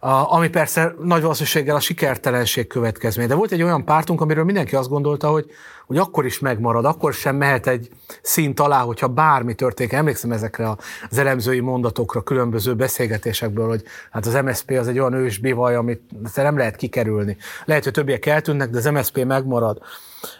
[0.00, 3.26] ami persze nagy valószínűséggel a sikertelenség következmény.
[3.26, 5.50] De volt egy olyan pártunk, amiről mindenki azt gondolta, hogy,
[5.86, 7.88] hogy akkor is megmarad, akkor sem mehet egy
[8.22, 9.92] szint alá, hogyha bármi történik.
[9.92, 10.76] Emlékszem ezekre
[11.10, 16.02] az elemzői mondatokra, különböző beszélgetésekből, hogy hát az MSP az egy olyan ős bivaj, amit
[16.34, 17.36] nem lehet kikerülni.
[17.64, 19.78] Lehet, hogy többiek eltűnnek, de az MSP megmarad.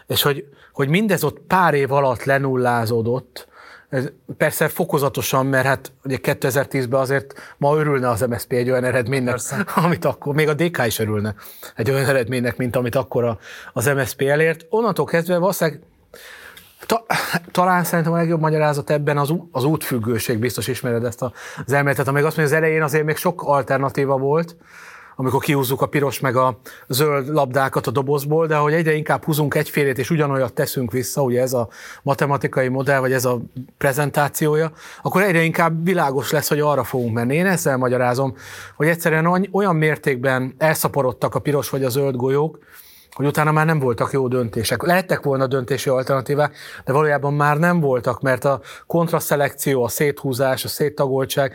[0.07, 3.47] És hogy, hogy mindez ott pár év alatt lenullázódott,
[4.37, 9.65] persze fokozatosan, mert hát ugye 2010-ben azért ma örülne az MSZP egy olyan eredménynek, persze.
[9.85, 11.35] amit akkor, még a DK is örülne
[11.75, 13.37] egy olyan eredménynek, mint amit akkor
[13.73, 14.65] az MSZP elért.
[14.69, 15.81] Onnantól kezdve valószínűleg
[16.85, 17.05] Ta,
[17.51, 22.23] talán szerintem a legjobb magyarázat ebben az, az útfüggőség, biztos ismered ezt az elméletet, amíg
[22.23, 24.55] azt mondja, az elején azért még sok alternatíva volt,
[25.19, 29.55] amikor kihúzzuk a piros meg a zöld labdákat a dobozból, de hogy egyre inkább húzunk
[29.55, 31.67] egyfélét, és ugyanolyat teszünk vissza, ugye ez a
[32.03, 33.39] matematikai modell, vagy ez a
[33.77, 34.71] prezentációja,
[35.01, 37.35] akkor egyre inkább világos lesz, hogy arra fogunk menni.
[37.35, 38.35] Én ezzel magyarázom,
[38.75, 42.59] hogy egyszerűen olyan mértékben elszaporodtak a piros vagy a zöld golyók,
[43.11, 44.83] hogy utána már nem voltak jó döntések.
[44.83, 50.67] Lehettek volna döntési alternatívák, de valójában már nem voltak, mert a kontraszelekció, a széthúzás, a
[50.67, 51.53] széttagoltság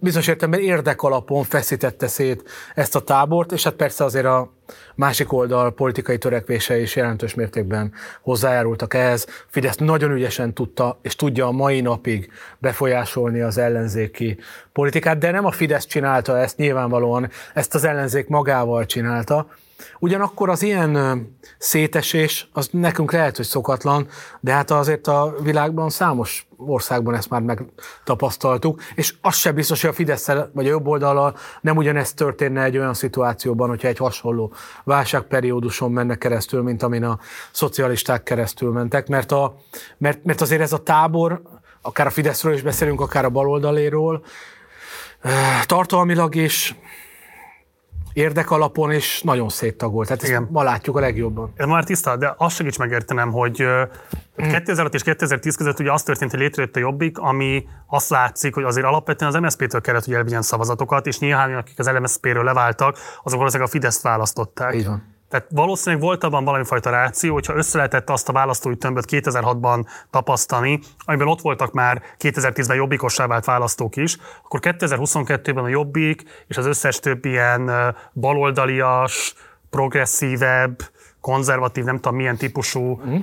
[0.00, 4.52] bizonyos értelemben érdekalapon feszítette szét ezt a tábort, és hát persze azért a
[4.94, 9.26] másik oldal politikai törekvése is jelentős mértékben hozzájárultak ehhez.
[9.46, 14.38] Fidesz nagyon ügyesen tudta, és tudja a mai napig befolyásolni az ellenzéki
[14.72, 19.46] politikát, de nem a Fidesz csinálta ezt, nyilvánvalóan ezt az ellenzék magával csinálta,
[19.98, 21.26] Ugyanakkor az ilyen
[21.58, 24.08] szétesés, az nekünk lehet, hogy szokatlan,
[24.40, 29.90] de hát azért a világban számos országban ezt már megtapasztaltuk, és az sem biztos, hogy
[29.90, 34.52] a fidesz vagy a jobb oldalal nem ugyanezt történne egy olyan szituációban, hogyha egy hasonló
[34.84, 37.18] válságperióduson menne keresztül, mint amin a
[37.50, 39.56] szocialisták keresztül mentek, mert, a,
[39.98, 41.42] mert, mert azért ez a tábor,
[41.82, 44.22] akár a Fideszről is beszélünk, akár a baloldaléről,
[45.66, 46.74] tartalmilag is
[48.12, 50.06] érdekalapon, és nagyon széttagolt.
[50.06, 50.48] Tehát ezt Igen.
[50.50, 51.52] ma látjuk a legjobban.
[51.56, 53.62] Ez már tiszta, de azt segíts megértenem, hogy
[54.42, 54.48] mm.
[54.48, 58.64] 2006 és 2010 között ugye az történt, hogy létrejött a Jobbik, ami azt látszik, hogy
[58.64, 63.38] azért alapvetően az MSZP-től kellett, hogy elvigyen szavazatokat, és néhány, akik az MSZP-ről leváltak, azok
[63.38, 64.74] valószínűleg a Fideszt választották.
[64.74, 65.18] Így van.
[65.30, 69.86] Tehát valószínűleg volt abban valami fajta ráció, hogyha össze lehetett azt a választói tömböt 2006-ban
[70.10, 76.56] tapasztani, amiben ott voltak már 2010-ben jobbikossá vált választók is, akkor 2022-ben a jobbik és
[76.56, 77.70] az összes több ilyen
[78.12, 79.34] baloldalias,
[79.70, 80.78] progresszívebb,
[81.20, 83.16] konzervatív, nem tudom milyen típusú mm.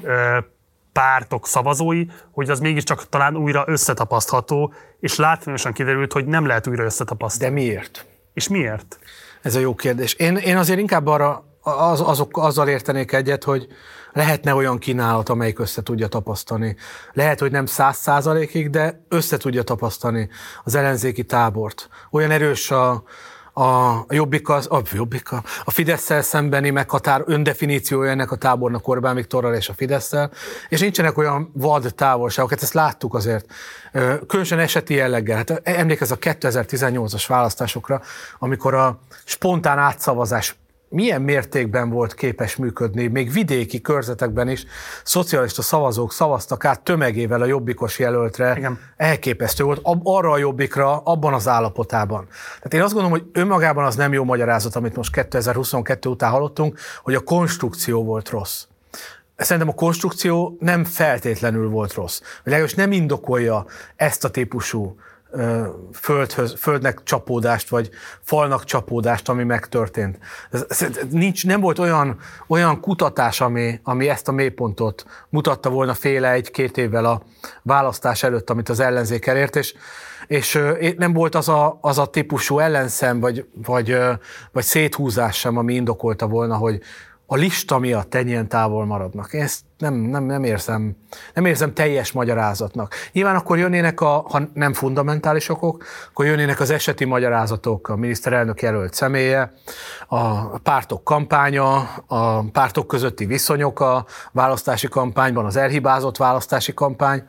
[0.93, 6.83] pártok szavazói, hogy az mégiscsak talán újra összetapasztható, és látványosan kiderült, hogy nem lehet újra
[6.83, 7.49] összetapasztani.
[7.49, 8.05] De miért?
[8.33, 8.99] És miért?
[9.41, 10.13] Ez a jó kérdés.
[10.13, 13.67] Én, én azért inkább arra az, azok, azzal értenék egyet, hogy
[14.13, 16.75] lehetne olyan kínálat, amelyik össze tudja tapasztani.
[17.13, 20.29] Lehet, hogy nem száz százalékig, de össze tudja tapasztani
[20.63, 21.89] az ellenzéki tábort.
[22.11, 23.03] Olyan erős a,
[23.53, 29.15] a jobbik, az, a, jobbik a, a fidesz szembeni meghatár öndefiníciója ennek a tábornak Orbán
[29.15, 30.13] Viktorral és a fidesz
[30.69, 33.45] és nincsenek olyan vad távolságok, hát ezt láttuk azért,
[34.27, 35.37] különösen eseti jelleggel.
[35.37, 38.01] Hát emlékezz a 2018-as választásokra,
[38.39, 40.55] amikor a spontán átszavazás
[40.89, 44.65] milyen mértékben volt képes működni, még vidéki körzetekben is
[45.03, 48.55] szocialista szavazók szavaztak át tömegével a jobbikos jelöltre.
[48.57, 48.79] Igen.
[48.97, 52.27] Elképesztő volt arra a jobbikra, abban az állapotában.
[52.55, 56.79] Tehát én azt gondolom, hogy önmagában az nem jó magyarázat, amit most 2022 után hallottunk,
[57.03, 58.63] hogy a konstrukció volt rossz.
[59.35, 62.21] Szerintem a konstrukció nem feltétlenül volt rossz.
[62.43, 64.95] Legalábbis nem indokolja ezt a típusú
[65.93, 67.89] földhöz, földnek csapódást, vagy
[68.21, 70.17] falnak csapódást, ami megtörtént.
[71.09, 76.77] Nincs, nem volt olyan, olyan kutatás, ami, ami ezt a mélypontot mutatta volna féle egy-két
[76.77, 77.21] évvel a
[77.61, 79.73] választás előtt, amit az ellenzék elért, és,
[80.27, 80.59] és
[80.97, 83.97] nem volt az a, az a típusú ellenszem, vagy, vagy,
[84.51, 86.81] vagy széthúzás sem, ami indokolta volna, hogy,
[87.29, 89.33] a lista miatt ennyien távol maradnak.
[89.33, 90.95] Én ezt nem, nem, nem, érzem,
[91.33, 92.93] nem érzem teljes magyarázatnak.
[93.11, 98.61] Nyilván akkor jönnének, a, ha nem fundamentális okok, akkor jönnének az eseti magyarázatok, a miniszterelnök
[98.61, 99.53] jelölt személye,
[100.07, 101.75] a pártok kampánya,
[102.07, 107.23] a pártok közötti viszonyok a választási kampányban, az elhibázott választási kampány.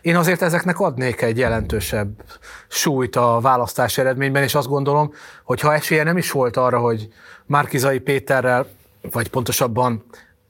[0.00, 2.24] Én azért ezeknek adnék egy jelentősebb
[2.68, 5.12] súlyt a választás eredményben, és azt gondolom,
[5.44, 7.08] hogy ha esélye nem is volt arra, hogy
[7.46, 8.66] Márkizai Péterrel
[9.10, 10.04] vagy pontosabban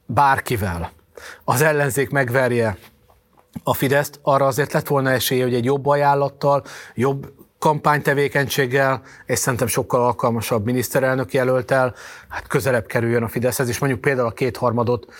[0.05, 0.91] bárkivel
[1.43, 2.77] az ellenzék megverje
[3.63, 6.63] a Fideszt, arra azért lett volna esélye, hogy egy jobb ajánlattal,
[6.95, 11.93] jobb kampánytevékenységgel, és szerintem sokkal alkalmasabb miniszterelnök jelöltel,
[12.29, 15.13] hát közelebb kerüljön a Fideszhez, és mondjuk például a kétharmadot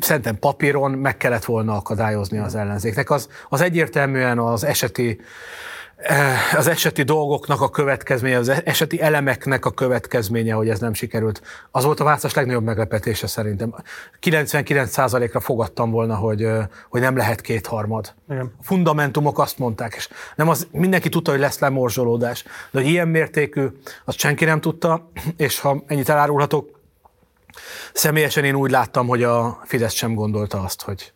[0.00, 3.10] szerintem papíron meg kellett volna akadályozni az ellenzéknek.
[3.10, 5.20] Az, az egyértelműen az eseti
[6.56, 11.42] az eseti dolgoknak a következménye, az eseti elemeknek a következménye, hogy ez nem sikerült.
[11.70, 13.74] Az volt a választás legnagyobb meglepetése szerintem.
[14.22, 16.48] 99%-ra fogadtam volna, hogy,
[16.88, 18.14] hogy nem lehet kétharmad.
[18.30, 18.52] Igen.
[18.58, 23.08] A fundamentumok azt mondták, és nem az, mindenki tudta, hogy lesz lemorzsolódás, de hogy ilyen
[23.08, 23.66] mértékű,
[24.04, 26.80] azt senki nem tudta, és ha ennyit elárulhatok,
[27.92, 31.12] személyesen én úgy láttam, hogy a Fidesz sem gondolta azt, hogy,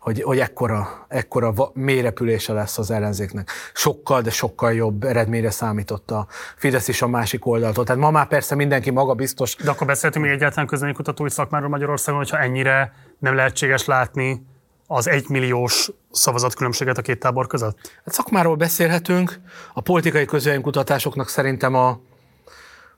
[0.00, 3.50] hogy, hogy ekkora, ekkora mélyrepülése lesz az ellenzéknek.
[3.74, 7.84] Sokkal, de sokkal jobb eredményre számított a Fidesz is a másik oldaltól.
[7.84, 9.56] Tehát ma már persze mindenki maga biztos.
[9.56, 14.46] De akkor beszéltünk még egyáltalán közvéleménykutatói szakmáról Magyarországon, hogyha ennyire nem lehetséges látni
[14.86, 17.78] az egymilliós szavazatkülönbséget a két tábor között?
[18.04, 19.40] Hát szakmáról beszélhetünk.
[19.74, 22.00] A politikai közvéleménykutatásoknak szerintem a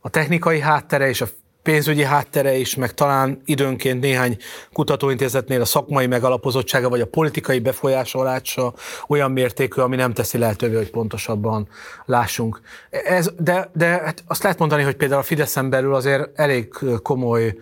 [0.04, 1.26] a technikai háttere és a
[1.62, 4.36] pénzügyi háttere is, meg talán időnként néhány
[4.72, 8.74] kutatóintézetnél a szakmai megalapozottsága vagy a politikai befolyásolása
[9.08, 11.68] olyan mértékű, ami nem teszi lehetővé, hogy pontosabban
[12.04, 12.60] lássunk.
[12.90, 16.68] Ez, de de hát azt lehet mondani, hogy például a Fideszen belül azért elég
[17.02, 17.56] komoly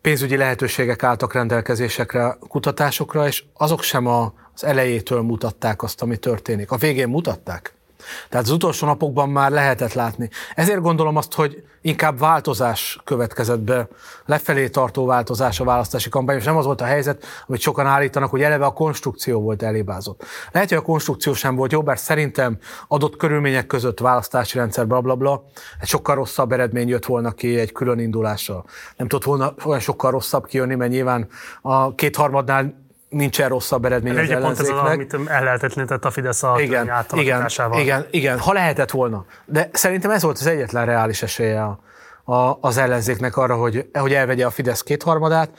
[0.00, 6.70] pénzügyi lehetőségek álltak rendelkezésekre kutatásokra, és azok sem az elejétől mutatták azt, ami történik.
[6.70, 7.74] A végén mutatták.
[8.28, 10.30] Tehát az utolsó napokban már lehetett látni.
[10.54, 13.88] Ezért gondolom azt, hogy inkább változás következett be,
[14.26, 18.30] lefelé tartó változás a választási kampány, és nem az volt a helyzet, amit sokan állítanak,
[18.30, 20.24] hogy eleve a konstrukció volt elébázott.
[20.52, 25.16] Lehet, hogy a konstrukció sem volt jó, bár szerintem adott körülmények között választási rendszer, blablabla,
[25.16, 28.64] bla, bla, egy sokkal rosszabb eredmény jött volna ki egy külön indulással.
[28.96, 31.28] Nem tudott volna olyan sokkal rosszabb kijönni, mert nyilván
[31.62, 32.80] a kétharmadnál
[33.12, 38.06] nincsen rosszabb eredmény az pont ez az, amit ellehetetlenített a Fidesz a igen, igen, igen,
[38.10, 39.24] igen, ha lehetett volna.
[39.44, 41.80] De szerintem ez volt az egyetlen reális esélye a,
[42.32, 45.50] a, az ellenzéknek arra, hogy, hogy elvegye a Fidesz kétharmadát.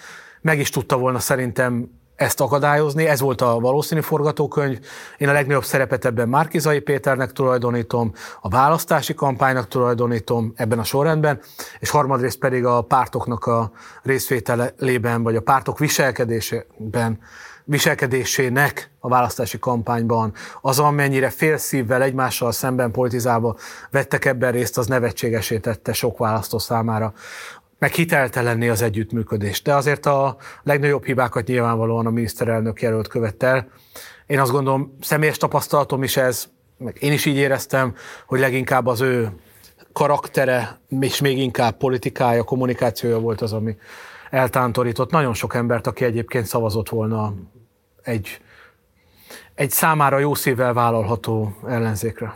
[0.42, 4.79] Meg is tudta volna szerintem ezt akadályozni, ez volt a valószínű forgatókönyv.
[5.17, 11.40] Én a legnagyobb szerepet ebben Márkizai Péternek tulajdonítom, a választási kampánynak tulajdonítom ebben a sorrendben,
[11.79, 13.72] és harmadrészt pedig a pártoknak a
[14.03, 17.19] részvételében, vagy a pártok viselkedésében
[17.65, 23.56] viselkedésének a választási kampányban, az amennyire félszívvel egymással szemben politizálva
[23.92, 27.13] vettek ebben részt, az nevetségesé tette sok választó számára
[27.83, 29.62] meg hiteltelenné az együttműködés.
[29.62, 33.67] De azért a legnagyobb hibákat nyilvánvalóan a miniszterelnök jelölt követte el.
[34.26, 36.46] Én azt gondolom, személyes tapasztalatom is ez,
[36.78, 39.30] meg én is így éreztem, hogy leginkább az ő
[39.94, 43.78] karaktere, és még inkább politikája, kommunikációja volt az, ami
[44.30, 47.33] eltántorított nagyon sok embert, aki egyébként szavazott volna
[48.03, 48.42] egy,
[49.56, 52.35] egy számára jó szívvel vállalható ellenzékre.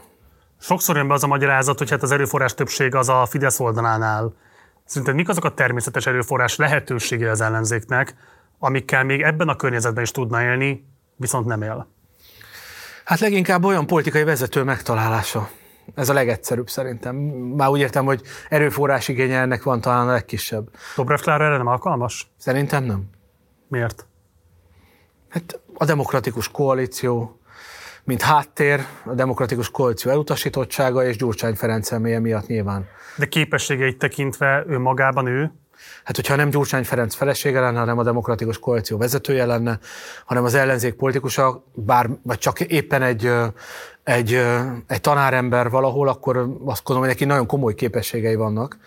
[0.59, 4.45] Sokszor jön be az a magyarázat, hogy hát az erőforrás többség az a Fidesz oldalánál
[4.87, 8.15] Szerinted mik azok a természetes erőforrás lehetősége az ellenzéknek,
[8.59, 11.87] amikkel még ebben a környezetben is tudna élni, viszont nem él?
[13.03, 15.49] Hát leginkább olyan politikai vezető megtalálása.
[15.95, 17.15] Ez a legegyszerűbb szerintem.
[17.55, 20.69] Már úgy értem, hogy erőforrás igénye ennek van talán a legkisebb.
[20.95, 22.31] Dobrev Klára erre nem alkalmas?
[22.37, 23.09] Szerintem nem.
[23.67, 24.07] Miért?
[25.29, 27.36] Hát a demokratikus koalíció,
[28.07, 32.87] mint háttér, a demokratikus koalíció elutasítottsága és Gyurcsány Ferenc személye miatt nyilván.
[33.17, 35.51] De képességeit tekintve ő magában ő?
[36.03, 39.79] Hát, hogyha nem Gyurcsány Ferenc felesége lenne, hanem a demokratikus koalíció vezetője lenne,
[40.25, 43.31] hanem az ellenzék politikusa, bár, vagy csak éppen egy,
[44.03, 44.33] egy,
[44.87, 48.77] egy tanárember valahol, akkor azt gondolom, hogy neki nagyon komoly képességei vannak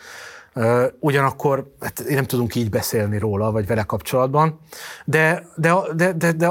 [0.99, 4.60] Ugyanakkor hát nem tudunk így beszélni róla, vagy vele kapcsolatban,
[5.05, 6.51] de, de, de, de, de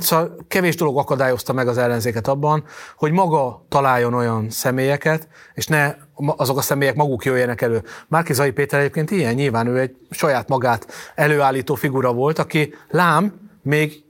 [0.00, 2.64] szóval kevés dolog akadályozta meg az ellenzéket abban,
[2.96, 5.94] hogy maga találjon olyan személyeket, és ne
[6.36, 7.82] azok a személyek maguk jöjjenek elő.
[8.08, 14.03] Márkizai Péter egyébként ilyen, nyilván ő egy saját magát előállító figura volt, aki lám még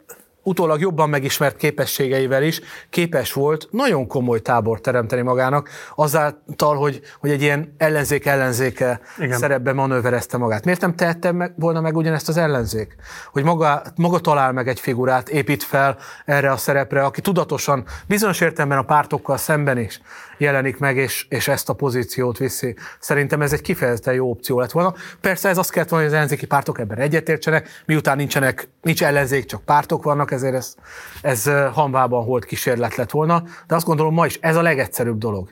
[0.44, 2.60] utólag jobban megismert képességeivel is
[2.90, 9.38] képes volt nagyon komoly tábor teremteni magának, azáltal, hogy, hogy egy ilyen ellenzék ellenzéke Igen.
[9.38, 10.64] szerepbe manőverezte magát.
[10.64, 12.96] Miért nem tehette meg, volna meg ugyanezt az ellenzék?
[13.32, 18.40] Hogy maga, maga talál meg egy figurát, épít fel erre a szerepre, aki tudatosan, bizonyos
[18.40, 20.00] értelemben a pártokkal szemben is
[20.38, 22.76] jelenik meg, és, és ezt a pozíciót viszi.
[22.98, 24.94] Szerintem ez egy kifejezetten jó opció lett volna.
[25.20, 29.44] Persze ez azt kellett volna, hogy az ellenzéki pártok ebben egyetértsenek, miután nincsenek, nincs ellenzék,
[29.44, 30.74] csak pártok vannak, ezért ez,
[31.22, 33.42] ez hanvában volt kísérlet lett volna.
[33.66, 35.50] De azt gondolom ma is ez a legegyszerűbb dolog.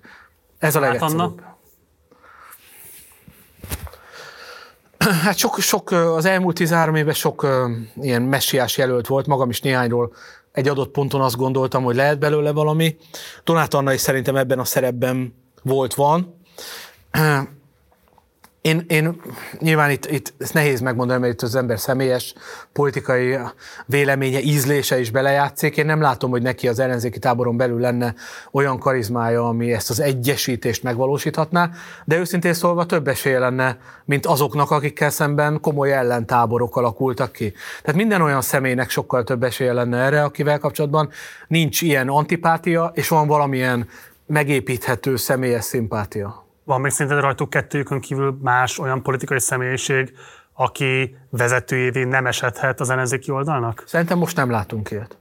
[0.59, 1.21] Ez a hát legegyszerűbb.
[1.21, 1.51] Anna?
[5.25, 7.47] Hát sok, sok, az elmúlt 13 évben sok
[8.01, 10.13] ilyen messiás jelölt volt, magam is néhányról
[10.53, 12.97] egy adott ponton azt gondoltam, hogy lehet belőle valami.
[13.45, 16.41] Donát Anna is szerintem ebben a szerepben volt, van.
[18.63, 19.21] Én, én
[19.59, 22.35] nyilván itt, itt ezt nehéz megmondani, mert itt az ember személyes
[22.73, 23.39] politikai
[23.87, 25.77] véleménye, ízlése is belejátszik.
[25.77, 28.15] Én nem látom, hogy neki az ellenzéki táboron belül lenne
[28.51, 31.71] olyan karizmája, ami ezt az egyesítést megvalósíthatná,
[32.05, 37.53] de őszintén szólva több esélye lenne, mint azoknak, akikkel szemben komoly ellentáborok alakultak ki.
[37.83, 41.11] Tehát minden olyan személynek sokkal több esélye lenne erre, akivel kapcsolatban
[41.49, 43.89] nincs ilyen antipátia, és van valamilyen
[44.27, 46.42] megépíthető személyes szimpátia.
[46.65, 50.13] Van még szerinted rajtuk kettőjükön kívül más olyan politikai személyiség,
[50.53, 53.83] aki vezetőjévé nem esethet az ellenzéki oldalnak?
[53.87, 55.19] Szerintem most nem látunk ilyet.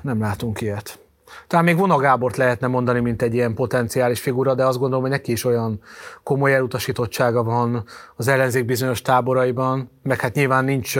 [0.00, 0.98] Nem látunk ilyet.
[1.46, 5.10] Talán még Vona Gábort lehetne mondani, mint egy ilyen potenciális figura, de azt gondolom, hogy
[5.10, 5.80] neki is olyan
[6.22, 7.84] komoly elutasítottsága van
[8.16, 10.96] az ellenzék bizonyos táboraiban, meg hát nyilván nincs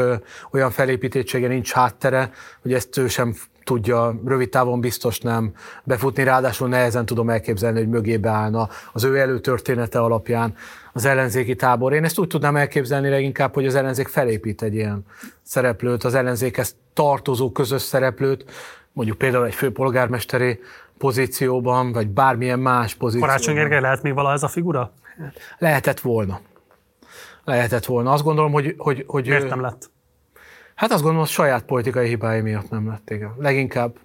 [0.50, 2.30] olyan felépítettsége, nincs háttere,
[2.62, 3.34] hogy ezt ő sem
[3.70, 5.52] tudja rövid távon biztos nem
[5.84, 10.54] befutni, ráadásul nehezen tudom elképzelni, hogy mögébe állna az ő előtörténete alapján
[10.92, 11.92] az ellenzéki tábor.
[11.92, 15.04] Én ezt úgy tudnám elképzelni leginkább, hogy az ellenzék felépít egy ilyen
[15.42, 18.44] szereplőt, az ellenzékhez tartozó közös szereplőt,
[18.92, 20.60] mondjuk például egy főpolgármesteri
[20.98, 23.28] pozícióban, vagy bármilyen más pozícióban.
[23.28, 24.92] Karácsony Gergely lehet még vala ez a figura?
[25.58, 26.40] Lehetett volna.
[27.44, 28.12] Lehetett volna.
[28.12, 28.74] Azt gondolom, hogy...
[28.78, 29.90] hogy, hogy Miért nem lett?
[30.80, 33.34] Hát azt gondolom, hogy saját politikai hibái miatt nem lett, igen.
[33.38, 33.96] Leginkább,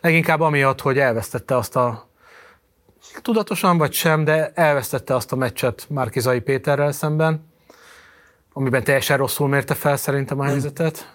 [0.00, 2.08] leginkább amiatt, hogy elvesztette azt a
[3.22, 7.52] tudatosan vagy sem, de elvesztette azt a meccset Márkizai Péterrel szemben,
[8.52, 11.14] amiben teljesen rosszul mérte fel szerintem a helyzetet.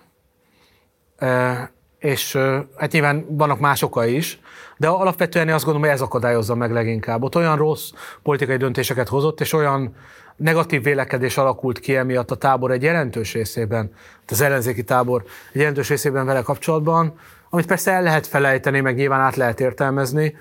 [1.17, 2.37] E, és
[2.77, 4.39] hát nyilván vannak más okai is,
[4.77, 7.23] de alapvetően én azt gondolom, hogy ez akadályozza meg leginkább.
[7.23, 7.91] Ott olyan rossz
[8.23, 9.95] politikai döntéseket hozott, és olyan
[10.43, 13.91] negatív vélekedés alakult ki emiatt a tábor egy jelentős részében,
[14.27, 17.13] az ellenzéki tábor egy jelentős részében vele kapcsolatban,
[17.49, 20.37] amit persze el lehet felejteni, meg nyilván át lehet értelmezni,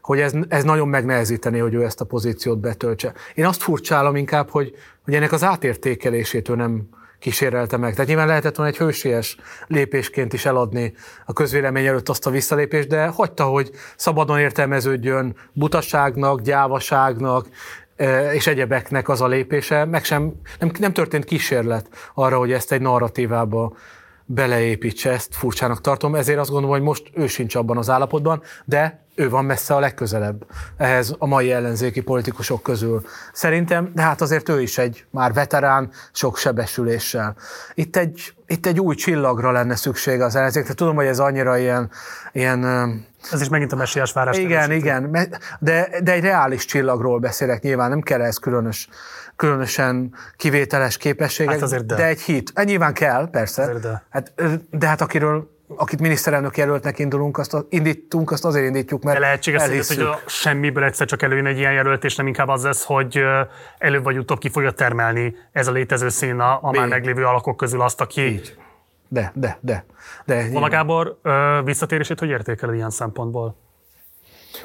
[0.00, 3.12] hogy ez, ez nagyon megnehezíteni, hogy ő ezt a pozíciót betöltse.
[3.34, 4.74] Én azt furcsálom inkább, hogy,
[5.04, 7.92] hogy ennek az átértékelését ő nem kísérelte meg.
[7.92, 12.88] Tehát nyilván lehetett volna egy hősies lépésként is eladni a közvélemény előtt azt a visszalépést,
[12.88, 17.46] de hagyta, hogy szabadon értelmeződjön butaságnak, gyávaságnak,
[18.32, 22.80] és egyebeknek az a lépése, meg sem, nem, nem történt kísérlet arra, hogy ezt egy
[22.80, 23.72] narratívába
[24.24, 29.05] beleépítse, ezt furcsának tartom, ezért azt gondolom, hogy most ő sincs abban az állapotban, de
[29.16, 33.02] ő van messze a legközelebb ehhez a mai ellenzéki politikusok közül.
[33.32, 37.36] Szerintem, de hát azért ő is egy már veterán, sok sebesüléssel.
[37.74, 40.74] Itt egy, itt egy új csillagra lenne szüksége az ellenzékre.
[40.74, 41.90] Tudom, hogy ez annyira ilyen,
[42.32, 42.64] ilyen
[43.32, 44.38] ez is megint a messiás várás.
[44.38, 45.10] Igen, igen,
[45.58, 48.88] de, de egy reális csillagról beszélek nyilván, nem kell ez különös,
[49.36, 51.94] különösen kivételes képességek, hát azért de.
[51.94, 52.52] de egy hit.
[52.54, 53.72] Hát nyilván kell, persze.
[53.72, 54.02] De.
[54.10, 54.32] Hát,
[54.70, 59.62] de hát akiről akit miniszterelnök jelöltnek indulunk, azt indítunk, azt azért indítjuk, mert De lehetséges,
[59.62, 59.96] elhisszük.
[59.96, 63.22] hogy a semmiből egyszer csak előjön egy ilyen jelölt, és nem inkább az lesz, hogy
[63.78, 67.56] előbb vagy utóbb ki fogja termelni ez a létező szín a, a már meglévő alakok
[67.56, 68.20] közül azt, aki...
[68.20, 68.56] Így.
[69.08, 69.84] De, de, de.
[70.24, 71.18] de Vona Gábor
[71.64, 73.56] visszatérését hogy értékeled ilyen szempontból?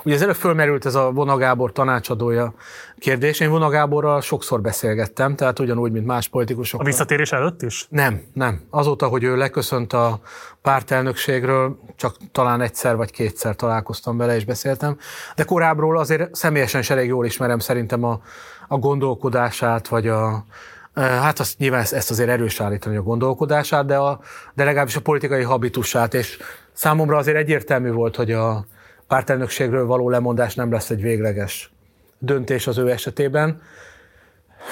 [0.03, 2.53] Ugye az előbb fölmerült ez a Vona Gábor tanácsadója
[2.99, 3.39] kérdés.
[3.39, 6.81] Én Vona Gáborral sokszor beszélgettem, tehát ugyanúgy, mint más politikusok.
[6.81, 7.85] A visszatérés előtt is?
[7.89, 8.61] Nem, nem.
[8.69, 10.19] Azóta, hogy ő leköszönt a
[10.61, 14.97] pártelnökségről, csak talán egyszer vagy kétszer találkoztam vele és beszéltem,
[15.35, 18.21] de korábbról azért személyesen is elég jól ismerem szerintem a,
[18.67, 20.45] a gondolkodását, vagy a,
[20.93, 24.19] e, Hát azt nyilván ezt azért erős állítani a gondolkodását, de, a,
[24.53, 26.37] de legalábbis a politikai habitusát, és
[26.73, 28.65] számomra azért egyértelmű volt, hogy a,
[29.11, 31.71] pártelnökségről való lemondás nem lesz egy végleges
[32.19, 33.61] döntés az ő esetében.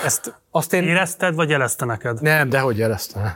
[0.05, 0.83] Ezt azt én...
[0.83, 2.21] érezted, vagy jelezte neked?
[2.21, 3.35] Nem, de hogy jelezte.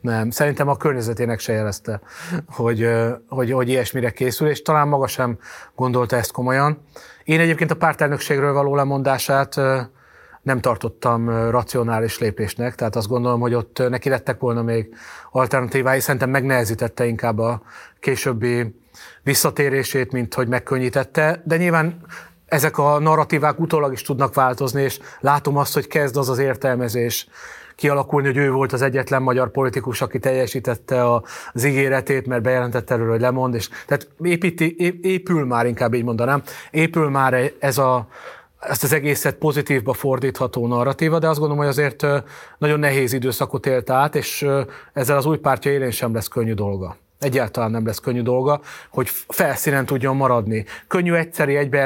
[0.00, 2.00] Nem, szerintem a környezetének se jelezte,
[2.48, 2.88] hogy,
[3.28, 5.38] hogy, hogy ilyesmire készül, és talán maga sem
[5.74, 6.84] gondolta ezt komolyan.
[7.24, 9.60] Én egyébként a pártelnökségről való lemondását
[10.48, 14.94] nem tartottam racionális lépésnek, tehát azt gondolom, hogy ott neki lettek volna még
[15.30, 17.62] alternatívái, szerintem megnehezítette inkább a
[18.00, 18.80] későbbi
[19.22, 22.00] visszatérését, mint hogy megkönnyítette, de nyilván
[22.46, 27.28] ezek a narratívák utólag is tudnak változni, és látom azt, hogy kezd az az értelmezés
[27.76, 33.10] kialakulni, hogy ő volt az egyetlen magyar politikus, aki teljesítette az ígéretét, mert bejelentette erről,
[33.10, 38.08] hogy lemond, és tehát építi, épül már, inkább így mondanám, épül már ez a,
[38.60, 42.06] ezt az egészet pozitívba fordítható narratíva, de azt gondolom, hogy azért
[42.58, 44.46] nagyon nehéz időszakot élt át, és
[44.92, 49.08] ezzel az új pártja élén sem lesz könnyű dolga egyáltalán nem lesz könnyű dolga, hogy
[49.28, 50.64] felszínen tudjon maradni.
[50.86, 51.76] Könnyű egyszeri egy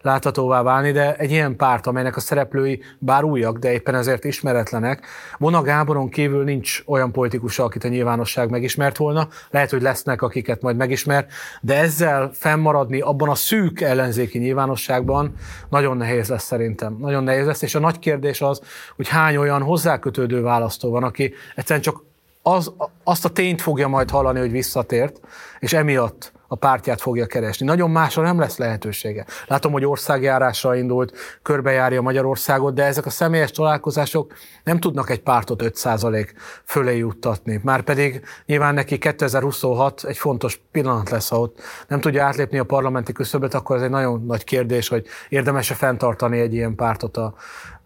[0.00, 5.06] láthatóvá válni, de egy ilyen párt, amelynek a szereplői bár újak, de éppen ezért ismeretlenek.
[5.38, 9.28] Vona Gáboron kívül nincs olyan politikus, akit a nyilvánosság megismert volna.
[9.50, 11.26] Lehet, hogy lesznek, akiket majd megismer,
[11.60, 15.34] de ezzel fennmaradni abban a szűk ellenzéki nyilvánosságban
[15.70, 16.96] nagyon nehéz lesz szerintem.
[17.00, 18.60] Nagyon nehéz lesz, és a nagy kérdés az,
[18.96, 22.07] hogy hány olyan hozzákötődő választó van, aki egyszerűen csak
[22.54, 22.72] az,
[23.04, 25.20] azt a tényt fogja majd hallani, hogy visszatért,
[25.58, 27.66] és emiatt a pártját fogja keresni.
[27.66, 29.26] Nagyon másra nem lesz lehetősége.
[29.46, 34.32] Látom, hogy országjárásra indult, körbejárja Magyarországot, de ezek a személyes találkozások
[34.64, 36.28] nem tudnak egy pártot 5%
[36.64, 37.60] fölé juttatni.
[37.62, 43.12] Márpedig nyilván neki 2026 egy fontos pillanat lesz, ha ott nem tudja átlépni a parlamenti
[43.12, 47.16] küszöböt, akkor ez egy nagyon nagy kérdés, hogy érdemes-e fenntartani egy ilyen pártot.
[47.16, 47.34] A,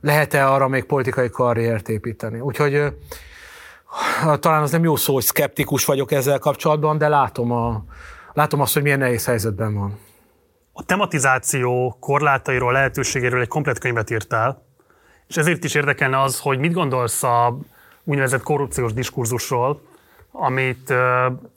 [0.00, 2.40] lehet-e arra még politikai karriert építeni?
[2.40, 2.92] Úgyhogy
[4.40, 7.84] talán az nem jó szó, hogy szkeptikus vagyok ezzel kapcsolatban, de látom, a,
[8.32, 9.98] látom azt, hogy milyen nehéz helyzetben van.
[10.72, 14.62] A tematizáció korlátairól, lehetőségéről egy komplet könyvet írtál,
[15.26, 17.58] és ezért is érdekelne az, hogy mit gondolsz a
[18.04, 19.80] úgynevezett korrupciós diskurzusról,
[20.32, 20.94] amit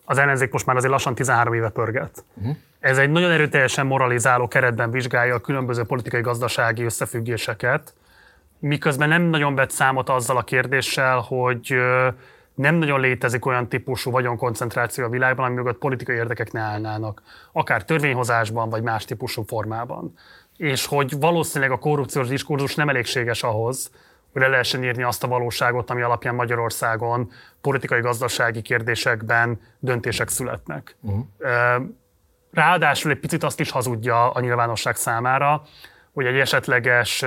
[0.05, 2.23] az ellenzék most már azért lassan 13 éve pörget.
[2.33, 2.55] Uh-huh.
[2.79, 7.93] Ez egy nagyon erőteljesen moralizáló keretben vizsgálja a különböző politikai-gazdasági összefüggéseket,
[8.67, 11.75] miközben nem nagyon vett számot azzal a kérdéssel, hogy
[12.53, 17.83] nem nagyon létezik olyan típusú vagyonkoncentráció a világban, ami mögött politikai érdekek ne állnának, akár
[17.83, 20.13] törvényhozásban, vagy más típusú formában.
[20.57, 23.91] És hogy valószínűleg a korrupciós diskurzus nem elégséges ahhoz,
[24.31, 27.31] hogy le lehessen írni azt a valóságot, ami alapján Magyarországon
[27.61, 30.95] politikai-gazdasági kérdésekben döntések születnek.
[31.01, 31.25] Uh-huh.
[32.51, 35.61] Ráadásul egy picit azt is hazudja a nyilvánosság számára,
[36.13, 37.25] hogy egy esetleges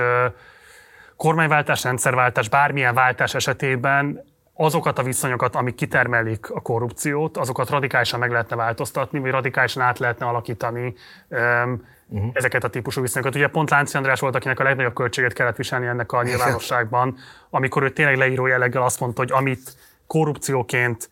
[1.19, 8.31] kormányváltás, rendszerváltás, bármilyen váltás esetében azokat a viszonyokat, amik kitermelik a korrupciót, azokat radikálisan meg
[8.31, 10.93] lehetne változtatni, vagy radikálisan át lehetne alakítani
[11.27, 12.31] um, uh-huh.
[12.33, 13.35] ezeket a típusú viszonyokat.
[13.35, 17.17] Ugye pont Lánci András volt, akinek a legnagyobb költséget kellett viselni ennek a nyilvánosságban,
[17.49, 19.75] amikor ő tényleg leíró jelleggel azt mondta, hogy amit
[20.07, 21.09] korrupcióként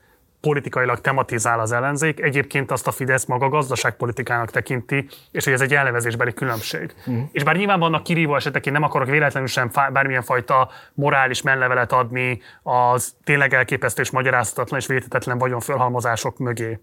[0.47, 5.73] politikailag tematizál az ellenzék, egyébként azt a Fidesz maga gazdaságpolitikának tekinti, és hogy ez egy
[5.73, 6.93] elnevezésbeli különbség.
[6.97, 7.29] Uh-huh.
[7.31, 11.91] És bár nyilván vannak kirívó esetek, én nem akarok véletlenül sem bármilyen fajta morális menlevelet
[11.91, 16.79] adni az tényleg elképesztő és magyarázhatatlan és vétetetlen vagyonfölhalmozások mögé.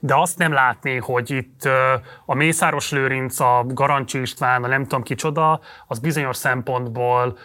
[0.00, 1.68] De azt nem látni, hogy itt
[2.26, 7.38] a Mészáros Lőrinc, a Garancsi István, a nem tudom kicsoda, az bizonyos szempontból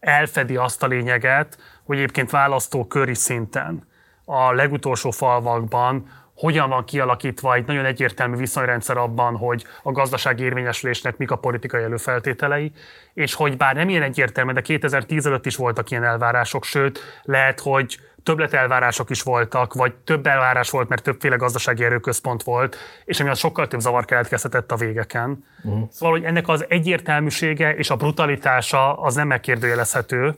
[0.00, 3.92] elfedi azt a lényeget, hogy egyébként választóköri szinten
[4.24, 11.16] a legutolsó falvakban hogyan van kialakítva egy nagyon egyértelmű viszonyrendszer abban, hogy a gazdasági érvényesülésnek
[11.16, 12.72] mik a politikai előfeltételei,
[13.14, 17.60] és hogy bár nem ilyen egyértelmű, de 2010 előtt is voltak ilyen elvárások, sőt, lehet,
[17.60, 23.28] hogy többletelvárások is voltak, vagy több elvárás volt, mert többféle gazdasági erőközpont volt, és ami
[23.28, 25.44] az sokkal több zavar keletkezhetett a végeken.
[25.62, 25.88] Uh-huh.
[25.90, 30.34] Szóval, hogy ennek az egyértelműsége és a brutalitása az nem megkérdőjelezhető.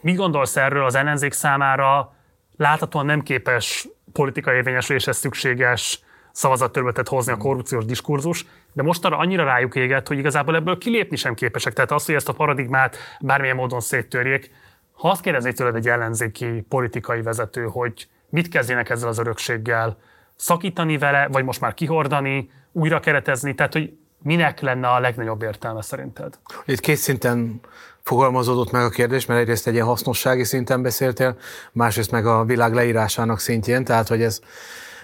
[0.00, 2.12] Mi gondolsz erről az ellenzék számára
[2.56, 6.00] láthatóan nem képes politikai érvényesüléshez szükséges
[6.32, 11.34] szavazattörbetet hozni a korrupciós diskurzus, de mostanra annyira rájuk éget, hogy igazából ebből kilépni sem
[11.34, 11.72] képesek.
[11.72, 14.50] Tehát az, hogy ezt a paradigmát bármilyen módon széttörjék,
[14.92, 19.98] ha azt kérdeznék tőled egy ellenzéki politikai vezető, hogy mit kezdjenek ezzel az örökséggel,
[20.36, 25.82] szakítani vele, vagy most már kihordani, újra keretezni, tehát hogy minek lenne a legnagyobb értelme
[25.82, 26.38] szerinted?
[26.64, 27.60] Itt két szinten
[28.02, 31.36] fogalmazódott meg a kérdés, mert egyrészt egy ilyen hasznossági szinten beszéltél,
[31.72, 34.40] másrészt meg a világ leírásának szintjén, tehát hogy ez,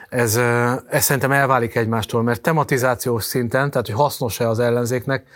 [0.08, 0.36] ez,
[0.88, 5.26] ez szerintem elválik egymástól, mert tematizációs szinten, tehát hogy hasznos-e az ellenzéknek,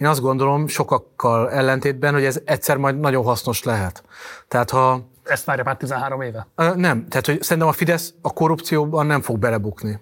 [0.00, 4.02] én azt gondolom sokakkal ellentétben, hogy ez egyszer majd nagyon hasznos lehet.
[4.48, 5.00] Tehát ha...
[5.22, 6.46] Ezt várja már 13 éve?
[6.56, 10.00] Nem, tehát hogy szerintem a Fidesz a korrupcióban nem fog belebukni.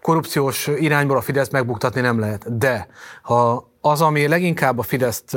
[0.00, 2.58] Korrupciós irányból a Fidesz megbuktatni nem lehet.
[2.58, 2.86] De
[3.22, 5.36] ha az, ami leginkább a Fideszt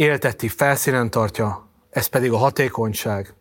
[0.00, 3.34] élteti, felszínen tartja, ez pedig a hatékonyság,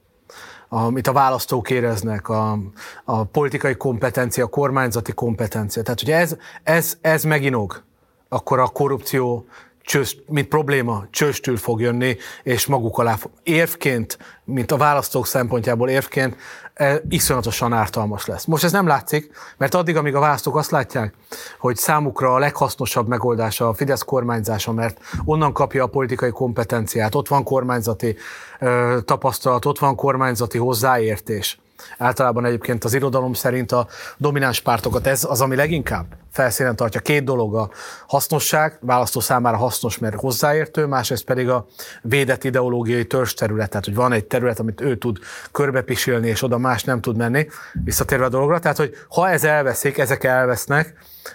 [0.69, 2.59] amit a választók éreznek, a,
[3.03, 5.83] a politikai kompetencia, a kormányzati kompetencia.
[5.83, 7.83] Tehát, hogy ez, ez, ez meginog,
[8.29, 9.47] akkor a korrupció
[9.81, 13.17] csőst, mint probléma csőstül fog jönni, és maguk alá.
[13.43, 16.35] Érvként, mint a választók szempontjából érvként,
[16.73, 18.45] e, iszonyatosan ártalmas lesz.
[18.45, 21.13] Most ez nem látszik, mert addig, amíg a választók azt látják,
[21.59, 27.27] hogy számukra a leghasznosabb megoldása a Fidesz kormányzása, mert onnan kapja a politikai kompetenciát, ott
[27.27, 28.15] van kormányzati
[28.59, 31.59] ö, tapasztalat, ott van kormányzati hozzáértés,
[31.97, 36.99] Általában egyébként az irodalom szerint a domináns pártokat ez az, ami leginkább felszínen tartja.
[36.99, 37.69] Két dolog a
[38.07, 41.65] hasznosság, választó számára hasznos, mert hozzáértő, másrészt pedig a
[42.01, 45.17] védett ideológiai törzs terület, tehát hogy van egy terület, amit ő tud
[45.51, 47.47] körbepisilni, és oda más nem tud menni,
[47.83, 48.59] visszatérve a dologra.
[48.59, 50.93] Tehát, hogy ha ez elveszik, ezek elvesznek,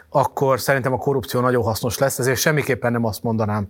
[0.08, 3.68] akkor szerintem a korrupció nagyon hasznos lesz, ezért semmiképpen nem azt mondanám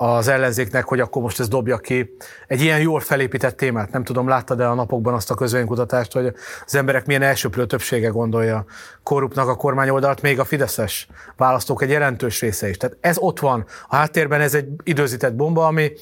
[0.00, 3.90] az ellenzéknek, hogy akkor most ez dobja ki egy ilyen jól felépített témát.
[3.90, 6.34] Nem tudom, láttad-e a napokban azt a közvénykutatást, hogy
[6.66, 8.64] az emberek milyen elsőprő többsége gondolja
[9.02, 12.76] korruptnak a kormányoldalt, még a fideszes választók egy jelentős része is.
[12.76, 13.64] Tehát ez ott van.
[13.88, 15.92] A háttérben ez egy időzített bomba, ami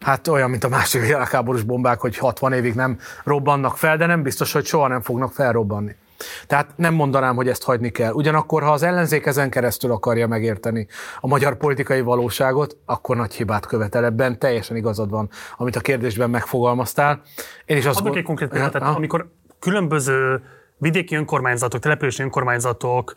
[0.00, 4.22] hát olyan, mint a másik világháborús bombák, hogy 60 évig nem robbannak fel, de nem
[4.22, 5.96] biztos, hogy soha nem fognak felrobbanni.
[6.46, 8.12] Tehát nem mondanám, hogy ezt hagyni kell.
[8.12, 10.86] Ugyanakkor, ha az ellenzék ezen keresztül akarja megérteni
[11.20, 14.38] a magyar politikai valóságot, akkor nagy hibát követel ebben.
[14.38, 17.22] Teljesen igazad van, amit a kérdésben megfogalmaztál.
[17.64, 20.42] Én is azt Adok egy konkrét példát, amikor különböző
[20.76, 23.16] vidéki önkormányzatok, települési önkormányzatok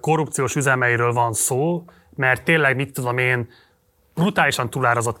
[0.00, 1.84] korrupciós üzemeiről van szó,
[2.16, 3.48] mert tényleg, mit tudom én,
[4.14, 5.18] brutálisan túlárazott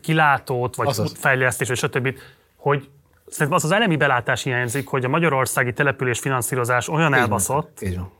[0.00, 1.12] kilátót, vagy Azaz.
[1.18, 2.18] fejlesztés, vagy stb.,
[2.56, 2.88] hogy
[3.26, 7.90] Szerintem az az elemi belátás hiányzik, hogy a magyarországi település finanszírozás olyan így elbaszott, van.
[7.90, 8.10] Így van.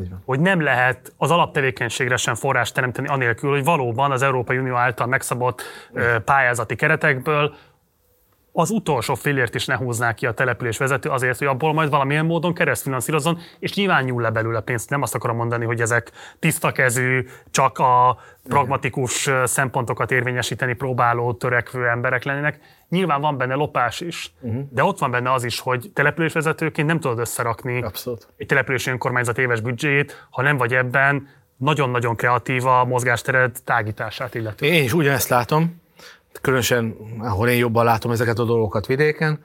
[0.00, 0.22] Így van.
[0.24, 5.06] hogy nem lehet az alaptevékenységre sem forrás teremteni anélkül, hogy valóban az Európai Unió által
[5.06, 5.62] megszabott
[6.24, 7.54] pályázati keretekből
[8.52, 12.26] az utolsó félért is ne húznák ki a település vezető azért, hogy abból majd valamilyen
[12.26, 14.90] módon keresztfinanszírozzon, és nyilván nyúl le belőle pénzt.
[14.90, 21.88] Nem azt akarom mondani, hogy ezek tiszta kezű, csak a pragmatikus szempontokat érvényesíteni próbáló, törekvő
[21.88, 22.60] emberek lennének.
[22.88, 24.62] Nyilván van benne lopás is, uh-huh.
[24.70, 28.28] de ott van benne az is, hogy településvezetőként nem tudod összerakni Abszolút.
[28.36, 34.72] egy települési önkormányzat éves büdzséjét, ha nem vagy ebben nagyon-nagyon kreatív a mozgástered tágítását illetően.
[34.72, 35.80] Én is ugyanezt látom,
[36.40, 39.44] különösen ahol én jobban látom ezeket a dolgokat vidéken,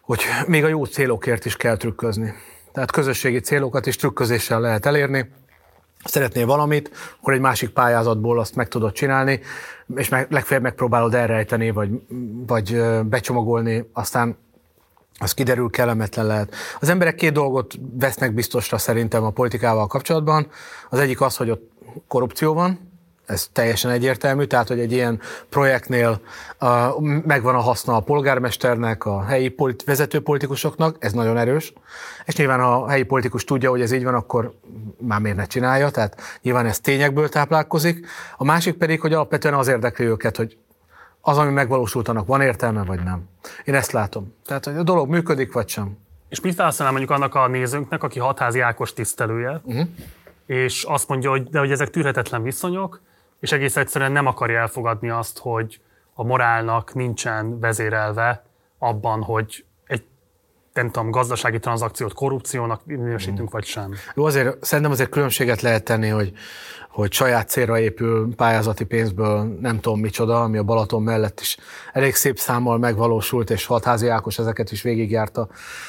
[0.00, 2.34] hogy még a jó célokért is kell trükközni.
[2.72, 5.30] Tehát közösségi célokat is trükközéssel lehet elérni.
[6.04, 9.40] Szeretnél valamit, akkor egy másik pályázatból azt meg tudod csinálni,
[9.96, 11.90] és meg, legfeljebb megpróbálod elrejteni, vagy,
[12.46, 14.36] vagy becsomagolni, aztán
[15.18, 16.54] az kiderül, kellemetlen lehet.
[16.80, 20.46] Az emberek két dolgot vesznek biztosra szerintem a politikával kapcsolatban.
[20.90, 21.70] Az egyik az, hogy ott
[22.08, 22.91] korrupció van,
[23.32, 26.20] ez teljesen egyértelmű, tehát hogy egy ilyen projektnél
[26.60, 31.72] uh, megvan a haszna a polgármesternek, a helyi politi- vezető politikusoknak, ez nagyon erős,
[32.24, 34.54] és nyilván a helyi politikus tudja, hogy ez így van, akkor
[34.98, 38.06] már miért ne csinálja, tehát nyilván ez tényekből táplálkozik.
[38.36, 40.56] A másik pedig, hogy alapvetően az érdekli őket, hogy
[41.20, 43.28] az, ami megvalósult, annak van értelme, vagy nem.
[43.64, 44.34] Én ezt látom.
[44.46, 45.96] Tehát, hogy a dolog működik, vagy sem.
[46.28, 49.88] És mit válaszolnál mondjuk annak a nézőnknek, aki hatházi Ákos tisztelője, uh-huh.
[50.46, 53.00] és azt mondja, hogy, de hogy ezek tűrhetetlen viszonyok,
[53.42, 55.80] és egész egyszerűen nem akarja elfogadni azt, hogy
[56.14, 58.44] a morálnak nincsen vezérelve
[58.78, 60.04] abban, hogy egy
[60.72, 63.94] nem tudom, gazdasági tranzakciót korrupciónak minősítünk, vagy sem.
[64.14, 66.32] Jó, azért szerintem azért különbséget lehet tenni, hogy
[66.92, 71.56] hogy saját célra épül pályázati pénzből nem tudom micsoda, ami a Balaton mellett is
[71.92, 75.48] elég szép számmal megvalósult, és hatházi Ákos ezeket is végigjárta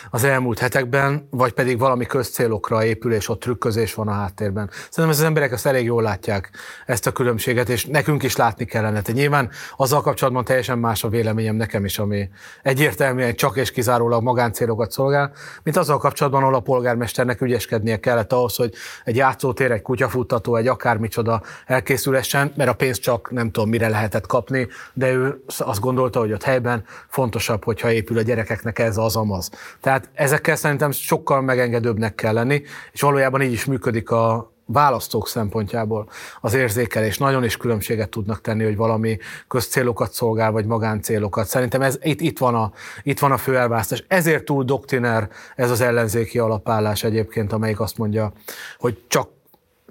[0.10, 4.70] az elmúlt hetekben, vagy pedig valami közcélokra épül, és ott trükközés van a háttérben.
[4.90, 6.50] Szerintem az emberek ezt elég jól látják,
[6.86, 9.02] ezt a különbséget, és nekünk is látni kellene.
[9.02, 12.30] Tehát nyilván azzal kapcsolatban teljesen más a véleményem nekem is, ami
[12.62, 15.32] egyértelműen csak és kizárólag magáncélokat szolgál,
[15.64, 20.68] mint azzal kapcsolatban, ahol a polgármesternek ügyeskednie kellett ahhoz, hogy egy játszótér, egy kutyafuttató, egy
[20.68, 25.80] akár akármicsoda elkészülessen, mert a pénzt csak nem tudom mire lehetett kapni, de ő azt
[25.80, 29.50] gondolta, hogy ott helyben fontosabb, hogyha épül a gyerekeknek ez az amaz.
[29.82, 32.62] Tehát ezekkel szerintem sokkal megengedőbbnek kell lenni,
[32.92, 36.10] és valójában így is működik a, választók szempontjából
[36.42, 41.48] az érzékelés nagyon is különbséget tudnak tenni, hogy valami közcélokat szolgál, vagy magáncélokat.
[41.48, 42.72] Szerintem ez, itt, itt, van a,
[43.04, 44.04] itt van a fő elválasztás.
[44.08, 48.34] Ezért túl doktiner ez az ellenzéki alapállás egyébként, amelyik azt mondja,
[48.78, 49.30] hogy csak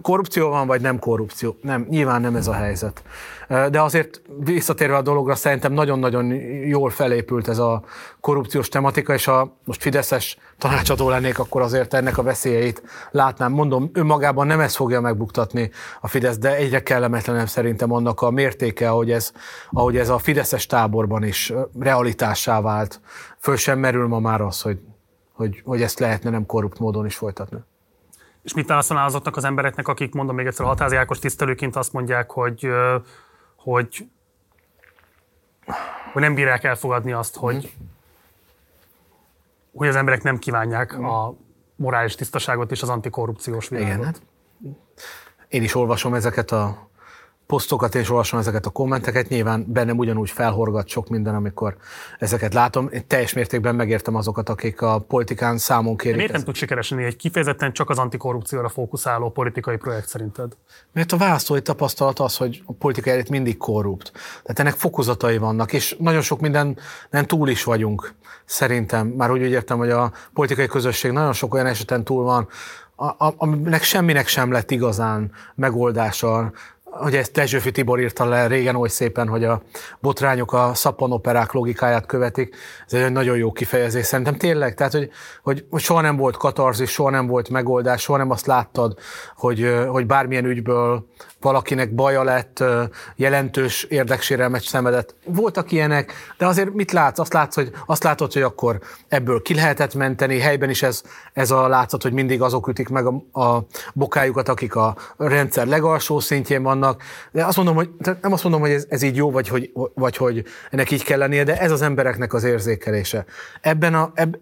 [0.03, 1.57] korrupció van, vagy nem korrupció.
[1.63, 3.03] Nem, nyilván nem ez a helyzet.
[3.49, 6.33] De azért visszatérve a dologra, szerintem nagyon-nagyon
[6.67, 7.83] jól felépült ez a
[8.21, 13.53] korrupciós tematika, és ha most Fideszes tanácsadó lennék, akkor azért ennek a veszélyeit látnám.
[13.53, 15.71] Mondom, önmagában nem ez fogja megbuktatni
[16.01, 19.33] a Fidesz, de egyre kellemetlenebb szerintem annak a mértéke, ahogy ez,
[19.71, 23.01] ahogy ez a Fideszes táborban is realitássá vált.
[23.39, 24.81] Föl sem merül ma már az, hogy,
[25.33, 27.59] hogy, hogy ezt lehetne nem korrupt módon is folytatni.
[28.43, 31.93] És mit válaszolnál azoknak az embereknek, akik, mondom még egyszer, a hatázi Ákos tisztelőként azt
[31.93, 32.69] mondják, hogy,
[33.57, 34.07] hogy,
[36.13, 37.75] hogy nem bírják elfogadni azt, hogy,
[39.75, 41.35] hogy az emberek nem kívánják a
[41.77, 43.93] morális tisztaságot és az antikorrupciós világot.
[43.93, 44.23] Igen, hát.
[45.49, 46.91] Én is olvasom ezeket a
[47.47, 51.77] posztokat és olvasom ezeket a kommenteket, nyilván bennem ugyanúgy felhorgat sok minden, amikor
[52.19, 52.89] ezeket látom.
[52.93, 56.17] Én teljes mértékben megértem azokat, akik a politikán számon kérik.
[56.17, 60.53] miért nem tud sikeresni egy kifejezetten csak az antikorrupcióra fókuszáló politikai projekt szerinted?
[60.93, 64.13] Mert a választói tapasztalat az, hogy a politika elit mindig korrupt.
[64.43, 66.79] Tehát ennek fokozatai vannak, és nagyon sok minden
[67.11, 69.07] nem túl is vagyunk, szerintem.
[69.07, 72.49] Már úgy, úgy értem, hogy a politikai közösség nagyon sok olyan eseten túl van,
[73.37, 76.53] aminek semminek sem lett igazán megoldása,
[76.93, 79.63] hogy ezt Dezsőfi Tibor írta le régen oly szépen, hogy a
[80.01, 82.57] botrányok a szappanoperák logikáját követik.
[82.87, 84.75] Ez egy nagyon jó kifejezés szerintem tényleg.
[84.75, 85.11] Tehát, hogy,
[85.43, 88.99] hogy, soha nem volt katarzis, soha nem volt megoldás, soha nem azt láttad,
[89.37, 91.07] hogy, hogy bármilyen ügyből
[91.41, 92.65] valakinek baja lett,
[93.17, 95.15] jelentős érdeksérelmet szenvedett.
[95.25, 97.19] Voltak ilyenek, de azért mit látsz?
[97.19, 101.51] Azt látsz, hogy, azt látod, hogy akkor ebből ki lehetett menteni, helyben is ez, ez
[101.51, 106.63] a látszat, hogy mindig azok ütik meg a, a bokájukat, akik a rendszer legalsó szintjén
[106.83, 107.03] vannak.
[107.33, 110.17] De azt mondom, hogy nem azt mondom, hogy ez, ez így jó, vagy hogy, vagy
[110.17, 113.25] hogy ennek így kell lennie, de ez az embereknek az érzékelése.
[113.61, 114.37] Ebben a, eb,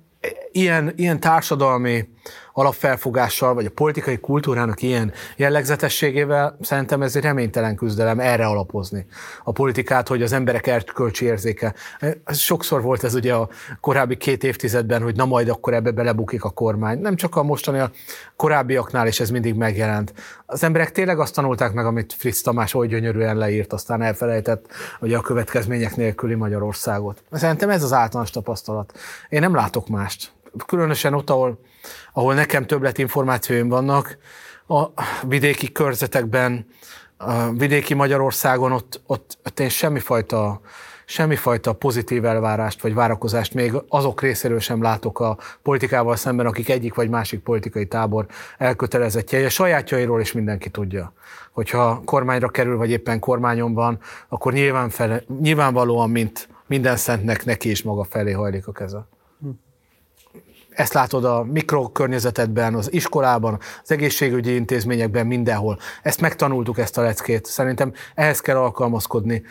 [0.52, 2.08] ilyen, ilyen társadalmi
[2.52, 9.06] alapfelfogással, vagy a politikai kultúrának ilyen jellegzetességével szerintem ez egy reménytelen küzdelem erre alapozni
[9.44, 11.74] a politikát, hogy az emberek erkölcsi érzéke.
[12.26, 13.48] Sokszor volt ez ugye a
[13.80, 16.98] korábbi két évtizedben, hogy na majd akkor ebbe belebukik a kormány.
[16.98, 17.90] Nem csak a mostani, a
[18.36, 20.12] korábbiaknál is ez mindig megjelent.
[20.46, 24.66] Az emberek tényleg azt tanulták meg, amit Fritz Tamás oly gyönyörűen leírt, aztán elfelejtett
[25.00, 27.22] ugye a következmények nélküli Magyarországot.
[27.32, 28.98] Szerintem ez az általános tapasztalat.
[29.28, 30.32] Én nem látok mást.
[30.66, 31.58] Különösen ott, ahol
[32.12, 34.18] ahol nekem többlet információim vannak,
[34.68, 34.86] a
[35.26, 36.66] vidéki körzetekben,
[37.16, 40.60] a vidéki Magyarországon ott, ott, ott én semmifajta,
[41.04, 46.94] semmifajta pozitív elvárást vagy várakozást még azok részéről sem látok a politikával szemben, akik egyik
[46.94, 48.26] vagy másik politikai tábor
[48.58, 49.44] elkötelezettje.
[49.44, 51.12] A sajátjairól is mindenki tudja.
[51.52, 57.70] Hogyha kormányra kerül, vagy éppen kormányon van, akkor nyilván fele, nyilvánvalóan, mint minden szentnek neki
[57.70, 59.06] is maga felé hajlik a keze.
[60.80, 65.78] Ezt látod a mikrokörnyezetedben, az iskolában, az egészségügyi intézményekben, mindenhol.
[66.02, 67.46] Ezt megtanultuk, ezt a leckét.
[67.46, 69.42] Szerintem ehhez kell alkalmazkodni.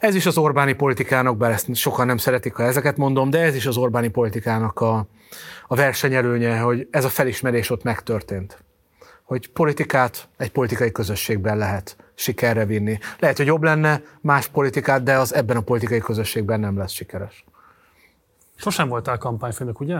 [0.00, 3.54] Ez is az Orbáni politikának, bár ezt sokan nem szeretik, ha ezeket mondom, de ez
[3.54, 5.06] is az Orbáni politikának a,
[5.66, 8.58] a versenyelőnye, hogy ez a felismerés ott megtörtént.
[9.22, 12.98] Hogy politikát egy politikai közösségben lehet sikerre vinni.
[13.18, 17.44] Lehet, hogy jobb lenne más politikát, de az ebben a politikai közösségben nem lesz sikeres.
[18.56, 19.98] Sosem voltál kampányfőnök, ugye?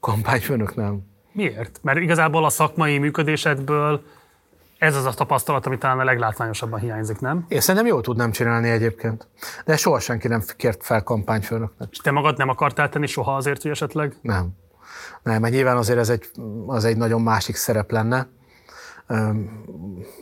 [0.00, 1.08] Kampányfőnök nem.
[1.32, 1.80] Miért?
[1.82, 4.02] Mert igazából a szakmai működésedből
[4.78, 7.44] ez az a tapasztalat, ami talán a leglátványosabban hiányzik, nem?
[7.48, 9.28] Én szerintem jól tudnám csinálni egyébként.
[9.64, 11.88] De soha senki nem kért fel kampányfőnöknek.
[11.90, 14.16] És te magad nem akartál tenni soha azért, hogy esetleg?
[14.22, 14.48] Nem.
[15.22, 16.30] Nem, mert nyilván azért ez egy,
[16.66, 18.28] az egy nagyon másik szerep lenne.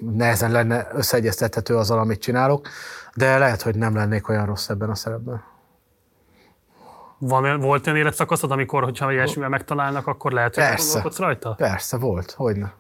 [0.01, 2.69] Nehezen lenne összeegyeztethető azzal, amit csinálok,
[3.15, 5.43] de lehet, hogy nem lennék olyan rossz ebben a szerepben.
[7.19, 11.03] Van, volt olyan életszakaszod, amikor, hogyha ilyesmivel megtalálnak, akkor lehet, hogy Persze.
[11.17, 11.55] rajta?
[11.55, 12.31] Persze, volt.
[12.31, 12.73] Hogyne.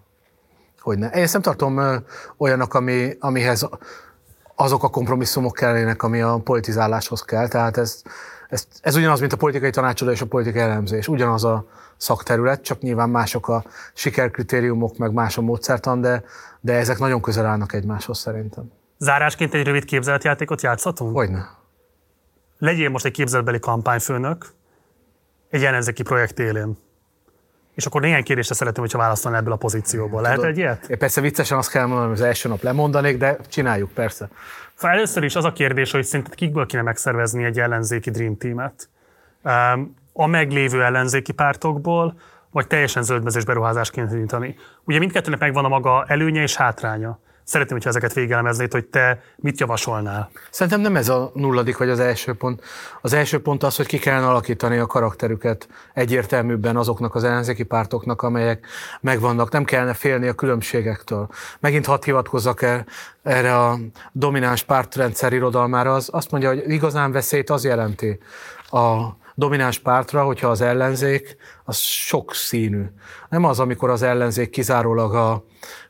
[0.80, 1.10] Hogyne.
[1.10, 1.96] Én nem tartom ö,
[2.36, 3.68] olyanok, ami, amihez
[4.54, 7.48] azok a kompromisszumok kellenek, ami a politizáláshoz kell.
[7.48, 8.02] Tehát ez,
[8.48, 11.08] ez, ez ugyanaz, mint a politikai tanácsadó és a politikai elemzés.
[11.08, 11.64] Ugyanaz a
[11.96, 16.24] szakterület, csak nyilván mások a sikerkritériumok, meg más a módszertan, de,
[16.60, 18.72] de ezek nagyon közel állnak egymáshoz szerintem.
[18.98, 21.16] Zárásként egy rövid képzeletjátékot játszhatunk?
[21.16, 21.57] Hogyne
[22.58, 24.46] legyél most egy képzeletbeli kampányfőnök
[25.50, 26.78] egy ellenzéki projekt élén.
[27.74, 30.22] És akkor néhány kérdésre szeretném, hogyha válaszolnál ebből a pozícióból.
[30.22, 30.88] Lehet egy ilyet?
[30.88, 34.28] Én persze viccesen azt kell mondanom, hogy az első nap lemondanék, de csináljuk, persze.
[34.74, 38.88] Szóval először is az a kérdés, hogy szerinted kikből kéne megszervezni egy ellenzéki Dream Team-et?
[40.12, 44.56] A meglévő ellenzéki pártokból, vagy teljesen zöldmezős beruházásként indítani?
[44.84, 47.18] Ugye mindkettőnek megvan a maga előnye és hátránya.
[47.48, 50.30] Szeretném, hogyha ezeket végelemeznéd, hogy te mit javasolnál.
[50.50, 52.62] Szerintem nem ez a nulladik vagy az első pont.
[53.00, 58.22] Az első pont az, hogy ki kellene alakítani a karakterüket egyértelműbben azoknak az ellenzéki pártoknak,
[58.22, 58.66] amelyek
[59.00, 59.50] megvannak.
[59.50, 61.28] Nem kellene félni a különbségektől.
[61.60, 62.86] Megint hadd hivatkozzak el
[63.22, 63.78] erre a
[64.12, 65.94] domináns pártrendszer irodalmára.
[65.94, 68.18] Az azt mondja, hogy igazán veszélyt az jelenti
[68.70, 72.84] a domináns pártra, hogyha az ellenzék az sok színű.
[73.28, 75.44] Nem az, amikor az ellenzék kizárólag a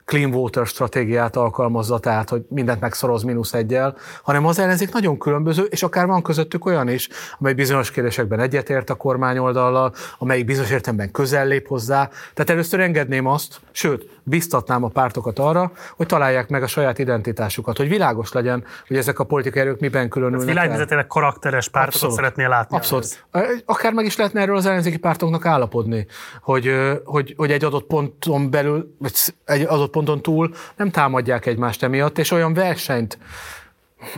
[0.09, 5.63] clean water stratégiát alkalmazza, tehát hogy mindent megszoroz mínusz egyel, hanem az ellenzék nagyon különböző,
[5.63, 7.09] és akár van közöttük olyan is,
[7.39, 12.11] amely bizonyos kérdésekben egyetért a kormány oldallal, amelyik bizonyos értelemben közel lép hozzá.
[12.35, 17.77] Tehát először engedném azt, sőt, biztatnám a pártokat arra, hogy találják meg a saját identitásukat,
[17.77, 20.47] hogy világos legyen, hogy ezek a politikai erők miben különülnek.
[20.47, 22.17] Világvezetőleg karakteres pártokat Abszolút.
[22.17, 22.77] szeretnél látni.
[22.77, 23.27] Abszolút.
[23.31, 23.63] Ehhez.
[23.65, 26.07] Akár meg is lehetne erről az ellenzéki pártoknak állapodni,
[26.41, 26.73] hogy,
[27.05, 29.13] hogy, hogy egy adott ponton belül, vagy
[29.45, 33.19] egy adott ponton túl nem támadják egymást emiatt, és olyan versenyt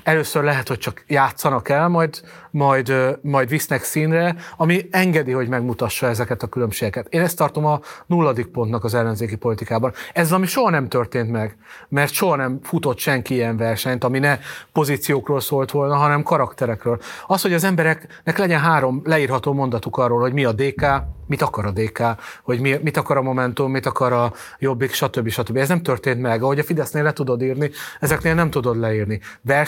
[0.03, 6.07] először lehet, hogy csak játszanak el, majd, majd, majd visznek színre, ami engedi, hogy megmutassa
[6.07, 7.07] ezeket a különbségeket.
[7.09, 9.93] Én ezt tartom a nulladik pontnak az ellenzéki politikában.
[10.13, 11.57] Ez ami soha nem történt meg,
[11.89, 14.39] mert soha nem futott senki ilyen versenyt, ami ne
[14.73, 17.01] pozíciókról szólt volna, hanem karakterekről.
[17.27, 20.87] Az, hogy az embereknek legyen három leírható mondatuk arról, hogy mi a DK,
[21.31, 22.03] mit akar a DK,
[22.43, 25.29] hogy mi, mit akar a Momentum, mit akar a Jobbik, stb.
[25.29, 25.57] stb.
[25.57, 26.43] Ez nem történt meg.
[26.43, 29.21] Ahogy a Fidesznél le tudod írni, ezeknél nem tudod leírni.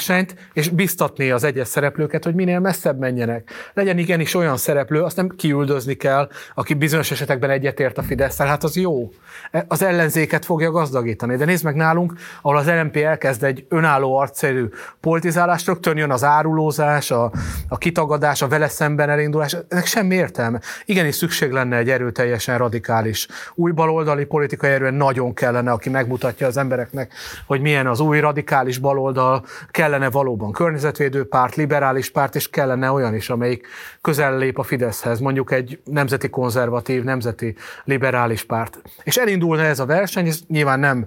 [0.06, 3.50] Versenyt, és biztatni az egyes szereplőket, hogy minél messzebb menjenek.
[3.74, 8.64] Legyen igenis olyan szereplő, azt nem kiüldözni kell, aki bizonyos esetekben egyetért a fidesz hát
[8.64, 9.10] az jó.
[9.50, 11.36] E, az ellenzéket fogja gazdagítani.
[11.36, 14.68] De nézd meg nálunk, ahol az LMP elkezd egy önálló arcszerű
[15.00, 17.32] politizálást, rögtön jön az árulózás, a,
[17.68, 19.56] a kitagadás, a vele szemben elindulás.
[19.68, 20.60] Ennek semmi értelme.
[20.84, 26.56] Igenis szükség lenne egy erőteljesen radikális új baloldali politikai erően, nagyon kellene, aki megmutatja az
[26.56, 27.12] embereknek,
[27.46, 29.44] hogy milyen az új radikális baloldal,
[29.92, 33.66] kellene valóban környezetvédő párt, liberális párt, és kellene olyan is, amelyik
[34.00, 38.82] közel lép a Fideszhez, mondjuk egy nemzeti konzervatív, nemzeti liberális párt.
[39.02, 41.06] És elindulna ez a verseny, ez nyilván nem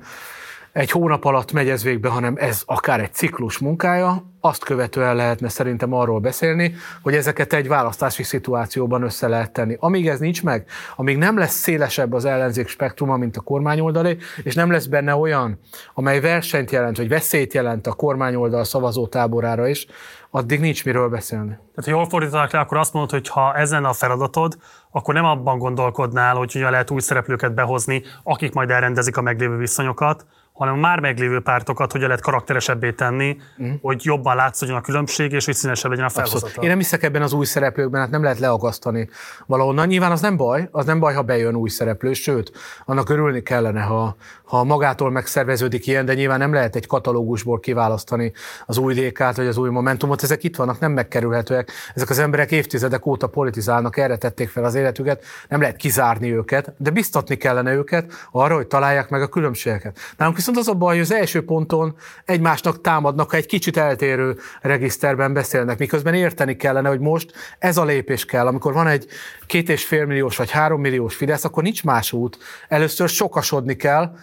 [0.76, 5.50] egy hónap alatt megy ez végbe, hanem ez akár egy ciklus munkája, azt követően lehetne
[5.50, 9.78] szerintem arról beszélni, hogy ezeket egy választási szituációban össze lehet tenni.
[9.80, 14.56] Amíg ez nincs meg, amíg nem lesz szélesebb az ellenzék spektruma, mint a kormányoldalé, és
[14.56, 15.60] nem lesz benne olyan,
[15.94, 19.88] amely versenyt jelent, vagy veszélyt jelent a kormányoldal szavazótáborára is,
[20.30, 21.50] addig nincs miről beszélni.
[21.50, 24.58] Tehát, ha jól fordítanak le, akkor azt mondod, hogy ha ezen a feladatod,
[24.92, 29.58] akkor nem abban gondolkodnál, hogy hogyan lehet új szereplőket behozni, akik majd elrendezik a meglévő
[29.58, 33.72] viszonyokat, hanem a már meglévő pártokat hogyan lehet karakteresebbé tenni, mm.
[33.82, 36.62] hogy jobban látszódjon a különbség, és hogy színesebb legyen a felhozata.
[36.62, 39.10] Én nem hiszek ebben az új szereplőkben, hát nem lehet leagasztani
[39.46, 39.88] valahonnan.
[39.88, 42.52] Nyilván az nem baj, az nem baj, ha bejön új szereplő, sőt,
[42.86, 48.32] annak örülni kellene, ha, ha magától megszerveződik ilyen, de nyilván nem lehet egy katalógusból kiválasztani
[48.66, 51.72] az új DK-t vagy az új Momentumot, ezek itt vannak, nem megkerülhetőek.
[51.94, 56.74] Ezek az emberek évtizedek óta politizálnak, erre tették fel az életüket, nem lehet kizárni őket,
[56.78, 60.00] de biztatni kellene őket arra, hogy találják meg a különbségeket.
[60.18, 61.96] Nálunk viszont az a baj, hogy az első ponton
[62.26, 67.84] egymásnak támadnak, ha egy kicsit eltérő regiszterben beszélnek, miközben érteni kellene, hogy most ez a
[67.86, 68.48] lépés kell.
[68.48, 69.08] Amikor van egy
[69.46, 72.38] két és fél milliós vagy három milliós Fidesz, akkor nincs más út.
[72.68, 74.16] Először sokasodni kell,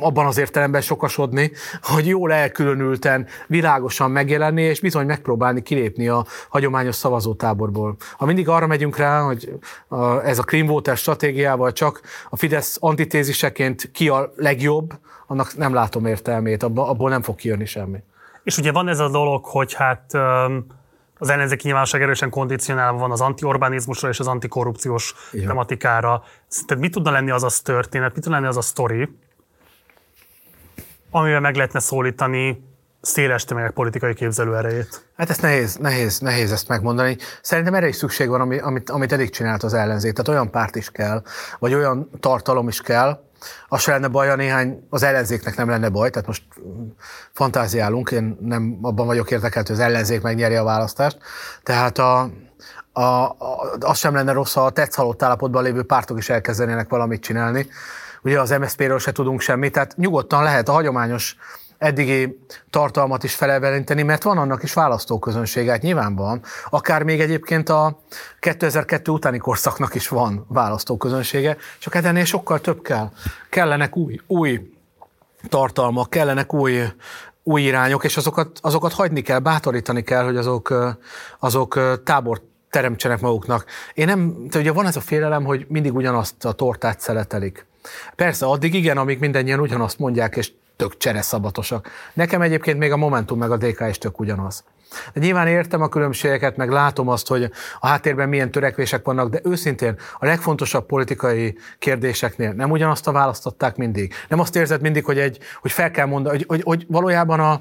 [0.00, 1.50] abban az értelemben sokasodni,
[1.82, 7.96] hogy jól elkülönülten, világosan megjelenni, és bizony megpróbálni kilépni a hagyományos szavazótáborból.
[8.16, 9.58] Ha mindig arra megyünk rá, hogy
[10.24, 14.92] ez a Clean stratégiával csak a Fidesz antitéziseként ki a legjobb,
[15.26, 17.98] annak nem látom értelmét, abból nem fog kijönni semmi.
[18.42, 20.14] És ugye van ez a dolog, hogy hát
[21.18, 25.46] az ellenzéki nyilvánosság erősen kondicionálva van az antiorbánizmusra és az antikorrupciós Igen.
[25.46, 26.22] tematikára.
[26.46, 29.08] Szerinted mit tudna lenni az a történet, mit tudna lenni az a sztori,
[31.14, 32.64] amivel meg lehetne szólítani
[33.00, 35.06] széles tömegek politikai képzelő erejét?
[35.16, 37.16] Hát ezt nehéz, nehéz, nehéz ezt megmondani.
[37.42, 40.12] Szerintem erre is szükség van, amit, amit eddig csinált az ellenzék.
[40.12, 41.22] Tehát olyan párt is kell,
[41.58, 43.22] vagy olyan tartalom is kell,
[43.68, 46.42] az se lenne baj, néhány, az ellenzéknek nem lenne baj, tehát most
[47.32, 51.18] fantáziálunk, én nem abban vagyok érdekelt, hogy az ellenzék megnyeri a választást.
[51.62, 52.30] Tehát a,
[52.92, 57.22] a, a, az sem lenne rossz, ha a tetsz állapotban lévő pártok is elkezdenének valamit
[57.22, 57.66] csinálni.
[58.24, 61.36] Ugye az MSZP-ről se tudunk semmit, tehát nyugodtan lehet a hagyományos
[61.78, 62.38] eddigi
[62.70, 66.42] tartalmat is felelvelinteni, mert van annak is választóközönsége, hát nyilván van.
[66.70, 68.00] Akár még egyébként a
[68.40, 73.10] 2002 utáni korszaknak is van választóközönsége, csak hát ennél sokkal több kell.
[73.50, 74.72] Kellenek új, új
[75.48, 76.82] tartalmak, kellenek új,
[77.42, 80.74] új irányok, és azokat, azokat hagyni kell, bátorítani kell, hogy azok,
[81.38, 82.42] azok tábort
[82.74, 83.64] teremtsenek maguknak.
[83.94, 87.66] Én nem, de ugye van ez a félelem, hogy mindig ugyanazt a tortát szeletelik.
[88.16, 91.88] Persze, addig igen, amíg mindennyien ugyanazt mondják, és tök csereszabatosak.
[92.12, 94.64] Nekem egyébként még a Momentum meg a DK is tök ugyanaz.
[95.12, 99.40] De nyilván értem a különbségeket, meg látom azt, hogy a háttérben milyen törekvések vannak, de
[99.44, 104.14] őszintén a legfontosabb politikai kérdéseknél nem ugyanazt a választották mindig.
[104.28, 107.60] Nem azt érzed mindig, hogy, egy, hogy fel kell mondani, hogy, hogy, hogy valójában a,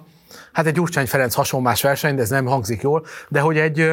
[0.52, 3.92] hát egy Gyurcsány Ferenc hasonlás verseny, de ez nem hangzik jól, de hogy egy,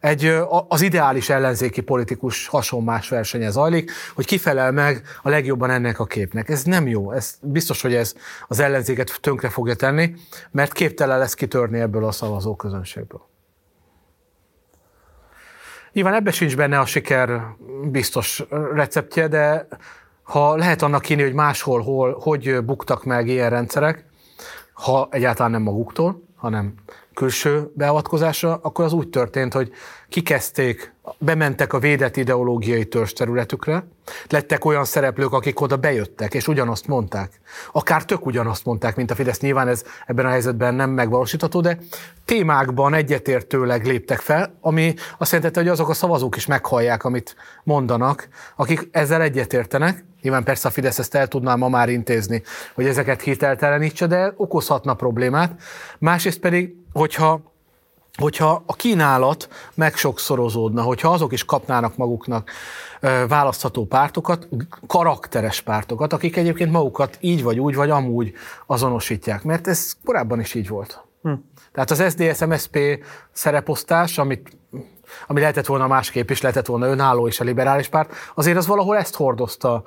[0.00, 0.34] egy
[0.68, 6.48] az ideális ellenzéki politikus hasonlás versenye zajlik, hogy kifelel meg a legjobban ennek a képnek.
[6.48, 8.14] Ez nem jó, ez biztos, hogy ez
[8.48, 10.14] az ellenzéket tönkre fogja tenni,
[10.50, 13.30] mert képtelen lesz kitörni ebből a szavazó közönségből.
[15.92, 17.42] Nyilván ebbe sincs benne a siker
[17.90, 18.44] biztos
[18.74, 19.66] receptje, de
[20.22, 24.04] ha lehet annak kínni, hogy máshol, hol, hogy buktak meg ilyen rendszerek,
[24.82, 26.74] ha egyáltalán nem maguktól, hanem
[27.14, 29.70] külső beavatkozásra, akkor az úgy történt, hogy
[30.08, 33.86] kikezdték, bementek a védett ideológiai törzs területükre,
[34.28, 37.40] lettek olyan szereplők, akik oda bejöttek, és ugyanazt mondták.
[37.72, 39.40] Akár tök ugyanazt mondták, mint a Fidesz.
[39.40, 41.78] Nyilván ez ebben a helyzetben nem megvalósítható, de
[42.24, 48.28] témákban egyetértőleg léptek fel, ami azt jelenti, hogy azok a szavazók is meghallják, amit mondanak,
[48.56, 50.04] akik ezzel egyetértenek.
[50.22, 52.42] Nyilván persze a Fidesz ezt el tudná ma már intézni,
[52.74, 55.62] hogy ezeket hiteltelenítse, de okozhatna problémát.
[55.98, 57.50] Másrészt pedig, hogyha
[58.18, 62.50] hogyha a kínálat megsokszorozódna, hogyha azok is kapnának maguknak
[63.28, 64.48] választható pártokat,
[64.86, 68.32] karakteres pártokat, akik egyébként magukat így vagy úgy, vagy amúgy
[68.66, 71.04] azonosítják, mert ez korábban is így volt.
[71.22, 71.32] Hm.
[71.72, 72.78] Tehát az SZDSZ-MSZP
[73.32, 74.56] szereposztás, amit
[75.26, 78.96] ami lehetett volna másképp is, lehetett volna önálló és a liberális párt, azért az valahol
[78.96, 79.82] ezt hordozta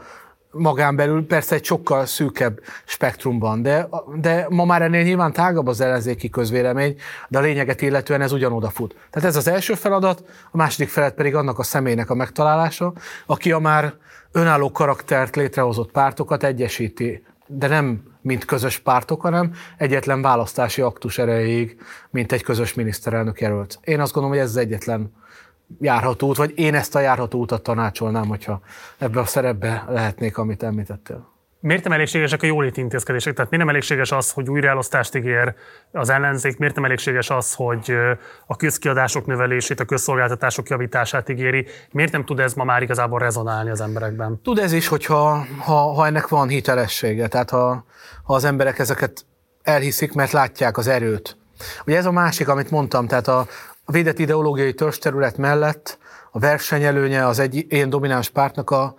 [0.58, 5.82] magán belül persze egy sokkal szűkebb spektrumban, de, de ma már ennél nyilván tágabb az
[5.82, 6.96] ellenzéki közvélemény,
[7.28, 8.96] de a lényeget illetően ez ugyanoda fut.
[9.10, 12.94] Tehát ez az első feladat, a második felet pedig annak a személynek a megtalálása,
[13.26, 13.94] aki a már
[14.32, 21.78] önálló karaktert létrehozott pártokat egyesíti, de nem mint közös pártok, hanem egyetlen választási aktus erejéig,
[22.10, 23.80] mint egy közös miniszterelnök jelölt.
[23.84, 25.12] Én azt gondolom, hogy ez az egyetlen
[25.80, 28.62] járható út, vagy én ezt a járható utat tanácsolnám, hogyha
[28.98, 31.34] ebbe a szerepbe lehetnék, amit említettél.
[31.60, 33.34] Miért nem elégségesek a jólét intézkedések?
[33.34, 35.54] Tehát miért nem elégséges az, hogy újraelosztást ígér
[35.92, 36.58] az ellenzék?
[36.58, 37.96] Miért nem elégséges az, hogy
[38.46, 41.68] a közkiadások növelését, a közszolgáltatások javítását ígéri?
[41.92, 44.42] Miért nem tud ez ma már igazából rezonálni az emberekben?
[44.44, 47.28] Tud ez is, hogyha ha, ha ennek van hitelessége.
[47.28, 47.86] Tehát ha,
[48.24, 49.26] ha az emberek ezeket
[49.64, 51.38] elhiszik, mert látják az erőt.
[51.86, 53.48] Ugye ez a másik, amit mondtam, tehát a,
[53.86, 55.98] a védett ideológiai terület mellett
[56.32, 58.96] a versenyelőnye az egy ilyen domináns pártnak, a,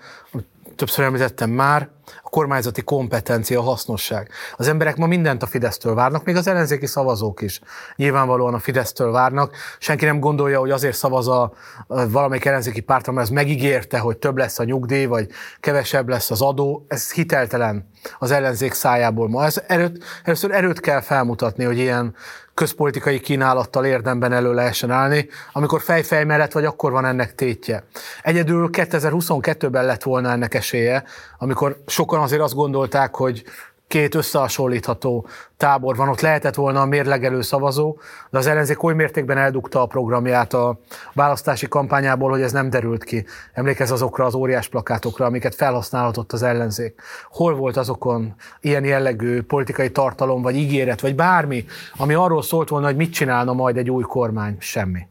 [0.76, 1.88] többször említettem már,
[2.22, 4.30] a kormányzati kompetencia, a hasznosság.
[4.56, 7.60] Az emberek ma mindent a Fidesztől várnak, még az ellenzéki szavazók is
[7.96, 9.56] nyilvánvalóan a Fidesztől várnak.
[9.78, 11.52] Senki nem gondolja, hogy azért szavaz a,
[11.86, 15.28] a valamelyik ellenzéki pártra, mert ez megígérte, hogy több lesz a nyugdíj, vagy
[15.60, 16.84] kevesebb lesz az adó.
[16.88, 19.44] Ez hiteltelen az ellenzék szájából ma.
[19.44, 22.14] Ez erőt, először erőt kell felmutatni, hogy ilyen
[22.56, 25.28] közpolitikai kínálattal érdemben elő lehessen állni.
[25.52, 27.84] Amikor fejfej mellett vagy, akkor van ennek tétje.
[28.22, 31.04] Egyedül 2022-ben lett volna ennek esélye,
[31.38, 33.44] amikor sokan azért azt gondolták, hogy
[33.88, 37.98] két összehasonlítható tábor van, ott lehetett volna a mérlegelő szavazó,
[38.30, 40.78] de az ellenzék oly mértékben eldugta a programját a
[41.12, 43.24] választási kampányából, hogy ez nem derült ki.
[43.52, 47.00] Emlékez azokra az óriás plakátokra, amiket felhasználhatott az ellenzék.
[47.30, 51.64] Hol volt azokon ilyen jellegű politikai tartalom, vagy ígéret, vagy bármi,
[51.96, 54.56] ami arról szólt volna, hogy mit csinálna majd egy új kormány?
[54.58, 55.06] Semmi.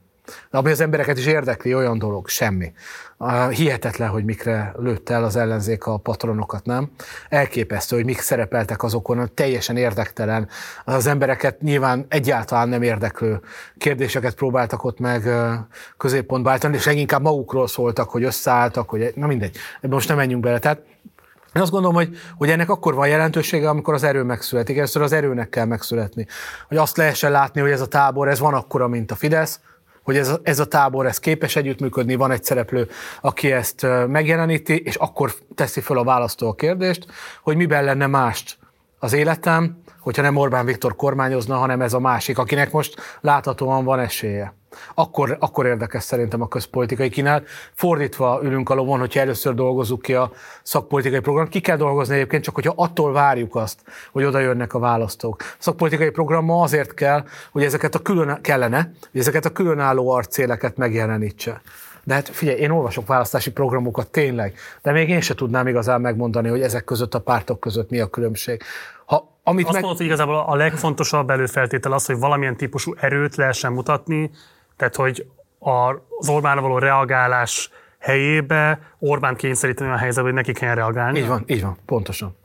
[0.52, 2.74] De ami az embereket is érdekli, olyan dolog, semmi.
[3.50, 6.92] Hihetetlen, hogy mikre lőtt el az ellenzék a patronokat, nem?
[7.30, 10.48] Elképesztő, hogy mik szerepeltek azokon, teljesen érdektelen.
[10.86, 13.40] Az embereket nyilván egyáltalán nem érdeklő
[13.78, 15.30] kérdéseket próbáltak ott meg
[15.98, 20.60] középpontba állítani, és leginkább magukról szóltak, hogy összeálltak, hogy na mindegy, most nem menjünk bele.
[20.60, 20.82] Tehát
[21.56, 24.78] én azt gondolom, hogy, hogy ennek akkor van jelentősége, amikor az erő megszületik.
[24.78, 26.28] Először az erőnek kell megszületni.
[26.68, 29.60] Hogy azt lehessen látni, hogy ez a tábor, ez van akkora, mint a Fidesz,
[30.06, 32.90] hogy ez ez a tábor ez képes együttműködni, van egy szereplő,
[33.22, 37.06] aki ezt megjeleníti, és akkor teszi fel a választó a kérdést,
[37.42, 38.58] hogy miben lenne mást
[39.00, 44.00] az életem, hogyha nem Orbán Viktor kormányozna, hanem ez a másik, akinek most láthatóan van
[44.00, 44.54] esélye.
[44.94, 47.48] Akkor, akkor érdekes szerintem a közpolitikai kínálat.
[47.74, 50.32] Fordítva ülünk a lovon, hogyha először dolgozzuk ki a
[50.64, 51.48] szakpolitikai program.
[51.48, 53.80] Ki kell dolgozni egyébként, csak hogyha attól várjuk azt,
[54.12, 55.42] hogy oda jönnek a választók.
[55.42, 60.10] A szakpolitikai program ma azért kell, hogy ezeket a külön, kellene, hogy ezeket a különálló
[60.10, 61.62] arcéleket megjelenítse.
[62.06, 66.50] De hát figyelj, én olvasok választási programokat tényleg, de még én se tudnám igazán megmondani,
[66.50, 68.62] hogy ezek között a pártok között mi a különbség.
[69.06, 69.82] Ha, amit Azt meg...
[69.82, 74.32] mondod, hogy igazából a legfontosabb előfeltétel az, hogy valamilyen típusú erőt lehessen mutatni,
[74.78, 75.28] tehát, hogy
[75.60, 81.20] az Orbánra való reagálás helyébe Orbán kényszeríteni a helyzetbe, hogy neki kell reagálni.
[81.20, 82.36] Így van, így van, pontosan.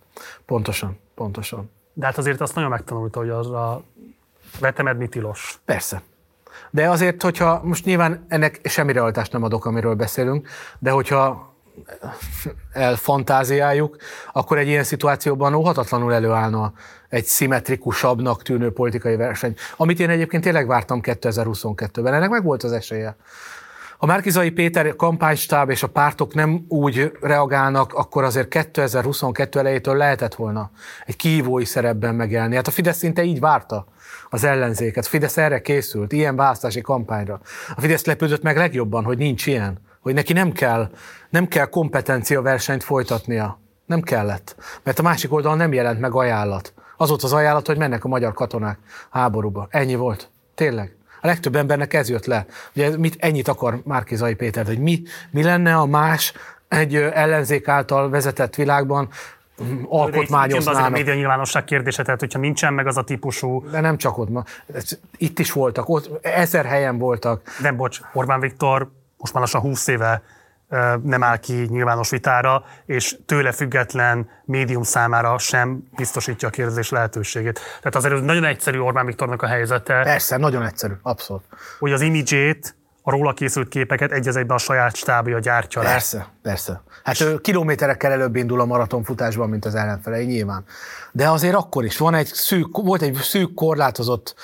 [0.47, 1.71] Pontosan, pontosan.
[1.93, 3.83] De hát azért azt nagyon megtanulta, hogy arra
[4.61, 5.61] vetemedni tilos.
[5.65, 6.03] Persze.
[6.71, 11.55] De azért, hogyha most nyilván ennek semmi realitást nem adok, amiről beszélünk, de hogyha
[12.73, 13.97] elfantáziáljuk,
[14.33, 16.73] akkor egy ilyen szituációban óhatatlanul előállna
[17.09, 22.15] egy szimmetrikusabbnak tűnő politikai verseny, amit én egyébként tényleg vártam 2022-ben.
[22.15, 23.17] Ennek meg volt az esélye.
[24.01, 30.35] Ha Márkizai Péter kampánystáb és a pártok nem úgy reagálnak, akkor azért 2022 elejétől lehetett
[30.35, 30.71] volna
[31.07, 32.55] egy kihívói szerepben megjelenni.
[32.55, 33.87] Hát a Fidesz szinte így várta
[34.31, 35.05] az ellenzéket.
[35.05, 37.41] A Fidesz erre készült, ilyen választási kampányra.
[37.77, 40.91] A Fidesz lepődött meg legjobban, hogy nincs ilyen hogy neki nem kell,
[41.31, 43.61] nem kell kompetencia versenyt folytatnia.
[43.87, 44.57] Nem kellett.
[44.83, 46.75] Mert a másik oldalon nem jelent meg ajánlat.
[46.97, 48.79] Az volt az ajánlat, hogy mennek a magyar katonák
[49.11, 49.67] háborúba.
[49.71, 50.31] Ennyi volt.
[50.55, 51.00] Tényleg.
[51.21, 52.47] A legtöbb embernek ez jött le.
[52.75, 56.33] Ugye mit, ennyit akar Márkizai Péter, hogy mi, mi lenne a más
[56.69, 59.09] egy ellenzék által vezetett világban,
[59.89, 60.81] alkotmányoznának.
[60.81, 63.71] Az a média nyilvánosság kérdése, tehát hogyha nincsen meg az a típusú...
[63.71, 64.45] De nem csak ott, ma.
[65.17, 67.43] itt is voltak, ott ezer helyen voltak.
[67.61, 70.23] Nem, bocs, Orbán Viktor most már lassan 20 éve
[71.03, 77.61] nem áll ki nyilvános vitára, és tőle független médium számára sem biztosítja a kérdezés lehetőségét.
[77.79, 80.03] Tehát azért nagyon egyszerű Orbán Viktornak a helyzete.
[80.03, 81.43] Persze, nagyon egyszerű, abszolút.
[81.79, 82.75] Hogy az imidzsét
[83.11, 85.89] a róla készült képeket egy egyben a saját stábja gyártja le.
[85.89, 86.83] Persze, persze.
[87.05, 90.65] Hát ő kilométerekkel előbb indul a maratonfutásban, mint az ellenfelei, nyilván.
[91.13, 94.35] De azért akkor is van egy szűk, volt egy szűk korlátozott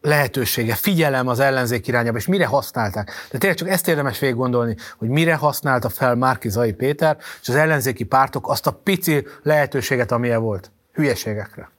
[0.00, 3.10] lehetősége, figyelem az ellenzék irányába, és mire használták.
[3.30, 7.48] De tényleg csak ezt érdemes végig gondolni, hogy mire használta fel Márki Zai Péter és
[7.48, 10.70] az ellenzéki pártok azt a pici lehetőséget, amilyen volt.
[10.92, 11.70] Hülyeségekre.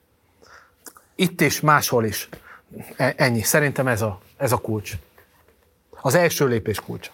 [1.15, 2.29] Itt is, máshol is.
[2.95, 3.41] E- ennyi.
[3.41, 4.91] Szerintem ez a, ez a kulcs.
[6.05, 7.11] Az első lépés kulcs.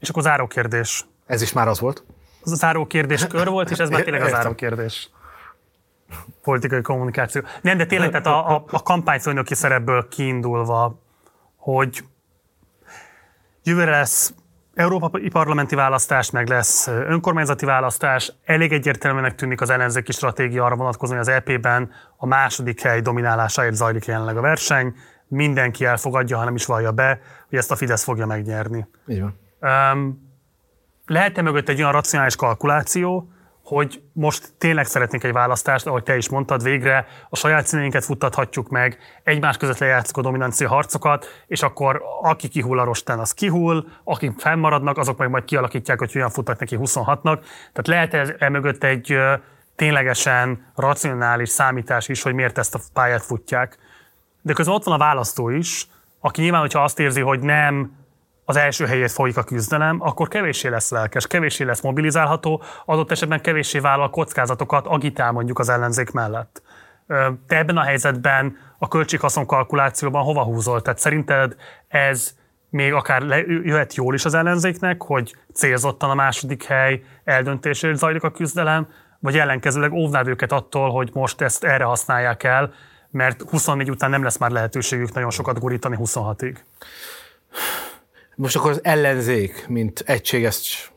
[0.00, 1.04] És akkor záró kérdés.
[1.26, 2.04] Ez is már az volt?
[2.42, 5.10] Az a záró kérdés kör volt, és ez már tényleg a záró kérdés.
[6.42, 7.42] Politikai kommunikáció.
[7.62, 10.98] Nem, de tényleg, tehát a, a, a kampányfőnöki szerepből kiindulva,
[11.56, 12.04] hogy
[13.62, 14.34] jövőre lesz
[14.74, 18.32] Európai parlamenti választás, meg lesz önkormányzati választás.
[18.44, 23.74] Elég egyértelműnek tűnik az ellenzéki stratégia arra vonatkozóan, hogy az EP-ben a második hely dominálásáért
[23.74, 24.94] zajlik jelenleg a verseny.
[25.34, 28.86] Mindenki elfogadja, ha nem is vallja be, hogy ezt a Fidesz fogja megnyerni.
[29.06, 29.38] Így van.
[29.92, 30.32] Um,
[31.06, 33.28] lehet-e mögött egy olyan racionális kalkuláció,
[33.64, 38.68] hogy most tényleg szeretnénk egy választást, ahogy te is mondtad, végre a saját színeinket futtathatjuk
[38.68, 43.84] meg, egymás között lejátszuk a dominancia harcokat, és akkor aki kihull a rostán, az kihull,
[44.04, 47.38] akik fennmaradnak, azok meg majd kialakítják, hogy olyan futnak neki 26-nak.
[47.72, 49.16] Tehát lehet ez e mögött egy
[49.76, 53.78] ténylegesen racionális számítás is, hogy miért ezt a pályát futják.
[54.44, 55.86] De közben ott van a választó is,
[56.20, 57.96] aki nyilván, hogyha azt érzi, hogy nem
[58.44, 63.40] az első helyét folyik a küzdelem, akkor kevéssé lesz lelkes, kevéssé lesz mobilizálható, adott esetben
[63.40, 66.62] kevéssé vállal kockázatokat, agitál mondjuk az ellenzék mellett.
[67.46, 70.82] Te ebben a helyzetben a költséghaszon kalkulációban hova húzol?
[70.82, 71.56] Tehát szerinted
[71.88, 72.34] ez
[72.70, 78.22] még akár le, jöhet jól is az ellenzéknek, hogy célzottan a második hely eldöntésért zajlik
[78.22, 78.88] a küzdelem,
[79.20, 82.72] vagy ellenkezőleg óvnád őket attól, hogy most ezt erre használják el,
[83.14, 86.56] mert 24 után nem lesz már lehetőségük nagyon sokat gurítani 26-ig.
[88.36, 90.92] Most akkor az ellenzék, mint egységes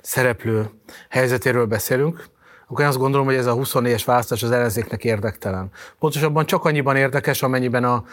[0.00, 0.70] szereplő
[1.08, 2.24] helyzetéről beszélünk,
[2.68, 5.70] akkor én azt gondolom, hogy ez a 24-es választás az ellenzéknek érdektelen.
[5.98, 8.04] Pontosabban csak annyiban érdekes, amennyiben a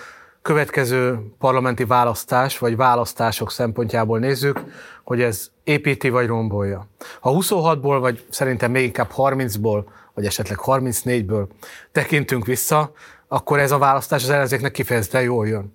[0.41, 4.63] következő parlamenti választás, vagy választások szempontjából nézzük,
[5.03, 6.87] hogy ez építi vagy rombolja.
[7.19, 11.47] Ha 26-ból, vagy szerintem még inkább 30-ból, vagy esetleg 34-ből
[11.91, 12.91] tekintünk vissza,
[13.27, 15.73] akkor ez a választás az ellenzéknek kifejezetten jól jön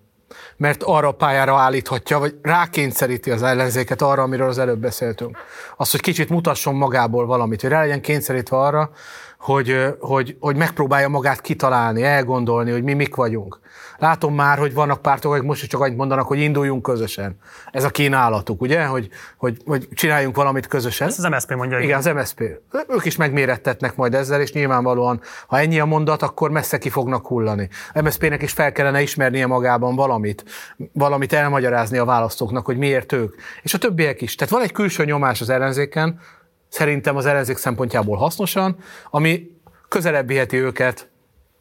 [0.57, 5.39] mert arra a pályára állíthatja, vagy rákényszeríti az ellenzéket arra, amiről az előbb beszéltünk.
[5.77, 8.91] Az, hogy kicsit mutasson magából valamit, hogy rá legyen kényszerítve arra,
[9.39, 13.61] hogy, hogy, hogy megpróbálja magát kitalálni, elgondolni, hogy mi mik vagyunk.
[13.99, 17.37] Látom már, hogy vannak pártok, akik most csak annyit mondanak, hogy induljunk közösen.
[17.71, 18.85] Ez a kínálatuk, ugye?
[18.85, 21.09] Hogy, hogy, hogy csináljunk valamit közösen.
[21.09, 21.79] Ez az MSZP mondja.
[21.79, 22.41] Igen, az MSZP.
[22.89, 27.27] Ők is megmérettetnek majd ezzel, és nyilvánvalóan, ha ennyi a mondat, akkor messze ki fognak
[27.27, 27.69] hullani.
[27.95, 30.45] MSZP-nek is fel kellene ismernie magában valamit,
[30.93, 33.35] valamit elmagyarázni a választóknak, hogy miért ők.
[33.63, 34.35] És a többiek is.
[34.35, 36.21] Tehát van egy külső nyomás az ellenzéken,
[36.69, 38.77] szerintem az ellenzék szempontjából hasznosan,
[39.11, 39.57] ami
[39.89, 41.09] közelebb viheti őket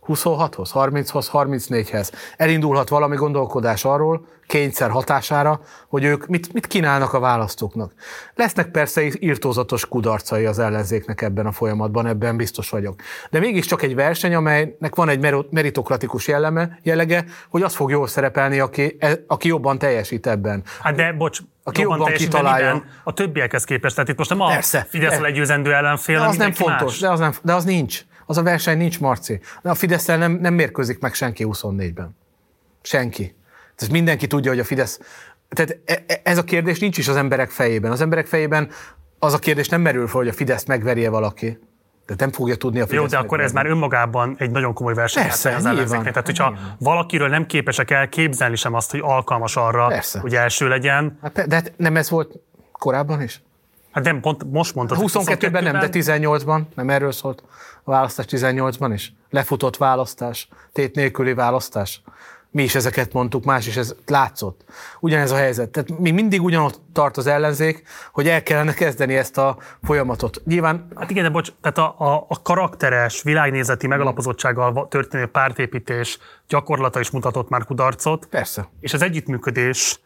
[0.07, 2.11] 26-hoz, 30-hoz, 34-hez.
[2.37, 7.93] Elindulhat valami gondolkodás arról, kényszer hatására, hogy ők mit, mit kínálnak a választóknak.
[8.35, 13.01] Lesznek persze írtózatos kudarcai az ellenzéknek ebben a folyamatban, ebben biztos vagyok.
[13.29, 18.59] De mégiscsak egy verseny, amelynek van egy meritokratikus jelleme, jellege, hogy az fog jól szerepelni,
[18.59, 20.63] aki, e, aki jobban teljesít ebben.
[20.81, 22.83] Hát de bocs, aki jobban, jobban kitalálja.
[23.03, 23.95] a többiekhez képest.
[23.95, 24.85] Tehát itt most nem a Persze.
[24.89, 28.01] Fidesz legyőzendő ellenfél, de az nem fontos, de az, nem, de az nincs.
[28.25, 29.39] Az a verseny nincs, Marci.
[29.61, 32.17] A fidesz nem, nem mérkőzik meg senki 24-ben.
[32.81, 33.35] Senki.
[33.75, 34.99] Tehát mindenki tudja, hogy a Fidesz...
[35.49, 37.91] Tehát e, e, ez a kérdés nincs is az emberek fejében.
[37.91, 38.69] Az emberek fejében
[39.19, 41.59] az a kérdés nem merül fel, hogy a Fidesz megverje valaki.
[42.07, 44.93] De nem fogja tudni a Fidesz Jó, de akkor ez már önmagában egy nagyon komoly
[44.93, 46.11] verseny Persze, az ellenzéknek.
[46.11, 46.75] Tehát, hogyha nyilván.
[46.79, 50.19] valakiről nem képesek elképzelni sem azt, hogy alkalmas arra, Persze.
[50.19, 51.19] hogy első legyen.
[51.21, 52.39] Hát, de hát nem ez volt
[52.71, 53.41] korábban is?
[53.91, 54.97] Hát nem, pont most mondtad.
[55.01, 57.43] 22-ben nem, de 18-ban, nem erről szólt
[57.83, 59.13] a választás 18-ban is?
[59.29, 62.01] Lefutott választás, tét nélküli választás.
[62.51, 64.63] Mi is ezeket mondtuk, más is ez látszott.
[64.99, 65.69] Ugyanez a helyzet.
[65.69, 70.41] Tehát mi mindig ugyanott tart az ellenzék, hogy el kellene kezdeni ezt a folyamatot.
[70.45, 70.87] Nyilván...
[70.95, 77.11] Hát igen, de bocs, tehát a, a, a karakteres, világnézeti megalapozottsággal történő pártépítés gyakorlata is
[77.11, 78.25] mutatott már kudarcot.
[78.25, 78.69] Persze.
[78.79, 79.99] És az együttműködés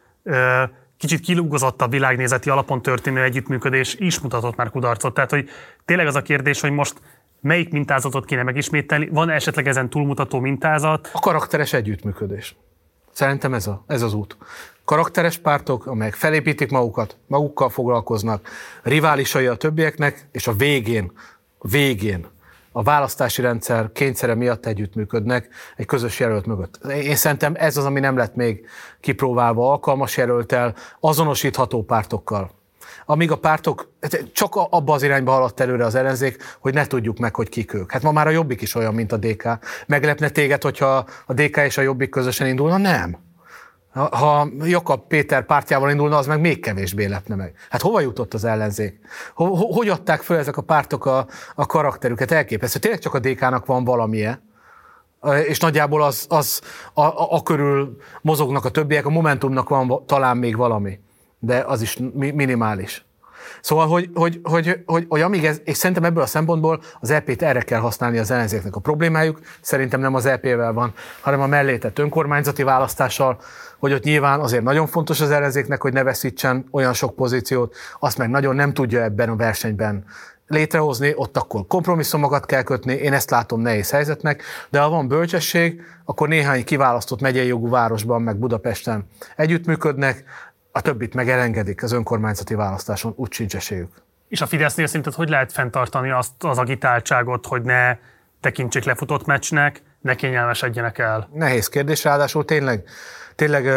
[0.97, 5.13] kicsit kilúgozott a világnézeti alapon történő együttműködés is mutatott már kudarcot.
[5.13, 5.49] Tehát, hogy
[5.85, 6.93] tényleg az a kérdés, hogy most
[7.41, 11.09] melyik mintázatot kéne megismételni, van esetleg ezen túlmutató mintázat?
[11.13, 12.55] A karakteres együttműködés.
[13.11, 14.37] Szerintem ez, a, ez az út.
[14.85, 18.49] Karakteres pártok, amelyek felépítik magukat, magukkal foglalkoznak,
[18.83, 21.11] riválisai a többieknek, és a végén,
[21.61, 22.27] végén
[22.71, 26.79] a választási rendszer kényszere miatt együttműködnek egy közös jelölt mögött.
[26.85, 28.65] Én szerintem ez az, ami nem lett még
[28.99, 32.51] kipróbálva alkalmas jelöltel, azonosítható pártokkal.
[33.11, 33.91] Amíg a pártok
[34.33, 37.91] csak abba az irányba haladt előre az ellenzék, hogy ne tudjuk meg, hogy kik ők.
[37.91, 39.47] Hát ma már a Jobbik is olyan, mint a DK.
[39.87, 42.77] Meglepne téged, hogyha a DK és a Jobbik közösen indulna?
[42.77, 43.17] Nem.
[43.93, 47.53] Ha Jakab Péter pártjával indulna, az meg még kevésbé lepne meg.
[47.69, 48.99] Hát hova jutott az ellenzék?
[49.73, 52.31] Hogy adták föl ezek a pártok a, a karakterüket?
[52.31, 52.79] Elképesztő.
[52.79, 54.41] Tényleg csak a DK-nak van valamie,
[55.47, 56.61] és nagyjából az, az
[56.93, 60.99] a, a, a körül mozognak a többiek, a Momentumnak van talán még valami,
[61.41, 63.05] de az is minimális.
[63.61, 67.41] Szóval, hogy, hogy, hogy, hogy, hogy amíg ez, és szerintem ebből a szempontból az EP-t
[67.41, 68.75] erre kell használni az ellenzéknek.
[68.75, 73.39] A problémájuk szerintem nem az EP-vel van, hanem a mellétett önkormányzati választással,
[73.79, 78.17] hogy ott nyilván azért nagyon fontos az ellenzéknek, hogy ne veszítsen olyan sok pozíciót, azt
[78.17, 80.05] meg nagyon nem tudja ebben a versenyben
[80.47, 85.81] létrehozni, ott akkor kompromisszumokat kell kötni, én ezt látom nehéz helyzetnek, de ha van bölcsesség,
[86.05, 90.23] akkor néhány kiválasztott megyei jogú városban, meg Budapesten együttműködnek,
[90.71, 93.91] a többit meg elengedik az önkormányzati választáson, úgy sincs esélyük.
[94.27, 97.97] És a Fidesznél szerinted hogy lehet fenntartani azt az agitáltságot, hogy ne
[98.39, 101.29] tekintsék lefutott meccsnek, ne kényelmesedjenek el?
[101.33, 102.83] Nehéz kérdés, ráadásul tényleg,
[103.35, 103.67] tényleg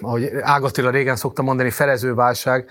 [0.00, 2.70] ahogy Ágatila régen szokta mondani, felező válság,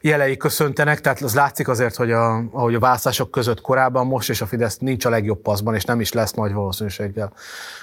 [0.00, 4.40] jelei köszöntenek, tehát az látszik azért, hogy a, ahogy a választások között korábban most és
[4.40, 7.32] a Fidesz nincs a legjobb paszban, és nem is lesz nagy valószínűséggel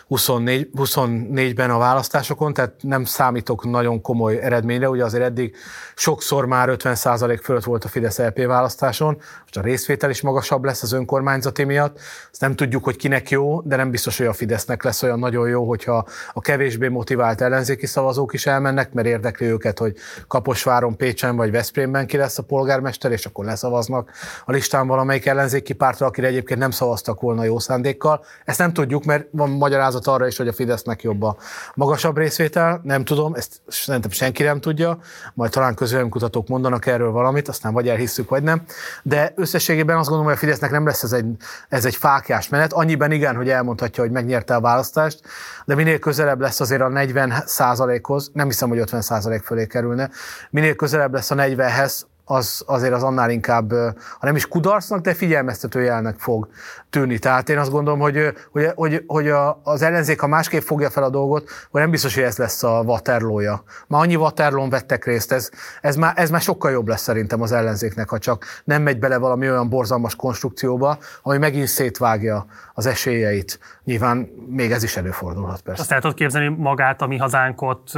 [0.08, 5.56] 24, 24-ben a választásokon, tehát nem számítok nagyon komoly eredményre, ugye azért eddig
[5.96, 10.83] sokszor már 50% fölött volt a Fidesz LP választáson, most a részvétel is magasabb lesz
[10.83, 11.99] az önkormányzati miatt,
[12.31, 15.49] ezt nem tudjuk, hogy kinek jó, de nem biztos, hogy a Fidesznek lesz olyan nagyon
[15.49, 19.96] jó, hogyha a kevésbé motivált ellenzéki szavazók is elmennek, mert érdekli őket, hogy
[20.28, 24.12] Kaposváron, Pécsen vagy Veszprémben ki lesz a polgármester, és akkor leszavaznak
[24.46, 28.26] a listán valamelyik ellenzéki pártra, akire egyébként nem szavaztak volna jó szándékkal.
[28.46, 31.36] Ezt nem tudjuk, mert van magyarázat arra is, hogy a Fidesznek jobb a
[31.76, 32.80] magasabb részvétel.
[32.84, 34.98] Nem tudom, ezt szerintem senki nem tudja,
[35.34, 35.76] majd talán
[36.10, 38.62] kutatók mondanak erről valamit, aztán vagy elhisszük, vagy nem.
[39.04, 41.26] De összességében azt gondolom, hogy a Fidesznek nem lesz ez egy,
[41.70, 42.74] ez egy fákjás menet.
[42.74, 45.22] Annyiben igen, hogy elmondhatja, hogy megnyerte a választást,
[45.66, 50.10] de minél közelebb lesz azért a 40% hoz nem hiszem, hogy 50% fölé kerülne,
[50.50, 51.94] minél közelebb lesz a 40-hez,
[52.25, 53.72] az azért az annál inkább,
[54.19, 56.47] ha nem is kudarcnak, de figyelmeztető jelnek fog
[56.90, 57.19] tűnni.
[57.19, 59.29] Tehát én azt gondolom, hogy, hogy, hogy, hogy
[59.63, 62.81] az ellenzék, ha másképp fogja fel a dolgot, hogy nem biztos, hogy ez lesz a
[62.85, 63.63] Waterloo-ja.
[63.88, 65.49] Már annyi Waterloo-n vettek részt, ez,
[65.81, 69.17] ez, már, ez már sokkal jobb lesz szerintem az ellenzéknek, ha csak nem megy bele
[69.17, 73.59] valami olyan borzalmas konstrukcióba, ami megint szétvágja az esélyeit.
[73.83, 75.81] Nyilván még ez is előfordulhat persze.
[75.81, 77.91] Azt el tudod képzelni magát, a mi hazánkot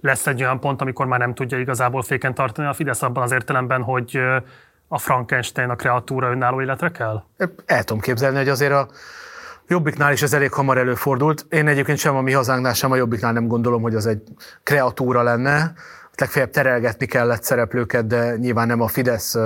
[0.00, 3.32] lesz egy olyan pont, amikor már nem tudja igazából féken tartani a Fidesz abban az
[3.32, 4.20] értelemben, hogy
[4.88, 7.22] a Frankenstein, a kreatúra önálló életre kell?
[7.66, 8.88] El tudom képzelni, hogy azért a
[9.68, 11.46] Jobbiknál is ez elég hamar előfordult.
[11.48, 14.22] Én egyébként sem a mi hazánknál, sem a Jobbiknál nem gondolom, hogy az egy
[14.62, 15.72] kreatúra lenne.
[16.16, 19.36] Legfeljebb terelgetni kellett szereplőket, de nyilván nem a Fidesz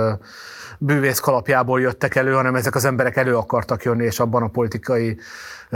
[0.83, 5.17] bűvész kalapjából jöttek elő, hanem ezek az emberek elő akartak jönni, és abban a politikai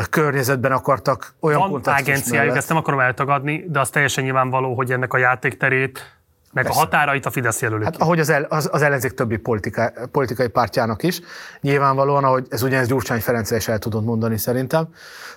[0.10, 5.14] környezetben akartak olyan Van agenciájuk, ezt nem akarom eltagadni, de az teljesen nyilvánvaló, hogy ennek
[5.14, 6.16] a játékterét
[6.54, 6.80] meg Persze.
[6.80, 10.48] a határait a Fidesz jelöli hát, ahogy az, el, az, az ellenzék többi politika, politikai
[10.48, 11.22] pártjának is,
[11.62, 14.88] nyilvánvalóan, ahogy ez ugyanez Gyurcsány Ferencre is el tudod mondani szerintem.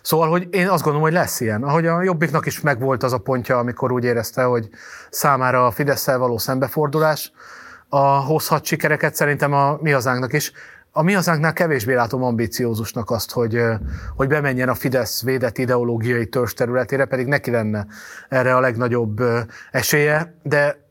[0.03, 1.63] Szóval, hogy én azt gondolom, hogy lesz ilyen.
[1.63, 4.69] Ahogy a Jobbiknak is megvolt az a pontja, amikor úgy érezte, hogy
[5.11, 7.33] számára a fidesz való szembefordulás
[7.89, 10.53] a hozhat sikereket, szerintem a mi hazánknak is.
[10.93, 13.63] A mi hazánknál kevésbé látom ambiciózusnak azt, hogy,
[14.17, 17.87] hogy bemenjen a Fidesz védett ideológiai törzs területére, pedig neki lenne
[18.29, 19.23] erre a legnagyobb
[19.71, 20.87] esélye, de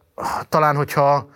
[0.50, 1.30] talán, hogyha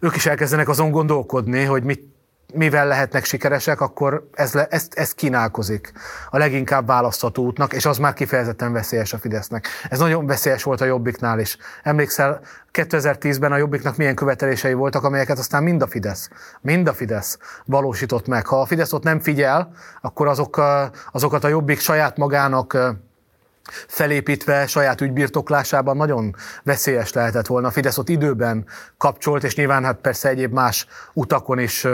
[0.00, 2.17] ők is elkezdenek azon gondolkodni, hogy mit
[2.54, 5.92] mivel lehetnek sikeresek, akkor ez, le, ez, ez kínálkozik
[6.30, 9.68] a leginkább választható útnak, és az már kifejezetten veszélyes a Fidesznek.
[9.88, 11.56] Ez nagyon veszélyes volt a Jobbiknál is.
[11.82, 12.40] Emlékszel,
[12.72, 18.26] 2010-ben a Jobbiknak milyen követelései voltak, amelyeket aztán mind a Fidesz, mind a Fidesz valósított
[18.26, 18.46] meg.
[18.46, 20.62] Ha a Fidesz ott nem figyel, akkor azok,
[21.12, 22.96] azokat a Jobbik saját magának
[23.70, 27.70] felépítve saját ügybirtoklásában nagyon veszélyes lehetett volna.
[27.70, 31.86] Fidesz ott időben kapcsolt, és nyilván hát persze egyéb más utakon is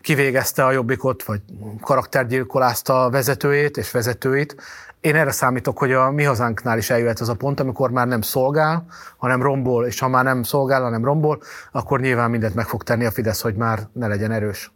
[0.00, 1.40] kivégezte a jobbikot, vagy
[1.80, 4.56] karaktergyilkolázta a vezetőjét és vezetőit.
[5.00, 8.20] Én erre számítok, hogy a mi hazánknál is eljöhet az a pont, amikor már nem
[8.20, 11.42] szolgál, hanem rombol, és ha már nem szolgál, hanem rombol,
[11.72, 14.72] akkor nyilván mindent meg fog tenni a Fidesz, hogy már ne legyen erős.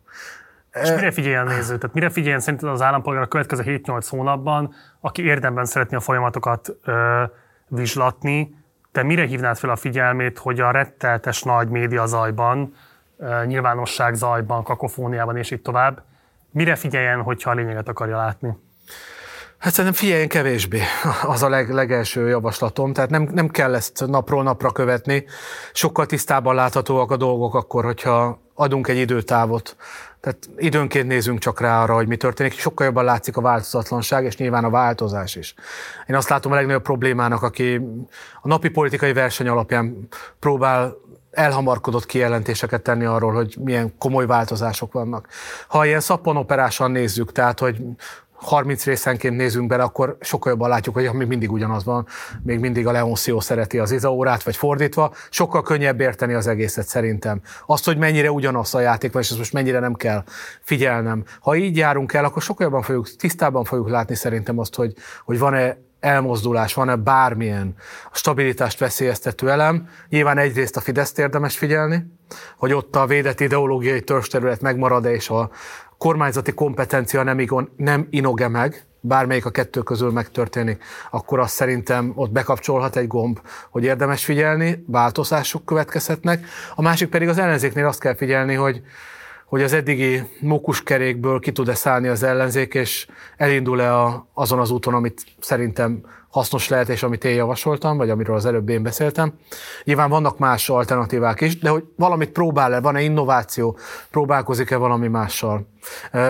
[0.73, 1.79] És mire figyeljen a néző?
[1.79, 6.77] Tehát mire figyeljen szerinted az állampolgár a következő 7-8 hónapban, aki érdemben szeretné a folyamatokat
[6.85, 7.23] ö,
[7.69, 8.57] vizslatni,
[8.93, 12.75] te mire hívnád fel a figyelmét, hogy a retteltes nagy média zajban,
[13.19, 16.03] ö, nyilvánosság zajban, kakofóniában és így tovább,
[16.53, 18.57] Mire figyeljen, hogyha a lényeget akarja látni?
[19.63, 20.81] Hát szerintem figyeljen kevésbé,
[21.23, 25.25] az a leg, legelső javaslatom, tehát nem, nem kell ezt napról napra követni,
[25.73, 29.77] sokkal tisztában láthatóak a dolgok akkor, hogyha adunk egy időtávot,
[30.21, 34.37] tehát időnként nézünk csak rá arra, hogy mi történik, sokkal jobban látszik a változatlanság, és
[34.37, 35.55] nyilván a változás is.
[36.07, 37.81] Én azt látom a legnagyobb problémának, aki
[38.43, 40.97] a napi politikai verseny alapján próbál
[41.33, 45.29] elhamarkodott kijelentéseket tenni arról, hogy milyen komoly változások vannak.
[45.69, 47.77] Ha ilyen szappanoperásan nézzük, tehát hogy
[48.43, 52.07] 30 részenként nézünk bele, akkor sokkal jobban látjuk, hogy még mindig ugyanaz van,
[52.43, 57.41] még mindig a Leoncio szereti az Izaórát, vagy fordítva, sokkal könnyebb érteni az egészet szerintem.
[57.67, 60.25] Azt, hogy mennyire ugyanaz a játék és ezt most mennyire nem kell
[60.61, 61.25] figyelnem.
[61.41, 64.95] Ha így járunk el, akkor sokkal jobban fogjuk, tisztában fogjuk látni szerintem azt, hogy,
[65.25, 67.75] hogy van-e elmozdulás, van-e bármilyen
[68.13, 69.89] stabilitást veszélyeztető elem.
[70.09, 72.07] Nyilván egyrészt a Fideszt érdemes figyelni,
[72.57, 75.51] hogy ott a védett ideológiai törsterület megmarad-e, és a,
[76.03, 82.13] kormányzati kompetencia nem, igon, nem inoge meg, bármelyik a kettő közül megtörténik, akkor azt szerintem
[82.15, 86.47] ott bekapcsolhat egy gomb, hogy érdemes figyelni, változások következhetnek.
[86.75, 88.83] A másik pedig az ellenzéknél azt kell figyelni, hogy,
[89.47, 94.95] hogy az eddigi mókuskerékből ki tud-e szállni az ellenzék, és elindul-e a, azon az úton,
[94.95, 96.01] amit szerintem
[96.33, 99.33] hasznos lehet, és amit én javasoltam, vagy amiről az előbb én beszéltem.
[99.85, 103.79] Nyilván vannak más alternatívák is, de hogy valamit próbál-e, van-e innováció,
[104.11, 105.67] próbálkozik-e valami mással,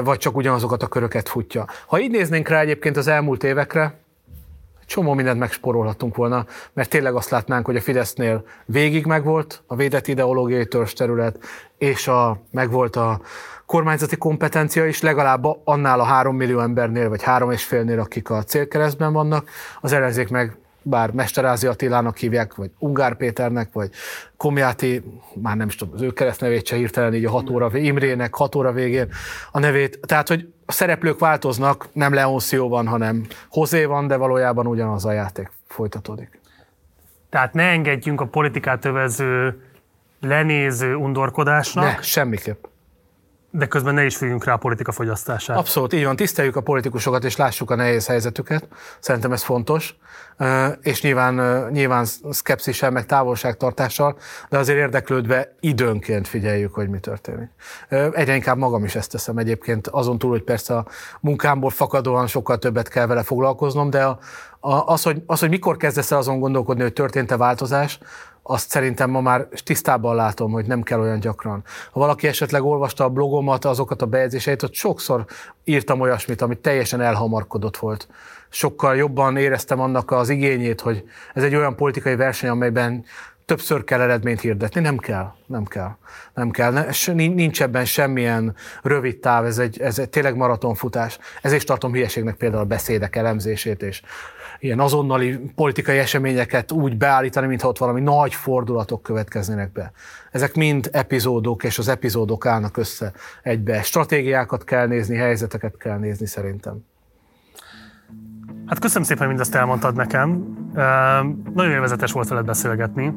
[0.04, 1.66] vagy csak ugyanazokat a köröket futja.
[1.86, 4.00] Ha így néznénk rá egyébként az elmúlt évekre,
[4.86, 10.06] csomó mindent megsporolhatunk volna, mert tényleg azt látnánk, hogy a Fidesznél végig megvolt a védett
[10.06, 11.38] ideológiai terület,
[11.78, 13.20] és a, megvolt a
[13.72, 18.42] kormányzati kompetencia is legalább annál a három millió embernél, vagy három és félnél, akik a
[18.42, 23.90] célkeresztben vannak, az ellenzék meg bár Mesterázi Attilának hívják, vagy Ungár Péternek, vagy
[24.36, 25.02] Komjáti,
[25.34, 28.54] már nem is tudom, az ő keresztnevét se hirtelen így a hat óra, Imrének hat
[28.54, 29.08] óra végén
[29.52, 30.00] a nevét.
[30.06, 35.12] Tehát, hogy a szereplők változnak, nem Leoncio van, hanem Hozé van, de valójában ugyanaz a
[35.12, 36.40] játék folytatódik.
[37.30, 39.62] Tehát ne engedjünk a politikát övező,
[40.20, 41.84] lenéző undorkodásnak.
[41.84, 42.64] Ne, semmiképp.
[43.54, 45.56] De közben ne is függjünk rá a politika fogyasztását.
[45.56, 46.16] Abszolút, így van.
[46.16, 48.68] Tiszteljük a politikusokat, és lássuk a nehéz helyzetüket.
[49.00, 49.96] Szerintem ez fontos.
[50.80, 54.16] És nyilván, nyilván szkepszissel, meg távolságtartással,
[54.48, 57.48] de azért érdeklődve időnként figyeljük, hogy mi történik.
[57.88, 60.86] Egyre inkább magam is ezt teszem egyébként, azon túl, hogy persze a
[61.20, 64.18] munkámból fakadóan sokkal többet kell vele foglalkoznom, de a,
[64.60, 67.98] a, az, hogy, az, hogy mikor kezdesz el azon gondolkodni, hogy történt-e változás,
[68.42, 71.64] azt szerintem ma már tisztában látom, hogy nem kell olyan gyakran.
[71.92, 75.24] Ha valaki esetleg olvasta a blogomat, azokat a bejegyzéseit, ott sokszor
[75.64, 78.08] írtam olyasmit, ami teljesen elhamarkodott volt.
[78.48, 83.04] Sokkal jobban éreztem annak az igényét, hogy ez egy olyan politikai verseny, amelyben
[83.44, 84.80] többször kell eredményt hirdetni.
[84.80, 85.96] Nem kell, nem kell,
[86.34, 86.84] nem kell.
[87.14, 91.18] Nincs ebben semmilyen rövid táv, ez egy, ez egy tényleg maratonfutás.
[91.42, 94.02] Ezért tartom hülyeségnek például a beszédek elemzését és
[94.62, 99.92] ilyen azonnali politikai eseményeket úgy beállítani, mintha ott valami nagy fordulatok következnének be.
[100.30, 103.12] Ezek mind epizódok, és az epizódok állnak össze
[103.42, 103.82] egybe.
[103.82, 106.84] Stratégiákat kell nézni, helyzeteket kell nézni szerintem.
[108.66, 110.56] Hát köszönöm szépen, hogy mindezt elmondtad nekem.
[111.54, 113.14] Nagyon élvezetes volt veled beszélgetni.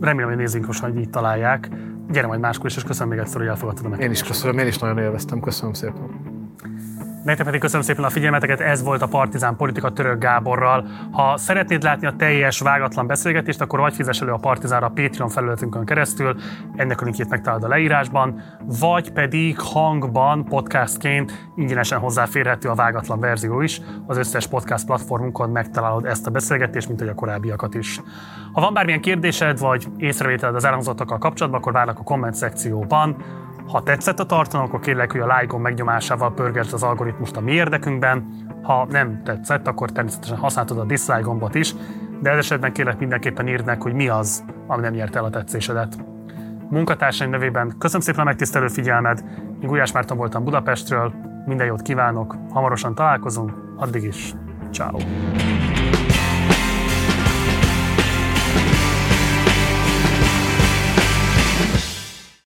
[0.00, 1.68] Remélem, hogy nézzünk most, hogy így találják.
[2.10, 4.20] Gyere majd máskor is, és köszönöm még egyszer, hogy elfogadtad a meghívást.
[4.20, 5.40] Én is köszönöm, én is nagyon élveztem.
[5.40, 6.38] Köszönöm szépen.
[7.22, 10.86] Nektek pedig köszönöm szépen a figyelmeteket, ez volt a Partizán Politika Török Gáborral.
[11.10, 15.28] Ha szeretnéd látni a teljes vágatlan beszélgetést, akkor vagy fizes elő a Partizánra a Patreon
[15.28, 16.36] felületünkön keresztül,
[16.76, 18.42] ennek a linkjét megtalálod a leírásban,
[18.80, 23.80] vagy pedig hangban, podcastként ingyenesen hozzáférhető a vágatlan verzió is.
[24.06, 28.00] Az összes podcast platformunkon megtalálod ezt a beszélgetést, mint ahogy a korábbiakat is.
[28.52, 33.16] Ha van bármilyen kérdésed vagy észrevételed az elhangzottakkal kapcsolatban, akkor várlak a komment szekcióban.
[33.70, 37.52] Ha tetszett a tartalom, akkor kérlek, hogy a like-on megnyomásával pörgelt az algoritmust a mi
[37.52, 38.26] érdekünkben.
[38.62, 41.74] Ha nem tetszett, akkor természetesen használhatod a dislike gombot is,
[42.20, 45.30] de ez esetben kérlek mindenképpen írd meg, hogy mi az, ami nem nyerte el a
[45.30, 45.96] tetszésedet.
[46.68, 49.24] Munkatársaim nevében köszönöm szépen a megtisztelő figyelmed,
[49.62, 51.12] én Gulyás Márton voltam Budapestről,
[51.46, 54.34] minden jót kívánok, hamarosan találkozunk, addig is,
[54.72, 54.98] ciao.